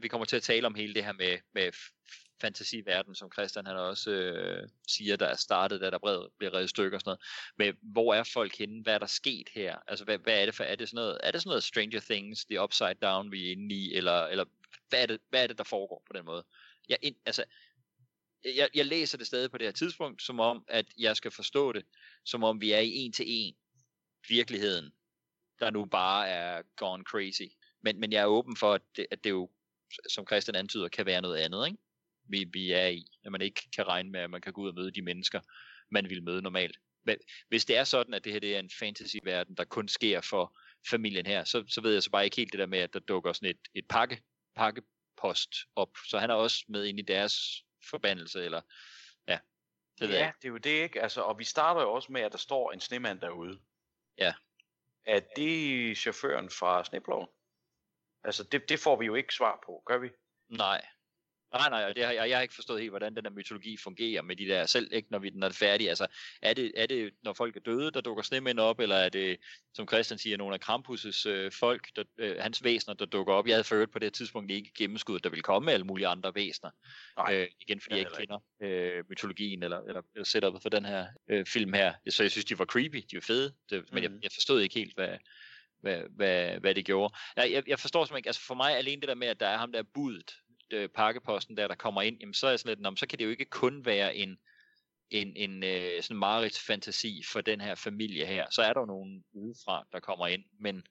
vi 0.02 0.08
kommer 0.08 0.26
til 0.26 0.36
at 0.36 0.44
tale 0.44 0.68
om 0.68 0.76
hele 0.76 0.94
det 0.94 1.06
her 1.06 1.14
med, 1.14 1.38
med 1.54 1.72
fantasiverden, 2.42 3.16
som 3.16 3.32
Christian 3.32 3.66
han 3.66 3.78
også 3.78 4.12
øh, 4.12 4.70
siger, 4.88 5.16
der 5.16 5.26
er 5.26 5.36
startet, 5.36 5.82
da 5.82 5.90
der 5.90 5.98
bred, 6.00 6.30
bliver 6.38 6.54
reddet 6.54 6.70
stykker 6.70 6.98
og 6.98 7.02
sådan 7.02 7.10
noget. 7.10 7.22
Men 7.58 7.92
hvor 7.94 8.14
er 8.14 8.24
folk 8.24 8.58
henne? 8.58 8.84
Hvad 8.84 8.94
er 8.94 8.98
der 9.00 9.06
sket 9.06 9.50
her? 9.52 9.78
Altså, 9.88 10.06
hvad, 10.06 10.18
hvad 10.18 10.42
er 10.42 10.46
det 10.46 10.56
for? 10.56 10.64
Er 10.64 10.76
det 10.76 10.90
sådan 10.90 10.96
noget, 10.96 11.18
er 11.24 11.32
det 11.32 11.42
sådan 11.42 11.50
noget 11.50 11.64
Stranger 11.64 12.00
Things, 12.00 12.46
The 12.46 12.62
Upside 12.62 12.94
Down, 13.02 13.32
vi 13.32 13.48
er 13.48 13.52
inde 13.52 13.76
i? 13.76 13.94
Eller, 13.94 14.26
eller 14.26 14.46
hvad, 14.90 15.02
er 15.02 15.06
det, 15.06 15.20
hvad 15.30 15.44
er 15.44 15.48
det, 15.48 15.58
der 15.58 15.64
foregår 15.64 16.04
på 16.08 16.14
den 16.14 16.26
måde? 16.26 16.44
Jeg, 16.90 16.98
ind, 17.02 17.16
altså, 17.26 17.44
jeg, 18.46 18.70
jeg 18.74 18.86
læser 18.86 19.18
det 19.18 19.28
stadig 19.28 19.52
på 19.52 19.58
det 19.58 19.68
her 19.68 19.72
tidspunkt, 19.72 20.22
som 20.22 20.40
om, 20.40 20.66
at 20.68 20.86
jeg 20.98 21.18
skal 21.18 21.32
forstå 21.32 21.72
det, 21.72 21.86
som 22.26 22.44
om 22.44 22.62
vi 22.62 22.72
er 22.72 22.80
i 22.80 22.92
en 22.96 23.14
til 23.14 23.26
en 23.28 23.56
virkeligheden, 24.30 24.92
der 25.60 25.70
nu 25.70 25.86
bare 25.86 26.30
er 26.30 26.62
gone 26.76 27.04
crazy. 27.04 27.54
Men, 27.82 28.00
men 28.00 28.12
jeg 28.12 28.22
er 28.22 28.26
åben 28.26 28.56
for, 28.56 28.74
at 28.74 28.82
det, 28.96 29.08
at 29.12 29.24
det 29.24 29.30
jo, 29.30 29.50
som 30.10 30.28
Christian 30.28 30.56
antyder, 30.56 30.88
kan 30.88 31.06
være 31.06 31.22
noget 31.22 31.38
andet, 31.38 31.68
ikke? 31.68 31.78
Vi, 32.30 32.46
vi 32.54 32.72
er 32.72 32.88
i, 32.88 33.06
at 33.26 33.32
man 33.32 33.42
ikke 33.42 33.70
kan 33.76 33.88
regne 33.88 34.10
med, 34.10 34.20
at 34.20 34.30
man 34.30 34.42
kan 34.42 34.54
gå 34.54 34.62
ud 34.62 34.70
og 34.70 34.76
møde 34.76 34.92
de 34.92 35.02
mennesker, 35.02 35.42
man 35.90 36.10
vil 36.10 36.24
møde 36.24 36.42
normalt. 36.42 36.78
Men 37.04 37.18
hvis 37.48 37.66
det 37.66 37.78
er 37.78 37.84
sådan, 37.84 38.14
at 38.14 38.24
det 38.24 38.34
her 38.34 38.40
det 38.40 38.56
er 38.56 38.60
en 38.60 38.70
fantasy-verden, 38.80 39.56
der 39.56 39.64
kun 39.64 39.88
sker 39.88 40.22
for 40.22 40.58
familien 40.90 41.26
her, 41.26 41.44
så, 41.44 41.64
så 41.68 41.82
ved 41.82 41.94
jeg 41.94 42.04
så 42.04 42.12
bare 42.12 42.26
ikke 42.26 42.38
helt 42.38 42.52
det 42.52 42.60
der 42.60 42.66
med, 42.66 42.80
at 42.80 42.94
der 42.94 43.00
dukker 43.00 43.34
sådan 43.34 43.50
et, 43.50 43.60
et 43.74 43.88
pakke, 43.88 44.22
pakkepost 44.56 45.56
op. 45.76 45.90
Så 46.08 46.20
han 46.20 46.30
er 46.30 46.34
også 46.34 46.66
med 46.68 46.86
ind 46.86 47.00
i 47.00 47.02
deres 47.02 47.64
forbandelse, 47.90 48.44
eller 48.44 48.62
ja, 49.28 49.40
det 50.00 50.10
ja, 50.10 50.32
det 50.42 50.48
er 50.48 50.50
jo 50.50 50.58
det 50.58 50.84
ikke, 50.84 51.02
altså, 51.02 51.22
og 51.22 51.40
vi 51.40 51.44
starter 51.44 51.82
jo 51.82 51.92
også 51.94 52.12
med, 52.12 52.22
at 52.22 52.32
der 52.32 52.38
står 52.38 52.72
en 52.72 52.80
snemand 52.80 53.20
derude. 53.20 53.60
Ja. 54.18 54.34
Er 55.06 55.20
det 55.36 55.98
chaufføren 55.98 56.50
fra 56.50 56.84
Sneploven? 56.84 57.28
Altså, 58.24 58.44
det, 58.44 58.70
det 58.70 58.80
får 58.80 58.96
vi 58.96 59.06
jo 59.06 59.16
ikke 59.16 59.34
svar 59.34 59.64
på, 59.66 59.84
gør 59.86 59.98
vi? 59.98 60.10
Nej. 60.50 60.86
Nej, 61.54 61.70
nej, 61.70 61.84
og 61.84 61.96
det 61.96 62.06
har, 62.06 62.12
jeg, 62.12 62.30
jeg 62.30 62.38
har 62.38 62.42
ikke 62.42 62.56
forstået 62.56 62.80
helt, 62.80 62.92
hvordan 62.92 63.16
den 63.16 63.24
der 63.24 63.30
mytologi 63.30 63.78
fungerer 63.78 64.22
med 64.22 64.36
de 64.36 64.48
der, 64.48 64.66
selv 64.66 64.90
ikke 64.94 65.08
når 65.12 65.20
vi 65.20 65.30
den 65.30 65.44
er 65.44 65.50
færdig. 65.50 65.90
Altså, 65.90 66.08
er 66.42 66.54
det, 66.54 66.72
er 66.76 66.86
det, 66.86 67.14
når 67.24 67.34
folk 67.34 67.56
er 67.56 67.60
døde, 67.60 67.92
der 67.92 68.02
dukker 68.02 68.24
snemænd 68.24 68.60
op, 68.60 68.80
eller 68.80 68.96
er 68.96 69.10
det, 69.10 69.38
som 69.74 69.88
Christian 69.88 70.18
siger, 70.18 70.38
nogle 70.38 70.54
af 70.56 70.70
Krampus' 70.70 71.30
øh, 71.30 71.52
folk, 71.52 71.88
der, 71.96 72.04
øh, 72.18 72.36
hans 72.40 72.64
væsener, 72.64 72.94
der 72.94 73.06
dukker 73.06 73.34
op? 73.34 73.48
Jeg 73.48 73.56
havde 73.56 73.64
ført 73.64 73.92
på 73.92 74.00
det 74.00 74.14
tidspunkt 74.14 74.52
ikke 74.52 74.72
gennemskuddet, 74.78 75.24
der 75.24 75.30
vil 75.30 75.42
komme 75.42 75.72
alle 75.72 75.86
mulige 75.86 76.08
andre 76.08 76.36
væsener. 76.36 76.72
Nej, 77.18 77.36
øh, 77.36 77.48
igen, 77.62 77.82
fordi 77.82 77.96
jeg, 77.96 78.04
jeg 78.04 78.12
ikke 78.22 78.40
kender 78.62 78.98
øh, 78.98 79.04
mytologien 79.10 79.64
eller, 79.64 79.80
eller, 79.80 80.02
eller 80.16 80.26
setupet 80.26 80.62
for 80.62 80.70
den 80.70 80.86
her 80.86 81.08
øh, 81.30 81.46
film 81.46 81.74
her. 81.74 81.94
Så 82.10 82.24
jeg 82.24 82.32
synes, 82.32 82.46
de 82.46 82.60
var 82.60 82.66
creepy, 82.66 83.04
de 83.12 83.16
var 83.16 83.22
fede, 83.28 83.54
det, 83.70 83.84
men 83.92 84.04
mm. 84.04 84.04
jeg, 84.04 84.24
jeg 84.24 84.32
forstod 84.34 84.62
ikke 84.62 84.76
helt, 84.76 84.96
hvad, 84.96 85.18
hvad, 85.82 86.02
hvad, 86.10 86.60
hvad 86.60 86.76
det 86.76 86.86
gjorde. 86.86 87.14
Jeg, 87.36 87.52
jeg, 87.52 87.64
jeg 87.68 87.80
forstår 87.80 88.06
simpelthen 88.06 88.20
ikke, 88.20 88.30
altså 88.30 88.42
for 88.42 88.56
mig 88.56 88.78
alene 88.78 89.02
det 89.02 89.10
der 89.10 89.16
med, 89.16 89.28
at 89.28 89.40
der 89.40 89.48
er 89.48 89.58
ham 89.58 89.72
der 89.72 89.84
budet, 89.94 90.32
øh, 90.74 90.90
pakkeposten 90.90 91.58
der, 91.58 91.68
der 91.68 91.76
kommer 91.76 92.02
ind, 92.02 92.18
jamen 92.20 92.34
så 92.34 92.48
er 92.48 92.52
jeg 92.52 92.60
sådan 92.60 92.84
lidt, 92.84 93.00
så 93.00 93.08
kan 93.08 93.20
det 93.20 93.26
jo 93.26 93.30
ikke 93.30 93.46
kun 93.46 93.86
være 93.86 94.16
en, 94.16 94.38
en, 95.10 95.36
en 95.36 95.64
øh, 95.64 96.04
sådan 96.04 96.18
marits 96.18 96.60
fantasi 96.60 97.24
for 97.24 97.42
den 97.42 97.62
her 97.62 97.76
familie 97.76 98.26
her. 98.26 98.50
Så 98.50 98.62
er 98.62 98.74
der 98.74 98.80
jo 98.80 98.86
nogen 98.86 99.24
udefra, 99.34 99.88
der 99.92 100.00
kommer 100.00 100.28
ind, 100.28 100.46
men 100.60 100.88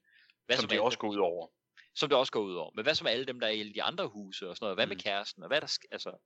hvad 0.47 0.57
som, 0.57 0.62
som 0.62 0.69
det 0.69 0.81
også 0.81 0.98
går 0.98 1.09
ud 1.09 1.16
over. 1.16 1.48
Som 1.94 2.09
det 2.09 2.19
også 2.19 2.32
går 2.32 2.40
ud 2.40 2.55
over. 2.55 2.70
Men 2.74 2.82
hvad 2.85 2.94
som 2.94 3.07
alle 3.07 3.27
dem, 3.27 3.40
der 3.40 3.47
er 3.47 3.51
i 3.51 3.73
de 3.73 3.82
andre 3.82 4.09
huse 4.09 4.48
og 4.48 4.57
sådan 4.57 4.65
noget? 4.65 4.77
Hvad 4.77 4.86
mm. 4.86 4.89
med 4.89 4.97
kæresten? 4.97 5.43
Og 5.43 5.48
hvad 5.48 5.61
der 5.61 5.78
altså, 5.90 6.16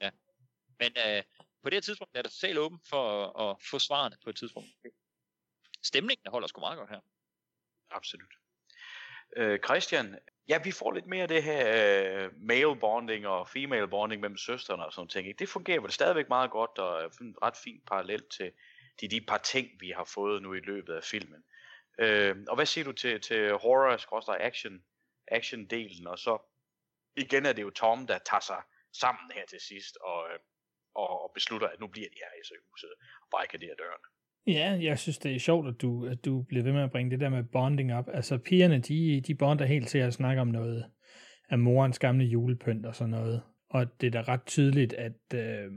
ja. 0.00 0.10
Men 0.78 0.92
øh, 1.06 1.22
på 1.62 1.70
det 1.70 1.76
her 1.76 1.80
tidspunkt 1.80 2.16
er 2.16 2.22
der 2.22 2.28
totalt 2.28 2.58
åben 2.58 2.80
for 2.88 3.26
at, 3.26 3.50
at 3.50 3.62
få 3.70 3.78
svarene 3.78 4.16
på 4.24 4.30
et 4.30 4.36
tidspunkt. 4.36 4.68
Stemningen 5.82 6.30
holder 6.30 6.48
sgu 6.48 6.60
meget 6.60 6.78
godt 6.78 6.90
her. 6.90 7.00
Absolut. 7.90 8.41
Øh, 9.36 9.58
Christian, 9.58 10.18
Ja, 10.48 10.58
vi 10.64 10.72
får 10.72 10.92
lidt 10.92 11.06
mere 11.06 11.22
af 11.22 11.28
det 11.28 11.42
her 11.42 12.24
øh, 12.24 12.30
male 12.36 12.76
bonding 12.76 13.26
og 13.26 13.48
female 13.48 13.88
bonding 13.88 14.20
mellem 14.20 14.36
søstrene 14.36 14.86
og 14.86 14.92
sådan 14.92 15.08
ting. 15.08 15.28
Ikke? 15.28 15.38
Det 15.38 15.48
fungerer 15.48 15.80
vel 15.80 15.90
stadigvæk 15.90 16.28
meget 16.28 16.50
godt 16.50 16.78
og 16.78 17.02
er 17.02 17.08
en 17.20 17.36
ret 17.42 17.56
fint 17.56 17.86
parallelt 17.86 18.30
til 18.30 18.52
de, 19.00 19.08
de 19.08 19.20
par 19.20 19.38
ting, 19.38 19.68
vi 19.80 19.90
har 19.90 20.04
fået 20.04 20.42
nu 20.42 20.54
i 20.54 20.60
løbet 20.60 20.94
af 20.94 21.04
filmen. 21.04 21.44
Øh, 21.98 22.36
og 22.48 22.54
hvad 22.54 22.66
siger 22.66 22.84
du 22.84 22.92
til, 22.92 23.20
til 23.20 23.52
horror 23.52 24.32
action, 24.40 24.84
action-delen? 25.32 26.06
Og 26.06 26.18
så 26.18 26.38
igen 27.16 27.46
er 27.46 27.52
det 27.52 27.62
jo 27.62 27.70
Tom, 27.70 28.06
der 28.06 28.18
tager 28.18 28.40
sig 28.40 28.62
sammen 28.92 29.30
her 29.34 29.46
til 29.46 29.60
sidst 29.60 29.96
og, 29.96 30.30
øh, 30.32 30.38
og, 30.94 31.22
og 31.22 31.30
beslutter, 31.34 31.68
at 31.68 31.80
nu 31.80 31.86
bliver 31.86 32.08
de 32.08 32.18
her 32.18 32.54
i 32.54 32.58
huset 32.70 32.90
og 33.22 33.28
brækker 33.30 33.58
de 33.58 33.66
her 33.66 33.74
dørene. 33.74 34.08
Ja, 34.46 34.78
jeg 34.80 34.98
synes, 34.98 35.18
det 35.18 35.34
er 35.34 35.38
sjovt, 35.38 35.68
at 35.68 35.82
du, 35.82 36.06
at 36.06 36.24
du 36.24 36.42
bliver 36.42 36.64
ved 36.64 36.72
med 36.72 36.82
at 36.82 36.90
bringe 36.90 37.10
det 37.10 37.20
der 37.20 37.28
med 37.28 37.42
bonding 37.52 37.94
op. 37.94 38.08
Altså, 38.14 38.38
pigerne, 38.38 38.78
de, 38.78 39.20
de 39.20 39.34
bonder 39.34 39.64
helt 39.64 39.88
til 39.88 39.98
at 39.98 40.14
snakke 40.14 40.40
om 40.40 40.48
noget 40.48 40.84
af 41.50 41.58
morens 41.58 41.98
gamle 41.98 42.24
julepynt 42.24 42.86
og 42.86 42.94
sådan 42.94 43.10
noget. 43.10 43.42
og 43.70 44.00
det 44.00 44.06
er 44.06 44.10
da 44.22 44.32
ret 44.32 44.44
tydeligt, 44.46 44.92
at, 44.92 45.12
øh, 45.34 45.70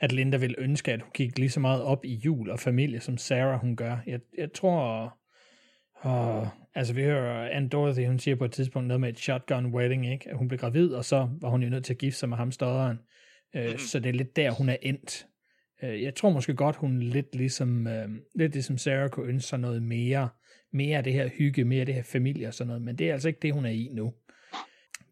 at 0.00 0.12
Linda 0.12 0.36
vil 0.36 0.54
ønske, 0.58 0.92
at 0.92 1.02
hun 1.02 1.10
gik 1.14 1.38
lige 1.38 1.50
så 1.50 1.60
meget 1.60 1.82
op 1.82 2.04
i 2.04 2.14
jul 2.14 2.50
og 2.50 2.60
familie, 2.60 3.00
som 3.00 3.16
Sarah 3.16 3.60
hun 3.60 3.76
gør. 3.76 3.96
Jeg, 4.06 4.20
jeg 4.38 4.52
tror, 4.52 5.12
og, 5.94 6.48
altså 6.74 6.94
vi 6.94 7.02
hører 7.02 7.50
Anne 7.50 7.68
Dorothy, 7.68 8.06
hun 8.06 8.18
siger 8.18 8.34
på 8.34 8.44
et 8.44 8.52
tidspunkt 8.52 8.88
noget 8.88 9.00
med 9.00 9.08
et 9.08 9.18
shotgun 9.18 9.66
wedding, 9.66 10.12
ikke? 10.12 10.30
At 10.30 10.36
hun 10.36 10.48
blev 10.48 10.58
gravid, 10.60 10.90
og 10.94 11.04
så 11.04 11.28
var 11.40 11.48
hun 11.48 11.62
jo 11.62 11.68
nødt 11.68 11.84
til 11.84 11.94
at 11.94 11.98
gifte 11.98 12.18
sig 12.18 12.28
med 12.28 12.36
ham 12.36 12.52
støderen. 12.52 12.98
Øh, 13.56 13.68
Mhm. 13.68 13.78
Så 13.78 14.00
det 14.00 14.08
er 14.08 14.12
lidt 14.14 14.36
der, 14.36 14.50
hun 14.50 14.68
er 14.68 14.76
endt. 14.82 15.26
Øh, 15.82 16.02
jeg 16.02 16.14
tror 16.14 16.30
måske 16.30 16.54
godt, 16.54 16.76
hun 16.76 17.00
lidt 17.00 17.34
ligesom, 17.34 17.86
øh, 17.86 18.08
lidt 18.34 18.52
ligesom 18.52 18.78
Sarah 18.78 19.08
kunne 19.08 19.28
ønske 19.28 19.48
sig 19.48 19.58
noget 19.58 19.82
mere, 19.82 20.28
mere 20.72 20.98
af 20.98 21.04
det 21.04 21.12
her 21.12 21.28
hygge, 21.28 21.64
mere 21.64 21.80
af 21.80 21.86
det 21.86 21.94
her 21.94 22.02
familie 22.02 22.48
og 22.48 22.54
sådan 22.54 22.68
noget, 22.68 22.82
men 22.82 22.98
det 22.98 23.08
er 23.08 23.12
altså 23.12 23.28
ikke 23.28 23.40
det, 23.42 23.54
hun 23.54 23.64
er 23.64 23.70
i 23.70 23.90
nu. 23.92 24.14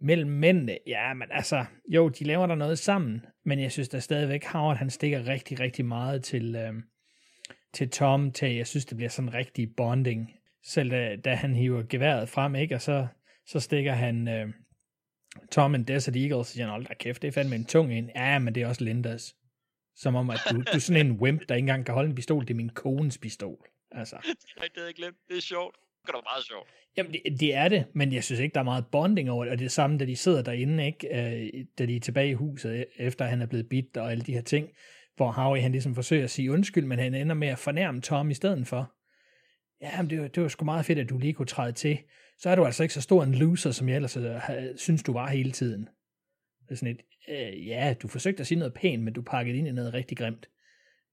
Mellem 0.01 0.31
mændene, 0.31 0.79
ja, 0.87 1.15
men 1.15 1.29
altså, 1.31 1.65
jo, 1.89 2.09
de 2.09 2.25
laver 2.25 2.47
der 2.47 2.55
noget 2.55 2.79
sammen, 2.79 3.27
men 3.45 3.61
jeg 3.61 3.73
synes 3.73 3.89
da 3.89 3.99
stadigvæk, 3.99 4.45
Howard, 4.45 4.77
han 4.77 4.91
stikker 4.91 5.27
rigtig, 5.27 5.61
rigtig 5.61 5.85
meget 5.85 6.25
til, 6.25 6.57
øh, 6.57 6.75
til 7.75 7.91
Tom, 7.91 8.33
til 8.33 8.55
jeg 8.55 8.67
synes, 8.67 8.85
det 8.85 8.97
bliver 8.97 9.11
sådan 9.11 9.29
en 9.29 9.35
rigtig 9.35 9.69
bonding. 9.77 10.33
Selv 10.65 10.91
da, 10.91 11.17
da 11.17 11.35
han 11.35 11.55
hiver 11.55 11.83
geværet 11.89 12.29
frem, 12.29 12.55
ikke, 12.55 12.75
og 12.75 12.83
så, 12.83 13.07
så 13.47 13.61
stikker 13.61 13.93
han 13.93 14.29
øh, 14.29 14.49
Tom 15.51 15.75
en 15.75 15.85
Desert 15.85 16.17
Eagle, 16.17 16.37
og 16.37 16.47
siger 16.47 16.65
han, 16.65 16.71
hold 16.71 16.87
da 16.87 16.95
kæft, 16.95 17.23
det 17.23 17.29
er 17.29 17.33
fandme 17.33 17.57
en 17.57 17.65
tung 17.65 17.93
en. 17.93 18.11
Ja, 18.17 18.39
men 18.39 18.55
det 18.55 18.63
er 18.63 18.67
også 18.67 18.85
Lindas. 18.85 19.35
Som 19.97 20.15
om, 20.15 20.31
at 20.31 20.41
du, 20.51 20.57
du 20.57 20.63
er 20.75 20.79
sådan 20.79 21.07
en 21.07 21.13
wimp, 21.13 21.49
der 21.49 21.55
ikke 21.55 21.65
engang 21.65 21.85
kan 21.87 21.95
holde 21.95 22.09
en 22.09 22.15
pistol. 22.15 22.43
Det 22.43 22.51
er 22.51 22.55
min 22.55 22.69
kones 22.69 23.19
pistol. 23.19 23.67
Altså. 23.91 24.17
Det 24.23 24.61
havde 24.75 24.87
jeg 24.87 24.95
glemt. 24.95 25.17
Det 25.29 25.37
er 25.37 25.41
sjovt. 25.41 25.77
Det 26.07 26.15
er 26.15 26.35
meget 26.35 26.45
sjovt. 26.45 26.69
Jamen, 26.97 27.13
det, 27.13 27.41
det 27.41 27.55
er 27.55 27.69
det, 27.69 27.85
men 27.95 28.13
jeg 28.13 28.25
synes 28.25 28.41
ikke, 28.41 28.55
der 28.55 28.61
er 28.61 28.65
meget 28.65 28.87
bonding 28.93 29.31
over 29.31 29.45
det, 29.45 29.53
og 29.53 29.59
det 29.59 29.65
er 29.65 29.69
samme, 29.69 29.99
da 29.99 30.05
de 30.05 30.17
sidder 30.17 30.43
derinde, 30.43 30.87
ikke? 30.87 31.09
Øh, 31.09 31.65
da 31.79 31.87
de 31.87 31.97
er 31.97 32.01
tilbage 32.01 32.31
i 32.31 32.35
huset, 32.35 32.87
efter 32.97 33.25
han 33.25 33.43
er 33.43 33.47
blevet 33.47 33.69
bidt 33.69 33.97
og 33.97 34.11
alle 34.11 34.25
de 34.25 34.33
her 34.33 34.41
ting, 34.41 34.69
hvor 35.17 35.31
Howie, 35.31 35.63
han 35.63 35.73
ligesom 35.73 35.95
forsøger 35.95 36.25
at 36.25 36.31
sige 36.31 36.53
undskyld, 36.53 36.85
men 36.85 36.99
han 36.99 37.15
ender 37.15 37.35
med 37.35 37.49
at 37.49 37.59
fornærme 37.59 38.01
Tom 38.01 38.31
i 38.31 38.35
stedet 38.35 38.67
for. 38.67 38.93
Ja, 39.81 40.03
men 40.03 40.11
det, 40.11 40.21
var, 40.21 40.29
det 40.29 40.43
var 40.43 40.49
sgu 40.49 40.65
meget 40.65 40.87
fedt, 40.87 40.99
at 40.99 41.09
du 41.09 41.19
lige 41.19 41.33
kunne 41.33 41.47
træde 41.47 41.73
til. 41.73 41.99
Så 42.39 42.51
er 42.51 42.55
du 42.55 42.65
altså 42.65 42.83
ikke 42.83 42.95
så 42.95 43.01
stor 43.01 43.23
en 43.23 43.35
loser, 43.35 43.71
som 43.71 43.89
jeg 43.89 43.97
ellers 43.97 44.19
synes, 44.81 45.03
du 45.03 45.13
var 45.13 45.29
hele 45.29 45.53
tiden. 45.53 45.89
Det 46.69 46.73
er 46.73 46.77
sådan 46.77 46.95
et, 46.95 47.01
øh, 47.29 47.67
ja, 47.67 47.95
du 48.03 48.09
forsøgte 48.09 48.41
at 48.41 48.47
sige 48.47 48.59
noget 48.59 48.75
pænt, 48.75 49.03
men 49.03 49.15
du 49.15 49.23
pakkede 49.23 49.59
ind 49.59 49.69
i 49.69 49.73
noget 49.73 49.95
rigtig 49.95 50.19
grimt. 50.19 50.49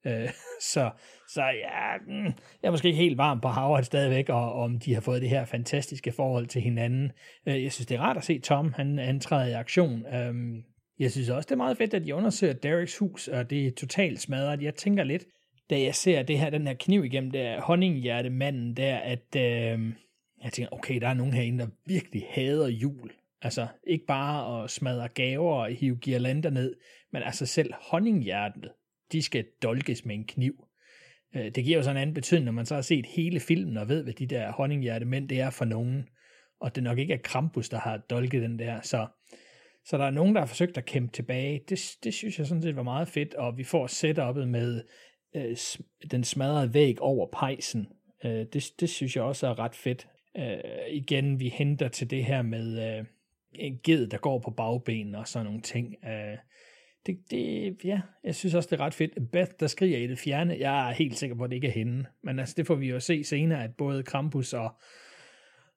Øh, 0.06 0.30
så, 0.74 0.92
så 1.30 1.44
ja, 1.44 1.98
mm, 2.08 2.26
jeg 2.62 2.68
er 2.68 2.72
måske 2.72 2.88
ikke 2.88 3.00
helt 3.00 3.18
varm 3.18 3.42
på 3.42 3.48
Howard 3.48 3.84
stadigvæk, 3.84 4.30
og 4.30 4.54
om 4.54 4.80
de 4.80 4.94
har 4.94 5.02
fået 5.02 5.22
det 5.22 5.30
her 5.30 5.46
fantastiske 5.46 6.12
forhold 6.12 6.48
til 6.48 6.62
hinanden. 6.62 7.12
Øh, 7.48 7.64
jeg 7.64 7.72
synes, 7.72 7.88
det 7.88 7.96
er 7.96 8.02
rart 8.02 8.18
at 8.18 8.24
se 8.24 8.40
Tom, 8.40 8.74
han, 8.74 8.98
han 8.98 9.20
træder 9.20 9.48
i 9.48 9.54
aktion. 9.54 10.06
Øh, 10.06 10.64
jeg 11.00 11.12
synes 11.12 11.30
også, 11.30 11.48
det 11.48 11.52
er 11.52 11.58
meget 11.58 11.78
fedt, 11.78 11.94
at 11.94 12.06
de 12.06 12.16
undersøger 12.16 12.54
Dereks 12.54 12.98
hus, 12.98 13.28
og 13.28 13.50
det 13.50 13.68
er 13.68 13.72
totalt 13.72 14.22
smadret. 14.22 14.62
Jeg 14.62 14.76
tænker 14.76 15.04
lidt, 15.04 15.26
da 15.70 15.82
jeg 15.82 15.96
ser 15.96 16.24
det 16.24 16.40
her, 16.40 16.50
den 16.50 16.68
her 16.68 16.74
kniv 16.74 17.06
igennem 17.06 17.32
der 17.32 17.62
honninghjertemanden 17.62 18.78
der, 18.78 18.98
at 18.98 19.36
øh, 19.36 19.94
jeg 20.44 20.52
tænker, 20.52 20.74
okay, 20.74 21.02
der 21.02 21.08
er 21.08 21.14
nogen 21.14 21.34
herinde, 21.34 21.60
der 21.60 21.68
virkelig 21.86 22.24
hader 22.30 22.68
jul. 22.68 23.12
Altså, 23.44 23.68
ikke 23.88 24.06
bare 24.06 24.64
at 24.64 24.70
smadre 24.70 25.08
gaver 25.08 25.54
og 25.54 25.72
hive 25.72 25.98
girlander 25.98 26.50
ned, 26.50 26.76
men 27.12 27.24
altså 27.24 27.46
selv 27.46 27.74
honninghjertet, 27.92 28.72
de 29.12 29.22
skal 29.22 29.46
dolkes 29.64 30.06
med 30.06 30.16
en 30.16 30.26
kniv. 30.26 30.68
Øh, 31.36 31.46
det 31.56 31.64
giver 31.64 31.78
jo 31.78 31.84
sådan 31.84 31.98
en 31.98 32.02
anden 32.02 32.14
betydning, 32.14 32.46
når 32.46 32.52
man 32.52 32.66
så 32.66 32.76
har 32.76 32.82
set 32.82 33.06
hele 33.06 33.40
filmen 33.40 33.78
og 33.78 33.90
ved, 33.90 34.04
hvad 34.04 34.14
de 34.14 34.26
der 34.26 34.52
honninghjertemænd 34.52 35.30
det 35.30 35.40
er 35.40 35.50
for 35.50 35.66
nogen. 35.66 36.10
Og 36.60 36.76
det 36.76 36.84
nok 36.84 36.98
ikke 36.98 37.14
er 37.14 37.18
Krampus, 37.24 37.70
der 37.70 37.80
har 37.80 37.98
dolket 37.98 38.42
den 38.42 38.60
der. 38.60 38.82
Så, 38.82 39.08
så 39.86 39.98
der 39.98 40.06
er 40.06 40.12
nogen, 40.12 40.36
der 40.36 40.42
har 40.42 40.46
forsøgt 40.46 40.78
at 40.78 40.86
kæmpe 40.86 41.14
tilbage. 41.14 41.62
Det, 41.70 41.98
det 42.04 42.14
synes 42.14 42.40
jeg 42.40 42.48
sådan 42.48 42.62
set 42.62 42.76
var 42.76 42.84
meget 42.84 43.08
fedt, 43.08 43.34
og 43.34 43.58
vi 43.58 43.64
får 43.64 43.88
setup'et 43.88 44.46
med 44.46 44.84
øh, 45.36 45.58
den 46.12 46.24
smadrede 46.24 46.74
væg 46.74 47.02
over 47.02 47.28
pejsen. 47.34 47.88
Øh, 48.26 48.46
det, 48.54 48.72
det 48.80 48.90
synes 48.90 49.16
jeg 49.16 49.24
også 49.24 49.48
er 49.48 49.60
ret 49.60 49.76
fedt. 49.76 50.08
Øh, 50.38 50.58
igen, 50.90 51.40
vi 51.40 51.50
henter 51.50 51.88
til 51.88 52.10
det 52.10 52.26
her 52.26 52.42
med 52.42 52.98
øh, 52.98 53.06
ged, 53.84 54.08
der 54.08 54.18
går 54.18 54.40
på 54.40 54.52
bagben 54.52 55.16
og 55.16 55.28
sådan 55.28 55.46
nogle 55.46 55.62
ting. 55.62 55.96
Øh, 56.06 56.38
det, 57.06 57.18
det, 57.32 57.78
ja, 57.84 58.02
jeg 58.24 58.36
synes 58.36 58.54
også, 58.54 58.70
det 58.72 58.80
er 58.80 58.86
ret 58.86 58.94
fedt. 58.94 59.32
Beth, 59.32 59.52
der 59.60 59.68
skriger 59.68 59.98
i 59.98 60.08
det 60.08 60.20
fjerne, 60.20 60.58
jeg 60.60 60.90
er 60.90 60.94
helt 60.94 61.18
sikker 61.18 61.36
på, 61.36 61.44
at 61.44 61.50
det 61.50 61.56
ikke 61.56 61.68
er 61.68 61.72
hende. 61.72 62.06
Men 62.24 62.40
altså, 62.40 62.56
det 62.58 62.68
får 62.68 62.76
vi 62.76 62.90
jo 62.90 63.00
se 63.00 63.24
senere, 63.24 63.64
at 63.64 63.76
både 63.76 64.04
Krampus 64.04 64.54
og, 64.54 64.72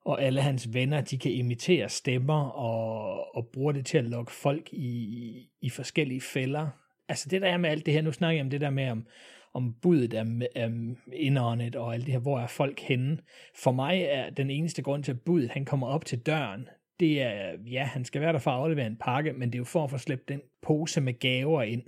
og 0.05 0.23
alle 0.23 0.41
hans 0.41 0.75
venner, 0.75 1.01
de 1.01 1.19
kan 1.19 1.33
imitere 1.33 1.89
stemmer 1.89 2.49
og, 2.49 3.37
og 3.37 3.49
bruger 3.53 3.73
det 3.73 3.87
til 3.87 3.99
at 3.99 4.05
lokke 4.05 4.33
folk 4.33 4.73
i, 4.73 5.49
i 5.61 5.71
forskellige 5.71 6.21
fælder. 6.21 6.69
Altså 7.09 7.29
det 7.29 7.43
der 7.43 7.49
er 7.49 7.57
med 7.57 7.71
alt 7.71 7.87
det 7.87 7.95
her, 7.95 8.03
nu 8.03 8.13
snakker 8.13 8.37
jeg 8.37 8.45
om 8.45 8.51
det 8.51 8.61
der 8.61 8.71
med, 8.71 8.91
om, 8.91 9.07
om 9.55 9.75
budet 9.83 10.15
er, 10.15 10.25
er 10.57 10.95
indåndet 11.13 11.77
og 11.77 11.95
alt 11.95 12.07
det 12.07 12.13
her, 12.13 12.21
hvor 12.21 12.41
er 12.41 12.47
folk 12.47 12.81
henne. 12.81 13.19
For 13.55 13.73
mig 13.73 14.03
er 14.03 14.31
den 14.31 14.51
eneste 14.51 14.83
grund 14.83 15.05
til, 15.05 15.13
at 15.13 15.21
budet 15.21 15.51
han 15.51 15.65
kommer 15.65 15.87
op 15.87 16.05
til 16.05 16.19
døren, 16.19 16.69
det 17.01 17.23
er, 17.23 17.53
ja, 17.71 17.85
han 17.85 18.05
skal 18.05 18.21
være 18.21 18.33
der 18.33 18.39
for 18.39 18.51
at 18.51 18.57
aflevere 18.57 18.87
en 18.87 18.97
pakke, 18.97 19.33
men 19.33 19.49
det 19.49 19.55
er 19.55 19.61
jo 19.61 19.65
for 19.65 19.85
at 19.85 19.91
få 19.91 19.99
slæbt 19.99 20.29
den 20.29 20.41
pose 20.63 21.01
med 21.01 21.19
gaver 21.19 21.63
ind. 21.63 21.83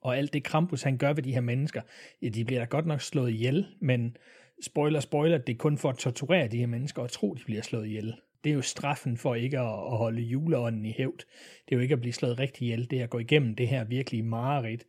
Og 0.00 0.16
alt 0.16 0.32
det 0.32 0.44
Krampus, 0.44 0.82
han 0.82 0.98
gør 0.98 1.12
ved 1.12 1.22
de 1.22 1.34
her 1.34 1.40
mennesker, 1.40 1.80
ja, 2.22 2.28
de 2.28 2.44
bliver 2.44 2.60
da 2.60 2.64
godt 2.64 2.86
nok 2.86 3.00
slået 3.00 3.30
ihjel, 3.30 3.66
men 3.80 4.16
spoiler, 4.62 5.00
spoiler, 5.00 5.38
det 5.38 5.52
er 5.52 5.56
kun 5.56 5.78
for 5.78 5.88
at 5.88 5.98
torturere 5.98 6.48
de 6.48 6.58
her 6.58 6.66
mennesker 6.66 7.02
og 7.02 7.10
tro, 7.10 7.34
de 7.34 7.44
bliver 7.44 7.62
slået 7.62 7.86
ihjel. 7.86 8.14
Det 8.44 8.50
er 8.50 8.54
jo 8.54 8.62
straffen 8.62 9.16
for 9.16 9.34
ikke 9.34 9.58
at, 9.58 9.66
at 9.92 9.98
holde 9.98 10.22
juleånden 10.22 10.84
i 10.84 10.94
hævd. 10.98 11.18
Det 11.64 11.72
er 11.72 11.76
jo 11.76 11.80
ikke 11.80 11.92
at 11.92 12.00
blive 12.00 12.12
slået 12.12 12.38
rigtig 12.38 12.62
ihjel, 12.62 12.90
det 12.90 13.00
er 13.00 13.04
at 13.04 13.10
gå 13.10 13.18
igennem 13.18 13.54
det 13.54 13.68
her 13.68 13.84
virkelige 13.84 14.22
mareridt. 14.22 14.84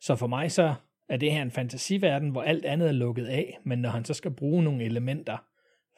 Så 0.00 0.16
for 0.16 0.26
mig 0.26 0.52
så 0.52 0.74
er 1.08 1.16
det 1.16 1.32
her 1.32 1.42
en 1.42 1.50
fantasiverden, 1.50 2.30
hvor 2.30 2.42
alt 2.42 2.64
andet 2.64 2.88
er 2.88 2.92
lukket 2.92 3.26
af, 3.26 3.58
men 3.64 3.78
når 3.78 3.90
han 3.90 4.04
så 4.04 4.14
skal 4.14 4.30
bruge 4.30 4.64
nogle 4.64 4.84
elementer 4.84 5.36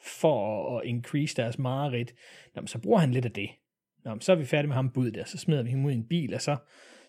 for 0.03 0.77
at, 0.77 0.85
increase 0.85 1.35
deres 1.35 1.59
mareridt, 1.59 2.13
nå, 2.55 2.65
så 2.65 2.79
bruger 2.79 2.99
han 2.99 3.11
lidt 3.11 3.25
af 3.25 3.31
det. 3.31 3.49
Nå, 4.05 4.19
så 4.19 4.31
er 4.31 4.35
vi 4.35 4.45
færdige 4.45 4.67
med 4.67 4.75
ham 4.75 4.89
bud 4.89 5.11
der, 5.11 5.25
så 5.25 5.37
smider 5.37 5.63
vi 5.63 5.69
ham 5.69 5.85
ud 5.85 5.91
i 5.91 5.95
en 5.95 6.07
bil, 6.07 6.33
og 6.33 6.41
så, 6.41 6.55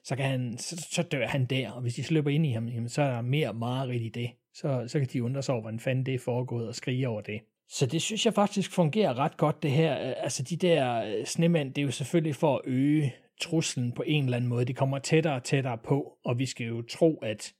så, 0.05 0.17
kan 0.17 0.25
han, 0.25 0.59
så, 0.59 0.87
så 0.91 1.03
dør 1.03 1.27
han 1.27 1.45
der, 1.45 1.71
og 1.71 1.83
hvis 1.83 1.95
de 1.95 2.03
slipper 2.03 2.31
ind 2.31 2.47
i 2.47 2.53
ham, 2.53 2.69
jamen, 2.69 2.89
så 2.89 3.03
er 3.03 3.11
der 3.11 3.23
mere 3.23 3.55
mareridt 3.55 4.03
i 4.03 4.09
det. 4.09 4.31
Så, 4.55 4.85
så 4.87 4.99
kan 4.99 5.09
de 5.13 5.23
undre 5.23 5.43
sig 5.43 5.53
over, 5.53 5.63
hvordan 5.63 5.81
fanden 5.81 6.07
det 6.07 6.15
er 6.15 6.19
foregået, 6.19 6.69
og 6.69 6.75
skrige 6.75 7.09
over 7.09 7.21
det. 7.21 7.41
Så 7.69 7.87
det 7.87 8.03
synes 8.03 8.27
jeg 8.27 8.35
faktisk 8.35 8.73
fungerer 8.73 9.19
ret 9.19 9.37
godt, 9.37 9.63
det 9.63 9.71
her. 9.71 9.95
Altså 9.95 10.43
de 10.43 10.57
der 10.57 11.05
øh, 11.05 11.27
snemænd, 11.27 11.75
det 11.75 11.83
er 11.83 11.87
jo 11.87 11.91
selvfølgelig 11.91 12.37
for 12.37 12.55
at 12.57 12.61
øge 12.65 13.15
truslen 13.41 13.93
på 13.93 14.03
en 14.07 14.25
eller 14.25 14.37
anden 14.37 14.49
måde. 14.49 14.65
De 14.65 14.75
kommer 14.75 14.99
tættere 14.99 15.35
og 15.35 15.45
tættere 15.45 15.79
på, 15.79 16.19
og 16.25 16.39
vi 16.39 16.47
skal 16.47 16.67
jo 16.67 16.83
tro, 16.83 17.17
at, 17.17 17.53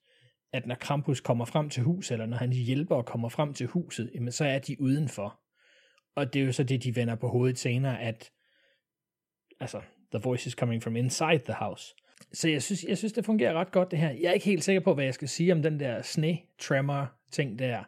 at 0.53 0.67
når 0.67 0.75
Krampus 0.75 1.21
kommer 1.21 1.45
frem 1.45 1.71
til 1.71 1.83
huset, 1.83 2.13
eller 2.15 2.27
når 2.27 2.37
hans 2.37 2.57
hjælpere 2.57 3.03
kommer 3.03 3.29
frem 3.29 3.55
til 3.55 3.67
huset, 3.67 4.11
jamen 4.15 4.33
så 4.33 4.45
er 4.45 4.59
de 4.59 4.81
udenfor. 4.81 5.41
Og 6.17 6.33
det 6.33 6.43
er 6.43 6.47
jo 6.47 6.53
så 6.53 6.63
det, 6.63 6.85
de 6.85 6.97
vender 6.97 7.15
på 7.15 7.29
hovedet 7.29 7.59
senere, 7.59 8.01
at 8.01 8.31
altså, 9.61 9.81
the 10.13 10.21
voice 10.25 10.47
is 10.47 10.53
coming 10.53 10.83
from 10.83 10.97
inside 10.97 11.41
the 11.45 11.55
house. 11.55 11.95
Så 12.33 12.49
jeg 12.49 12.63
synes, 12.63 12.85
jeg 12.85 12.99
synes, 12.99 13.13
det 13.13 13.25
fungerer 13.25 13.55
ret 13.55 13.73
godt, 13.73 13.91
det 13.91 13.99
her. 13.99 14.11
Jeg 14.11 14.29
er 14.29 14.33
ikke 14.33 14.47
helt 14.47 14.65
sikker 14.65 14.81
på, 14.81 14.95
hvad 14.95 15.05
jeg 15.05 15.15
skal 15.15 15.29
sige 15.29 15.53
om 15.53 15.63
den 15.63 15.81
der 15.81 16.03
sne-tremor-ting 16.03 17.59
der. 17.59 17.85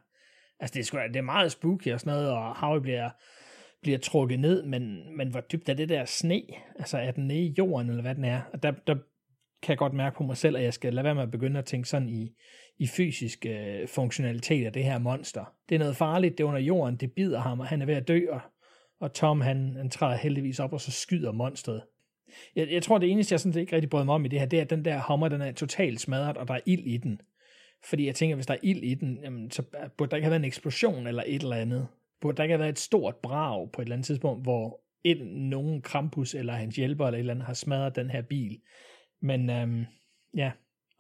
Altså, 0.61 0.75
det 0.75 0.81
er, 0.81 0.85
sgu, 0.85 0.99
det 1.09 1.17
er 1.17 1.23
meget 1.23 1.53
spooky 1.53 1.93
og 1.93 2.01
sådan 2.01 2.13
noget, 2.13 2.31
og 2.31 2.57
Howie 2.57 2.81
bliver, 2.81 3.11
bliver 3.83 3.99
trukket 3.99 4.41
ned, 4.41 4.63
men, 4.63 5.17
men 5.17 5.29
hvor 5.29 5.41
dybt 5.41 5.69
er 5.69 5.75
det 5.75 5.89
der 5.89 6.05
sne? 6.05 6.43
Altså, 6.79 6.99
er 6.99 7.11
den 7.11 7.27
nede 7.27 7.41
i 7.41 7.55
jorden, 7.59 7.89
eller 7.89 8.03
hvad 8.03 8.15
den 8.15 8.25
er? 8.25 8.43
Og 8.53 8.63
der, 8.63 8.71
der 8.71 8.97
kan 9.63 9.71
jeg 9.71 9.79
godt 9.79 9.93
mærke 9.93 10.17
på 10.17 10.23
mig 10.23 10.37
selv, 10.37 10.57
at 10.57 10.63
jeg 10.63 10.75
skal 10.75 10.95
lade 10.95 11.05
være 11.05 11.15
med 11.15 11.23
at 11.23 11.31
begynde 11.31 11.59
at 11.59 11.65
tænke 11.65 11.89
sådan 11.89 12.09
i, 12.09 12.33
i 12.79 12.87
fysisk 12.87 13.47
øh, 13.47 13.89
funktionalitet 13.89 14.67
af 14.67 14.73
det 14.73 14.85
her 14.85 14.99
monster. 14.99 15.55
Det 15.69 15.75
er 15.75 15.79
noget 15.79 15.97
farligt, 15.97 16.39
det 16.39 16.45
er 16.45 16.49
under 16.49 16.61
jorden, 16.61 16.97
det 16.97 17.13
bider 17.13 17.41
ham, 17.41 17.61
og 17.61 17.67
han 17.67 17.83
er 17.83 17.87
ved 17.87 17.95
at 17.95 18.09
dø, 18.09 18.21
og, 18.31 18.41
og 19.01 19.13
Tom 19.13 19.41
han, 19.41 19.75
han 19.77 19.91
træder 19.91 20.17
heldigvis 20.17 20.61
op, 20.61 20.73
og 20.73 20.81
så 20.81 20.91
skyder 20.91 21.33
monstret. 21.33 21.83
Jeg, 22.57 22.71
jeg 22.71 22.83
tror, 22.83 22.99
det 22.99 23.11
eneste, 23.11 23.33
jeg 23.33 23.41
sådan 23.41 23.53
set 23.53 23.61
ikke 23.61 23.77
rigtig 23.77 23.91
brød 23.91 24.05
mig 24.05 24.15
om 24.15 24.25
i 24.25 24.29
det 24.29 24.39
her, 24.39 24.47
det 24.47 24.57
er, 24.57 24.63
at 24.63 24.71
den 24.71 24.85
der 24.85 24.99
hammer, 24.99 25.29
den 25.29 25.41
er 25.41 25.53
totalt 25.53 26.01
smadret, 26.01 26.37
og 26.37 26.49
der 26.49 26.55
er 26.55 26.61
ild 26.67 26.87
i 26.87 26.97
den. 26.97 27.21
Fordi 27.85 28.07
jeg 28.07 28.15
tænker, 28.15 28.35
hvis 28.35 28.47
der 28.47 28.55
er 28.55 28.59
ild 28.63 28.83
i 28.83 28.95
den, 28.95 29.19
jamen, 29.23 29.51
så 29.51 29.63
burde 29.99 30.11
der 30.11 30.17
ikke 30.17 30.25
have 30.25 30.31
været 30.31 30.41
en 30.41 30.45
eksplosion 30.45 31.07
eller 31.07 31.23
et 31.27 31.43
eller 31.43 31.57
andet. 31.57 31.87
Burde 32.21 32.37
der 32.37 32.43
ikke 32.43 32.53
have 32.53 32.61
været 32.61 32.73
et 32.73 32.79
stort 32.79 33.17
brag 33.17 33.73
på 33.73 33.83
et 33.83 33.87
eller 33.87 33.97
andet 33.97 34.07
tidspunkt, 34.07 34.43
hvor 34.43 34.81
et, 35.05 35.27
nogen 35.27 35.83
Krampus 35.83 36.35
eller 36.35 36.53
hans 36.53 36.77
hjælper 36.77 37.07
eller 37.07 37.17
et 37.17 37.21
eller 37.21 37.35
andet 37.35 37.47
har 37.47 37.55
smadret 37.55 37.97
den 37.97 38.11
her 38.11 38.23
bil. 38.23 38.61
Men 39.21 39.51
øhm, 39.51 39.87
ja, 40.37 40.41
yeah, 40.41 40.53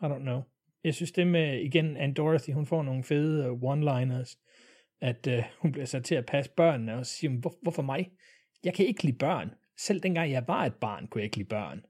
I 0.02 0.14
don't 0.14 0.22
know. 0.22 0.42
Jeg 0.84 0.94
synes 0.94 1.12
det 1.12 1.26
med, 1.26 1.60
igen, 1.60 1.96
Anne 1.96 2.14
Dorothy, 2.14 2.50
hun 2.52 2.66
får 2.66 2.82
nogle 2.82 3.04
fede 3.04 3.50
uh, 3.50 3.62
one-liners, 3.62 4.36
at 5.00 5.26
uh, 5.26 5.44
hun 5.58 5.72
bliver 5.72 5.86
sat 5.86 6.04
til 6.04 6.14
at 6.14 6.26
passe 6.26 6.50
børnene, 6.56 6.96
og 6.96 7.06
siger, 7.06 7.30
Hvor, 7.40 7.54
hvorfor 7.62 7.82
mig? 7.82 8.10
Jeg 8.64 8.74
kan 8.74 8.86
ikke 8.86 9.04
lide 9.04 9.18
børn. 9.18 9.50
Selv 9.78 10.00
dengang 10.00 10.32
jeg 10.32 10.44
var 10.48 10.64
et 10.64 10.74
barn, 10.74 11.06
kunne 11.06 11.20
jeg 11.20 11.24
ikke 11.24 11.36
lide 11.36 11.48
børn. 11.48 11.82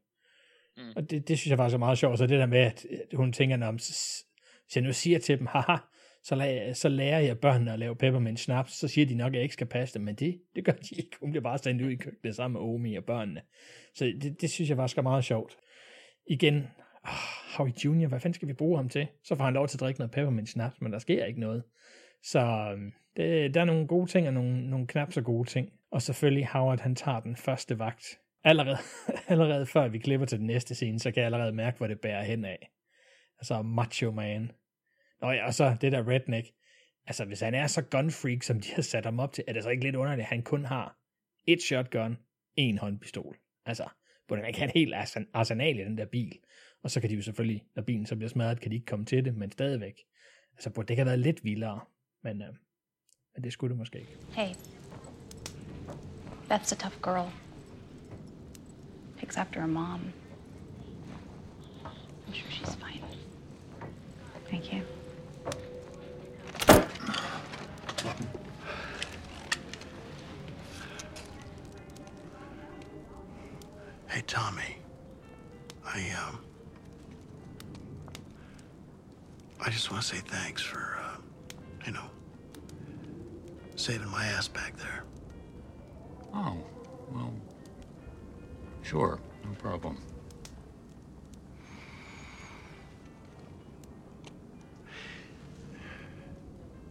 Mm. 0.77 0.93
Og 0.97 1.11
det, 1.11 1.29
det 1.29 1.39
synes 1.39 1.51
jeg 1.51 1.59
faktisk 1.59 1.75
er 1.75 1.79
meget 1.79 1.99
sjovt, 1.99 2.19
så 2.19 2.27
det 2.27 2.39
der 2.39 2.47
med, 2.47 2.59
at 2.59 2.87
hun 3.15 3.33
tænker, 3.33 3.57
når 3.57 3.73
hvis 3.73 4.77
jeg 4.77 4.83
nu 4.85 4.93
siger 4.93 5.19
til 5.19 5.39
dem, 5.39 5.47
haha, 5.47 5.77
så, 6.23 6.35
la- 6.35 6.75
så 6.75 6.89
lærer 6.89 7.21
jeg 7.21 7.39
børnene 7.39 7.73
at 7.73 7.79
lave 7.79 7.97
peppermint 7.97 8.41
snaps, 8.41 8.73
så 8.73 8.89
siger 8.89 9.07
de 9.07 9.15
nok, 9.15 9.33
at 9.33 9.35
jeg 9.35 9.43
ikke 9.43 9.53
skal 9.53 9.67
passe 9.67 9.95
dem, 9.95 10.03
men 10.03 10.15
det, 10.15 10.41
det 10.55 10.65
gør 10.65 10.73
de 10.73 10.95
ikke. 10.97 11.17
Hun 11.21 11.31
bliver 11.31 11.43
bare 11.43 11.59
sendt 11.59 11.83
ud 11.83 11.91
i 11.91 11.97
køkkenet 11.97 12.37
sammen 12.37 12.63
med 12.63 12.71
Omi 12.71 12.95
og 12.95 13.05
børnene. 13.05 13.43
Så 13.95 14.05
det, 14.05 14.41
det 14.41 14.51
synes 14.51 14.69
jeg 14.69 14.77
faktisk 14.77 14.99
er 14.99 15.03
meget 15.03 15.25
sjovt. 15.25 15.57
Igen, 16.31 16.69
oh, 17.05 17.57
Howie 17.57 17.75
Junior, 17.85 18.09
hvad 18.09 18.21
fanden 18.21 18.35
skal 18.35 18.49
vi 18.49 18.53
bruge 18.53 18.77
ham 18.77 18.89
til? 18.89 19.07
Så 19.25 19.37
får 19.37 19.45
han 19.45 19.55
lov 19.55 19.69
til 19.69 19.77
at 19.77 19.81
drikke 19.81 20.01
noget 20.01 20.11
peppermint 20.11 20.49
snaps, 20.49 20.81
men 20.81 20.93
der 20.93 20.99
sker 20.99 21.25
ikke 21.25 21.41
noget. 21.41 21.63
Så 22.23 22.41
øhm, 22.73 22.93
det, 23.17 23.55
der 23.55 23.61
er 23.61 23.65
nogle 23.65 23.87
gode 23.87 24.07
ting 24.07 24.27
og 24.27 24.35
nogle, 24.35 24.71
nogle 24.71 24.87
knap 24.87 25.13
så 25.13 25.23
gode 25.23 25.49
ting. 25.49 25.73
Og 25.91 26.03
selvfølgelig 26.03 26.47
Howard, 26.47 26.81
han 26.81 26.95
tager 26.95 27.21
den 27.21 27.37
første 27.37 27.79
vagt. 27.79 28.19
Allerede, 28.45 28.79
allerede 29.29 29.67
før 29.67 29.89
vi 29.89 29.99
klipper 29.99 30.27
til 30.27 30.39
den 30.39 30.47
næste 30.47 30.75
scene, 30.75 30.99
så 30.99 31.11
kan 31.11 31.21
jeg 31.21 31.27
allerede 31.27 31.53
mærke, 31.53 31.79
hvor 31.79 31.87
det 31.87 32.01
bærer 32.01 32.23
hen 32.23 32.45
af. 32.45 32.71
Altså 33.39 33.63
Macho 33.63 34.11
Man. 34.11 34.51
Nå 35.23 35.31
ja, 35.31 35.47
og 35.47 35.55
så 35.55 35.77
det 35.81 35.93
der 35.93 36.09
redneck. 36.09 36.47
Altså, 37.07 37.25
hvis 37.25 37.41
han 37.41 37.55
er 37.55 37.67
så 37.67 37.83
gunfreak, 37.83 38.43
som 38.43 38.61
de 38.61 38.73
har 38.75 38.83
sat 38.83 39.05
ham 39.05 39.21
op 39.21 39.33
til, 39.33 39.45
er 39.49 39.53
det 39.53 39.63
så 39.63 39.71
ikke 39.71 39.85
lidt 39.85 39.97
underligt, 39.97 40.25
at 40.25 40.29
han 40.29 40.43
kun 40.43 40.65
har 40.65 40.97
et 41.47 41.63
shotgun, 41.63 42.19
en 42.57 42.79
håndpistol. 42.79 43.37
Altså, 43.67 43.85
burde 44.31 44.43
man 44.43 44.49
ikke 44.49 44.59
have 44.59 44.69
et 44.69 44.75
helt 44.75 44.95
arsenal 45.35 45.79
i 45.79 45.85
den 45.85 45.99
der 45.99 46.05
bil? 46.05 46.39
Og 46.83 46.91
så 46.91 47.01
kan 47.01 47.11
de 47.11 47.15
jo 47.15 47.23
selvfølgelig, 47.23 47.65
når 47.77 47.83
bilen 47.83 48.07
så 48.07 48.17
bliver 48.17 48.29
smadret, 48.29 48.61
kan 48.61 48.71
de 48.71 48.77
ikke 48.77 48.87
komme 48.87 49.05
til 49.05 49.25
det, 49.25 49.37
men 49.37 49.51
stadigvæk. 49.53 49.95
Altså, 50.57 50.71
burde 50.71 50.87
det 50.87 50.91
ikke 50.91 51.01
have 51.01 51.07
været 51.07 51.19
lidt 51.19 51.45
vildere, 51.45 51.81
men, 52.23 52.43
øh, 52.43 52.49
men 53.35 53.45
det 53.45 53.53
skulle 53.53 53.71
det 53.71 53.79
måske 53.79 53.99
ikke. 53.99 54.17
Hey. 54.33 54.55
Beth's 56.51 56.73
a 56.73 56.77
tough 56.77 57.01
girl. 57.03 57.31
Picks 59.19 59.37
after 59.37 59.61
her 59.61 59.67
mom. 59.67 60.13
I'm 62.27 62.35
sure 62.35 62.51
she's 62.51 62.75
fine. 62.75 63.05
Thank 64.51 64.73
you. 64.73 65.00
Hey, 74.11 74.23
Tommy. 74.27 74.77
I, 75.87 76.11
um. 76.27 76.41
I 79.61 79.71
just 79.71 79.89
want 79.93 80.03
to 80.03 80.09
say 80.09 80.21
thanks 80.27 80.63
for, 80.63 80.99
uh, 81.01 81.17
you 81.87 81.93
know, 81.93 82.11
saving 83.77 84.09
my 84.09 84.25
ass 84.27 84.49
back 84.49 84.77
there. 84.79 85.05
Oh, 86.35 86.57
well, 87.13 87.33
sure, 88.83 89.21
no 89.45 89.51
problem. 89.61 89.97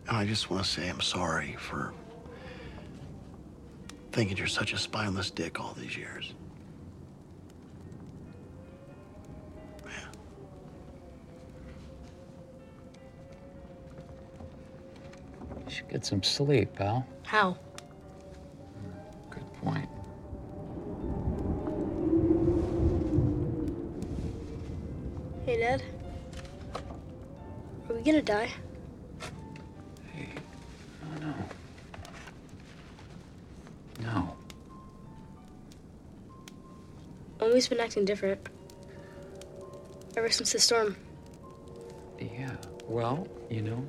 And 0.08 0.16
I 0.16 0.26
just 0.26 0.50
want 0.50 0.64
to 0.64 0.70
say 0.70 0.88
I'm 0.88 1.02
sorry 1.02 1.58
for 1.60 1.94
thinking 4.14 4.38
you're 4.38 4.48
such 4.48 4.72
a 4.72 4.78
spineless 4.78 5.32
dick 5.32 5.60
all 5.60 5.74
these 5.74 5.98
years. 5.98 6.34
Get 15.90 16.06
some 16.06 16.22
sleep, 16.24 16.74
pal. 16.76 17.06
How? 17.24 17.58
Good 19.30 19.54
point. 19.62 19.90
Hey, 25.46 25.58
Dad. 25.58 25.82
Are 27.90 27.96
we 27.96 28.02
gonna 28.02 28.22
die? 28.22 28.50
Hey, 30.14 30.30
no, 31.22 31.28
no. 31.28 31.34
No. 34.02 34.36
Omi's 37.42 37.68
been 37.68 37.80
acting 37.80 38.06
different. 38.06 38.40
Ever 40.16 40.30
since 40.30 40.52
the 40.52 40.60
storm. 40.60 40.96
Yeah, 42.20 42.56
well, 42.88 43.28
you 43.50 43.62
know. 43.62 43.84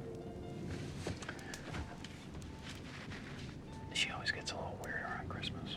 She 3.93 4.10
always 4.10 4.31
gets 4.31 4.52
a 4.52 4.55
little 4.55 4.78
weird 4.85 5.02
around 5.02 5.28
Christmas. 5.28 5.77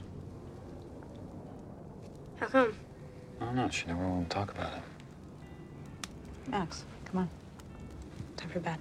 How 2.39 2.47
come? 2.47 2.73
She 3.73 3.87
never 3.87 4.07
wanted 4.07 4.29
to 4.29 4.35
talk 4.35 4.51
about 4.51 4.71
it. 4.71 4.83
Max, 6.47 6.85
come 7.05 7.21
on. 7.21 7.29
Time 8.37 8.49
for 8.49 8.59
bed. 8.59 8.77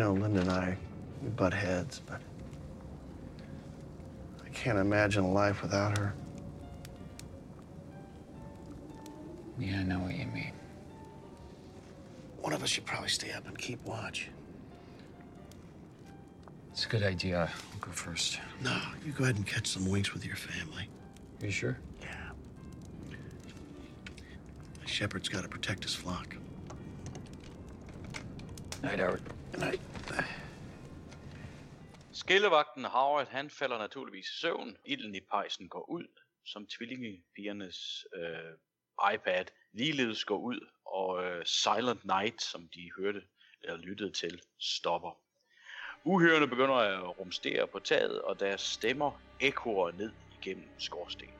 Know, 0.00 0.14
Linda 0.14 0.40
and 0.40 0.50
I, 0.50 0.76
we 1.22 1.28
butt 1.28 1.52
heads, 1.52 2.00
but 2.06 2.22
I 4.42 4.48
can't 4.48 4.78
imagine 4.78 5.24
a 5.24 5.30
life 5.30 5.60
without 5.60 5.98
her. 5.98 6.14
Yeah, 9.58 9.80
I 9.80 9.82
know 9.82 9.98
what 9.98 10.14
you 10.16 10.24
mean. 10.28 10.52
One 12.40 12.54
of 12.54 12.62
us 12.62 12.70
should 12.70 12.86
probably 12.86 13.10
stay 13.10 13.32
up 13.32 13.46
and 13.46 13.58
keep 13.58 13.84
watch. 13.84 14.28
It's 16.72 16.86
a 16.86 16.88
good 16.88 17.02
idea. 17.02 17.50
I'll 17.72 17.78
go 17.80 17.90
first. 17.92 18.40
No, 18.64 18.80
you 19.04 19.12
go 19.12 19.24
ahead 19.24 19.36
and 19.36 19.46
catch 19.46 19.66
some 19.66 19.86
winks 19.86 20.14
with 20.14 20.24
your 20.24 20.36
family. 20.36 20.88
Are 21.42 21.46
You 21.46 21.52
sure? 21.52 21.76
Yeah. 22.00 22.30
The 24.80 24.88
shepherd's 24.88 25.28
got 25.28 25.42
to 25.42 25.48
protect 25.48 25.82
his 25.82 25.94
flock. 25.94 26.34
Night, 28.82 28.98
Howard. 28.98 29.20
Good 29.52 29.60
night. 29.60 29.80
Skillevagten 32.12 32.84
Howard, 32.84 33.28
han 33.28 33.50
falder 33.50 33.78
naturligvis 33.78 34.26
i 34.26 34.40
søvn. 34.40 34.76
Ilden 34.84 35.14
i 35.14 35.20
pejsen 35.20 35.68
går 35.68 35.90
ud, 35.90 36.06
som 36.46 36.66
tvillingepigernes 36.66 38.06
øh, 38.14 39.14
iPad 39.14 39.44
ligeledes 39.72 40.24
går 40.24 40.38
ud, 40.38 40.68
og 40.84 41.24
øh, 41.24 41.46
Silent 41.46 42.04
Night, 42.04 42.42
som 42.42 42.68
de 42.74 42.90
hørte 42.98 43.22
eller 43.62 43.76
lyttede 43.76 44.12
til, 44.12 44.42
stopper. 44.58 45.20
Uhørende 46.04 46.48
begynder 46.48 46.74
at 46.74 47.18
rumstere 47.18 47.68
på 47.68 47.78
taget, 47.78 48.22
og 48.22 48.40
deres 48.40 48.60
stemmer 48.60 49.12
ekkoer 49.40 49.90
ned 49.90 50.12
igennem 50.30 50.70
skorstenen. 50.78 51.34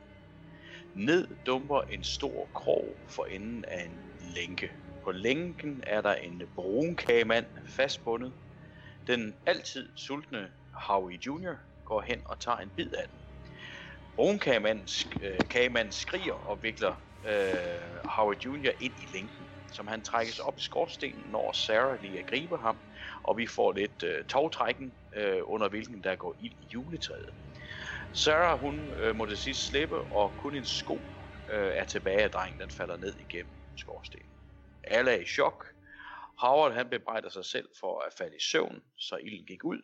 Ned 0.93 1.43
dumper 1.45 1.81
en 1.81 2.03
stor 2.03 2.45
krog 2.45 2.97
for 3.15 3.25
enden 3.25 3.65
af 3.65 3.85
en 3.85 3.99
lænke. 4.35 4.71
På 5.03 5.11
lænken 5.11 5.83
er 5.87 6.01
der 6.01 6.15
en 6.15 6.47
brunkagemand 6.55 7.45
fastbundet. 7.67 8.33
Den 9.07 9.37
altid 9.45 9.89
sultne 9.95 10.53
Howie 10.73 11.19
Jr. 11.25 11.55
går 11.85 12.01
hen 12.01 12.21
og 12.25 12.39
tager 12.39 12.57
en 12.57 12.69
bid 12.69 12.91
af 12.93 13.07
den. 13.09 13.19
Brunkagemanden 14.15 14.85
sk- 14.85 15.25
øh, 15.25 15.47
kagemanden 15.47 15.91
skriger 15.91 16.33
og 16.33 16.63
vikler 16.63 16.95
øh, 17.25 17.97
Howie 18.05 18.37
Jr. 18.45 18.71
ind 18.79 18.93
i 18.97 19.05
linken, 19.05 19.49
som 19.71 19.87
han 19.87 20.03
trækkes 20.03 20.39
op 20.39 20.57
i 20.57 20.61
skorstenen, 20.61 21.31
når 21.31 21.51
Sarah 21.51 22.01
lige 22.01 22.23
griber 22.23 22.57
ham, 22.57 22.79
og 23.23 23.37
vi 23.37 23.47
får 23.47 23.71
lidt 23.73 24.03
øh, 24.03 24.25
togtrækken, 24.25 24.95
øh, 25.13 25.41
under 25.43 25.69
hvilken 25.69 26.03
der 26.03 26.15
går 26.15 26.35
ild 26.39 26.55
i 26.59 26.69
juletræet. 26.73 27.29
Sarah, 28.13 28.59
hun 28.59 28.93
øh, 28.93 29.15
må 29.15 29.25
til 29.25 29.37
sidst 29.37 29.67
slippe, 29.67 30.03
og 30.03 30.35
kun 30.37 30.55
en 30.55 30.65
sko 30.65 31.11
øh, 31.49 31.71
er 31.75 31.83
tilbage 31.83 32.23
af 32.23 32.31
drengen, 32.31 32.59
den 32.61 32.69
falder 32.69 32.97
ned 32.97 33.15
igennem 33.19 33.55
skorstenen. 33.77 34.27
Alle 34.83 35.11
er 35.11 35.19
i 35.19 35.25
chok. 35.25 35.70
Howard 36.41 36.73
han 36.73 36.89
bebrejder 36.89 37.29
sig 37.29 37.45
selv 37.45 37.69
for 37.79 37.99
at 37.99 38.13
falde 38.13 38.35
i 38.35 38.39
søvn, 38.39 38.83
så 38.97 39.15
ilden 39.15 39.45
gik 39.45 39.63
ud. 39.63 39.81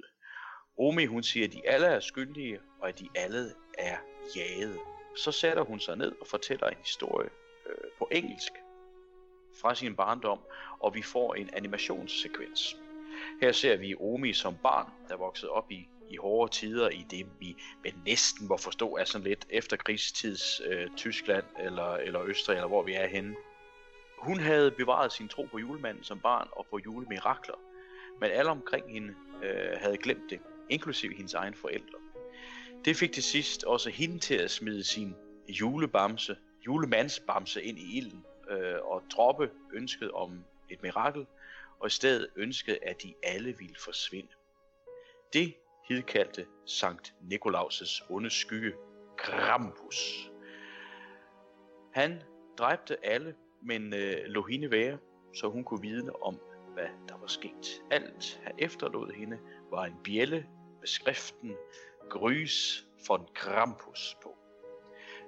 Omi 0.79 1.05
hun 1.05 1.23
siger, 1.23 1.47
at 1.47 1.53
de 1.53 1.67
alle 1.67 1.87
er 1.87 1.99
skyldige, 1.99 2.59
og 2.81 2.89
at 2.89 2.99
de 2.99 3.09
alle 3.15 3.53
er 3.77 3.97
jaget. 4.35 4.79
Så 5.15 5.31
sætter 5.31 5.63
hun 5.63 5.79
sig 5.79 5.97
ned 5.97 6.15
og 6.21 6.27
fortæller 6.27 6.67
en 6.67 6.77
historie 6.77 7.29
øh, 7.69 7.91
på 7.97 8.07
engelsk 8.11 8.51
fra 9.61 9.75
sin 9.75 9.95
barndom, 9.95 10.39
og 10.79 10.95
vi 10.95 11.01
får 11.01 11.33
en 11.33 11.49
animationssekvens. 11.53 12.77
Her 13.41 13.51
ser 13.51 13.77
vi 13.77 13.95
Omi 13.99 14.33
som 14.33 14.57
barn, 14.63 14.91
der 15.09 15.17
voksede 15.17 15.51
op 15.51 15.71
i, 15.71 15.87
i 16.09 16.17
hårde 16.17 16.51
tider 16.51 16.89
i 16.89 17.05
det, 17.09 17.27
vi 17.39 17.55
men 17.83 17.93
næsten 18.05 18.47
må 18.47 18.57
forstå 18.57 18.95
er 18.95 19.03
sådan 19.03 19.27
lidt 19.27 19.47
efterkrigstids 19.49 20.61
øh, 20.65 20.87
Tyskland 20.95 21.45
eller, 21.59 21.93
eller 21.93 22.23
Østrig, 22.23 22.55
eller 22.55 22.67
hvor 22.67 22.83
vi 22.83 22.93
er 22.93 23.07
henne. 23.07 23.35
Hun 24.17 24.39
havde 24.39 24.71
bevaret 24.71 25.11
sin 25.11 25.27
tro 25.27 25.43
på 25.43 25.57
julemanden 25.57 26.03
som 26.03 26.19
barn 26.19 26.47
og 26.51 26.67
på 26.69 26.79
julemirakler, 26.85 27.55
men 28.21 28.31
alle 28.31 28.51
omkring 28.51 28.91
hende 28.91 29.15
øh, 29.43 29.77
havde 29.77 29.97
glemt 29.97 30.29
det, 30.29 30.39
inklusive 30.69 31.15
hendes 31.15 31.33
egen 31.33 31.53
forældre. 31.53 31.97
Det 32.85 32.95
fik 32.95 33.11
til 33.11 33.23
sidst 33.23 33.63
også 33.63 33.89
hende 33.89 34.19
til 34.19 34.35
at 34.35 34.51
smide 34.51 34.83
sin 34.83 35.15
julebamse, 35.49 36.37
julemandsbamse 36.65 37.63
ind 37.63 37.79
i 37.79 37.97
ilden 37.97 38.25
øh, 38.49 38.75
og 38.81 39.03
droppe 39.11 39.51
ønsket 39.73 40.11
om 40.11 40.45
et 40.69 40.83
mirakel, 40.83 41.25
og 41.79 41.87
i 41.87 41.89
stedet 41.89 42.29
ønskede, 42.35 42.77
at 42.83 43.03
de 43.03 43.13
alle 43.23 43.57
ville 43.57 43.75
forsvinde. 43.79 44.31
Det 45.33 45.53
hidkaldte 45.87 46.45
Sankt 46.65 47.13
Nikolaus' 47.21 48.07
onde 48.09 48.29
skygge, 48.29 48.73
Krampus. 49.17 50.31
Han 51.93 52.21
dræbte 52.57 53.05
alle, 53.05 53.35
men 53.61 53.93
øh, 53.93 54.17
lå 54.25 54.43
hende 54.43 54.71
være, 54.71 54.97
så 55.33 55.49
hun 55.49 55.63
kunne 55.63 55.81
vide 55.81 56.11
om, 56.21 56.39
hvad 56.73 56.87
der 57.07 57.17
var 57.17 57.27
sket. 57.27 57.83
Alt 57.91 58.41
han 58.43 58.55
efterlod 58.57 59.11
hende 59.11 59.39
var 59.71 59.85
en 59.85 59.95
bjælle 60.03 60.45
med 60.79 60.87
skriften 60.87 61.55
Grys 62.09 62.87
von 63.07 63.27
Krampus 63.35 64.17
på. 64.23 64.37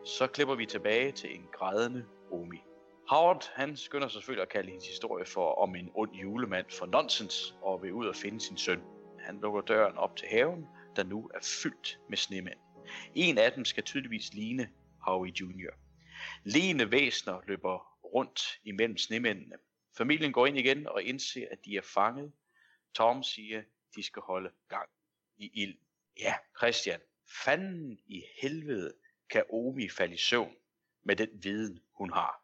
Så 0.05 0.27
klipper 0.27 0.55
vi 0.55 0.65
tilbage 0.65 1.11
til 1.11 1.35
en 1.35 1.45
grædende 1.53 2.05
Omi. 2.31 2.61
Howard, 3.09 3.51
han 3.53 3.77
skynder 3.77 4.07
sig 4.07 4.13
selvfølgelig 4.13 4.41
at 4.41 4.49
kalde 4.49 4.69
hendes 4.69 4.87
historie 4.87 5.25
for 5.25 5.55
om 5.55 5.75
en 5.75 5.89
ond 5.95 6.11
julemand 6.15 6.65
for 6.79 6.85
nonsens, 6.85 7.55
og 7.61 7.83
vil 7.83 7.93
ud 7.93 8.07
og 8.07 8.15
finde 8.15 8.41
sin 8.41 8.57
søn. 8.57 8.81
Han 9.19 9.39
lukker 9.41 9.61
døren 9.61 9.97
op 9.97 10.15
til 10.15 10.27
haven, 10.27 10.65
der 10.95 11.03
nu 11.03 11.29
er 11.33 11.39
fyldt 11.63 11.99
med 12.09 12.17
snemænd. 12.17 12.59
En 13.15 13.37
af 13.37 13.51
dem 13.51 13.65
skal 13.65 13.83
tydeligvis 13.83 14.33
ligne 14.33 14.69
Howie 15.01 15.33
Jr. 15.41 15.73
Lene 16.43 16.91
væsner 16.91 17.39
løber 17.47 17.88
rundt 18.13 18.59
imellem 18.63 18.97
snemændene. 18.97 19.55
Familien 19.97 20.31
går 20.31 20.47
ind 20.47 20.57
igen 20.57 20.87
og 20.87 21.03
indser, 21.03 21.47
at 21.51 21.65
de 21.65 21.77
er 21.77 21.81
fanget. 21.81 22.31
Tom 22.95 23.23
siger, 23.23 23.63
de 23.95 24.03
skal 24.03 24.21
holde 24.21 24.51
gang 24.69 24.89
i 25.37 25.51
ild. 25.53 25.77
Ja, 26.19 26.33
Christian, 26.57 26.99
fanden 27.45 27.99
i 28.07 28.23
helvede 28.41 28.93
kan 29.29 29.43
Omi 29.49 29.89
falde 29.89 30.13
i 30.13 30.17
søvn 30.17 30.55
med 31.03 31.15
den 31.15 31.29
viden, 31.43 31.79
hun 31.93 32.13
har 32.13 32.43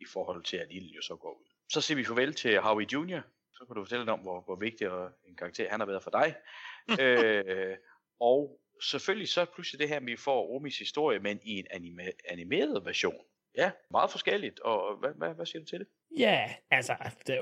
i 0.00 0.04
forhold 0.12 0.44
til, 0.44 0.56
at 0.56 0.68
ilden 0.70 0.90
jo 0.90 1.02
så 1.02 1.16
går 1.16 1.40
ud. 1.40 1.46
Så 1.68 1.80
siger 1.80 1.96
vi 1.96 2.04
farvel 2.04 2.34
til 2.34 2.60
Howie 2.60 2.86
Jr., 2.92 3.20
så 3.52 3.64
kan 3.64 3.76
du 3.76 3.84
fortælle 3.84 4.12
om, 4.12 4.20
hvor, 4.20 4.40
hvor 4.40 4.56
vigtig 4.56 4.86
en 5.28 5.36
karakter 5.36 5.70
han 5.70 5.80
har 5.80 5.86
været 5.86 6.02
for 6.02 6.10
dig. 6.10 6.36
øh, 7.04 7.76
og 8.20 8.60
selvfølgelig 8.82 9.28
så 9.28 9.44
pludselig 9.44 9.78
det 9.78 9.88
her, 9.88 9.96
at 9.96 10.06
vi 10.06 10.16
får 10.16 10.54
Omis 10.56 10.78
historie, 10.78 11.18
men 11.18 11.40
i 11.42 11.58
en 11.58 11.66
anime, 11.70 12.12
animeret 12.24 12.84
version. 12.84 13.24
Ja, 13.56 13.70
meget 13.90 14.10
forskelligt. 14.10 14.60
Og 14.60 14.96
hvad, 15.00 15.10
hvad, 15.16 15.34
hvad 15.34 15.46
siger 15.46 15.60
du 15.60 15.66
til 15.66 15.78
det? 15.78 15.86
Ja, 16.18 16.50
altså, 16.70 16.94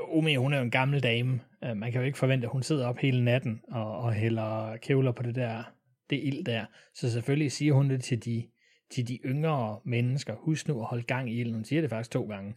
Omi, 0.08 0.34
hun 0.34 0.52
er 0.52 0.56
jo 0.56 0.64
en 0.64 0.70
gammel 0.70 1.02
dame. 1.02 1.40
Uh, 1.62 1.76
man 1.76 1.92
kan 1.92 2.00
jo 2.00 2.06
ikke 2.06 2.18
forvente, 2.18 2.46
at 2.46 2.52
hun 2.52 2.62
sidder 2.62 2.86
op 2.86 2.98
hele 2.98 3.24
natten 3.24 3.62
og, 3.72 3.98
og 3.98 4.12
hælder 4.12 4.76
kævler 4.76 5.12
på 5.12 5.22
det 5.22 5.34
der, 5.34 5.62
det 6.10 6.20
ild 6.24 6.44
der. 6.44 6.64
Så 6.94 7.12
selvfølgelig 7.12 7.52
siger 7.52 7.72
hun 7.72 7.90
det 7.90 8.04
til 8.04 8.24
de, 8.24 8.48
til 8.90 9.08
de 9.08 9.18
yngre 9.24 9.80
mennesker. 9.84 10.34
Husk 10.34 10.68
nu 10.68 10.80
at 10.80 10.86
holde 10.86 11.04
gang 11.04 11.30
i 11.30 11.40
ilden. 11.40 11.54
Hun 11.54 11.64
siger 11.64 11.80
det 11.80 11.90
faktisk 11.90 12.10
to 12.10 12.24
gange. 12.24 12.54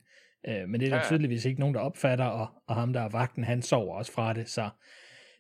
Uh, 0.48 0.70
men 0.70 0.80
det 0.80 0.86
er 0.86 0.90
der 0.90 0.98
ja, 0.98 1.08
tydeligvis 1.08 1.46
ikke 1.46 1.60
nogen, 1.60 1.76
der 1.76 1.82
opfatter, 1.82 2.26
og, 2.26 2.48
og 2.68 2.76
ham, 2.76 2.94
der 2.94 3.02
er 3.02 3.10
vagten, 3.10 3.44
han 3.44 3.62
sover 3.62 3.96
også 3.96 4.12
fra 4.12 4.34
det, 4.34 4.50
så 4.50 4.70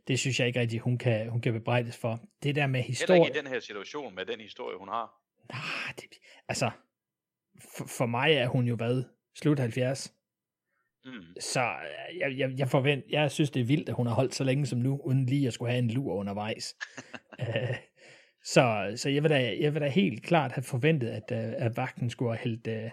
det 0.07 0.19
synes 0.19 0.39
jeg 0.39 0.47
ikke 0.47 0.59
rigtigt, 0.59 0.81
hun 0.81 0.97
kan, 0.97 1.29
hun 1.29 1.41
kan 1.41 1.53
bebrejdes 1.53 1.97
for. 1.97 2.19
Det 2.43 2.55
der 2.55 2.67
med 2.67 2.81
historie... 2.81 3.19
Heller 3.19 3.27
ikke 3.27 3.39
i 3.39 3.41
den 3.41 3.51
her 3.51 3.59
situation 3.59 4.15
med 4.15 4.25
den 4.25 4.39
historie, 4.39 4.77
hun 4.77 4.87
har. 4.87 5.13
Nej, 5.49 5.93
det, 5.95 6.03
altså, 6.47 6.71
for, 7.77 7.85
for 7.97 8.05
mig 8.05 8.33
er 8.33 8.47
hun 8.47 8.65
jo 8.65 8.75
hvad? 8.75 9.03
Slut 9.35 9.59
70. 9.59 10.13
Mm. 11.05 11.11
Så 11.39 11.61
jeg, 12.19 12.37
jeg, 12.37 12.51
jeg, 12.57 12.69
forvent, 12.69 13.03
jeg 13.09 13.31
synes, 13.31 13.49
det 13.49 13.59
er 13.59 13.65
vildt, 13.65 13.89
at 13.89 13.95
hun 13.95 14.07
har 14.07 14.13
holdt 14.13 14.35
så 14.35 14.43
længe 14.43 14.65
som 14.65 14.79
nu, 14.79 15.01
uden 15.05 15.25
lige 15.25 15.47
at 15.47 15.53
skulle 15.53 15.71
have 15.71 15.83
en 15.83 15.91
lur 15.91 16.13
undervejs. 16.13 16.75
uh, 17.39 17.75
så 18.53 18.93
så 18.95 19.09
jeg, 19.09 19.23
vil 19.23 19.31
da, 19.31 19.57
jeg 19.59 19.73
vil 19.73 19.81
da 19.81 19.87
helt 19.87 20.23
klart 20.23 20.51
have 20.51 20.63
forventet, 20.63 21.07
at, 21.07 21.23
uh, 21.31 21.65
at 21.65 21.77
vagten 21.77 22.09
skulle 22.09 22.37
have 22.37 22.43
hældt, 22.43 22.67
uh, 22.67 22.91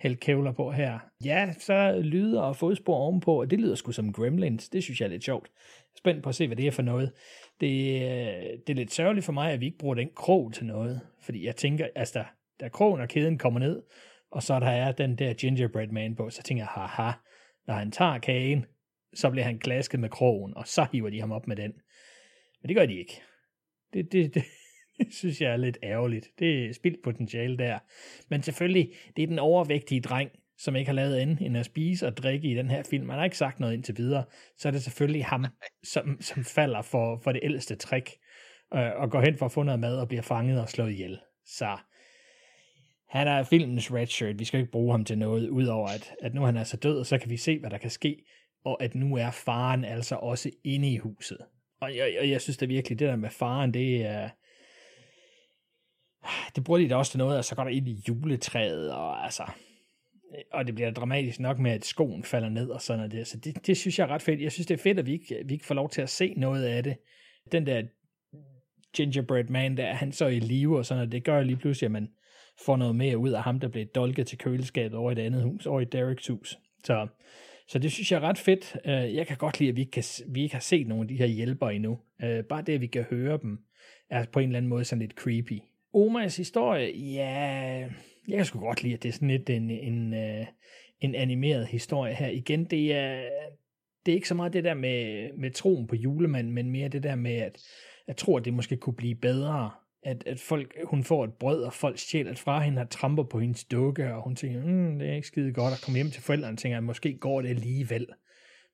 hældt 0.00 0.20
kævler 0.20 0.52
på 0.52 0.70
her. 0.70 0.98
Ja, 1.24 1.52
så 1.58 2.00
lyder 2.04 2.40
og 2.40 2.56
fodspor 2.56 2.96
ovenpå, 2.96 3.40
og 3.40 3.50
det 3.50 3.60
lyder 3.60 3.74
sgu 3.74 3.92
som 3.92 4.12
Gremlins. 4.12 4.68
Det 4.68 4.82
synes 4.82 5.00
jeg 5.00 5.06
er 5.06 5.10
lidt 5.10 5.24
sjovt. 5.24 5.50
Spændt 5.98 6.22
på 6.22 6.28
at 6.28 6.34
se, 6.34 6.46
hvad 6.46 6.56
det 6.56 6.66
er 6.66 6.70
for 6.70 6.82
noget. 6.82 7.12
Det, 7.60 8.00
det 8.66 8.72
er 8.72 8.74
lidt 8.74 8.92
sørgeligt 8.92 9.26
for 9.26 9.32
mig, 9.32 9.52
at 9.52 9.60
vi 9.60 9.66
ikke 9.66 9.78
bruger 9.78 9.94
den 9.94 10.08
krog 10.16 10.52
til 10.52 10.66
noget. 10.66 11.00
Fordi 11.22 11.46
jeg 11.46 11.56
tænker, 11.56 11.86
altså, 11.94 12.18
der, 12.18 12.24
der 12.60 12.68
krogen 12.68 13.00
og 13.00 13.08
kæden 13.08 13.38
kommer 13.38 13.60
ned, 13.60 13.82
og 14.30 14.42
så 14.42 14.60
der 14.60 14.66
er 14.66 14.92
den 14.92 15.18
der 15.18 15.32
gingerbread 15.32 15.88
man 15.88 16.16
på, 16.16 16.30
så 16.30 16.42
tænker 16.42 16.64
jeg, 16.64 16.68
haha, 16.68 17.12
når 17.66 17.74
han 17.74 17.90
tager 17.90 18.18
kagen, 18.18 18.64
så 19.14 19.30
bliver 19.30 19.44
han 19.44 19.58
klasket 19.58 20.00
med 20.00 20.08
krogen, 20.08 20.56
og 20.56 20.66
så 20.66 20.86
hiver 20.92 21.10
de 21.10 21.20
ham 21.20 21.32
op 21.32 21.46
med 21.46 21.56
den. 21.56 21.72
Men 22.62 22.68
det 22.68 22.76
gør 22.76 22.86
de 22.86 22.98
ikke. 22.98 23.22
Det, 23.92 24.12
det, 24.12 24.34
det, 24.34 24.44
det 24.98 25.14
synes 25.14 25.40
jeg 25.40 25.52
er 25.52 25.56
lidt 25.56 25.78
ærgerligt. 25.82 26.28
Det 26.38 26.66
er 26.66 26.72
spildt 26.72 27.02
potentiale 27.04 27.58
der. 27.58 27.78
Men 28.28 28.42
selvfølgelig, 28.42 28.92
det 29.16 29.22
er 29.22 29.26
den 29.26 29.38
overvægtige 29.38 30.00
dreng, 30.00 30.30
som 30.58 30.76
ikke 30.76 30.88
har 30.88 30.94
lavet 30.94 31.16
andet 31.16 31.40
end 31.40 31.56
at 31.56 31.66
spise 31.66 32.06
og 32.06 32.16
drikke 32.16 32.48
i 32.48 32.54
den 32.54 32.70
her 32.70 32.82
film. 32.82 33.06
Man 33.06 33.16
har 33.16 33.24
ikke 33.24 33.36
sagt 33.36 33.60
noget 33.60 33.74
indtil 33.74 33.96
videre. 33.98 34.24
Så 34.58 34.68
er 34.68 34.72
det 34.72 34.82
selvfølgelig 34.82 35.24
ham, 35.24 35.46
som, 35.82 36.20
som 36.20 36.44
falder 36.44 36.82
for, 36.82 37.20
for 37.24 37.32
det 37.32 37.40
ældste 37.44 37.76
trick, 37.76 38.10
øh, 38.74 38.90
og 38.96 39.10
går 39.10 39.20
hen 39.20 39.36
for 39.36 39.46
at 39.46 39.52
få 39.52 39.62
noget 39.62 39.80
mad 39.80 39.98
og 39.98 40.08
bliver 40.08 40.22
fanget 40.22 40.60
og 40.60 40.68
slået 40.68 40.92
ihjel. 40.92 41.18
Så 41.44 41.78
han 43.10 43.28
er 43.28 43.42
filmens 43.42 43.92
redshirt. 43.92 44.38
Vi 44.38 44.44
skal 44.44 44.60
ikke 44.60 44.72
bruge 44.72 44.92
ham 44.92 45.04
til 45.04 45.18
noget, 45.18 45.48
udover 45.48 45.88
at, 45.88 46.12
at 46.22 46.34
nu 46.34 46.42
han 46.42 46.56
er 46.56 46.64
så 46.64 46.76
død, 46.76 46.98
og 46.98 47.06
så 47.06 47.18
kan 47.18 47.30
vi 47.30 47.36
se, 47.36 47.58
hvad 47.58 47.70
der 47.70 47.78
kan 47.78 47.90
ske, 47.90 48.24
og 48.64 48.82
at 48.82 48.94
nu 48.94 49.16
er 49.16 49.30
faren 49.30 49.84
altså 49.84 50.16
også 50.16 50.50
inde 50.64 50.92
i 50.92 50.96
huset. 50.96 51.38
Og 51.80 51.96
jeg, 51.96 52.14
jeg, 52.20 52.30
jeg 52.30 52.40
synes 52.40 52.56
da 52.56 52.66
virkelig, 52.66 52.98
det 52.98 53.08
der 53.08 53.16
med 53.16 53.30
faren, 53.30 53.74
det 53.74 54.06
er... 54.06 54.28
Det 56.56 56.64
bruger 56.64 56.80
de 56.80 56.88
da 56.88 56.96
også 56.96 57.12
til 57.12 57.18
noget, 57.18 57.38
og 57.38 57.44
så 57.44 57.54
går 57.54 57.64
der 57.64 57.70
ind 57.70 57.88
i 57.88 58.02
juletræet, 58.08 58.92
og 58.92 59.24
altså... 59.24 59.42
Og 60.52 60.66
det 60.66 60.74
bliver 60.74 60.90
dramatisk 60.90 61.40
nok 61.40 61.58
med, 61.58 61.70
at 61.70 61.84
skoen 61.84 62.24
falder 62.24 62.48
ned 62.48 62.68
og 62.68 62.82
sådan 62.82 63.08
noget. 63.08 63.26
Så 63.26 63.38
det, 63.38 63.66
det 63.66 63.76
synes 63.76 63.98
jeg 63.98 64.04
er 64.04 64.14
ret 64.14 64.22
fedt. 64.22 64.40
Jeg 64.40 64.52
synes, 64.52 64.66
det 64.66 64.74
er 64.74 64.82
fedt, 64.82 64.98
at 64.98 65.06
vi 65.06 65.12
ikke, 65.12 65.42
vi 65.46 65.54
ikke 65.54 65.66
får 65.66 65.74
lov 65.74 65.90
til 65.90 66.02
at 66.02 66.08
se 66.08 66.34
noget 66.36 66.64
af 66.64 66.82
det. 66.82 66.96
Den 67.52 67.66
der 67.66 67.82
gingerbread 68.94 69.44
man 69.44 69.76
der, 69.76 69.94
han 69.94 70.12
så 70.12 70.26
i 70.26 70.38
live 70.38 70.78
og 70.78 70.86
sådan 70.86 70.98
noget, 70.98 71.12
det 71.12 71.24
gør 71.24 71.42
lige 71.42 71.56
pludselig, 71.56 71.86
at 71.86 71.92
man, 71.92 72.08
får 72.66 72.76
noget 72.76 72.96
mere 72.96 73.18
ud 73.18 73.30
af 73.30 73.42
ham, 73.42 73.60
der 73.60 73.68
blev 73.68 73.86
dolket 73.86 74.26
til 74.26 74.38
køleskabet 74.38 74.98
over 74.98 75.10
i 75.10 75.12
et 75.12 75.18
andet 75.18 75.42
hus, 75.42 75.66
over 75.66 75.80
i 75.80 75.84
Dereks 75.84 76.26
hus. 76.26 76.58
Så, 76.84 77.06
så 77.68 77.78
det 77.78 77.92
synes 77.92 78.12
jeg 78.12 78.16
er 78.16 78.28
ret 78.28 78.38
fedt. 78.38 78.76
Øh, 78.84 79.14
jeg 79.14 79.26
kan 79.26 79.36
godt 79.36 79.60
lide, 79.60 79.70
at 79.70 79.76
vi 79.76 79.80
ikke, 79.80 79.92
kan, 79.92 80.04
vi 80.28 80.42
ikke 80.42 80.54
har 80.54 80.60
set 80.60 80.88
nogle 80.88 81.02
af 81.02 81.08
de 81.08 81.16
her 81.16 81.26
hjælpere 81.26 81.74
endnu. 81.74 81.98
Øh, 82.22 82.44
bare 82.44 82.62
det, 82.62 82.72
at 82.72 82.80
vi 82.80 82.86
kan 82.86 83.02
høre 83.10 83.38
dem, 83.42 83.58
er 84.10 84.24
på 84.32 84.38
en 84.38 84.48
eller 84.48 84.56
anden 84.56 84.68
måde 84.68 84.84
sådan 84.84 85.00
lidt 85.00 85.12
creepy. 85.12 85.58
Omas 85.92 86.36
historie, 86.36 86.98
ja, 86.98 87.88
jeg 88.28 88.36
kan 88.36 88.44
sgu 88.44 88.60
godt 88.60 88.82
lide, 88.82 88.94
at 88.94 89.02
det 89.02 89.08
er 89.08 89.12
sådan 89.12 89.28
lidt 89.28 89.50
en, 89.50 89.70
en, 89.70 90.14
øh, 90.14 90.46
en 91.00 91.14
animeret 91.14 91.66
historie 91.66 92.14
her. 92.14 92.28
Igen, 92.28 92.64
det 92.64 92.94
er, 92.94 93.22
det 94.06 94.12
er 94.12 94.16
ikke 94.16 94.28
så 94.28 94.34
meget 94.34 94.52
det 94.52 94.64
der 94.64 94.74
med, 94.74 95.30
med 95.38 95.50
troen 95.50 95.86
på 95.86 95.96
julemanden, 95.96 96.52
men 96.52 96.70
mere 96.70 96.88
det 96.88 97.02
der 97.02 97.14
med, 97.14 97.34
at 97.34 97.62
jeg 98.06 98.16
tror, 98.16 98.38
at 98.38 98.44
det 98.44 98.54
måske 98.54 98.76
kunne 98.76 98.96
blive 98.96 99.14
bedre 99.14 99.70
at, 100.02 100.26
at 100.26 100.40
folk, 100.40 100.76
hun 100.84 101.04
får 101.04 101.24
et 101.24 101.34
brød, 101.34 101.62
og 101.62 101.72
folk 101.72 101.98
stjæler 101.98 102.34
fra 102.34 102.60
hende 102.60 102.82
og 102.82 102.90
tramper 102.90 103.22
på 103.22 103.40
hendes 103.40 103.64
dukke, 103.64 104.14
og 104.14 104.22
hun 104.22 104.36
tænker, 104.36 104.64
mm, 104.64 104.98
det 104.98 105.08
er 105.08 105.14
ikke 105.14 105.26
skide 105.26 105.52
godt 105.52 105.74
at 105.74 105.82
komme 105.84 105.98
hjem 105.98 106.10
til 106.10 106.22
forældrene, 106.22 106.54
og 106.54 106.58
tænker, 106.58 106.78
at 106.78 106.84
måske 106.84 107.18
går 107.18 107.42
det 107.42 107.48
alligevel. 107.48 108.06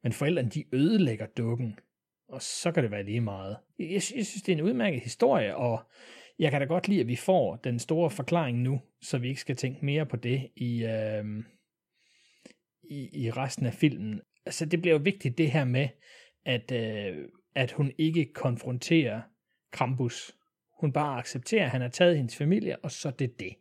Men 0.02 0.12
forældrene, 0.12 0.50
de 0.50 0.64
ødelægger 0.72 1.26
dukken, 1.26 1.78
og 2.28 2.42
så 2.42 2.72
kan 2.72 2.82
det 2.82 2.90
være 2.90 3.04
lige 3.04 3.20
meget. 3.20 3.56
Jeg, 3.78 3.90
jeg 3.90 4.02
synes, 4.02 4.42
det 4.42 4.52
er 4.52 4.56
en 4.56 4.64
udmærket 4.64 5.00
historie, 5.00 5.56
og 5.56 5.80
jeg 6.38 6.50
kan 6.50 6.60
da 6.60 6.66
godt 6.66 6.88
lide, 6.88 7.00
at 7.00 7.08
vi 7.08 7.16
får 7.16 7.56
den 7.56 7.78
store 7.78 8.10
forklaring 8.10 8.58
nu, 8.58 8.80
så 9.02 9.18
vi 9.18 9.28
ikke 9.28 9.40
skal 9.40 9.56
tænke 9.56 9.84
mere 9.84 10.06
på 10.06 10.16
det 10.16 10.50
i, 10.56 10.84
øh, 10.84 11.24
i, 12.82 13.24
i 13.24 13.30
resten 13.30 13.66
af 13.66 13.74
filmen. 13.74 14.20
Altså, 14.46 14.66
det 14.66 14.80
bliver 14.80 14.94
jo 14.94 15.00
vigtigt 15.04 15.38
det 15.38 15.50
her 15.50 15.64
med, 15.64 15.88
at, 16.44 16.72
øh, 16.72 17.28
at 17.54 17.72
hun 17.72 17.92
ikke 17.98 18.32
konfronterer 18.34 19.20
Krampus 19.72 20.35
hun 20.80 20.92
bare 20.92 21.18
accepterer, 21.18 21.64
at 21.64 21.70
han 21.70 21.80
har 21.80 21.88
taget 21.88 22.16
hendes 22.16 22.36
familie, 22.36 22.76
og 22.76 22.90
så 22.90 23.10
det 23.10 23.40
det. 23.40 23.54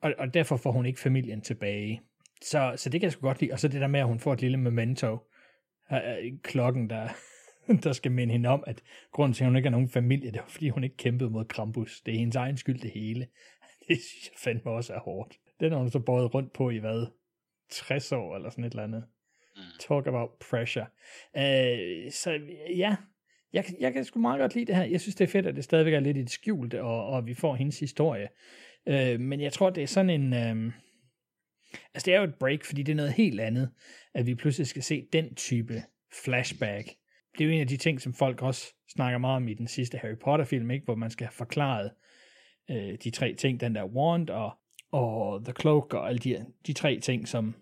Og, 0.00 0.14
og 0.18 0.34
derfor 0.34 0.56
får 0.56 0.72
hun 0.72 0.86
ikke 0.86 1.00
familien 1.00 1.40
tilbage. 1.40 2.02
Så, 2.42 2.72
så 2.76 2.90
det 2.90 3.00
kan 3.00 3.06
jeg 3.06 3.12
sgu 3.12 3.20
godt 3.20 3.40
lide. 3.40 3.52
Og 3.52 3.60
så 3.60 3.68
det 3.68 3.80
der 3.80 3.86
med, 3.86 4.00
at 4.00 4.06
hun 4.06 4.20
får 4.20 4.32
et 4.32 4.40
lille 4.40 4.56
memento. 4.56 5.18
klokken, 6.42 6.90
der, 6.90 7.08
der 7.84 7.92
skal 7.92 8.12
minde 8.12 8.32
hende 8.32 8.48
om, 8.48 8.64
at 8.66 8.82
grunden 9.12 9.34
til, 9.34 9.44
at 9.44 9.48
hun 9.48 9.56
ikke 9.56 9.66
har 9.66 9.70
nogen 9.70 9.88
familie, 9.88 10.30
det 10.30 10.40
var, 10.40 10.48
fordi 10.48 10.68
hun 10.68 10.84
ikke 10.84 10.96
kæmpede 10.96 11.30
mod 11.30 11.44
Krampus. 11.44 12.00
Det 12.00 12.14
er 12.14 12.18
hendes 12.18 12.36
egen 12.36 12.56
skyld, 12.56 12.80
det 12.80 12.90
hele. 12.90 13.26
Det 13.88 13.96
synes 13.96 14.24
jeg 14.24 14.38
fandme 14.38 14.70
også 14.70 14.94
er 14.94 14.98
hårdt. 14.98 15.38
Den 15.60 15.72
har 15.72 15.78
hun 15.78 15.90
så 15.90 15.98
båret 15.98 16.34
rundt 16.34 16.52
på 16.52 16.70
i 16.70 16.78
hvad? 16.78 17.06
60 17.70 18.12
år 18.12 18.36
eller 18.36 18.50
sådan 18.50 18.64
et 18.64 18.70
eller 18.70 18.84
andet. 18.84 19.04
Mm. 19.56 19.62
Talk 19.80 20.06
about 20.06 20.30
pressure. 20.50 20.86
Uh, 21.34 22.12
så 22.12 22.40
ja, 22.76 22.96
jeg, 23.52 23.64
jeg 23.80 23.92
kan 23.92 24.04
sgu 24.04 24.20
meget 24.20 24.40
godt 24.40 24.54
lide 24.54 24.66
det 24.66 24.76
her. 24.76 24.84
Jeg 24.84 25.00
synes, 25.00 25.14
det 25.14 25.24
er 25.24 25.28
fedt, 25.28 25.46
at 25.46 25.56
det 25.56 25.64
stadigvæk 25.64 25.94
er 25.94 26.00
lidt 26.00 26.16
i 26.16 26.20
det 26.20 26.30
skjulte, 26.30 26.82
og, 26.82 27.06
og 27.06 27.26
vi 27.26 27.34
får 27.34 27.54
hendes 27.54 27.80
historie. 27.80 28.28
Øh, 28.86 29.20
men 29.20 29.40
jeg 29.40 29.52
tror, 29.52 29.70
det 29.70 29.82
er 29.82 29.86
sådan 29.86 30.10
en... 30.10 30.32
Øh, 30.32 30.72
altså, 31.94 32.04
det 32.04 32.14
er 32.14 32.18
jo 32.18 32.24
et 32.24 32.34
break, 32.34 32.64
fordi 32.64 32.82
det 32.82 32.92
er 32.92 32.96
noget 32.96 33.12
helt 33.12 33.40
andet, 33.40 33.70
at 34.14 34.26
vi 34.26 34.34
pludselig 34.34 34.66
skal 34.66 34.82
se 34.82 35.06
den 35.12 35.34
type 35.34 35.82
flashback. 36.24 36.88
Det 37.38 37.44
er 37.44 37.48
jo 37.48 37.54
en 37.54 37.60
af 37.60 37.66
de 37.66 37.76
ting, 37.76 38.00
som 38.00 38.14
folk 38.14 38.42
også 38.42 38.74
snakker 38.88 39.18
meget 39.18 39.36
om 39.36 39.48
i 39.48 39.54
den 39.54 39.68
sidste 39.68 39.98
Harry 39.98 40.16
Potter-film, 40.24 40.70
ikke? 40.70 40.84
hvor 40.84 40.94
man 40.94 41.10
skal 41.10 41.26
have 41.26 41.32
forklaret 41.32 41.90
øh, 42.70 42.98
de 43.04 43.10
tre 43.10 43.34
ting, 43.34 43.60
den 43.60 43.74
der 43.74 43.84
wand 43.84 44.30
og, 44.30 44.50
og 44.92 45.44
the 45.44 45.54
cloak 45.60 45.94
og 45.94 46.08
alle 46.08 46.18
de, 46.18 46.46
de 46.66 46.72
tre 46.72 47.00
ting, 47.00 47.28
som, 47.28 47.54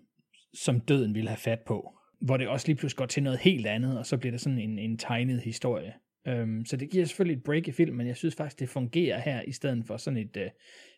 som 0.53 0.79
døden 0.79 1.15
ville 1.15 1.29
have 1.29 1.37
fat 1.37 1.59
på. 1.67 1.96
Hvor 2.19 2.37
det 2.37 2.47
også 2.47 2.67
lige 2.67 2.75
pludselig 2.75 2.97
går 2.97 3.05
til 3.05 3.23
noget 3.23 3.39
helt 3.39 3.67
andet, 3.67 3.99
og 3.99 4.05
så 4.05 4.17
bliver 4.17 4.31
det 4.31 4.41
sådan 4.41 4.59
en, 4.59 4.79
en 4.79 4.97
tegnet 4.97 5.41
historie. 5.41 5.93
Øhm, 6.27 6.65
så 6.65 6.77
det 6.77 6.89
giver 6.89 7.05
selvfølgelig 7.05 7.37
et 7.37 7.43
break 7.43 7.67
i 7.67 7.71
filmen, 7.71 7.97
men 7.97 8.07
jeg 8.07 8.15
synes 8.15 8.35
faktisk, 8.35 8.59
det 8.59 8.69
fungerer 8.69 9.19
her, 9.19 9.41
i 9.41 9.51
stedet 9.51 9.83
for 9.87 9.97
sådan 9.97 10.17
et, 10.17 10.37
øh, 10.37 10.49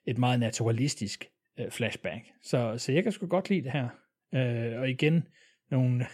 et 0.06 0.18
meget 0.18 0.40
naturalistisk 0.40 1.30
øh, 1.60 1.72
flashback. 1.72 2.26
Så, 2.42 2.78
så 2.78 2.92
jeg 2.92 3.04
kan 3.04 3.12
sgu 3.12 3.28
godt 3.28 3.50
lide 3.50 3.64
det 3.64 3.72
her. 3.72 3.90
Øh, 4.34 4.80
og 4.80 4.90
igen, 4.90 5.28
nogle, 5.72 6.06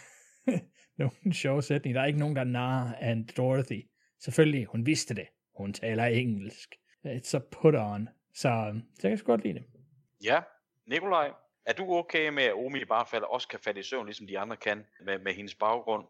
nogle 0.99 1.33
sjove 1.33 1.61
sætninger. 1.61 1.99
Der 1.99 2.03
er 2.03 2.07
ikke 2.07 2.19
nogen, 2.19 2.35
der 2.35 2.43
narrer 2.43 2.93
and 2.99 3.27
Dorothy. 3.27 3.81
Selvfølgelig, 4.19 4.65
hun 4.65 4.85
vidste 4.85 5.15
det. 5.15 5.27
Hun 5.57 5.73
taler 5.73 6.05
engelsk. 6.05 6.75
It's 7.05 7.35
a 7.35 7.39
put 7.51 7.75
on. 7.75 8.09
Så, 8.33 8.81
så 8.95 9.07
jeg 9.07 9.11
kan 9.11 9.17
sgu 9.17 9.25
godt 9.25 9.43
lide 9.43 9.53
det. 9.53 9.63
Ja, 10.23 10.39
Nikolaj, 10.87 11.31
er 11.65 11.73
du 11.73 11.93
okay 11.93 12.29
med, 12.29 12.43
at 12.43 12.53
Omi 12.53 12.81
i 12.81 12.85
bare 12.85 13.05
falder 13.11 13.27
også 13.27 13.47
kan 13.47 13.59
falde 13.59 13.79
i 13.79 13.83
søvn, 13.83 14.05
ligesom 14.05 14.27
de 14.27 14.39
andre 14.39 14.57
kan, 14.57 14.87
med, 14.99 15.19
med 15.19 15.33
hendes 15.33 15.55
baggrund? 15.55 16.07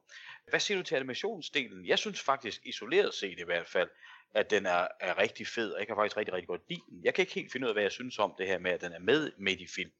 Hvad 0.49 0.59
siger 0.59 0.77
du 0.77 0.83
til 0.83 0.95
animationsdelen? 0.95 1.85
Jeg 1.85 1.99
synes 1.99 2.21
faktisk, 2.21 2.61
isoleret 2.65 3.13
set 3.13 3.39
i 3.39 3.43
hvert 3.43 3.67
fald, 3.67 3.89
at 4.33 4.49
den 4.49 4.65
er, 4.65 4.87
er 4.99 5.17
rigtig 5.17 5.47
fed, 5.47 5.71
og 5.71 5.79
jeg 5.79 5.87
kan 5.87 5.95
faktisk 5.95 6.17
rigtig, 6.17 6.33
rigtig 6.33 6.47
godt 6.47 6.61
lide 6.69 6.81
den. 6.89 7.01
Jeg 7.03 7.13
kan 7.13 7.21
ikke 7.21 7.33
helt 7.33 7.51
finde 7.51 7.65
ud 7.65 7.69
af, 7.69 7.75
hvad 7.75 7.83
jeg 7.83 7.91
synes 7.91 8.19
om 8.19 8.35
det 8.37 8.47
her 8.47 8.59
med, 8.59 8.71
at 8.71 8.81
den 8.81 8.93
er 8.93 8.99
med 8.99 9.31
midt 9.37 9.61
i 9.61 9.67
film. 9.67 9.91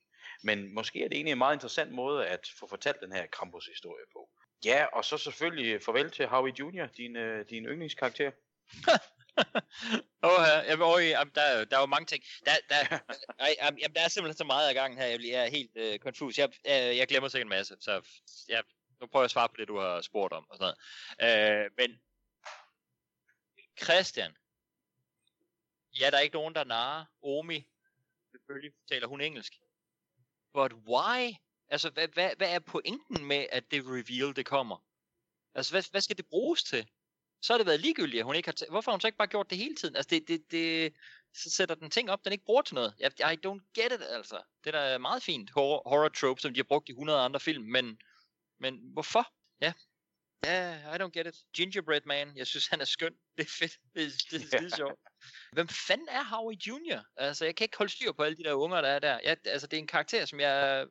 Men 0.44 0.73
måske 0.73 1.03
er 1.03 1.07
det 1.07 1.15
egentlig 1.15 1.32
en 1.32 1.38
meget 1.38 1.56
interessant 1.56 1.91
måde 1.91 2.27
at 2.27 2.48
få 2.60 2.68
fortalt 2.68 3.02
den 3.02 3.11
her 3.11 3.26
Krampus-historie 3.26 4.06
på. 4.14 4.30
Ja, 4.65 4.86
og 4.94 5.06
så 5.06 5.18
selvfølgelig 5.18 5.82
farvel 5.82 6.11
til 6.11 6.27
Howie 6.27 6.53
Jr., 6.60 6.86
din, 6.86 7.15
øh, 7.15 7.45
din 7.49 7.65
yndlingskarakter. 7.65 8.32
Åh, 10.24 10.32
oh, 10.32 10.45
jeg, 10.68 10.82
oh, 10.82 11.10
jamen, 11.10 11.34
der, 11.36 11.66
der 11.66 11.78
er 11.78 11.80
jo 11.80 11.86
mange 11.86 12.06
ting. 12.06 12.24
Der, 12.45 12.52
der, 12.70 12.99
ej, 13.40 13.56
jamen, 13.62 13.95
der 13.95 14.02
er 14.02 14.07
simpelthen 14.07 14.38
så 14.38 14.44
meget 14.44 14.70
af 14.70 14.76
gangen 14.76 14.99
her, 14.99 15.07
jeg 15.07 15.20
bliver 15.20 15.48
helt 15.48 15.72
øh, 15.76 15.99
confused. 15.99 16.44
Jeg, 16.44 16.49
jeg, 16.66 16.98
jeg 16.98 17.07
glemmer 17.07 17.30
sikkert 17.30 17.45
en 17.45 17.49
masse, 17.49 17.76
så 17.80 17.91
jeg, 18.48 18.64
nu 19.02 19.07
prøver 19.07 19.24
jeg 19.24 19.26
at 19.26 19.32
svare 19.32 19.49
på 19.49 19.56
det, 19.57 19.68
du 19.68 19.78
har 19.78 20.02
spurgt 20.02 20.34
om. 20.34 20.49
Og 20.49 20.57
sådan 20.57 20.74
noget. 21.20 21.64
Øh, 21.64 21.72
men 21.78 22.02
Christian, 23.84 24.36
ja, 25.99 26.10
der 26.12 26.18
er 26.18 26.22
ikke 26.22 26.36
nogen, 26.36 26.56
der 26.56 26.64
narer. 26.64 27.06
Omi, 27.22 27.68
selvfølgelig 28.32 28.72
taler 28.90 29.07
hun 29.07 29.22
engelsk. 29.22 29.53
But 30.53 30.74
why? 30.74 31.34
Altså, 31.68 31.90
hvad, 31.90 32.07
hvad, 32.07 32.32
hvad 32.38 32.56
er 32.56 32.60
pointen 32.60 33.26
med, 33.26 33.48
at 33.52 33.72
det 33.72 33.84
reveal, 33.86 34.36
det 34.36 34.45
kommer? 34.45 34.86
Altså, 35.56 35.74
hvad, 35.74 35.84
hvad 35.91 36.02
skal 36.02 36.18
det 36.18 36.26
bruges 36.26 36.64
til? 36.64 36.90
Så 37.46 37.54
har 37.54 37.58
det 37.58 37.68
været 37.68 37.80
ligegyldigt, 37.80 38.20
at 38.20 38.26
hun 38.26 38.36
ikke 38.36 38.48
har... 38.48 38.56
T- 38.66 38.70
Hvorfor 38.70 38.92
har 38.92 38.96
hun 38.96 39.02
så 39.02 39.08
ikke 39.08 39.18
bare 39.18 39.28
gjort 39.28 39.50
det 39.50 39.58
hele 39.58 39.76
tiden? 39.76 39.96
Altså, 39.96 40.10
det, 40.10 40.28
det, 40.28 40.52
det, 40.52 40.94
så 41.34 41.50
sætter 41.50 41.76
den 41.76 41.90
ting 41.90 42.12
op, 42.12 42.26
den 42.26 42.32
ikke 42.32 42.46
bruger 42.46 42.62
til 42.62 42.76
noget. 42.76 42.94
I, 43.00 43.04
I 43.04 43.38
don't 43.48 43.72
get 43.74 43.92
it, 43.92 44.02
altså. 44.10 44.42
Det 44.64 44.76
er 44.76 44.90
da 44.90 44.98
meget 44.98 45.24
fint 45.24 45.50
horror, 45.50 45.90
horror 45.90 46.10
trope, 46.10 46.42
som 46.42 46.54
de 46.54 46.60
har 46.60 46.64
brugt 46.64 46.90
i 46.90 46.92
100 46.92 47.20
andre 47.20 47.40
film, 47.40 47.64
men, 47.64 48.02
men 48.60 48.80
hvorfor? 48.94 49.34
Ja, 49.62 49.74
Ja, 50.46 50.80
yeah, 50.84 50.96
I 50.96 51.04
don't 51.04 51.10
get 51.10 51.28
it. 51.28 51.36
Gingerbread 51.54 52.02
Man, 52.06 52.38
jeg 52.38 52.48
synes, 52.48 52.68
han 52.68 52.82
er 52.82 52.86
skøn. 52.86 53.14
Det 53.38 53.46
er 53.46 53.50
fedt. 53.50 53.78
Det 53.94 54.04
er, 54.04 54.10
det 54.32 54.42
er 54.42 54.48
skide 54.58 54.76
sjovt. 54.76 55.00
Hvem 55.52 55.68
fanden 55.68 56.10
er 56.10 56.24
Howie 56.24 56.58
Jr.? 56.68 57.00
Altså, 57.16 57.46
jeg 57.46 57.56
kan 57.56 57.66
ikke 57.66 57.78
holde 57.78 57.92
styr 57.92 58.12
på 58.12 58.24
alle 58.24 58.38
de 58.38 58.44
der 58.44 58.54
unger, 58.54 58.82
der 58.82 58.90
er 58.90 59.00
der. 59.00 59.20
Jeg, 59.24 59.38
altså, 59.46 59.68
det 59.68 59.78
er 59.78 59.82
en 59.82 59.88
karakter, 59.88 60.26
som 60.26 60.40
jeg 60.40 60.88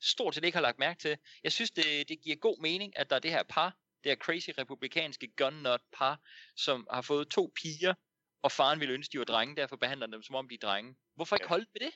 stort 0.00 0.34
set 0.34 0.44
ikke 0.44 0.56
har 0.56 0.62
lagt 0.62 0.78
mærke 0.78 1.00
til. 1.00 1.16
Jeg 1.44 1.52
synes, 1.52 1.70
det, 1.70 2.08
det 2.08 2.20
giver 2.20 2.36
god 2.36 2.62
mening, 2.62 2.98
at 2.98 3.10
der 3.10 3.16
er 3.16 3.20
det 3.20 3.30
her 3.30 3.42
par, 3.42 3.76
det 4.04 4.10
her 4.10 4.16
crazy 4.16 4.50
republikanske 4.58 5.32
gunnut 5.36 5.80
par, 5.92 6.20
som 6.56 6.86
har 6.90 7.02
fået 7.02 7.28
to 7.28 7.52
piger, 7.62 7.94
og 8.42 8.52
faren 8.52 8.80
ville 8.80 8.94
ønske, 8.94 9.12
de 9.12 9.18
var 9.18 9.24
drenge, 9.24 9.56
derfor 9.56 9.76
behandler 9.76 10.06
dem, 10.06 10.22
som 10.22 10.34
om 10.34 10.48
de 10.48 10.54
er 10.54 10.58
drenge. 10.58 10.96
Hvorfor 11.14 11.36
ikke 11.36 11.48
holde 11.48 11.66
ved 11.72 11.80
det? 11.86 11.94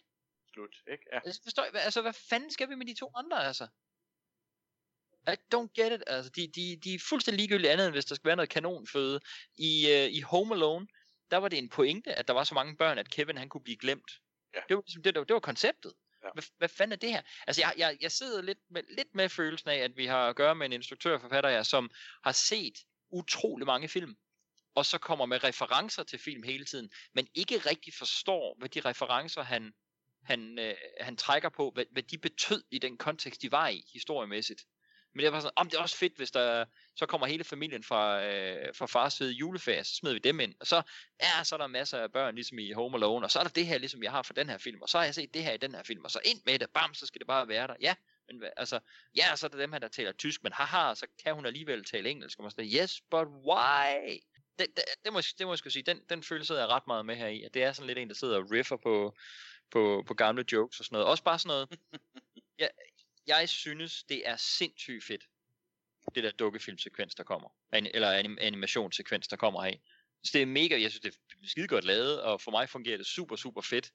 Slut, 0.53 0.77
ikke? 0.93 1.05
Ja. 1.13 1.21
Altså, 1.25 1.41
forstår 1.43 1.65
jeg, 1.65 1.75
altså, 1.75 2.03
hvad 2.03 2.13
fanden 2.13 2.51
skal 2.51 2.69
vi 2.69 2.75
med 2.75 2.87
de 2.87 2.95
to 2.95 3.13
andre, 3.15 3.47
altså? 3.47 3.67
I 5.27 5.37
don't 5.55 5.73
get 5.75 5.93
it. 5.93 6.03
Altså, 6.07 6.31
de, 6.31 6.47
de, 6.47 6.81
de 6.85 6.95
er 6.95 6.99
fuldstændig 7.09 7.39
ligegyldige 7.39 7.71
andet, 7.71 7.87
end 7.87 7.95
hvis 7.95 8.05
der 8.05 8.15
skal 8.15 8.29
være 8.29 8.37
noget 8.37 8.51
kanonføde. 8.51 9.21
I, 9.59 9.73
uh, 9.85 10.17
I 10.19 10.21
Home 10.21 10.55
Alone, 10.55 10.87
der 11.31 11.37
var 11.37 11.49
det 11.49 11.59
en 11.59 11.69
pointe, 11.69 12.15
at 12.15 12.29
der 12.29 12.35
var 12.35 12.45
så 12.45 12.55
mange 12.55 12.77
børn, 12.77 12.99
at 12.99 13.11
Kevin 13.11 13.37
han 13.37 13.49
kunne 13.49 13.65
blive 13.65 13.77
glemt. 13.77 14.11
Ja. 14.55 14.61
Det, 14.69 14.77
var, 14.77 14.83
ligesom 14.87 15.03
det, 15.03 15.15
det, 15.15 15.21
var, 15.21 15.25
det 15.25 15.35
var 15.35 15.41
konceptet. 15.41 15.93
Ja. 16.29 16.33
Hvad, 16.35 16.45
hvad 16.59 16.69
fanden 16.69 16.93
er 16.93 16.97
det 16.97 17.11
her? 17.11 17.23
Altså, 17.47 17.63
jeg, 17.63 17.75
jeg, 17.77 17.97
jeg 18.01 18.13
sidder 18.13 18.43
lidt 18.43 18.59
med, 18.71 18.83
lidt 18.89 19.15
med 19.15 19.29
følelsen 19.29 19.71
af, 19.71 19.77
at 19.77 19.97
vi 19.97 20.07
har 20.07 20.29
at 20.29 20.37
gøre 20.37 20.55
med 20.55 20.67
en 20.67 20.73
instruktør 20.73 21.15
og 21.15 21.21
forfatter, 21.21 21.51
her, 21.51 21.63
som 21.63 21.91
har 22.25 22.33
set 22.33 22.79
utrolig 23.11 23.67
mange 23.67 23.89
film, 23.89 24.17
og 24.75 24.87
så 24.87 24.99
kommer 24.99 25.27
med 25.27 25.45
referencer 25.45 26.03
til 26.03 26.19
film 26.19 26.43
hele 26.43 26.65
tiden, 26.65 26.91
men 27.15 27.29
ikke 27.35 27.59
rigtig 27.59 27.95
forstår, 27.95 28.57
hvad 28.59 28.69
de 28.69 28.81
referencer, 28.81 29.43
han, 29.43 29.73
han, 30.23 30.59
øh, 30.59 30.75
han 31.01 31.17
trækker 31.17 31.49
på, 31.49 31.71
hvad, 31.75 31.85
hvad 31.91 32.03
de 32.03 32.19
betød 32.19 32.65
i 32.71 32.79
den 32.79 32.99
kontekst, 32.99 33.43
de 33.43 33.53
var 33.53 33.69
i, 33.69 33.85
historiemæssigt. 33.93 34.63
Men 35.19 35.25
det 35.25 35.33
var 35.33 35.41
sådan, 35.41 35.53
om 35.57 35.71
det 35.71 35.77
er 35.77 35.83
også 35.83 35.97
fedt, 35.97 36.17
hvis 36.17 36.31
der 36.31 36.65
så 36.97 37.07
kommer 37.07 37.27
hele 37.27 37.45
familien 37.45 37.85
fra, 37.85 38.25
øh, 38.25 38.75
fra 38.75 38.87
fars 38.87 39.15
side 39.15 39.33
juleferie, 39.33 39.85
så 39.85 39.95
smider 39.95 40.15
vi 40.15 40.19
dem 40.19 40.41
ind. 40.41 40.55
Og 40.61 40.67
så, 40.67 40.83
ja, 41.23 41.45
så 41.45 41.55
er 41.55 41.59
der 41.59 41.67
masser 41.67 41.99
af 41.99 42.13
børn, 42.13 42.35
ligesom 42.35 42.59
i 42.59 42.73
Home 42.73 42.97
Alone, 42.97 43.27
og 43.27 43.31
så 43.31 43.39
er 43.39 43.43
der 43.43 43.51
det 43.51 43.67
her, 43.67 43.79
ligesom 43.79 44.03
jeg 44.03 44.11
har 44.11 44.23
for 44.23 44.33
den 44.33 44.49
her 44.49 44.59
film, 44.59 44.83
og 44.83 44.89
så 44.89 44.99
har 44.99 45.05
jeg 45.05 45.15
set 45.15 45.35
det 45.35 45.45
her 45.45 45.53
i 45.53 45.57
den 45.57 45.75
her 45.75 45.83
film, 45.83 46.05
og 46.05 46.11
så 46.11 46.21
ind 46.25 46.41
med 46.47 46.59
det, 46.59 46.71
bam, 46.75 46.95
så 46.95 47.07
skal 47.07 47.19
det 47.19 47.27
bare 47.27 47.49
være 47.49 47.67
der. 47.67 47.75
Ja, 47.81 47.95
men 48.29 48.43
altså, 48.57 48.81
ja, 49.17 49.37
så 49.37 49.47
er 49.47 49.51
der 49.51 49.59
dem 49.59 49.73
her, 49.73 49.79
der 49.79 49.89
taler 49.89 50.13
tysk, 50.13 50.43
men 50.43 50.53
haha, 50.53 50.95
så 50.95 51.07
kan 51.25 51.35
hun 51.35 51.47
alligevel 51.47 51.85
tale 51.85 52.11
engelsk, 52.11 52.39
og 52.39 52.43
man 52.43 52.51
siger, 52.51 52.83
yes, 52.83 53.01
but 53.11 53.29
why? 53.29 54.19
Det, 54.59 54.67
det, 54.77 54.85
det, 55.05 55.13
må, 55.13 55.21
det 55.39 55.47
må 55.47 55.53
jeg 55.53 55.59
skulle 55.59 55.73
sige, 55.73 55.83
den, 55.83 56.01
den 56.09 56.23
følelse 56.23 56.55
er 56.55 56.59
jeg 56.59 56.69
ret 56.69 56.87
meget 56.87 57.07
med 57.07 57.17
her 57.17 57.29
i, 57.29 57.43
at 57.43 57.55
det 57.55 57.63
er 57.63 57.73
sådan 57.73 57.87
lidt 57.87 57.99
en, 57.99 58.09
der 58.09 58.15
sidder 58.15 58.37
og 58.39 58.51
riffer 58.51 58.77
på, 58.77 59.15
på, 59.71 60.05
på 60.07 60.15
gamle 60.15 60.45
jokes 60.53 60.79
og 60.81 60.85
sådan 60.85 60.95
noget. 60.95 61.09
Også 61.09 61.25
bare 61.25 61.39
sådan 61.39 61.49
noget, 61.49 61.69
ja, 62.63 62.67
jeg 63.29 63.49
synes, 63.49 64.03
det 64.03 64.29
er 64.29 64.37
sindssygt 64.37 65.05
fedt, 65.05 65.25
det 66.15 66.25
der 66.25 66.31
dukkefilmsekvens, 66.31 67.15
der 67.15 67.23
kommer. 67.25 67.49
Eller 67.73 68.19
anim- 68.23 68.41
animationssekvens, 68.41 69.29
der 69.29 69.37
kommer 69.37 69.65
her. 69.65 69.75
Så 70.25 70.31
det 70.33 70.43
er 70.43 70.47
mega, 70.47 70.81
jeg 70.83 70.91
synes, 70.91 71.01
det 71.01 71.15
er 71.15 71.47
skide 71.49 71.69
godt 71.69 71.85
lavet, 71.85 72.23
og 72.23 72.41
for 72.41 72.51
mig 72.51 72.69
fungerer 72.69 72.97
det 72.97 73.07
super, 73.07 73.37
super 73.37 73.61
fedt. 73.61 73.93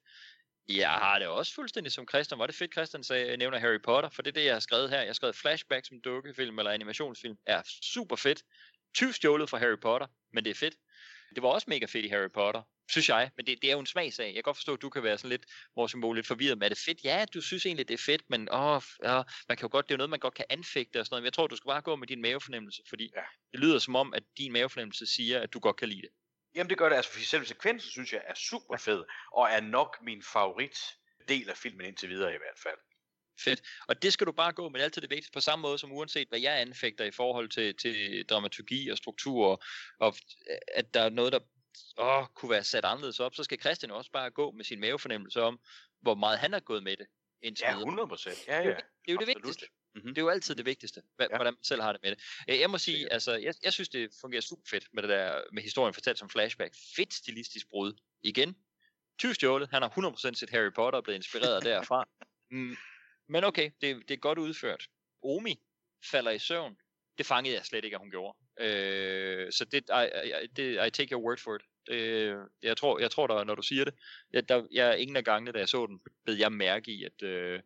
Jeg 0.68 0.90
har 0.90 1.18
det 1.18 1.28
også 1.28 1.54
fuldstændig 1.54 1.92
som 1.92 2.08
Christian. 2.08 2.38
Var 2.38 2.46
det 2.46 2.54
fedt, 2.54 2.72
Christian 2.72 3.04
sagde, 3.04 3.36
nævner 3.36 3.58
Harry 3.58 3.80
Potter? 3.84 4.10
For 4.10 4.22
det 4.22 4.30
er 4.30 4.40
det, 4.40 4.44
jeg 4.44 4.54
har 4.54 4.60
skrevet 4.60 4.90
her. 4.90 4.98
Jeg 4.98 5.08
har 5.08 5.12
skrevet 5.12 5.36
flashback 5.36 5.86
som 5.86 6.00
dukkefilm 6.00 6.58
eller 6.58 6.70
animationsfilm. 6.70 7.36
Er 7.46 7.62
super 7.82 8.16
fedt. 8.16 8.42
Tyvstjålet 8.94 9.50
fra 9.50 9.58
Harry 9.58 9.78
Potter, 9.82 10.06
men 10.32 10.44
det 10.44 10.50
er 10.50 10.54
fedt. 10.54 10.74
Det 11.34 11.42
var 11.42 11.48
også 11.48 11.66
mega 11.70 11.86
fedt 11.86 12.04
i 12.04 12.08
Harry 12.08 12.30
Potter, 12.34 12.62
synes 12.90 13.08
jeg. 13.08 13.30
Men 13.36 13.46
det, 13.46 13.62
det 13.62 13.68
er 13.68 13.72
jo 13.72 13.80
en 13.80 13.86
smagsag. 13.86 14.26
Jeg 14.26 14.34
kan 14.34 14.42
godt 14.42 14.56
forstå, 14.56 14.74
at 14.74 14.82
du 14.82 14.90
kan 14.90 15.02
være 15.02 15.18
sådan 15.18 15.30
lidt, 15.30 15.46
hvor 15.74 15.86
symbol 15.86 16.16
lidt 16.16 16.26
forvirret. 16.26 16.58
Men 16.58 16.64
er 16.64 16.68
det 16.68 16.78
fedt? 16.86 17.04
Ja, 17.04 17.24
du 17.34 17.40
synes 17.40 17.66
egentlig, 17.66 17.88
det 17.88 17.94
er 17.94 18.02
fedt, 18.06 18.22
men 18.30 18.48
åh, 18.52 18.82
ja, 19.02 19.22
man 19.48 19.56
kan 19.56 19.62
jo 19.62 19.68
godt, 19.72 19.88
det 19.88 19.90
er 19.92 19.94
jo 19.94 19.98
noget, 19.98 20.10
man 20.10 20.18
godt 20.18 20.34
kan 20.34 20.44
anfægte 20.48 21.00
og 21.00 21.06
sådan 21.06 21.14
noget. 21.14 21.22
Men 21.22 21.24
jeg 21.24 21.32
tror, 21.32 21.46
du 21.46 21.56
skal 21.56 21.68
bare 21.68 21.82
gå 21.82 21.96
med 21.96 22.06
din 22.06 22.22
mavefornemmelse, 22.22 22.82
fordi 22.88 23.10
ja. 23.16 23.22
det 23.52 23.60
lyder 23.60 23.78
som 23.78 23.96
om, 23.96 24.14
at 24.14 24.22
din 24.38 24.52
mavefornemmelse 24.52 25.06
siger, 25.06 25.40
at 25.40 25.52
du 25.52 25.58
godt 25.58 25.76
kan 25.76 25.88
lide 25.88 26.02
det. 26.02 26.10
Jamen 26.54 26.70
det 26.70 26.78
gør 26.78 26.88
det, 26.88 26.96
altså 26.96 27.10
fordi 27.10 27.24
selve 27.24 27.46
sekvensen 27.46 27.90
synes 27.90 28.12
jeg 28.12 28.22
er 28.26 28.34
super 28.34 28.76
fed, 28.76 29.04
og 29.32 29.48
er 29.50 29.60
nok 29.60 29.96
min 30.02 30.22
favorit 30.22 30.78
del 31.28 31.50
af 31.50 31.56
filmen 31.56 31.86
indtil 31.86 32.08
videre 32.08 32.34
i 32.34 32.38
hvert 32.38 32.58
fald. 32.62 32.78
Fedt. 33.40 33.62
Og 33.88 34.02
det 34.02 34.12
skal 34.12 34.26
du 34.26 34.32
bare 34.32 34.52
gå 34.52 34.68
med, 34.68 34.80
altid 34.80 35.02
det 35.02 35.10
vigtigste, 35.10 35.32
på 35.32 35.40
samme 35.40 35.62
måde 35.62 35.78
som 35.78 35.92
uanset 35.92 36.28
hvad 36.28 36.40
jeg 36.40 36.60
anfægter 36.60 37.04
i 37.04 37.10
forhold 37.10 37.48
til, 37.48 37.76
til 37.76 38.24
dramaturgi 38.26 38.88
og 38.88 38.98
struktur, 38.98 39.46
og, 39.46 39.62
og 40.00 40.16
at 40.74 40.94
der 40.94 41.00
er 41.00 41.08
noget, 41.08 41.32
der 41.32 41.40
åh, 41.98 42.26
kunne 42.34 42.50
være 42.50 42.64
sat 42.64 42.84
anderledes 42.84 43.20
op, 43.20 43.34
så 43.34 43.44
skal 43.44 43.60
Christian 43.60 43.90
også 43.90 44.10
bare 44.10 44.30
gå 44.30 44.50
med 44.50 44.64
sin 44.64 44.80
mavefornemmelse 44.80 45.42
om, 45.42 45.60
hvor 46.00 46.14
meget 46.14 46.38
han 46.38 46.52
har 46.52 46.60
gået 46.60 46.82
med 46.82 46.96
det. 46.96 47.06
Ja, 47.60 47.78
100 47.78 48.08
procent. 48.08 48.46
Ja, 48.48 48.58
ja. 48.58 48.68
Det 48.68 49.08
er 49.08 49.12
jo 49.12 49.18
det 49.18 49.26
vigtigste. 49.26 49.66
Mm-hmm. 49.94 50.14
Det 50.14 50.18
er 50.18 50.22
jo 50.22 50.28
altid 50.28 50.54
det 50.54 50.66
vigtigste, 50.66 51.02
hvad, 51.16 51.26
ja. 51.30 51.36
hvordan 51.36 51.52
man 51.52 51.64
selv 51.64 51.82
har 51.82 51.92
det 51.92 52.02
med 52.02 52.10
det. 52.10 52.20
Øh, 52.50 52.60
jeg 52.60 52.70
må 52.70 52.78
sige, 52.78 53.12
altså, 53.12 53.34
jeg, 53.34 53.54
jeg 53.64 53.72
synes, 53.72 53.88
det 53.88 54.10
fungerer 54.20 54.40
super 54.42 54.62
fedt 54.70 54.88
med 54.92 55.02
det 55.02 55.10
der, 55.10 55.40
med 55.52 55.62
historien 55.62 55.94
fortalt 55.94 56.18
som 56.18 56.30
flashback. 56.30 56.74
Fedt 56.96 57.14
stilistisk 57.14 57.68
brud. 57.70 57.92
Igen, 58.22 58.56
tyvstjålet, 59.18 59.70
han 59.70 59.82
har 59.82 59.88
100% 59.88 60.34
set 60.34 60.50
Harry 60.50 60.72
Potter 60.74 60.96
og 60.96 61.04
blevet 61.04 61.16
inspireret 61.16 61.64
derfra. 61.64 62.08
Mm, 62.50 62.76
men 63.26 63.44
okay, 63.44 63.70
det, 63.80 64.08
det 64.08 64.14
er 64.14 64.18
godt 64.18 64.38
udført. 64.38 64.88
Omi 65.22 65.60
falder 66.10 66.30
i 66.30 66.38
søvn. 66.38 66.76
Det 67.18 67.26
fangede 67.26 67.54
jeg 67.54 67.64
slet 67.64 67.84
ikke, 67.84 67.96
at 67.96 68.00
hun 68.00 68.10
gjorde. 68.10 68.38
Øh, 68.56 69.52
så 69.52 69.64
det, 69.64 69.90
I, 69.90 70.44
I, 70.44 70.46
det, 70.46 70.86
I 70.86 70.90
take 70.90 71.12
your 71.12 71.22
word 71.22 71.38
for 71.38 71.54
it. 71.54 71.62
Det, 71.86 72.36
jeg 72.62 72.76
tror, 72.76 72.98
jeg 72.98 73.10
tror 73.10 73.26
der, 73.26 73.44
når 73.44 73.54
du 73.54 73.62
siger 73.62 73.84
det, 73.84 73.94
jeg, 74.32 74.48
der, 74.48 74.66
jeg 74.70 74.98
ingen 74.98 75.16
af 75.16 75.24
gangene, 75.24 75.52
da 75.52 75.58
jeg 75.58 75.68
så 75.68 75.86
den, 75.86 76.00
blev 76.24 76.36
jeg 76.36 76.52
mærke 76.52 76.90
i, 76.90 77.04
at, 77.04 77.22
øh, 77.22 77.62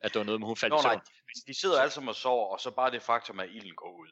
at 0.00 0.14
der 0.14 0.20
var 0.20 0.24
noget 0.24 0.40
med, 0.40 0.46
hun 0.46 0.56
faldt 0.56 0.72
Nå, 0.72 0.78
i 0.78 0.82
søvn. 0.82 0.92
nej, 0.92 1.02
de 1.46 1.54
sidder 1.54 1.80
alle 1.80 1.90
sammen 1.90 2.08
og 2.08 2.14
sover, 2.14 2.46
og 2.46 2.60
så 2.60 2.70
bare 2.70 2.90
det 2.90 3.02
faktum, 3.02 3.40
at 3.40 3.50
ilden 3.50 3.74
går 3.74 3.98
ud. 3.98 4.08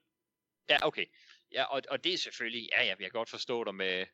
Ja, 0.68 0.86
okay. 0.86 1.06
Ja, 1.52 1.64
og, 1.64 1.82
og 1.90 2.04
det 2.04 2.14
er 2.14 2.18
selvfølgelig, 2.18 2.68
ja, 2.72 2.82
ja, 2.82 2.88
jeg 2.88 2.98
kan 2.98 3.10
godt 3.10 3.30
forstå 3.30 3.64
dig 3.64 3.74
med, 3.74 4.06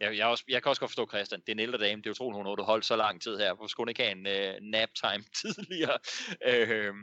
jeg, 0.00 0.16
jeg, 0.16 0.26
også, 0.26 0.44
jeg 0.48 0.62
kan 0.62 0.70
også 0.70 0.80
godt 0.80 0.90
forstå 0.90 1.06
Christian, 1.06 1.40
det 1.40 1.48
er 1.48 1.52
en 1.52 1.58
ældre 1.58 1.78
dame, 1.78 2.02
det 2.02 2.06
er 2.06 2.10
utroligt, 2.10 2.36
hun 2.36 2.58
har 2.58 2.64
holdt 2.64 2.84
så 2.84 2.96
lang 2.96 3.22
tid 3.22 3.38
her, 3.38 3.54
hvor 3.54 3.66
skulle 3.66 3.84
hun 3.84 3.88
ikke 3.88 4.02
have 4.02 4.12
en 4.12 4.56
uh, 4.62 4.70
nap 4.70 4.88
time 4.94 5.24
tidligere. 5.42 5.98
Uh, 6.48 6.94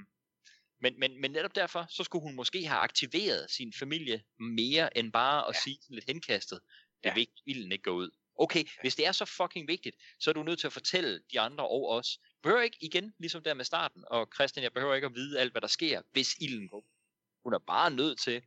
men, 0.81 0.99
men, 0.99 1.21
men 1.21 1.31
netop 1.31 1.55
derfor, 1.55 1.85
så 1.89 2.03
skulle 2.03 2.23
hun 2.23 2.35
måske 2.35 2.67
have 2.67 2.79
aktiveret 2.79 3.51
sin 3.51 3.73
familie 3.79 4.23
mere, 4.39 4.97
end 4.97 5.11
bare 5.11 5.47
at 5.47 5.55
ja. 5.55 5.59
sige 5.63 5.79
lidt 5.89 6.05
henkastet, 6.07 6.59
det 7.03 7.09
er 7.09 7.13
ja. 7.13 7.15
vigtigt, 7.15 7.41
ilden 7.45 7.71
ikke 7.71 7.83
går 7.83 7.91
ud. 7.91 8.09
Okay, 8.39 8.63
hvis 8.81 8.95
det 8.95 9.07
er 9.07 9.11
så 9.11 9.25
fucking 9.25 9.67
vigtigt, 9.67 9.95
så 10.19 10.29
er 10.29 10.33
du 10.33 10.43
nødt 10.43 10.59
til 10.59 10.67
at 10.67 10.73
fortælle 10.73 11.21
de 11.31 11.39
andre 11.39 11.67
og 11.67 11.89
os. 11.89 12.19
Behøver 12.43 12.61
ikke 12.61 12.77
igen, 12.81 13.13
ligesom 13.19 13.43
der 13.43 13.53
med 13.53 13.65
starten, 13.65 14.03
og 14.07 14.27
Christian, 14.35 14.63
jeg 14.63 14.73
behøver 14.73 14.95
ikke 14.95 15.05
at 15.05 15.15
vide 15.15 15.39
alt, 15.39 15.51
hvad 15.51 15.61
der 15.61 15.67
sker, 15.67 16.01
hvis 16.11 16.35
ilden 16.41 16.69
går. 16.69 16.85
Hun 17.43 17.53
er 17.53 17.59
bare 17.59 17.91
nødt 17.91 18.19
til 18.19 18.41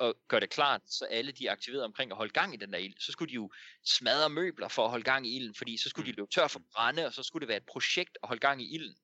at 0.00 0.14
gøre 0.28 0.40
det 0.40 0.50
klart, 0.50 0.80
så 0.86 1.04
alle 1.04 1.32
de 1.32 1.46
er 1.46 1.52
aktiveret 1.52 1.84
omkring 1.84 2.10
at 2.10 2.16
holde 2.16 2.32
gang 2.32 2.54
i 2.54 2.56
den 2.56 2.72
der 2.72 2.78
ild. 2.78 2.94
Så 2.98 3.12
skulle 3.12 3.28
de 3.28 3.34
jo 3.34 3.50
smadre 3.84 4.30
møbler 4.30 4.68
for 4.68 4.84
at 4.84 4.90
holde 4.90 5.04
gang 5.04 5.26
i 5.26 5.36
ilden, 5.36 5.54
fordi 5.54 5.76
så 5.76 5.88
skulle 5.88 6.12
de 6.12 6.16
løbe 6.16 6.30
tør 6.30 6.48
for 6.48 6.60
brænde, 6.74 7.06
og 7.06 7.12
så 7.12 7.22
skulle 7.22 7.40
det 7.40 7.48
være 7.48 7.56
et 7.56 7.66
projekt 7.66 8.18
at 8.22 8.28
holde 8.28 8.40
gang 8.40 8.62
i 8.62 8.74
ilden. 8.74 8.96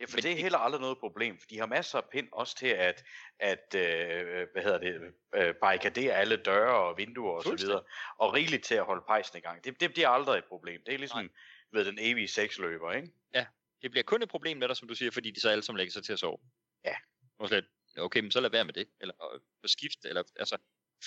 Ja, 0.00 0.04
for 0.04 0.16
det 0.16 0.32
er 0.32 0.36
heller 0.36 0.58
aldrig 0.58 0.80
noget 0.80 0.98
problem, 0.98 1.38
for 1.38 1.46
de 1.46 1.58
har 1.58 1.66
masser 1.66 1.98
af 1.98 2.04
pind 2.12 2.28
også 2.32 2.56
til 2.56 2.66
at, 2.66 3.04
at 3.38 3.74
øh, 3.74 4.46
hvad 4.52 4.62
hedder 4.62 4.78
det, 4.78 5.14
øh, 5.34 5.54
barrikadere 5.54 6.14
alle 6.14 6.36
døre 6.36 6.74
og 6.74 6.98
vinduer 6.98 7.32
og 7.32 7.42
så 7.42 7.56
videre, 7.56 7.82
og 8.18 8.34
rigeligt 8.34 8.64
til 8.64 8.74
at 8.74 8.84
holde 8.84 9.04
pejsen 9.06 9.38
i 9.38 9.40
gang. 9.40 9.64
Det, 9.64 9.80
det 9.80 9.92
bliver 9.92 10.08
aldrig 10.08 10.38
et 10.38 10.44
problem. 10.44 10.80
Det 10.86 10.94
er 10.94 10.98
ligesom 10.98 11.24
Nej. 11.24 11.32
ved 11.72 11.84
den 11.84 11.98
evige 12.00 12.28
sexløber, 12.28 12.92
ikke? 12.92 13.08
Ja, 13.34 13.46
det 13.82 13.90
bliver 13.90 14.04
kun 14.04 14.22
et 14.22 14.28
problem 14.28 14.56
med 14.56 14.68
dig, 14.68 14.76
som 14.76 14.88
du 14.88 14.94
siger, 14.94 15.10
fordi 15.10 15.30
de 15.30 15.40
så 15.40 15.48
alle 15.48 15.62
sammen 15.62 15.78
lægger 15.78 15.92
sig 15.92 16.04
til 16.04 16.12
at 16.12 16.18
sove. 16.18 16.38
Ja. 16.84 16.94
Og 17.38 17.48
slet, 17.48 17.64
okay, 17.98 18.20
men 18.20 18.30
så 18.30 18.40
lad 18.40 18.50
være 18.50 18.64
med 18.64 18.72
det, 18.72 18.88
eller 19.00 19.34
øh, 19.34 19.40
få 19.60 19.68
skift, 19.68 20.04
eller 20.04 20.22
altså, 20.36 20.56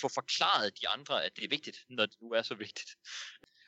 få 0.00 0.08
forklaret 0.08 0.80
de 0.80 0.88
andre, 0.88 1.24
at 1.24 1.36
det 1.36 1.44
er 1.44 1.48
vigtigt, 1.48 1.78
når 1.88 2.06
det 2.06 2.16
nu 2.20 2.30
er 2.30 2.42
så 2.42 2.54
vigtigt. 2.54 2.90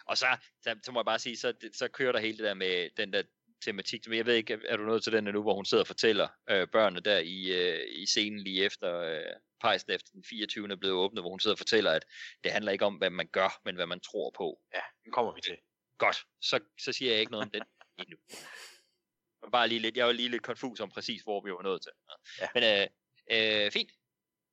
Og 0.07 0.19
så, 0.19 0.27
så, 0.63 0.79
så 0.85 0.93
må 0.93 1.01
jeg 1.01 1.05
bare 1.05 1.19
sige, 1.19 1.37
så, 1.37 1.55
så 1.73 1.89
kører 1.89 2.13
der 2.13 2.21
hele 2.21 2.39
det 2.39 2.45
der 2.45 2.55
med 2.55 2.91
den 2.97 3.13
der 3.13 3.23
tematik. 3.65 4.09
Men 4.09 4.17
jeg 4.17 4.27
ved 4.27 4.35
ikke, 4.35 4.61
er 4.69 4.77
du 4.77 4.83
nået 4.83 5.03
til 5.03 5.13
den 5.13 5.25
nu, 5.25 5.43
hvor 5.43 5.55
hun 5.55 5.65
sidder 5.65 5.83
og 5.83 5.87
fortæller 5.87 6.29
øh, 6.51 6.69
børnene 6.69 7.01
der 7.01 7.19
i, 7.19 7.53
øh, 7.53 8.03
i 8.03 8.07
scenen 8.07 8.41
lige 8.41 8.65
efter 8.65 9.01
øh, 9.01 9.37
pejsen 9.61 9.93
efter 9.93 10.11
den 10.13 10.25
24. 10.25 10.71
er 10.71 10.77
blevet 10.77 10.97
åbnet, 10.97 11.23
hvor 11.23 11.31
hun 11.31 11.41
sidder 11.41 11.55
og 11.55 11.59
fortæller, 11.59 11.91
at 11.91 12.05
det 12.45 12.53
handler 12.53 12.73
ikke 12.73 12.85
om, 12.85 12.95
hvad 12.95 13.11
man 13.11 13.27
gør, 13.27 13.61
men 13.65 13.75
hvad 13.75 13.87
man 13.87 14.01
tror 14.01 14.31
på. 14.37 14.61
Ja, 14.75 14.81
den 15.05 15.13
kommer 15.13 15.35
vi 15.35 15.41
til. 15.41 15.57
Godt, 15.99 16.17
så, 16.41 16.61
så 16.81 16.93
siger 16.93 17.11
jeg 17.11 17.21
ikke 17.21 17.33
noget 17.33 17.45
om 17.45 17.51
den 17.51 17.63
endnu. 17.99 18.17
Bare 19.53 19.69
lige 19.69 19.81
lidt, 19.81 19.97
jeg 19.97 20.07
var 20.07 20.13
lige 20.13 20.29
lidt 20.29 20.43
konfus 20.43 20.81
om 20.81 20.91
præcis, 20.91 21.23
hvor 21.23 21.45
vi 21.45 21.53
var 21.53 21.63
nået 21.63 21.83
til. 21.83 21.93
Ja. 22.41 22.49
Men 22.55 22.63
øh, 22.63 22.89
øh, 23.31 23.71
fint. 23.71 23.91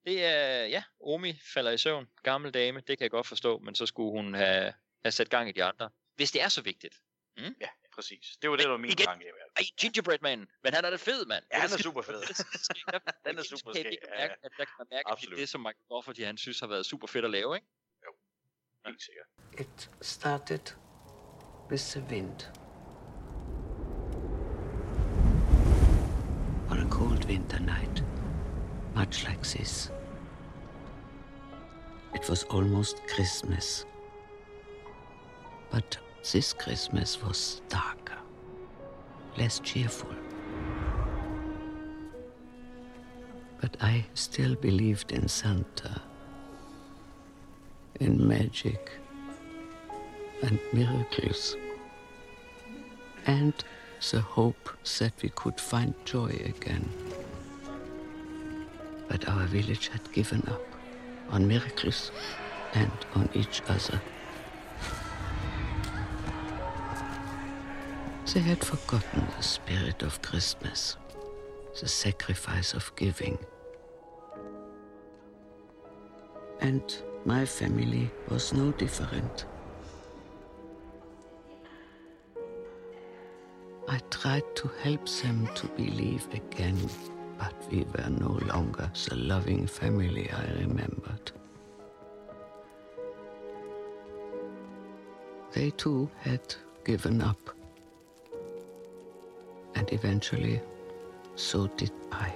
Det 0.05 0.25
er, 0.25 0.65
ja, 0.65 0.83
Omi 0.99 1.39
falder 1.53 1.71
i 1.71 1.77
søvn. 1.77 2.07
Gammel 2.23 2.51
dame, 2.51 2.79
det 2.79 2.97
kan 2.97 3.01
jeg 3.01 3.11
godt 3.11 3.27
forstå, 3.27 3.59
men 3.59 3.75
så 3.75 3.85
skulle 3.85 4.11
hun 4.11 4.33
have, 4.33 4.73
have 5.03 5.11
sat 5.11 5.29
gang 5.29 5.49
i 5.49 5.51
de 5.51 5.63
andre. 5.63 5.89
Hvis 6.15 6.31
det 6.31 6.41
er 6.41 6.47
så 6.47 6.61
vigtigt. 6.61 6.95
Mm? 7.37 7.55
Ja, 7.61 7.69
præcis. 7.95 8.37
Det 8.41 8.49
var 8.49 8.55
det, 8.55 8.63
der 8.63 8.71
var 8.71 8.77
min 8.77 8.91
igen, 8.91 9.05
tanke. 9.05 9.25
Ej, 9.57 9.63
Gingerbread 9.79 10.19
Man, 10.21 10.39
men 10.63 10.73
han 10.73 10.85
er 10.85 10.89
da 10.89 10.95
fed, 10.95 11.25
mand. 11.25 11.43
Ja, 11.53 11.59
han 11.59 11.69
er 11.73 11.77
super 11.77 12.01
fed. 12.01 12.21
Den 13.25 13.37
er 13.39 13.43
super 13.43 13.73
skæg. 13.73 13.97
Ja, 14.17 14.27
der 14.27 14.65
kan 14.65 14.75
man 14.79 14.87
mærke, 14.91 15.11
at 15.11 15.17
det 15.21 15.31
er 15.31 15.35
det, 15.35 15.49
som 15.49 15.61
Michael 15.61 15.85
Crawford, 15.87 16.25
han 16.25 16.37
synes 16.37 16.59
har 16.59 16.67
været 16.67 16.85
super 16.85 17.07
fedt 17.07 17.25
at 17.25 17.31
lave, 17.31 17.55
ikke? 17.55 17.67
Helt 18.85 19.01
sikkert. 19.01 19.25
It 19.59 19.91
started 20.01 20.75
with 21.69 21.83
the 21.83 22.01
wind. 22.09 22.39
On 26.71 26.77
a 26.79 26.89
cold 26.89 27.25
winter 27.25 27.59
night, 27.59 28.03
much 28.95 29.25
like 29.25 29.41
this. 29.41 29.91
It 32.13 32.27
was 32.29 32.43
almost 32.45 33.01
Christmas. 33.07 33.85
But 35.71 35.97
this 36.31 36.53
Christmas 36.53 37.21
was 37.21 37.61
darker, 37.69 38.17
less 39.37 39.59
cheerful. 39.59 40.13
But 43.61 43.77
I 43.81 44.05
still 44.13 44.55
believed 44.55 45.11
in 45.11 45.27
Santa, 45.27 46.01
in 47.99 48.27
magic 48.27 48.91
and 50.41 50.59
miracles, 50.73 51.55
and 53.25 53.53
the 54.11 54.21
hope 54.21 54.69
that 54.99 55.13
we 55.21 55.29
could 55.29 55.59
find 55.59 55.93
joy 56.05 56.31
again. 56.45 56.89
But 59.09 59.27
our 59.27 59.45
village 59.47 59.89
had 59.89 60.11
given 60.13 60.43
up 60.47 60.61
on 61.29 61.47
miracles 61.47 62.11
and 62.73 62.91
on 63.15 63.27
each 63.33 63.61
other. 63.67 63.99
They 68.33 68.41
had 68.41 68.63
forgotten 68.63 69.27
the 69.35 69.43
spirit 69.43 70.03
of 70.03 70.21
Christmas, 70.21 70.97
the 71.81 71.87
sacrifice 71.87 72.75
of 72.75 72.95
giving. 72.95 73.39
And 76.61 76.83
my 77.25 77.45
family 77.45 78.11
was 78.29 78.53
no 78.53 78.71
different. 78.73 79.45
I 83.87 83.99
tried 84.11 84.55
to 84.57 84.69
help 84.83 85.09
them 85.09 85.49
to 85.55 85.67
believe 85.69 86.27
again, 86.31 86.77
but 87.39 87.53
we 87.71 87.85
were 87.95 88.09
no 88.09 88.37
longer 88.53 88.91
the 89.07 89.15
loving 89.15 89.65
family 89.65 90.29
I 90.29 90.43
remembered. 90.59 91.31
They 95.53 95.71
too 95.71 96.09
had 96.19 96.55
given 96.83 97.21
up. 97.21 97.39
And 99.75 99.91
eventually, 99.93 100.61
so 101.35 101.67
did 101.77 101.91
I. 102.11 102.33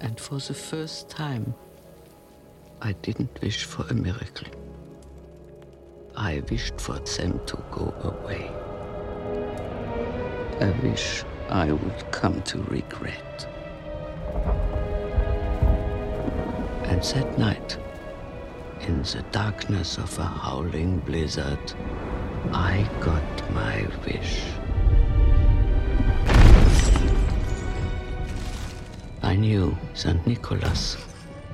And 0.00 0.20
for 0.20 0.38
the 0.38 0.54
first 0.54 1.08
time, 1.08 1.54
I 2.82 2.92
didn't 2.92 3.40
wish 3.42 3.64
for 3.64 3.86
a 3.88 3.94
miracle. 3.94 4.48
I 6.14 6.42
wished 6.50 6.80
for 6.80 6.98
them 6.98 7.40
to 7.46 7.56
go 7.70 7.94
away. 8.02 8.50
A 10.60 10.72
wish 10.82 11.24
I 11.50 11.72
would 11.72 12.12
come 12.12 12.42
to 12.42 12.62
regret. 12.64 13.48
And 16.84 17.02
that 17.02 17.38
night, 17.38 17.78
in 18.80 19.02
the 19.02 19.24
darkness 19.32 19.96
of 19.96 20.18
a 20.18 20.24
howling 20.24 20.98
blizzard, 21.00 21.72
I 22.52 22.88
got 23.00 23.52
my 23.52 23.86
wish. 24.04 24.42
I 29.22 29.34
knew 29.34 29.76
St. 29.94 30.26
Nicholas 30.26 30.96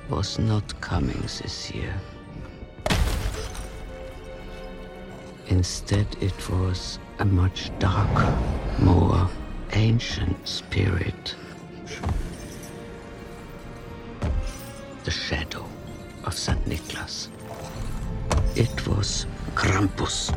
was 0.09 0.39
not 0.39 0.81
coming 0.81 1.21
this 1.23 1.71
year. 1.71 1.95
Instead, 5.49 6.07
it 6.21 6.51
was 6.51 6.99
a 7.21 7.25
much 7.25 7.71
darker, 7.79 8.37
more 8.81 9.29
ancient 9.73 10.47
spirit. 10.47 11.35
The 15.05 15.11
shadow 15.11 15.67
of 16.25 16.35
St. 16.35 16.67
Nicholas. 16.67 17.29
It 18.57 18.87
was 18.87 19.27
Krampus. 19.55 20.37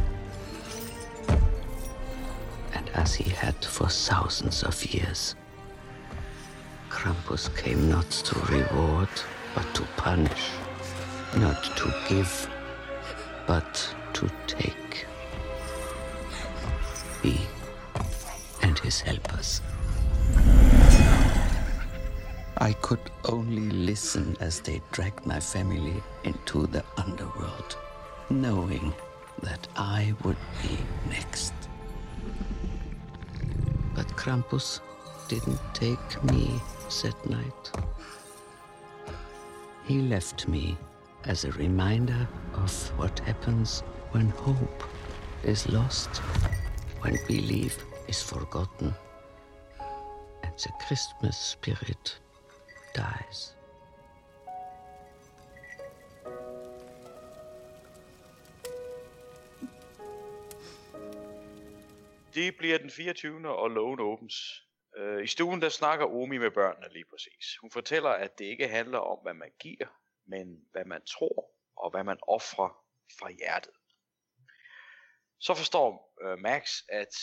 And 2.73 2.89
as 2.93 3.13
he 3.13 3.29
had 3.29 3.55
for 3.63 3.87
thousands 3.87 4.63
of 4.63 4.83
years, 4.85 5.35
Krampus 6.89 7.55
came 7.55 7.89
not 7.89 8.09
to 8.09 8.39
reward, 8.51 9.09
but 9.53 9.73
to 9.75 9.83
punish, 9.97 10.49
not 11.37 11.63
to 11.77 11.93
give, 12.09 12.49
but 13.45 13.95
to 14.13 14.29
take. 14.47 14.86
And 18.87 18.93
his 18.93 19.01
helpers. 19.01 19.61
I 22.57 22.73
could 22.81 23.11
only 23.25 23.69
listen 23.69 24.37
as 24.39 24.61
they 24.61 24.81
dragged 24.91 25.25
my 25.25 25.39
family 25.39 26.01
into 26.23 26.67
the 26.67 26.83
underworld, 26.97 27.77
knowing 28.29 28.93
that 29.43 29.67
I 29.75 30.13
would 30.23 30.37
be 30.61 30.77
next. 31.09 31.53
But 33.93 34.07
Krampus 34.15 34.79
didn't 35.27 35.59
take 35.73 36.23
me 36.23 36.61
that 37.03 37.29
night. 37.29 37.71
He 39.85 40.01
left 40.01 40.47
me 40.47 40.77
as 41.25 41.43
a 41.43 41.51
reminder 41.51 42.27
of 42.53 42.71
what 42.97 43.19
happens 43.19 43.81
when 44.11 44.29
hope 44.29 44.83
is 45.43 45.67
lost, 45.69 46.17
when 47.01 47.17
belief 47.27 47.86
is 48.07 48.23
forgotten, 48.23 48.93
and 50.43 50.53
the 50.57 50.71
Christmas 50.85 51.35
spirit 51.35 52.21
dies. 52.95 53.57
Det 62.33 62.57
bliver 62.57 62.77
den 62.77 62.91
24. 62.91 63.55
og 63.55 63.69
loven 63.69 63.99
åbens. 63.99 64.35
Øh, 64.97 65.23
I 65.23 65.27
stuen 65.27 65.61
der 65.61 65.69
snakker 65.69 66.05
Omi 66.05 66.37
med 66.37 66.51
børnene 66.51 66.93
lige 66.93 67.05
præcis. 67.09 67.57
Hun 67.61 67.71
fortæller, 67.71 68.09
at 68.09 68.39
det 68.39 68.45
ikke 68.45 68.67
handler 68.67 68.99
om, 68.99 69.19
hvad 69.23 69.33
man 69.33 69.51
giver, 69.59 69.87
men 70.27 70.65
hvad 70.71 70.85
man 70.85 71.01
tror 71.05 71.51
og 71.77 71.91
hvad 71.91 72.03
man 72.03 72.17
offrer 72.27 72.69
fra 73.19 73.29
hjertet. 73.31 73.73
Så 75.39 75.53
forstår 75.53 76.13
øh, 76.23 76.39
Max, 76.39 76.81
at 76.89 77.13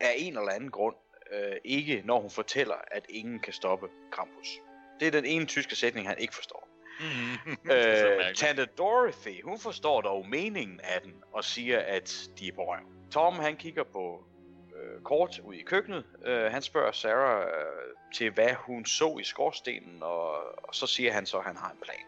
af 0.00 0.14
en 0.16 0.38
eller 0.38 0.52
anden 0.52 0.70
grund 0.70 0.96
øh, 1.32 1.56
ikke, 1.64 2.02
når 2.04 2.20
hun 2.20 2.30
fortæller, 2.30 2.74
at 2.90 3.06
ingen 3.08 3.40
kan 3.40 3.52
stoppe 3.52 3.88
Krampus. 4.12 4.60
Det 5.00 5.08
er 5.08 5.12
den 5.12 5.24
ene 5.24 5.46
tyske 5.46 5.76
sætning, 5.76 6.08
han 6.08 6.18
ikke 6.18 6.34
forstår. 6.34 6.68
øh, 7.72 8.34
Tante 8.34 8.66
Dorothy, 8.66 9.42
hun 9.44 9.58
forstår 9.58 10.00
dog 10.00 10.28
meningen 10.28 10.80
af 10.80 11.00
den, 11.00 11.14
og 11.32 11.44
siger, 11.44 11.80
at 11.80 12.28
de 12.38 12.48
er 12.48 12.52
på 12.52 12.62
røv. 12.72 12.80
Tom, 13.10 13.34
han 13.34 13.56
kigger 13.56 13.84
på 13.84 14.24
øh, 14.76 15.02
kort 15.02 15.38
ud 15.38 15.54
i 15.54 15.62
køkkenet. 15.62 16.04
Øh, 16.24 16.52
han 16.52 16.62
spørger 16.62 16.92
Sarah 16.92 17.46
øh, 17.46 18.12
til, 18.14 18.30
hvad 18.30 18.54
hun 18.54 18.84
så 18.84 19.18
i 19.20 19.24
skorstenen, 19.24 20.02
og, 20.02 20.30
og 20.68 20.74
så 20.74 20.86
siger 20.86 21.12
han 21.12 21.26
så, 21.26 21.38
at 21.38 21.44
han 21.44 21.56
har 21.56 21.70
en 21.70 21.78
plan. 21.82 22.06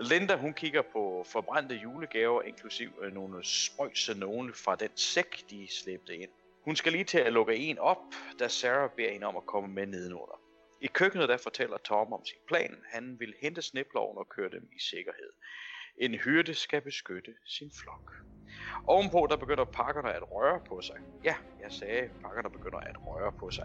Linda, 0.00 0.36
hun 0.36 0.54
kigger 0.54 0.82
på 0.82 1.24
forbrændte 1.26 1.74
julegaver, 1.74 2.42
inklusiv 2.42 2.90
øh, 3.02 3.14
nogle 3.14 3.44
spøjse 3.44 4.14
nogle 4.18 4.54
fra 4.54 4.76
den 4.76 4.90
sæk, 4.94 5.50
de 5.50 5.68
slæbte 5.70 6.16
ind. 6.16 6.30
Hun 6.64 6.76
skal 6.76 6.92
lige 6.92 7.04
til 7.04 7.18
at 7.18 7.32
lukke 7.32 7.56
en 7.56 7.78
op, 7.78 8.14
da 8.38 8.48
Sarah 8.48 8.90
beder 8.96 9.12
hende 9.12 9.26
om 9.26 9.36
at 9.36 9.46
komme 9.46 9.74
med 9.74 9.86
nedenunder. 9.86 10.40
I 10.80 10.86
køkkenet 10.86 11.28
der 11.28 11.36
fortæller 11.36 11.78
Tom 11.78 12.12
om 12.12 12.24
sin 12.24 12.38
plan. 12.48 12.82
Han 12.92 13.20
vil 13.20 13.34
hente 13.42 13.62
sniploven 13.62 14.18
og 14.18 14.28
køre 14.28 14.50
dem 14.50 14.68
i 14.76 14.80
sikkerhed. 14.80 15.32
En 15.98 16.14
hyrde 16.14 16.54
skal 16.54 16.80
beskytte 16.80 17.34
sin 17.46 17.70
flok. 17.82 18.10
Ovenpå 18.86 19.26
der 19.30 19.36
begynder 19.36 19.64
pakkerne 19.64 20.12
at 20.12 20.22
røre 20.32 20.60
på 20.68 20.80
sig. 20.80 20.96
Ja, 21.24 21.34
jeg 21.60 21.72
sagde, 21.72 22.08
pakkerne 22.22 22.50
begynder 22.50 22.78
at 22.78 22.96
røre 23.06 23.32
på 23.40 23.50
sig. 23.50 23.64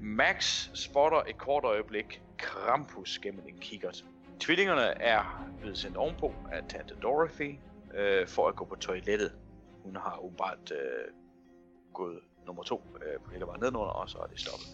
Max 0.00 0.68
spotter 0.74 1.22
et 1.26 1.38
kort 1.38 1.64
øjeblik 1.64 2.20
Krampus 2.38 3.18
gennem 3.18 3.48
en 3.48 3.60
kikkert. 3.60 4.04
Tvillingerne 4.40 5.02
er 5.02 5.48
blevet 5.60 5.78
sendt 5.78 5.96
ovenpå 5.96 6.34
af 6.52 6.62
tante 6.68 6.94
Dorothy 7.02 7.58
øh, 7.94 8.26
for 8.28 8.48
at 8.48 8.56
gå 8.56 8.64
på 8.64 8.74
toilettet. 8.74 9.32
Hun 9.84 9.96
har 9.96 10.18
åbenbart 10.18 10.72
øh, 10.72 11.12
gået 11.94 12.20
nummer 12.46 12.62
to 12.62 12.82
øh, 13.02 13.20
på 13.24 13.30
hele 13.30 13.46
vejen 13.46 13.60
nedenunder, 13.60 13.92
og 13.92 14.10
så 14.10 14.18
er 14.18 14.26
det 14.26 14.40
stoppet. 14.40 14.66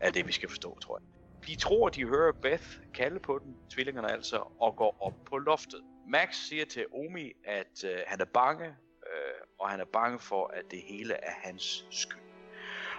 er 0.00 0.10
det, 0.10 0.26
vi 0.26 0.32
skal 0.32 0.48
forstå, 0.48 0.78
tror 0.80 0.98
jeg. 0.98 1.06
De 1.46 1.56
tror, 1.56 1.88
de 1.88 2.08
hører 2.08 2.32
Beth 2.32 2.64
kalde 2.94 3.20
på 3.20 3.40
dem, 3.44 3.54
tvillingerne 3.70 4.12
altså, 4.12 4.36
og 4.60 4.76
går 4.76 4.96
op 5.00 5.14
på 5.26 5.38
loftet. 5.38 5.80
Max 6.08 6.36
siger 6.36 6.64
til 6.64 6.86
Omi, 6.92 7.32
at 7.44 7.84
øh, 7.84 7.98
han 8.06 8.20
er 8.20 8.24
bange, 8.24 8.66
øh, 8.66 9.40
og 9.58 9.70
han 9.70 9.80
er 9.80 9.84
bange 9.84 10.18
for, 10.18 10.46
at 10.46 10.64
det 10.70 10.82
hele 10.88 11.14
er 11.14 11.32
hans 11.42 11.86
skyld. 11.90 12.22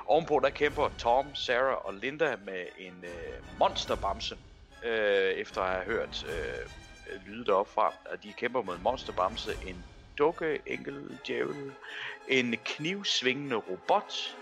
Ovenpå 0.05 0.39
der 0.43 0.49
kæmper 0.49 0.89
Tom, 0.97 1.35
Sarah 1.35 1.85
og 1.85 1.93
Linda 1.93 2.35
med 2.45 2.65
en 2.77 3.03
øh, 3.03 3.59
monsterbamse, 3.59 4.37
øh, 4.83 5.31
efter 5.31 5.61
at 5.61 5.73
have 5.73 5.85
hørt 5.85 6.25
øh, 6.29 6.69
lyde 7.25 7.45
deroppe 7.45 7.71
fra. 7.71 7.93
At 8.05 8.23
de 8.23 8.33
kæmper 8.33 8.61
mod 8.61 8.75
en 8.75 8.83
monsterbamse, 8.83 9.51
en 9.67 9.83
dukke, 10.17 10.59
enkel 10.65 11.19
djævel, 11.27 11.71
en 12.27 12.57
knivsvingende 12.65 13.55
robot, 13.55 14.37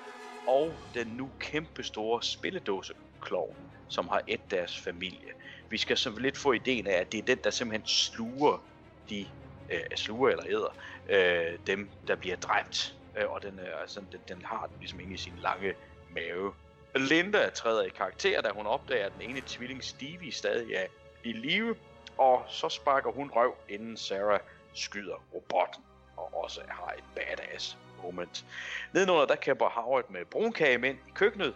og 0.48 0.74
den 0.94 1.08
nu 1.08 1.30
kæmpestore 1.40 2.24
spilledåse 2.24 2.94
klovn, 3.22 3.56
som 3.90 4.08
har 4.08 4.22
et 4.28 4.52
deres 4.52 4.80
familie. 4.80 5.30
Vi 5.70 5.78
skal 5.78 5.98
så 5.98 6.10
lidt 6.20 6.38
få 6.38 6.52
ideen 6.52 6.88
af, 6.88 6.94
at 6.94 7.12
det 7.12 7.18
er 7.18 7.24
den, 7.24 7.38
der 7.44 7.50
simpelthen 7.50 7.88
sluger 7.88 8.64
de 9.10 9.28
øh, 9.70 9.82
sluger 9.96 10.30
eller 10.30 10.46
æder 10.48 10.76
øh, 11.10 11.60
dem, 11.68 11.90
der 12.08 12.16
bliver 12.16 12.36
dræbt. 12.36 12.96
Øh, 13.18 13.30
og 13.30 13.44
den, 13.44 13.60
øh, 13.60 13.82
altså, 13.82 14.02
den, 14.12 14.22
den 14.28 14.46
har 14.46 14.68
den 14.72 14.80
ligesom 14.80 15.00
inde 15.00 15.14
i 15.14 15.18
sin 15.18 15.34
lange 15.42 15.74
mave. 16.10 16.54
Linda 16.96 17.50
træder 17.50 17.84
i 17.84 17.90
karakter, 17.90 18.42
da 18.42 18.50
hun 18.50 18.68
opdager, 18.68 19.06
at 19.06 19.14
den 19.14 19.30
ene 19.30 19.42
tvilling 19.48 19.84
Stevie 19.84 20.32
stadig 20.32 20.74
er 20.74 20.86
i 21.24 21.34
live, 21.34 21.76
og 22.18 22.46
så 22.50 22.70
sparker 22.70 23.12
hun 23.12 23.30
røv, 23.30 23.56
inden 23.70 23.98
Sarah 23.98 24.40
skyder 24.74 25.16
robotten, 25.34 25.84
og 26.18 26.44
også 26.44 26.62
har 26.70 26.94
et 26.98 27.04
badass 27.16 27.78
moment. 28.04 28.46
Nedenunder 28.94 29.26
der 29.26 29.36
kæmper 29.36 29.70
Howard 29.70 30.10
med 30.10 30.26
brunkagemænd 30.26 30.98
i 31.08 31.12
køkkenet, 31.16 31.54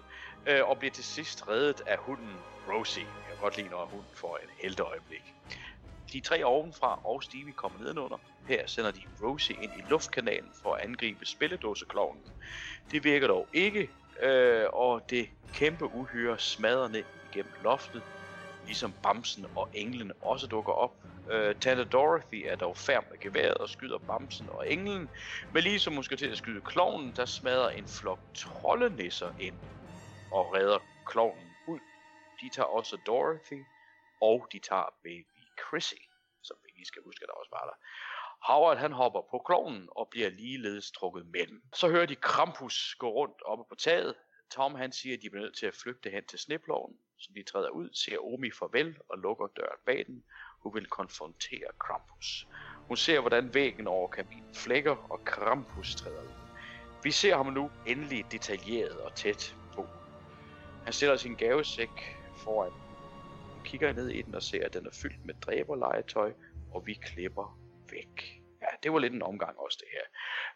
øh, 0.48 0.70
og 0.70 0.80
bliver 0.80 0.92
til 0.92 1.04
sidst 1.04 1.48
reddet 1.48 1.82
af 1.88 1.98
hunden 1.98 2.36
Rosie. 2.68 3.04
Jeg 3.04 3.28
kan 3.30 3.38
godt 3.42 3.58
lide, 3.58 3.70
når 3.70 3.86
hunden 3.86 4.16
får 4.16 4.40
et 4.44 4.50
helteøjeblik. 4.62 5.34
De 6.14 6.20
tre 6.20 6.44
ovenfra 6.44 7.00
og 7.04 7.24
Stevie 7.24 7.54
kommer 7.54 7.80
nedenunder. 7.80 8.18
Her 8.48 8.68
sender 8.68 8.92
de 8.92 9.02
Rosie 9.24 9.56
ind 9.64 9.72
i 9.78 9.82
luftkanalen 9.90 10.52
for 10.62 10.76
at 10.76 10.86
angribe 10.86 11.26
spilledåseklovnen. 11.26 12.24
Det 12.92 13.04
virker 13.04 13.28
dog 13.28 13.48
ikke, 13.54 13.90
øh, 14.22 14.66
og 14.74 15.10
det 15.10 15.30
kæmpe 15.54 15.86
uhyre 15.86 16.40
smadrer 16.40 16.88
ned 16.88 17.04
igennem 17.34 17.54
loftet, 17.64 18.04
ligesom 18.66 18.94
Bamsen 19.04 19.46
og 19.56 19.70
Englen 19.74 20.12
også 20.22 20.48
dukker 20.48 20.74
op. 20.74 20.92
Øh, 21.30 21.56
Tante 21.56 21.86
Dorothy 21.86 22.44
er 22.48 22.56
dog 22.56 22.78
færd 22.78 23.06
med 23.12 23.20
geværet 23.20 23.58
og 23.58 23.70
skyder 23.70 23.98
Bamsen 24.08 24.50
og 24.50 24.72
Englen, 24.72 25.10
men 25.54 25.64
lige 25.64 25.80
som 25.80 25.94
hun 25.94 26.04
skal 26.04 26.18
til 26.18 26.28
at 26.28 26.38
skyde 26.38 26.62
klovnen, 26.62 27.14
der 27.16 27.26
smadrer 27.26 27.70
en 27.70 27.88
flok 27.88 28.20
troldenisser 28.36 29.32
ind 29.40 29.56
og 30.32 30.54
redder 30.56 30.80
klovnen 31.06 31.56
ud. 31.68 31.80
De 32.42 32.50
tager 32.50 32.68
også 32.68 32.98
Dorothy, 32.98 33.66
og 34.22 34.48
de 34.52 34.60
tager 34.60 34.96
baby 35.04 35.38
Chrissy, 35.68 36.02
som 36.44 36.58
vi 36.64 36.70
lige 36.76 36.86
skal 36.86 37.02
huske, 37.06 37.26
der 37.26 37.32
også 37.32 37.50
var 37.52 37.66
der. 37.66 37.78
Howard 38.48 38.78
han 38.78 38.92
hopper 38.92 39.22
på 39.32 39.44
klovnen 39.46 39.90
og 39.92 40.08
bliver 40.12 40.30
ligeledes 40.30 40.92
trukket 40.92 41.26
med 41.26 41.48
dem. 41.48 41.64
Så 41.74 41.90
hører 41.90 42.06
de 42.06 42.16
Krampus 42.16 42.96
gå 43.00 43.10
rundt 43.10 43.42
oppe 43.46 43.64
på 43.70 43.76
taget. 43.76 44.16
Tom 44.52 44.76
han 44.76 44.92
siger, 44.92 45.16
at 45.16 45.22
de 45.22 45.30
bliver 45.30 45.44
nødt 45.44 45.58
til 45.58 45.66
at 45.66 45.76
flygte 45.84 46.10
hen 46.10 46.26
til 46.26 46.40
sneploven. 46.40 47.00
Så 47.18 47.32
de 47.36 47.44
træder 47.44 47.70
ud, 47.70 47.90
ser 47.94 48.34
Omi 48.34 48.52
farvel 48.52 48.98
og 49.10 49.18
lukker 49.18 49.48
døren 49.48 49.80
bag 49.85 50.06
den. 50.08 50.24
Hun 50.60 50.74
vil 50.76 50.85
konfrontere 50.85 51.72
Krampus. 51.80 52.48
Hun 52.88 52.98
ser, 52.98 53.19
hvordan 53.19 53.53
væggen 53.53 53.88
over 53.88 54.08
kaminen 54.08 54.56
flækker, 54.56 54.95
og 55.11 55.26
Krampus 55.26 55.95
træder 55.95 56.22
ud. 56.22 56.45
Vi 57.03 57.11
ser 57.11 57.35
ham 57.35 57.45
nu 57.45 57.72
endelig 57.88 58.26
detaljeret 58.32 59.02
og 59.02 59.16
tæt 59.16 59.56
på. 59.74 59.88
Han 60.84 60.94
stiller 60.94 61.16
sin 61.16 61.35
gavesæk 61.35 62.18
foran. 62.38 62.72
Hun 63.53 63.64
kigger 63.64 63.94
ned 63.94 64.10
i 64.10 64.22
den 64.22 64.35
og 64.35 64.44
ser, 64.44 64.66
at 64.66 64.74
den 64.74 64.85
er 64.85 64.92
fyldt 65.02 65.26
med 65.26 65.34
dræberlegetøj, 65.34 66.34
og 66.74 66.88
vi 66.88 66.94
klipper 66.94 67.60
væk. 67.92 68.42
Ja, 68.61 68.68
det 68.84 68.94
var 68.94 69.00
lidt 69.00 69.14
en 69.14 69.22
omgang 69.22 69.60
også 69.60 69.77
det 69.82 69.88
her. 69.92 70.06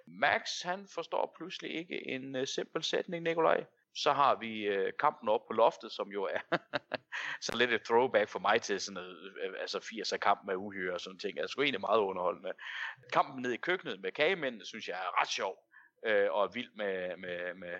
Max, 0.05 0.61
han 0.61 0.87
forstår 0.87 1.33
pludselig 1.37 1.75
ikke 1.75 2.07
en 2.07 2.35
uh, 2.35 2.45
simpel 2.45 2.83
sætning, 2.83 3.23
Nikolaj. 3.23 3.65
Så 3.95 4.13
har 4.13 4.35
vi 4.35 4.61
øh, 4.61 4.93
kampen 4.99 5.29
op 5.29 5.47
på 5.47 5.53
loftet, 5.53 5.91
som 5.91 6.11
jo 6.11 6.23
er 6.23 6.39
så 7.45 7.55
lidt 7.55 7.73
et 7.73 7.83
throwback 7.83 8.29
for 8.29 8.39
mig 8.39 8.61
til 8.61 8.79
sådan 8.81 8.93
noget, 8.93 9.17
uh, 9.17 9.61
altså 9.61 9.77
80'er 9.77 10.17
kamp 10.17 10.39
med 10.45 10.55
uhyre 10.55 10.93
og 10.93 11.01
sådan 11.01 11.19
ting. 11.19 11.37
Det 11.37 11.43
er 11.43 11.47
sgu 11.47 11.61
egentlig 11.61 11.81
meget 11.81 11.99
underholdende. 11.99 12.53
Kampen 13.13 13.41
nede 13.41 13.53
i 13.53 13.57
køkkenet 13.57 13.99
med 14.01 14.11
kagemændene, 14.11 14.65
synes 14.65 14.87
jeg 14.87 14.95
er 14.95 15.21
ret 15.21 15.29
sjov. 15.29 15.57
Uh, 16.07 16.31
og 16.31 16.55
vild 16.55 16.71
med, 16.75 17.17
med, 17.17 17.53
med 17.53 17.73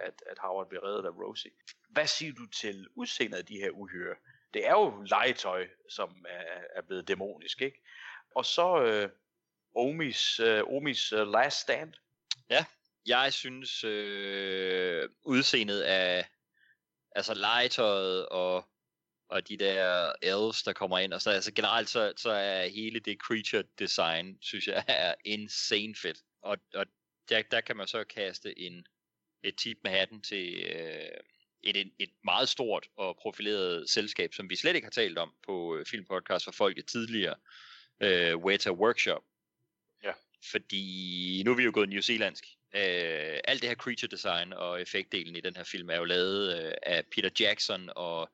at, 0.00 0.22
at 0.26 0.38
Howard 0.38 0.68
bliver 0.68 0.84
reddet 0.84 1.04
af 1.04 1.10
Rosie. 1.10 1.50
Hvad 1.88 2.06
siger 2.06 2.32
du 2.32 2.46
til 2.46 2.88
udseendet 2.96 3.38
af 3.38 3.46
de 3.46 3.56
her 3.56 3.70
uhyre? 3.70 4.14
Det 4.54 4.66
er 4.66 4.72
jo 4.72 5.02
legetøj, 5.02 5.68
som 5.90 6.24
er, 6.28 6.60
er 6.76 6.82
blevet 6.82 7.08
dæmonisk, 7.08 7.62
ikke? 7.62 7.82
Og 8.34 8.44
så 8.44 8.82
øh, 8.82 9.08
Omis, 9.74 10.40
øh, 10.40 10.62
Omis 10.66 11.12
uh, 11.12 11.28
Last 11.28 11.60
Stand. 11.60 11.92
Ja, 12.50 12.64
jeg 13.06 13.32
synes 13.32 13.84
øh, 13.84 15.08
udseendet 15.24 15.80
af 15.80 16.28
altså 17.16 17.34
legetøjet 17.34 18.28
og 18.28 18.68
og 19.32 19.48
de 19.48 19.56
der 19.56 20.12
elves, 20.22 20.62
der 20.62 20.72
kommer 20.72 20.98
ind, 20.98 21.12
og 21.12 21.22
så 21.22 21.30
altså 21.30 21.52
generelt 21.52 21.88
så, 21.88 22.12
så 22.16 22.30
er 22.30 22.68
hele 22.68 23.00
det 23.00 23.18
creature 23.18 23.64
design, 23.78 24.38
synes 24.40 24.66
jeg, 24.66 24.84
er 24.88 25.14
insane 25.24 25.94
fedt. 26.02 26.18
Og, 26.42 26.56
og 26.74 26.86
der, 27.28 27.42
der 27.42 27.60
kan 27.60 27.76
man 27.76 27.86
så 27.86 28.04
kaste 28.04 28.58
en, 28.58 28.86
et 29.42 29.56
tip 29.56 29.78
med 29.84 29.90
hatten 29.90 30.22
til 30.22 30.54
øh, 30.54 31.20
et, 31.62 31.76
et, 31.76 31.92
et 31.98 32.10
meget 32.24 32.48
stort 32.48 32.88
og 32.96 33.16
profileret 33.16 33.90
selskab, 33.90 34.34
som 34.34 34.50
vi 34.50 34.56
slet 34.56 34.74
ikke 34.74 34.86
har 34.86 34.90
talt 34.90 35.18
om 35.18 35.34
på 35.46 35.76
øh, 35.76 35.86
Filmpodcast 35.86 36.44
for 36.44 36.52
folket 36.52 36.86
tidligere, 36.86 37.36
øh, 38.00 38.36
Weta 38.36 38.70
Workshop. 38.70 39.22
Ja. 40.04 40.12
Fordi 40.50 41.42
nu 41.44 41.50
er 41.52 41.56
vi 41.56 41.64
jo 41.64 41.70
gået 41.74 41.88
New 41.88 42.00
Zealandsk. 42.00 42.44
Øh, 42.74 43.40
alt 43.44 43.62
det 43.62 43.68
her 43.68 43.76
creature 43.76 44.08
design 44.08 44.52
og 44.52 44.80
effektdelen 44.82 45.36
i 45.36 45.40
den 45.40 45.56
her 45.56 45.64
film 45.64 45.90
er 45.90 45.96
jo 45.96 46.04
lavet 46.04 46.58
øh, 46.58 46.72
af 46.82 47.04
Peter 47.14 47.30
Jackson 47.40 47.90
og 47.96 48.30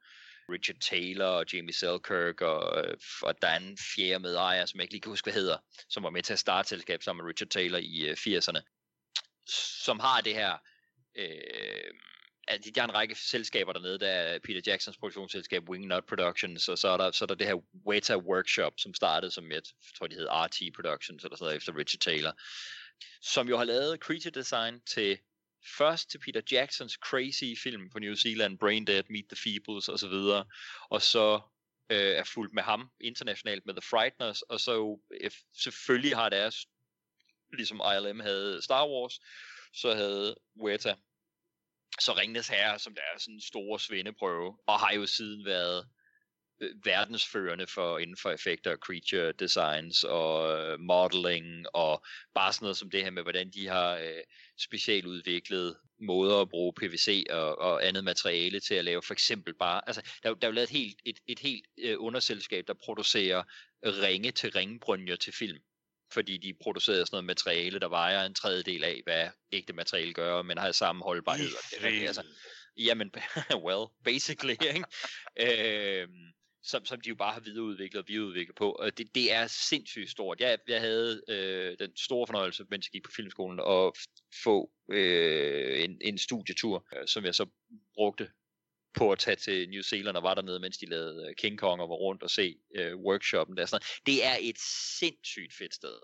Richard 0.52 0.76
Taylor 0.80 1.26
og 1.26 1.44
Jamie 1.52 1.74
Selkirk 1.74 2.40
og, 2.40 2.84
øh, 2.84 2.96
og 3.22 3.42
der 3.42 3.48
er 3.48 3.56
en 3.56 3.78
fjerde 3.94 4.18
medejer, 4.18 4.66
som 4.66 4.78
jeg 4.78 4.84
ikke 4.84 4.94
lige 4.94 5.00
kan 5.00 5.12
huske, 5.12 5.24
hvad 5.24 5.34
hedder, 5.34 5.56
som 5.88 6.02
var 6.02 6.10
med 6.10 6.22
til 6.22 6.32
at 6.32 6.38
starte 6.38 6.68
selskab 6.68 7.02
sammen 7.02 7.24
med 7.24 7.28
Richard 7.28 7.48
Taylor 7.48 7.78
i 7.78 8.08
øh, 8.08 8.16
80'erne, 8.16 8.60
som 9.84 10.00
har 10.00 10.20
det 10.20 10.34
her 10.34 10.58
øh, 11.18 11.94
altså, 12.48 12.70
de 12.74 12.80
har 12.80 12.88
en 12.88 12.94
række 12.94 13.14
selskaber 13.14 13.72
dernede, 13.72 13.98
der 13.98 14.08
er 14.08 14.38
Peter 14.38 14.60
Jacksons 14.66 14.96
produktionsselskab 14.96 15.68
Wingnut 15.68 16.04
Productions, 16.08 16.68
og 16.68 16.78
så 16.78 16.88
er 16.88 16.96
der, 16.96 17.10
så 17.10 17.24
er 17.24 17.26
der 17.26 17.34
det 17.34 17.46
her 17.46 17.62
Weta 17.86 18.16
Workshop, 18.16 18.72
som 18.76 18.94
startede 18.94 19.30
som, 19.30 19.50
jeg 19.52 19.62
tror 19.98 20.06
de 20.06 20.16
hed 20.16 20.28
RT 20.30 20.58
Productions, 20.74 21.24
eller 21.24 21.36
sådan 21.36 21.44
noget, 21.44 21.56
efter 21.56 21.76
Richard 21.76 22.00
Taylor, 22.00 22.32
som 23.22 23.48
jo 23.48 23.56
har 23.56 23.64
lavet 23.64 24.00
creature 24.00 24.30
design 24.30 24.80
til 24.80 25.18
først 25.78 26.10
til 26.10 26.18
Peter 26.18 26.40
Jacksons 26.52 26.92
crazy 26.92 27.62
film 27.62 27.90
på 27.90 27.98
New 27.98 28.14
Zealand, 28.14 28.58
Brain 28.58 28.86
Dead, 28.86 29.02
Meet 29.10 29.24
the 29.28 29.36
Feebles 29.36 29.88
osv., 29.88 30.44
og 30.90 31.02
så 31.02 31.40
øh, 31.90 31.98
er 31.98 32.24
fulgt 32.24 32.54
med 32.54 32.62
ham 32.62 32.90
internationalt 33.00 33.66
med 33.66 33.74
The 33.74 33.88
Frighteners, 33.90 34.42
og 34.42 34.60
så 34.60 35.00
if, 35.20 35.24
øh, 35.24 35.30
selvfølgelig 35.62 36.16
har 36.16 36.28
deres, 36.28 36.66
ligesom 37.52 37.80
ILM 37.96 38.20
havde 38.20 38.62
Star 38.62 38.88
Wars, 38.88 39.20
så 39.74 39.94
havde 39.94 40.36
Weta 40.62 40.94
så 42.00 42.12
Ringnes 42.12 42.48
Herre, 42.48 42.78
som 42.78 42.94
der 42.94 43.02
er 43.14 43.18
sådan 43.18 43.34
en 43.34 43.40
stor 43.40 43.78
svendeprøve, 43.78 44.58
og 44.66 44.80
har 44.80 44.92
jo 44.92 45.06
siden 45.06 45.44
været 45.44 45.88
verdensførende 46.84 47.66
for 47.66 47.98
inden 47.98 48.16
for 48.16 48.30
effekter, 48.30 48.76
creature 48.76 49.32
designs 49.32 50.04
og 50.04 50.58
øh, 50.58 50.80
modeling 50.80 51.66
og 51.74 52.04
bare 52.34 52.52
sådan 52.52 52.64
noget 52.64 52.76
som 52.76 52.90
det 52.90 53.04
her 53.04 53.10
med, 53.10 53.22
hvordan 53.22 53.50
de 53.50 53.66
har 53.66 53.96
øh, 53.96 54.22
specialudviklet 54.58 55.76
måder 56.00 56.40
at 56.40 56.48
bruge 56.48 56.72
PVC 56.72 57.26
og, 57.30 57.58
og 57.58 57.86
andet 57.86 58.04
materiale 58.04 58.60
til 58.60 58.74
at 58.74 58.84
lave 58.84 59.02
for 59.02 59.12
eksempel 59.12 59.54
bare, 59.54 59.80
altså 59.86 60.02
der, 60.22 60.34
der 60.34 60.46
er 60.46 60.50
jo 60.50 60.54
lavet 60.54 60.70
et 60.70 60.76
helt, 60.76 61.00
et, 61.04 61.18
et 61.26 61.38
helt 61.38 61.66
øh, 61.78 61.96
underselskab, 61.98 62.64
der 62.66 62.74
producerer 62.74 63.42
ringe 63.84 64.30
til 64.30 64.50
ringbrynjer 64.50 65.16
til 65.16 65.32
film 65.32 65.58
fordi 66.12 66.36
de 66.36 66.54
producerede 66.62 67.06
sådan 67.06 67.14
noget 67.14 67.24
materiale, 67.24 67.80
der 67.80 67.88
vejer 67.88 68.24
en 68.24 68.34
tredjedel 68.34 68.84
af, 68.84 69.00
hvad 69.04 69.28
ægte 69.52 69.72
materiale 69.72 70.12
gør, 70.12 70.42
men 70.42 70.58
har 70.58 70.72
samme 70.72 71.04
holdbarhed. 71.04 71.48
Og 71.54 71.82
det, 71.82 72.06
altså, 72.06 72.22
jamen, 72.76 73.12
well, 73.66 73.86
basically, 74.04 74.52
ikke? 74.52 74.84
øhm, 76.02 76.32
som, 76.62 76.84
som 76.84 77.00
de 77.00 77.08
jo 77.08 77.14
bare 77.14 77.32
har 77.32 77.40
videreudviklet 77.40 78.02
og 78.02 78.08
videreudviklet 78.08 78.56
på. 78.56 78.72
Og 78.72 78.98
det, 78.98 79.14
det 79.14 79.32
er 79.32 79.46
sindssygt 79.46 80.10
stort. 80.10 80.40
Jeg, 80.40 80.58
jeg 80.68 80.80
havde 80.80 81.22
øh, 81.28 81.78
den 81.78 81.96
store 81.96 82.26
fornøjelse, 82.26 82.64
mens 82.70 82.86
jeg 82.86 82.92
gik 82.92 83.04
på 83.04 83.10
filmskolen, 83.16 83.60
at 83.60 83.92
få 84.44 84.70
øh, 84.90 85.84
en, 85.84 85.98
en 86.00 86.18
studietur, 86.18 86.86
øh, 86.96 87.06
som 87.06 87.24
jeg 87.24 87.34
så 87.34 87.46
brugte 87.94 88.28
på 88.94 89.12
at 89.12 89.18
tage 89.18 89.36
til 89.36 89.68
New 89.68 89.82
Zealand 89.82 90.16
og 90.16 90.22
var 90.22 90.34
dernede, 90.34 90.60
mens 90.60 90.78
de 90.78 90.86
lavede 90.86 91.26
øh, 91.28 91.34
King 91.34 91.58
Kong 91.58 91.80
og 91.80 91.88
var 91.88 91.94
rundt 91.94 92.22
og 92.22 92.30
se 92.30 92.56
øh, 92.76 92.96
workshoppen 92.96 93.56
der. 93.56 93.66
Sådan 93.66 93.86
det 94.06 94.26
er 94.26 94.36
et 94.40 94.58
sindssygt 94.98 95.54
fedt 95.58 95.74
sted. 95.74 95.98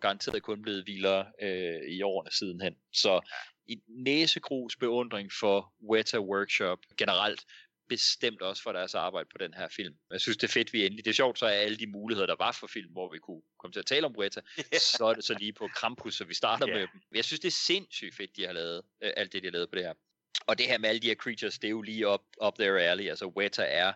Garanteret 0.00 0.42
kun 0.42 0.62
blevet 0.62 0.86
vildere 0.86 1.26
øh, 1.42 1.80
i 1.88 2.02
årene 2.02 2.30
sidenhen. 2.30 2.74
Så 2.92 3.20
i 3.68 3.76
næsegrus 3.88 4.76
beundring 4.76 5.30
for 5.40 5.74
Weta 5.90 6.18
Workshop 6.18 6.78
generelt, 6.98 7.44
bestemt 7.88 8.42
også 8.42 8.62
for 8.62 8.72
deres 8.72 8.94
arbejde 8.94 9.28
på 9.32 9.38
den 9.38 9.54
her 9.54 9.68
film. 9.68 9.94
Jeg 10.10 10.20
synes, 10.20 10.36
det 10.36 10.48
er 10.48 10.52
fedt, 10.52 10.72
vi 10.72 10.86
endelig. 10.86 11.04
Det 11.04 11.10
er 11.10 11.14
sjovt, 11.14 11.38
så 11.38 11.46
er 11.46 11.50
alle 11.50 11.76
de 11.76 11.86
muligheder, 11.86 12.26
der 12.26 12.36
var 12.38 12.52
for 12.52 12.66
film, 12.66 12.92
hvor 12.92 13.12
vi 13.12 13.18
kunne 13.18 13.42
komme 13.58 13.72
til 13.72 13.80
at 13.80 13.86
tale 13.86 14.06
om 14.06 14.14
yeah. 14.20 14.30
så 14.80 15.04
er 15.10 15.14
det 15.14 15.24
så 15.24 15.34
lige 15.38 15.52
på 15.52 15.68
Krampus, 15.74 16.14
så 16.14 16.24
vi 16.24 16.34
starter 16.34 16.68
yeah. 16.68 16.78
med 16.78 16.86
dem. 16.92 17.00
Jeg 17.14 17.24
synes, 17.24 17.40
det 17.40 17.48
er 17.48 17.60
sindssygt 17.66 18.16
fedt, 18.16 18.36
de 18.36 18.46
har 18.46 18.52
lavet, 18.52 18.82
øh, 19.02 19.12
alt 19.16 19.32
det, 19.32 19.42
de 19.42 19.46
har 19.46 19.52
lavet 19.52 19.70
på 19.70 19.74
det 19.74 19.84
her. 19.84 19.94
Og 20.46 20.58
det 20.58 20.66
her 20.66 20.78
med 20.78 20.88
alle 20.88 21.00
de 21.00 21.06
her 21.06 21.14
creatures, 21.14 21.58
det 21.58 21.68
er 21.68 21.70
jo 21.70 21.82
lige 21.82 22.08
op, 22.08 22.24
up 22.46 22.54
their 22.58 22.76
alley. 22.76 23.08
Altså 23.08 23.26
Weta 23.26 23.62
er, 23.62 23.92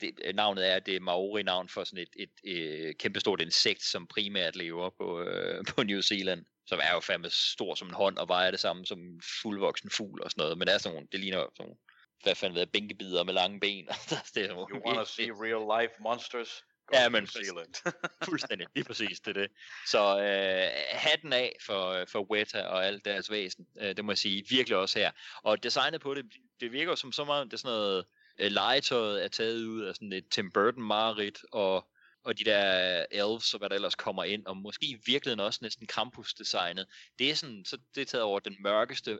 det, 0.00 0.34
navnet 0.34 0.70
er 0.72 0.78
det 0.78 1.02
Maori-navn 1.02 1.68
for 1.68 1.84
sådan 1.84 2.02
et, 2.02 2.08
et, 2.16 2.30
et, 2.44 2.88
et 2.88 2.98
kæmpestort 2.98 3.40
insekt, 3.40 3.82
som 3.82 4.06
primært 4.06 4.56
lever 4.56 4.90
på, 4.90 5.22
øh, 5.22 5.64
på 5.76 5.82
New 5.82 6.00
Zealand. 6.00 6.44
Som 6.66 6.80
er 6.82 6.94
jo 6.94 7.00
fandme 7.00 7.30
stor 7.30 7.74
som 7.74 7.88
en 7.88 7.94
hånd 7.94 8.18
og 8.18 8.28
vejer 8.28 8.50
det 8.50 8.60
samme 8.60 8.86
som 8.86 9.00
en 9.00 9.22
fuldvoksen 9.42 9.90
fugl 9.90 10.22
og 10.22 10.30
sådan 10.30 10.42
noget. 10.42 10.58
Men 10.58 10.66
det 10.66 10.74
er 10.74 10.78
sådan 10.78 10.94
nogle, 10.94 11.08
det 11.12 11.20
ligner 11.20 11.38
sådan 11.38 11.52
nogle, 11.58 11.76
hvad 12.22 12.34
fanden 12.34 12.58
ved 12.58 12.66
bænkebider 12.66 13.24
med 13.24 13.34
lange 13.34 13.60
ben. 13.60 13.86
det 14.34 14.44
er 14.44 14.66
you 14.70 14.86
wanna 14.86 15.04
see 15.04 15.30
real 15.30 15.82
life 15.82 15.94
monsters? 16.00 16.64
Go 16.86 16.96
ja, 16.96 17.08
men 17.08 17.26
Zealand. 17.26 17.92
fuldstændig, 18.28 18.66
lige 18.74 18.84
præcis, 18.84 19.20
det 19.20 19.36
er 19.36 19.40
det. 19.40 19.50
Så 19.86 20.18
øh, 20.18 20.68
hatten 20.90 21.32
af 21.32 21.56
for, 21.66 22.04
for 22.08 22.30
Weta 22.30 22.62
og 22.62 22.86
alt 22.86 23.04
deres 23.04 23.30
væsen, 23.30 23.66
øh, 23.80 23.96
det 23.96 24.04
må 24.04 24.12
jeg 24.12 24.18
sige, 24.18 24.44
virkelig 24.48 24.78
også 24.78 24.98
her. 24.98 25.10
Og 25.42 25.62
designet 25.62 26.00
på 26.00 26.14
det, 26.14 26.24
det 26.60 26.72
virker 26.72 26.94
som 26.94 27.12
så 27.12 27.24
meget, 27.24 27.46
det 27.46 27.52
er 27.52 27.56
sådan 27.56 27.76
noget, 27.76 28.04
øh, 28.38 28.50
legetøjet 28.50 29.24
er 29.24 29.28
taget 29.28 29.64
ud 29.64 29.82
af 29.82 29.94
sådan 29.94 30.12
et 30.12 30.28
Tim 30.30 30.50
Burton 30.50 30.82
marit 30.82 31.38
og 31.52 31.88
og 32.24 32.38
de 32.38 32.44
der 32.44 33.06
elves 33.10 33.54
og 33.54 33.58
hvad 33.58 33.68
der 33.68 33.74
ellers 33.74 33.94
kommer 33.94 34.24
ind, 34.24 34.46
og 34.46 34.56
måske 34.56 34.86
i 34.86 34.96
virkeligheden 35.06 35.40
også 35.40 35.58
næsten 35.62 35.86
Krampus-designet. 35.86 36.86
Det 37.18 37.30
er 37.30 37.34
sådan, 37.34 37.64
så 37.64 37.78
det 37.94 38.00
er 38.00 38.04
taget 38.04 38.24
over 38.24 38.40
den 38.40 38.56
mørkeste 38.60 39.18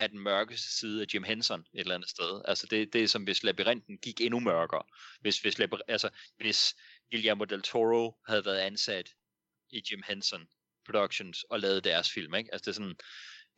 af 0.00 0.08
den 0.08 0.18
mørkeste 0.18 0.78
side 0.78 1.02
af 1.02 1.06
Jim 1.14 1.22
Henson 1.22 1.60
et 1.60 1.80
eller 1.80 1.94
andet 1.94 2.10
sted. 2.10 2.42
Altså 2.44 2.66
det, 2.66 2.92
det 2.92 3.02
er 3.02 3.08
som 3.08 3.22
hvis 3.22 3.42
labyrinten 3.42 3.98
gik 3.98 4.20
endnu 4.20 4.40
mørkere. 4.40 4.82
Hvis, 5.20 5.40
hvis, 5.40 5.60
altså, 5.88 6.10
hvis 6.36 6.74
Guillermo 7.10 7.44
del 7.44 7.62
Toro 7.62 8.16
havde 8.26 8.44
været 8.44 8.58
ansat 8.58 9.10
i 9.70 9.82
Jim 9.90 10.02
Henson 10.08 10.48
Productions 10.86 11.44
og 11.50 11.60
lavet 11.60 11.84
deres 11.84 12.10
film. 12.10 12.34
Ikke? 12.34 12.50
Altså 12.52 12.64
det 12.64 12.76
er 12.76 12.82
sådan, 12.82 12.96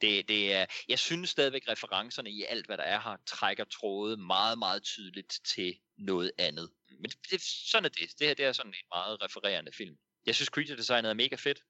det, 0.00 0.28
det 0.28 0.54
er, 0.54 0.66
jeg 0.88 0.98
synes 0.98 1.30
stadigvæk 1.30 1.68
referencerne 1.68 2.30
i 2.30 2.44
alt, 2.48 2.66
hvad 2.66 2.76
der 2.76 2.84
er 2.84 3.00
her, 3.00 3.16
trækker 3.26 3.64
tråde 3.64 4.16
meget, 4.16 4.58
meget 4.58 4.82
tydeligt 4.82 5.40
til 5.44 5.78
noget 5.98 6.32
andet. 6.38 6.70
Men 6.90 7.10
det, 7.30 7.42
sådan 7.42 7.84
er 7.84 7.88
det. 7.88 8.18
Det 8.18 8.26
her 8.26 8.34
det 8.34 8.44
er 8.44 8.52
sådan 8.52 8.70
en 8.70 8.88
meget 8.94 9.22
refererende 9.22 9.72
film. 9.72 9.96
Jeg 10.26 10.34
synes 10.34 10.48
creature 10.48 10.76
designet 10.76 11.10
er 11.10 11.14
mega 11.14 11.36
fedt. 11.36 11.62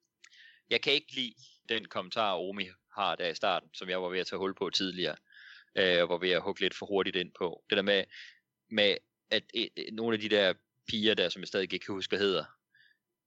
Jeg 0.70 0.82
kan 0.82 0.92
ikke 0.92 1.14
lide 1.14 1.34
den 1.68 1.84
kommentar, 1.84 2.34
Omi 2.34 2.68
har 2.94 3.14
der 3.14 3.28
i 3.28 3.34
starten, 3.34 3.68
som 3.74 3.88
jeg 3.88 4.02
var 4.02 4.08
ved 4.08 4.18
at 4.18 4.26
tage 4.26 4.38
hul 4.38 4.54
på 4.54 4.70
tidligere, 4.70 5.16
øh, 5.74 6.02
og 6.02 6.08
var 6.08 6.18
ved 6.18 6.30
at 6.30 6.42
hugge 6.42 6.60
lidt 6.60 6.74
for 6.74 6.86
hurtigt 6.86 7.16
ind 7.16 7.32
på. 7.38 7.64
Det 7.70 7.76
der 7.76 7.82
med, 7.82 8.04
med 8.70 8.96
at 9.30 9.44
øh, 9.54 9.66
nogle 9.92 10.14
af 10.14 10.20
de 10.20 10.28
der 10.28 10.54
piger 10.88 11.14
der, 11.14 11.28
som 11.28 11.40
jeg 11.40 11.48
stadig 11.48 11.72
ikke 11.72 11.84
kan 11.84 11.94
huske, 11.94 12.10
hvad 12.10 12.18
hedder, 12.18 12.44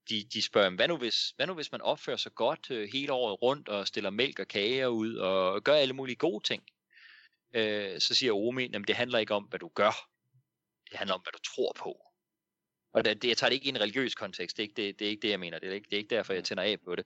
de, 0.09 0.23
de 0.33 0.41
spørger, 0.41 0.69
hvad 0.69 0.87
nu, 0.87 0.97
hvis, 0.97 1.33
hvad 1.35 1.47
nu 1.47 1.53
hvis 1.53 1.71
man 1.71 1.81
opfører 1.81 2.17
sig 2.17 2.33
godt 2.35 2.71
øh, 2.71 2.89
hele 2.93 3.13
året 3.13 3.41
rundt 3.41 3.69
og 3.69 3.87
stiller 3.87 4.09
mælk 4.09 4.39
og 4.39 4.47
kager 4.47 4.87
ud 4.87 5.15
og 5.15 5.63
gør 5.63 5.73
alle 5.73 5.93
mulige 5.93 6.15
gode 6.15 6.43
ting? 6.43 6.63
Øh, 7.55 7.99
så 7.99 8.15
siger 8.15 8.33
Omi, 8.33 8.65
at 8.65 8.87
det 8.87 8.95
handler 8.95 9.19
ikke 9.19 9.33
om, 9.33 9.43
hvad 9.43 9.59
du 9.59 9.67
gør. 9.67 10.09
Det 10.89 10.97
handler 10.97 11.15
om, 11.15 11.21
hvad 11.21 11.31
du 11.31 11.39
tror 11.39 11.73
på. 11.79 12.13
Og 12.93 13.05
det, 13.05 13.21
det, 13.21 13.27
jeg 13.27 13.37
tager 13.37 13.49
det 13.49 13.55
ikke 13.55 13.65
i 13.65 13.69
en 13.69 13.81
religiøs 13.81 14.15
kontekst. 14.15 14.57
Det 14.57 14.63
er 14.63 14.67
ikke 14.67 14.81
det, 14.81 14.99
det, 14.99 15.05
er 15.05 15.09
ikke 15.09 15.21
det 15.21 15.29
jeg 15.29 15.39
mener. 15.39 15.59
Det 15.59 15.69
er, 15.69 15.73
ikke, 15.73 15.85
det 15.85 15.93
er 15.93 15.97
ikke 15.97 16.15
derfor, 16.15 16.33
jeg 16.33 16.43
tænder 16.43 16.63
af 16.63 16.77
på 16.85 16.95
det. 16.95 17.05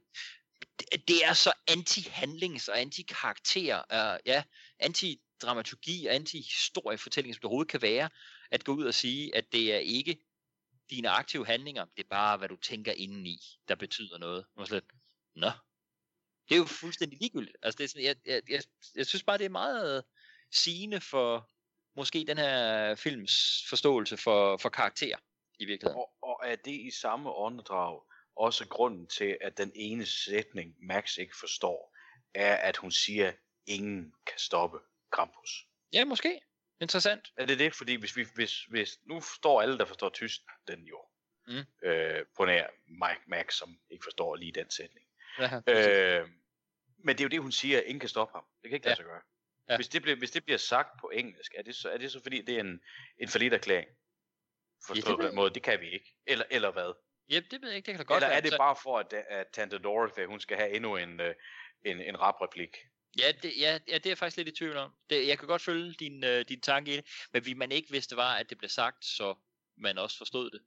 Det, 1.08 1.26
er 1.26 1.34
så 1.34 1.54
anti-handlings- 1.72 2.72
og 2.72 2.80
anti-karakter, 2.82 3.78
uh, 3.78 4.20
ja, 4.26 4.44
anti-dramaturgi 4.80 6.08
og 6.08 6.16
anti-historiefortælling, 6.16 7.36
som 7.36 7.40
det 7.40 7.46
overhovedet 7.46 7.72
kan 7.72 7.82
være, 7.82 8.10
at 8.52 8.64
gå 8.64 8.74
ud 8.74 8.86
og 8.86 8.94
sige, 8.94 9.36
at 9.36 9.52
det 9.52 9.74
er 9.74 9.78
ikke 9.78 10.18
dine 10.90 11.10
aktive 11.10 11.46
handlinger, 11.46 11.86
det 11.86 12.04
er 12.04 12.10
bare, 12.10 12.38
hvad 12.38 12.50
du 12.50 12.56
tænker 12.56 12.92
indeni, 12.92 13.40
der 13.68 13.76
betyder 13.76 14.18
noget. 14.18 14.46
Og 14.56 14.68
slet, 14.68 14.84
Nå, 15.36 15.52
det 16.50 16.56
er 16.56 16.60
jo 16.60 16.66
fuldstændig 16.66 17.20
ligegyldigt. 17.20 17.58
Altså, 17.62 17.78
det 17.78 17.84
er 17.84 17.88
sådan, 17.88 18.04
jeg, 18.04 18.16
jeg, 18.26 18.42
jeg, 18.50 18.64
jeg 18.96 19.06
synes 19.06 19.24
bare, 19.24 19.38
det 19.38 19.46
er 19.46 19.50
meget 19.50 19.98
øh, 19.98 20.04
sigende 20.52 21.02
for 21.02 21.50
måske 21.96 22.26
den 22.28 22.38
her 22.38 22.96
films 22.96 23.66
forståelse 23.70 24.18
for, 24.18 24.58
for 24.58 24.70
karakter 24.70 25.18
i 25.60 25.66
virkeligheden. 25.66 25.98
Og, 25.98 26.14
og 26.22 26.40
er 26.44 26.56
det 26.56 26.72
i 26.72 26.92
samme 26.92 27.32
åndedrag 27.32 28.02
også 28.40 28.68
grunden 28.68 29.08
til, 29.08 29.38
at 29.42 29.58
den 29.58 29.72
ene 29.76 30.06
sætning, 30.06 30.76
Max 30.80 31.18
ikke 31.18 31.38
forstår, 31.40 31.98
er, 32.34 32.56
at 32.56 32.78
hun 32.78 32.92
siger, 32.92 33.34
ingen 33.66 34.14
kan 34.28 34.40
stoppe 34.40 34.78
Krampus? 35.12 35.68
Ja, 35.94 36.06
måske. 36.06 36.42
Interessant. 36.82 37.34
Er 37.38 37.46
det 37.46 37.60
det? 37.60 37.74
Fordi 37.74 37.96
hvis, 37.96 38.18
vi, 38.18 38.26
hvis, 38.36 38.64
hvis 38.64 39.00
nu 39.06 39.22
står 39.22 39.62
alle, 39.62 39.78
der 39.78 39.86
forstår 39.86 40.10
tysk, 40.10 40.42
den 40.68 40.84
jo. 40.84 41.06
Mm. 41.48 41.88
Øh, 41.88 42.26
på 42.38 42.46
nær 42.46 42.68
Mike 42.88 43.22
Max, 43.28 43.54
som 43.54 43.80
ikke 43.90 44.04
forstår 44.04 44.36
lige 44.36 44.52
den 44.52 44.70
sætning. 44.70 45.06
Ja, 45.40 45.62
øh, 45.68 46.30
men 46.98 47.18
det 47.18 47.22
er 47.22 47.26
jo 47.26 47.30
det, 47.30 47.42
hun 47.42 47.52
siger, 47.52 47.82
ingen 47.82 48.00
kan 48.00 48.10
stoppe 48.10 48.38
ham. 48.38 48.46
Det 48.62 48.70
kan 48.70 48.76
ikke 48.76 48.88
ja. 48.88 48.90
lade 48.90 48.96
sig 48.96 49.06
gøre. 49.06 49.22
Ja. 49.70 49.76
Hvis, 49.76 49.88
det 49.88 50.02
bliver, 50.02 50.18
hvis 50.18 50.32
det 50.32 50.44
bliver 50.44 50.58
sagt 50.58 50.90
på 51.02 51.10
engelsk, 51.10 51.54
er 51.58 51.62
det 51.62 51.76
så, 51.76 51.90
er 51.90 51.98
det 51.98 52.12
så 52.12 52.22
fordi, 52.24 52.42
det 52.42 52.56
er 52.56 52.60
en, 52.60 52.82
en 53.20 53.28
forlidt 53.28 53.54
Forstået 54.88 55.18
ja, 55.18 55.22
på 55.22 55.28
den 55.28 55.36
måde, 55.36 55.54
det 55.54 55.64
kan 55.64 55.82
vi 55.82 55.90
ikke. 55.90 56.16
Eller, 56.26 56.46
eller 56.50 56.72
hvad? 56.72 56.94
Ja, 57.30 57.42
det 57.52 57.62
ved 57.62 57.70
jeg 57.70 57.78
ikke, 57.78 57.86
det 57.86 57.94
kan 57.94 58.06
da 58.06 58.14
godt 58.14 58.24
Eller 58.24 58.36
er 58.36 58.42
det 58.42 58.54
bare 58.58 58.76
for, 58.84 59.00
at, 59.00 59.14
at 59.14 59.48
Tante 59.54 59.80
Dorothy, 59.80 60.26
hun 60.26 60.40
skal 60.40 60.58
have 60.58 60.72
endnu 60.72 60.96
en, 60.96 61.20
øh, 61.20 61.36
en, 61.86 62.02
en 62.02 62.20
rap-replik? 62.22 62.78
Ja, 63.20 63.32
det, 63.44 63.54
ja, 63.60 63.80
ja, 63.88 63.94
det 63.94 64.06
er 64.06 64.10
jeg 64.10 64.18
faktisk 64.18 64.38
lidt 64.38 64.48
i 64.48 64.52
tvivl 64.52 64.78
om. 64.78 64.92
Det, 65.10 65.28
jeg 65.28 65.40
kan 65.40 65.48
godt 65.48 65.62
følge 65.62 65.94
din, 65.94 66.24
uh, 66.24 66.40
din 66.50 66.62
tanke 66.62 66.94
i 66.94 66.96
det, 66.96 67.06
men 67.34 67.46
vi 67.46 67.54
man 67.54 67.72
ikke 67.72 67.92
vidste 67.92 68.16
var, 68.16 68.36
at 68.36 68.50
det 68.50 68.58
blev 68.58 68.70
sagt, 68.70 69.06
så 69.06 69.36
man 69.78 69.98
også 69.98 70.18
forstod 70.18 70.50
det. 70.50 70.62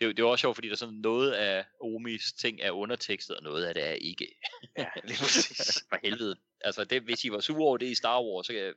Det, 0.00 0.16
det 0.16 0.24
var 0.24 0.30
også 0.30 0.40
sjovt, 0.40 0.56
fordi 0.56 0.68
der 0.68 0.76
sådan 0.76 0.94
noget 0.94 1.32
af 1.32 1.64
Omis 1.80 2.32
ting 2.32 2.60
er 2.60 2.70
undertekstet, 2.70 3.36
og 3.36 3.42
noget 3.42 3.64
af 3.64 3.74
det 3.74 3.84
er 3.84 3.92
ikke. 3.92 4.36
Ja, 4.78 4.86
lige 5.04 5.18
præcis. 5.18 5.84
For 5.90 5.98
helvede. 6.02 6.36
Altså, 6.60 6.84
det, 6.84 7.02
hvis 7.02 7.24
I 7.24 7.30
var 7.30 7.40
sure 7.40 7.66
over 7.66 7.76
det 7.76 7.86
i 7.86 7.94
Star 7.94 8.22
Wars, 8.22 8.46
så 8.46 8.52
kan, 8.52 8.74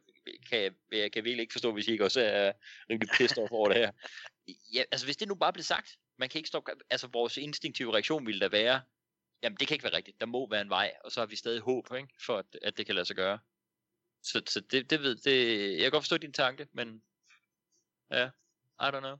kan 0.49 0.61
jeg, 0.61 0.71
jeg 0.91 1.11
kan 1.11 1.23
virkelig 1.23 1.41
ikke 1.41 1.51
forstå, 1.51 1.71
hvis 1.71 1.87
I 1.87 1.91
ikke 1.91 2.03
også 2.03 2.21
er 2.21 2.51
rimelig 2.89 3.09
pissed 3.17 3.37
over 3.51 3.69
det 3.69 3.77
her. 3.77 3.91
Ja, 4.73 4.83
altså, 4.91 5.07
hvis 5.07 5.17
det 5.17 5.27
nu 5.27 5.35
bare 5.35 5.53
blev 5.53 5.63
sagt, 5.63 5.97
man 6.19 6.29
kan 6.29 6.39
ikke 6.39 6.47
stoppe, 6.47 6.71
altså 6.89 7.07
vores 7.07 7.37
instinktive 7.37 7.93
reaktion 7.93 8.25
ville 8.25 8.39
da 8.39 8.47
være, 8.47 8.81
jamen 9.43 9.57
det 9.57 9.67
kan 9.67 9.75
ikke 9.75 9.83
være 9.83 9.97
rigtigt, 9.97 10.19
der 10.19 10.25
må 10.25 10.49
være 10.49 10.61
en 10.61 10.69
vej, 10.69 10.93
og 11.03 11.11
så 11.11 11.19
har 11.19 11.25
vi 11.25 11.35
stadig 11.35 11.61
håb 11.61 11.87
ikke, 11.97 12.13
for, 12.25 12.37
at, 12.37 12.45
at 12.61 12.77
det 12.77 12.85
kan 12.85 12.95
lade 12.95 13.05
sig 13.05 13.15
gøre. 13.15 13.39
Så, 14.23 14.41
så 14.47 14.59
det, 14.59 14.89
det 14.89 15.01
ved, 15.01 15.15
det, 15.15 15.71
jeg 15.73 15.81
kan 15.81 15.91
godt 15.91 16.03
forstå 16.03 16.17
din 16.17 16.33
tanke, 16.33 16.67
men 16.73 17.03
ja, 18.11 18.29
I 18.81 18.85
don't 18.85 18.99
know. 18.99 19.17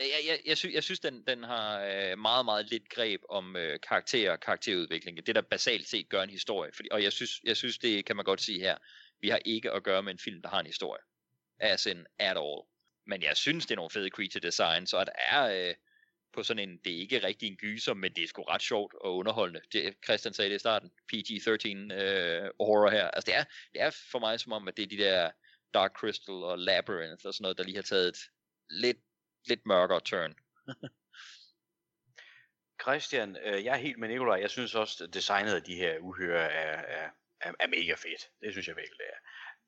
Jeg, 0.00 0.08
jeg, 0.26 0.40
jeg, 0.46 0.58
sy, 0.58 0.66
jeg 0.66 0.84
synes, 0.84 1.00
den, 1.00 1.26
den 1.26 1.42
har 1.42 1.80
øh, 1.80 2.18
meget, 2.18 2.44
meget 2.44 2.70
lidt 2.70 2.88
greb 2.88 3.20
om 3.28 3.56
øh, 3.56 3.80
karakter 3.88 4.32
og 4.32 4.40
karakterudvikling. 4.40 5.26
Det, 5.26 5.34
der 5.34 5.42
basalt 5.42 5.88
set 5.88 6.08
gør 6.08 6.22
en 6.22 6.30
historie. 6.30 6.72
Fordi, 6.72 6.88
og 6.92 7.02
jeg 7.02 7.12
synes, 7.12 7.40
jeg 7.44 7.56
synes, 7.56 7.78
det 7.78 8.04
kan 8.04 8.16
man 8.16 8.24
godt 8.24 8.40
sige 8.40 8.60
her. 8.60 8.78
Vi 9.20 9.28
har 9.28 9.40
ikke 9.44 9.70
at 9.70 9.82
gøre 9.82 10.02
med 10.02 10.12
en 10.12 10.18
film, 10.18 10.42
der 10.42 10.48
har 10.48 10.60
en 10.60 10.66
historie. 10.66 11.02
As 11.58 11.86
in 11.86 12.06
at 12.18 12.36
all. 12.36 12.73
Men 13.06 13.22
jeg 13.22 13.36
synes, 13.36 13.66
det 13.66 13.70
er 13.70 13.76
nogle 13.76 13.90
fede 13.90 14.08
creature 14.08 14.40
designs, 14.40 14.92
og 14.92 15.00
at 15.00 15.08
er 15.14 15.68
øh, 15.68 15.74
på 16.32 16.42
sådan 16.42 16.68
en, 16.68 16.78
det 16.84 16.92
er 16.94 16.98
ikke 16.98 17.26
rigtig 17.26 17.48
en 17.48 17.56
gyser, 17.56 17.94
men 17.94 18.12
det 18.12 18.24
er 18.24 18.28
sgu 18.28 18.42
ret 18.42 18.62
sjovt 18.62 18.94
og 18.94 19.16
underholdende. 19.16 19.60
Det, 19.72 19.94
Christian 20.04 20.34
sagde 20.34 20.50
det 20.50 20.56
i 20.56 20.58
starten, 20.58 20.90
PG-13 21.12 21.94
øh, 21.94 22.50
horror 22.60 22.90
her. 22.90 23.10
Altså 23.10 23.26
det 23.26 23.34
er, 23.34 23.44
det 23.72 23.80
er 23.80 23.90
for 24.10 24.18
mig 24.18 24.40
som 24.40 24.52
om, 24.52 24.68
at 24.68 24.76
det 24.76 24.82
er 24.82 24.86
de 24.86 24.98
der 24.98 25.30
Dark 25.74 25.92
Crystal 25.92 26.34
og 26.34 26.58
Labyrinth 26.58 27.26
og 27.26 27.34
sådan 27.34 27.42
noget, 27.42 27.58
der 27.58 27.64
lige 27.64 27.76
har 27.76 27.82
taget 27.82 28.08
et 28.08 28.18
lidt, 28.70 28.98
lidt 29.46 29.66
mørkere 29.66 30.00
turn. 30.00 30.34
Christian, 32.82 33.36
øh, 33.44 33.64
jeg 33.64 33.72
er 33.72 33.76
helt 33.76 33.98
med 33.98 34.08
Nikolaj. 34.08 34.40
Jeg 34.40 34.50
synes 34.50 34.74
også, 34.74 35.04
at 35.04 35.14
designet 35.14 35.54
af 35.54 35.62
de 35.62 35.74
her 35.74 35.98
uhyre 35.98 36.52
er, 36.52 36.78
er, 36.98 37.10
er, 37.40 37.52
er 37.60 37.66
mega 37.66 37.94
fedt. 37.94 38.30
Det 38.40 38.52
synes 38.52 38.68
jeg 38.68 38.76
virkelig, 38.76 38.98
det 38.98 39.06
er. 39.06 39.18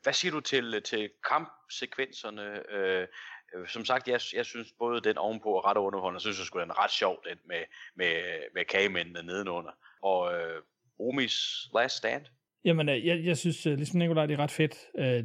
Hvad 0.06 0.14
siger 0.14 0.32
du 0.32 0.40
til, 0.40 0.74
øh, 0.74 0.82
til 0.82 1.10
kampsekvenserne? 1.30 2.72
Øh, 2.72 3.06
øh, 3.54 3.68
som 3.68 3.84
sagt, 3.84 4.08
jeg, 4.08 4.20
jeg 4.34 4.46
synes 4.46 4.68
både 4.78 5.00
den 5.00 5.18
ovenpå 5.18 5.48
og 5.48 5.64
ret 5.64 5.76
underholdende, 5.76 6.20
synes 6.20 6.38
jeg 6.38 6.46
skulle 6.46 6.62
den 6.62 6.78
ret 6.78 6.90
sjov, 6.90 7.22
den 7.28 7.38
med, 7.48 7.62
med, 7.96 8.14
med 8.54 8.64
kagemændene 8.64 9.22
nedenunder. 9.22 9.70
Og 10.02 10.34
øh, 10.34 10.62
Omis 11.00 11.36
Last 11.74 11.96
Stand? 11.96 12.24
Jamen, 12.64 12.88
øh, 12.88 13.06
jeg, 13.06 13.24
jeg 13.24 13.36
synes, 13.36 13.64
ligesom 13.64 13.98
Nikolaj, 13.98 14.26
det 14.26 14.34
er 14.34 14.42
ret 14.42 14.50
fedt. 14.50 14.74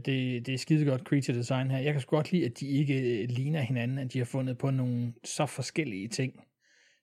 Det, 0.06 0.46
det 0.46 0.54
er 0.54 0.58
skide 0.58 0.86
godt 0.86 1.02
creature 1.02 1.38
design 1.38 1.72
her. 1.72 1.80
Jeg 1.80 1.94
kan 1.94 2.02
sgu 2.02 2.16
godt 2.16 2.32
lide, 2.32 2.46
at 2.46 2.60
de 2.60 2.68
ikke 2.68 3.26
ligner 3.26 3.62
hinanden, 3.62 3.98
at 3.98 4.14
de 4.14 4.18
har 4.18 4.26
fundet 4.26 4.58
på 4.58 4.70
nogle 4.72 5.14
så 5.24 5.46
forskellige 5.46 6.08
ting. 6.08 6.34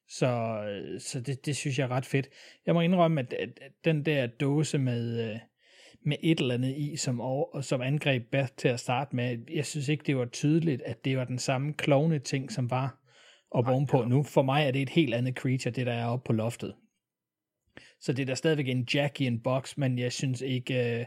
Så, 0.09 0.31
så 0.99 1.21
det, 1.21 1.47
det 1.47 1.57
synes 1.57 1.79
jeg 1.79 1.85
er 1.85 1.91
ret 1.91 2.07
fedt. 2.07 2.29
Jeg 2.67 2.75
må 2.75 2.81
indrømme, 2.81 3.21
at, 3.21 3.33
at, 3.33 3.49
at 3.61 3.73
den 3.85 4.05
der 4.07 4.27
dåse 4.27 4.79
med, 4.79 5.39
med 6.09 6.17
et 6.23 6.41
eller 6.41 6.55
andet 6.55 6.77
i, 6.77 6.97
som, 6.97 7.21
over, 7.21 7.61
som 7.61 7.81
angreb 7.81 8.31
Beth 8.31 8.53
til 8.57 8.69
at 8.69 8.81
starte 8.81 9.17
med, 9.17 9.39
jeg 9.55 9.67
synes 9.67 9.89
ikke, 9.89 10.05
det 10.07 10.17
var 10.17 10.25
tydeligt, 10.25 10.83
at 10.83 11.05
det 11.05 11.17
var 11.17 11.25
den 11.25 11.39
samme 11.39 11.73
klovne 11.73 12.19
ting, 12.19 12.53
som 12.53 12.71
var 12.71 12.99
op 13.51 13.69
ovenpå 13.69 14.05
nu. 14.05 14.23
For 14.23 14.43
mig 14.43 14.67
er 14.67 14.71
det 14.71 14.83
et 14.83 14.89
helt 14.89 15.15
andet 15.15 15.35
creature, 15.35 15.73
det 15.73 15.87
der 15.87 15.93
er 15.93 16.07
oppe 16.07 16.27
på 16.27 16.33
loftet. 16.33 16.75
Så 18.01 18.13
det 18.13 18.23
er 18.23 18.27
der 18.27 18.35
stadigvæk 18.35 18.69
en 18.69 18.89
jack 18.95 19.21
i 19.21 19.27
en 19.27 19.41
box, 19.41 19.77
men 19.77 19.99
jeg 19.99 20.13
synes 20.13 20.41
ikke, 20.41 20.75
øh, 20.75 21.07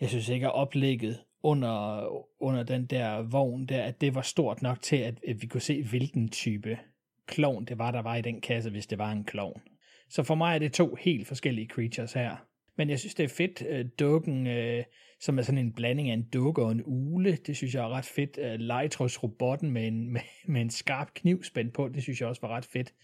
jeg 0.00 0.08
synes 0.08 0.28
ikke, 0.28 0.46
at 0.46 0.54
oplægget 0.54 1.18
under, 1.42 2.06
under 2.42 2.62
den 2.62 2.86
der 2.86 3.22
vogn 3.22 3.66
der, 3.66 3.82
at 3.82 4.00
det 4.00 4.14
var 4.14 4.22
stort 4.22 4.62
nok 4.62 4.82
til, 4.82 4.96
at, 4.96 5.14
at 5.28 5.42
vi 5.42 5.46
kunne 5.46 5.60
se, 5.60 5.82
hvilken 5.82 6.28
type 6.28 6.78
klovn 7.26 7.64
det 7.64 7.78
var, 7.78 7.90
der 7.90 8.02
var 8.02 8.16
i 8.16 8.22
den 8.22 8.40
kasse, 8.40 8.70
hvis 8.70 8.86
det 8.86 8.98
var 8.98 9.12
en 9.12 9.24
klovn. 9.24 9.60
Så 10.08 10.22
for 10.22 10.34
mig 10.34 10.54
er 10.54 10.58
det 10.58 10.72
to 10.72 10.94
helt 10.94 11.28
forskellige 11.28 11.68
creatures 11.68 12.12
her. 12.12 12.36
Men 12.76 12.90
jeg 12.90 12.98
synes, 12.98 13.14
det 13.14 13.24
er 13.24 13.28
fedt. 13.28 13.62
Uh, 13.62 13.90
dukken, 13.98 14.46
uh, 14.46 14.84
som 15.20 15.38
er 15.38 15.42
sådan 15.42 15.58
en 15.58 15.72
blanding 15.72 16.10
af 16.10 16.14
en 16.14 16.28
dukke 16.32 16.62
og 16.62 16.72
en 16.72 16.82
ule, 16.84 17.36
det 17.36 17.56
synes 17.56 17.74
jeg 17.74 17.84
er 17.84 17.88
ret 17.88 18.04
fedt. 18.04 18.38
Øh, 18.38 18.54
uh, 18.54 18.60
Legetråds-robotten 18.60 19.70
med 19.70 19.86
en, 19.86 20.08
med, 20.12 20.20
med 20.46 20.60
en 20.60 20.70
skarp 20.70 21.14
kniv 21.14 21.42
spændt 21.44 21.72
på, 21.72 21.88
det 21.88 22.02
synes 22.02 22.20
jeg 22.20 22.28
også 22.28 22.40
var 22.40 22.56
ret 22.56 22.64
fedt. 22.64 22.94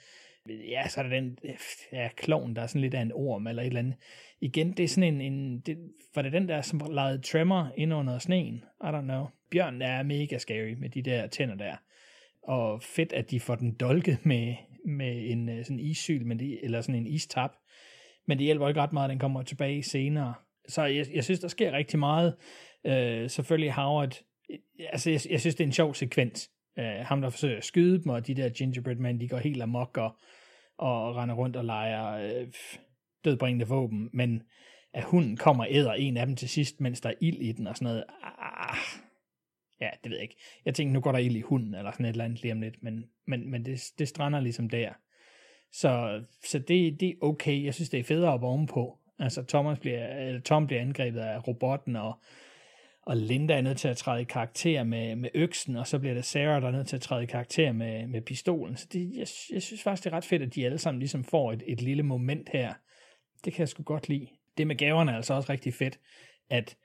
Ja, 0.48 0.88
så 0.88 1.00
er 1.00 1.02
der 1.02 1.10
den 1.10 1.38
ja, 1.92 2.08
klovn, 2.16 2.56
der 2.56 2.62
er 2.62 2.66
sådan 2.66 2.80
lidt 2.80 2.94
af 2.94 3.00
en 3.00 3.12
orm 3.14 3.46
eller 3.46 3.62
et 3.62 3.66
eller 3.66 3.80
andet. 3.80 3.94
Igen, 4.40 4.72
det 4.72 4.84
er 4.84 4.88
sådan 4.88 5.14
en, 5.14 5.20
en 5.20 5.60
det, 5.60 5.78
var 6.14 6.22
det 6.22 6.32
den 6.32 6.48
der, 6.48 6.62
som 6.62 6.80
lavede 6.90 7.22
Tremor 7.22 7.72
ind 7.76 7.94
under 7.94 8.18
sneen? 8.18 8.54
I 8.56 8.86
don't 8.86 9.00
know. 9.00 9.26
Bjørn 9.50 9.82
er 9.82 10.02
mega 10.02 10.38
scary 10.38 10.74
med 10.78 10.88
de 10.88 11.02
der 11.02 11.26
tænder 11.26 11.54
der 11.54 11.76
og 12.46 12.82
fedt, 12.82 13.12
at 13.12 13.30
de 13.30 13.40
får 13.40 13.54
den 13.54 13.74
dolket 13.74 14.26
med, 14.26 14.54
med 14.84 15.30
en 15.30 15.64
sådan 15.64 15.80
issyl, 15.80 16.26
men 16.26 16.38
det, 16.38 16.64
eller 16.64 16.80
sådan 16.80 16.94
en 16.94 17.06
istap. 17.06 17.50
Men 18.26 18.38
det 18.38 18.44
hjælper 18.44 18.68
ikke 18.68 18.80
ret 18.80 18.92
meget, 18.92 19.08
at 19.08 19.10
den 19.10 19.18
kommer 19.18 19.42
tilbage 19.42 19.82
senere. 19.82 20.34
Så 20.68 20.84
jeg, 20.84 21.06
jeg 21.14 21.24
synes, 21.24 21.40
der 21.40 21.48
sker 21.48 21.72
rigtig 21.72 21.98
meget. 21.98 22.36
Øh, 22.86 23.30
selvfølgelig 23.30 23.72
Howard, 23.72 24.22
øh, 24.50 24.58
altså 24.92 25.10
jeg, 25.10 25.20
jeg 25.30 25.40
synes, 25.40 25.54
det 25.54 25.64
er 25.64 25.68
en 25.68 25.72
sjov 25.72 25.94
sekvens. 25.94 26.50
Øh, 26.78 26.84
ham, 26.84 27.20
der 27.20 27.30
forsøger 27.30 27.56
at 27.56 27.64
skyde 27.64 28.02
dem, 28.02 28.08
og 28.08 28.26
de 28.26 28.34
der 28.34 28.48
gingerbread 28.48 28.96
men, 28.96 29.20
de 29.20 29.28
går 29.28 29.36
helt 29.36 29.62
amok 29.62 29.96
og, 29.96 30.16
og 30.78 31.16
render 31.16 31.34
rundt 31.34 31.56
og 31.56 31.64
leger 31.64 32.06
øh, 32.06 32.46
dødbringende 33.24 33.68
våben. 33.68 34.10
Men 34.12 34.42
at 34.92 35.04
hunden 35.04 35.36
kommer 35.36 35.64
og 35.64 35.70
æder 35.70 35.92
en 35.92 36.16
af 36.16 36.26
dem 36.26 36.36
til 36.36 36.48
sidst, 36.48 36.80
mens 36.80 37.00
der 37.00 37.08
er 37.08 37.14
ild 37.20 37.38
i 37.38 37.52
den 37.52 37.66
og 37.66 37.76
sådan 37.76 37.84
noget. 37.86 38.04
Ah, 38.22 38.76
ja, 39.80 39.90
det 40.04 40.10
ved 40.10 40.16
jeg 40.16 40.22
ikke. 40.22 40.36
Jeg 40.64 40.74
tænkte, 40.74 40.94
nu 40.94 41.00
går 41.00 41.12
der 41.12 41.18
ild 41.18 41.36
i 41.36 41.40
hunden, 41.40 41.74
eller 41.74 41.90
sådan 41.90 42.06
et 42.06 42.10
eller 42.10 42.24
andet 42.24 42.42
lige 42.42 42.52
om 42.52 42.60
lidt, 42.60 42.82
men, 42.82 43.04
men, 43.26 43.50
men 43.50 43.64
det, 43.64 43.80
det 43.98 44.08
strander 44.08 44.40
ligesom 44.40 44.68
der. 44.68 44.92
Så, 45.72 46.22
så 46.44 46.58
det, 46.58 47.00
det 47.00 47.08
er 47.08 47.14
okay. 47.22 47.64
Jeg 47.64 47.74
synes, 47.74 47.90
det 47.90 48.00
er 48.00 48.04
federe 48.04 48.32
op 48.32 48.42
ovenpå. 48.42 48.98
Altså, 49.18 49.42
Thomas 49.42 49.78
bliver, 49.78 50.06
eller 50.06 50.40
Tom 50.40 50.66
bliver 50.66 50.82
angrebet 50.82 51.20
af 51.20 51.48
robotten, 51.48 51.96
og, 51.96 52.14
og 53.02 53.16
Linda 53.16 53.54
er 53.54 53.60
nødt 53.60 53.78
til 53.78 53.88
at 53.88 53.96
træde 53.96 54.20
i 54.20 54.24
karakter 54.24 54.84
med, 54.84 55.16
med 55.16 55.30
øksen, 55.34 55.76
og 55.76 55.86
så 55.86 55.98
bliver 55.98 56.14
det 56.14 56.24
Sarah, 56.24 56.62
der 56.62 56.68
er 56.68 56.72
nødt 56.72 56.88
til 56.88 56.96
at 56.96 57.02
træde 57.02 57.22
i 57.22 57.26
karakter 57.26 57.72
med, 57.72 58.06
med 58.06 58.20
pistolen. 58.22 58.76
Så 58.76 58.86
det, 58.92 59.10
jeg, 59.16 59.26
jeg 59.52 59.62
synes 59.62 59.82
faktisk, 59.82 60.04
det 60.04 60.12
er 60.12 60.16
ret 60.16 60.24
fedt, 60.24 60.42
at 60.42 60.54
de 60.54 60.64
alle 60.64 60.78
sammen 60.78 60.98
ligesom 60.98 61.24
får 61.24 61.52
et, 61.52 61.62
et 61.66 61.82
lille 61.82 62.02
moment 62.02 62.48
her. 62.52 62.74
Det 63.44 63.52
kan 63.52 63.60
jeg 63.60 63.68
sgu 63.68 63.82
godt 63.82 64.08
lide. 64.08 64.26
Det 64.58 64.66
med 64.66 64.76
gaverne 64.76 65.12
er 65.12 65.16
altså 65.16 65.34
også 65.34 65.52
rigtig 65.52 65.74
fedt, 65.74 65.98
at 66.50 66.76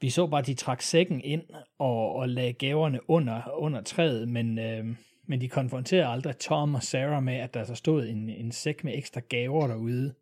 vi 0.00 0.10
så 0.10 0.26
bare, 0.26 0.40
at 0.40 0.46
de 0.46 0.54
trak 0.54 0.82
sækken 0.82 1.20
ind 1.20 1.42
og, 1.78 2.14
og 2.14 2.28
lagde 2.28 2.52
gaverne 2.52 3.10
under, 3.10 3.50
under 3.52 3.82
træet, 3.82 4.28
men, 4.28 4.58
øh, 4.58 4.86
men 5.26 5.40
de 5.40 5.48
konfronterede 5.48 6.06
aldrig 6.06 6.36
Tom 6.36 6.74
og 6.74 6.82
Sarah 6.82 7.22
med, 7.22 7.34
at 7.34 7.54
der 7.54 7.64
så 7.64 7.74
stod 7.74 8.08
en, 8.08 8.28
en 8.28 8.52
sæk 8.52 8.84
med 8.84 8.98
ekstra 8.98 9.20
gaver 9.20 9.66
derude. 9.66 10.14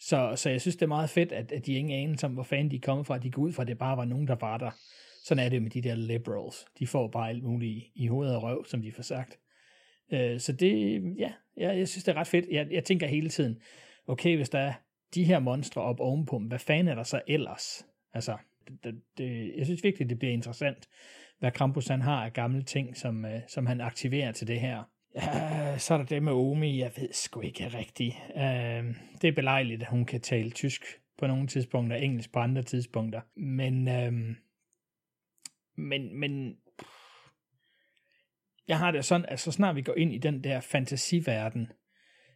Så, 0.00 0.32
så 0.36 0.50
jeg 0.50 0.60
synes, 0.60 0.76
det 0.76 0.82
er 0.82 0.88
meget 0.88 1.10
fedt, 1.10 1.32
at, 1.32 1.52
at 1.52 1.66
de 1.66 1.72
ingen 1.72 2.02
anelse 2.02 2.26
om, 2.26 2.32
hvor 2.32 2.42
fanden 2.42 2.70
de 2.70 2.76
er 2.76 2.80
kommet 2.80 3.06
fra. 3.06 3.18
De 3.18 3.30
går 3.30 3.42
ud 3.42 3.52
fra, 3.52 3.62
at 3.62 3.68
det 3.68 3.78
bare 3.78 3.96
var 3.96 4.04
nogen, 4.04 4.28
der 4.28 4.36
var 4.40 4.58
der. 4.58 4.70
Sådan 5.24 5.44
er 5.44 5.48
det 5.48 5.62
med 5.62 5.70
de 5.70 5.82
der 5.82 5.94
liberals. 5.94 6.66
De 6.78 6.86
får 6.86 7.08
bare 7.08 7.28
alt 7.28 7.42
muligt 7.42 7.70
i, 7.70 7.92
i 7.94 8.06
hovedet 8.06 8.36
og 8.36 8.42
røv, 8.42 8.64
som 8.64 8.82
de 8.82 8.92
får 8.92 9.02
sagt. 9.02 9.38
Øh, 10.12 10.40
så 10.40 10.52
det, 10.52 11.02
ja, 11.18 11.32
jeg, 11.56 11.78
jeg 11.78 11.88
synes, 11.88 12.04
det 12.04 12.12
er 12.12 12.16
ret 12.16 12.26
fedt. 12.26 12.46
Jeg, 12.50 12.66
jeg 12.70 12.84
tænker 12.84 13.06
hele 13.06 13.28
tiden, 13.28 13.60
okay, 14.06 14.36
hvis 14.36 14.48
der 14.48 14.58
er 14.58 14.72
de 15.14 15.24
her 15.24 15.38
monstre 15.38 15.82
op 15.82 16.00
ovenpå 16.00 16.38
hvad 16.38 16.58
fanden 16.58 16.88
er 16.88 16.94
der 16.94 17.02
så 17.02 17.20
ellers? 17.26 17.86
Altså, 18.14 18.36
det, 18.84 19.02
det, 19.18 19.52
jeg 19.56 19.66
synes 19.66 19.84
virkelig, 19.84 20.10
det 20.10 20.18
bliver 20.18 20.32
interessant, 20.32 20.88
hvad 21.40 21.52
Krampus 21.52 21.86
han 21.86 22.02
har 22.02 22.24
af 22.24 22.32
gamle 22.32 22.62
ting, 22.62 22.96
som, 22.96 23.24
øh, 23.24 23.40
som 23.48 23.66
han 23.66 23.80
aktiverer 23.80 24.32
til 24.32 24.46
det 24.46 24.60
her. 24.60 24.84
Ja, 25.14 25.78
så 25.78 25.94
er 25.94 25.98
der 25.98 26.04
det 26.04 26.22
med 26.22 26.32
Omi, 26.32 26.78
jeg 26.78 26.92
ved 26.96 27.12
sgu 27.12 27.40
ikke 27.40 27.68
rigtigt. 27.68 28.16
Øh, 28.36 28.94
det 29.22 29.28
er 29.28 29.32
belejligt, 29.34 29.82
at 29.82 29.88
hun 29.88 30.04
kan 30.04 30.20
tale 30.20 30.50
tysk 30.50 30.82
på 31.18 31.26
nogle 31.26 31.46
tidspunkter, 31.46 31.96
engelsk 31.96 32.32
på 32.32 32.38
andre 32.38 32.62
tidspunkter. 32.62 33.20
Men, 33.36 33.88
øh, 33.88 34.12
men, 35.76 36.20
men 36.20 36.56
jeg 38.68 38.78
har 38.78 38.90
det 38.90 39.04
sådan, 39.04 39.26
at 39.28 39.40
så 39.40 39.52
snart 39.52 39.76
vi 39.76 39.82
går 39.82 39.94
ind 39.94 40.12
i 40.12 40.18
den 40.18 40.44
der 40.44 40.60
fantasiverden, 40.60 41.72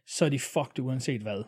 så 0.07 0.25
er 0.25 0.29
de 0.29 0.39
fucked 0.39 0.79
uanset 0.79 1.21
hvad. 1.21 1.43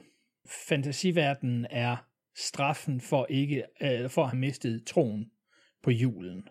Fantasiverdenen 0.68 1.68
er 1.70 1.98
straffen 2.36 3.02
for 3.02 3.26
ikke 3.30 3.64
øh, 3.82 4.10
for 4.10 4.24
at 4.24 4.30
have 4.30 4.40
mistet 4.40 4.86
troen 4.86 5.32
på 5.84 5.92
julen. 5.92 6.48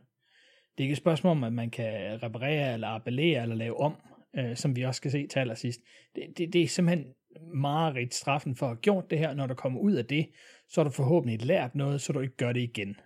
Det 0.79 0.83
er 0.83 0.85
ikke 0.85 0.93
et 0.93 0.99
spørgsmål 0.99 1.31
om, 1.31 1.45
at 1.45 1.53
man 1.53 1.71
kan 1.71 2.23
reparere 2.23 2.75
eller 2.75 2.89
appellere 2.89 3.43
eller 3.43 3.57
lave 3.57 3.81
om, 3.81 3.97
øh, 4.37 4.57
som 4.57 4.77
vi 4.77 4.83
også 4.83 4.99
skal 4.99 5.11
se 5.11 5.27
til 5.27 5.39
allersidst. 5.39 5.81
Det, 6.15 6.39
det, 6.39 6.53
det 6.53 6.63
er 6.63 6.69
simpelthen 6.69 7.07
meget 7.55 8.15
straffen 8.15 8.57
for 8.57 8.67
at 8.67 8.71
have 8.71 8.81
gjort 8.81 9.11
det 9.11 9.19
her. 9.19 9.35
Når 9.35 9.47
du 9.47 9.55
kommer 9.55 9.81
ud 9.81 9.93
af 9.93 10.05
det, 10.05 10.29
så 10.69 10.81
har 10.81 10.85
du 10.85 10.91
forhåbentlig 10.91 11.45
lært 11.45 11.75
noget, 11.75 12.01
så 12.01 12.13
du 12.13 12.21
ikke 12.21 12.37
gør 12.37 12.53
det 12.53 12.61
igen. 12.61 12.97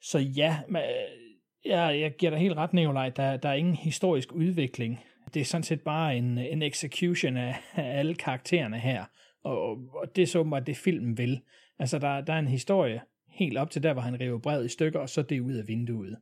Så 0.00 0.18
ja, 0.18 0.56
øh, 0.68 0.76
jeg, 1.64 2.00
jeg 2.00 2.16
giver 2.18 2.30
dig 2.30 2.40
helt 2.40 2.56
ret, 2.56 2.72
Neolaj. 2.72 3.08
Der, 3.08 3.36
der 3.36 3.48
er 3.48 3.54
ingen 3.54 3.74
historisk 3.74 4.32
udvikling. 4.32 5.00
Det 5.34 5.40
er 5.40 5.44
sådan 5.44 5.62
set 5.62 5.80
bare 5.80 6.16
en, 6.16 6.38
en 6.38 6.62
execution 6.62 7.36
af, 7.36 7.56
af 7.74 7.98
alle 7.98 8.14
karaktererne 8.14 8.78
her. 8.78 9.04
Og, 9.44 9.70
og 9.70 10.16
det 10.16 10.22
er 10.22 10.26
så 10.26 10.38
åbenbart 10.38 10.66
det, 10.66 10.76
filmen 10.76 11.18
vil. 11.18 11.40
Altså, 11.78 11.98
der, 11.98 12.20
der 12.20 12.32
er 12.32 12.38
en 12.38 12.48
historie 12.48 13.00
helt 13.28 13.58
op 13.58 13.70
til 13.70 13.82
der, 13.82 13.92
hvor 13.92 14.02
han 14.02 14.20
river 14.20 14.38
brevet 14.38 14.64
i 14.64 14.68
stykker, 14.68 15.00
og 15.00 15.08
så 15.08 15.22
det 15.22 15.40
ud 15.40 15.52
af 15.52 15.68
vinduet. 15.68 16.16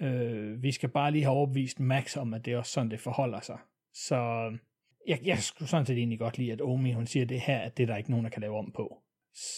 Øh, 0.00 0.62
vi 0.62 0.72
skal 0.72 0.88
bare 0.88 1.10
lige 1.10 1.24
have 1.24 1.36
overbevist 1.36 1.80
Max 1.80 2.16
om, 2.16 2.34
at 2.34 2.44
det 2.44 2.52
er 2.52 2.58
også 2.58 2.72
sådan, 2.72 2.90
det 2.90 3.00
forholder 3.00 3.40
sig. 3.40 3.58
Så 3.94 4.16
øhm, 4.16 4.58
jeg, 5.06 5.20
jeg 5.24 5.38
skulle 5.38 5.68
sådan 5.68 5.86
set 5.86 5.98
egentlig 5.98 6.18
godt 6.18 6.38
lide, 6.38 6.52
at 6.52 6.60
Omi, 6.60 6.92
hun 6.92 7.06
siger 7.06 7.26
det 7.26 7.40
her, 7.40 7.58
at 7.58 7.76
det 7.76 7.82
er 7.82 7.86
der 7.86 7.96
ikke 7.96 8.10
nogen, 8.10 8.24
der 8.24 8.30
kan 8.30 8.40
lave 8.40 8.58
om 8.58 8.72
på. 8.72 9.02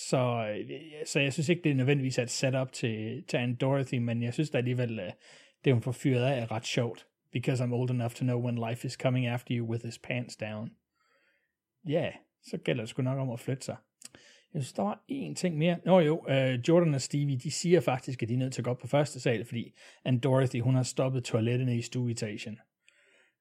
Så, 0.09 0.55
øh, 0.57 0.71
så 1.07 1.21
jeg 1.21 1.33
synes 1.33 1.49
ikke, 1.49 1.63
det 1.63 1.71
er 1.71 1.77
nødvendigvis 1.77 2.19
et 2.19 2.31
setup 2.31 2.73
til, 2.73 3.25
til 3.29 3.37
Anne 3.37 3.57
Dorothy, 3.57 3.95
men 3.95 4.23
jeg 4.23 4.35
synes 4.35 4.51
da 4.51 4.59
alligevel, 4.59 4.99
øh, 4.99 5.13
det 5.65 5.73
hun 5.73 5.83
får 5.83 5.93
fyret 5.93 6.25
af 6.25 6.43
er 6.43 6.53
ret 6.53 6.67
sjovt. 6.67 7.07
Because 7.33 7.65
I'm 7.65 7.73
old 7.73 7.91
enough 7.91 8.15
to 8.15 8.25
know 8.25 8.43
when 8.45 8.71
life 8.71 8.87
is 8.87 8.93
coming 8.93 9.27
after 9.27 9.59
you 9.59 9.71
with 9.71 9.85
his 9.85 9.99
pants 9.99 10.37
down. 10.37 10.71
Ja, 11.89 11.93
yeah, 11.93 12.13
så 12.43 12.59
gælder 12.59 12.83
det 12.83 12.89
sgu 12.89 13.03
nok 13.03 13.19
om 13.19 13.31
at 13.31 13.41
flytte 13.41 13.65
sig. 13.65 13.77
Jeg 14.55 14.63
synes, 14.63 14.73
der 14.73 14.83
var 14.83 15.05
én 15.13 15.35
ting 15.35 15.59
mere. 15.59 15.79
Nå 15.85 16.01
jo, 16.01 16.27
uh, 16.29 16.69
Jordan 16.69 16.95
og 16.95 17.01
Stevie, 17.01 17.37
de 17.37 17.51
siger 17.51 17.81
faktisk, 17.81 18.23
at 18.23 18.29
de 18.29 18.35
er 18.35 18.39
nødt 18.39 18.53
til 18.53 18.61
at 18.61 18.65
gå 18.65 18.71
op 18.71 18.79
på 18.79 18.87
første 18.87 19.21
sal, 19.21 19.45
fordi 19.45 19.73
Anne 20.05 20.21
Dorothy, 20.21 20.61
hun 20.61 20.75
har 20.75 20.83
stoppet 20.83 21.25
toilettene 21.25 21.77
i 21.77 21.83
stueetagen. 21.83 22.59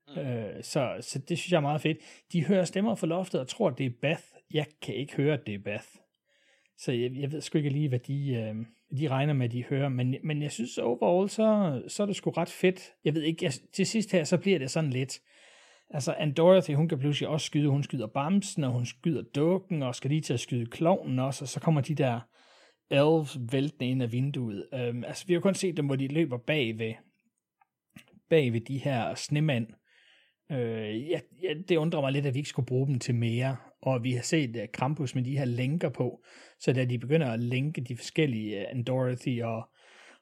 Mm. 0.08 0.22
Uh, 0.22 0.62
så, 0.62 0.98
så 1.02 1.20
det 1.20 1.38
synes 1.38 1.52
jeg 1.52 1.58
er 1.58 1.62
meget 1.62 1.82
fedt. 1.82 1.98
De 2.34 2.46
hører 2.46 2.66
stemmer 2.66 2.96
fra 2.96 3.08
loftet 3.08 3.42
og 3.42 3.48
tror, 3.48 3.70
at 3.70 3.78
det 3.78 3.86
er 3.86 3.92
Beth. 4.02 4.24
Jeg 4.54 4.66
kan 4.82 4.96
ikke 4.96 5.16
høre, 5.16 5.34
at 5.34 5.48
det 5.48 5.54
er 5.54 5.60
Beth. 5.60 5.88
Så 6.78 6.92
jeg, 6.92 7.12
jeg 7.16 7.32
ved 7.32 7.42
sgu 7.42 7.58
ikke 7.58 7.70
lige, 7.70 7.90
hvad 7.90 8.00
de, 8.00 8.54
uh, 8.56 8.98
de 9.00 9.08
regner 9.08 9.34
med, 9.34 9.46
at 9.46 9.52
de 9.52 9.64
hører. 9.64 9.90
Men, 9.90 10.16
men 10.24 10.42
jeg 10.42 10.52
synes 10.52 10.78
overall, 10.78 11.30
så, 11.30 11.82
så 11.88 12.04
er 12.04 12.08
det 12.08 12.16
sgu 12.16 12.30
ret 12.30 12.50
fedt. 12.50 12.94
Jeg 13.06 13.16
ved 13.16 13.22
ikke, 13.22 13.46
jeg, 13.46 13.54
til 13.74 13.86
sidst 13.86 14.12
her, 14.12 14.24
så 14.24 14.38
bliver 14.38 14.60
det 14.60 14.72
sådan 14.72 14.90
lidt... 14.90 15.22
Altså, 15.94 16.14
Anne 16.14 16.34
Dorothy, 16.34 16.76
hun 16.76 16.88
kan 16.88 17.00
pludselig 17.00 17.30
også 17.30 17.46
skyde. 17.46 17.70
Hun 17.70 17.84
skyder 17.84 18.08
bamsen, 18.08 18.64
og 18.64 18.72
hun 18.72 18.86
skyder 18.86 19.24
dukken, 19.36 19.84
og 19.84 19.96
skal 19.96 20.10
lige 20.10 20.22
til 20.22 20.34
at 20.34 20.40
skyde 20.40 20.66
klovnen 20.66 21.20
også, 21.20 21.44
og 21.44 21.48
så 21.48 21.60
kommer 21.60 21.82
de 21.82 21.96
der 21.96 22.20
elves 22.92 23.38
væltende 23.52 23.92
ind 23.92 24.04
af 24.04 24.12
vinduet. 24.12 24.68
Øhm, 24.74 25.04
altså, 25.04 25.28
vi 25.28 25.34
har 25.34 25.40
kun 25.40 25.54
set 25.54 25.78
dem, 25.78 25.86
hvor 25.86 25.96
de 25.96 26.08
løber 26.08 26.38
bag 26.38 26.80
ved, 26.80 26.94
bag 28.30 28.54
ved 28.54 28.62
de 28.62 28.78
her 28.78 29.16
snemænd. 29.16 29.68
Øh, 30.52 31.10
ja, 31.10 31.20
ja, 31.44 31.54
det 31.70 31.78
undrer 31.78 32.02
mig 32.02 32.12
lidt, 32.12 32.26
at 32.26 32.34
vi 32.34 32.40
ikke 32.40 32.50
skulle 32.50 32.66
bruge 32.66 32.88
dem 32.88 33.00
til 33.00 33.16
mere. 33.16 33.58
Og 33.82 34.04
vi 34.04 34.12
har 34.12 34.22
set 34.22 34.56
uh, 34.56 34.62
Krampus 34.74 35.16
med 35.16 35.24
de 35.24 35.38
her 35.38 35.46
lænker 35.46 35.90
på, 35.90 36.24
så 36.60 36.74
da 36.74 36.86
de 36.86 37.00
begynder 37.00 37.32
at 37.32 37.40
lænke 37.40 37.82
de 37.82 37.98
forskellige 37.98 38.66
uh, 38.76 38.82
Dorothy 38.88 39.42
og, 39.42 39.70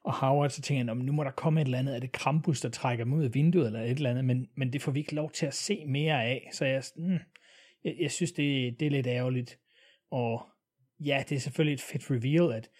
og 0.04 0.14
Howard, 0.14 0.50
så 0.50 0.62
tænker 0.62 0.84
jeg, 0.84 0.94
nu 0.94 1.12
må 1.12 1.24
der 1.24 1.30
komme 1.30 1.60
et 1.60 1.64
eller 1.64 1.78
andet, 1.78 1.96
er 1.96 2.00
det 2.00 2.12
Krampus, 2.12 2.60
der 2.60 2.68
trækker 2.68 3.04
dem 3.04 3.12
ud 3.12 3.24
af 3.24 3.34
vinduet 3.34 3.66
eller 3.66 3.80
et 3.80 3.90
eller 3.90 4.10
andet, 4.10 4.24
men, 4.24 4.48
men 4.56 4.72
det 4.72 4.82
får 4.82 4.92
vi 4.92 4.98
ikke 4.98 5.14
lov 5.14 5.30
til 5.30 5.46
at 5.46 5.54
se 5.54 5.84
mere 5.86 6.24
af, 6.24 6.48
så 6.52 6.64
jeg, 6.64 6.82
mm, 6.96 7.18
jeg, 7.84 7.96
jeg 8.00 8.10
synes, 8.10 8.32
det, 8.32 8.80
det 8.80 8.86
er 8.86 8.90
lidt 8.90 9.06
ærgerligt. 9.06 9.58
Og 10.10 10.46
ja, 11.00 11.24
det 11.28 11.36
er 11.36 11.40
selvfølgelig 11.40 11.74
et 11.74 11.80
fedt 11.80 12.10
reveal, 12.10 12.52
at, 12.52 12.70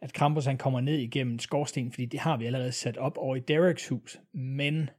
at 0.00 0.12
Krampus 0.12 0.44
han 0.44 0.58
kommer 0.58 0.80
ned 0.80 0.98
igennem 0.98 1.38
skorstenen, 1.38 1.92
fordi 1.92 2.06
det 2.06 2.20
har 2.20 2.36
vi 2.36 2.46
allerede 2.46 2.72
sat 2.72 2.96
op 2.96 3.18
over 3.18 3.36
i 3.36 3.40
Dereks 3.40 3.88
hus, 3.88 4.20
men 4.32 4.90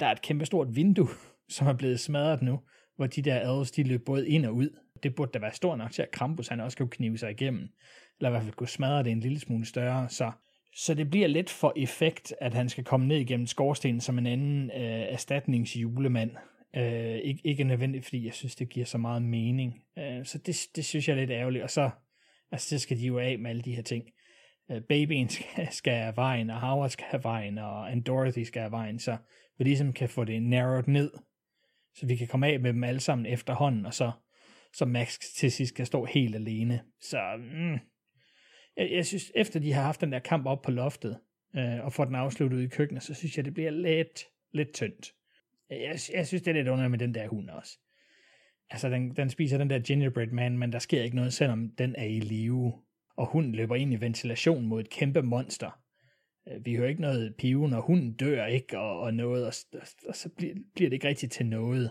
der 0.00 0.06
er 0.06 0.12
et 0.12 0.22
kæmpe 0.22 0.46
stort 0.46 0.76
vindue, 0.76 1.08
som 1.54 1.66
er 1.66 1.72
blevet 1.74 2.00
smadret 2.00 2.42
nu, 2.42 2.60
hvor 2.96 3.06
de 3.06 3.22
der 3.22 3.40
elves, 3.52 3.70
de 3.70 3.82
løb 3.82 4.04
både 4.06 4.28
ind 4.28 4.46
og 4.46 4.54
ud. 4.54 4.78
Det 5.02 5.14
burde 5.14 5.32
da 5.32 5.38
være 5.38 5.54
stort 5.54 5.78
nok 5.78 5.92
til, 5.92 6.02
at 6.02 6.10
Krampus 6.10 6.48
han 6.48 6.60
også 6.60 6.76
kunne 6.76 6.90
knive 6.90 7.18
sig 7.18 7.30
igennem, 7.30 7.68
eller 8.18 8.28
i 8.28 8.32
hvert 8.32 8.42
fald 8.42 8.54
kunne 8.54 8.68
smadre 8.68 9.02
det 9.02 9.12
en 9.12 9.20
lille 9.20 9.40
smule 9.40 9.64
større, 9.64 10.08
så 10.08 10.32
så 10.74 10.94
det 10.94 11.10
bliver 11.10 11.26
lidt 11.26 11.50
for 11.50 11.72
effekt, 11.76 12.34
at 12.40 12.54
han 12.54 12.68
skal 12.68 12.84
komme 12.84 13.06
ned 13.06 13.16
igennem 13.16 13.46
skorstenen 13.46 14.00
som 14.00 14.18
en 14.18 14.26
anden 14.26 14.70
øh, 14.70 15.12
erstatningsjulemand. 15.12 16.30
Øh, 16.76 17.16
ikke, 17.16 17.40
ikke 17.44 17.64
nødvendigt, 17.64 18.04
fordi 18.04 18.24
jeg 18.24 18.34
synes, 18.34 18.56
det 18.56 18.68
giver 18.68 18.86
så 18.86 18.98
meget 18.98 19.22
mening. 19.22 19.82
Øh, 19.98 20.24
så 20.24 20.38
det, 20.38 20.56
det 20.76 20.84
synes 20.84 21.08
jeg 21.08 21.14
er 21.14 21.20
lidt 21.20 21.30
ærgerligt. 21.30 21.64
Og 21.64 21.70
så, 21.70 21.90
altså, 22.52 22.68
så 22.68 22.78
skal 22.78 22.96
de 22.98 23.06
jo 23.06 23.18
af 23.18 23.38
med 23.38 23.50
alle 23.50 23.62
de 23.62 23.74
her 23.74 23.82
ting. 23.82 24.04
Øh, 24.70 24.82
babyen 24.82 25.28
skal, 25.36 25.68
skal 25.70 25.92
have 25.92 26.16
vejen, 26.16 26.50
og 26.50 26.60
Howard 26.60 26.90
skal 26.90 27.06
have 27.10 27.24
vejen, 27.24 27.58
og 27.58 27.92
and 27.92 28.04
Dorothy 28.04 28.42
skal 28.42 28.62
have 28.62 28.72
vejen, 28.72 28.98
så 28.98 29.16
vi 29.58 29.64
ligesom 29.64 29.92
kan 29.92 30.08
få 30.08 30.24
det 30.24 30.42
narrowed 30.42 30.84
ned, 30.86 31.12
så 31.94 32.06
vi 32.06 32.16
kan 32.16 32.28
komme 32.28 32.46
af 32.46 32.60
med 32.60 32.72
dem 32.72 32.84
alle 32.84 33.00
sammen 33.00 33.26
efterhånden, 33.26 33.86
og 33.86 33.94
så, 33.94 34.10
så 34.72 34.84
Max 34.84 35.18
til 35.18 35.52
sidst 35.52 35.68
skal 35.68 35.86
stå 35.86 36.04
helt 36.04 36.34
alene. 36.34 36.80
Så 37.00 37.18
mm, 37.36 37.78
jeg, 38.76 38.90
jeg 38.92 39.06
synes, 39.06 39.32
efter 39.34 39.60
de 39.60 39.72
har 39.72 39.82
haft 39.82 40.00
den 40.00 40.12
der 40.12 40.18
kamp 40.18 40.46
op 40.46 40.62
på 40.62 40.70
loftet, 40.70 41.18
øh, 41.56 41.84
og 41.84 41.92
får 41.92 42.04
den 42.04 42.14
afsluttet 42.14 42.62
i 42.62 42.68
køkkenet, 42.68 43.02
så 43.02 43.14
synes 43.14 43.36
jeg, 43.36 43.44
det 43.44 43.54
bliver 43.54 43.70
lidt, 43.70 44.26
lidt 44.52 44.72
tyndt. 44.72 45.14
Jeg, 45.70 45.98
jeg 46.14 46.26
synes, 46.26 46.42
det 46.42 46.48
er 46.48 46.54
lidt 46.54 46.68
under 46.68 46.88
med 46.88 46.98
den 46.98 47.14
der 47.14 47.28
hund 47.28 47.50
også. 47.50 47.78
Altså, 48.70 48.88
den, 48.88 49.16
den 49.16 49.30
spiser 49.30 49.58
den 49.58 49.70
der 49.70 49.78
gingerbread 49.78 50.26
man, 50.26 50.58
men 50.58 50.72
der 50.72 50.78
sker 50.78 51.02
ikke 51.02 51.16
noget, 51.16 51.32
selvom 51.32 51.70
den 51.78 51.94
er 51.98 52.04
i 52.04 52.20
live. 52.20 52.72
Og 53.16 53.26
hunden 53.26 53.54
løber 53.54 53.76
ind 53.76 53.92
i 53.92 54.00
ventilation 54.00 54.66
mod 54.66 54.80
et 54.80 54.90
kæmpe 54.90 55.22
monster. 55.22 55.80
Øh, 56.48 56.66
vi 56.66 56.74
hører 56.74 56.88
ikke 56.88 57.00
noget 57.00 57.34
pive, 57.36 57.68
når 57.68 57.80
hunden 57.80 58.12
dør 58.12 58.46
ikke, 58.46 58.78
og, 58.78 59.00
og 59.00 59.14
noget, 59.14 59.46
og, 59.46 59.52
og, 59.72 59.86
og 60.08 60.16
så 60.16 60.28
bliver, 60.28 60.54
bliver 60.74 60.90
det 60.90 60.94
ikke 60.94 61.08
rigtigt 61.08 61.32
til 61.32 61.46
noget. 61.46 61.90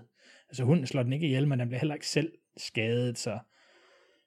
Altså, 0.50 0.64
hunden 0.64 0.88
slår 0.88 1.04
den 1.04 1.14
ikke 1.14 1.26
ihjel, 1.26 1.48
men 1.48 1.60
den 1.60 1.68
bliver 1.68 1.80
heller 1.80 1.96
ikke 1.96 2.08
selv 2.08 2.32
skadet, 2.58 3.18
så, 3.18 3.40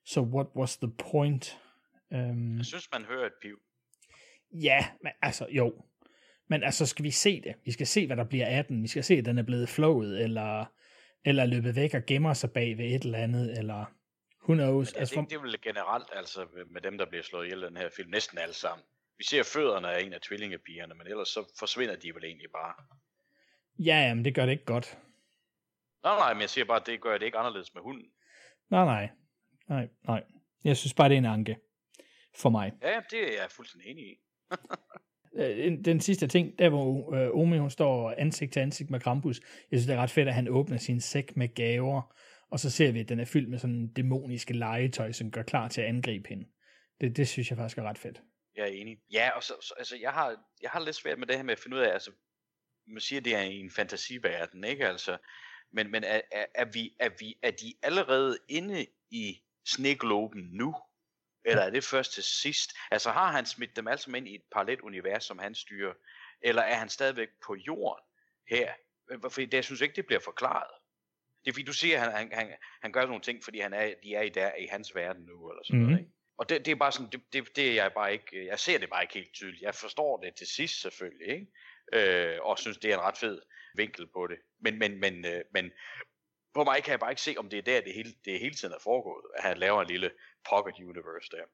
så 0.05 0.21
what 0.21 0.47
was 0.57 0.79
the 0.79 0.91
point? 0.99 1.59
Um, 2.11 2.57
Jeg 2.57 2.67
synes, 2.67 2.89
man 2.93 3.05
hører 3.05 3.27
et 3.27 3.33
piv. 3.43 3.61
Ja, 4.53 4.87
men 5.03 5.13
altså, 5.23 5.47
jo. 5.51 5.85
Men 6.49 6.63
altså, 6.63 6.87
skal 6.87 7.03
vi 7.03 7.11
se 7.11 7.41
det? 7.41 7.55
Vi 7.65 7.73
skal 7.73 7.87
se, 7.87 8.07
hvad 8.07 8.17
der 8.17 8.25
bliver 8.25 8.47
af 8.47 8.65
den. 8.65 8.83
Vi 8.83 8.89
skal 8.89 9.05
se, 9.05 9.15
at 9.15 9.25
den 9.25 9.39
er 9.39 9.43
blevet 9.43 9.69
flået, 9.69 10.23
eller, 10.25 10.65
eller 11.25 11.45
løbet 11.45 11.77
væk 11.77 11.95
og 11.95 12.03
gemmer 12.07 12.35
sig 12.35 12.51
bag 12.51 12.79
ved 12.79 12.85
et 12.85 13.03
eller 13.03 13.19
andet, 13.19 13.59
eller 13.59 13.85
who 14.43 14.55
knows. 14.55 14.95
Men 14.95 15.01
altså, 15.01 15.21
det, 15.21 15.31
det 15.31 15.37
er 15.37 15.41
vel 15.41 15.61
generelt, 15.61 16.09
altså 16.13 16.47
med 16.71 16.81
dem, 16.81 16.99
der 16.99 17.07
bliver 17.07 17.23
slået 17.23 17.45
ihjel 17.45 17.63
den 17.63 17.77
her 17.77 17.89
film, 17.97 18.11
næsten 18.11 18.39
alle 18.39 18.55
sammen. 18.55 18.85
Vi 19.19 19.25
ser 19.25 19.43
fødderne 19.43 19.93
af 19.93 20.03
en 20.03 20.13
af 20.13 20.21
tvillingepigerne, 20.21 20.95
men 20.95 21.07
ellers 21.07 21.29
så 21.29 21.55
forsvinder 21.59 21.97
de 21.97 22.15
vel 22.15 22.25
egentlig 22.25 22.51
bare. 22.51 22.75
Ja, 23.79 24.15
men 24.15 24.25
det 24.25 24.35
gør 24.35 24.45
det 24.45 24.53
ikke 24.53 24.65
godt. 24.65 24.99
Nej, 26.03 26.17
nej, 26.17 26.35
men 26.35 26.41
jeg 26.41 26.51
siger 26.51 26.65
bare, 26.65 26.81
at 26.81 26.87
det 26.87 27.01
gør 27.01 27.19
det 27.19 27.27
ikke 27.27 27.39
anderledes 27.39 27.75
med 27.75 27.83
hunden. 27.83 28.07
Nej, 28.71 28.85
nej. 28.85 29.11
Nej, 29.69 29.89
nej. 30.09 30.25
Jeg 30.65 30.77
synes 30.77 30.95
bare, 30.95 31.09
det 31.09 31.15
er 31.15 31.19
en 31.19 31.27
anke 31.27 31.57
for 32.37 32.51
mig. 32.51 32.73
Ja, 32.83 33.01
det 33.11 33.23
er 33.23 33.41
jeg 33.43 33.51
fuldstændig 33.51 33.91
enig 33.91 34.05
i. 34.05 34.17
Øh, 35.39 35.79
den 35.85 36.01
sidste 36.01 36.27
ting, 36.27 36.59
der 36.59 36.69
hvor 36.69 37.15
øh, 37.15 37.31
Omi 37.35 37.59
hun 37.59 37.71
står 37.71 38.15
ansigt 38.19 38.53
til 38.53 38.61
ansigt 38.61 38.91
med 38.91 39.01
Krampus, 39.01 39.41
jeg 39.41 39.79
synes 39.79 39.87
det 39.87 39.95
er 39.95 40.03
ret 40.03 40.11
fedt, 40.11 40.29
at 40.29 40.35
han 40.35 40.49
åbner 40.49 40.77
sin 40.77 41.01
sæk 41.01 41.37
med 41.37 41.55
gaver, 41.55 42.17
og 42.51 42.61
så 42.61 42.71
ser 42.71 42.93
vi, 42.93 43.01
at 43.01 43.09
den 43.09 43.21
er 43.21 43.25
fyldt 43.25 43.51
med 43.51 43.59
sådan 43.59 43.93
dæmoniske 43.93 44.55
legetøj, 44.55 45.13
som 45.13 45.31
gør 45.31 45.43
klar 45.43 45.69
til 45.69 45.81
at 45.81 45.87
angribe 45.87 46.29
hende. 46.29 46.47
Det, 47.01 47.17
det 47.17 47.29
synes 47.29 47.51
jeg 47.51 47.59
faktisk 47.59 47.79
er 47.79 47.83
ret 47.83 47.99
fedt. 47.99 48.23
Jeg 48.57 48.63
er 48.63 48.73
enig. 48.73 48.99
Ja, 49.13 49.31
og 49.31 49.43
så, 49.43 49.55
så 49.61 49.75
altså, 49.79 49.97
jeg 49.97 50.11
har, 50.11 50.37
jeg 50.63 50.71
har 50.71 50.81
lidt 50.81 50.97
svært 50.97 51.19
med 51.19 51.27
det 51.27 51.37
her 51.37 51.43
med 51.43 51.53
at 51.53 51.59
finde 51.59 51.77
ud 51.77 51.83
af, 51.83 51.93
altså, 51.93 52.11
man 52.87 53.01
siger, 53.01 53.21
det 53.21 53.35
er 53.35 53.41
en 53.41 53.71
fantasiverden, 53.71 54.65
ikke? 54.65 54.89
Altså, 54.89 55.19
men, 55.73 55.91
men 55.91 56.05
er, 56.05 56.21
er, 56.33 56.45
er, 56.55 56.65
vi, 56.73 56.95
er, 57.01 57.11
vi, 57.21 57.39
er 57.43 57.51
de 57.51 57.75
allerede 57.83 58.39
inde 58.49 58.87
i 59.11 59.43
snegloben 59.67 60.43
nu? 60.53 60.75
Eller 61.47 61.63
er 61.63 61.71
det 61.71 61.85
først 61.85 62.13
til 62.13 62.23
sidst? 62.23 62.71
Altså 62.91 63.11
har 63.11 63.33
han 63.33 63.47
smidt 63.47 63.77
dem 63.77 63.89
alle 63.89 64.03
sammen 64.03 64.23
ind 64.23 64.29
i 64.29 64.35
et 64.35 64.43
parallelt 64.53 64.81
univers, 64.81 65.25
som 65.25 65.39
han 65.39 65.55
styrer? 65.55 65.95
Eller 66.43 66.63
er 66.63 66.75
han 66.75 66.89
stadigvæk 66.89 67.29
på 67.47 67.55
jorden 67.55 68.05
her? 68.49 68.73
For 69.23 69.41
det, 69.41 69.55
jeg 69.55 69.65
synes 69.65 69.81
ikke, 69.81 69.97
det 69.97 70.07
bliver 70.07 70.21
forklaret. 70.21 70.71
Det 71.45 71.51
er 71.51 71.55
fordi, 71.55 71.65
du 71.65 71.73
siger, 71.73 71.97
at 71.97 72.13
han, 72.13 72.13
han, 72.13 72.39
han, 72.39 72.57
han 72.83 72.93
gør 72.93 73.07
nogle 73.07 73.23
ting, 73.23 73.45
fordi 73.45 73.61
han 73.61 73.73
er, 73.73 73.95
de 74.03 74.15
er 74.15 74.23
i, 74.23 74.29
der, 74.29 74.55
i 74.55 74.67
hans 74.67 74.95
verden 74.95 75.23
nu, 75.23 75.51
eller 75.51 75.63
sådan 75.65 75.81
mm. 75.81 75.87
noget, 75.87 75.99
ikke? 76.01 76.13
Og 76.39 76.49
det, 76.49 76.67
det 76.67 76.73
er 76.73 76.77
bare 76.77 76.93
sådan, 76.93 77.09
det, 77.13 77.23
det, 77.33 77.57
det 77.57 77.71
er 77.71 77.75
jeg 77.75 77.93
bare 77.93 78.13
ikke, 78.13 78.47
jeg 78.47 78.59
ser 78.59 78.79
det 78.79 78.91
bare 78.91 79.03
ikke 79.03 79.15
helt 79.15 79.33
tydeligt. 79.33 79.63
Jeg 79.63 79.75
forstår 79.75 80.21
det 80.21 80.35
til 80.35 80.47
sidst 80.47 80.81
selvfølgelig, 80.83 81.29
ikke? 81.29 81.47
Øh, 81.93 82.39
og 82.43 82.59
synes, 82.59 82.79
det 82.79 82.91
er 82.91 82.95
en 82.95 83.03
ret 83.03 83.19
fed 83.19 83.43
vinkel 83.75 84.07
på 84.07 84.27
det. 84.27 84.39
Men, 84.61 84.79
men, 84.79 85.01
men, 85.01 85.25
øh, 85.25 85.45
men 85.53 85.71
på 86.59 86.65
mig 86.65 86.79
kan 86.83 86.91
jeg 86.91 87.01
bare 87.01 87.13
ikke 87.15 87.27
se, 87.29 87.35
om 87.39 87.49
det 87.49 87.59
er 87.59 87.63
der, 87.63 87.81
det 87.81 87.93
hele, 87.95 88.13
det 88.25 88.41
hele 88.41 88.55
tiden 88.55 88.75
er 88.75 88.83
foregået. 88.89 89.25
At 89.37 89.43
han 89.49 89.57
laver 89.65 89.81
en 89.83 89.89
lille 89.95 90.11
pocket 90.51 90.77
universe 90.93 91.29
der. 91.35 91.45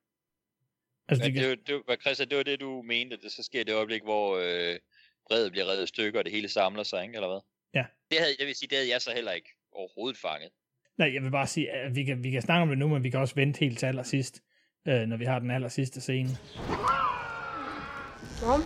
Altså, 1.08 1.24
det, 1.24 1.34
det, 1.34 1.66
det, 1.66 1.82
var, 1.86 1.96
Christian, 1.96 2.28
det 2.28 2.36
var 2.36 2.42
det, 2.42 2.60
du 2.60 2.82
mente, 2.82 3.16
det 3.16 3.32
så 3.32 3.42
sker 3.42 3.64
det 3.64 3.74
øjeblik, 3.74 4.02
hvor 4.02 4.26
øh, 4.36 4.78
bredet 5.28 5.52
bliver 5.52 5.66
reddet 5.66 5.84
i 5.84 5.86
stykker, 5.86 6.18
og 6.18 6.24
det 6.24 6.32
hele 6.32 6.48
samler 6.48 6.82
sig, 6.82 7.02
ikke, 7.02 7.14
eller 7.14 7.28
hvad? 7.28 7.40
Ja. 7.74 7.84
Det 8.10 8.18
havde, 8.18 8.34
jeg 8.38 8.46
vil 8.46 8.54
sige, 8.54 8.68
det 8.68 8.78
havde 8.78 8.90
jeg 8.90 9.02
så 9.02 9.12
heller 9.14 9.32
ikke 9.32 9.50
overhovedet 9.72 10.18
fanget. 10.18 10.50
Nej, 10.98 11.14
jeg 11.14 11.22
vil 11.22 11.30
bare 11.30 11.46
sige, 11.46 11.70
at 11.70 11.94
vi 11.94 12.04
kan, 12.04 12.24
vi 12.24 12.30
kan 12.30 12.42
snakke 12.42 12.62
om 12.62 12.68
det 12.68 12.78
nu, 12.78 12.88
men 12.88 13.02
vi 13.02 13.10
kan 13.10 13.20
også 13.20 13.34
vente 13.34 13.60
helt 13.60 13.78
til 13.78 13.86
allersidst, 13.86 14.42
øh, 14.88 15.00
når 15.00 15.16
vi 15.16 15.24
har 15.24 15.38
den 15.38 15.50
aller 15.50 15.68
sidste 15.68 16.00
scene. 16.00 16.30
Mom? 18.42 18.60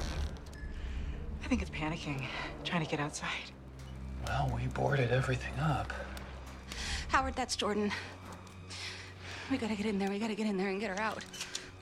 I 1.45 1.49
think 1.49 1.63
it's 1.63 1.79
panicking, 1.83 2.29
trying 2.65 2.85
to 2.85 2.91
get 2.91 3.01
outside. 3.01 3.47
Well, 4.27 4.47
we 4.57 4.69
boarded 4.75 5.11
everything 5.11 5.55
up. 5.81 5.93
Howard, 7.09 7.35
that's 7.35 7.57
Jordan. 7.57 7.91
We 9.51 9.59
gotta 9.59 9.75
get 9.75 9.87
in 9.87 9.99
there. 9.99 10.11
We 10.11 10.19
gotta 10.19 10.35
get 10.35 10.47
in 10.47 10.57
there 10.57 10.69
and 10.69 10.81
get 10.81 10.91
her 10.91 11.01
out. 11.01 11.25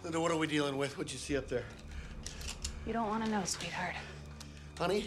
Linda, 0.03 0.21
what 0.21 0.31
are 0.31 0.37
we 0.37 0.47
dealing 0.47 0.77
with? 0.77 0.99
What'd 0.99 1.13
you 1.13 1.19
see 1.19 1.37
up 1.37 1.49
there? 1.49 1.65
You 2.87 2.93
don't 2.93 3.09
want 3.09 3.25
to 3.25 3.31
know, 3.31 3.43
sweetheart. 3.45 3.95
Honey, 4.79 5.07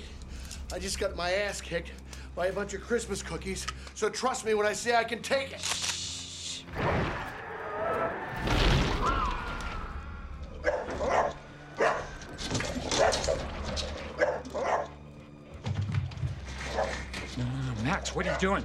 I 0.73 0.79
just 0.79 0.99
got 0.99 1.15
my 1.15 1.31
ass 1.31 1.61
kicked 1.61 1.91
by 2.35 2.47
a 2.47 2.53
bunch 2.53 2.73
of 2.73 2.81
Christmas 2.81 3.21
cookies, 3.21 3.67
so 3.93 4.09
trust 4.09 4.45
me 4.45 4.55
when 4.55 4.65
I 4.65 4.73
say 4.73 4.95
I 4.95 5.03
can 5.03 5.21
take 5.21 5.51
it. 5.51 6.63
No, 17.37 17.43
no, 17.43 17.75
no, 17.75 17.83
Max, 17.83 18.15
what 18.15 18.25
are 18.25 18.31
you 18.31 18.37
doing? 18.39 18.63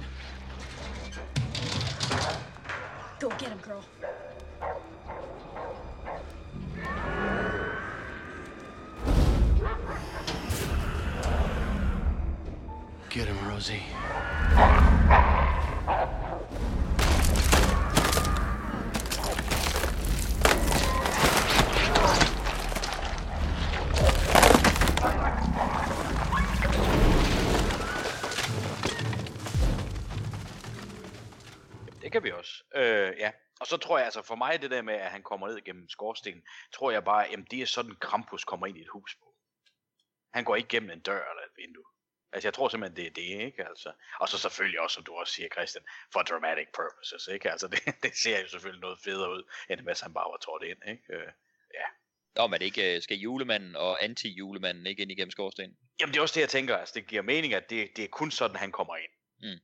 Og 33.63 33.67
så 33.67 33.77
tror 33.77 33.97
jeg, 33.97 34.05
altså 34.05 34.21
for 34.21 34.35
mig, 34.35 34.61
det 34.61 34.71
der 34.71 34.81
med, 34.81 34.93
at 34.93 35.11
han 35.11 35.23
kommer 35.23 35.47
ned 35.47 35.61
gennem 35.61 35.89
skorstenen, 35.89 36.43
tror 36.73 36.91
jeg 36.91 37.03
bare, 37.03 37.27
jamen 37.31 37.47
det 37.51 37.61
er 37.61 37.65
sådan, 37.65 37.95
Krampus 37.95 38.43
kommer 38.43 38.67
ind 38.67 38.77
i 38.77 38.81
et 38.81 38.87
hus 38.87 39.15
på. 39.15 39.35
Han 40.33 40.43
går 40.43 40.55
ikke 40.55 40.69
gennem 40.69 40.89
en 40.89 40.99
dør 40.99 41.29
eller 41.29 41.43
et 41.43 41.57
vindue. 41.57 41.83
Altså 42.31 42.47
jeg 42.47 42.53
tror 42.53 42.69
simpelthen, 42.69 42.95
det 42.95 43.05
er 43.07 43.13
det, 43.13 43.45
ikke? 43.45 43.67
Altså, 43.67 43.91
og 44.19 44.29
så 44.29 44.37
selvfølgelig 44.37 44.79
også, 44.79 44.93
som 44.93 45.03
du 45.03 45.13
også 45.13 45.33
siger, 45.33 45.49
Christian, 45.49 45.83
for 46.13 46.21
dramatic 46.21 46.67
purposes, 46.75 47.27
ikke? 47.27 47.51
Altså 47.51 47.67
det, 47.73 47.79
det 48.03 48.15
ser 48.15 48.39
jo 48.41 48.47
selvfølgelig 48.47 48.81
noget 48.81 48.99
federe 49.03 49.31
ud, 49.31 49.43
end 49.69 49.81
hvis 49.81 50.01
han 50.01 50.13
bare 50.13 50.31
var 50.31 50.37
trådt 50.37 50.63
ind, 50.63 50.79
ikke? 50.87 51.03
Øh, 51.09 51.31
ja. 51.73 51.85
Nå, 52.35 52.47
men 52.47 52.61
ikke 52.61 52.95
øh, 52.95 53.01
skal 53.01 53.17
julemanden 53.17 53.75
og 53.75 54.03
anti-julemanden 54.03 54.85
ikke 54.85 55.01
ind 55.01 55.11
igennem 55.11 55.31
skorstenen? 55.31 55.77
Jamen 55.99 56.13
det 56.13 56.17
er 56.17 56.21
også 56.21 56.35
det, 56.35 56.41
jeg 56.41 56.49
tænker. 56.49 56.77
Altså 56.77 56.93
det 56.95 57.07
giver 57.07 57.21
mening, 57.21 57.53
at 57.53 57.69
det, 57.69 57.97
det 57.97 58.03
er 58.03 58.09
kun 58.09 58.31
sådan, 58.31 58.55
han 58.55 58.71
kommer 58.71 58.95
ind. 58.95 59.11
Mm. 59.39 59.59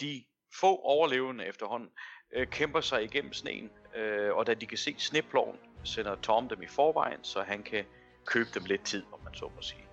De 0.00 0.24
få 0.60 0.76
overlevende 0.76 1.46
efterhånden 1.46 1.90
øh, 2.32 2.46
kæmper 2.46 2.80
sig 2.80 3.04
igennem 3.04 3.32
sneen, 3.32 3.70
øh, 3.96 4.34
og 4.34 4.46
da 4.46 4.54
de 4.54 4.66
kan 4.66 4.78
se 4.78 4.94
sneploven, 4.98 5.56
sender 5.84 6.14
Tom 6.14 6.48
dem 6.48 6.62
i 6.62 6.66
forvejen, 6.66 7.18
så 7.22 7.42
han 7.42 7.62
kan 7.62 7.84
købe 8.24 8.48
dem 8.54 8.64
lidt 8.64 8.84
tid, 8.84 9.04
om 9.12 9.20
man 9.24 9.34
så 9.34 9.50
må 9.56 9.62
sige. 9.62 9.86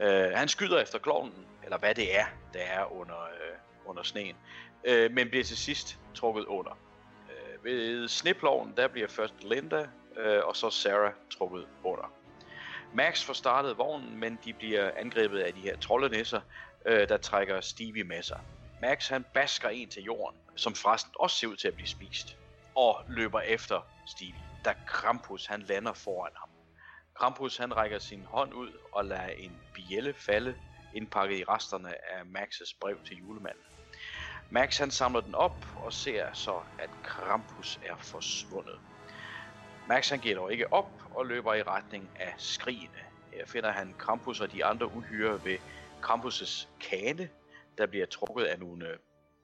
Øh, 0.00 0.30
han 0.34 0.48
skyder 0.48 0.80
efter 0.80 0.98
klovnen, 0.98 1.46
eller 1.64 1.78
hvad 1.78 1.94
det 1.94 2.18
er, 2.18 2.24
der 2.52 2.60
er 2.60 2.92
under, 2.92 3.22
øh, 3.22 3.56
under 3.86 4.02
sneen, 4.02 4.36
øh, 4.84 5.12
men 5.12 5.28
bliver 5.28 5.44
til 5.44 5.56
sidst 5.56 5.98
trukket 6.14 6.44
under. 6.44 6.78
Øh, 7.30 7.64
ved 7.64 8.08
sneploven, 8.08 8.74
der 8.76 8.88
bliver 8.88 9.08
først 9.08 9.34
Linda 9.44 9.88
øh, 10.16 10.44
og 10.44 10.56
så 10.56 10.70
Sarah 10.70 11.12
trukket 11.30 11.66
under. 11.84 12.12
Max 12.94 13.24
får 13.24 13.32
startet 13.32 13.78
vognen, 13.78 14.20
men 14.20 14.38
de 14.44 14.52
bliver 14.52 14.90
angrebet 14.96 15.38
af 15.38 15.54
de 15.54 15.60
her 15.60 15.76
troldenisser, 15.76 16.40
øh, 16.86 17.08
der 17.08 17.16
trækker 17.16 17.60
Stevie 17.60 18.04
med 18.04 18.22
sig. 18.22 18.40
Max 18.82 19.08
han 19.08 19.24
basker 19.34 19.68
en 19.68 19.90
til 19.90 20.02
jorden, 20.02 20.40
som 20.56 20.74
forresten 20.74 21.12
også 21.16 21.36
ser 21.36 21.46
ud 21.46 21.56
til 21.56 21.68
at 21.68 21.74
blive 21.74 21.88
spist, 21.88 22.26
og 22.74 23.04
løber 23.08 23.40
efter 23.40 23.80
Stevie, 24.06 24.46
da 24.64 24.74
Krampus 24.86 25.46
han 25.46 25.62
lander 25.62 25.92
foran 25.92 26.32
ham. 26.40 26.48
Krampus 27.18 27.56
han 27.56 27.76
rækker 27.76 27.98
sin 27.98 28.24
hånd 28.24 28.54
ud 28.54 28.72
og 28.92 29.04
lader 29.04 29.28
en 29.28 29.62
bjælle 29.74 30.14
falde, 30.14 30.56
indpakket 30.94 31.38
i 31.38 31.44
resterne 31.44 32.10
af 32.12 32.26
Maxes 32.26 32.74
brev 32.80 33.02
til 33.06 33.16
julemanden. 33.16 33.64
Max 34.50 34.78
han 34.78 34.90
samler 34.90 35.20
den 35.20 35.34
op 35.34 35.64
og 35.76 35.92
ser 35.92 36.32
så, 36.32 36.62
at 36.78 36.90
Krampus 37.04 37.78
er 37.82 37.96
forsvundet. 37.96 38.78
Max 39.88 40.08
han 40.08 40.20
giver 40.20 40.34
dog 40.34 40.52
ikke 40.52 40.72
op 40.72 40.92
og 41.10 41.26
løber 41.26 41.54
i 41.54 41.62
retning 41.62 42.10
af 42.20 42.34
skrigene. 42.38 43.02
Her 43.32 43.46
finder 43.46 43.70
han 43.70 43.94
Krampus 43.98 44.40
og 44.40 44.52
de 44.52 44.64
andre 44.64 44.86
uhyre 44.92 45.44
ved 45.44 45.58
Krampus' 46.06 46.78
kane, 46.90 47.30
der 47.78 47.86
bliver 47.86 48.06
trukket 48.06 48.44
af 48.44 48.58
nogle 48.58 48.88
øh, 48.88 48.98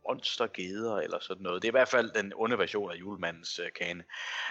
monstergeder 0.09 0.97
eller 0.97 1.19
sådan 1.21 1.43
noget. 1.43 1.63
Det 1.63 1.69
er 1.69 1.71
i 1.71 1.79
hvert 1.81 1.89
fald 1.89 2.11
den 2.11 2.33
onde 2.37 2.59
version 2.59 2.91
af 2.91 2.97
julemandens 2.97 3.59
øh, 3.59 3.73
kane. 3.73 4.05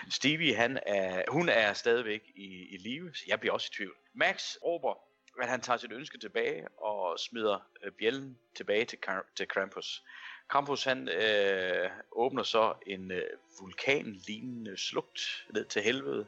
Stevie, 0.09 0.55
han 0.55 0.79
er, 0.85 1.23
hun 1.27 1.49
er 1.49 1.73
stadigvæk 1.73 2.21
i, 2.35 2.67
i 2.69 2.77
live, 2.77 3.15
så 3.15 3.23
jeg 3.27 3.39
bliver 3.39 3.53
også 3.53 3.69
i 3.71 3.75
tvivl. 3.75 3.95
Max 4.13 4.55
råber, 4.63 4.93
at 5.41 5.49
han 5.49 5.61
tager 5.61 5.77
sit 5.77 5.91
ønske 5.91 6.17
tilbage 6.17 6.67
og 6.77 7.19
smider 7.19 7.59
øh, 7.83 7.91
bjælden 7.91 8.37
tilbage 8.55 8.85
til, 8.85 8.99
til 9.35 9.47
Krampus. 9.47 10.03
Krampus 10.47 10.83
han 10.83 11.09
øh, 11.09 11.89
åbner 12.11 12.43
så 12.43 12.73
en 12.85 13.11
øh, 13.11 13.23
vulkanlignende 13.61 14.77
slugt 14.77 15.45
ned 15.53 15.65
til 15.65 15.81
helvede. 15.81 16.27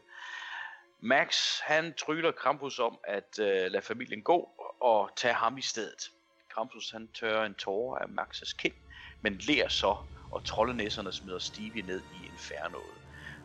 Max 1.00 1.60
han 1.60 1.94
tryller 1.94 2.32
Krampus 2.32 2.80
om 2.80 3.00
at 3.04 3.40
øh, 3.40 3.72
lade 3.72 3.82
familien 3.82 4.22
gå 4.22 4.50
og 4.82 5.10
tage 5.16 5.34
ham 5.34 5.58
i 5.58 5.62
stedet. 5.62 6.12
Krampus 6.60 6.92
han 6.92 7.12
tørrer 7.14 7.46
en 7.46 7.56
tårer 7.56 8.00
af 8.00 8.06
Max's 8.06 8.56
kind, 8.58 8.74
men 9.22 9.38
ler 9.38 9.68
så, 9.68 9.98
og 10.32 10.46
troldenæsserne 10.46 11.12
smider 11.12 11.40
Stevie 11.40 11.82
ned 11.82 12.04
i 12.12 12.26
infernoet. 12.26 12.98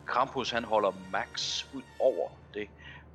Krampus 0.07 0.51
han 0.51 0.63
holder 0.63 0.91
Max 0.91 1.63
ud 1.73 1.83
over 1.99 2.29
det. 2.53 2.69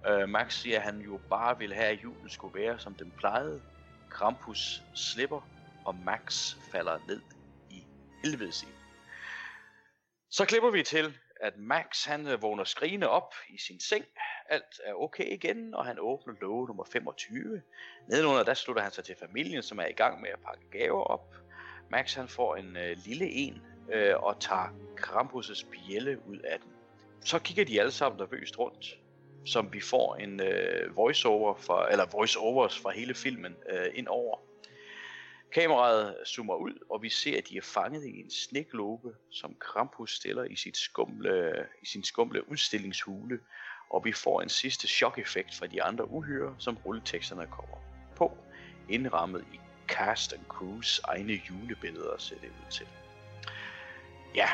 Øh, 0.07 0.29
Max 0.29 0.61
siger, 0.61 0.77
at 0.77 0.83
han 0.83 1.01
jo 1.01 1.21
bare 1.31 1.59
vil 1.59 1.75
have, 1.75 1.87
at 1.87 2.03
julen 2.03 2.31
skulle 2.31 2.61
være, 2.61 2.79
som 2.79 2.97
den 2.97 3.13
plejede. 3.19 3.63
Krampus 4.11 4.83
slipper, 4.95 5.51
og 5.85 5.95
Max 5.95 6.51
falder 6.73 6.99
ned 7.07 7.23
i 7.71 7.87
helvedes 8.25 8.63
ild. 8.63 8.77
Så 10.31 10.47
klipper 10.47 10.71
vi 10.71 10.83
til, 10.83 11.19
at 11.41 11.57
Max 11.57 12.05
han 12.05 12.27
øh, 12.27 12.43
vågner 12.43 12.65
skrigende 12.65 13.09
op 13.09 13.35
i 13.49 13.59
sin 13.59 13.81
seng. 13.81 14.05
Alt 14.51 14.81
er 14.85 14.95
okay 14.95 15.33
igen, 15.33 15.75
og 15.75 15.87
han 15.87 15.97
åbner 16.01 16.35
låge 16.41 16.67
nummer 16.67 16.85
25. 16.85 17.63
Nedenunder 18.09 18.43
der 18.43 18.55
slutter 18.55 18.83
han 18.83 18.93
sig 18.93 19.05
til 19.05 19.17
familien, 19.17 19.63
som 19.63 19.79
er 19.79 19.87
i 19.87 19.93
gang 19.93 20.21
med 20.21 20.31
at 20.31 20.39
pakke 20.45 20.65
gaver 20.71 21.03
op. 21.03 21.35
Max 21.91 22.15
han 22.15 22.29
får 22.29 22.57
en 22.57 22.77
øh, 22.77 22.97
lille 23.05 23.31
en 23.31 23.63
øh, 23.93 24.15
og 24.17 24.41
tager 24.41 24.69
Krampus' 25.01 25.67
bjælle 25.71 26.19
ud 26.27 26.39
af 26.39 26.59
den. 26.59 26.71
Så 27.21 27.39
kigger 27.39 27.65
de 27.65 27.81
alle 27.81 27.93
sammen 27.93 28.19
nervøst 28.19 28.59
rundt, 28.59 28.99
som 29.45 29.73
vi 29.73 29.81
får 29.81 30.17
en 30.17 30.41
øh, 30.41 30.97
voiceover 30.97 31.55
fra, 31.55 31.93
eller 31.93 32.07
voiceovers 32.13 32.79
fra 32.79 32.91
hele 32.91 33.15
filmen 33.15 33.57
øh, 33.71 33.87
ind 33.95 34.09
over. 34.09 34.39
Kameraet 35.53 36.17
zoomer 36.27 36.55
ud, 36.55 36.87
og 36.91 37.03
vi 37.03 37.09
ser, 37.09 37.39
at 37.39 37.49
de 37.49 37.57
er 37.57 37.63
fanget 37.63 38.05
i 38.05 38.21
en 38.21 38.31
sneglobe, 38.31 39.15
som 39.31 39.57
Krampus 39.61 40.17
stiller 40.17 40.45
i, 40.45 40.57
sit 40.57 40.77
skumle, 40.77 41.67
i 41.83 41.87
sin 41.87 42.05
skumle 42.05 42.51
udstillingshule, 42.51 43.39
og 43.91 44.05
vi 44.05 44.13
får 44.13 44.41
en 44.41 44.49
sidste 44.49 44.89
chok-effekt 44.89 45.55
fra 45.55 45.67
de 45.67 45.83
andre 45.83 46.11
uhyre, 46.11 46.55
som 46.59 46.79
rulleteksterne 46.87 47.47
kommer 47.47 47.77
på, 48.17 48.37
indrammet 48.89 49.45
i 49.53 49.61
cast 49.89 50.33
and 50.33 50.45
crews 50.49 51.01
egne 51.05 51.41
julebilleder, 51.51 52.19
ser 52.19 52.37
det 52.37 52.49
ud 52.49 52.71
til. 52.71 52.87
Ja, 54.35 54.49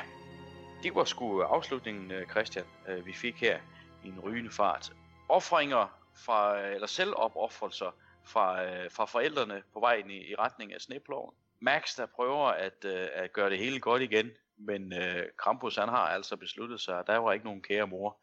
det 0.82 0.94
var 0.94 1.04
sgu 1.04 1.42
øh, 1.42 1.48
afslutningen, 1.50 2.10
øh, 2.10 2.26
Christian, 2.26 2.64
øh, 2.88 3.06
vi 3.06 3.12
fik 3.12 3.40
her 3.40 3.58
i 4.04 4.08
en 4.08 4.20
rygende 4.20 4.50
fart. 4.50 4.92
Offringer 5.28 5.98
fra, 6.14 6.60
eller 6.60 6.86
selvopoffrelser 6.86 7.90
fra, 8.24 8.62
fra 8.88 9.04
forældrene 9.04 9.62
på 9.72 9.80
vej 9.80 10.02
i, 10.08 10.30
i 10.30 10.34
retning 10.34 10.74
af 10.74 10.80
sneploven. 10.80 11.34
Max, 11.60 11.96
der 11.96 12.06
prøver 12.06 12.46
at, 12.46 12.84
at 12.84 13.32
gøre 13.32 13.50
det 13.50 13.58
hele 13.58 13.80
godt 13.80 14.02
igen, 14.02 14.30
men 14.56 14.92
øh, 14.92 15.22
Krampus 15.36 15.76
han 15.76 15.88
har 15.88 16.08
altså 16.08 16.36
besluttet 16.36 16.80
sig, 16.80 16.98
at 16.98 17.06
der 17.06 17.16
var 17.16 17.32
ikke 17.32 17.44
nogen 17.44 17.62
kære 17.62 17.86
mor. 17.86 18.18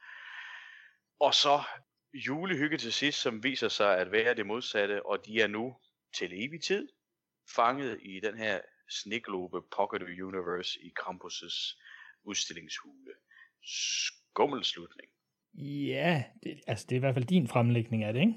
Og 1.27 1.33
så 1.33 1.63
julehygge 2.13 2.77
til 2.77 2.93
sidst, 2.93 3.21
som 3.21 3.43
viser 3.43 3.67
sig 3.67 3.97
at 3.97 4.11
være 4.11 4.35
det 4.35 4.45
modsatte, 4.45 5.05
og 5.05 5.25
de 5.25 5.41
er 5.41 5.47
nu 5.47 5.75
til 6.17 6.45
evig 6.45 6.61
tid 6.63 6.89
fanget 7.55 7.99
i 8.01 8.19
den 8.19 8.37
her 8.37 8.61
sneglobe 8.89 9.61
Pocket 9.77 10.01
Universe 10.01 10.79
i 10.81 10.93
Krampus' 10.99 11.79
udstillingshule. 12.23 13.13
Skummel 13.63 14.63
slutning. 14.63 15.09
Ja, 15.87 16.23
det, 16.43 16.61
altså 16.67 16.85
det 16.89 16.95
er 16.95 16.99
i 16.99 16.99
hvert 16.99 17.15
fald 17.15 17.25
din 17.25 17.47
fremlægning 17.47 18.03
af 18.03 18.13
det, 18.13 18.19
ikke? 18.19 18.33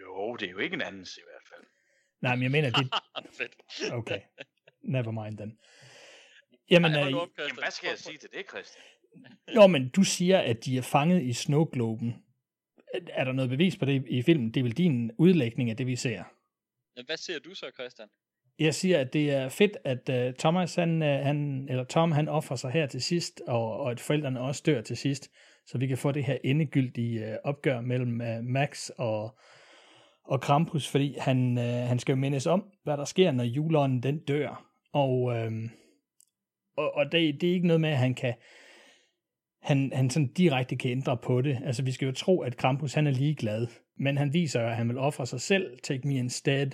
Jo, 0.00 0.36
det 0.36 0.46
er 0.46 0.50
jo 0.50 0.58
ikke 0.58 0.74
en 0.74 0.82
andens 0.82 1.16
i 1.16 1.22
hvert 1.24 1.42
fald. 1.48 1.66
Nej, 2.20 2.34
men 2.36 2.42
jeg 2.42 2.50
mener, 2.50 2.70
det... 2.70 2.92
Fedt. 3.38 3.92
Okay, 3.92 4.20
never 4.82 5.24
mind 5.24 5.38
then. 5.38 5.58
Jamen, 6.70 6.92
Ej, 6.92 7.00
øh, 7.00 7.12
Jamen, 7.38 7.58
hvad 7.58 7.70
skal 7.70 7.88
jeg 7.88 7.98
sige 7.98 8.18
til 8.18 8.30
det, 8.32 8.48
Christian? 8.48 8.84
Nå, 9.54 9.66
men 9.66 9.88
du 9.88 10.02
siger, 10.02 10.38
at 10.38 10.64
de 10.64 10.78
er 10.78 10.82
fanget 10.82 11.22
i 11.22 11.32
snowgloben. 11.32 12.14
Er 13.08 13.24
der 13.24 13.32
noget 13.32 13.50
bevis 13.50 13.76
på 13.76 13.84
det 13.84 14.04
i 14.08 14.22
filmen? 14.22 14.50
Det 14.50 14.60
er 14.60 14.64
vel 14.64 14.76
din 14.76 15.10
udlægning 15.18 15.70
af 15.70 15.76
det, 15.76 15.86
vi 15.86 15.96
ser? 15.96 16.22
Hvad 17.06 17.16
siger 17.16 17.38
du 17.38 17.54
så, 17.54 17.66
Christian? 17.74 18.08
Jeg 18.58 18.74
siger, 18.74 19.00
at 19.00 19.12
det 19.12 19.30
er 19.30 19.48
fedt, 19.48 19.76
at 19.84 20.28
uh, 20.28 20.34
Thomas, 20.34 20.74
han, 20.74 21.02
uh, 21.02 21.08
han, 21.08 21.66
eller 21.70 21.84
Tom, 21.84 22.12
han 22.12 22.28
offrer 22.28 22.56
sig 22.56 22.70
her 22.70 22.86
til 22.86 23.02
sidst, 23.02 23.42
og, 23.46 23.80
og 23.80 23.90
at 23.90 24.00
forældrene 24.00 24.40
også 24.40 24.62
dør 24.66 24.80
til 24.80 24.96
sidst, 24.96 25.30
så 25.66 25.78
vi 25.78 25.86
kan 25.86 25.98
få 25.98 26.12
det 26.12 26.24
her 26.24 26.38
endegyldige 26.44 27.28
uh, 27.28 27.34
opgør 27.44 27.80
mellem 27.80 28.20
uh, 28.20 28.44
Max 28.44 28.88
og, 28.88 29.38
og 30.24 30.40
Krampus, 30.40 30.88
fordi 30.88 31.16
han, 31.18 31.56
han 31.58 31.98
skal 31.98 32.12
jo 32.12 32.16
mindes 32.16 32.46
om, 32.46 32.64
hvad 32.84 32.96
der 32.96 33.04
sker, 33.04 33.32
når 33.32 33.44
juleånden 33.44 34.02
den 34.02 34.18
dør. 34.18 34.72
Og, 34.92 35.22
uh, 35.22 35.52
og, 36.76 36.94
og 36.94 37.12
det, 37.12 37.40
det 37.40 37.48
er 37.48 37.54
ikke 37.54 37.66
noget 37.66 37.80
med, 37.80 37.90
at 37.90 37.98
han 37.98 38.14
kan 38.14 38.34
han, 39.62 39.92
han 39.94 40.10
sådan 40.10 40.32
direkte 40.32 40.76
kan 40.76 40.90
ændre 40.90 41.16
på 41.16 41.42
det. 41.42 41.58
Altså, 41.64 41.82
vi 41.82 41.92
skal 41.92 42.06
jo 42.06 42.12
tro, 42.12 42.40
at 42.40 42.56
Krampus 42.56 42.94
han 42.94 43.06
er 43.06 43.10
ligeglad, 43.10 43.66
men 43.98 44.18
han 44.18 44.32
viser 44.32 44.60
at 44.60 44.76
han 44.76 44.88
vil 44.88 44.98
ofre 44.98 45.26
sig 45.26 45.40
selv, 45.40 45.78
take 45.82 46.08
me 46.08 46.14
instead. 46.14 46.70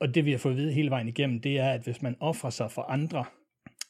Og 0.00 0.14
det 0.14 0.24
vi 0.24 0.30
har 0.30 0.38
fået 0.38 0.52
at 0.52 0.58
vide 0.58 0.72
hele 0.72 0.90
vejen 0.90 1.08
igennem, 1.08 1.40
det 1.40 1.58
er, 1.58 1.70
at 1.70 1.82
hvis 1.82 2.02
man 2.02 2.16
offrer 2.20 2.50
sig 2.50 2.70
for 2.70 2.82
andre, 2.82 3.24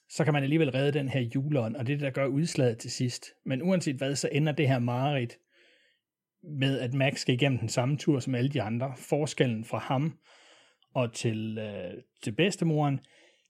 så 0.08 0.24
kan 0.24 0.32
man 0.32 0.42
alligevel 0.42 0.70
redde 0.70 0.98
den 0.98 1.08
her 1.08 1.20
juleånd, 1.20 1.76
og 1.76 1.86
det 1.86 1.92
er 1.92 1.96
det, 1.96 2.04
der 2.04 2.10
gør 2.10 2.26
udslaget 2.26 2.78
til 2.78 2.90
sidst. 2.90 3.26
Men 3.46 3.62
uanset 3.62 3.96
hvad, 3.96 4.14
så 4.14 4.28
ender 4.32 4.52
det 4.52 4.68
her 4.68 4.78
mareridt 4.78 5.38
med, 6.42 6.80
at 6.80 6.94
Max 6.94 7.18
skal 7.18 7.34
igennem 7.34 7.58
den 7.58 7.68
samme 7.68 7.96
tur 7.96 8.18
som 8.18 8.34
alle 8.34 8.50
de 8.50 8.62
andre. 8.62 8.92
Forskellen 8.96 9.64
fra 9.64 9.78
ham 9.78 10.18
og 10.94 11.12
til, 11.12 11.58
øh, 11.58 12.02
til 12.22 12.32
bedstemoren, 12.32 13.00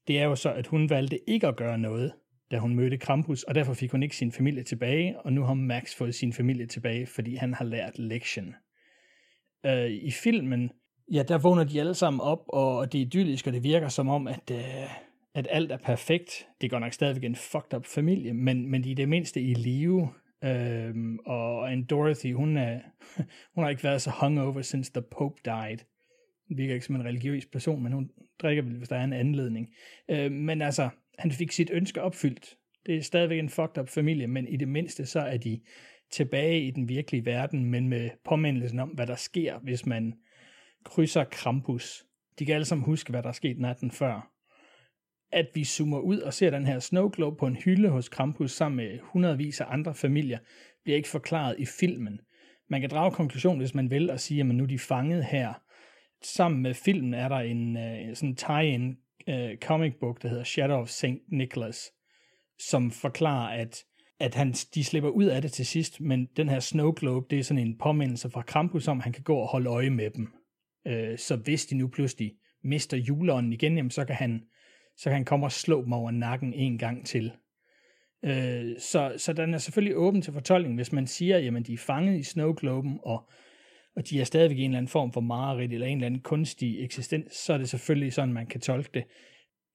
det 0.08 0.18
er 0.18 0.24
jo 0.24 0.34
så, 0.34 0.52
at 0.52 0.66
hun 0.66 0.90
valgte 0.90 1.30
ikke 1.30 1.46
at 1.46 1.56
gøre 1.56 1.78
noget, 1.78 2.12
da 2.50 2.58
hun 2.58 2.74
mødte 2.74 2.96
Krampus, 2.96 3.42
og 3.42 3.54
derfor 3.54 3.74
fik 3.74 3.90
hun 3.90 4.02
ikke 4.02 4.16
sin 4.16 4.32
familie 4.32 4.62
tilbage, 4.62 5.20
og 5.20 5.32
nu 5.32 5.42
har 5.42 5.54
Max 5.54 5.94
fået 5.94 6.14
sin 6.14 6.32
familie 6.32 6.66
tilbage, 6.66 7.06
fordi 7.06 7.34
han 7.34 7.54
har 7.54 7.64
lært 7.64 7.98
lektion. 7.98 8.54
Øh, 9.66 9.90
I 9.90 10.10
filmen, 10.10 10.70
ja, 11.12 11.22
der 11.22 11.38
vågner 11.38 11.64
de 11.64 11.80
alle 11.80 11.94
sammen 11.94 12.20
op, 12.20 12.42
og 12.48 12.92
det 12.92 13.00
er 13.00 13.02
idyllisk, 13.02 13.46
og 13.46 13.52
det 13.52 13.64
virker 13.64 13.88
som 13.88 14.08
om, 14.08 14.26
at, 14.26 14.50
øh, 14.52 14.90
at 15.34 15.46
alt 15.50 15.72
er 15.72 15.76
perfekt. 15.76 16.46
Det 16.60 16.70
går 16.70 16.78
nok 16.78 16.92
stadigvæk 16.92 17.24
en 17.24 17.36
fucked 17.36 17.74
up 17.74 17.86
familie, 17.86 18.34
men, 18.34 18.70
men 18.70 18.84
de 18.84 18.90
er 18.90 18.94
det 18.94 19.08
mindste 19.08 19.40
i 19.40 19.54
live. 19.54 20.08
Øhm, 20.44 21.18
og 21.26 21.72
en 21.72 21.84
Dorothy, 21.84 22.34
hun, 22.34 22.56
er, 22.56 22.80
hun 23.54 23.64
har 23.64 23.68
ikke 23.68 23.84
været 23.84 24.02
så 24.02 24.10
hungover 24.20 24.62
since 24.62 24.92
the 24.92 25.02
Pope 25.02 25.40
died. 25.44 25.78
Hun 26.48 26.58
virker 26.58 26.74
ikke 26.74 26.86
som 26.86 26.94
en 26.94 27.04
religiøs 27.04 27.46
person, 27.46 27.82
men 27.82 27.92
hun 27.92 28.10
drikker 28.42 28.62
vel, 28.62 28.76
hvis 28.76 28.88
der 28.88 28.96
er 28.96 29.04
en 29.04 29.12
anledning. 29.12 29.74
Øhm, 30.10 30.32
men 30.32 30.62
altså, 30.62 30.88
han 31.20 31.32
fik 31.32 31.52
sit 31.52 31.70
ønske 31.72 32.02
opfyldt. 32.02 32.56
Det 32.86 32.96
er 32.96 33.02
stadigvæk 33.02 33.38
en 33.38 33.48
fucked 33.48 33.78
up 33.78 33.88
familie, 33.88 34.26
men 34.26 34.48
i 34.48 34.56
det 34.56 34.68
mindste 34.68 35.06
så 35.06 35.20
er 35.20 35.36
de 35.36 35.60
tilbage 36.10 36.62
i 36.62 36.70
den 36.70 36.88
virkelige 36.88 37.24
verden, 37.24 37.64
men 37.64 37.88
med 37.88 38.10
påmindelsen 38.24 38.78
om, 38.78 38.88
hvad 38.88 39.06
der 39.06 39.16
sker, 39.16 39.58
hvis 39.58 39.86
man 39.86 40.14
krydser 40.84 41.24
Krampus. 41.24 42.04
De 42.38 42.46
kan 42.46 42.54
alle 42.54 42.64
sammen 42.64 42.84
huske, 42.84 43.10
hvad 43.10 43.22
der 43.22 43.32
skete 43.32 43.62
natten 43.62 43.90
før. 43.90 44.32
At 45.32 45.46
vi 45.54 45.64
zoomer 45.64 45.98
ud 45.98 46.18
og 46.18 46.34
ser 46.34 46.50
den 46.50 46.66
her 46.66 46.78
snow 46.78 47.08
globe 47.08 47.36
på 47.36 47.46
en 47.46 47.56
hylde 47.56 47.88
hos 47.88 48.08
Krampus 48.08 48.52
sammen 48.52 48.76
med 48.76 48.98
hundredvis 49.02 49.60
af 49.60 49.66
andre 49.68 49.94
familier, 49.94 50.38
bliver 50.84 50.96
ikke 50.96 51.08
forklaret 51.08 51.56
i 51.58 51.66
filmen. 51.80 52.20
Man 52.68 52.80
kan 52.80 52.90
drage 52.90 53.10
konklusion, 53.10 53.58
hvis 53.58 53.74
man 53.74 53.90
vil, 53.90 54.10
og 54.10 54.20
sige, 54.20 54.40
at 54.40 54.46
nu 54.46 54.64
er 54.64 54.68
de 54.68 54.78
fanget 54.78 55.24
her. 55.24 55.52
Sammen 56.22 56.62
med 56.62 56.74
filmen 56.74 57.14
er 57.14 57.28
der 57.28 57.36
en 57.36 57.76
øh, 57.76 58.16
sådan 58.16 58.36
tie-in 58.36 58.96
uh, 59.28 59.58
comic 59.62 59.92
book, 60.00 60.22
der 60.22 60.28
hedder 60.28 60.44
Shadow 60.44 60.80
of 60.80 60.88
St. 60.88 61.04
Nicholas, 61.28 61.90
som 62.58 62.90
forklarer, 62.90 63.60
at 63.60 63.84
at 64.20 64.34
han, 64.34 64.52
de 64.52 64.84
slipper 64.84 65.10
ud 65.10 65.24
af 65.24 65.42
det 65.42 65.52
til 65.52 65.66
sidst, 65.66 66.00
men 66.00 66.28
den 66.36 66.48
her 66.48 66.60
snow 66.60 66.92
globe, 66.92 67.26
det 67.30 67.38
er 67.38 67.42
sådan 67.42 67.66
en 67.66 67.78
påmindelse 67.78 68.30
fra 68.30 68.42
Krampus 68.42 68.88
om, 68.88 68.98
at 68.98 69.04
han 69.04 69.12
kan 69.12 69.22
gå 69.22 69.36
og 69.36 69.48
holde 69.48 69.70
øje 69.70 69.90
med 69.90 70.10
dem. 70.10 70.28
Øh, 70.86 71.18
så 71.18 71.36
hvis 71.36 71.66
de 71.66 71.74
nu 71.74 71.88
pludselig 71.88 72.32
mister 72.64 72.96
juleånden 72.96 73.52
igen, 73.52 73.76
jamen, 73.76 73.90
så 73.90 74.04
kan 74.04 74.16
han 74.16 74.42
så 74.96 75.04
kan 75.04 75.12
han 75.12 75.24
komme 75.24 75.46
og 75.46 75.52
slå 75.52 75.84
dem 75.84 75.92
over 75.92 76.10
nakken 76.10 76.52
en 76.54 76.78
gang 76.78 77.06
til. 77.06 77.32
Øh, 78.24 78.78
så, 78.78 79.14
så 79.16 79.32
den 79.32 79.54
er 79.54 79.58
selvfølgelig 79.58 79.96
åben 79.96 80.22
til 80.22 80.32
fortolkning, 80.32 80.74
hvis 80.74 80.92
man 80.92 81.06
siger, 81.06 81.38
jamen 81.38 81.62
de 81.62 81.72
er 81.72 81.78
fanget 81.78 82.18
i 82.18 82.22
snowgloben, 82.22 82.98
og, 83.02 83.30
og 83.96 84.10
de 84.10 84.20
er 84.20 84.24
stadigvæk 84.24 84.58
en 84.58 84.64
eller 84.64 84.78
anden 84.78 84.88
form 84.88 85.12
for 85.12 85.20
mareridt, 85.20 85.72
eller 85.72 85.86
en 85.86 85.96
eller 85.96 86.06
anden 86.06 86.20
kunstig 86.20 86.84
eksistens, 86.84 87.32
så 87.32 87.52
er 87.52 87.58
det 87.58 87.68
selvfølgelig 87.68 88.12
sådan, 88.12 88.34
man 88.34 88.46
kan 88.46 88.60
tolke 88.60 88.90
det 88.94 89.04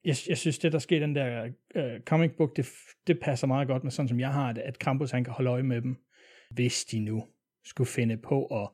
jeg, 0.06 0.16
jeg 0.28 0.38
synes, 0.38 0.58
det 0.58 0.72
der 0.72 0.78
sker 0.78 0.96
i 0.96 1.00
den 1.00 1.14
der 1.14 1.44
uh, 1.74 2.02
comic 2.04 2.30
book, 2.36 2.56
det, 2.56 2.66
det 3.06 3.20
passer 3.20 3.46
meget 3.46 3.68
godt 3.68 3.84
med 3.84 3.90
sådan, 3.90 4.08
som 4.08 4.20
jeg 4.20 4.32
har 4.32 4.52
det, 4.52 4.60
at 4.60 4.78
Krampus 4.78 5.10
han 5.10 5.24
kan 5.24 5.32
holde 5.32 5.50
øje 5.50 5.62
med 5.62 5.82
dem, 5.82 5.96
hvis 6.50 6.84
de 6.84 7.00
nu 7.00 7.24
skulle 7.64 7.88
finde 7.88 8.16
på 8.16 8.46
at, 8.46 8.68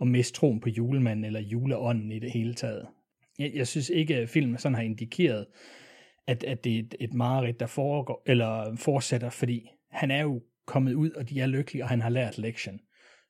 at 0.00 0.06
miste 0.06 0.34
troen 0.34 0.60
på 0.60 0.68
julemanden 0.68 1.24
eller 1.24 1.40
juleånden 1.40 2.12
i 2.12 2.18
det 2.18 2.32
hele 2.32 2.54
taget. 2.54 2.86
Jeg, 3.38 3.52
jeg 3.54 3.66
synes 3.66 3.90
ikke, 3.90 4.16
at 4.16 4.28
filmen 4.28 4.58
sådan 4.58 4.74
har 4.74 4.82
indikeret, 4.82 5.46
at, 6.26 6.44
at 6.44 6.64
det 6.64 6.74
er 6.74 6.78
et, 6.78 6.94
et 7.00 7.14
mareridt, 7.14 7.60
der 7.60 7.66
foregår, 7.66 8.22
eller 8.26 8.76
fortsætter, 8.76 9.30
fordi 9.30 9.68
han 9.90 10.10
er 10.10 10.22
jo 10.22 10.42
kommet 10.66 10.94
ud, 10.94 11.10
og 11.10 11.30
de 11.30 11.40
er 11.40 11.46
lykkelige, 11.46 11.84
og 11.84 11.88
han 11.88 12.00
har 12.00 12.10
lært 12.10 12.38
lektion. 12.38 12.80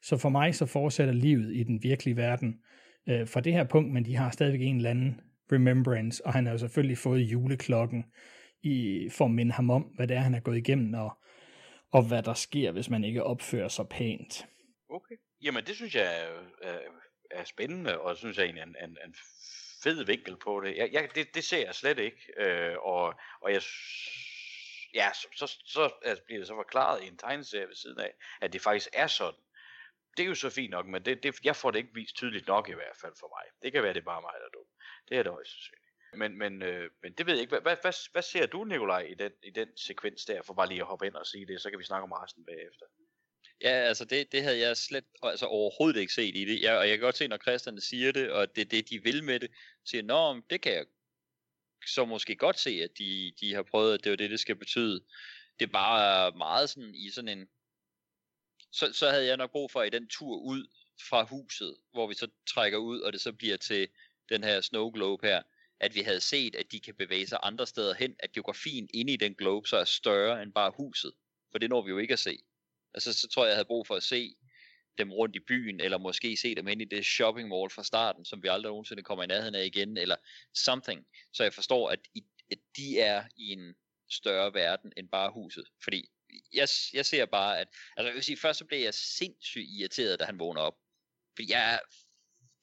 Så 0.09 0.17
for 0.17 0.28
mig 0.28 0.55
så 0.55 0.67
fortsætter 0.67 1.15
livet 1.15 1.57
i 1.57 1.62
den 1.62 1.83
virkelige 1.83 2.17
verden 2.17 2.60
øh, 3.09 3.28
fra 3.28 3.41
det 3.41 3.52
her 3.52 3.65
punkt, 3.65 3.93
men 3.93 4.05
de 4.05 4.17
har 4.17 4.31
stadigvæk 4.31 4.60
en 4.60 4.76
eller 4.76 4.91
anden 4.91 5.20
Remembrance, 5.52 6.26
og 6.26 6.33
han 6.33 6.47
har 6.47 6.52
jo 6.52 6.59
selvfølgelig 6.59 6.99
fået 6.99 7.20
juleklokken 7.20 8.05
i, 8.62 9.09
for 9.12 9.25
at 9.25 9.31
minde 9.31 9.52
ham 9.52 9.70
om, 9.70 9.83
hvad 9.83 10.09
det 10.09 10.17
er, 10.17 10.20
han 10.20 10.35
har 10.35 10.41
gået 10.41 10.57
igennem, 10.57 10.94
og, 10.94 11.18
og 11.93 12.09
hvad 12.09 12.23
der 12.23 12.35
sker, 12.35 12.73
hvis 12.73 12.91
man 12.91 13.05
ikke 13.05 13.25
opfører 13.25 13.68
sig 13.68 13.89
pænt. 13.89 14.47
Okay. 14.91 15.15
Jamen, 15.43 15.65
det 15.65 15.76
synes 15.76 15.94
jeg 15.94 16.20
er, 16.23 16.28
er, 16.62 16.78
er 17.31 17.44
spændende, 17.44 18.01
og 18.01 18.17
synes 18.17 18.39
jeg 18.39 18.44
egentlig 18.44 18.60
er 18.60 18.67
en, 18.67 18.91
en, 18.91 18.97
en 19.07 19.15
fed 19.83 20.05
vinkel 20.05 20.36
på 20.36 20.60
det. 20.65 20.76
Jeg, 20.76 20.89
jeg, 20.93 21.09
det, 21.15 21.35
det 21.35 21.44
ser 21.44 21.65
jeg 21.65 21.75
slet 21.75 21.99
ikke, 21.99 22.20
øh, 22.39 22.76
og, 22.83 23.15
og 23.41 23.52
jeg 23.52 23.62
ja, 24.94 25.09
så, 25.15 25.26
så, 25.36 25.47
så 25.65 25.91
altså, 26.05 26.25
bliver 26.25 26.41
det 26.41 26.47
så 26.47 26.55
forklaret 26.55 27.05
i 27.05 27.07
en 27.07 27.17
tegneserie 27.17 27.68
ved 27.68 27.75
siden 27.75 28.01
af, 28.01 28.12
at 28.41 28.52
det 28.52 28.60
faktisk 28.60 28.89
er 28.93 29.07
sådan. 29.07 29.41
Det 30.17 30.23
er 30.23 30.27
jo 30.27 30.35
så 30.35 30.51
fint 30.51 30.70
nok, 30.70 30.86
men 30.86 31.05
det, 31.05 31.23
det, 31.23 31.45
jeg 31.45 31.57
får 31.57 31.70
det 31.70 31.78
ikke 31.78 31.95
vist 31.95 32.17
tydeligt 32.17 32.47
nok 32.47 32.69
i 32.69 32.73
hvert 32.73 32.97
fald 33.01 33.12
for 33.20 33.28
mig. 33.36 33.45
Det 33.62 33.73
kan 33.73 33.83
være, 33.83 33.95
det 33.95 34.01
er 34.01 34.05
bare 34.05 34.20
mig, 34.20 34.35
der 34.41 34.47
er 34.47 34.51
dum. 34.55 34.67
Det 35.09 35.19
er 35.19 35.23
det 35.23 35.33
højst 35.33 35.51
sandsynligt. 35.51 35.86
Men, 36.17 36.39
men, 36.39 36.62
øh, 36.62 36.91
men 37.03 37.12
det 37.12 37.27
ved 37.27 37.35
jeg 37.35 37.41
ikke. 37.41 37.51
Hvad, 37.51 37.61
hvad, 37.61 37.77
hvad, 37.83 38.12
hvad 38.12 38.23
ser 38.23 38.47
du, 38.47 38.65
Nikolaj, 38.65 39.01
i 39.01 39.15
den, 39.15 39.33
i 39.43 39.51
den 39.51 39.69
sekvens 39.77 40.25
der, 40.25 40.43
for 40.43 40.55
bare 40.55 40.69
lige 40.69 40.81
at 40.81 40.86
hoppe 40.86 41.07
ind 41.07 41.15
og 41.15 41.27
sige 41.27 41.47
det, 41.47 41.61
så 41.61 41.70
kan 41.70 41.78
vi 41.78 41.85
snakke 41.85 42.05
om 42.05 42.12
resten 42.12 42.45
bagefter. 42.45 42.86
Ja, 43.61 43.69
altså 43.69 44.05
det, 44.05 44.33
det 44.33 44.43
havde 44.43 44.59
jeg 44.59 44.77
slet 44.77 45.05
altså 45.23 45.47
overhovedet 45.47 46.01
ikke 46.01 46.12
set 46.12 46.36
i 46.36 46.45
det. 46.45 46.62
Jeg, 46.62 46.78
og 46.78 46.89
jeg 46.89 46.99
kan 46.99 47.05
godt 47.05 47.17
se, 47.17 47.28
når 47.28 47.39
Christian 47.39 47.81
siger 47.81 48.12
det, 48.12 48.31
og 48.31 48.57
det 48.57 48.62
er 48.62 48.69
det, 48.69 48.91
de 48.91 49.03
vil 49.03 49.25
med 49.25 49.41
det, 49.41 49.51
siger, 49.85 50.03
nå, 50.03 50.43
det 50.51 50.61
kan 50.61 50.73
jeg 50.73 50.86
så 51.86 52.05
måske 52.05 52.36
godt 52.36 52.59
se, 52.59 52.70
at 52.70 52.91
de, 52.99 53.33
de 53.41 53.55
har 53.55 53.62
prøvet, 53.62 53.95
at 53.95 54.05
det 54.05 54.12
er 54.12 54.17
det, 54.17 54.31
det 54.31 54.41
skal 54.41 54.57
betyde. 54.57 55.05
Det 55.59 55.67
er 55.67 55.73
bare 55.73 56.33
meget 56.36 56.70
sådan 56.70 56.95
i 56.95 57.11
sådan 57.11 57.39
en... 57.39 57.49
Så, 58.73 58.93
så 58.93 59.11
havde 59.11 59.27
jeg 59.27 59.36
nok 59.36 59.51
brug 59.51 59.70
for 59.70 59.83
i 59.83 59.91
den 59.91 60.09
tur 60.09 60.36
ud 60.36 60.67
fra 61.09 61.25
huset, 61.25 61.77
hvor 61.93 62.07
vi 62.07 62.15
så 62.15 62.28
trækker 62.47 62.78
ud, 62.78 63.01
og 63.01 63.12
det 63.12 63.20
så 63.20 63.33
bliver 63.33 63.57
til 63.57 63.89
den 64.28 64.45
her 64.45 64.61
snow 64.61 64.91
globe 64.91 65.27
her, 65.27 65.43
at 65.81 65.95
vi 65.95 66.01
havde 66.01 66.20
set, 66.20 66.55
at 66.55 66.73
de 66.73 66.81
kan 66.81 66.95
bevæge 66.95 67.27
sig 67.27 67.39
andre 67.43 67.67
steder 67.67 67.95
hen, 67.95 68.17
at 68.19 68.33
geografien 68.33 68.89
inde 68.95 69.12
i 69.12 69.17
den 69.17 69.35
globe 69.35 69.69
så 69.69 69.77
er 69.77 69.85
større 69.85 70.43
end 70.43 70.53
bare 70.53 70.73
huset. 70.77 71.12
For 71.51 71.59
det 71.59 71.70
når 71.70 71.83
vi 71.83 71.91
jo 71.91 71.99
ikke 71.99 72.12
at 72.12 72.19
se. 72.19 72.39
Altså 72.95 73.12
så 73.12 73.28
tror 73.28 73.45
jeg, 73.45 73.49
jeg 73.49 73.57
havde 73.57 73.67
brug 73.67 73.86
for 73.86 73.95
at 73.95 74.03
se 74.03 74.36
dem 74.99 75.12
rundt 75.12 75.36
i 75.36 75.41
byen, 75.41 75.81
eller 75.81 75.99
måske 75.99 76.36
se 76.36 76.55
dem 76.55 76.69
ind 76.69 76.83
i 76.83 76.85
det 76.85 77.07
shopping 77.07 77.49
mall 77.49 77.70
fra 77.70 77.85
starten, 77.85 78.25
som 78.25 78.43
vi 78.43 78.49
aldrig 78.49 78.70
nogensinde 78.70 79.03
kommer 79.03 79.25
i 79.25 79.27
nærheden 79.27 79.55
af 79.55 79.65
igen, 79.65 79.97
eller 79.97 80.17
something. 80.55 81.07
Så 81.33 81.43
jeg 81.43 81.55
forstår, 81.55 81.91
at, 81.91 82.01
I, 82.15 82.25
at 82.51 82.59
de 82.77 83.01
er 83.01 83.25
i 83.36 83.53
en 83.53 83.75
større 84.11 84.55
verden 84.55 84.93
end 84.97 85.09
bare 85.09 85.33
huset. 85.33 85.65
Fordi 85.85 86.11
jeg, 86.52 86.68
jeg 86.92 87.06
ser 87.06 87.26
bare, 87.26 87.58
at, 87.58 87.68
altså 87.97 88.08
jeg 88.08 88.15
vil 88.15 88.24
sige, 88.24 88.36
først 88.36 88.58
så 88.58 88.65
blev 88.65 88.78
jeg 88.78 88.94
sindssygt 88.94 89.66
irriteret, 89.68 90.20
da 90.20 90.24
han 90.24 90.39
vågner 90.39 90.60
op. 90.60 90.76
For 91.36 91.42
jeg 91.48 91.81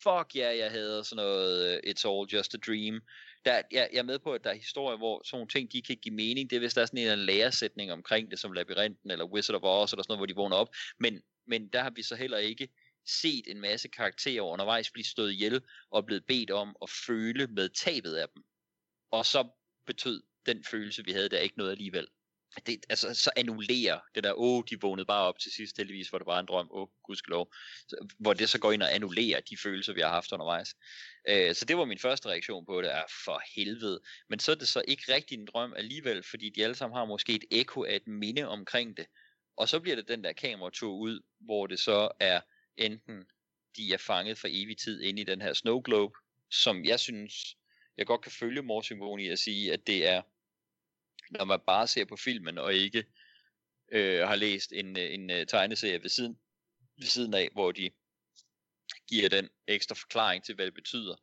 fuck 0.04 0.36
ja, 0.36 0.42
yeah, 0.42 0.58
jeg 0.58 0.72
havde 0.72 1.04
sådan 1.04 1.24
noget 1.24 1.68
øh, 1.68 1.92
It's 1.92 2.08
All 2.08 2.28
Just 2.34 2.54
a 2.54 2.58
Dream. 2.58 3.02
Der, 3.46 3.62
jeg, 3.72 3.90
jeg 3.94 4.00
er 4.00 4.04
med 4.04 4.20
på, 4.20 4.34
at 4.34 4.44
der 4.44 4.50
er 4.50 4.56
historier, 4.56 4.98
hvor 4.98 5.22
sådan 5.26 5.38
nogle 5.38 5.50
ting, 5.50 5.72
de 5.72 5.82
kan 5.82 5.98
give 5.98 6.16
mening. 6.16 6.50
Det 6.50 6.56
er 6.56 6.60
hvis 6.60 6.74
der 6.74 6.82
er 6.82 6.86
sådan 6.86 7.20
en 7.20 7.26
læresætning 7.26 7.92
omkring 7.92 8.32
det, 8.32 8.40
som 8.40 8.52
Labyrinten 8.52 9.12
eller 9.12 9.26
Wizard 9.26 9.56
of 9.56 9.62
Oz, 9.64 9.92
eller 9.94 10.04
sådan 10.04 10.12
noget, 10.12 10.20
hvor 10.20 10.26
de 10.26 10.36
vågner 10.36 10.56
op. 10.56 10.76
Men, 11.00 11.22
men 11.48 11.68
der 11.68 11.84
har 11.84 11.90
vi 11.90 12.04
så 12.04 12.16
heller 12.16 12.38
ikke 12.38 12.68
set 13.06 13.44
en 13.48 13.62
masse 13.62 13.88
karakterer 13.88 14.42
undervejs 14.42 14.92
blive 14.92 15.06
stået 15.06 15.32
ihjel 15.32 15.62
og 15.92 16.06
blevet 16.06 16.26
bedt 16.26 16.52
om 16.52 16.76
at 16.82 16.90
føle 16.90 17.48
med 17.48 17.70
tabet 17.70 18.16
af 18.16 18.28
dem. 18.36 18.44
Og 19.12 19.26
så 19.26 19.48
betød 19.86 20.24
den 20.46 20.64
følelse, 20.64 21.06
vi 21.06 21.12
havde, 21.12 21.30
der 21.30 21.40
ikke 21.40 21.58
noget 21.58 21.72
alligevel 21.72 22.08
det, 22.66 22.86
altså, 22.90 23.14
så 23.14 23.32
annullerer 23.36 24.00
det 24.16 24.24
der, 24.24 24.34
åh, 24.34 24.58
oh, 24.58 24.64
de 24.70 24.82
vågnede 24.82 25.06
bare 25.06 25.24
op 25.24 25.40
til 25.40 25.52
sidst, 25.52 25.78
heldigvis 25.78 26.12
var 26.12 26.18
det 26.18 26.26
bare 26.26 26.40
en 26.40 26.46
drøm, 26.46 26.68
åh, 26.72 26.82
oh, 26.82 26.88
gudskelov, 27.04 27.54
så, 27.88 28.08
hvor 28.20 28.34
det 28.34 28.50
så 28.50 28.60
går 28.60 28.72
ind 28.72 28.84
og 28.84 28.96
annullerer 28.96 29.40
de 29.40 29.58
følelser, 29.58 29.94
vi 29.94 30.02
har 30.02 30.10
haft 30.10 30.32
undervejs. 30.32 30.76
Øh, 31.30 31.56
så 31.56 31.66
det 31.66 31.78
var 31.78 31.86
min 31.86 32.00
første 32.00 32.30
reaktion 32.30 32.66
på 32.66 32.82
det, 32.82 32.96
er 32.96 33.04
for 33.26 33.42
helvede. 33.56 34.00
Men 34.30 34.40
så 34.40 34.52
er 34.52 34.56
det 34.56 34.68
så 34.68 34.82
ikke 34.88 35.14
rigtig 35.14 35.38
en 35.38 35.46
drøm 35.46 35.74
alligevel, 35.78 36.24
fordi 36.24 36.50
de 36.50 36.64
alle 36.64 36.76
sammen 36.76 36.98
har 36.98 37.06
måske 37.06 37.36
et 37.36 37.46
ekko 37.52 37.84
af 37.84 37.96
et 37.96 38.08
minde 38.08 38.48
omkring 38.48 38.98
det. 38.98 39.06
Og 39.58 39.70
så 39.70 39.80
bliver 39.80 39.96
det 39.96 40.08
den 40.08 40.24
der 40.24 40.34
kameratur 40.34 40.94
ud, 40.94 41.20
hvor 41.40 41.68
det 41.68 41.80
så 41.80 42.12
er 42.20 42.42
enten 42.78 43.26
de 43.78 43.94
er 43.94 43.98
fanget 43.98 44.38
for 44.38 44.48
evig 44.52 44.78
tid 44.78 45.02
inde 45.02 45.22
i 45.22 45.26
den 45.26 45.42
her 45.42 45.54
snow 45.54 45.82
globe, 45.82 46.14
som 46.52 46.86
jeg 46.86 47.00
synes, 47.00 47.34
jeg 47.98 48.06
godt 48.06 48.22
kan 48.22 48.32
følge 48.32 48.62
Morsingbogen 48.62 49.20
i 49.20 49.28
at 49.28 49.40
sige, 49.40 49.74
at 49.74 49.88
det 49.88 50.08
er 50.08 50.22
når 51.38 51.46
man 51.46 51.60
bare 51.68 51.88
ser 51.88 52.06
på 52.06 52.16
filmen 52.16 52.58
og 52.58 52.74
ikke 52.74 53.06
øh, 53.92 54.28
har 54.28 54.36
læst 54.36 54.72
en, 54.74 54.98
øh, 54.98 55.14
en, 55.14 55.30
en 55.30 55.48
tegneserie 55.48 56.04
ved 56.04 56.10
siden, 56.10 56.40
ved 56.98 57.08
siden 57.08 57.34
af, 57.34 57.50
hvor 57.54 57.72
de 57.72 57.90
giver 59.08 59.30
den 59.30 59.50
ekstra 59.68 59.96
forklaring 59.96 60.44
til, 60.44 60.56
hvad 60.56 60.66
det 60.66 60.74
betyder, 60.74 61.16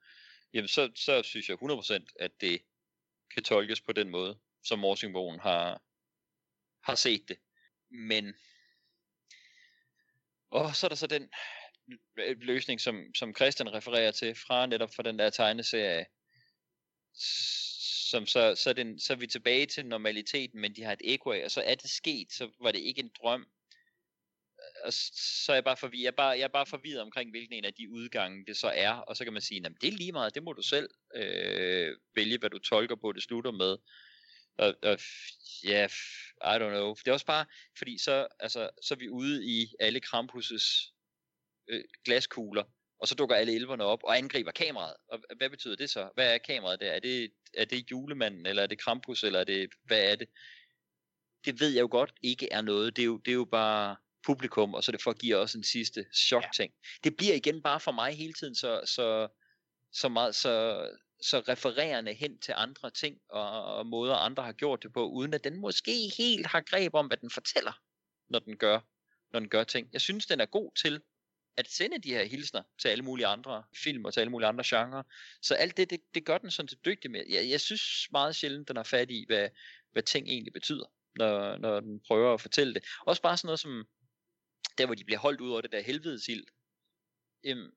jamen 0.52 0.68
så, 0.68 0.90
så 0.94 1.22
synes 1.22 1.48
jeg 1.48 1.58
100% 1.62 2.06
at 2.20 2.30
det 2.40 2.62
kan 3.34 3.42
tolkes 3.42 3.80
på 3.80 3.92
den 3.92 4.08
måde, 4.08 4.38
som 4.64 4.78
Morsingbogen 4.78 5.40
har, 5.40 5.82
har 6.82 6.94
set 6.94 7.28
det. 7.28 7.38
Men 7.90 8.34
og 10.50 10.76
så 10.76 10.86
er 10.86 10.88
der 10.88 10.96
så 10.96 11.06
den 11.06 11.30
øh, 12.18 12.36
løsning, 12.40 12.80
som, 12.80 13.14
som 13.14 13.34
Christian 13.34 13.72
refererer 13.72 14.10
til 14.10 14.34
fra 14.34 14.66
netop 14.66 14.94
fra 14.96 15.02
den 15.02 15.18
der 15.18 15.30
tegneserie, 15.30 16.06
som 18.10 18.26
så, 18.26 18.54
så, 18.54 18.72
den, 18.72 19.00
så 19.00 19.12
er 19.12 19.16
vi 19.16 19.26
tilbage 19.26 19.66
til 19.66 19.86
normaliteten, 19.86 20.60
men 20.60 20.76
de 20.76 20.82
har 20.82 20.92
et 20.92 21.00
ekko 21.04 21.30
af, 21.30 21.44
og 21.44 21.50
så 21.50 21.62
er 21.62 21.74
det 21.74 21.90
sket, 21.90 22.32
så 22.32 22.50
var 22.60 22.72
det 22.72 22.78
ikke 22.78 23.00
en 23.00 23.10
drøm. 23.22 23.46
Og 24.84 24.92
så 24.92 25.52
er 25.52 25.56
jeg 25.56 25.64
bare 25.64 25.76
forvirret, 25.76 26.02
jeg 26.02 26.08
er 26.08 26.16
bare, 26.16 26.38
jeg 26.38 26.44
er 26.44 26.48
bare 26.48 26.66
forvirret 26.66 27.00
omkring, 27.00 27.30
hvilken 27.30 27.54
en 27.54 27.64
af 27.64 27.74
de 27.74 27.90
udgange 27.90 28.46
det 28.46 28.56
så 28.56 28.68
er, 28.68 28.92
og 28.92 29.16
så 29.16 29.24
kan 29.24 29.32
man 29.32 29.42
sige, 29.42 29.60
det 29.60 29.88
er 29.88 29.96
lige 29.96 30.12
meget, 30.12 30.34
det 30.34 30.42
må 30.42 30.52
du 30.52 30.62
selv 30.62 30.90
øh, 31.14 31.96
vælge, 32.14 32.38
hvad 32.38 32.50
du 32.50 32.58
tolker 32.58 32.96
på, 32.96 33.12
det 33.12 33.22
slutter 33.22 33.50
med. 33.50 33.76
Og, 34.58 34.74
og 34.82 34.98
ja, 35.64 35.70
yeah, 35.70 35.90
I 36.54 36.62
don't 36.62 36.74
know. 36.76 36.94
Det 36.94 37.08
er 37.08 37.12
også 37.12 37.26
bare, 37.26 37.46
fordi 37.78 37.98
så, 37.98 38.26
altså, 38.40 38.70
så 38.82 38.94
er 38.94 38.98
vi 38.98 39.08
ude 39.08 39.46
i 39.46 39.74
alle 39.80 40.00
Krampus' 40.06 40.92
øh, 41.68 41.84
glaskugler, 42.04 42.64
og 43.00 43.08
så 43.08 43.14
dukker 43.14 43.36
alle 43.36 43.54
elverne 43.54 43.84
op 43.84 44.04
og 44.04 44.16
angriber 44.16 44.50
kameraet. 44.50 44.96
Og 45.08 45.18
hvad 45.36 45.50
betyder 45.50 45.76
det 45.76 45.90
så? 45.90 46.08
Hvad 46.14 46.34
er 46.34 46.38
kameraet 46.38 46.80
der? 46.80 46.90
Er 46.92 47.00
det, 47.00 47.32
er 47.54 47.64
det 47.64 47.90
julemanden, 47.90 48.46
eller 48.46 48.62
er 48.62 48.66
det 48.66 48.78
Krampus, 48.78 49.24
eller 49.24 49.40
er 49.40 49.44
det, 49.44 49.70
hvad 49.84 50.12
er 50.12 50.16
det? 50.16 50.28
Det 51.44 51.60
ved 51.60 51.68
jeg 51.68 51.80
jo 51.80 51.88
godt 51.90 52.14
ikke 52.22 52.52
er 52.52 52.60
noget. 52.60 52.96
Det 52.96 53.02
er 53.02 53.06
jo, 53.06 53.16
det 53.18 53.30
er 53.30 53.34
jo 53.34 53.44
bare 53.44 53.96
publikum, 54.26 54.74
og 54.74 54.84
så 54.84 54.92
det 54.92 55.02
for 55.02 55.10
at 55.10 55.18
give 55.18 55.36
os 55.36 55.54
en 55.54 55.64
sidste 55.64 56.06
chok-ting. 56.14 56.72
Ja. 56.72 57.08
Det 57.08 57.16
bliver 57.16 57.34
igen 57.34 57.62
bare 57.62 57.80
for 57.80 57.92
mig 57.92 58.16
hele 58.16 58.32
tiden 58.32 58.54
så, 58.54 58.80
så, 58.84 59.28
så, 59.92 60.08
meget, 60.08 60.34
så, 60.34 60.86
så 61.22 61.40
refererende 61.40 62.12
hen 62.14 62.38
til 62.38 62.54
andre 62.56 62.90
ting 62.90 63.18
og, 63.28 63.64
og 63.64 63.86
måder 63.86 64.14
andre 64.14 64.42
har 64.42 64.52
gjort 64.52 64.82
det 64.82 64.92
på, 64.92 65.08
uden 65.08 65.34
at 65.34 65.44
den 65.44 65.56
måske 65.56 66.12
helt 66.18 66.46
har 66.46 66.60
greb 66.60 66.94
om, 66.94 67.06
hvad 67.06 67.16
den 67.16 67.30
fortæller, 67.30 67.72
når 68.28 68.38
den 68.38 68.56
gør, 68.56 68.80
når 69.32 69.40
den 69.40 69.48
gør 69.48 69.64
ting. 69.64 69.88
Jeg 69.92 70.00
synes, 70.00 70.26
den 70.26 70.40
er 70.40 70.46
god 70.46 70.72
til 70.82 71.00
at 71.56 71.70
sende 71.70 71.98
de 71.98 72.10
her 72.10 72.24
hilsner 72.24 72.62
til 72.78 72.88
alle 72.88 73.04
mulige 73.04 73.26
andre 73.26 73.62
film 73.74 74.04
og 74.04 74.12
til 74.12 74.20
alle 74.20 74.30
mulige 74.30 74.48
andre 74.48 74.64
genrer. 74.66 75.02
Så 75.42 75.54
alt 75.54 75.76
det, 75.76 75.90
det, 75.90 76.00
det 76.14 76.24
gør 76.24 76.38
den 76.38 76.50
sådan 76.50 76.68
til 76.68 76.78
dygtig 76.84 77.10
med. 77.10 77.24
Jeg, 77.28 77.50
jeg 77.50 77.60
synes 77.60 78.08
meget 78.12 78.36
sjældent, 78.36 78.68
den 78.68 78.76
har 78.76 78.82
fat 78.82 79.10
i, 79.10 79.24
hvad, 79.26 79.48
hvad 79.92 80.02
ting 80.02 80.28
egentlig 80.28 80.52
betyder, 80.52 80.84
når, 81.16 81.56
når 81.56 81.80
den 81.80 82.00
prøver 82.00 82.34
at 82.34 82.40
fortælle 82.40 82.74
det. 82.74 82.84
Også 83.06 83.22
bare 83.22 83.36
sådan 83.36 83.46
noget 83.46 83.60
som, 83.60 83.88
der 84.78 84.86
hvor 84.86 84.94
de 84.94 85.04
bliver 85.04 85.18
holdt 85.18 85.40
ud 85.40 85.50
over 85.50 85.60
det 85.60 85.72
der 85.72 85.80
helvedesild. 85.80 86.44
Øhm, 87.44 87.70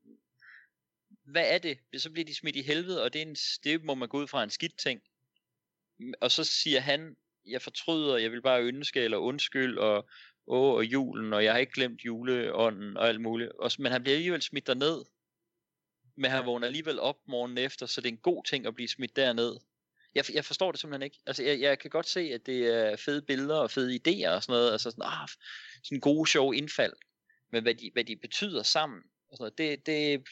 hvad 1.24 1.46
er 1.48 1.58
det? 1.58 1.80
Så 1.98 2.12
bliver 2.12 2.26
de 2.26 2.36
smidt 2.36 2.56
i 2.56 2.62
helvede, 2.62 3.04
og 3.04 3.14
det, 3.14 3.22
er 3.22 3.26
en, 3.26 3.36
det 3.64 3.84
må 3.84 3.96
man 3.96 4.10
gå 4.10 4.22
ud 4.22 4.28
fra 4.28 4.44
en 4.44 4.50
skidt 4.50 4.78
ting. 4.78 5.02
Og 6.22 6.32
så 6.32 6.44
siger 6.44 6.80
han, 6.80 7.18
jeg 7.46 7.62
fortryder, 7.62 8.18
jeg 8.18 8.32
vil 8.32 8.42
bare 8.42 8.64
ønske, 8.64 9.02
eller 9.02 9.18
undskyld, 9.18 9.78
og 9.78 10.10
åh, 10.48 10.74
og 10.76 10.86
julen, 10.86 11.34
og 11.34 11.44
jeg 11.44 11.54
har 11.54 11.60
ikke 11.60 11.74
glemt 11.74 12.06
juleånden, 12.06 12.98
og 12.98 13.08
alt 13.08 13.22
muligt. 13.22 13.52
Og, 13.52 13.72
men 13.80 13.92
han 13.92 14.04
bliver 14.04 14.16
alligevel 14.16 14.42
smidt 14.42 14.68
derned, 14.68 15.06
men 16.16 16.32
han 16.32 16.46
vågner 16.46 16.68
alligevel 16.68 17.00
op 17.00 17.18
morgen 17.28 17.58
efter, 17.58 17.86
så 17.86 18.02
det 18.02 18.08
er 18.08 18.12
en 18.12 18.18
god 18.18 18.44
ting 18.44 18.66
at 18.66 18.76
blive 18.76 18.88
smidt 18.88 19.16
derned. 19.16 19.56
Jeg, 20.16 20.26
jeg 20.34 20.46
forstår 20.46 20.72
det 20.72 20.80
simpelthen 20.80 21.04
ikke. 21.04 21.20
Altså, 21.26 21.44
jeg, 21.44 21.60
jeg 21.60 21.80
kan 21.80 21.90
godt 21.90 22.08
se, 22.08 22.20
at 22.20 22.46
det 22.46 22.68
er 22.68 22.96
fede 22.96 23.22
billeder 23.22 23.56
og 23.56 23.72
fede 23.72 23.96
idéer 23.96 24.30
og 24.30 24.44
sådan 24.44 24.54
noget. 24.54 24.72
Altså 24.72 24.92
sådan, 24.92 25.04
ah, 25.06 25.28
sådan 25.84 26.00
gode, 26.00 26.30
sjove 26.30 26.56
indfald. 26.56 26.94
Men 27.52 27.64
hvad 27.64 27.76
de, 27.76 27.90
hvad 27.94 28.04
de 28.04 28.16
betyder 28.16 28.64
sammen, 28.64 29.02
og 29.30 29.38
sådan 29.38 29.44
noget, 29.44 29.58
det, 29.58 29.86
det, 29.86 30.28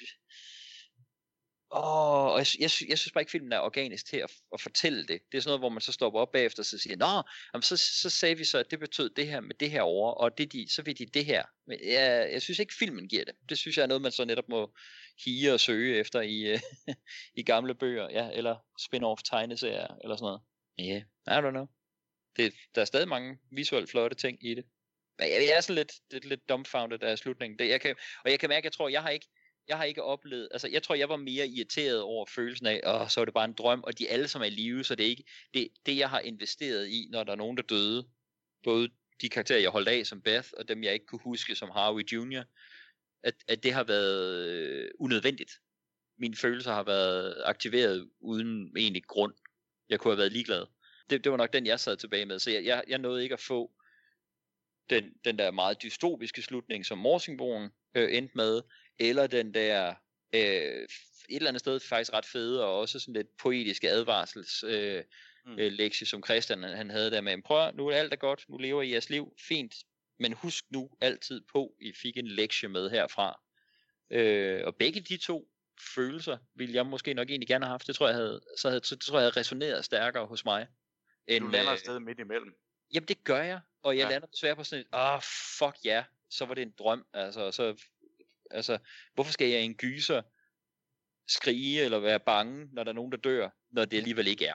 Åh, 1.73 2.25
og 2.25 2.37
jeg, 2.37 2.47
jeg, 2.59 2.71
jeg 2.89 2.99
synes 2.99 3.11
bare 3.11 3.21
ikke, 3.21 3.31
filmen 3.31 3.51
er 3.51 3.59
organisk 3.59 4.05
til 4.05 4.17
at, 4.17 4.31
at 4.53 4.61
fortælle 4.61 4.99
det. 4.99 5.21
Det 5.31 5.37
er 5.37 5.41
sådan 5.41 5.49
noget, 5.49 5.61
hvor 5.61 5.69
man 5.69 5.81
så 5.81 5.91
stopper 5.91 6.19
op 6.19 6.31
bagefter 6.31 6.61
og 6.61 6.65
så 6.65 6.77
siger, 6.77 6.95
Nå, 6.95 7.29
jamen, 7.53 7.61
så, 7.61 7.77
så 7.77 8.09
sagde 8.09 8.37
vi 8.37 8.43
så, 8.43 8.57
at 8.57 8.71
det 8.71 8.79
betød 8.79 9.09
det 9.09 9.27
her 9.27 9.39
med 9.39 9.55
det 9.55 9.71
her 9.71 9.81
over, 9.81 10.11
og 10.11 10.37
det 10.37 10.53
de, 10.53 10.65
så 10.69 10.81
vil 10.81 10.99
de 10.99 11.05
det 11.05 11.25
her. 11.25 11.43
Men 11.67 11.79
jeg, 11.83 12.29
jeg 12.31 12.41
synes 12.41 12.59
ikke, 12.59 12.73
filmen 12.73 13.07
giver 13.07 13.25
det. 13.25 13.35
Det 13.49 13.57
synes 13.57 13.77
jeg 13.77 13.83
er 13.83 13.87
noget, 13.87 14.01
man 14.01 14.11
så 14.11 14.25
netop 14.25 14.49
må 14.49 14.73
hige 15.25 15.53
og 15.53 15.59
søge 15.59 15.97
efter 15.99 16.21
i, 16.21 16.57
i 17.39 17.43
gamle 17.43 17.75
bøger, 17.75 18.09
ja, 18.09 18.29
eller 18.33 18.55
spin-off 18.81 19.21
tegneserier, 19.23 19.97
eller 20.03 20.15
sådan 20.15 20.25
noget. 20.25 20.41
Ja, 20.77 20.83
yeah, 20.83 21.43
I 21.43 21.47
don't 21.47 21.51
know. 21.51 21.67
Det, 22.37 22.53
der 22.75 22.81
er 22.81 22.85
stadig 22.85 23.07
mange 23.07 23.37
visuelt 23.51 23.89
flotte 23.89 24.15
ting 24.15 24.45
i 24.45 24.55
det. 24.55 24.65
Men 25.19 25.27
jeg, 25.29 25.41
jeg 25.49 25.57
er 25.57 25.61
sådan 25.61 25.75
lidt, 25.75 25.93
lidt, 26.11 26.25
lidt 26.25 26.49
dumbfounded 26.49 27.03
af 27.03 27.17
slutningen. 27.17 27.59
Det, 27.59 27.69
jeg 27.69 27.81
kan, 27.81 27.95
og 28.25 28.31
jeg 28.31 28.39
kan 28.39 28.49
mærke, 28.49 28.65
jeg 28.65 28.71
tror, 28.71 28.89
jeg 28.89 29.01
har 29.01 29.09
ikke, 29.09 29.27
jeg 29.71 29.77
har 29.77 29.85
ikke 29.85 30.03
oplevet, 30.03 30.47
altså 30.51 30.67
jeg 30.67 30.83
tror, 30.83 30.95
jeg 30.95 31.09
var 31.09 31.15
mere 31.15 31.47
irriteret 31.47 32.01
over 32.01 32.25
følelsen 32.25 32.65
af, 32.65 32.81
og 32.83 33.11
så 33.11 33.21
er 33.21 33.25
det 33.25 33.33
bare 33.33 33.45
en 33.45 33.53
drøm, 33.53 33.83
og 33.83 33.99
de 33.99 34.09
alle 34.09 34.27
som 34.27 34.41
er 34.41 34.45
i 34.45 34.49
live, 34.49 34.83
så 34.83 34.95
det 34.95 35.05
er 35.05 35.09
ikke 35.09 35.23
det, 35.53 35.67
det, 35.85 35.97
jeg 35.97 36.09
har 36.09 36.19
investeret 36.19 36.87
i, 36.87 37.07
når 37.11 37.23
der 37.23 37.31
er 37.31 37.35
nogen, 37.35 37.57
der 37.57 37.63
døde. 37.63 38.07
Både 38.63 38.89
de 39.21 39.29
karakterer, 39.29 39.59
jeg 39.59 39.69
holdt 39.69 39.87
af 39.87 40.05
som 40.05 40.21
Beth, 40.21 40.49
og 40.57 40.67
dem, 40.67 40.83
jeg 40.83 40.93
ikke 40.93 41.05
kunne 41.05 41.21
huske 41.23 41.55
som 41.55 41.69
Harvey 41.69 42.03
Jr., 42.11 42.43
at, 43.23 43.35
at 43.47 43.63
det 43.63 43.73
har 43.73 43.83
været 43.83 44.45
øh, 44.47 44.91
unødvendigt. 44.99 45.51
Mine 46.17 46.35
følelser 46.35 46.73
har 46.73 46.83
været 46.83 47.41
aktiveret 47.45 48.09
uden 48.19 48.77
egentlig 48.77 49.03
grund. 49.03 49.33
Jeg 49.89 49.99
kunne 49.99 50.11
have 50.11 50.17
været 50.17 50.31
ligeglad. 50.31 50.65
Det, 51.09 51.23
det 51.23 51.31
var 51.31 51.37
nok 51.37 51.53
den, 51.53 51.65
jeg 51.65 51.79
sad 51.79 51.97
tilbage 51.97 52.25
med, 52.25 52.39
så 52.39 52.51
jeg, 52.51 52.65
jeg, 52.65 52.83
jeg 52.87 52.97
nåede 52.97 53.23
ikke 53.23 53.33
at 53.33 53.39
få 53.39 53.71
den, 54.89 55.13
den 55.25 55.39
der 55.39 55.51
meget 55.51 55.81
dystopiske 55.83 56.41
slutning, 56.41 56.85
som 56.85 56.97
Morsingbogen 56.97 57.69
øh, 57.95 58.17
endte 58.17 58.37
med, 58.37 58.61
eller 59.09 59.27
den 59.27 59.53
der 59.53 59.93
øh, 60.33 60.87
et 61.29 61.35
eller 61.35 61.47
andet 61.47 61.59
sted 61.59 61.79
faktisk 61.79 62.13
ret 62.13 62.25
fede, 62.25 62.65
og 62.65 62.79
også 62.79 62.99
sådan 62.99 63.13
lidt 63.13 63.37
poetiske 63.37 63.89
advarsels 63.89 64.63
øh, 64.63 65.03
mm. 65.45 65.59
øh, 65.59 65.71
lektie, 65.71 66.07
som 66.07 66.23
Christian 66.23 66.63
han 66.63 66.89
havde 66.89 67.11
der 67.11 67.21
med, 67.21 67.41
prøv 67.41 67.71
nu 67.75 67.87
er 67.87 67.95
alt 67.95 68.13
er 68.13 68.17
godt, 68.17 68.45
nu 68.49 68.57
lever 68.57 68.81
I 68.81 68.91
jeres 68.91 69.09
liv, 69.09 69.33
fint, 69.39 69.75
men 70.19 70.33
husk 70.33 70.65
nu 70.69 70.89
altid 71.01 71.41
på, 71.53 71.75
I 71.79 71.93
fik 71.93 72.17
en 72.17 72.27
lektie 72.27 72.69
med 72.69 72.89
herfra. 72.89 73.41
Øh, 74.09 74.61
og 74.65 74.75
begge 74.75 75.01
de 75.01 75.17
to 75.17 75.47
følelser 75.95 76.37
ville 76.55 76.75
jeg 76.75 76.85
måske 76.85 77.13
nok 77.13 77.29
egentlig 77.29 77.47
gerne 77.47 77.65
have 77.65 77.71
haft. 77.71 77.87
Det 77.87 77.95
tror 77.95 78.07
jeg 78.07 78.15
havde, 78.15 78.41
så 78.57 78.69
havde, 78.69 78.83
så 78.83 78.97
tror 78.97 79.19
jeg 79.19 79.23
havde 79.23 79.39
resoneret 79.39 79.85
stærkere 79.85 80.25
hos 80.25 80.45
mig. 80.45 80.67
End, 81.27 81.43
du 81.43 81.49
lander 81.49 81.71
et 81.71 81.79
sted 81.79 81.99
midt 81.99 82.19
imellem. 82.19 82.55
Jamen 82.93 83.07
det 83.07 83.23
gør 83.23 83.41
jeg, 83.41 83.59
og 83.83 83.97
jeg 83.97 84.03
ja. 84.03 84.09
lander 84.09 84.27
desværre 84.27 84.55
på 84.55 84.63
sådan 84.63 84.81
et, 84.81 84.87
ah 84.91 85.15
oh, 85.15 85.21
fuck 85.59 85.85
ja, 85.85 85.91
yeah. 85.91 86.03
så 86.29 86.45
var 86.45 86.53
det 86.53 86.61
en 86.61 86.73
drøm, 86.79 87.05
altså, 87.13 87.51
så 87.51 87.75
Altså, 88.53 88.77
hvorfor 89.13 89.31
skal 89.31 89.49
jeg 89.49 89.61
i 89.61 89.65
en 89.65 89.75
gyser 89.75 90.21
skrige 91.27 91.81
eller 91.81 91.99
være 91.99 92.19
bange, 92.19 92.69
når 92.73 92.83
der 92.83 92.91
er 92.91 92.95
nogen, 92.95 93.11
der 93.11 93.17
dør, 93.17 93.49
når 93.69 93.85
det 93.85 93.97
alligevel 93.97 94.27
ikke 94.27 94.45
er? 94.45 94.53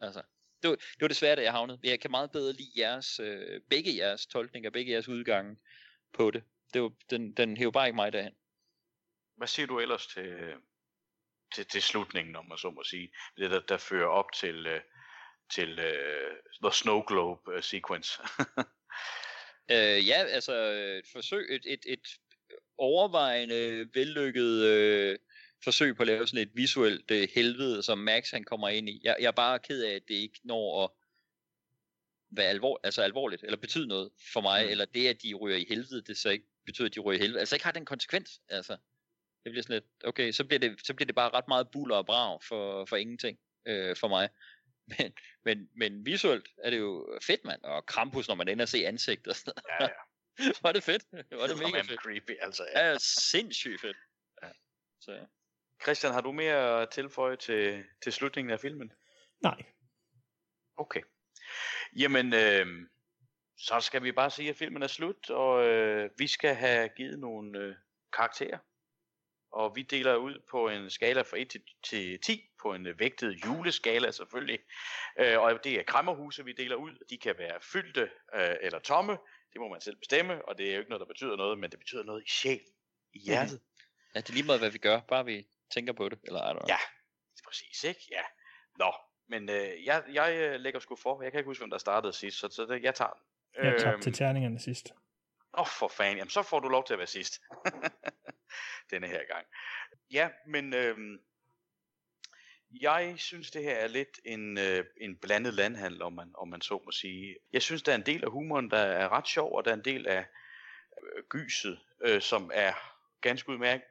Altså, 0.00 0.22
det 0.62 0.70
var, 0.70 0.76
det 0.76 1.00
var 1.00 1.08
desværre, 1.08 1.32
at 1.32 1.42
jeg 1.42 1.52
havnede. 1.52 1.78
Jeg 1.82 2.00
kan 2.00 2.10
meget 2.10 2.32
bedre 2.32 2.52
lide 2.52 2.80
jeres, 2.80 3.20
øh, 3.20 3.60
begge 3.70 3.96
jeres 3.96 4.26
tolkninger, 4.26 4.70
begge 4.70 4.92
jeres 4.92 5.08
udgange 5.08 5.56
på 6.12 6.30
det. 6.30 6.44
det 6.74 6.82
var, 6.82 6.92
den, 7.10 7.32
den 7.32 7.56
hæver 7.56 7.70
bare 7.70 7.86
ikke 7.86 7.96
mig 7.96 8.12
derhen. 8.12 8.34
Hvad 9.36 9.48
siger 9.48 9.66
du 9.66 9.80
ellers 9.80 10.06
til, 10.06 10.54
til, 11.54 11.66
til 11.66 11.82
slutningen, 11.82 12.36
om 12.36 12.46
man 12.48 12.58
så 12.58 12.70
må 12.70 12.84
sige? 12.84 13.12
Det 13.36 13.50
der, 13.50 13.60
der 13.60 13.76
fører 13.76 14.08
op 14.08 14.32
til, 14.32 14.66
øh, 14.66 14.80
til 15.50 15.78
uh, 15.78 16.36
The 16.62 16.72
Snow 16.72 17.02
Globe 17.02 17.54
uh, 17.54 17.62
sequence. 17.62 18.22
øh, 19.74 20.08
ja, 20.08 20.24
altså 20.24 20.54
et 20.98 21.08
forsøg, 21.12 21.46
et, 21.50 21.62
et, 21.66 21.80
et 21.86 22.06
overvejende 22.78 23.88
vellykket 23.94 24.62
øh, 24.62 25.18
forsøg 25.64 25.96
på 25.96 26.02
at 26.02 26.06
lave 26.06 26.26
sådan 26.26 26.42
et 26.42 26.50
visuelt 26.54 27.10
øh, 27.10 27.28
helvede, 27.34 27.82
som 27.82 27.98
Max 27.98 28.30
han 28.30 28.44
kommer 28.44 28.68
ind 28.68 28.88
i. 28.88 29.00
Jeg, 29.04 29.16
jeg 29.20 29.26
er 29.26 29.32
bare 29.32 29.58
ked 29.58 29.82
af, 29.82 29.94
at 29.94 30.02
det 30.08 30.14
ikke 30.14 30.40
når 30.44 30.84
at 30.84 30.90
være 32.30 32.46
alvor, 32.46 32.80
altså 32.82 33.02
alvorligt, 33.02 33.42
eller 33.44 33.56
betyde 33.56 33.86
noget 33.86 34.10
for 34.32 34.40
mig, 34.40 34.64
mm. 34.64 34.70
eller 34.70 34.84
det, 34.84 35.08
at 35.08 35.22
de 35.22 35.34
ryger 35.34 35.56
i 35.56 35.66
helvede, 35.68 36.02
det 36.02 36.16
så 36.16 36.30
ikke 36.30 36.46
betyder, 36.66 36.88
at 36.88 36.94
de 36.94 37.00
ryger 37.00 37.18
i 37.18 37.22
helvede. 37.22 37.40
Altså 37.40 37.54
ikke 37.56 37.64
har 37.64 37.72
den 37.72 37.84
konsekvens, 37.84 38.40
altså. 38.48 38.76
Det 39.44 39.52
bliver 39.52 39.62
sådan 39.62 39.74
lidt, 39.74 39.84
okay, 40.04 40.32
så 40.32 40.44
bliver 40.44 40.58
det, 40.58 40.86
så 40.86 40.94
bliver 40.94 41.06
det 41.06 41.14
bare 41.14 41.30
ret 41.30 41.48
meget 41.48 41.70
buller 41.70 41.96
og 41.96 42.06
brag 42.06 42.42
for, 42.42 42.84
for 42.84 42.96
ingenting 42.96 43.38
øh, 43.66 43.96
for 43.96 44.08
mig. 44.08 44.28
Men, 44.98 45.12
men, 45.44 45.68
men 45.76 46.06
visuelt 46.06 46.48
er 46.64 46.70
det 46.70 46.78
jo 46.78 47.18
fedt, 47.22 47.44
mand. 47.44 47.62
Og 47.62 47.86
Krampus, 47.86 48.28
når 48.28 48.34
man 48.34 48.48
ender 48.48 48.64
og 48.64 48.68
se 48.68 48.86
ansigt 48.86 49.26
og 49.26 49.36
sådan 49.36 49.62
Ja, 49.80 49.84
ja. 49.84 49.88
var 50.62 50.72
det 50.72 50.82
fedt. 50.82 51.04
Var 51.12 51.46
det 51.46 51.58
mega 51.58 51.82
fedt. 51.82 52.00
creepy, 52.00 52.36
altså. 52.40 52.66
Ja, 52.74 52.90
ja 52.90 52.98
sindssygt 53.30 53.80
fedt. 53.80 53.96
Ja. 54.42 54.48
Så, 55.00 55.12
ja. 55.12 55.24
Christian, 55.82 56.12
har 56.12 56.20
du 56.20 56.32
mere 56.32 56.82
at 56.82 56.90
tilføje 56.90 57.36
til, 57.36 57.84
til 58.02 58.12
slutningen 58.12 58.52
af 58.52 58.60
filmen? 58.60 58.92
Nej. 59.42 59.62
Okay. 60.76 61.02
Jamen, 61.96 62.34
øh, 62.34 62.66
så 63.56 63.80
skal 63.80 64.02
vi 64.02 64.12
bare 64.12 64.30
sige, 64.30 64.50
at 64.50 64.56
filmen 64.56 64.82
er 64.82 64.86
slut, 64.86 65.30
og 65.30 65.66
øh, 65.66 66.10
vi 66.18 66.26
skal 66.26 66.54
have 66.54 66.88
givet 66.88 67.18
nogle 67.18 67.58
øh, 67.58 67.74
karakterer. 68.12 68.58
Og 69.52 69.76
vi 69.76 69.82
deler 69.82 70.16
ud 70.16 70.38
på 70.50 70.68
en 70.68 70.90
skala 70.90 71.22
fra 71.22 71.40
1 71.40 71.48
til, 71.48 71.62
til 71.84 72.20
10, 72.20 72.50
på 72.62 72.74
en 72.74 72.98
vægtet 72.98 73.44
juleskala 73.46 74.10
selvfølgelig. 74.10 74.58
Øh, 75.18 75.40
og 75.40 75.64
det 75.64 75.78
er 75.78 75.82
kræmmerhuse, 75.82 76.44
vi 76.44 76.52
deler 76.52 76.76
ud. 76.76 77.06
De 77.10 77.18
kan 77.18 77.34
være 77.38 77.60
fyldte 77.60 78.10
øh, 78.34 78.56
eller 78.60 78.78
tomme. 78.78 79.18
Det 79.52 79.60
må 79.60 79.68
man 79.68 79.80
selv 79.80 79.96
bestemme, 79.96 80.48
og 80.48 80.58
det 80.58 80.68
er 80.68 80.72
jo 80.72 80.78
ikke 80.78 80.90
noget, 80.90 81.00
der 81.00 81.06
betyder 81.06 81.36
noget, 81.36 81.58
men 81.58 81.70
det 81.70 81.78
betyder 81.78 82.02
noget 82.02 82.22
i 82.26 82.30
sjæl, 82.30 82.60
i 83.12 83.18
hjertet. 83.18 83.60
Ja, 84.14 84.20
det 84.20 84.28
er 84.28 84.32
lige 84.32 84.46
meget, 84.46 84.60
hvad 84.60 84.70
vi 84.70 84.78
gør, 84.78 85.00
bare 85.00 85.24
vi 85.24 85.46
tænker 85.70 85.92
på 85.92 86.08
det, 86.08 86.18
eller 86.24 86.40
er 86.40 86.52
der 86.52 86.60
Ja, 86.68 86.78
præcis, 87.44 87.84
ikke? 87.84 88.00
Ja. 88.10 88.22
Nå, 88.78 88.92
men 89.28 89.48
øh, 89.48 89.84
jeg, 89.84 90.04
jeg 90.12 90.36
øh, 90.36 90.60
lægger 90.60 90.80
sgu 90.80 90.96
for, 90.96 91.22
jeg 91.22 91.32
kan 91.32 91.38
ikke 91.38 91.48
huske, 91.48 91.60
hvem 91.60 91.70
der 91.70 91.78
startede 91.78 92.12
sidst, 92.12 92.38
så, 92.38 92.48
så 92.48 92.66
det, 92.66 92.82
jeg 92.82 92.94
tager 92.94 93.10
den. 93.10 93.64
Jeg 93.64 93.72
tabte 93.78 93.92
øhm, 93.92 94.00
til 94.02 94.12
terningerne 94.12 94.58
sidst. 94.58 94.92
Åh, 95.54 95.60
oh, 95.60 95.66
for 95.66 95.88
fanden, 95.88 96.16
jamen 96.16 96.30
så 96.30 96.42
får 96.42 96.60
du 96.60 96.68
lov 96.68 96.84
til 96.84 96.92
at 96.92 96.98
være 96.98 97.06
sidst. 97.06 97.40
Denne 98.90 99.06
her 99.06 99.20
gang. 99.26 99.46
Ja, 100.10 100.30
men 100.46 100.74
øhm, 100.74 101.18
jeg 102.80 103.14
synes, 103.16 103.50
det 103.50 103.62
her 103.62 103.76
er 103.76 103.86
lidt 103.86 104.20
en, 104.24 104.58
øh, 104.58 104.84
en 105.00 105.16
blandet 105.16 105.54
landhandel, 105.54 106.02
om 106.02 106.12
man, 106.12 106.30
om 106.34 106.48
man 106.48 106.60
så 106.60 106.82
må 106.84 106.90
sige. 106.90 107.36
Jeg 107.52 107.62
synes, 107.62 107.82
der 107.82 107.92
er 107.92 107.96
en 107.96 108.06
del 108.06 108.24
af 108.24 108.30
humoren, 108.30 108.70
der 108.70 108.78
er 108.78 109.08
ret 109.08 109.28
sjov, 109.28 109.56
og 109.56 109.64
der 109.64 109.70
er 109.70 109.74
en 109.74 109.84
del 109.84 110.06
af 110.06 110.26
øh, 111.02 111.24
gyset, 111.28 111.80
øh, 112.04 112.20
som 112.20 112.50
er 112.54 112.72
ganske 113.20 113.48
udmærket. 113.48 113.86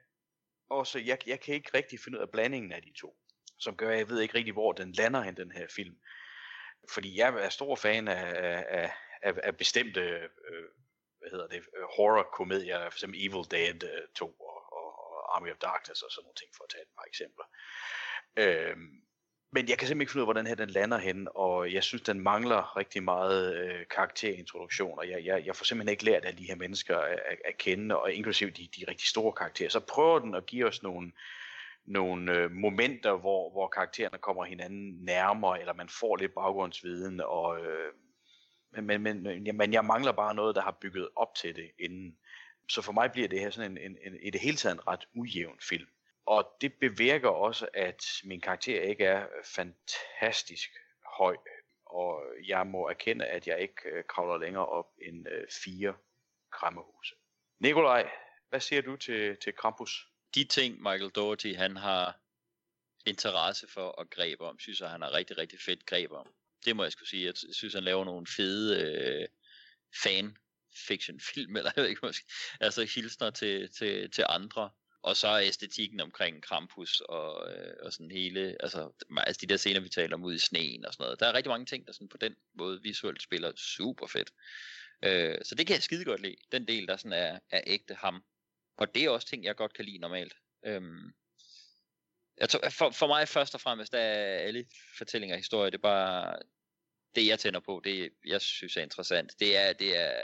Og 0.70 0.86
så 0.86 0.98
jeg, 0.98 1.18
jeg 1.26 1.40
kan 1.40 1.54
ikke 1.54 1.70
rigtig 1.74 2.00
finde 2.00 2.18
ud 2.18 2.22
af 2.22 2.30
blandingen 2.30 2.72
af 2.72 2.82
de 2.82 2.92
to, 2.92 3.16
som 3.58 3.76
gør, 3.76 3.90
at 3.90 3.98
jeg 3.98 4.08
ved 4.08 4.20
ikke 4.20 4.34
rigtig, 4.34 4.52
hvor 4.52 4.72
den 4.72 4.92
lander 4.92 5.22
hen, 5.22 5.36
den 5.36 5.52
her 5.52 5.66
film. 5.68 5.96
Fordi 6.90 7.18
jeg 7.18 7.34
er 7.34 7.48
stor 7.48 7.76
fan 7.76 8.08
af, 8.08 8.34
af, 8.68 8.92
af, 9.22 9.34
af 9.42 9.56
bestemte 9.56 10.00
øh, 10.00 10.68
hvad 11.18 11.30
hedder 11.30 11.46
det, 11.46 11.62
horror-komedier, 11.96 12.90
som 12.90 13.14
Evil 13.16 13.50
Dead 13.50 13.82
øh, 13.82 14.08
2 14.14 14.36
Army 15.34 15.50
of 15.50 15.58
Darkness 15.68 16.02
og 16.02 16.10
sådan 16.10 16.24
nogle 16.24 16.40
ting, 16.40 16.50
for 16.56 16.64
at 16.64 16.70
tage 16.70 16.82
et 16.82 16.94
par 16.98 17.06
eksempler. 17.12 17.46
Øh, 18.42 18.76
men 19.54 19.68
jeg 19.68 19.78
kan 19.78 19.88
simpelthen 19.88 20.00
ikke 20.00 20.12
finde 20.12 20.22
ud 20.22 20.28
af, 20.28 20.32
hvordan 20.34 20.46
her 20.46 20.54
den 20.54 20.70
lander 20.70 20.98
hen, 20.98 21.28
og 21.34 21.72
jeg 21.72 21.82
synes, 21.82 22.02
den 22.02 22.20
mangler 22.20 22.76
rigtig 22.76 23.02
meget 23.02 23.56
øh, 23.56 23.86
karakterintroduktion, 23.90 24.98
og 24.98 25.10
jeg, 25.10 25.24
jeg, 25.24 25.46
jeg 25.46 25.56
får 25.56 25.64
simpelthen 25.64 25.92
ikke 25.92 26.04
lært 26.04 26.24
af 26.24 26.36
de 26.36 26.44
her 26.44 26.56
mennesker 26.56 26.98
at, 26.98 27.20
at, 27.26 27.38
at 27.44 27.58
kende, 27.58 28.00
og 28.00 28.12
inklusive 28.12 28.50
de, 28.50 28.68
de 28.76 28.84
rigtig 28.88 29.08
store 29.08 29.32
karakterer. 29.32 29.68
Så 29.68 29.80
prøver 29.80 30.18
den 30.18 30.34
at 30.34 30.46
give 30.46 30.66
os 30.66 30.82
nogle, 30.82 31.12
nogle 31.84 32.32
øh, 32.32 32.50
momenter, 32.50 33.16
hvor, 33.16 33.50
hvor 33.50 33.68
karaktererne 33.68 34.18
kommer 34.18 34.44
hinanden 34.44 35.04
nærmere, 35.04 35.60
eller 35.60 35.72
man 35.72 35.88
får 35.88 36.16
lidt 36.16 36.34
baggrundsviden, 36.34 37.20
og, 37.20 37.60
øh, 37.60 37.92
men, 38.82 39.02
men, 39.02 39.22
men, 39.22 39.46
ja, 39.46 39.52
men 39.52 39.72
jeg 39.72 39.84
mangler 39.84 40.12
bare 40.12 40.34
noget, 40.34 40.54
der 40.54 40.62
har 40.62 40.78
bygget 40.80 41.08
op 41.16 41.34
til 41.34 41.56
det 41.56 41.70
inden. 41.78 42.16
Så 42.68 42.82
for 42.82 42.92
mig 42.92 43.12
bliver 43.12 43.28
det 43.28 43.40
her 43.40 43.50
sådan 43.50 43.70
en, 43.70 43.78
en, 43.78 43.98
en 44.02 44.20
i 44.22 44.30
det 44.30 44.40
hele 44.40 44.56
taget 44.56 44.74
en 44.74 44.86
ret 44.86 45.06
ujævn 45.14 45.60
film. 45.68 45.88
Og 46.26 46.56
det 46.60 46.72
bevirker 46.80 47.28
også, 47.28 47.68
at 47.74 48.04
min 48.24 48.40
karakter 48.40 48.82
ikke 48.82 49.04
er 49.04 49.26
fantastisk 49.44 50.70
høj, 51.18 51.36
og 51.86 52.22
jeg 52.46 52.66
må 52.66 52.88
erkende, 52.88 53.26
at 53.26 53.46
jeg 53.46 53.60
ikke 53.60 53.74
øh, 53.84 54.04
kravler 54.04 54.38
længere 54.38 54.66
op 54.66 54.86
end 55.02 55.28
øh, 55.28 55.46
fire 55.64 55.94
krammehuse. 56.52 57.14
Nikolaj, 57.60 58.10
hvad 58.48 58.60
siger 58.60 58.82
du 58.82 58.96
til, 58.96 59.36
til 59.36 59.54
Krampus? 59.54 60.08
De 60.34 60.44
ting, 60.44 60.82
Michael 60.82 61.10
Doherty, 61.10 61.54
han 61.54 61.76
har 61.76 62.20
interesse 63.06 63.66
for 63.68 64.00
at 64.00 64.10
grebe 64.10 64.44
om, 64.44 64.58
synes 64.58 64.80
jeg, 64.80 64.90
han 64.90 65.02
har 65.02 65.12
rigtig, 65.12 65.38
rigtig 65.38 65.60
fedt 65.60 65.86
greb 65.86 66.12
om. 66.12 66.34
Det 66.64 66.76
må 66.76 66.82
jeg 66.82 66.92
skulle 66.92 67.08
sige. 67.08 67.26
Jeg 67.26 67.34
synes, 67.52 67.74
han 67.74 67.84
laver 67.84 68.04
nogle 68.04 68.26
fede 68.36 68.82
øh, 68.82 69.28
fan 70.02 70.36
fiction 70.88 71.20
film, 71.20 71.56
eller 71.56 71.70
jeg 71.76 71.82
ved 71.82 71.90
ikke 71.90 72.06
måske, 72.06 72.26
altså 72.60 72.84
hilsner 72.94 73.30
til, 73.30 73.70
til, 73.72 74.10
til 74.10 74.24
andre, 74.28 74.70
og 75.02 75.16
så 75.16 75.28
er 75.28 75.42
æstetikken 75.42 76.00
omkring 76.00 76.42
Krampus 76.42 77.00
og, 77.00 77.52
øh, 77.52 77.74
og 77.82 77.92
sådan 77.92 78.10
hele, 78.10 78.56
altså, 78.60 78.92
altså 79.16 79.40
de 79.40 79.46
der 79.46 79.56
scener, 79.56 79.80
vi 79.80 79.88
taler 79.88 80.16
om 80.16 80.24
ude 80.24 80.34
i 80.34 80.38
sneen 80.38 80.86
og 80.86 80.92
sådan 80.92 81.04
noget. 81.04 81.20
Der 81.20 81.26
er 81.26 81.32
rigtig 81.32 81.50
mange 81.50 81.66
ting, 81.66 81.86
der 81.86 81.92
sådan 81.92 82.08
på 82.08 82.16
den 82.16 82.34
måde 82.54 82.82
visuelt 82.82 83.22
spiller 83.22 83.52
super 83.56 84.06
fedt. 84.06 84.30
Øh, 85.04 85.38
så 85.42 85.54
det 85.54 85.66
kan 85.66 85.74
jeg 85.74 85.82
skide 85.82 86.04
godt 86.04 86.20
lide, 86.20 86.36
den 86.52 86.68
del, 86.68 86.88
der 86.88 86.96
sådan 86.96 87.12
er, 87.12 87.38
er 87.50 87.60
ægte 87.66 87.94
ham. 87.94 88.24
Og 88.76 88.94
det 88.94 89.04
er 89.04 89.10
også 89.10 89.28
ting, 89.28 89.44
jeg 89.44 89.56
godt 89.56 89.74
kan 89.74 89.84
lide 89.84 89.98
normalt. 89.98 90.34
Øhm, 90.66 91.12
jeg 92.40 92.48
tror, 92.48 92.70
for, 92.70 92.90
for 92.90 93.06
mig 93.06 93.28
først 93.28 93.54
og 93.54 93.60
fremmest, 93.60 93.92
der 93.92 93.98
er 93.98 94.38
alle 94.38 94.66
fortællinger 94.98 95.36
og 95.36 95.40
historier, 95.40 95.70
det 95.70 95.78
er 95.78 95.82
bare 95.82 96.36
det, 97.14 97.26
jeg 97.26 97.38
tænder 97.38 97.60
på, 97.60 97.80
det 97.84 98.10
jeg 98.24 98.40
synes 98.40 98.76
er 98.76 98.82
interessant. 98.82 99.40
Det 99.40 99.56
er, 99.56 99.72
det 99.72 99.98
er 100.00 100.14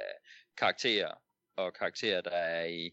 karakterer, 0.58 1.12
og 1.56 1.74
karakterer, 1.74 2.20
der 2.20 2.30
er 2.30 2.64
i 2.64 2.90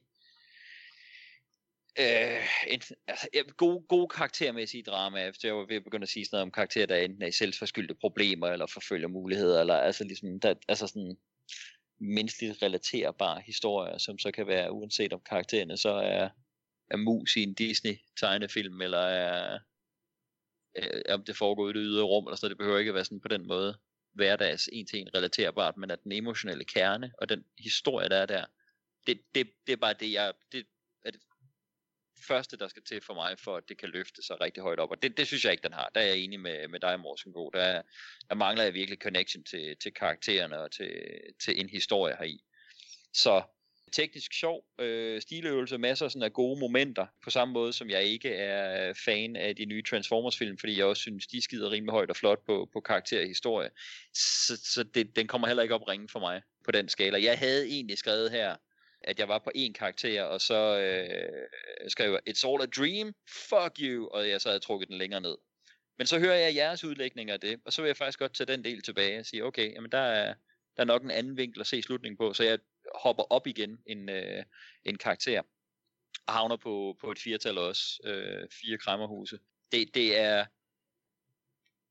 øh, 1.99 2.47
en, 2.67 2.81
altså, 3.07 3.27
gode, 3.57 3.85
gode 3.89 4.07
karaktermæssige 4.07 4.83
drama. 4.83 5.31
Jeg 5.43 5.55
var 5.55 5.65
ved 5.65 5.75
at 5.75 5.83
begynde 5.83 6.03
at 6.03 6.09
sige 6.09 6.25
sådan 6.25 6.35
noget 6.35 6.45
om 6.45 6.51
karakterer, 6.51 6.85
der 6.85 6.97
enten 6.97 7.21
er 7.21 7.27
i 7.27 7.31
selvforskyldte 7.31 7.95
problemer, 7.95 8.47
eller 8.47 8.65
forfølger 8.65 9.07
muligheder, 9.07 9.59
eller 9.61 9.75
altså, 9.75 10.03
ligesom, 10.03 10.39
der, 10.39 10.53
altså 10.67 10.87
sådan 10.87 11.17
menneskeligt 11.99 12.61
relaterbare 12.61 13.41
historier, 13.45 13.97
som 13.97 14.19
så 14.19 14.31
kan 14.31 14.47
være, 14.47 14.71
uanset 14.71 15.13
om 15.13 15.21
karaktererne 15.29 15.77
så 15.77 15.89
er, 15.89 16.29
er 16.91 16.97
mus 16.97 17.35
i 17.35 17.43
en 17.43 17.53
Disney-tegnefilm, 17.53 18.81
eller 18.81 18.99
er, 18.99 19.59
er, 20.75 21.13
om 21.13 21.23
det 21.23 21.37
foregår 21.37 21.69
i 21.69 21.73
det 21.73 21.81
ydre 21.81 22.03
rum, 22.03 22.27
eller 22.27 22.37
så 22.37 22.49
det 22.49 22.57
behøver 22.57 22.79
ikke 22.79 22.89
at 22.89 22.95
være 22.95 23.05
sådan 23.05 23.21
på 23.21 23.27
den 23.27 23.47
måde 23.47 23.77
hverdags 24.15 24.69
en 24.71 24.87
til 24.87 24.99
en 24.99 25.15
relaterbart, 25.15 25.77
men 25.77 25.91
at 25.91 26.03
den 26.03 26.11
emotionelle 26.11 26.65
kerne, 26.65 27.11
og 27.17 27.29
den 27.29 27.45
historie, 27.57 28.09
der 28.09 28.17
er 28.17 28.25
der, 28.25 28.45
det, 29.07 29.21
det, 29.35 29.51
det 29.67 29.73
er 29.73 29.77
bare 29.77 29.93
det, 29.93 30.11
jeg, 30.11 30.33
det 30.51 30.65
er 31.05 31.11
det 31.11 31.21
første, 32.27 32.57
der 32.57 32.67
skal 32.67 32.83
til 32.83 33.01
for 33.01 33.13
mig, 33.13 33.39
for 33.39 33.57
at 33.57 33.63
det 33.69 33.77
kan 33.77 33.89
løfte 33.89 34.23
sig 34.23 34.41
rigtig 34.41 34.63
højt 34.63 34.79
op. 34.79 34.91
Og 34.91 35.01
det, 35.01 35.17
det 35.17 35.27
synes 35.27 35.43
jeg 35.43 35.51
ikke, 35.51 35.63
den 35.63 35.73
har. 35.73 35.91
Der 35.95 36.01
er 36.01 36.05
jeg 36.05 36.17
enig 36.17 36.39
med, 36.39 36.67
med 36.67 36.79
dig, 36.79 36.99
Morsen 36.99 37.33
God. 37.33 37.51
Der, 37.51 37.81
der 38.29 38.35
mangler 38.35 38.63
jeg 38.63 38.73
virkelig 38.73 38.99
connection 39.01 39.43
til, 39.43 39.77
til 39.77 39.93
karaktererne 39.93 40.59
og 40.59 40.71
til, 40.71 40.91
til 41.43 41.59
en 41.59 41.69
historie 41.69 42.15
heri. 42.19 42.43
Så 43.13 43.43
teknisk 43.95 44.33
sjov, 44.33 44.65
øh, 44.79 45.21
stiløvelse, 45.21 45.77
masser 45.77 46.07
sådan 46.07 46.23
af 46.23 46.33
gode 46.33 46.59
momenter, 46.59 47.07
på 47.23 47.29
samme 47.29 47.53
måde 47.53 47.73
som 47.73 47.89
jeg 47.89 48.03
ikke 48.03 48.29
er 48.29 48.89
øh, 48.89 48.95
fan 48.95 49.35
af 49.35 49.55
de 49.55 49.65
nye 49.65 49.83
Transformers-film, 49.83 50.57
fordi 50.57 50.77
jeg 50.77 50.85
også 50.85 51.01
synes, 51.01 51.27
de 51.27 51.41
skider 51.41 51.71
rimelig 51.71 51.91
højt 51.91 52.09
og 52.09 52.15
flot 52.15 52.45
på, 52.45 52.69
på 52.73 52.79
karakter 52.79 53.19
og 53.19 53.27
historie. 53.27 53.69
Så, 54.13 54.57
så 54.63 54.83
det, 54.83 55.15
den 55.15 55.27
kommer 55.27 55.47
heller 55.47 55.63
ikke 55.63 55.75
op 55.75 55.87
ringe 55.87 56.09
for 56.09 56.19
mig 56.19 56.41
på 56.65 56.71
den 56.71 56.89
skala. 56.89 57.23
Jeg 57.23 57.37
havde 57.37 57.67
egentlig 57.67 57.97
skrevet 57.97 58.31
her, 58.31 58.55
at 59.01 59.19
jeg 59.19 59.27
var 59.27 59.39
på 59.39 59.51
en 59.55 59.73
karakter, 59.73 60.23
og 60.23 60.41
så 60.41 60.79
øh, 60.79 61.89
skrev 61.89 62.11
jeg, 62.11 62.19
it's 62.29 62.47
all 62.47 62.61
a 62.61 62.65
dream, 62.65 63.13
fuck 63.29 63.79
you, 63.79 64.07
og 64.07 64.29
jeg 64.29 64.41
så 64.41 64.49
havde 64.49 64.59
trukket 64.59 64.89
den 64.89 64.97
længere 64.97 65.21
ned. 65.21 65.37
Men 65.97 66.07
så 66.07 66.19
hører 66.19 66.35
jeg 66.35 66.55
jeres 66.55 66.83
udlægning 66.83 67.29
af 67.29 67.39
det, 67.39 67.59
og 67.65 67.73
så 67.73 67.81
vil 67.81 67.89
jeg 67.89 67.97
faktisk 67.97 68.19
godt 68.19 68.33
tage 68.33 68.47
den 68.47 68.63
del 68.63 68.81
tilbage 68.81 69.19
og 69.19 69.25
sige, 69.25 69.43
okay, 69.43 69.73
jamen 69.73 69.91
der 69.91 69.97
er, 69.97 70.33
der 70.77 70.83
er 70.83 70.85
nok 70.85 71.03
en 71.03 71.11
anden 71.11 71.37
vinkel 71.37 71.61
at 71.61 71.67
se 71.67 71.81
slutningen 71.81 72.17
på, 72.17 72.33
så 72.33 72.43
jeg 72.43 72.59
hopper 72.95 73.23
op 73.23 73.47
igen 73.47 73.79
en, 73.85 74.09
øh, 74.09 74.43
en 74.83 74.97
karakter, 74.97 75.41
og 76.27 76.33
havner 76.33 76.57
på, 76.57 76.97
på 77.01 77.11
et 77.11 77.19
firtal 77.19 77.57
også, 77.57 77.99
øh, 78.03 78.47
fire 78.61 78.77
krammerhuse. 78.77 79.39
Det, 79.71 79.95
det 79.95 80.19
er, 80.19 80.45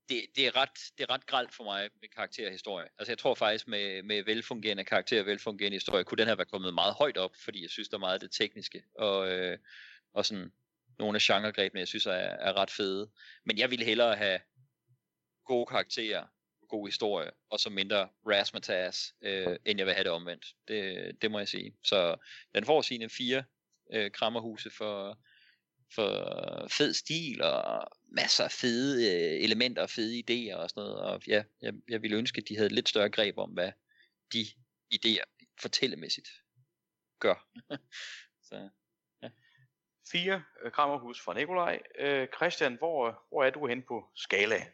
det, 0.09 0.25
det, 0.35 0.47
er 0.47 0.55
ret, 0.55 0.79
det 0.97 1.03
er 1.03 1.09
ret 1.09 1.25
gralt 1.25 1.53
for 1.53 1.63
mig 1.63 1.89
med 2.01 2.09
karakterhistorie. 2.09 2.87
Altså 2.97 3.11
jeg 3.11 3.17
tror 3.17 3.35
faktisk 3.35 3.67
med, 3.67 4.03
med 4.03 4.23
velfungerende 4.23 4.83
karakter 4.83 5.19
og 5.19 5.25
velfungerende 5.25 5.75
historie, 5.75 6.03
kunne 6.03 6.17
den 6.17 6.27
her 6.27 6.35
være 6.35 6.45
kommet 6.45 6.73
meget 6.73 6.93
højt 6.93 7.17
op, 7.17 7.35
fordi 7.43 7.61
jeg 7.61 7.69
synes, 7.69 7.89
der 7.89 7.97
er 7.97 7.99
meget 7.99 8.13
af 8.13 8.19
det 8.19 8.31
tekniske, 8.31 8.83
og, 8.99 9.31
øh, 9.31 9.57
og 10.13 10.25
sådan 10.25 10.51
nogle 10.99 11.15
af 11.15 11.21
genregrebene, 11.21 11.79
jeg 11.79 11.87
synes 11.87 12.05
er, 12.05 12.11
er 12.11 12.53
ret 12.53 12.71
fede. 12.71 13.11
Men 13.45 13.57
jeg 13.57 13.71
ville 13.71 13.85
hellere 13.85 14.15
have 14.15 14.39
gode 15.45 15.65
karakterer, 15.65 16.27
god 16.69 16.87
historie, 16.87 17.31
og 17.49 17.59
så 17.59 17.69
mindre 17.69 18.09
razzmatazz, 18.27 19.11
øh, 19.21 19.57
end 19.65 19.79
jeg 19.79 19.85
vil 19.85 19.93
have 19.93 20.03
det 20.03 20.11
omvendt. 20.11 20.45
Det, 20.67 21.11
det 21.21 21.31
må 21.31 21.39
jeg 21.39 21.47
sige. 21.47 21.77
Så 21.83 22.15
den 22.55 22.65
får 22.65 22.81
sine 22.81 23.09
fire 23.09 23.43
øh, 23.93 24.11
krammerhuse 24.11 24.69
for, 24.69 25.19
for 25.95 26.09
fed 26.77 26.93
stil 26.93 27.41
og 27.41 27.87
masser 28.11 28.43
af 28.43 28.51
fede 28.51 29.15
øh, 29.15 29.43
elementer 29.43 29.81
og 29.81 29.89
fede 29.89 30.19
idéer 30.19 30.55
og 30.55 30.69
sådan 30.69 30.81
noget. 30.83 30.99
Og 30.99 31.21
ja, 31.27 31.43
jeg, 31.61 31.73
jeg 31.89 32.01
ville 32.01 32.17
ønske, 32.17 32.41
at 32.41 32.47
de 32.49 32.57
havde 32.57 32.69
lidt 32.69 32.89
større 32.89 33.09
greb 33.09 33.37
om, 33.37 33.49
hvad 33.49 33.71
de 34.33 34.45
idéer 34.93 35.51
fortællemæssigt 35.61 36.29
gør. 37.19 37.47
Så, 38.49 38.69
ja. 39.21 39.29
Fire 40.11 40.43
øh, 40.63 40.71
krammerhus 40.71 41.21
fra 41.21 41.33
Nikolaj. 41.33 41.81
Øh, 41.99 42.27
Christian, 42.35 42.75
hvor, 42.75 43.25
hvor 43.29 43.43
er 43.43 43.49
du 43.49 43.67
hen 43.67 43.83
på 43.83 44.11
skalaen? 44.15 44.71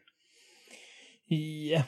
Ja, 1.32 1.84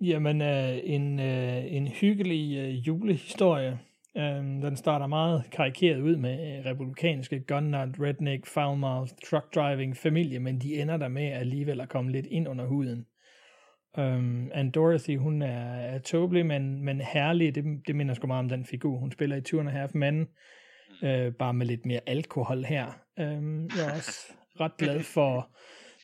jamen 0.00 0.42
øh, 0.42 0.78
en, 0.84 1.20
øh, 1.20 1.72
en 1.72 1.88
hyggelig 1.88 2.58
øh, 2.58 2.74
julehistorie. 2.74 3.78
Øh, 4.16 4.36
den 4.36 4.76
starter 4.76 5.06
meget 5.06 5.44
karikeret 5.52 6.00
ud 6.00 6.16
med 6.16 6.58
øh, 6.58 6.64
republikanske 6.64 7.40
gun-nut, 7.40 8.00
redneck, 8.00 8.46
foul-mouth, 8.46 9.30
truck 9.30 9.54
driving 9.54 9.96
familie, 9.96 10.38
men 10.38 10.60
de 10.60 10.80
ender 10.80 10.96
der 10.96 11.08
med 11.08 11.22
alligevel 11.22 11.80
at 11.80 11.88
komme 11.88 12.12
lidt 12.12 12.26
ind 12.26 12.48
under 12.48 12.66
huden. 12.66 13.06
Um, 13.98 14.50
and 14.54 14.72
Dorothy, 14.72 15.18
hun 15.18 15.42
er, 15.42 15.74
er 15.74 15.98
tåbelig, 15.98 16.46
men, 16.46 16.84
men 16.84 17.00
herlig. 17.00 17.54
Det, 17.54 17.64
det 17.86 17.96
minder 17.96 18.14
sgu 18.14 18.26
meget 18.26 18.38
om 18.38 18.48
den 18.48 18.64
figur. 18.64 18.98
Hun 18.98 19.12
spiller 19.12 19.36
i 19.36 19.40
Two 19.40 19.60
and 19.60 19.68
a 19.68 19.72
Half 19.72 19.94
Men, 19.94 20.20
uh, 21.02 21.34
bare 21.38 21.54
med 21.54 21.66
lidt 21.66 21.86
mere 21.86 22.00
alkohol 22.06 22.64
her. 22.64 22.86
Um, 23.20 23.62
jeg 23.64 23.88
er 23.88 23.96
også 23.96 24.32
ret 24.60 24.76
glad 24.76 25.00
for 25.14 25.56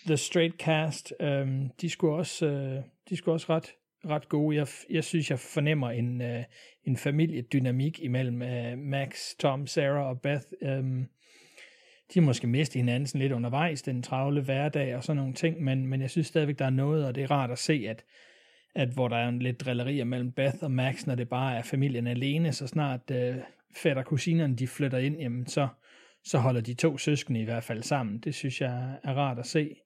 The 0.06 0.16
Straight 0.16 0.56
Cast. 0.56 1.12
Um, 1.20 1.70
de 1.80 1.90
skulle 1.90 2.14
også, 2.14 2.46
øh, 2.46 2.82
de 3.08 3.16
skulle 3.16 3.34
også 3.34 3.46
ret, 3.48 3.74
ret 4.08 4.28
gode. 4.28 4.56
Jeg, 4.56 4.66
jeg 4.90 5.04
synes, 5.04 5.30
jeg 5.30 5.38
fornemmer 5.38 5.90
en, 5.90 6.22
øh, 6.22 6.44
en 6.84 6.96
familiedynamik 6.96 8.00
imellem 8.00 8.42
øh, 8.42 8.78
Max, 8.78 9.36
Tom, 9.38 9.66
Sarah 9.66 10.06
og 10.06 10.20
Beth. 10.20 10.46
Um, 10.62 11.08
de 12.14 12.20
har 12.20 12.26
måske 12.26 12.46
mistet 12.46 12.76
hinanden 12.76 13.06
sådan 13.06 13.20
lidt 13.20 13.32
undervejs, 13.32 13.82
den 13.82 14.02
travle 14.02 14.40
hverdag 14.40 14.96
og 14.96 15.04
sådan 15.04 15.16
nogle 15.16 15.34
ting, 15.34 15.62
men, 15.62 15.86
men 15.86 16.00
jeg 16.00 16.10
synes 16.10 16.26
stadigvæk, 16.26 16.58
der 16.58 16.64
er 16.64 16.70
noget, 16.70 17.06
og 17.06 17.14
det 17.14 17.22
er 17.22 17.30
rart 17.30 17.50
at 17.50 17.58
se, 17.58 17.84
at, 17.88 18.04
at 18.74 18.88
hvor 18.88 19.08
der 19.08 19.16
er 19.16 19.28
en 19.28 19.38
lidt 19.38 19.60
drillerier 19.60 20.04
mellem 20.04 20.32
Beth 20.32 20.56
og 20.60 20.70
Max, 20.70 21.06
når 21.06 21.14
det 21.14 21.28
bare 21.28 21.56
er 21.56 21.62
familien 21.62 22.06
alene, 22.06 22.52
så 22.52 22.66
snart 22.66 23.10
øh, 23.10 23.36
fætter 23.76 24.02
og 24.02 24.06
kusinerne 24.06 24.56
de 24.56 24.68
flytter 24.68 24.98
ind, 24.98 25.16
jamen 25.16 25.46
så, 25.46 25.68
så 26.24 26.38
holder 26.38 26.60
de 26.60 26.74
to 26.74 26.98
søskende 26.98 27.40
i 27.40 27.44
hvert 27.44 27.64
fald 27.64 27.82
sammen. 27.82 28.18
Det 28.18 28.34
synes 28.34 28.60
jeg 28.60 28.96
er 29.02 29.14
rart 29.14 29.38
at 29.38 29.46
se. 29.46 29.76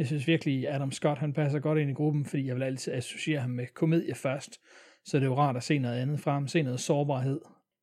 Jeg 0.00 0.06
synes 0.06 0.26
virkelig, 0.26 0.68
Adam 0.68 0.92
Scott 0.92 1.18
han 1.18 1.32
passer 1.32 1.58
godt 1.58 1.78
ind 1.78 1.90
i 1.90 1.94
gruppen, 1.94 2.24
fordi 2.24 2.46
jeg 2.46 2.56
vil 2.56 2.62
altid 2.62 2.92
associere 2.92 3.40
ham 3.40 3.50
med 3.50 3.66
komedie 3.74 4.14
først. 4.14 4.60
Så 5.04 5.16
det 5.16 5.22
er 5.22 5.26
jo 5.28 5.36
rart 5.36 5.56
at 5.56 5.62
se 5.62 5.78
noget 5.78 6.00
andet 6.00 6.20
fra 6.20 6.32
ham, 6.32 6.48
se 6.48 6.62
noget 6.62 6.80
sårbarhed. 6.80 7.40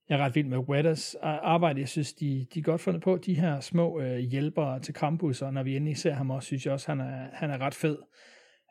Jeg 0.09 0.19
er 0.19 0.23
ret 0.25 0.35
vild 0.35 0.47
med 0.47 0.57
Wedders 0.57 1.15
arbejde. 1.21 1.79
Jeg 1.79 1.87
synes, 1.87 2.13
de, 2.13 2.47
de 2.53 2.59
er 2.59 2.63
godt 2.63 2.81
fundet 2.81 3.03
på 3.03 3.17
de 3.17 3.33
her 3.33 3.59
små 3.59 4.01
øh, 4.01 4.17
hjælpere 4.17 4.79
til 4.79 4.93
Krampus, 4.93 5.41
og 5.41 5.53
når 5.53 5.63
vi 5.63 5.75
endelig 5.75 5.97
ser 5.97 6.13
ham 6.13 6.31
også, 6.31 6.45
synes 6.45 6.65
jeg 6.65 6.73
også, 6.73 6.91
han 6.91 6.99
er, 6.99 7.27
han 7.33 7.49
er 7.51 7.57
ret 7.57 7.75
fed. 7.75 7.97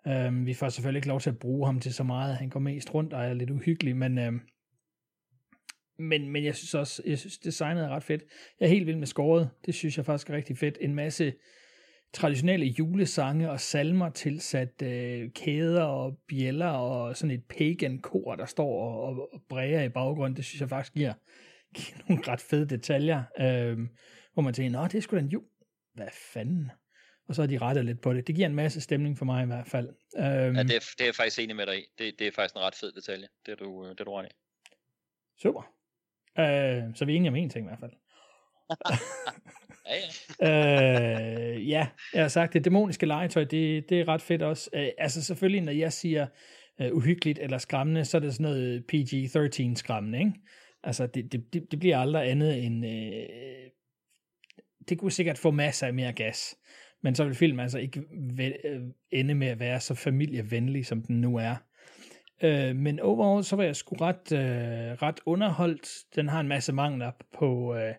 Øhm, 0.06 0.46
vi 0.46 0.54
får 0.54 0.68
selvfølgelig 0.68 0.98
ikke 0.98 1.08
lov 1.08 1.20
til 1.20 1.30
at 1.30 1.38
bruge 1.38 1.66
ham 1.66 1.80
til 1.80 1.94
så 1.94 2.04
meget. 2.04 2.36
Han 2.36 2.48
går 2.48 2.60
mest 2.60 2.94
rundt 2.94 3.12
og 3.12 3.24
er 3.24 3.34
lidt 3.34 3.50
uhyggelig, 3.50 3.96
men, 3.96 4.18
øhm, 4.18 4.40
men, 5.98 6.28
men 6.28 6.44
jeg 6.44 6.54
synes 6.54 6.74
også, 6.74 7.02
jeg 7.06 7.18
synes 7.18 7.38
designet 7.38 7.84
er 7.84 7.88
ret 7.88 8.04
fedt. 8.04 8.22
Jeg 8.60 8.66
er 8.66 8.70
helt 8.70 8.86
vild 8.86 8.96
med 8.96 9.06
skåret. 9.06 9.50
Det 9.66 9.74
synes 9.74 9.96
jeg 9.96 10.06
faktisk 10.06 10.30
er 10.30 10.34
rigtig 10.34 10.58
fedt. 10.58 10.78
En 10.80 10.94
masse 10.94 11.32
traditionelle 12.12 12.66
julesange 12.66 13.50
og 13.50 13.60
salmer 13.60 14.10
tilsat 14.10 14.82
øh, 14.82 15.30
kæder 15.32 15.82
og 15.82 16.18
bjæller 16.28 16.68
og 16.68 17.16
sådan 17.16 17.34
et 17.34 17.44
pagan 17.44 17.98
kor, 17.98 18.34
der 18.36 18.46
står 18.46 18.82
og, 18.82 19.02
og, 19.02 19.34
og 19.34 19.42
bræger 19.48 19.82
i 19.82 19.88
baggrunden. 19.88 20.36
Det 20.36 20.44
synes 20.44 20.60
jeg 20.60 20.68
faktisk 20.68 20.94
giver, 20.94 21.12
giver 21.74 21.98
nogle 22.08 22.22
ret 22.28 22.40
fede 22.40 22.68
detaljer, 22.68 23.22
øh, 23.40 23.78
hvor 24.32 24.42
man 24.42 24.54
tænker, 24.54 24.78
nå, 24.80 24.84
det 24.86 24.94
er 24.94 25.00
sgu 25.00 25.16
da 25.16 25.20
en 25.20 25.28
jul. 25.28 25.44
Hvad 25.94 26.08
fanden? 26.34 26.70
Og 27.28 27.34
så 27.34 27.42
har 27.42 27.46
de 27.46 27.58
rettet 27.58 27.84
lidt 27.84 28.00
på 28.00 28.14
det. 28.14 28.26
Det 28.26 28.34
giver 28.34 28.46
en 28.46 28.54
masse 28.54 28.80
stemning 28.80 29.18
for 29.18 29.24
mig 29.24 29.42
i 29.42 29.46
hvert 29.46 29.66
fald. 29.66 29.88
Øh, 30.16 30.24
Ja, 30.24 30.48
det, 30.48 30.56
er, 30.58 30.64
det 30.64 31.00
er 31.00 31.04
jeg 31.04 31.14
faktisk 31.14 31.38
enig 31.38 31.56
med 31.56 31.66
dig 31.66 31.78
i. 31.78 31.84
Det, 31.98 32.18
det 32.18 32.26
er 32.26 32.30
faktisk 32.32 32.54
en 32.54 32.60
ret 32.60 32.74
fed 32.74 32.92
detalje. 32.92 33.28
Det 33.46 33.52
er 33.52 33.56
du, 33.56 33.84
det 33.88 34.00
er 34.00 34.04
du 34.04 34.12
ret 34.12 34.26
i. 34.26 34.34
Super. 35.42 35.60
Øh, 36.38 36.94
så 36.94 37.04
er 37.04 37.06
vi 37.06 37.14
enige 37.14 37.28
om 37.28 37.36
en 37.36 37.50
ting 37.50 37.66
i 37.66 37.68
hvert 37.68 37.80
fald. 37.80 37.92
Ja, 39.88 39.94
ja. 40.40 41.54
øh, 41.54 41.68
ja, 41.68 41.86
jeg 42.14 42.22
har 42.22 42.28
sagt, 42.28 42.52
det 42.52 42.64
dæmoniske 42.64 43.06
legetøj, 43.06 43.44
det, 43.44 43.88
det 43.88 44.00
er 44.00 44.08
ret 44.08 44.22
fedt 44.22 44.42
også. 44.42 44.70
Øh, 44.72 44.88
altså 44.98 45.24
selvfølgelig, 45.24 45.60
når 45.60 45.72
jeg 45.72 45.92
siger 45.92 46.26
øh, 46.80 46.94
uhyggeligt 46.94 47.38
eller 47.38 47.58
skræmmende, 47.58 48.04
så 48.04 48.16
er 48.16 48.20
det 48.20 48.34
sådan 48.34 48.44
noget 48.44 48.84
PG-13 48.92 49.74
skræmmende, 49.74 50.18
ikke? 50.18 50.32
Altså, 50.82 51.06
det, 51.06 51.32
det, 51.32 51.52
det, 51.52 51.70
det 51.70 51.78
bliver 51.78 51.98
aldrig 51.98 52.30
andet 52.30 52.64
end... 52.64 52.86
Øh, 52.86 53.26
det 54.88 54.98
kunne 54.98 55.12
sikkert 55.12 55.38
få 55.38 55.50
masser 55.50 55.86
af 55.86 55.94
mere 55.94 56.12
gas, 56.12 56.56
men 57.02 57.14
så 57.14 57.24
vil 57.24 57.34
filmen 57.34 57.60
altså 57.60 57.78
ikke 57.78 58.02
øh, 58.64 58.80
ende 59.10 59.34
med 59.34 59.46
at 59.46 59.60
være 59.60 59.80
så 59.80 59.94
familievenlig, 59.94 60.86
som 60.86 61.02
den 61.02 61.20
nu 61.20 61.36
er. 61.36 61.54
Øh, 62.42 62.76
men 62.76 63.00
overall, 63.00 63.44
så 63.44 63.56
var 63.56 63.64
jeg 63.64 63.76
sgu 63.76 63.96
ret, 64.00 64.32
øh, 64.32 64.92
ret 65.02 65.20
underholdt. 65.26 65.88
Den 66.16 66.28
har 66.28 66.40
en 66.40 66.48
masse 66.48 66.72
mangler 66.72 67.12
på... 67.38 67.74
Øh, 67.74 67.94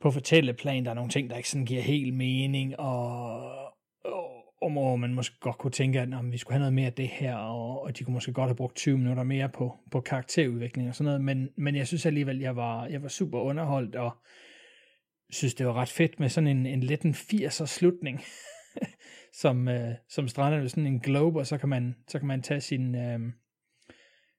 på 0.00 0.10
fortælleplan, 0.10 0.84
der 0.84 0.90
er 0.90 0.94
nogle 0.94 1.10
ting, 1.10 1.30
der 1.30 1.36
ikke 1.36 1.48
sådan 1.48 1.66
giver 1.66 1.82
helt 1.82 2.14
mening, 2.14 2.78
og, 2.80 3.36
og, 4.04 4.28
og 4.62 4.72
hvor 4.72 4.96
man 4.96 5.14
måske 5.14 5.36
godt 5.40 5.58
kunne 5.58 5.70
tænke, 5.70 6.00
at 6.00 6.14
om 6.14 6.32
vi 6.32 6.38
skulle 6.38 6.54
have 6.54 6.60
noget 6.60 6.74
mere 6.74 6.86
af 6.86 6.92
det 6.92 7.08
her, 7.08 7.36
og, 7.36 7.82
og 7.82 7.98
de 7.98 8.04
kunne 8.04 8.14
måske 8.14 8.32
godt 8.32 8.48
have 8.48 8.56
brugt 8.56 8.76
20 8.76 8.98
minutter 8.98 9.22
mere 9.22 9.48
på, 9.48 9.76
på 9.90 10.00
karakterudvikling 10.00 10.88
og 10.88 10.94
sådan 10.94 11.04
noget, 11.04 11.24
men, 11.24 11.48
men 11.56 11.76
jeg 11.76 11.86
synes 11.86 12.06
alligevel, 12.06 12.38
jeg 12.38 12.56
var, 12.56 12.86
jeg 12.86 13.02
var 13.02 13.08
super 13.08 13.40
underholdt, 13.40 13.96
og 13.96 14.16
synes, 15.30 15.54
det 15.54 15.66
var 15.66 15.72
ret 15.72 15.88
fedt 15.88 16.20
med 16.20 16.28
sådan 16.28 16.48
en, 16.48 16.66
en 16.66 16.80
lidt 16.80 17.02
en 17.02 17.14
80'er 17.14 17.66
slutning, 17.66 18.20
som, 19.42 19.68
øh, 19.68 19.94
som 20.08 20.28
strander 20.28 20.60
ved 20.60 20.68
sådan 20.68 20.86
en 20.86 21.00
globe, 21.00 21.38
og 21.38 21.46
så 21.46 21.58
kan 21.58 21.68
man, 21.68 21.96
så 22.08 22.18
kan 22.18 22.28
man 22.28 22.42
tage 22.42 22.60
sin, 22.60 22.94
øh, 22.94 23.20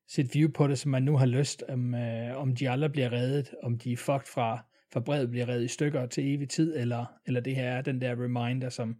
sit 0.07 0.33
view 0.33 0.51
på 0.51 0.67
det, 0.67 0.79
som 0.79 0.91
man 0.91 1.03
nu 1.03 1.17
har 1.17 1.25
lyst, 1.25 1.63
om, 1.69 1.95
øh, 1.95 2.37
om 2.37 2.55
de 2.55 2.69
aldrig 2.69 2.91
bliver 2.91 3.11
reddet, 3.11 3.55
om 3.63 3.77
de 3.77 3.91
er 3.91 3.97
fucked 3.97 4.27
fra, 4.33 4.65
for 4.93 4.99
brevet 4.99 5.29
bliver 5.29 5.49
reddet 5.49 5.65
i 5.65 5.67
stykker 5.67 6.05
til 6.05 6.35
evig 6.35 6.49
tid, 6.49 6.77
eller, 6.77 7.05
eller 7.25 7.41
det 7.41 7.55
her 7.55 7.69
er 7.69 7.81
den 7.81 8.01
der 8.01 8.11
reminder, 8.11 8.69
som 8.69 8.99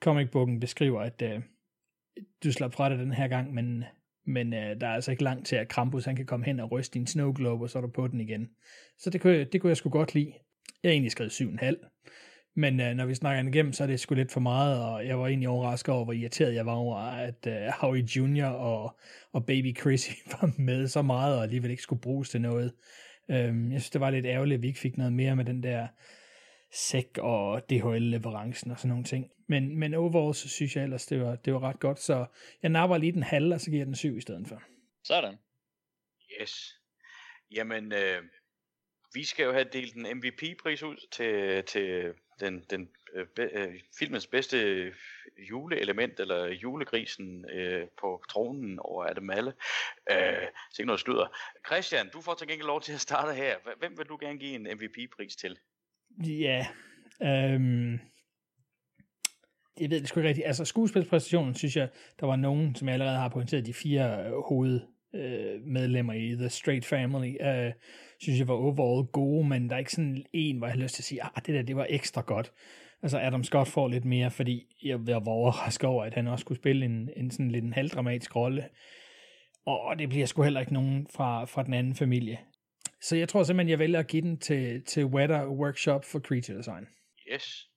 comicbooken 0.00 0.60
beskriver, 0.60 1.00
at 1.00 1.22
øh, 1.22 1.40
du 2.44 2.52
slap 2.52 2.72
fra 2.72 2.88
dig 2.88 2.98
den 2.98 3.12
her 3.12 3.28
gang, 3.28 3.54
men, 3.54 3.84
men 4.26 4.54
øh, 4.54 4.80
der 4.80 4.86
er 4.86 4.94
altså 4.94 5.10
ikke 5.10 5.24
langt 5.24 5.46
til, 5.46 5.56
at 5.56 5.68
Krampus 5.68 6.04
han 6.04 6.16
kan 6.16 6.26
komme 6.26 6.46
hen 6.46 6.60
og 6.60 6.72
ryste 6.72 6.94
din 6.94 7.06
snow 7.06 7.32
globe, 7.32 7.64
og 7.64 7.70
så 7.70 7.78
er 7.78 7.82
du 7.82 7.88
på 7.88 8.08
den 8.08 8.20
igen. 8.20 8.48
Så 8.98 9.10
det 9.10 9.20
kunne, 9.20 9.44
det 9.44 9.60
kunne 9.60 9.68
jeg 9.68 9.76
sgu 9.76 9.90
godt 9.90 10.14
lide. 10.14 10.32
Jeg 10.82 10.88
har 10.88 10.92
egentlig 10.92 11.12
skrevet 11.12 11.40
7,5. 11.40 11.88
Men 12.56 12.80
øh, 12.80 12.94
når 12.94 13.06
vi 13.06 13.14
snakker 13.14 13.42
den 13.42 13.54
igennem, 13.54 13.72
så 13.72 13.82
er 13.82 13.86
det 13.86 14.00
sgu 14.00 14.14
lidt 14.14 14.32
for 14.32 14.40
meget, 14.40 14.84
og 14.84 15.06
jeg 15.06 15.18
var 15.18 15.26
egentlig 15.26 15.48
overrasket 15.48 15.94
over, 15.94 16.04
hvor 16.04 16.12
irriteret 16.12 16.54
jeg 16.54 16.66
var 16.66 16.74
over, 16.74 16.96
at 16.98 17.46
øh, 17.46 17.72
Howie 17.80 18.06
Jr. 18.16 18.44
og, 18.44 18.98
og 19.32 19.46
Baby 19.46 19.78
Chrissy 19.80 20.10
var 20.32 20.50
med 20.58 20.88
så 20.88 21.02
meget, 21.02 21.36
og 21.36 21.42
alligevel 21.42 21.70
ikke 21.70 21.82
skulle 21.82 22.02
bruges 22.02 22.30
til 22.30 22.40
noget. 22.40 22.72
Øhm, 23.32 23.72
jeg 23.72 23.80
synes, 23.80 23.90
det 23.90 24.00
var 24.00 24.10
lidt 24.10 24.26
ærgerligt, 24.26 24.58
at 24.58 24.62
vi 24.62 24.66
ikke 24.66 24.80
fik 24.80 24.96
noget 24.96 25.12
mere 25.12 25.36
med 25.36 25.44
den 25.44 25.62
der 25.62 25.88
sæk 26.72 27.18
og 27.18 27.62
DHL-leverancen 27.70 28.70
og 28.70 28.78
sådan 28.78 28.88
nogle 28.88 29.04
ting. 29.04 29.30
Men, 29.48 29.78
men 29.78 29.94
overall, 29.94 30.34
så 30.34 30.48
synes 30.48 30.76
jeg 30.76 30.84
ellers, 30.84 31.06
det 31.06 31.20
var, 31.20 31.36
det 31.36 31.52
var 31.54 31.62
ret 31.62 31.80
godt, 31.80 32.00
så 32.00 32.26
jeg 32.62 32.70
napper 32.70 32.96
lige 32.96 33.12
den 33.12 33.22
halve, 33.22 33.54
og 33.54 33.60
så 33.60 33.70
giver 33.70 33.80
jeg 33.80 33.86
den 33.86 33.94
syv 33.94 34.16
i 34.16 34.20
stedet 34.20 34.48
for. 34.48 34.62
Sådan. 35.04 35.36
Yes. 36.40 36.80
Jamen, 37.50 37.92
øh, 37.92 38.22
vi 39.14 39.24
skal 39.24 39.44
jo 39.44 39.52
have 39.52 39.64
delt 39.72 39.94
en 39.94 40.16
MVP-pris 40.16 40.82
ud 40.82 40.96
til, 41.10 41.64
til 41.64 42.14
den, 42.40 42.64
den 42.70 42.90
øh, 43.14 43.26
be, 43.36 43.42
øh, 43.52 43.80
filmens 43.98 44.26
bedste 44.26 44.92
juleelement, 45.50 46.20
eller 46.20 46.46
julegrisen 46.46 47.50
øh, 47.50 47.88
på 48.00 48.22
tronen 48.30 48.78
over 48.78 49.04
af 49.04 49.14
dem 49.14 49.30
alle. 49.30 49.52
Øh, 50.10 50.46
så 50.70 50.82
ikke 50.82 50.86
noget 50.86 51.00
sludder. 51.00 51.26
Christian, 51.66 52.10
du 52.12 52.20
får 52.20 52.34
til 52.34 52.48
gengæld 52.48 52.66
lov 52.66 52.80
til 52.80 52.92
at 52.92 53.00
starte 53.00 53.34
her. 53.34 53.56
Hvem 53.78 53.98
vil 53.98 54.06
du 54.06 54.18
gerne 54.20 54.38
give 54.38 54.54
en 54.54 54.62
MVP-pris 54.62 55.36
til? 55.36 55.58
Ja, 56.26 56.66
øhm, 57.22 58.00
jeg 59.80 59.90
ved 59.90 60.00
det 60.00 60.08
sgu 60.08 60.20
ikke 60.20 60.28
rigtigt. 60.28 60.46
Altså 60.46 60.64
skuespilspræstationen, 60.64 61.54
synes 61.54 61.76
jeg, 61.76 61.88
der 62.20 62.26
var 62.26 62.36
nogen, 62.36 62.74
som 62.74 62.88
jeg 62.88 62.92
allerede 62.92 63.16
har 63.16 63.28
pointeret, 63.28 63.66
de 63.66 63.74
fire 63.74 64.26
øh, 64.26 64.32
hoved 64.32 64.80
øh, 65.14 65.60
medlemmer 65.62 66.12
i 66.12 66.34
The 66.34 66.48
Straight 66.48 66.86
Family, 66.86 67.36
øh, 67.40 67.72
synes 68.20 68.38
jeg 68.38 68.48
var 68.48 68.54
overall 68.54 69.06
gode, 69.06 69.48
men 69.48 69.68
der 69.68 69.74
er 69.74 69.78
ikke 69.78 69.92
sådan 69.92 70.24
en, 70.32 70.58
hvor 70.58 70.66
jeg 70.66 70.74
har 70.74 70.82
lyst 70.82 70.94
til 70.94 71.02
at 71.02 71.04
sige, 71.04 71.22
ah, 71.22 71.42
det 71.46 71.54
der, 71.54 71.62
det 71.62 71.76
var 71.76 71.86
ekstra 71.90 72.20
godt. 72.20 72.52
Altså 73.02 73.18
Adam 73.18 73.44
Scott 73.44 73.68
får 73.68 73.88
lidt 73.88 74.04
mere, 74.04 74.30
fordi 74.30 74.66
jeg, 74.82 75.00
jeg 75.06 75.26
var 75.26 75.32
overrasket 75.32 75.88
over, 75.88 76.04
at 76.04 76.14
han 76.14 76.26
også 76.26 76.44
kunne 76.44 76.56
spille 76.56 76.84
en, 76.84 77.10
en 77.16 77.30
sådan 77.30 77.50
lidt 77.50 77.64
en 77.64 77.72
halvdramatisk 77.72 78.36
rolle. 78.36 78.68
Og 79.66 79.98
det 79.98 80.08
bliver 80.08 80.26
sgu 80.26 80.42
heller 80.42 80.60
ikke 80.60 80.72
nogen 80.72 81.06
fra, 81.16 81.44
fra 81.44 81.62
den 81.62 81.74
anden 81.74 81.94
familie. 81.94 82.38
Så 83.00 83.16
jeg 83.16 83.28
tror 83.28 83.42
simpelthen, 83.42 83.70
jeg 83.70 83.78
vælger 83.78 83.98
at 83.98 84.06
give 84.06 84.22
den 84.22 84.38
til, 84.38 84.84
til 84.84 85.04
Weather 85.04 85.46
Workshop 85.48 86.04
for 86.04 86.18
Creature 86.18 86.58
Design. 86.58 86.86
Yes. 87.32 87.68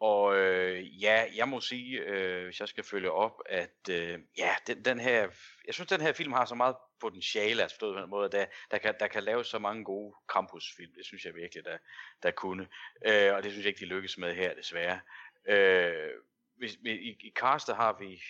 Og 0.00 0.36
øh, 0.36 1.02
ja, 1.02 1.24
jeg 1.34 1.48
må 1.48 1.60
sige, 1.60 1.98
øh, 2.00 2.44
hvis 2.44 2.60
jeg 2.60 2.68
skal 2.68 2.84
følge 2.84 3.10
op, 3.10 3.42
at 3.46 3.88
øh, 3.90 4.18
ja, 4.38 4.54
den, 4.66 4.84
den 4.84 5.00
her, 5.00 5.28
jeg 5.66 5.74
synes, 5.74 5.88
den 5.88 6.00
her 6.00 6.12
film 6.12 6.32
har 6.32 6.44
så 6.44 6.54
meget 6.54 6.76
potentiale, 7.00 7.62
altså 7.62 7.74
forstået 7.74 7.94
på 7.96 8.00
den 8.00 8.10
måde, 8.10 8.24
at 8.26 8.32
der, 8.32 8.46
der, 8.70 8.78
kan, 8.78 8.94
der 9.00 9.08
kan 9.08 9.22
laves 9.22 9.46
så 9.46 9.58
mange 9.58 9.84
gode 9.84 10.14
Krampus-film. 10.26 10.92
Det 10.94 11.06
synes 11.06 11.24
jeg 11.24 11.34
virkelig, 11.34 11.64
der, 11.64 11.78
der 12.22 12.30
kunne. 12.30 12.68
Øh, 13.06 13.34
og 13.34 13.42
det 13.42 13.52
synes 13.52 13.64
jeg 13.64 13.68
ikke, 13.68 13.80
de 13.80 13.94
lykkes 13.94 14.18
med 14.18 14.34
her, 14.34 14.54
desværre. 14.54 15.00
Øh, 15.48 16.10
hvis, 16.56 16.74
i, 16.84 17.16
I 17.20 17.32
castet 17.34 17.76
har 17.76 17.96
vi, 18.00 18.22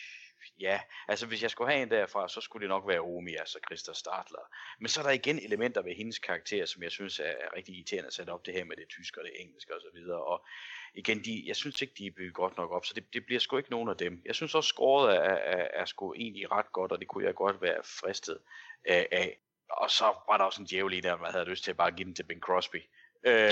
ja, 0.61 0.81
altså 1.09 1.27
hvis 1.27 1.43
jeg 1.43 1.51
skulle 1.51 1.73
have 1.73 1.83
en 1.83 1.91
derfra, 1.91 2.29
så 2.29 2.41
skulle 2.41 2.63
det 2.63 2.69
nok 2.69 2.89
være 2.89 3.01
Omi, 3.01 3.35
altså 3.35 3.59
Christa 3.67 3.93
Startler. 3.93 4.55
Men 4.81 4.89
så 4.89 5.01
er 5.01 5.05
der 5.05 5.11
igen 5.11 5.39
elementer 5.39 5.83
ved 5.83 5.95
hendes 5.95 6.19
karakter, 6.19 6.67
som 6.67 6.83
jeg 6.83 6.93
synes 6.93 7.19
er, 7.19 7.25
er 7.25 7.57
rigtig 7.57 7.75
irriterende 7.75 8.07
at 8.07 8.13
sætte 8.13 8.31
op, 8.31 8.47
det 8.47 8.55
her 8.55 8.65
med 8.65 8.77
det 8.77 8.89
tyske 8.89 9.21
og 9.21 9.25
det 9.25 9.33
engelske 9.41 9.75
og 9.75 9.81
så 9.81 9.91
videre. 9.95 10.25
Og 10.25 10.47
igen, 10.95 11.25
de, 11.25 11.45
jeg 11.47 11.57
synes 11.57 11.83
ikke, 11.83 11.95
de 11.99 12.07
er 12.07 12.11
bygget 12.11 12.35
godt 12.35 12.57
nok 12.57 12.71
op, 12.71 12.85
så 12.87 12.95
det, 12.95 13.13
det 13.15 13.27
bliver 13.27 13.41
sgu 13.41 13.57
ikke 13.57 13.71
nogen 13.71 13.89
af 13.89 13.97
dem. 13.97 14.23
Jeg 14.25 14.35
synes 14.35 14.55
også, 14.55 14.69
skåret 14.69 15.17
er, 15.17 15.21
er, 15.21 15.69
er 15.81 15.85
sgu 15.85 16.15
egentlig 16.15 16.53
ret 16.53 16.73
godt, 16.73 16.93
og 16.93 16.99
det 17.01 17.09
kunne 17.09 17.25
jeg 17.25 17.35
godt 17.35 17.63
være 17.63 17.83
fristet 17.85 18.39
af. 18.85 19.09
af. 19.13 19.39
Og 19.71 19.91
så 19.91 20.05
var 20.05 20.37
der 20.37 20.45
også 20.45 20.63
en 20.63 20.67
djævel 20.67 20.95
i 20.95 21.01
der, 21.01 21.17
man 21.17 21.33
havde 21.33 21.45
lyst 21.45 21.65
til 21.65 21.71
at 21.71 21.77
bare 21.77 21.91
give 21.91 22.05
den 22.05 22.15
til 22.15 22.23
Ben 22.23 22.41
Crosby. 22.41 22.83
Øh, 23.25 23.51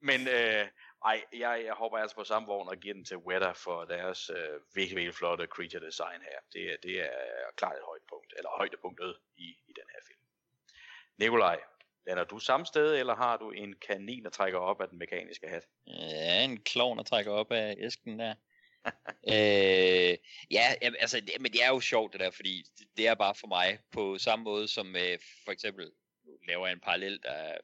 men 0.00 0.28
øh, 0.28 0.66
ej, 1.04 1.24
jeg, 1.32 1.62
jeg 1.64 1.74
hopper 1.74 1.98
altså 1.98 2.16
på 2.16 2.24
samme 2.24 2.46
vogn 2.48 2.68
og 2.68 2.76
giver 2.76 2.94
den 2.94 3.04
til 3.04 3.16
Weather 3.16 3.52
for 3.52 3.84
deres 3.84 4.30
øh, 4.30 4.60
virkelig, 4.74 4.96
virkelig 4.96 5.14
flotte 5.14 5.46
creature 5.46 5.86
design 5.86 6.20
her. 6.22 6.38
Det, 6.52 6.72
er- 6.72 6.76
det 6.82 7.00
er 7.00 7.10
klart 7.56 7.76
et 7.76 7.82
højdepunkt, 7.84 8.34
eller 8.36 8.50
højdepunktet 8.56 9.16
i, 9.36 9.42
i 9.68 9.72
den 9.76 9.84
her 9.92 10.00
film. 10.06 10.18
Nikolaj, 11.18 11.60
lander 12.08 12.24
du 12.24 12.38
samme 12.38 12.66
sted, 12.66 12.96
eller 12.96 13.14
har 13.14 13.36
du 13.36 13.50
en 13.50 13.74
kanin, 13.86 14.24
der 14.24 14.30
trækker 14.30 14.58
op 14.58 14.80
af 14.80 14.88
den 14.88 14.98
mekaniske 14.98 15.48
hat? 15.48 15.62
Ja, 15.86 16.44
en 16.44 16.60
klovn, 16.62 16.98
der 16.98 17.04
trækker 17.04 17.32
op 17.32 17.52
af 17.52 17.76
æsken 17.78 18.18
der. 18.18 18.34
øh, 19.34 20.16
ja, 20.50 20.74
altså, 20.80 21.20
det, 21.20 21.30
men 21.40 21.52
det 21.52 21.64
er 21.64 21.68
jo 21.68 21.80
sjovt 21.80 22.12
det 22.12 22.20
der, 22.20 22.30
fordi 22.30 22.64
det, 22.78 22.86
det 22.96 23.06
er 23.06 23.14
bare 23.14 23.34
for 23.34 23.46
mig 23.46 23.78
på 23.92 24.18
samme 24.18 24.42
måde 24.42 24.68
som 24.68 24.96
øh, 24.96 25.18
for 25.44 25.52
eksempel, 25.52 25.90
nu 26.24 26.32
laver 26.48 26.66
jeg 26.66 26.72
en 26.72 26.80
parallel, 26.80 27.20
der 27.22 27.30
er, 27.30 27.58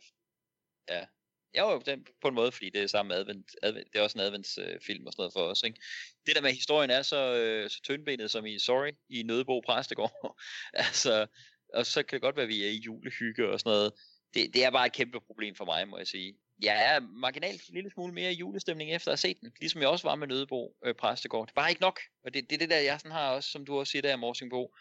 ja, 1.55 1.73
jo, 1.73 1.83
den, 1.87 2.07
på 2.23 2.29
en 2.29 2.35
måde, 2.35 2.53
fordi 2.53 2.71
det 2.71 2.83
er 2.83 2.87
samme 2.87 3.15
advent, 3.15 3.51
advent 3.63 3.93
det 3.93 3.99
er 3.99 4.03
også 4.03 4.19
en 4.19 4.25
adventsfilm 4.25 5.03
øh, 5.03 5.07
og 5.07 5.13
sådan 5.13 5.21
noget 5.23 5.33
for 5.33 5.41
os, 5.41 5.63
ikke? 5.63 5.81
Det 6.27 6.35
der 6.37 6.43
med, 6.43 6.51
at 6.51 6.57
historien 6.57 6.91
er 6.91 7.03
så, 7.03 7.35
øh, 7.35 7.71
så 7.71 7.81
tyndbenet 7.83 8.31
som 8.31 8.47
i 8.47 8.59
Sorry, 8.59 8.93
i 9.09 9.23
Nødebo 9.23 9.61
Præstegård, 9.61 10.41
altså, 10.87 11.27
og 11.75 11.87
så 11.87 12.03
kan 12.03 12.17
det 12.17 12.23
godt 12.23 12.37
være, 12.37 12.43
at 12.43 12.49
vi 12.49 12.65
er 12.65 12.71
i 12.71 12.83
julehygge 12.87 13.49
og 13.49 13.61
sådan 13.61 13.71
noget. 13.71 13.93
Det, 14.35 14.55
det 14.55 14.65
er 14.65 14.71
bare 14.71 14.87
et 14.87 14.93
kæmpe 14.93 15.21
problem 15.21 15.55
for 15.55 15.65
mig, 15.65 15.89
må 15.89 15.99
jeg 15.99 16.07
sige. 16.07 16.39
Jeg 16.63 16.95
er 16.95 17.01
marginalt 17.01 17.69
en 17.69 17.75
lille 17.75 17.91
smule 17.91 18.15
mere 18.15 18.33
i 18.33 18.37
julestemning 18.37 18.91
efter 18.91 19.11
at 19.11 19.13
have 19.13 19.17
set 19.17 19.41
den, 19.41 19.53
ligesom 19.61 19.81
jeg 19.81 19.89
også 19.89 20.09
var 20.09 20.15
med 20.15 20.27
Nødebo 20.27 20.77
øh, 20.85 20.95
Præstegård. 20.95 21.47
Det 21.47 21.53
er 21.53 21.61
bare 21.61 21.71
ikke 21.71 21.81
nok, 21.81 22.01
og 22.25 22.35
det, 22.35 22.51
det 22.51 22.57
er 22.57 22.59
det 22.59 22.71
der, 22.71 22.79
jeg 22.79 23.01
sådan 23.01 23.13
har 23.13 23.31
også, 23.31 23.51
som 23.51 23.67
du 23.67 23.79
også 23.79 23.91
siger 23.91 24.03
der, 24.03 24.17
Morsingbo. 24.17 24.75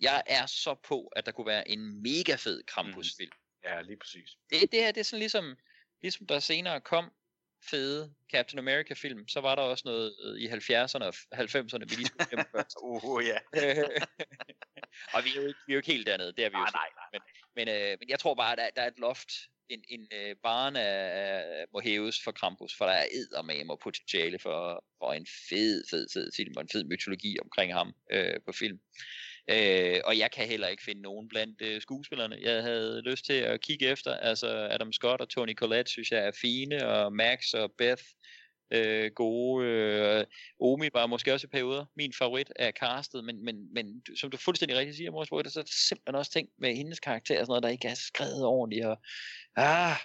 Jeg 0.00 0.22
er 0.26 0.46
så 0.46 0.74
på, 0.74 1.06
at 1.06 1.26
der 1.26 1.32
kunne 1.32 1.46
være 1.46 1.68
en 1.68 2.02
mega 2.02 2.34
fed 2.34 2.62
Krampus-film. 2.62 3.30
Ja, 3.64 3.80
lige 3.80 3.96
præcis. 3.96 4.30
Det, 4.50 4.72
det 4.72 4.80
her, 4.80 4.92
det 4.92 5.00
er 5.00 5.04
sådan 5.04 5.18
ligesom, 5.18 5.56
ligesom 6.02 6.26
der 6.26 6.38
senere 6.38 6.80
kom 6.80 7.10
fede 7.62 8.14
Captain 8.32 8.58
America 8.58 8.94
film, 8.94 9.28
så 9.28 9.40
var 9.40 9.54
der 9.54 9.62
også 9.62 9.82
noget 9.86 10.16
øh, 10.24 10.40
i 10.40 10.48
70'erne 10.48 11.04
og 11.04 11.14
90'erne, 11.34 11.84
vi 11.88 11.94
lige 11.94 12.06
skulle 12.06 12.26
glemme 12.26 12.44
først. 12.56 12.76
uh, 12.82 13.26
ja. 13.26 13.38
og 15.14 15.24
vi 15.24 15.30
er, 15.30 15.42
jo 15.42 15.46
ikke, 15.48 15.60
vi 15.66 15.72
er 15.72 15.74
jo 15.74 15.78
ikke 15.78 15.92
helt 15.92 16.06
dernede, 16.06 16.32
det 16.32 16.44
er 16.44 16.50
vi 16.50 16.56
jo 16.56 16.62
nej, 16.62 16.70
nej, 16.74 16.86
ikke. 16.86 17.00
men, 17.12 17.20
Men, 17.56 17.68
øh, 17.74 17.96
men 18.00 18.08
jeg 18.08 18.18
tror 18.18 18.34
bare, 18.34 18.52
at 18.52 18.58
der, 18.58 18.70
der 18.76 18.82
er 18.82 18.86
et 18.86 18.98
loft, 18.98 19.30
en, 19.68 19.84
en 19.88 20.06
øh, 20.12 20.36
barn 20.42 20.76
af, 20.76 21.64
må 21.72 21.80
hæves 21.80 22.22
for 22.24 22.32
Krampus, 22.32 22.74
for 22.76 22.84
der 22.84 22.92
er 22.92 23.06
eddermame 23.12 23.72
og 23.72 23.78
potentiale 23.78 24.38
for, 24.38 24.84
for 24.98 25.12
en 25.12 25.26
fed, 25.48 25.84
fed, 25.90 26.06
fed 26.12 26.30
film, 26.36 26.52
og 26.56 26.62
en 26.62 26.68
fed 26.72 26.84
mytologi 26.84 27.36
omkring 27.42 27.74
ham 27.74 27.94
øh, 28.12 28.34
på 28.46 28.52
film. 28.52 28.80
Øh, 29.50 30.00
og 30.04 30.18
jeg 30.18 30.30
kan 30.30 30.46
heller 30.46 30.68
ikke 30.68 30.82
finde 30.82 31.02
nogen 31.02 31.28
blandt 31.28 31.62
øh, 31.62 31.80
skuespillerne, 31.80 32.38
jeg 32.40 32.62
havde 32.62 33.02
lyst 33.02 33.24
til 33.24 33.32
at 33.32 33.60
kigge 33.60 33.86
efter. 33.86 34.14
Altså 34.14 34.68
Adam 34.70 34.92
Scott 34.92 35.20
og 35.20 35.28
Tony 35.28 35.54
Collette 35.54 35.90
synes 35.90 36.10
jeg 36.10 36.26
er 36.26 36.32
fine, 36.40 36.88
og 36.88 37.12
Max 37.12 37.54
og 37.54 37.72
Beth 37.78 38.02
øh, 38.70 39.10
gode. 39.14 39.66
Øh, 39.66 40.24
Omi 40.60 40.88
var 40.92 41.06
måske 41.06 41.32
også 41.32 41.46
i 41.46 41.50
perioder 41.50 41.84
min 41.96 42.12
favorit 42.12 42.52
af 42.56 42.72
castet, 42.72 43.24
men, 43.24 43.44
men, 43.44 43.74
men 43.74 44.02
som 44.16 44.30
du 44.30 44.36
fuldstændig 44.36 44.76
rigtigt 44.76 44.96
siger, 44.96 45.10
Mors 45.10 45.28
så 45.28 45.34
er 45.36 45.42
der 45.42 45.70
simpelthen 45.88 46.14
også 46.14 46.32
ting 46.32 46.48
med 46.58 46.74
hendes 46.76 47.00
karakter 47.00 47.40
og 47.40 47.46
sådan 47.46 47.50
noget, 47.50 47.62
der 47.62 47.68
ikke 47.68 47.88
er 47.88 47.94
skrevet 47.94 48.44
ordentligt. 48.44 48.86
Og, 48.86 48.98
ah, 49.56 49.96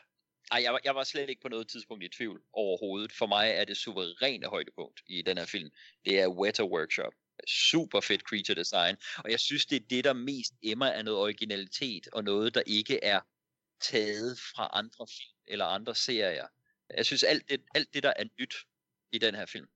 ej, 0.51 0.61
jeg, 0.63 0.73
var, 0.73 0.79
jeg 0.83 0.95
var 0.95 1.03
slet 1.03 1.29
ikke 1.29 1.41
på 1.41 1.49
noget 1.49 1.67
tidspunkt 1.67 2.03
i 2.03 2.07
tvivl 2.07 2.41
overhovedet. 2.53 3.11
For 3.11 3.27
mig 3.27 3.49
er 3.49 3.65
det 3.65 3.77
suveræne 3.77 4.47
højdepunkt 4.47 5.01
i 5.07 5.21
den 5.21 5.37
her 5.37 5.45
film. 5.45 5.69
Det 6.05 6.19
er 6.19 6.27
Wetter 6.27 6.63
Workshop 6.63 7.13
super 7.47 8.01
fedt 8.01 8.21
creature 8.21 8.55
design, 8.55 8.95
og 9.17 9.31
jeg 9.31 9.39
synes, 9.39 9.65
det 9.65 9.75
er 9.75 9.87
det, 9.89 10.03
der 10.03 10.13
mest 10.13 10.53
emmer 10.63 10.91
af 10.91 11.05
noget 11.05 11.19
originalitet, 11.19 12.07
og 12.13 12.23
noget, 12.23 12.55
der 12.55 12.61
ikke 12.65 13.03
er 13.03 13.21
taget 13.81 14.39
fra 14.39 14.69
andre 14.73 15.07
film 15.07 15.37
eller 15.47 15.65
andre 15.65 15.95
serier. 15.95 16.47
Jeg 16.97 17.05
synes, 17.05 17.23
alt 17.23 17.49
det, 17.49 17.61
alt 17.75 17.93
det, 17.93 18.03
der 18.03 18.13
er 18.15 18.23
nyt 18.39 18.55
i 19.11 19.17
den 19.17 19.35
her 19.35 19.45
film, 19.45 19.67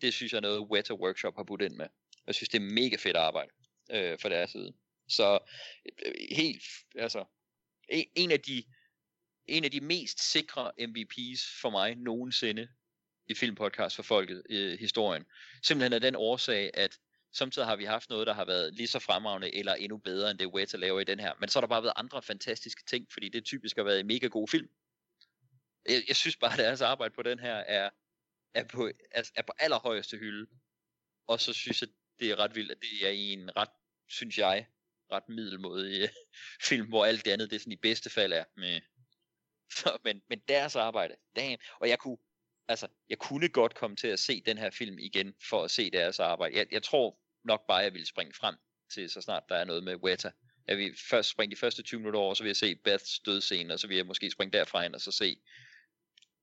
det 0.00 0.14
synes 0.14 0.32
jeg 0.32 0.36
er 0.36 0.42
noget, 0.42 0.60
Weta 0.60 0.94
Workshop 0.94 1.36
har 1.36 1.44
budt 1.44 1.62
ind 1.62 1.74
med. 1.74 1.86
Jeg 2.26 2.34
synes, 2.34 2.48
det 2.48 2.58
er 2.58 2.74
mega 2.74 2.96
fedt 2.96 3.16
arbejde 3.16 3.50
øh, 3.90 4.18
for 4.18 4.28
deres 4.28 4.50
side. 4.50 4.72
Så 5.08 5.38
øh, 6.06 6.12
helt, 6.30 6.62
altså, 6.94 7.24
en, 7.88 8.04
en 8.16 8.30
af 8.30 8.40
de 8.40 8.64
en 9.46 9.64
af 9.64 9.70
de 9.70 9.80
mest 9.80 10.32
sikre 10.32 10.72
MVP's 10.80 11.60
for 11.60 11.70
mig 11.70 11.94
nogensinde 11.94 12.68
i 13.30 13.34
filmpodcast 13.34 13.96
for 13.96 14.02
folket 14.02 14.42
i 14.50 14.56
øh, 14.56 14.78
historien. 14.78 15.24
Simpelthen 15.62 15.92
af 15.92 16.00
den 16.00 16.16
årsag, 16.16 16.70
at 16.74 16.98
samtidig 17.32 17.68
har 17.68 17.76
vi 17.76 17.84
haft 17.84 18.10
noget, 18.10 18.26
der 18.26 18.32
har 18.32 18.44
været 18.44 18.74
lige 18.74 18.86
så 18.86 18.98
fremragende 18.98 19.54
eller 19.54 19.74
endnu 19.74 19.98
bedre 19.98 20.30
end 20.30 20.38
det 20.38 20.46
Weta 20.46 20.76
laver 20.76 21.00
i 21.00 21.04
den 21.04 21.20
her. 21.20 21.32
Men 21.40 21.48
så 21.48 21.58
har 21.58 21.60
der 21.60 21.68
bare 21.68 21.82
været 21.82 21.92
andre 21.96 22.22
fantastiske 22.22 22.82
ting, 22.86 23.06
fordi 23.12 23.28
det 23.28 23.44
typisk 23.44 23.76
har 23.76 23.84
været 23.84 24.00
en 24.00 24.06
mega 24.06 24.26
god 24.26 24.48
film. 24.48 24.68
Jeg, 25.88 26.02
jeg 26.08 26.16
synes 26.16 26.36
bare, 26.36 26.52
at 26.58 26.58
deres 26.58 26.80
arbejde 26.80 27.14
på 27.14 27.22
den 27.22 27.38
her 27.38 27.54
er, 27.54 27.90
er, 28.54 28.64
på, 28.64 28.90
er, 29.10 29.30
er 29.34 29.42
på 29.42 29.52
allerhøjeste 29.58 30.16
hylde. 30.16 30.46
Og 31.26 31.40
så 31.40 31.52
synes 31.52 31.80
jeg, 31.80 31.88
det 32.20 32.30
er 32.30 32.36
ret 32.36 32.54
vildt, 32.54 32.70
at 32.70 32.78
det 32.80 33.06
er 33.06 33.10
i 33.10 33.32
en 33.32 33.56
ret, 33.56 33.70
synes 34.08 34.38
jeg, 34.38 34.66
ret 35.12 35.28
middelmodig 35.28 36.02
øh, 36.02 36.08
film, 36.68 36.88
hvor 36.88 37.06
alt 37.06 37.24
det 37.24 37.30
andet, 37.30 37.50
det 37.50 37.56
er 37.56 37.60
sådan 37.60 37.72
i 37.72 37.76
bedste 37.76 38.10
fald 38.10 38.32
er 38.32 38.44
med, 38.56 38.80
så, 39.78 39.98
men, 40.04 40.22
men 40.28 40.38
deres 40.48 40.76
arbejde, 40.76 41.16
damn. 41.36 41.62
Og 41.80 41.88
jeg 41.88 41.98
kunne, 41.98 42.18
altså, 42.70 42.88
jeg 43.08 43.18
kunne 43.18 43.48
godt 43.48 43.74
komme 43.74 43.96
til 43.96 44.08
at 44.08 44.18
se 44.18 44.42
den 44.46 44.58
her 44.58 44.70
film 44.70 44.98
igen, 44.98 45.34
for 45.48 45.64
at 45.64 45.70
se 45.70 45.90
deres 45.90 46.20
arbejde. 46.20 46.56
Jeg, 46.56 46.66
jeg 46.72 46.82
tror 46.82 47.18
nok 47.44 47.66
bare, 47.66 47.78
jeg 47.78 47.92
ville 47.92 48.06
springe 48.06 48.34
frem 48.34 48.56
til, 48.94 49.10
så 49.10 49.20
snart 49.20 49.42
der 49.48 49.54
er 49.54 49.64
noget 49.64 49.84
med 49.84 49.96
Weta. 49.96 50.30
Jeg 50.66 50.78
vil 50.78 50.96
først 51.10 51.28
springe 51.28 51.56
de 51.56 51.60
første 51.60 51.82
20 51.82 52.00
minutter 52.00 52.20
over, 52.20 52.34
så 52.34 52.42
vil 52.42 52.48
jeg 52.48 52.56
se 52.56 52.74
Beths 52.74 53.20
dødscene, 53.20 53.74
og 53.74 53.80
så 53.80 53.86
vil 53.86 53.96
jeg 53.96 54.06
måske 54.06 54.30
springe 54.30 54.58
derfra 54.58 54.84
ind, 54.84 54.94
og 54.94 55.00
så 55.00 55.12
se 55.12 55.40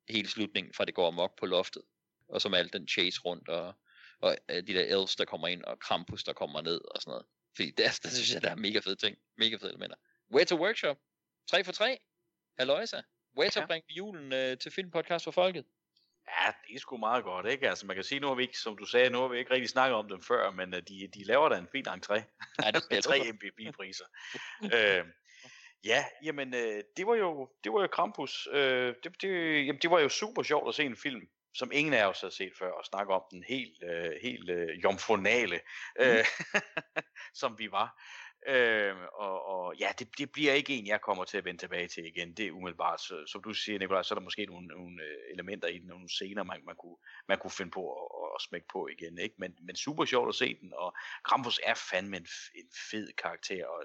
hele 0.09 0.29
slutningen, 0.29 0.73
fra 0.73 0.85
det 0.85 0.93
går 0.93 1.07
amok 1.07 1.39
på 1.39 1.45
loftet. 1.45 1.81
Og 2.29 2.41
så 2.41 2.49
med 2.49 2.59
alt 2.59 2.73
den 2.73 2.87
chase 2.87 3.21
rundt, 3.21 3.49
og, 3.49 3.73
og 4.21 4.37
de 4.49 4.73
der 4.73 4.83
elves, 4.83 5.15
der 5.15 5.25
kommer 5.25 5.47
ind, 5.47 5.63
og 5.63 5.79
Krampus, 5.79 6.23
der 6.23 6.33
kommer 6.33 6.61
ned, 6.61 6.81
og 6.95 7.01
sådan 7.01 7.11
noget. 7.11 7.25
Fordi 7.55 7.71
der, 7.71 7.99
der 8.03 8.09
synes 8.09 8.33
jeg, 8.33 8.41
der 8.41 8.49
er 8.49 8.55
mega 8.55 8.79
fede 8.79 8.95
ting. 8.95 9.17
Mega 9.37 9.55
fede 9.55 9.69
elementer. 9.69 9.95
Weta 10.31 10.55
Workshop. 10.55 10.97
3 11.47 11.63
for 11.63 11.71
3. 11.71 11.97
Halløjsa. 12.59 13.01
Weta 13.37 13.59
ja. 13.59 13.65
bringer 13.65 13.87
julen 13.89 14.33
øh, 14.33 14.57
til 14.57 14.71
filmpodcast 14.71 15.23
for 15.23 15.31
folket. 15.31 15.65
Ja, 16.27 16.51
det 16.67 16.75
er 16.75 16.79
sgu 16.79 16.97
meget 16.97 17.23
godt, 17.23 17.45
ikke? 17.45 17.69
Altså, 17.69 17.85
man 17.85 17.95
kan 17.95 18.03
sige, 18.03 18.19
nu 18.19 18.27
har 18.27 18.35
vi 18.35 18.43
ikke, 18.43 18.57
som 18.57 18.77
du 18.77 18.85
sagde, 18.85 19.09
nu 19.09 19.21
har 19.21 19.27
vi 19.27 19.39
ikke 19.39 19.51
rigtig 19.51 19.69
snakket 19.69 19.95
om 19.95 20.09
dem 20.09 20.21
før, 20.21 20.51
men 20.51 20.73
uh, 20.73 20.79
de, 20.79 21.09
de 21.13 21.23
laver 21.23 21.49
da 21.49 21.57
en 21.57 21.67
fin 21.71 21.87
entré. 21.87 22.15
Ja, 22.63 22.71
det 22.71 22.83
med 22.91 23.01
tre 23.01 23.31
MVP-priser. 23.31 24.05
øh, 24.63 25.05
ja, 25.85 26.05
jamen, 26.23 26.53
øh, 26.53 26.83
det 26.97 27.07
var 27.07 27.15
jo, 27.15 27.49
det 27.63 27.73
var 27.73 27.81
jo 27.81 27.87
Krampus. 27.87 28.47
Øh, 28.51 28.95
det, 29.03 29.21
det, 29.21 29.65
jamen, 29.65 29.81
det 29.81 29.91
var 29.91 29.99
jo 29.99 30.09
super 30.09 30.43
sjovt 30.43 30.69
at 30.69 30.75
se 30.75 30.83
en 30.83 30.97
film, 30.97 31.21
som 31.55 31.71
ingen 31.73 31.93
af 31.93 32.05
os 32.05 32.21
har 32.21 32.29
set 32.29 32.53
før, 32.59 32.71
og 32.71 32.85
snakke 32.85 33.13
om 33.13 33.23
den 33.31 33.43
helt, 33.43 33.83
øh, 33.83 34.11
helt 34.21 34.49
øh, 34.49 34.83
jomfronale, 34.83 35.59
øh, 35.99 36.25
mm. 36.53 36.61
som 37.41 37.59
vi 37.59 37.71
var. 37.71 38.01
Øh, 38.45 38.95
og, 39.13 39.45
og 39.45 39.75
ja, 39.75 39.91
det, 39.99 40.17
det 40.17 40.31
bliver 40.31 40.53
ikke 40.53 40.73
en, 40.73 40.87
jeg 40.87 41.01
kommer 41.01 41.23
til 41.23 41.37
at 41.37 41.45
vende 41.45 41.59
tilbage 41.59 41.87
til 41.87 42.05
igen. 42.05 42.33
Det 42.33 42.47
er 42.47 42.51
umiddelbart, 42.51 43.01
så, 43.01 43.25
som 43.27 43.43
du 43.43 43.53
siger, 43.53 43.79
Nikolaj, 43.79 44.03
så 44.03 44.13
er 44.13 44.19
der 44.19 44.23
måske 44.23 44.45
nogle, 44.45 44.67
nogle 44.67 45.03
øh, 45.03 45.17
elementer 45.33 45.67
i 45.67 45.77
den, 45.77 45.87
nogle 45.87 46.09
scener, 46.09 46.43
man, 46.43 46.61
man, 46.65 46.75
kunne, 46.75 46.97
man 47.27 47.37
kunne 47.37 47.51
finde 47.51 47.71
på 47.71 47.83
at, 47.93 48.35
at 48.35 48.41
smække 48.41 48.67
på 48.67 48.87
igen. 48.87 49.17
Ikke? 49.17 49.35
Men, 49.37 49.57
men 49.61 49.75
super 49.75 50.05
sjovt 50.05 50.29
at 50.29 50.35
se 50.35 50.59
den, 50.61 50.73
og 50.73 50.97
Krampus 51.23 51.59
er 51.63 51.73
fandme 51.91 52.17
en, 52.17 52.27
en 52.55 52.69
fed 52.91 53.13
karakter, 53.13 53.65
og 53.65 53.83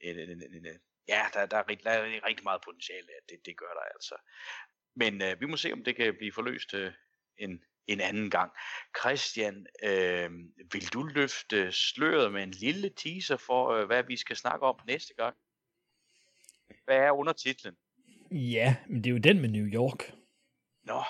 en, 0.00 0.18
en, 0.18 0.30
en, 0.30 0.66
en, 0.66 0.80
ja, 1.08 1.26
der, 1.34 1.46
der, 1.46 1.56
er, 1.56 1.62
der 1.62 1.90
er 1.90 2.26
rigtig 2.26 2.44
meget 2.44 2.62
potentiale, 2.64 3.08
at 3.22 3.30
det, 3.30 3.46
det 3.46 3.56
gør 3.56 3.72
der 3.74 3.84
altså. 3.94 4.14
Men 4.94 5.22
øh, 5.22 5.40
vi 5.40 5.46
må 5.46 5.56
se, 5.56 5.72
om 5.72 5.84
det 5.84 5.96
kan 5.96 6.16
blive 6.18 6.32
forløst 6.32 6.74
øh, 6.74 6.92
en, 7.38 7.64
en 7.92 8.00
anden 8.00 8.30
gang. 8.30 8.52
Christian, 9.00 9.66
øh, 9.84 10.30
vil 10.72 10.92
du 10.92 11.02
løfte 11.02 11.72
sløret 11.72 12.32
med 12.32 12.42
en 12.42 12.50
lille 12.50 12.90
teaser 12.96 13.36
for, 13.36 13.70
øh, 13.70 13.86
hvad 13.86 14.02
vi 14.02 14.16
skal 14.16 14.36
snakke 14.36 14.66
om 14.66 14.80
næste 14.86 15.14
gang? 15.14 15.36
Hvad 16.84 16.96
er 16.96 17.10
undertitlen? 17.10 17.76
Ja, 18.30 18.76
men 18.88 19.04
det 19.04 19.10
er 19.10 19.14
jo 19.14 19.18
den 19.18 19.40
med 19.40 19.48
New 19.48 19.66
York. 19.66 20.12
Nå, 20.82 21.02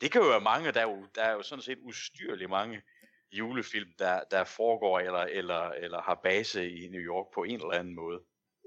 det 0.00 0.12
kan 0.12 0.20
jo 0.20 0.28
være 0.28 0.40
mange, 0.40 0.72
der 0.72 0.80
er 0.80 0.90
jo, 0.90 1.06
der 1.14 1.22
er 1.22 1.32
jo 1.32 1.42
sådan 1.42 1.62
set 1.62 1.78
ustyrligt 1.82 2.50
mange 2.50 2.82
julefilm, 3.32 3.92
der, 3.98 4.20
der 4.30 4.44
foregår 4.44 4.98
eller, 4.98 5.18
eller, 5.18 5.70
eller 5.70 6.02
har 6.02 6.20
base 6.24 6.70
i 6.70 6.88
New 6.88 7.00
York 7.00 7.26
på 7.34 7.42
en 7.42 7.54
eller 7.54 7.72
anden 7.72 7.94
måde. 7.94 8.20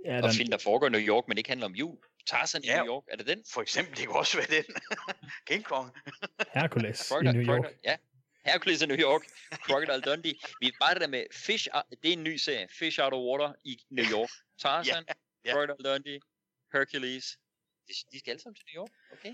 Ja, 0.06 0.22
og 0.24 0.32
film, 0.34 0.50
der 0.50 0.58
foregår 0.58 0.88
i 0.88 0.90
New 0.90 1.02
York, 1.02 1.24
men 1.28 1.38
ikke 1.38 1.50
handler 1.50 1.66
om 1.66 1.76
jul. 1.76 1.98
Tarzan 2.28 2.64
i 2.64 2.68
Ja. 2.68 2.78
New 2.84 2.88
York, 2.94 3.04
er 3.12 3.18
det 3.18 3.28
den? 3.28 3.44
For 3.54 3.62
eksempel, 3.62 3.98
det 3.98 4.08
kunne 4.08 4.20
også 4.20 4.38
være 4.38 4.48
den. 4.58 4.76
King 5.50 5.64
Kong. 5.64 5.92
Hercules 6.60 7.02
i 7.12 7.14
Crocodile- 7.14 7.32
New 7.32 7.42
York. 7.46 7.66
Crocodile- 7.66 7.80
Ja, 7.84 7.96
Hercules 8.46 8.82
i 8.82 8.86
New 8.86 8.98
York, 8.98 9.22
Crocodile 9.52 10.02
Dundee. 10.02 10.34
Vi 10.62 10.72
bare 10.82 10.94
det 10.94 11.02
der 11.02 11.08
med 11.08 11.24
Fish, 11.34 11.68
out, 11.74 11.84
det 12.04 12.10
er 12.10 12.14
en 12.14 12.24
ny 12.24 12.36
serie, 12.38 12.68
Fish 12.80 13.00
Out 13.04 13.14
of 13.14 13.20
Water 13.20 13.54
i 13.66 13.78
New 13.90 14.06
York. 14.12 14.30
Tarzan, 14.62 15.04
ja. 15.46 15.52
Crocodile 15.52 15.90
Dundee, 15.92 16.20
Hercules. 16.74 17.38
De, 17.88 17.94
de 18.12 18.20
skal 18.20 18.32
alle 18.32 18.42
sammen 18.42 18.56
til 18.56 18.66
New 18.74 18.82
York, 18.84 18.92
okay? 19.14 19.34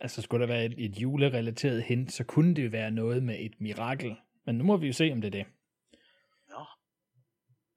Altså, 0.00 0.22
skulle 0.22 0.40
der 0.46 0.52
være 0.54 0.64
et, 0.64 0.74
et 0.78 0.96
julerelateret 0.98 1.82
hint, 1.82 2.12
så 2.12 2.24
kunne 2.24 2.54
det 2.54 2.64
jo 2.64 2.68
være 2.70 2.90
noget 2.90 3.22
med 3.22 3.36
et 3.40 3.60
mirakel. 3.60 4.16
Men 4.46 4.54
nu 4.58 4.64
må 4.64 4.76
vi 4.76 4.86
jo 4.86 4.92
se, 4.92 5.12
om 5.12 5.20
det 5.20 5.26
er 5.34 5.44
det. 5.44 5.46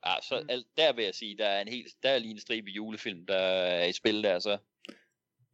Ja, 0.06 0.14
så 0.22 0.46
al, 0.50 0.66
der 0.78 0.94
vil 0.94 1.06
jeg 1.06 1.16
sige, 1.16 1.38
der 1.38 1.48
er 1.48 1.62
en 1.62 1.68
helt, 1.68 1.94
der 2.04 2.10
er 2.10 2.20
lige 2.20 2.32
en 2.32 2.40
stribe 2.40 2.72
julefilm, 2.72 3.26
der 3.26 3.38
er 3.38 3.86
i 3.86 3.92
spil 3.92 4.24
der, 4.24 4.40
så. 4.40 4.58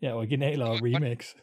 Ja, 0.01 0.15
originaler 0.17 0.65
og 0.65 0.77
remix. 0.81 1.35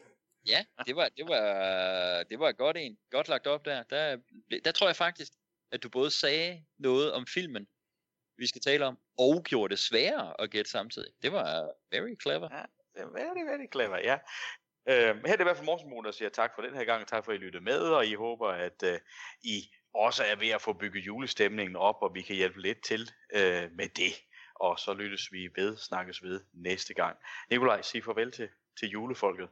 Ja, 0.47 0.65
det 0.87 0.95
var, 0.95 1.09
det 1.17 1.27
var, 1.27 2.23
det 2.23 2.39
var 2.39 2.51
godt 2.51 2.77
en. 2.77 2.97
Godt 3.11 3.27
lagt 3.27 3.47
op 3.47 3.65
der. 3.65 3.83
der. 3.83 4.17
Der 4.65 4.71
tror 4.71 4.87
jeg 4.87 4.95
faktisk, 4.95 5.33
at 5.71 5.83
du 5.83 5.89
både 5.89 6.11
sagde 6.11 6.63
noget 6.77 7.11
om 7.13 7.25
filmen, 7.33 7.67
vi 8.37 8.47
skal 8.47 8.61
tale 8.61 8.85
om, 8.85 8.97
og 9.17 9.43
gjorde 9.43 9.71
det 9.71 9.79
sværere 9.79 10.41
at 10.41 10.51
gætte 10.51 10.71
samtidig. 10.71 11.11
Det 11.21 11.31
var 11.31 11.71
very 11.91 12.15
clever. 12.21 12.49
Ja, 12.57 12.63
det 12.93 13.01
er 13.01 13.11
very, 13.11 13.43
very 13.51 13.67
clever, 13.71 13.97
ja. 13.97 14.17
Øh, 14.89 15.15
her 15.25 15.33
er 15.33 15.35
det 15.37 15.39
i 15.39 15.43
hvert 15.43 15.57
fald 15.57 15.65
Morten 15.65 15.89
Moon, 15.89 16.05
der 16.05 16.11
siger 16.11 16.29
tak 16.29 16.51
for 16.55 16.61
den 16.61 16.75
her 16.75 16.83
gang, 16.83 17.01
og 17.01 17.07
tak 17.07 17.25
for 17.25 17.31
at 17.31 17.37
I 17.37 17.43
lyttede 17.43 17.63
med, 17.63 17.79
og 17.79 18.05
I 18.05 18.13
håber, 18.13 18.47
at 18.47 18.83
øh, 18.83 18.99
I 19.43 19.71
også 19.95 20.23
er 20.23 20.35
ved 20.35 20.49
at 20.49 20.61
få 20.61 20.73
bygget 20.73 21.05
julestemningen 21.05 21.75
op, 21.75 21.95
og 22.01 22.15
vi 22.15 22.21
kan 22.21 22.35
hjælpe 22.35 22.61
lidt 22.61 22.83
til 22.83 23.11
øh, 23.33 23.71
med 23.71 23.89
det. 23.89 24.13
Og 24.55 24.79
så 24.79 24.93
lyttes 24.93 25.31
vi 25.31 25.49
ved, 25.55 25.77
snakkes 25.77 26.23
ved 26.23 26.41
næste 26.53 26.93
gang. 26.93 27.17
Nikolaj, 27.49 27.81
sig 27.81 28.03
farvel 28.03 28.31
til, 28.31 28.49
til 28.79 28.89
julefolket. 28.89 29.49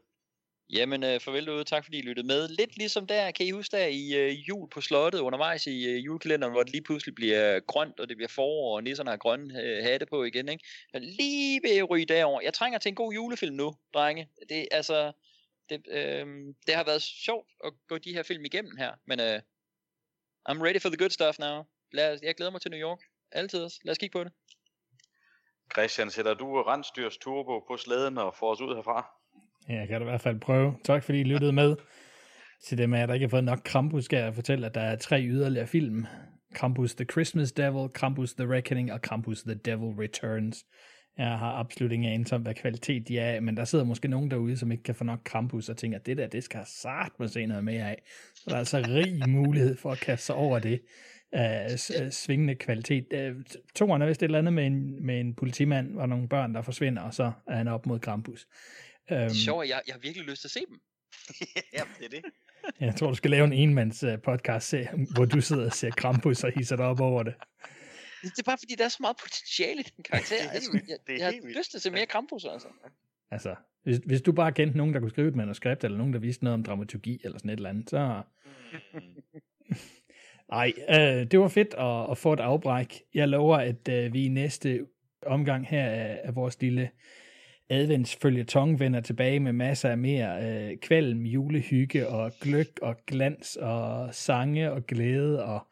Jamen, 0.70 1.04
øh, 1.04 1.20
farvel 1.20 1.46
derude. 1.46 1.64
Tak 1.64 1.86
fordi 1.86 1.98
I 1.98 2.02
lyttede 2.02 2.28
med. 2.28 2.48
Lidt 2.48 2.78
ligesom 2.78 3.08
der, 3.08 3.32
kan 3.32 3.46
I 3.46 3.52
huske 3.52 3.78
der 3.78 3.86
i 3.86 4.14
øh, 4.14 4.50
jul 4.50 4.70
på 4.70 4.82
slottet 4.82 5.20
undervejs 5.20 5.68
i 5.68 5.90
øh, 5.90 6.06
julekalenderen, 6.06 6.54
hvor 6.54 6.64
det 6.64 6.72
lige 6.72 6.84
pludselig 6.84 7.16
bliver 7.16 7.60
grønt, 7.60 8.00
og 8.00 8.10
det 8.10 8.18
bliver 8.18 8.30
forår, 8.30 8.76
og 8.76 8.84
nisserne 8.84 9.10
har 9.10 9.18
grønne 9.18 9.62
øh, 9.62 9.84
hatte 9.84 10.06
på 10.06 10.24
igen, 10.24 10.50
ikke? 10.50 10.66
Jeg 10.94 11.02
lige 11.02 11.62
ved 11.64 11.78
at 11.78 11.90
ryge 11.90 12.06
derover. 12.06 12.42
Jeg 12.42 12.54
trænger 12.54 12.80
til 12.80 12.90
en 12.90 12.96
god 12.96 13.14
julefilm 13.14 13.56
nu, 13.56 13.76
drenge. 13.94 14.30
Det, 14.50 14.68
altså, 14.72 15.12
det, 15.70 15.88
øh, 15.90 16.28
det 16.68 16.76
har 16.76 16.84
været 16.84 17.02
sjovt 17.02 17.50
at 17.66 17.74
gå 17.88 17.98
de 17.98 18.14
her 18.14 18.24
film 18.24 18.46
igennem 18.46 18.78
her, 18.78 18.92
men 19.06 19.20
øh, 19.20 19.42
I'm 20.50 20.62
ready 20.62 20.80
for 20.80 20.90
the 20.90 20.98
good 20.98 21.10
stuff 21.10 21.40
now. 21.40 21.64
Lad, 21.94 22.14
os- 22.14 22.22
jeg 22.22 22.36
glæder 22.36 22.52
mig 22.52 22.62
til 22.62 22.72
New 22.72 22.80
York. 22.80 23.00
Altid 23.32 23.64
også. 23.64 23.80
Lad 23.84 23.92
os 23.92 23.98
kigge 23.98 24.14
på 24.20 24.24
det. 24.24 24.32
Christian, 25.74 26.10
sætter 26.10 26.34
du 26.34 26.62
rensdyrs 26.64 27.18
turbo 27.18 27.60
på 27.60 27.78
slæden 27.78 28.18
og 28.18 28.36
får 28.40 28.52
os 28.52 28.62
ud 28.62 28.76
herfra? 28.76 29.08
Ja, 29.70 29.74
jeg 29.80 29.88
kan 29.88 30.02
da 30.02 30.08
i 30.08 30.10
hvert 30.10 30.22
fald 30.22 30.40
prøve. 30.40 30.78
Tak 30.84 31.04
fordi 31.04 31.20
I 31.20 31.24
lyttede 31.24 31.52
med. 31.54 31.76
Til 32.64 32.78
dem 32.78 32.94
af 32.94 33.00
jer, 33.00 33.06
der 33.06 33.14
ikke 33.14 33.26
har 33.26 33.30
fået 33.30 33.44
nok 33.44 33.60
Krampus, 33.66 34.04
skal 34.06 34.20
jeg 34.20 34.36
fortælle, 34.36 34.66
at 34.66 34.76
der 34.76 34.82
er 34.82 34.96
tre 34.96 35.22
yderligere 35.22 35.68
film. 35.68 36.06
Krampus 36.54 36.96
The 36.96 37.06
Christmas 37.06 37.52
Devil, 37.52 37.90
Krampus 37.94 38.34
The 38.34 38.54
Reckoning 38.56 38.92
og 38.94 39.02
Krampus 39.02 39.42
The 39.42 39.56
Devil 39.56 39.90
Returns. 40.00 40.66
Jeg 41.18 41.38
har 41.38 41.52
absolut 41.52 41.92
ingen 41.92 42.14
anelse 42.14 42.36
om, 42.36 42.42
hvad 42.42 42.54
kvalitet 42.54 43.08
de 43.08 43.20
er 43.20 43.34
af, 43.34 43.42
men 43.42 43.58
der 43.58 43.66
sidder 43.66 43.86
måske 43.86 44.08
nogen 44.08 44.32
derude, 44.32 44.58
som 44.58 44.72
ikke 44.72 44.84
kan 44.84 44.96
få 44.96 45.04
nok 45.04 45.20
Krampus 45.24 45.70
og 45.70 45.78
tænker, 45.78 46.00
at 46.00 46.06
det 46.06 46.18
der, 46.18 46.28
det 46.28 46.44
skal 46.44 46.62
sat 46.66 47.12
med 47.20 47.28
se 47.28 47.46
noget 47.46 47.64
mere 47.64 47.90
af. 47.90 48.04
Så 48.36 48.44
der 48.48 48.54
er 48.56 48.60
altså 48.60 48.78
rig 48.78 49.30
mulighed 49.30 49.78
for 49.78 49.92
at 49.92 50.00
kaste 50.00 50.26
sig 50.26 50.36
over 50.36 50.60
det 50.60 50.82
af 51.32 51.74
uh, 52.02 52.10
svingende 52.10 52.56
kvalitet. 52.56 53.06
Uh, 53.14 53.42
toeren 53.76 54.02
er 54.02 54.06
vist 54.06 54.24
et 54.24 54.26
eller 54.26 54.40
andet 54.40 54.54
med 54.54 54.66
en, 54.66 55.06
med 55.06 55.20
en 55.20 55.36
politimand 55.36 55.98
og 55.98 56.10
nogle 56.10 56.28
børn, 56.30 56.56
der 56.56 56.62
forsvinder, 56.62 57.02
og 57.02 57.14
så 57.14 57.32
er 57.48 57.56
han 57.56 57.68
op 57.68 57.86
mod 57.86 58.00
Krampus. 58.00 58.48
Det 59.10 59.18
er 59.18 59.26
Um, 59.26 59.30
sjovt, 59.30 59.68
jeg, 59.68 59.82
jeg 59.88 59.94
har 59.94 60.00
virkelig 60.00 60.28
lyst 60.28 60.42
til 60.42 60.48
at 60.48 60.52
se 60.52 60.60
dem. 60.70 60.80
ja, 61.78 61.82
det 62.00 62.06
er 62.06 62.10
det. 62.10 62.22
jeg 62.80 62.96
tror, 62.96 63.08
du 63.08 63.16
skal 63.16 63.32
lave 63.32 63.46
en 63.46 63.54
enmands 63.54 64.04
podcast, 64.24 64.74
hvor 65.16 65.26
du 65.26 65.42
sidder 65.42 65.66
og 65.66 65.74
ser 65.74 65.92
Krampus 65.92 66.44
og 66.44 66.52
hisser 66.52 66.76
dig 66.76 66.86
op 66.86 67.00
over 67.00 67.24
det. 67.24 67.34
Det 68.22 68.40
er 68.40 68.44
bare 68.44 68.58
fordi, 68.58 68.76
der 68.76 68.86
er 68.86 68.90
så 68.90 68.98
meget 69.02 69.18
potentiale 69.18 69.80
i 69.82 69.84
den 69.96 70.04
karakter. 70.04 70.36
Det 70.36 70.46
er 70.46 70.52
helt 70.52 70.56
altså, 70.56 70.80
jeg, 70.88 70.98
Det 71.08 71.14
er 71.14 71.18
jeg 71.18 71.26
har 71.26 71.32
vildt. 71.32 71.58
lyst 71.58 71.72
til 71.72 71.78
at 71.78 71.82
se 71.82 71.92
mere 71.92 72.06
Krampus, 72.06 72.46
altså. 72.46 72.68
Altså, 73.32 73.56
hvis, 73.84 73.98
hvis 74.06 74.22
du 74.22 74.32
bare 74.32 74.52
kendte 74.52 74.78
nogen, 74.78 74.94
der 74.94 75.00
kunne 75.00 75.10
skrive 75.10 75.28
et 75.28 75.36
manuskript, 75.36 75.84
eller 75.84 75.98
nogen, 75.98 76.14
der 76.14 76.20
vidste 76.20 76.44
noget 76.44 76.54
om 76.54 76.64
dramaturgi, 76.64 77.22
eller 77.24 77.38
sådan 77.38 77.50
et 77.50 77.56
eller 77.56 77.70
andet, 77.70 77.90
så... 77.90 78.22
Nej, 80.52 80.74
øh, 80.90 81.32
det 81.32 81.40
var 81.40 81.48
fedt 81.48 81.74
at, 81.74 82.12
at 82.12 82.18
få 82.18 82.34
et 82.34 82.40
afbræk. 82.40 83.02
Jeg 83.14 83.28
lover, 83.28 83.58
at 83.58 83.90
øh, 83.90 84.14
vi 84.14 84.26
i 84.26 84.28
næste 84.28 84.86
omgang 85.26 85.68
her 85.68 85.86
af, 85.86 86.22
af 86.24 86.36
vores 86.36 86.62
lille 86.62 86.90
adventsfølgetong 87.70 88.80
vender 88.80 89.02
tilbage 89.02 89.40
med 89.40 89.54
masser 89.54 89.90
af 89.90 89.98
mere 89.98 90.44
øh, 90.44 90.78
kvalm, 90.78 91.22
julehygge 91.22 92.08
og 92.08 92.32
gløk 92.42 92.80
og 92.82 92.96
glans 93.08 93.56
og 93.56 94.14
sange 94.16 94.72
og 94.72 94.86
glæde 94.86 95.44
og 95.46 95.68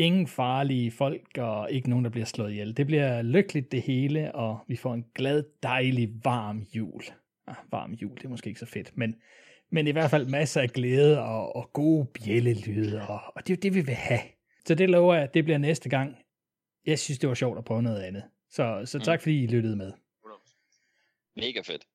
ingen 0.00 0.26
farlige 0.26 0.90
folk 0.90 1.38
og 1.38 1.72
ikke 1.72 1.90
nogen, 1.90 2.04
der 2.04 2.10
bliver 2.10 2.24
slået 2.24 2.50
ihjel. 2.50 2.76
Det 2.76 2.86
bliver 2.86 3.22
lykkeligt 3.22 3.72
det 3.72 3.82
hele, 3.82 4.34
og 4.34 4.58
vi 4.68 4.76
får 4.76 4.94
en 4.94 5.04
glad, 5.14 5.44
dejlig, 5.62 6.10
varm 6.24 6.66
jul. 6.72 7.02
Ah, 7.46 7.56
varm 7.70 7.92
jul, 7.92 8.16
det 8.16 8.24
er 8.24 8.28
måske 8.28 8.48
ikke 8.48 8.60
så 8.60 8.66
fedt, 8.66 8.96
men, 8.96 9.16
men 9.70 9.86
i 9.86 9.90
hvert 9.90 10.10
fald 10.10 10.26
masser 10.26 10.60
af 10.60 10.70
glæde 10.70 11.22
og, 11.22 11.56
og 11.56 11.70
gode 11.72 12.06
bjællelyde, 12.06 13.08
og, 13.08 13.20
og 13.36 13.46
det 13.46 13.50
er 13.50 13.56
jo 13.56 13.60
det, 13.62 13.74
vi 13.74 13.80
vil 13.80 13.94
have. 13.94 14.20
Så 14.66 14.74
det 14.74 14.90
lover 14.90 15.14
jeg, 15.14 15.22
at 15.22 15.34
det 15.34 15.44
bliver 15.44 15.58
næste 15.58 15.88
gang. 15.88 16.16
Jeg 16.86 16.98
synes, 16.98 17.18
det 17.18 17.28
var 17.28 17.34
sjovt 17.34 17.58
at 17.58 17.64
prøve 17.64 17.82
noget 17.82 18.02
andet. 18.02 18.22
Så, 18.50 18.82
så 18.84 18.98
tak, 18.98 19.22
fordi 19.22 19.44
I 19.44 19.46
lyttede 19.46 19.76
med. 19.76 19.92
Mega 21.36 21.60
fedt. 21.60 21.86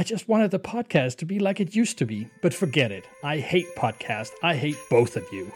I 0.00 0.02
just 0.12 0.28
wanted 0.28 0.50
the 0.50 0.58
podcast 0.58 1.18
to 1.18 1.26
be 1.26 1.38
like 1.38 1.62
it 1.62 1.76
used 1.76 1.98
to 1.98 2.06
be, 2.06 2.28
but 2.42 2.54
forget 2.54 2.90
it. 2.90 3.04
I 3.24 3.40
hate 3.40 3.70
podcast. 3.76 4.32
I 4.42 4.54
hate 4.54 4.78
both 4.90 5.16
of 5.16 5.22
you. 5.32 5.46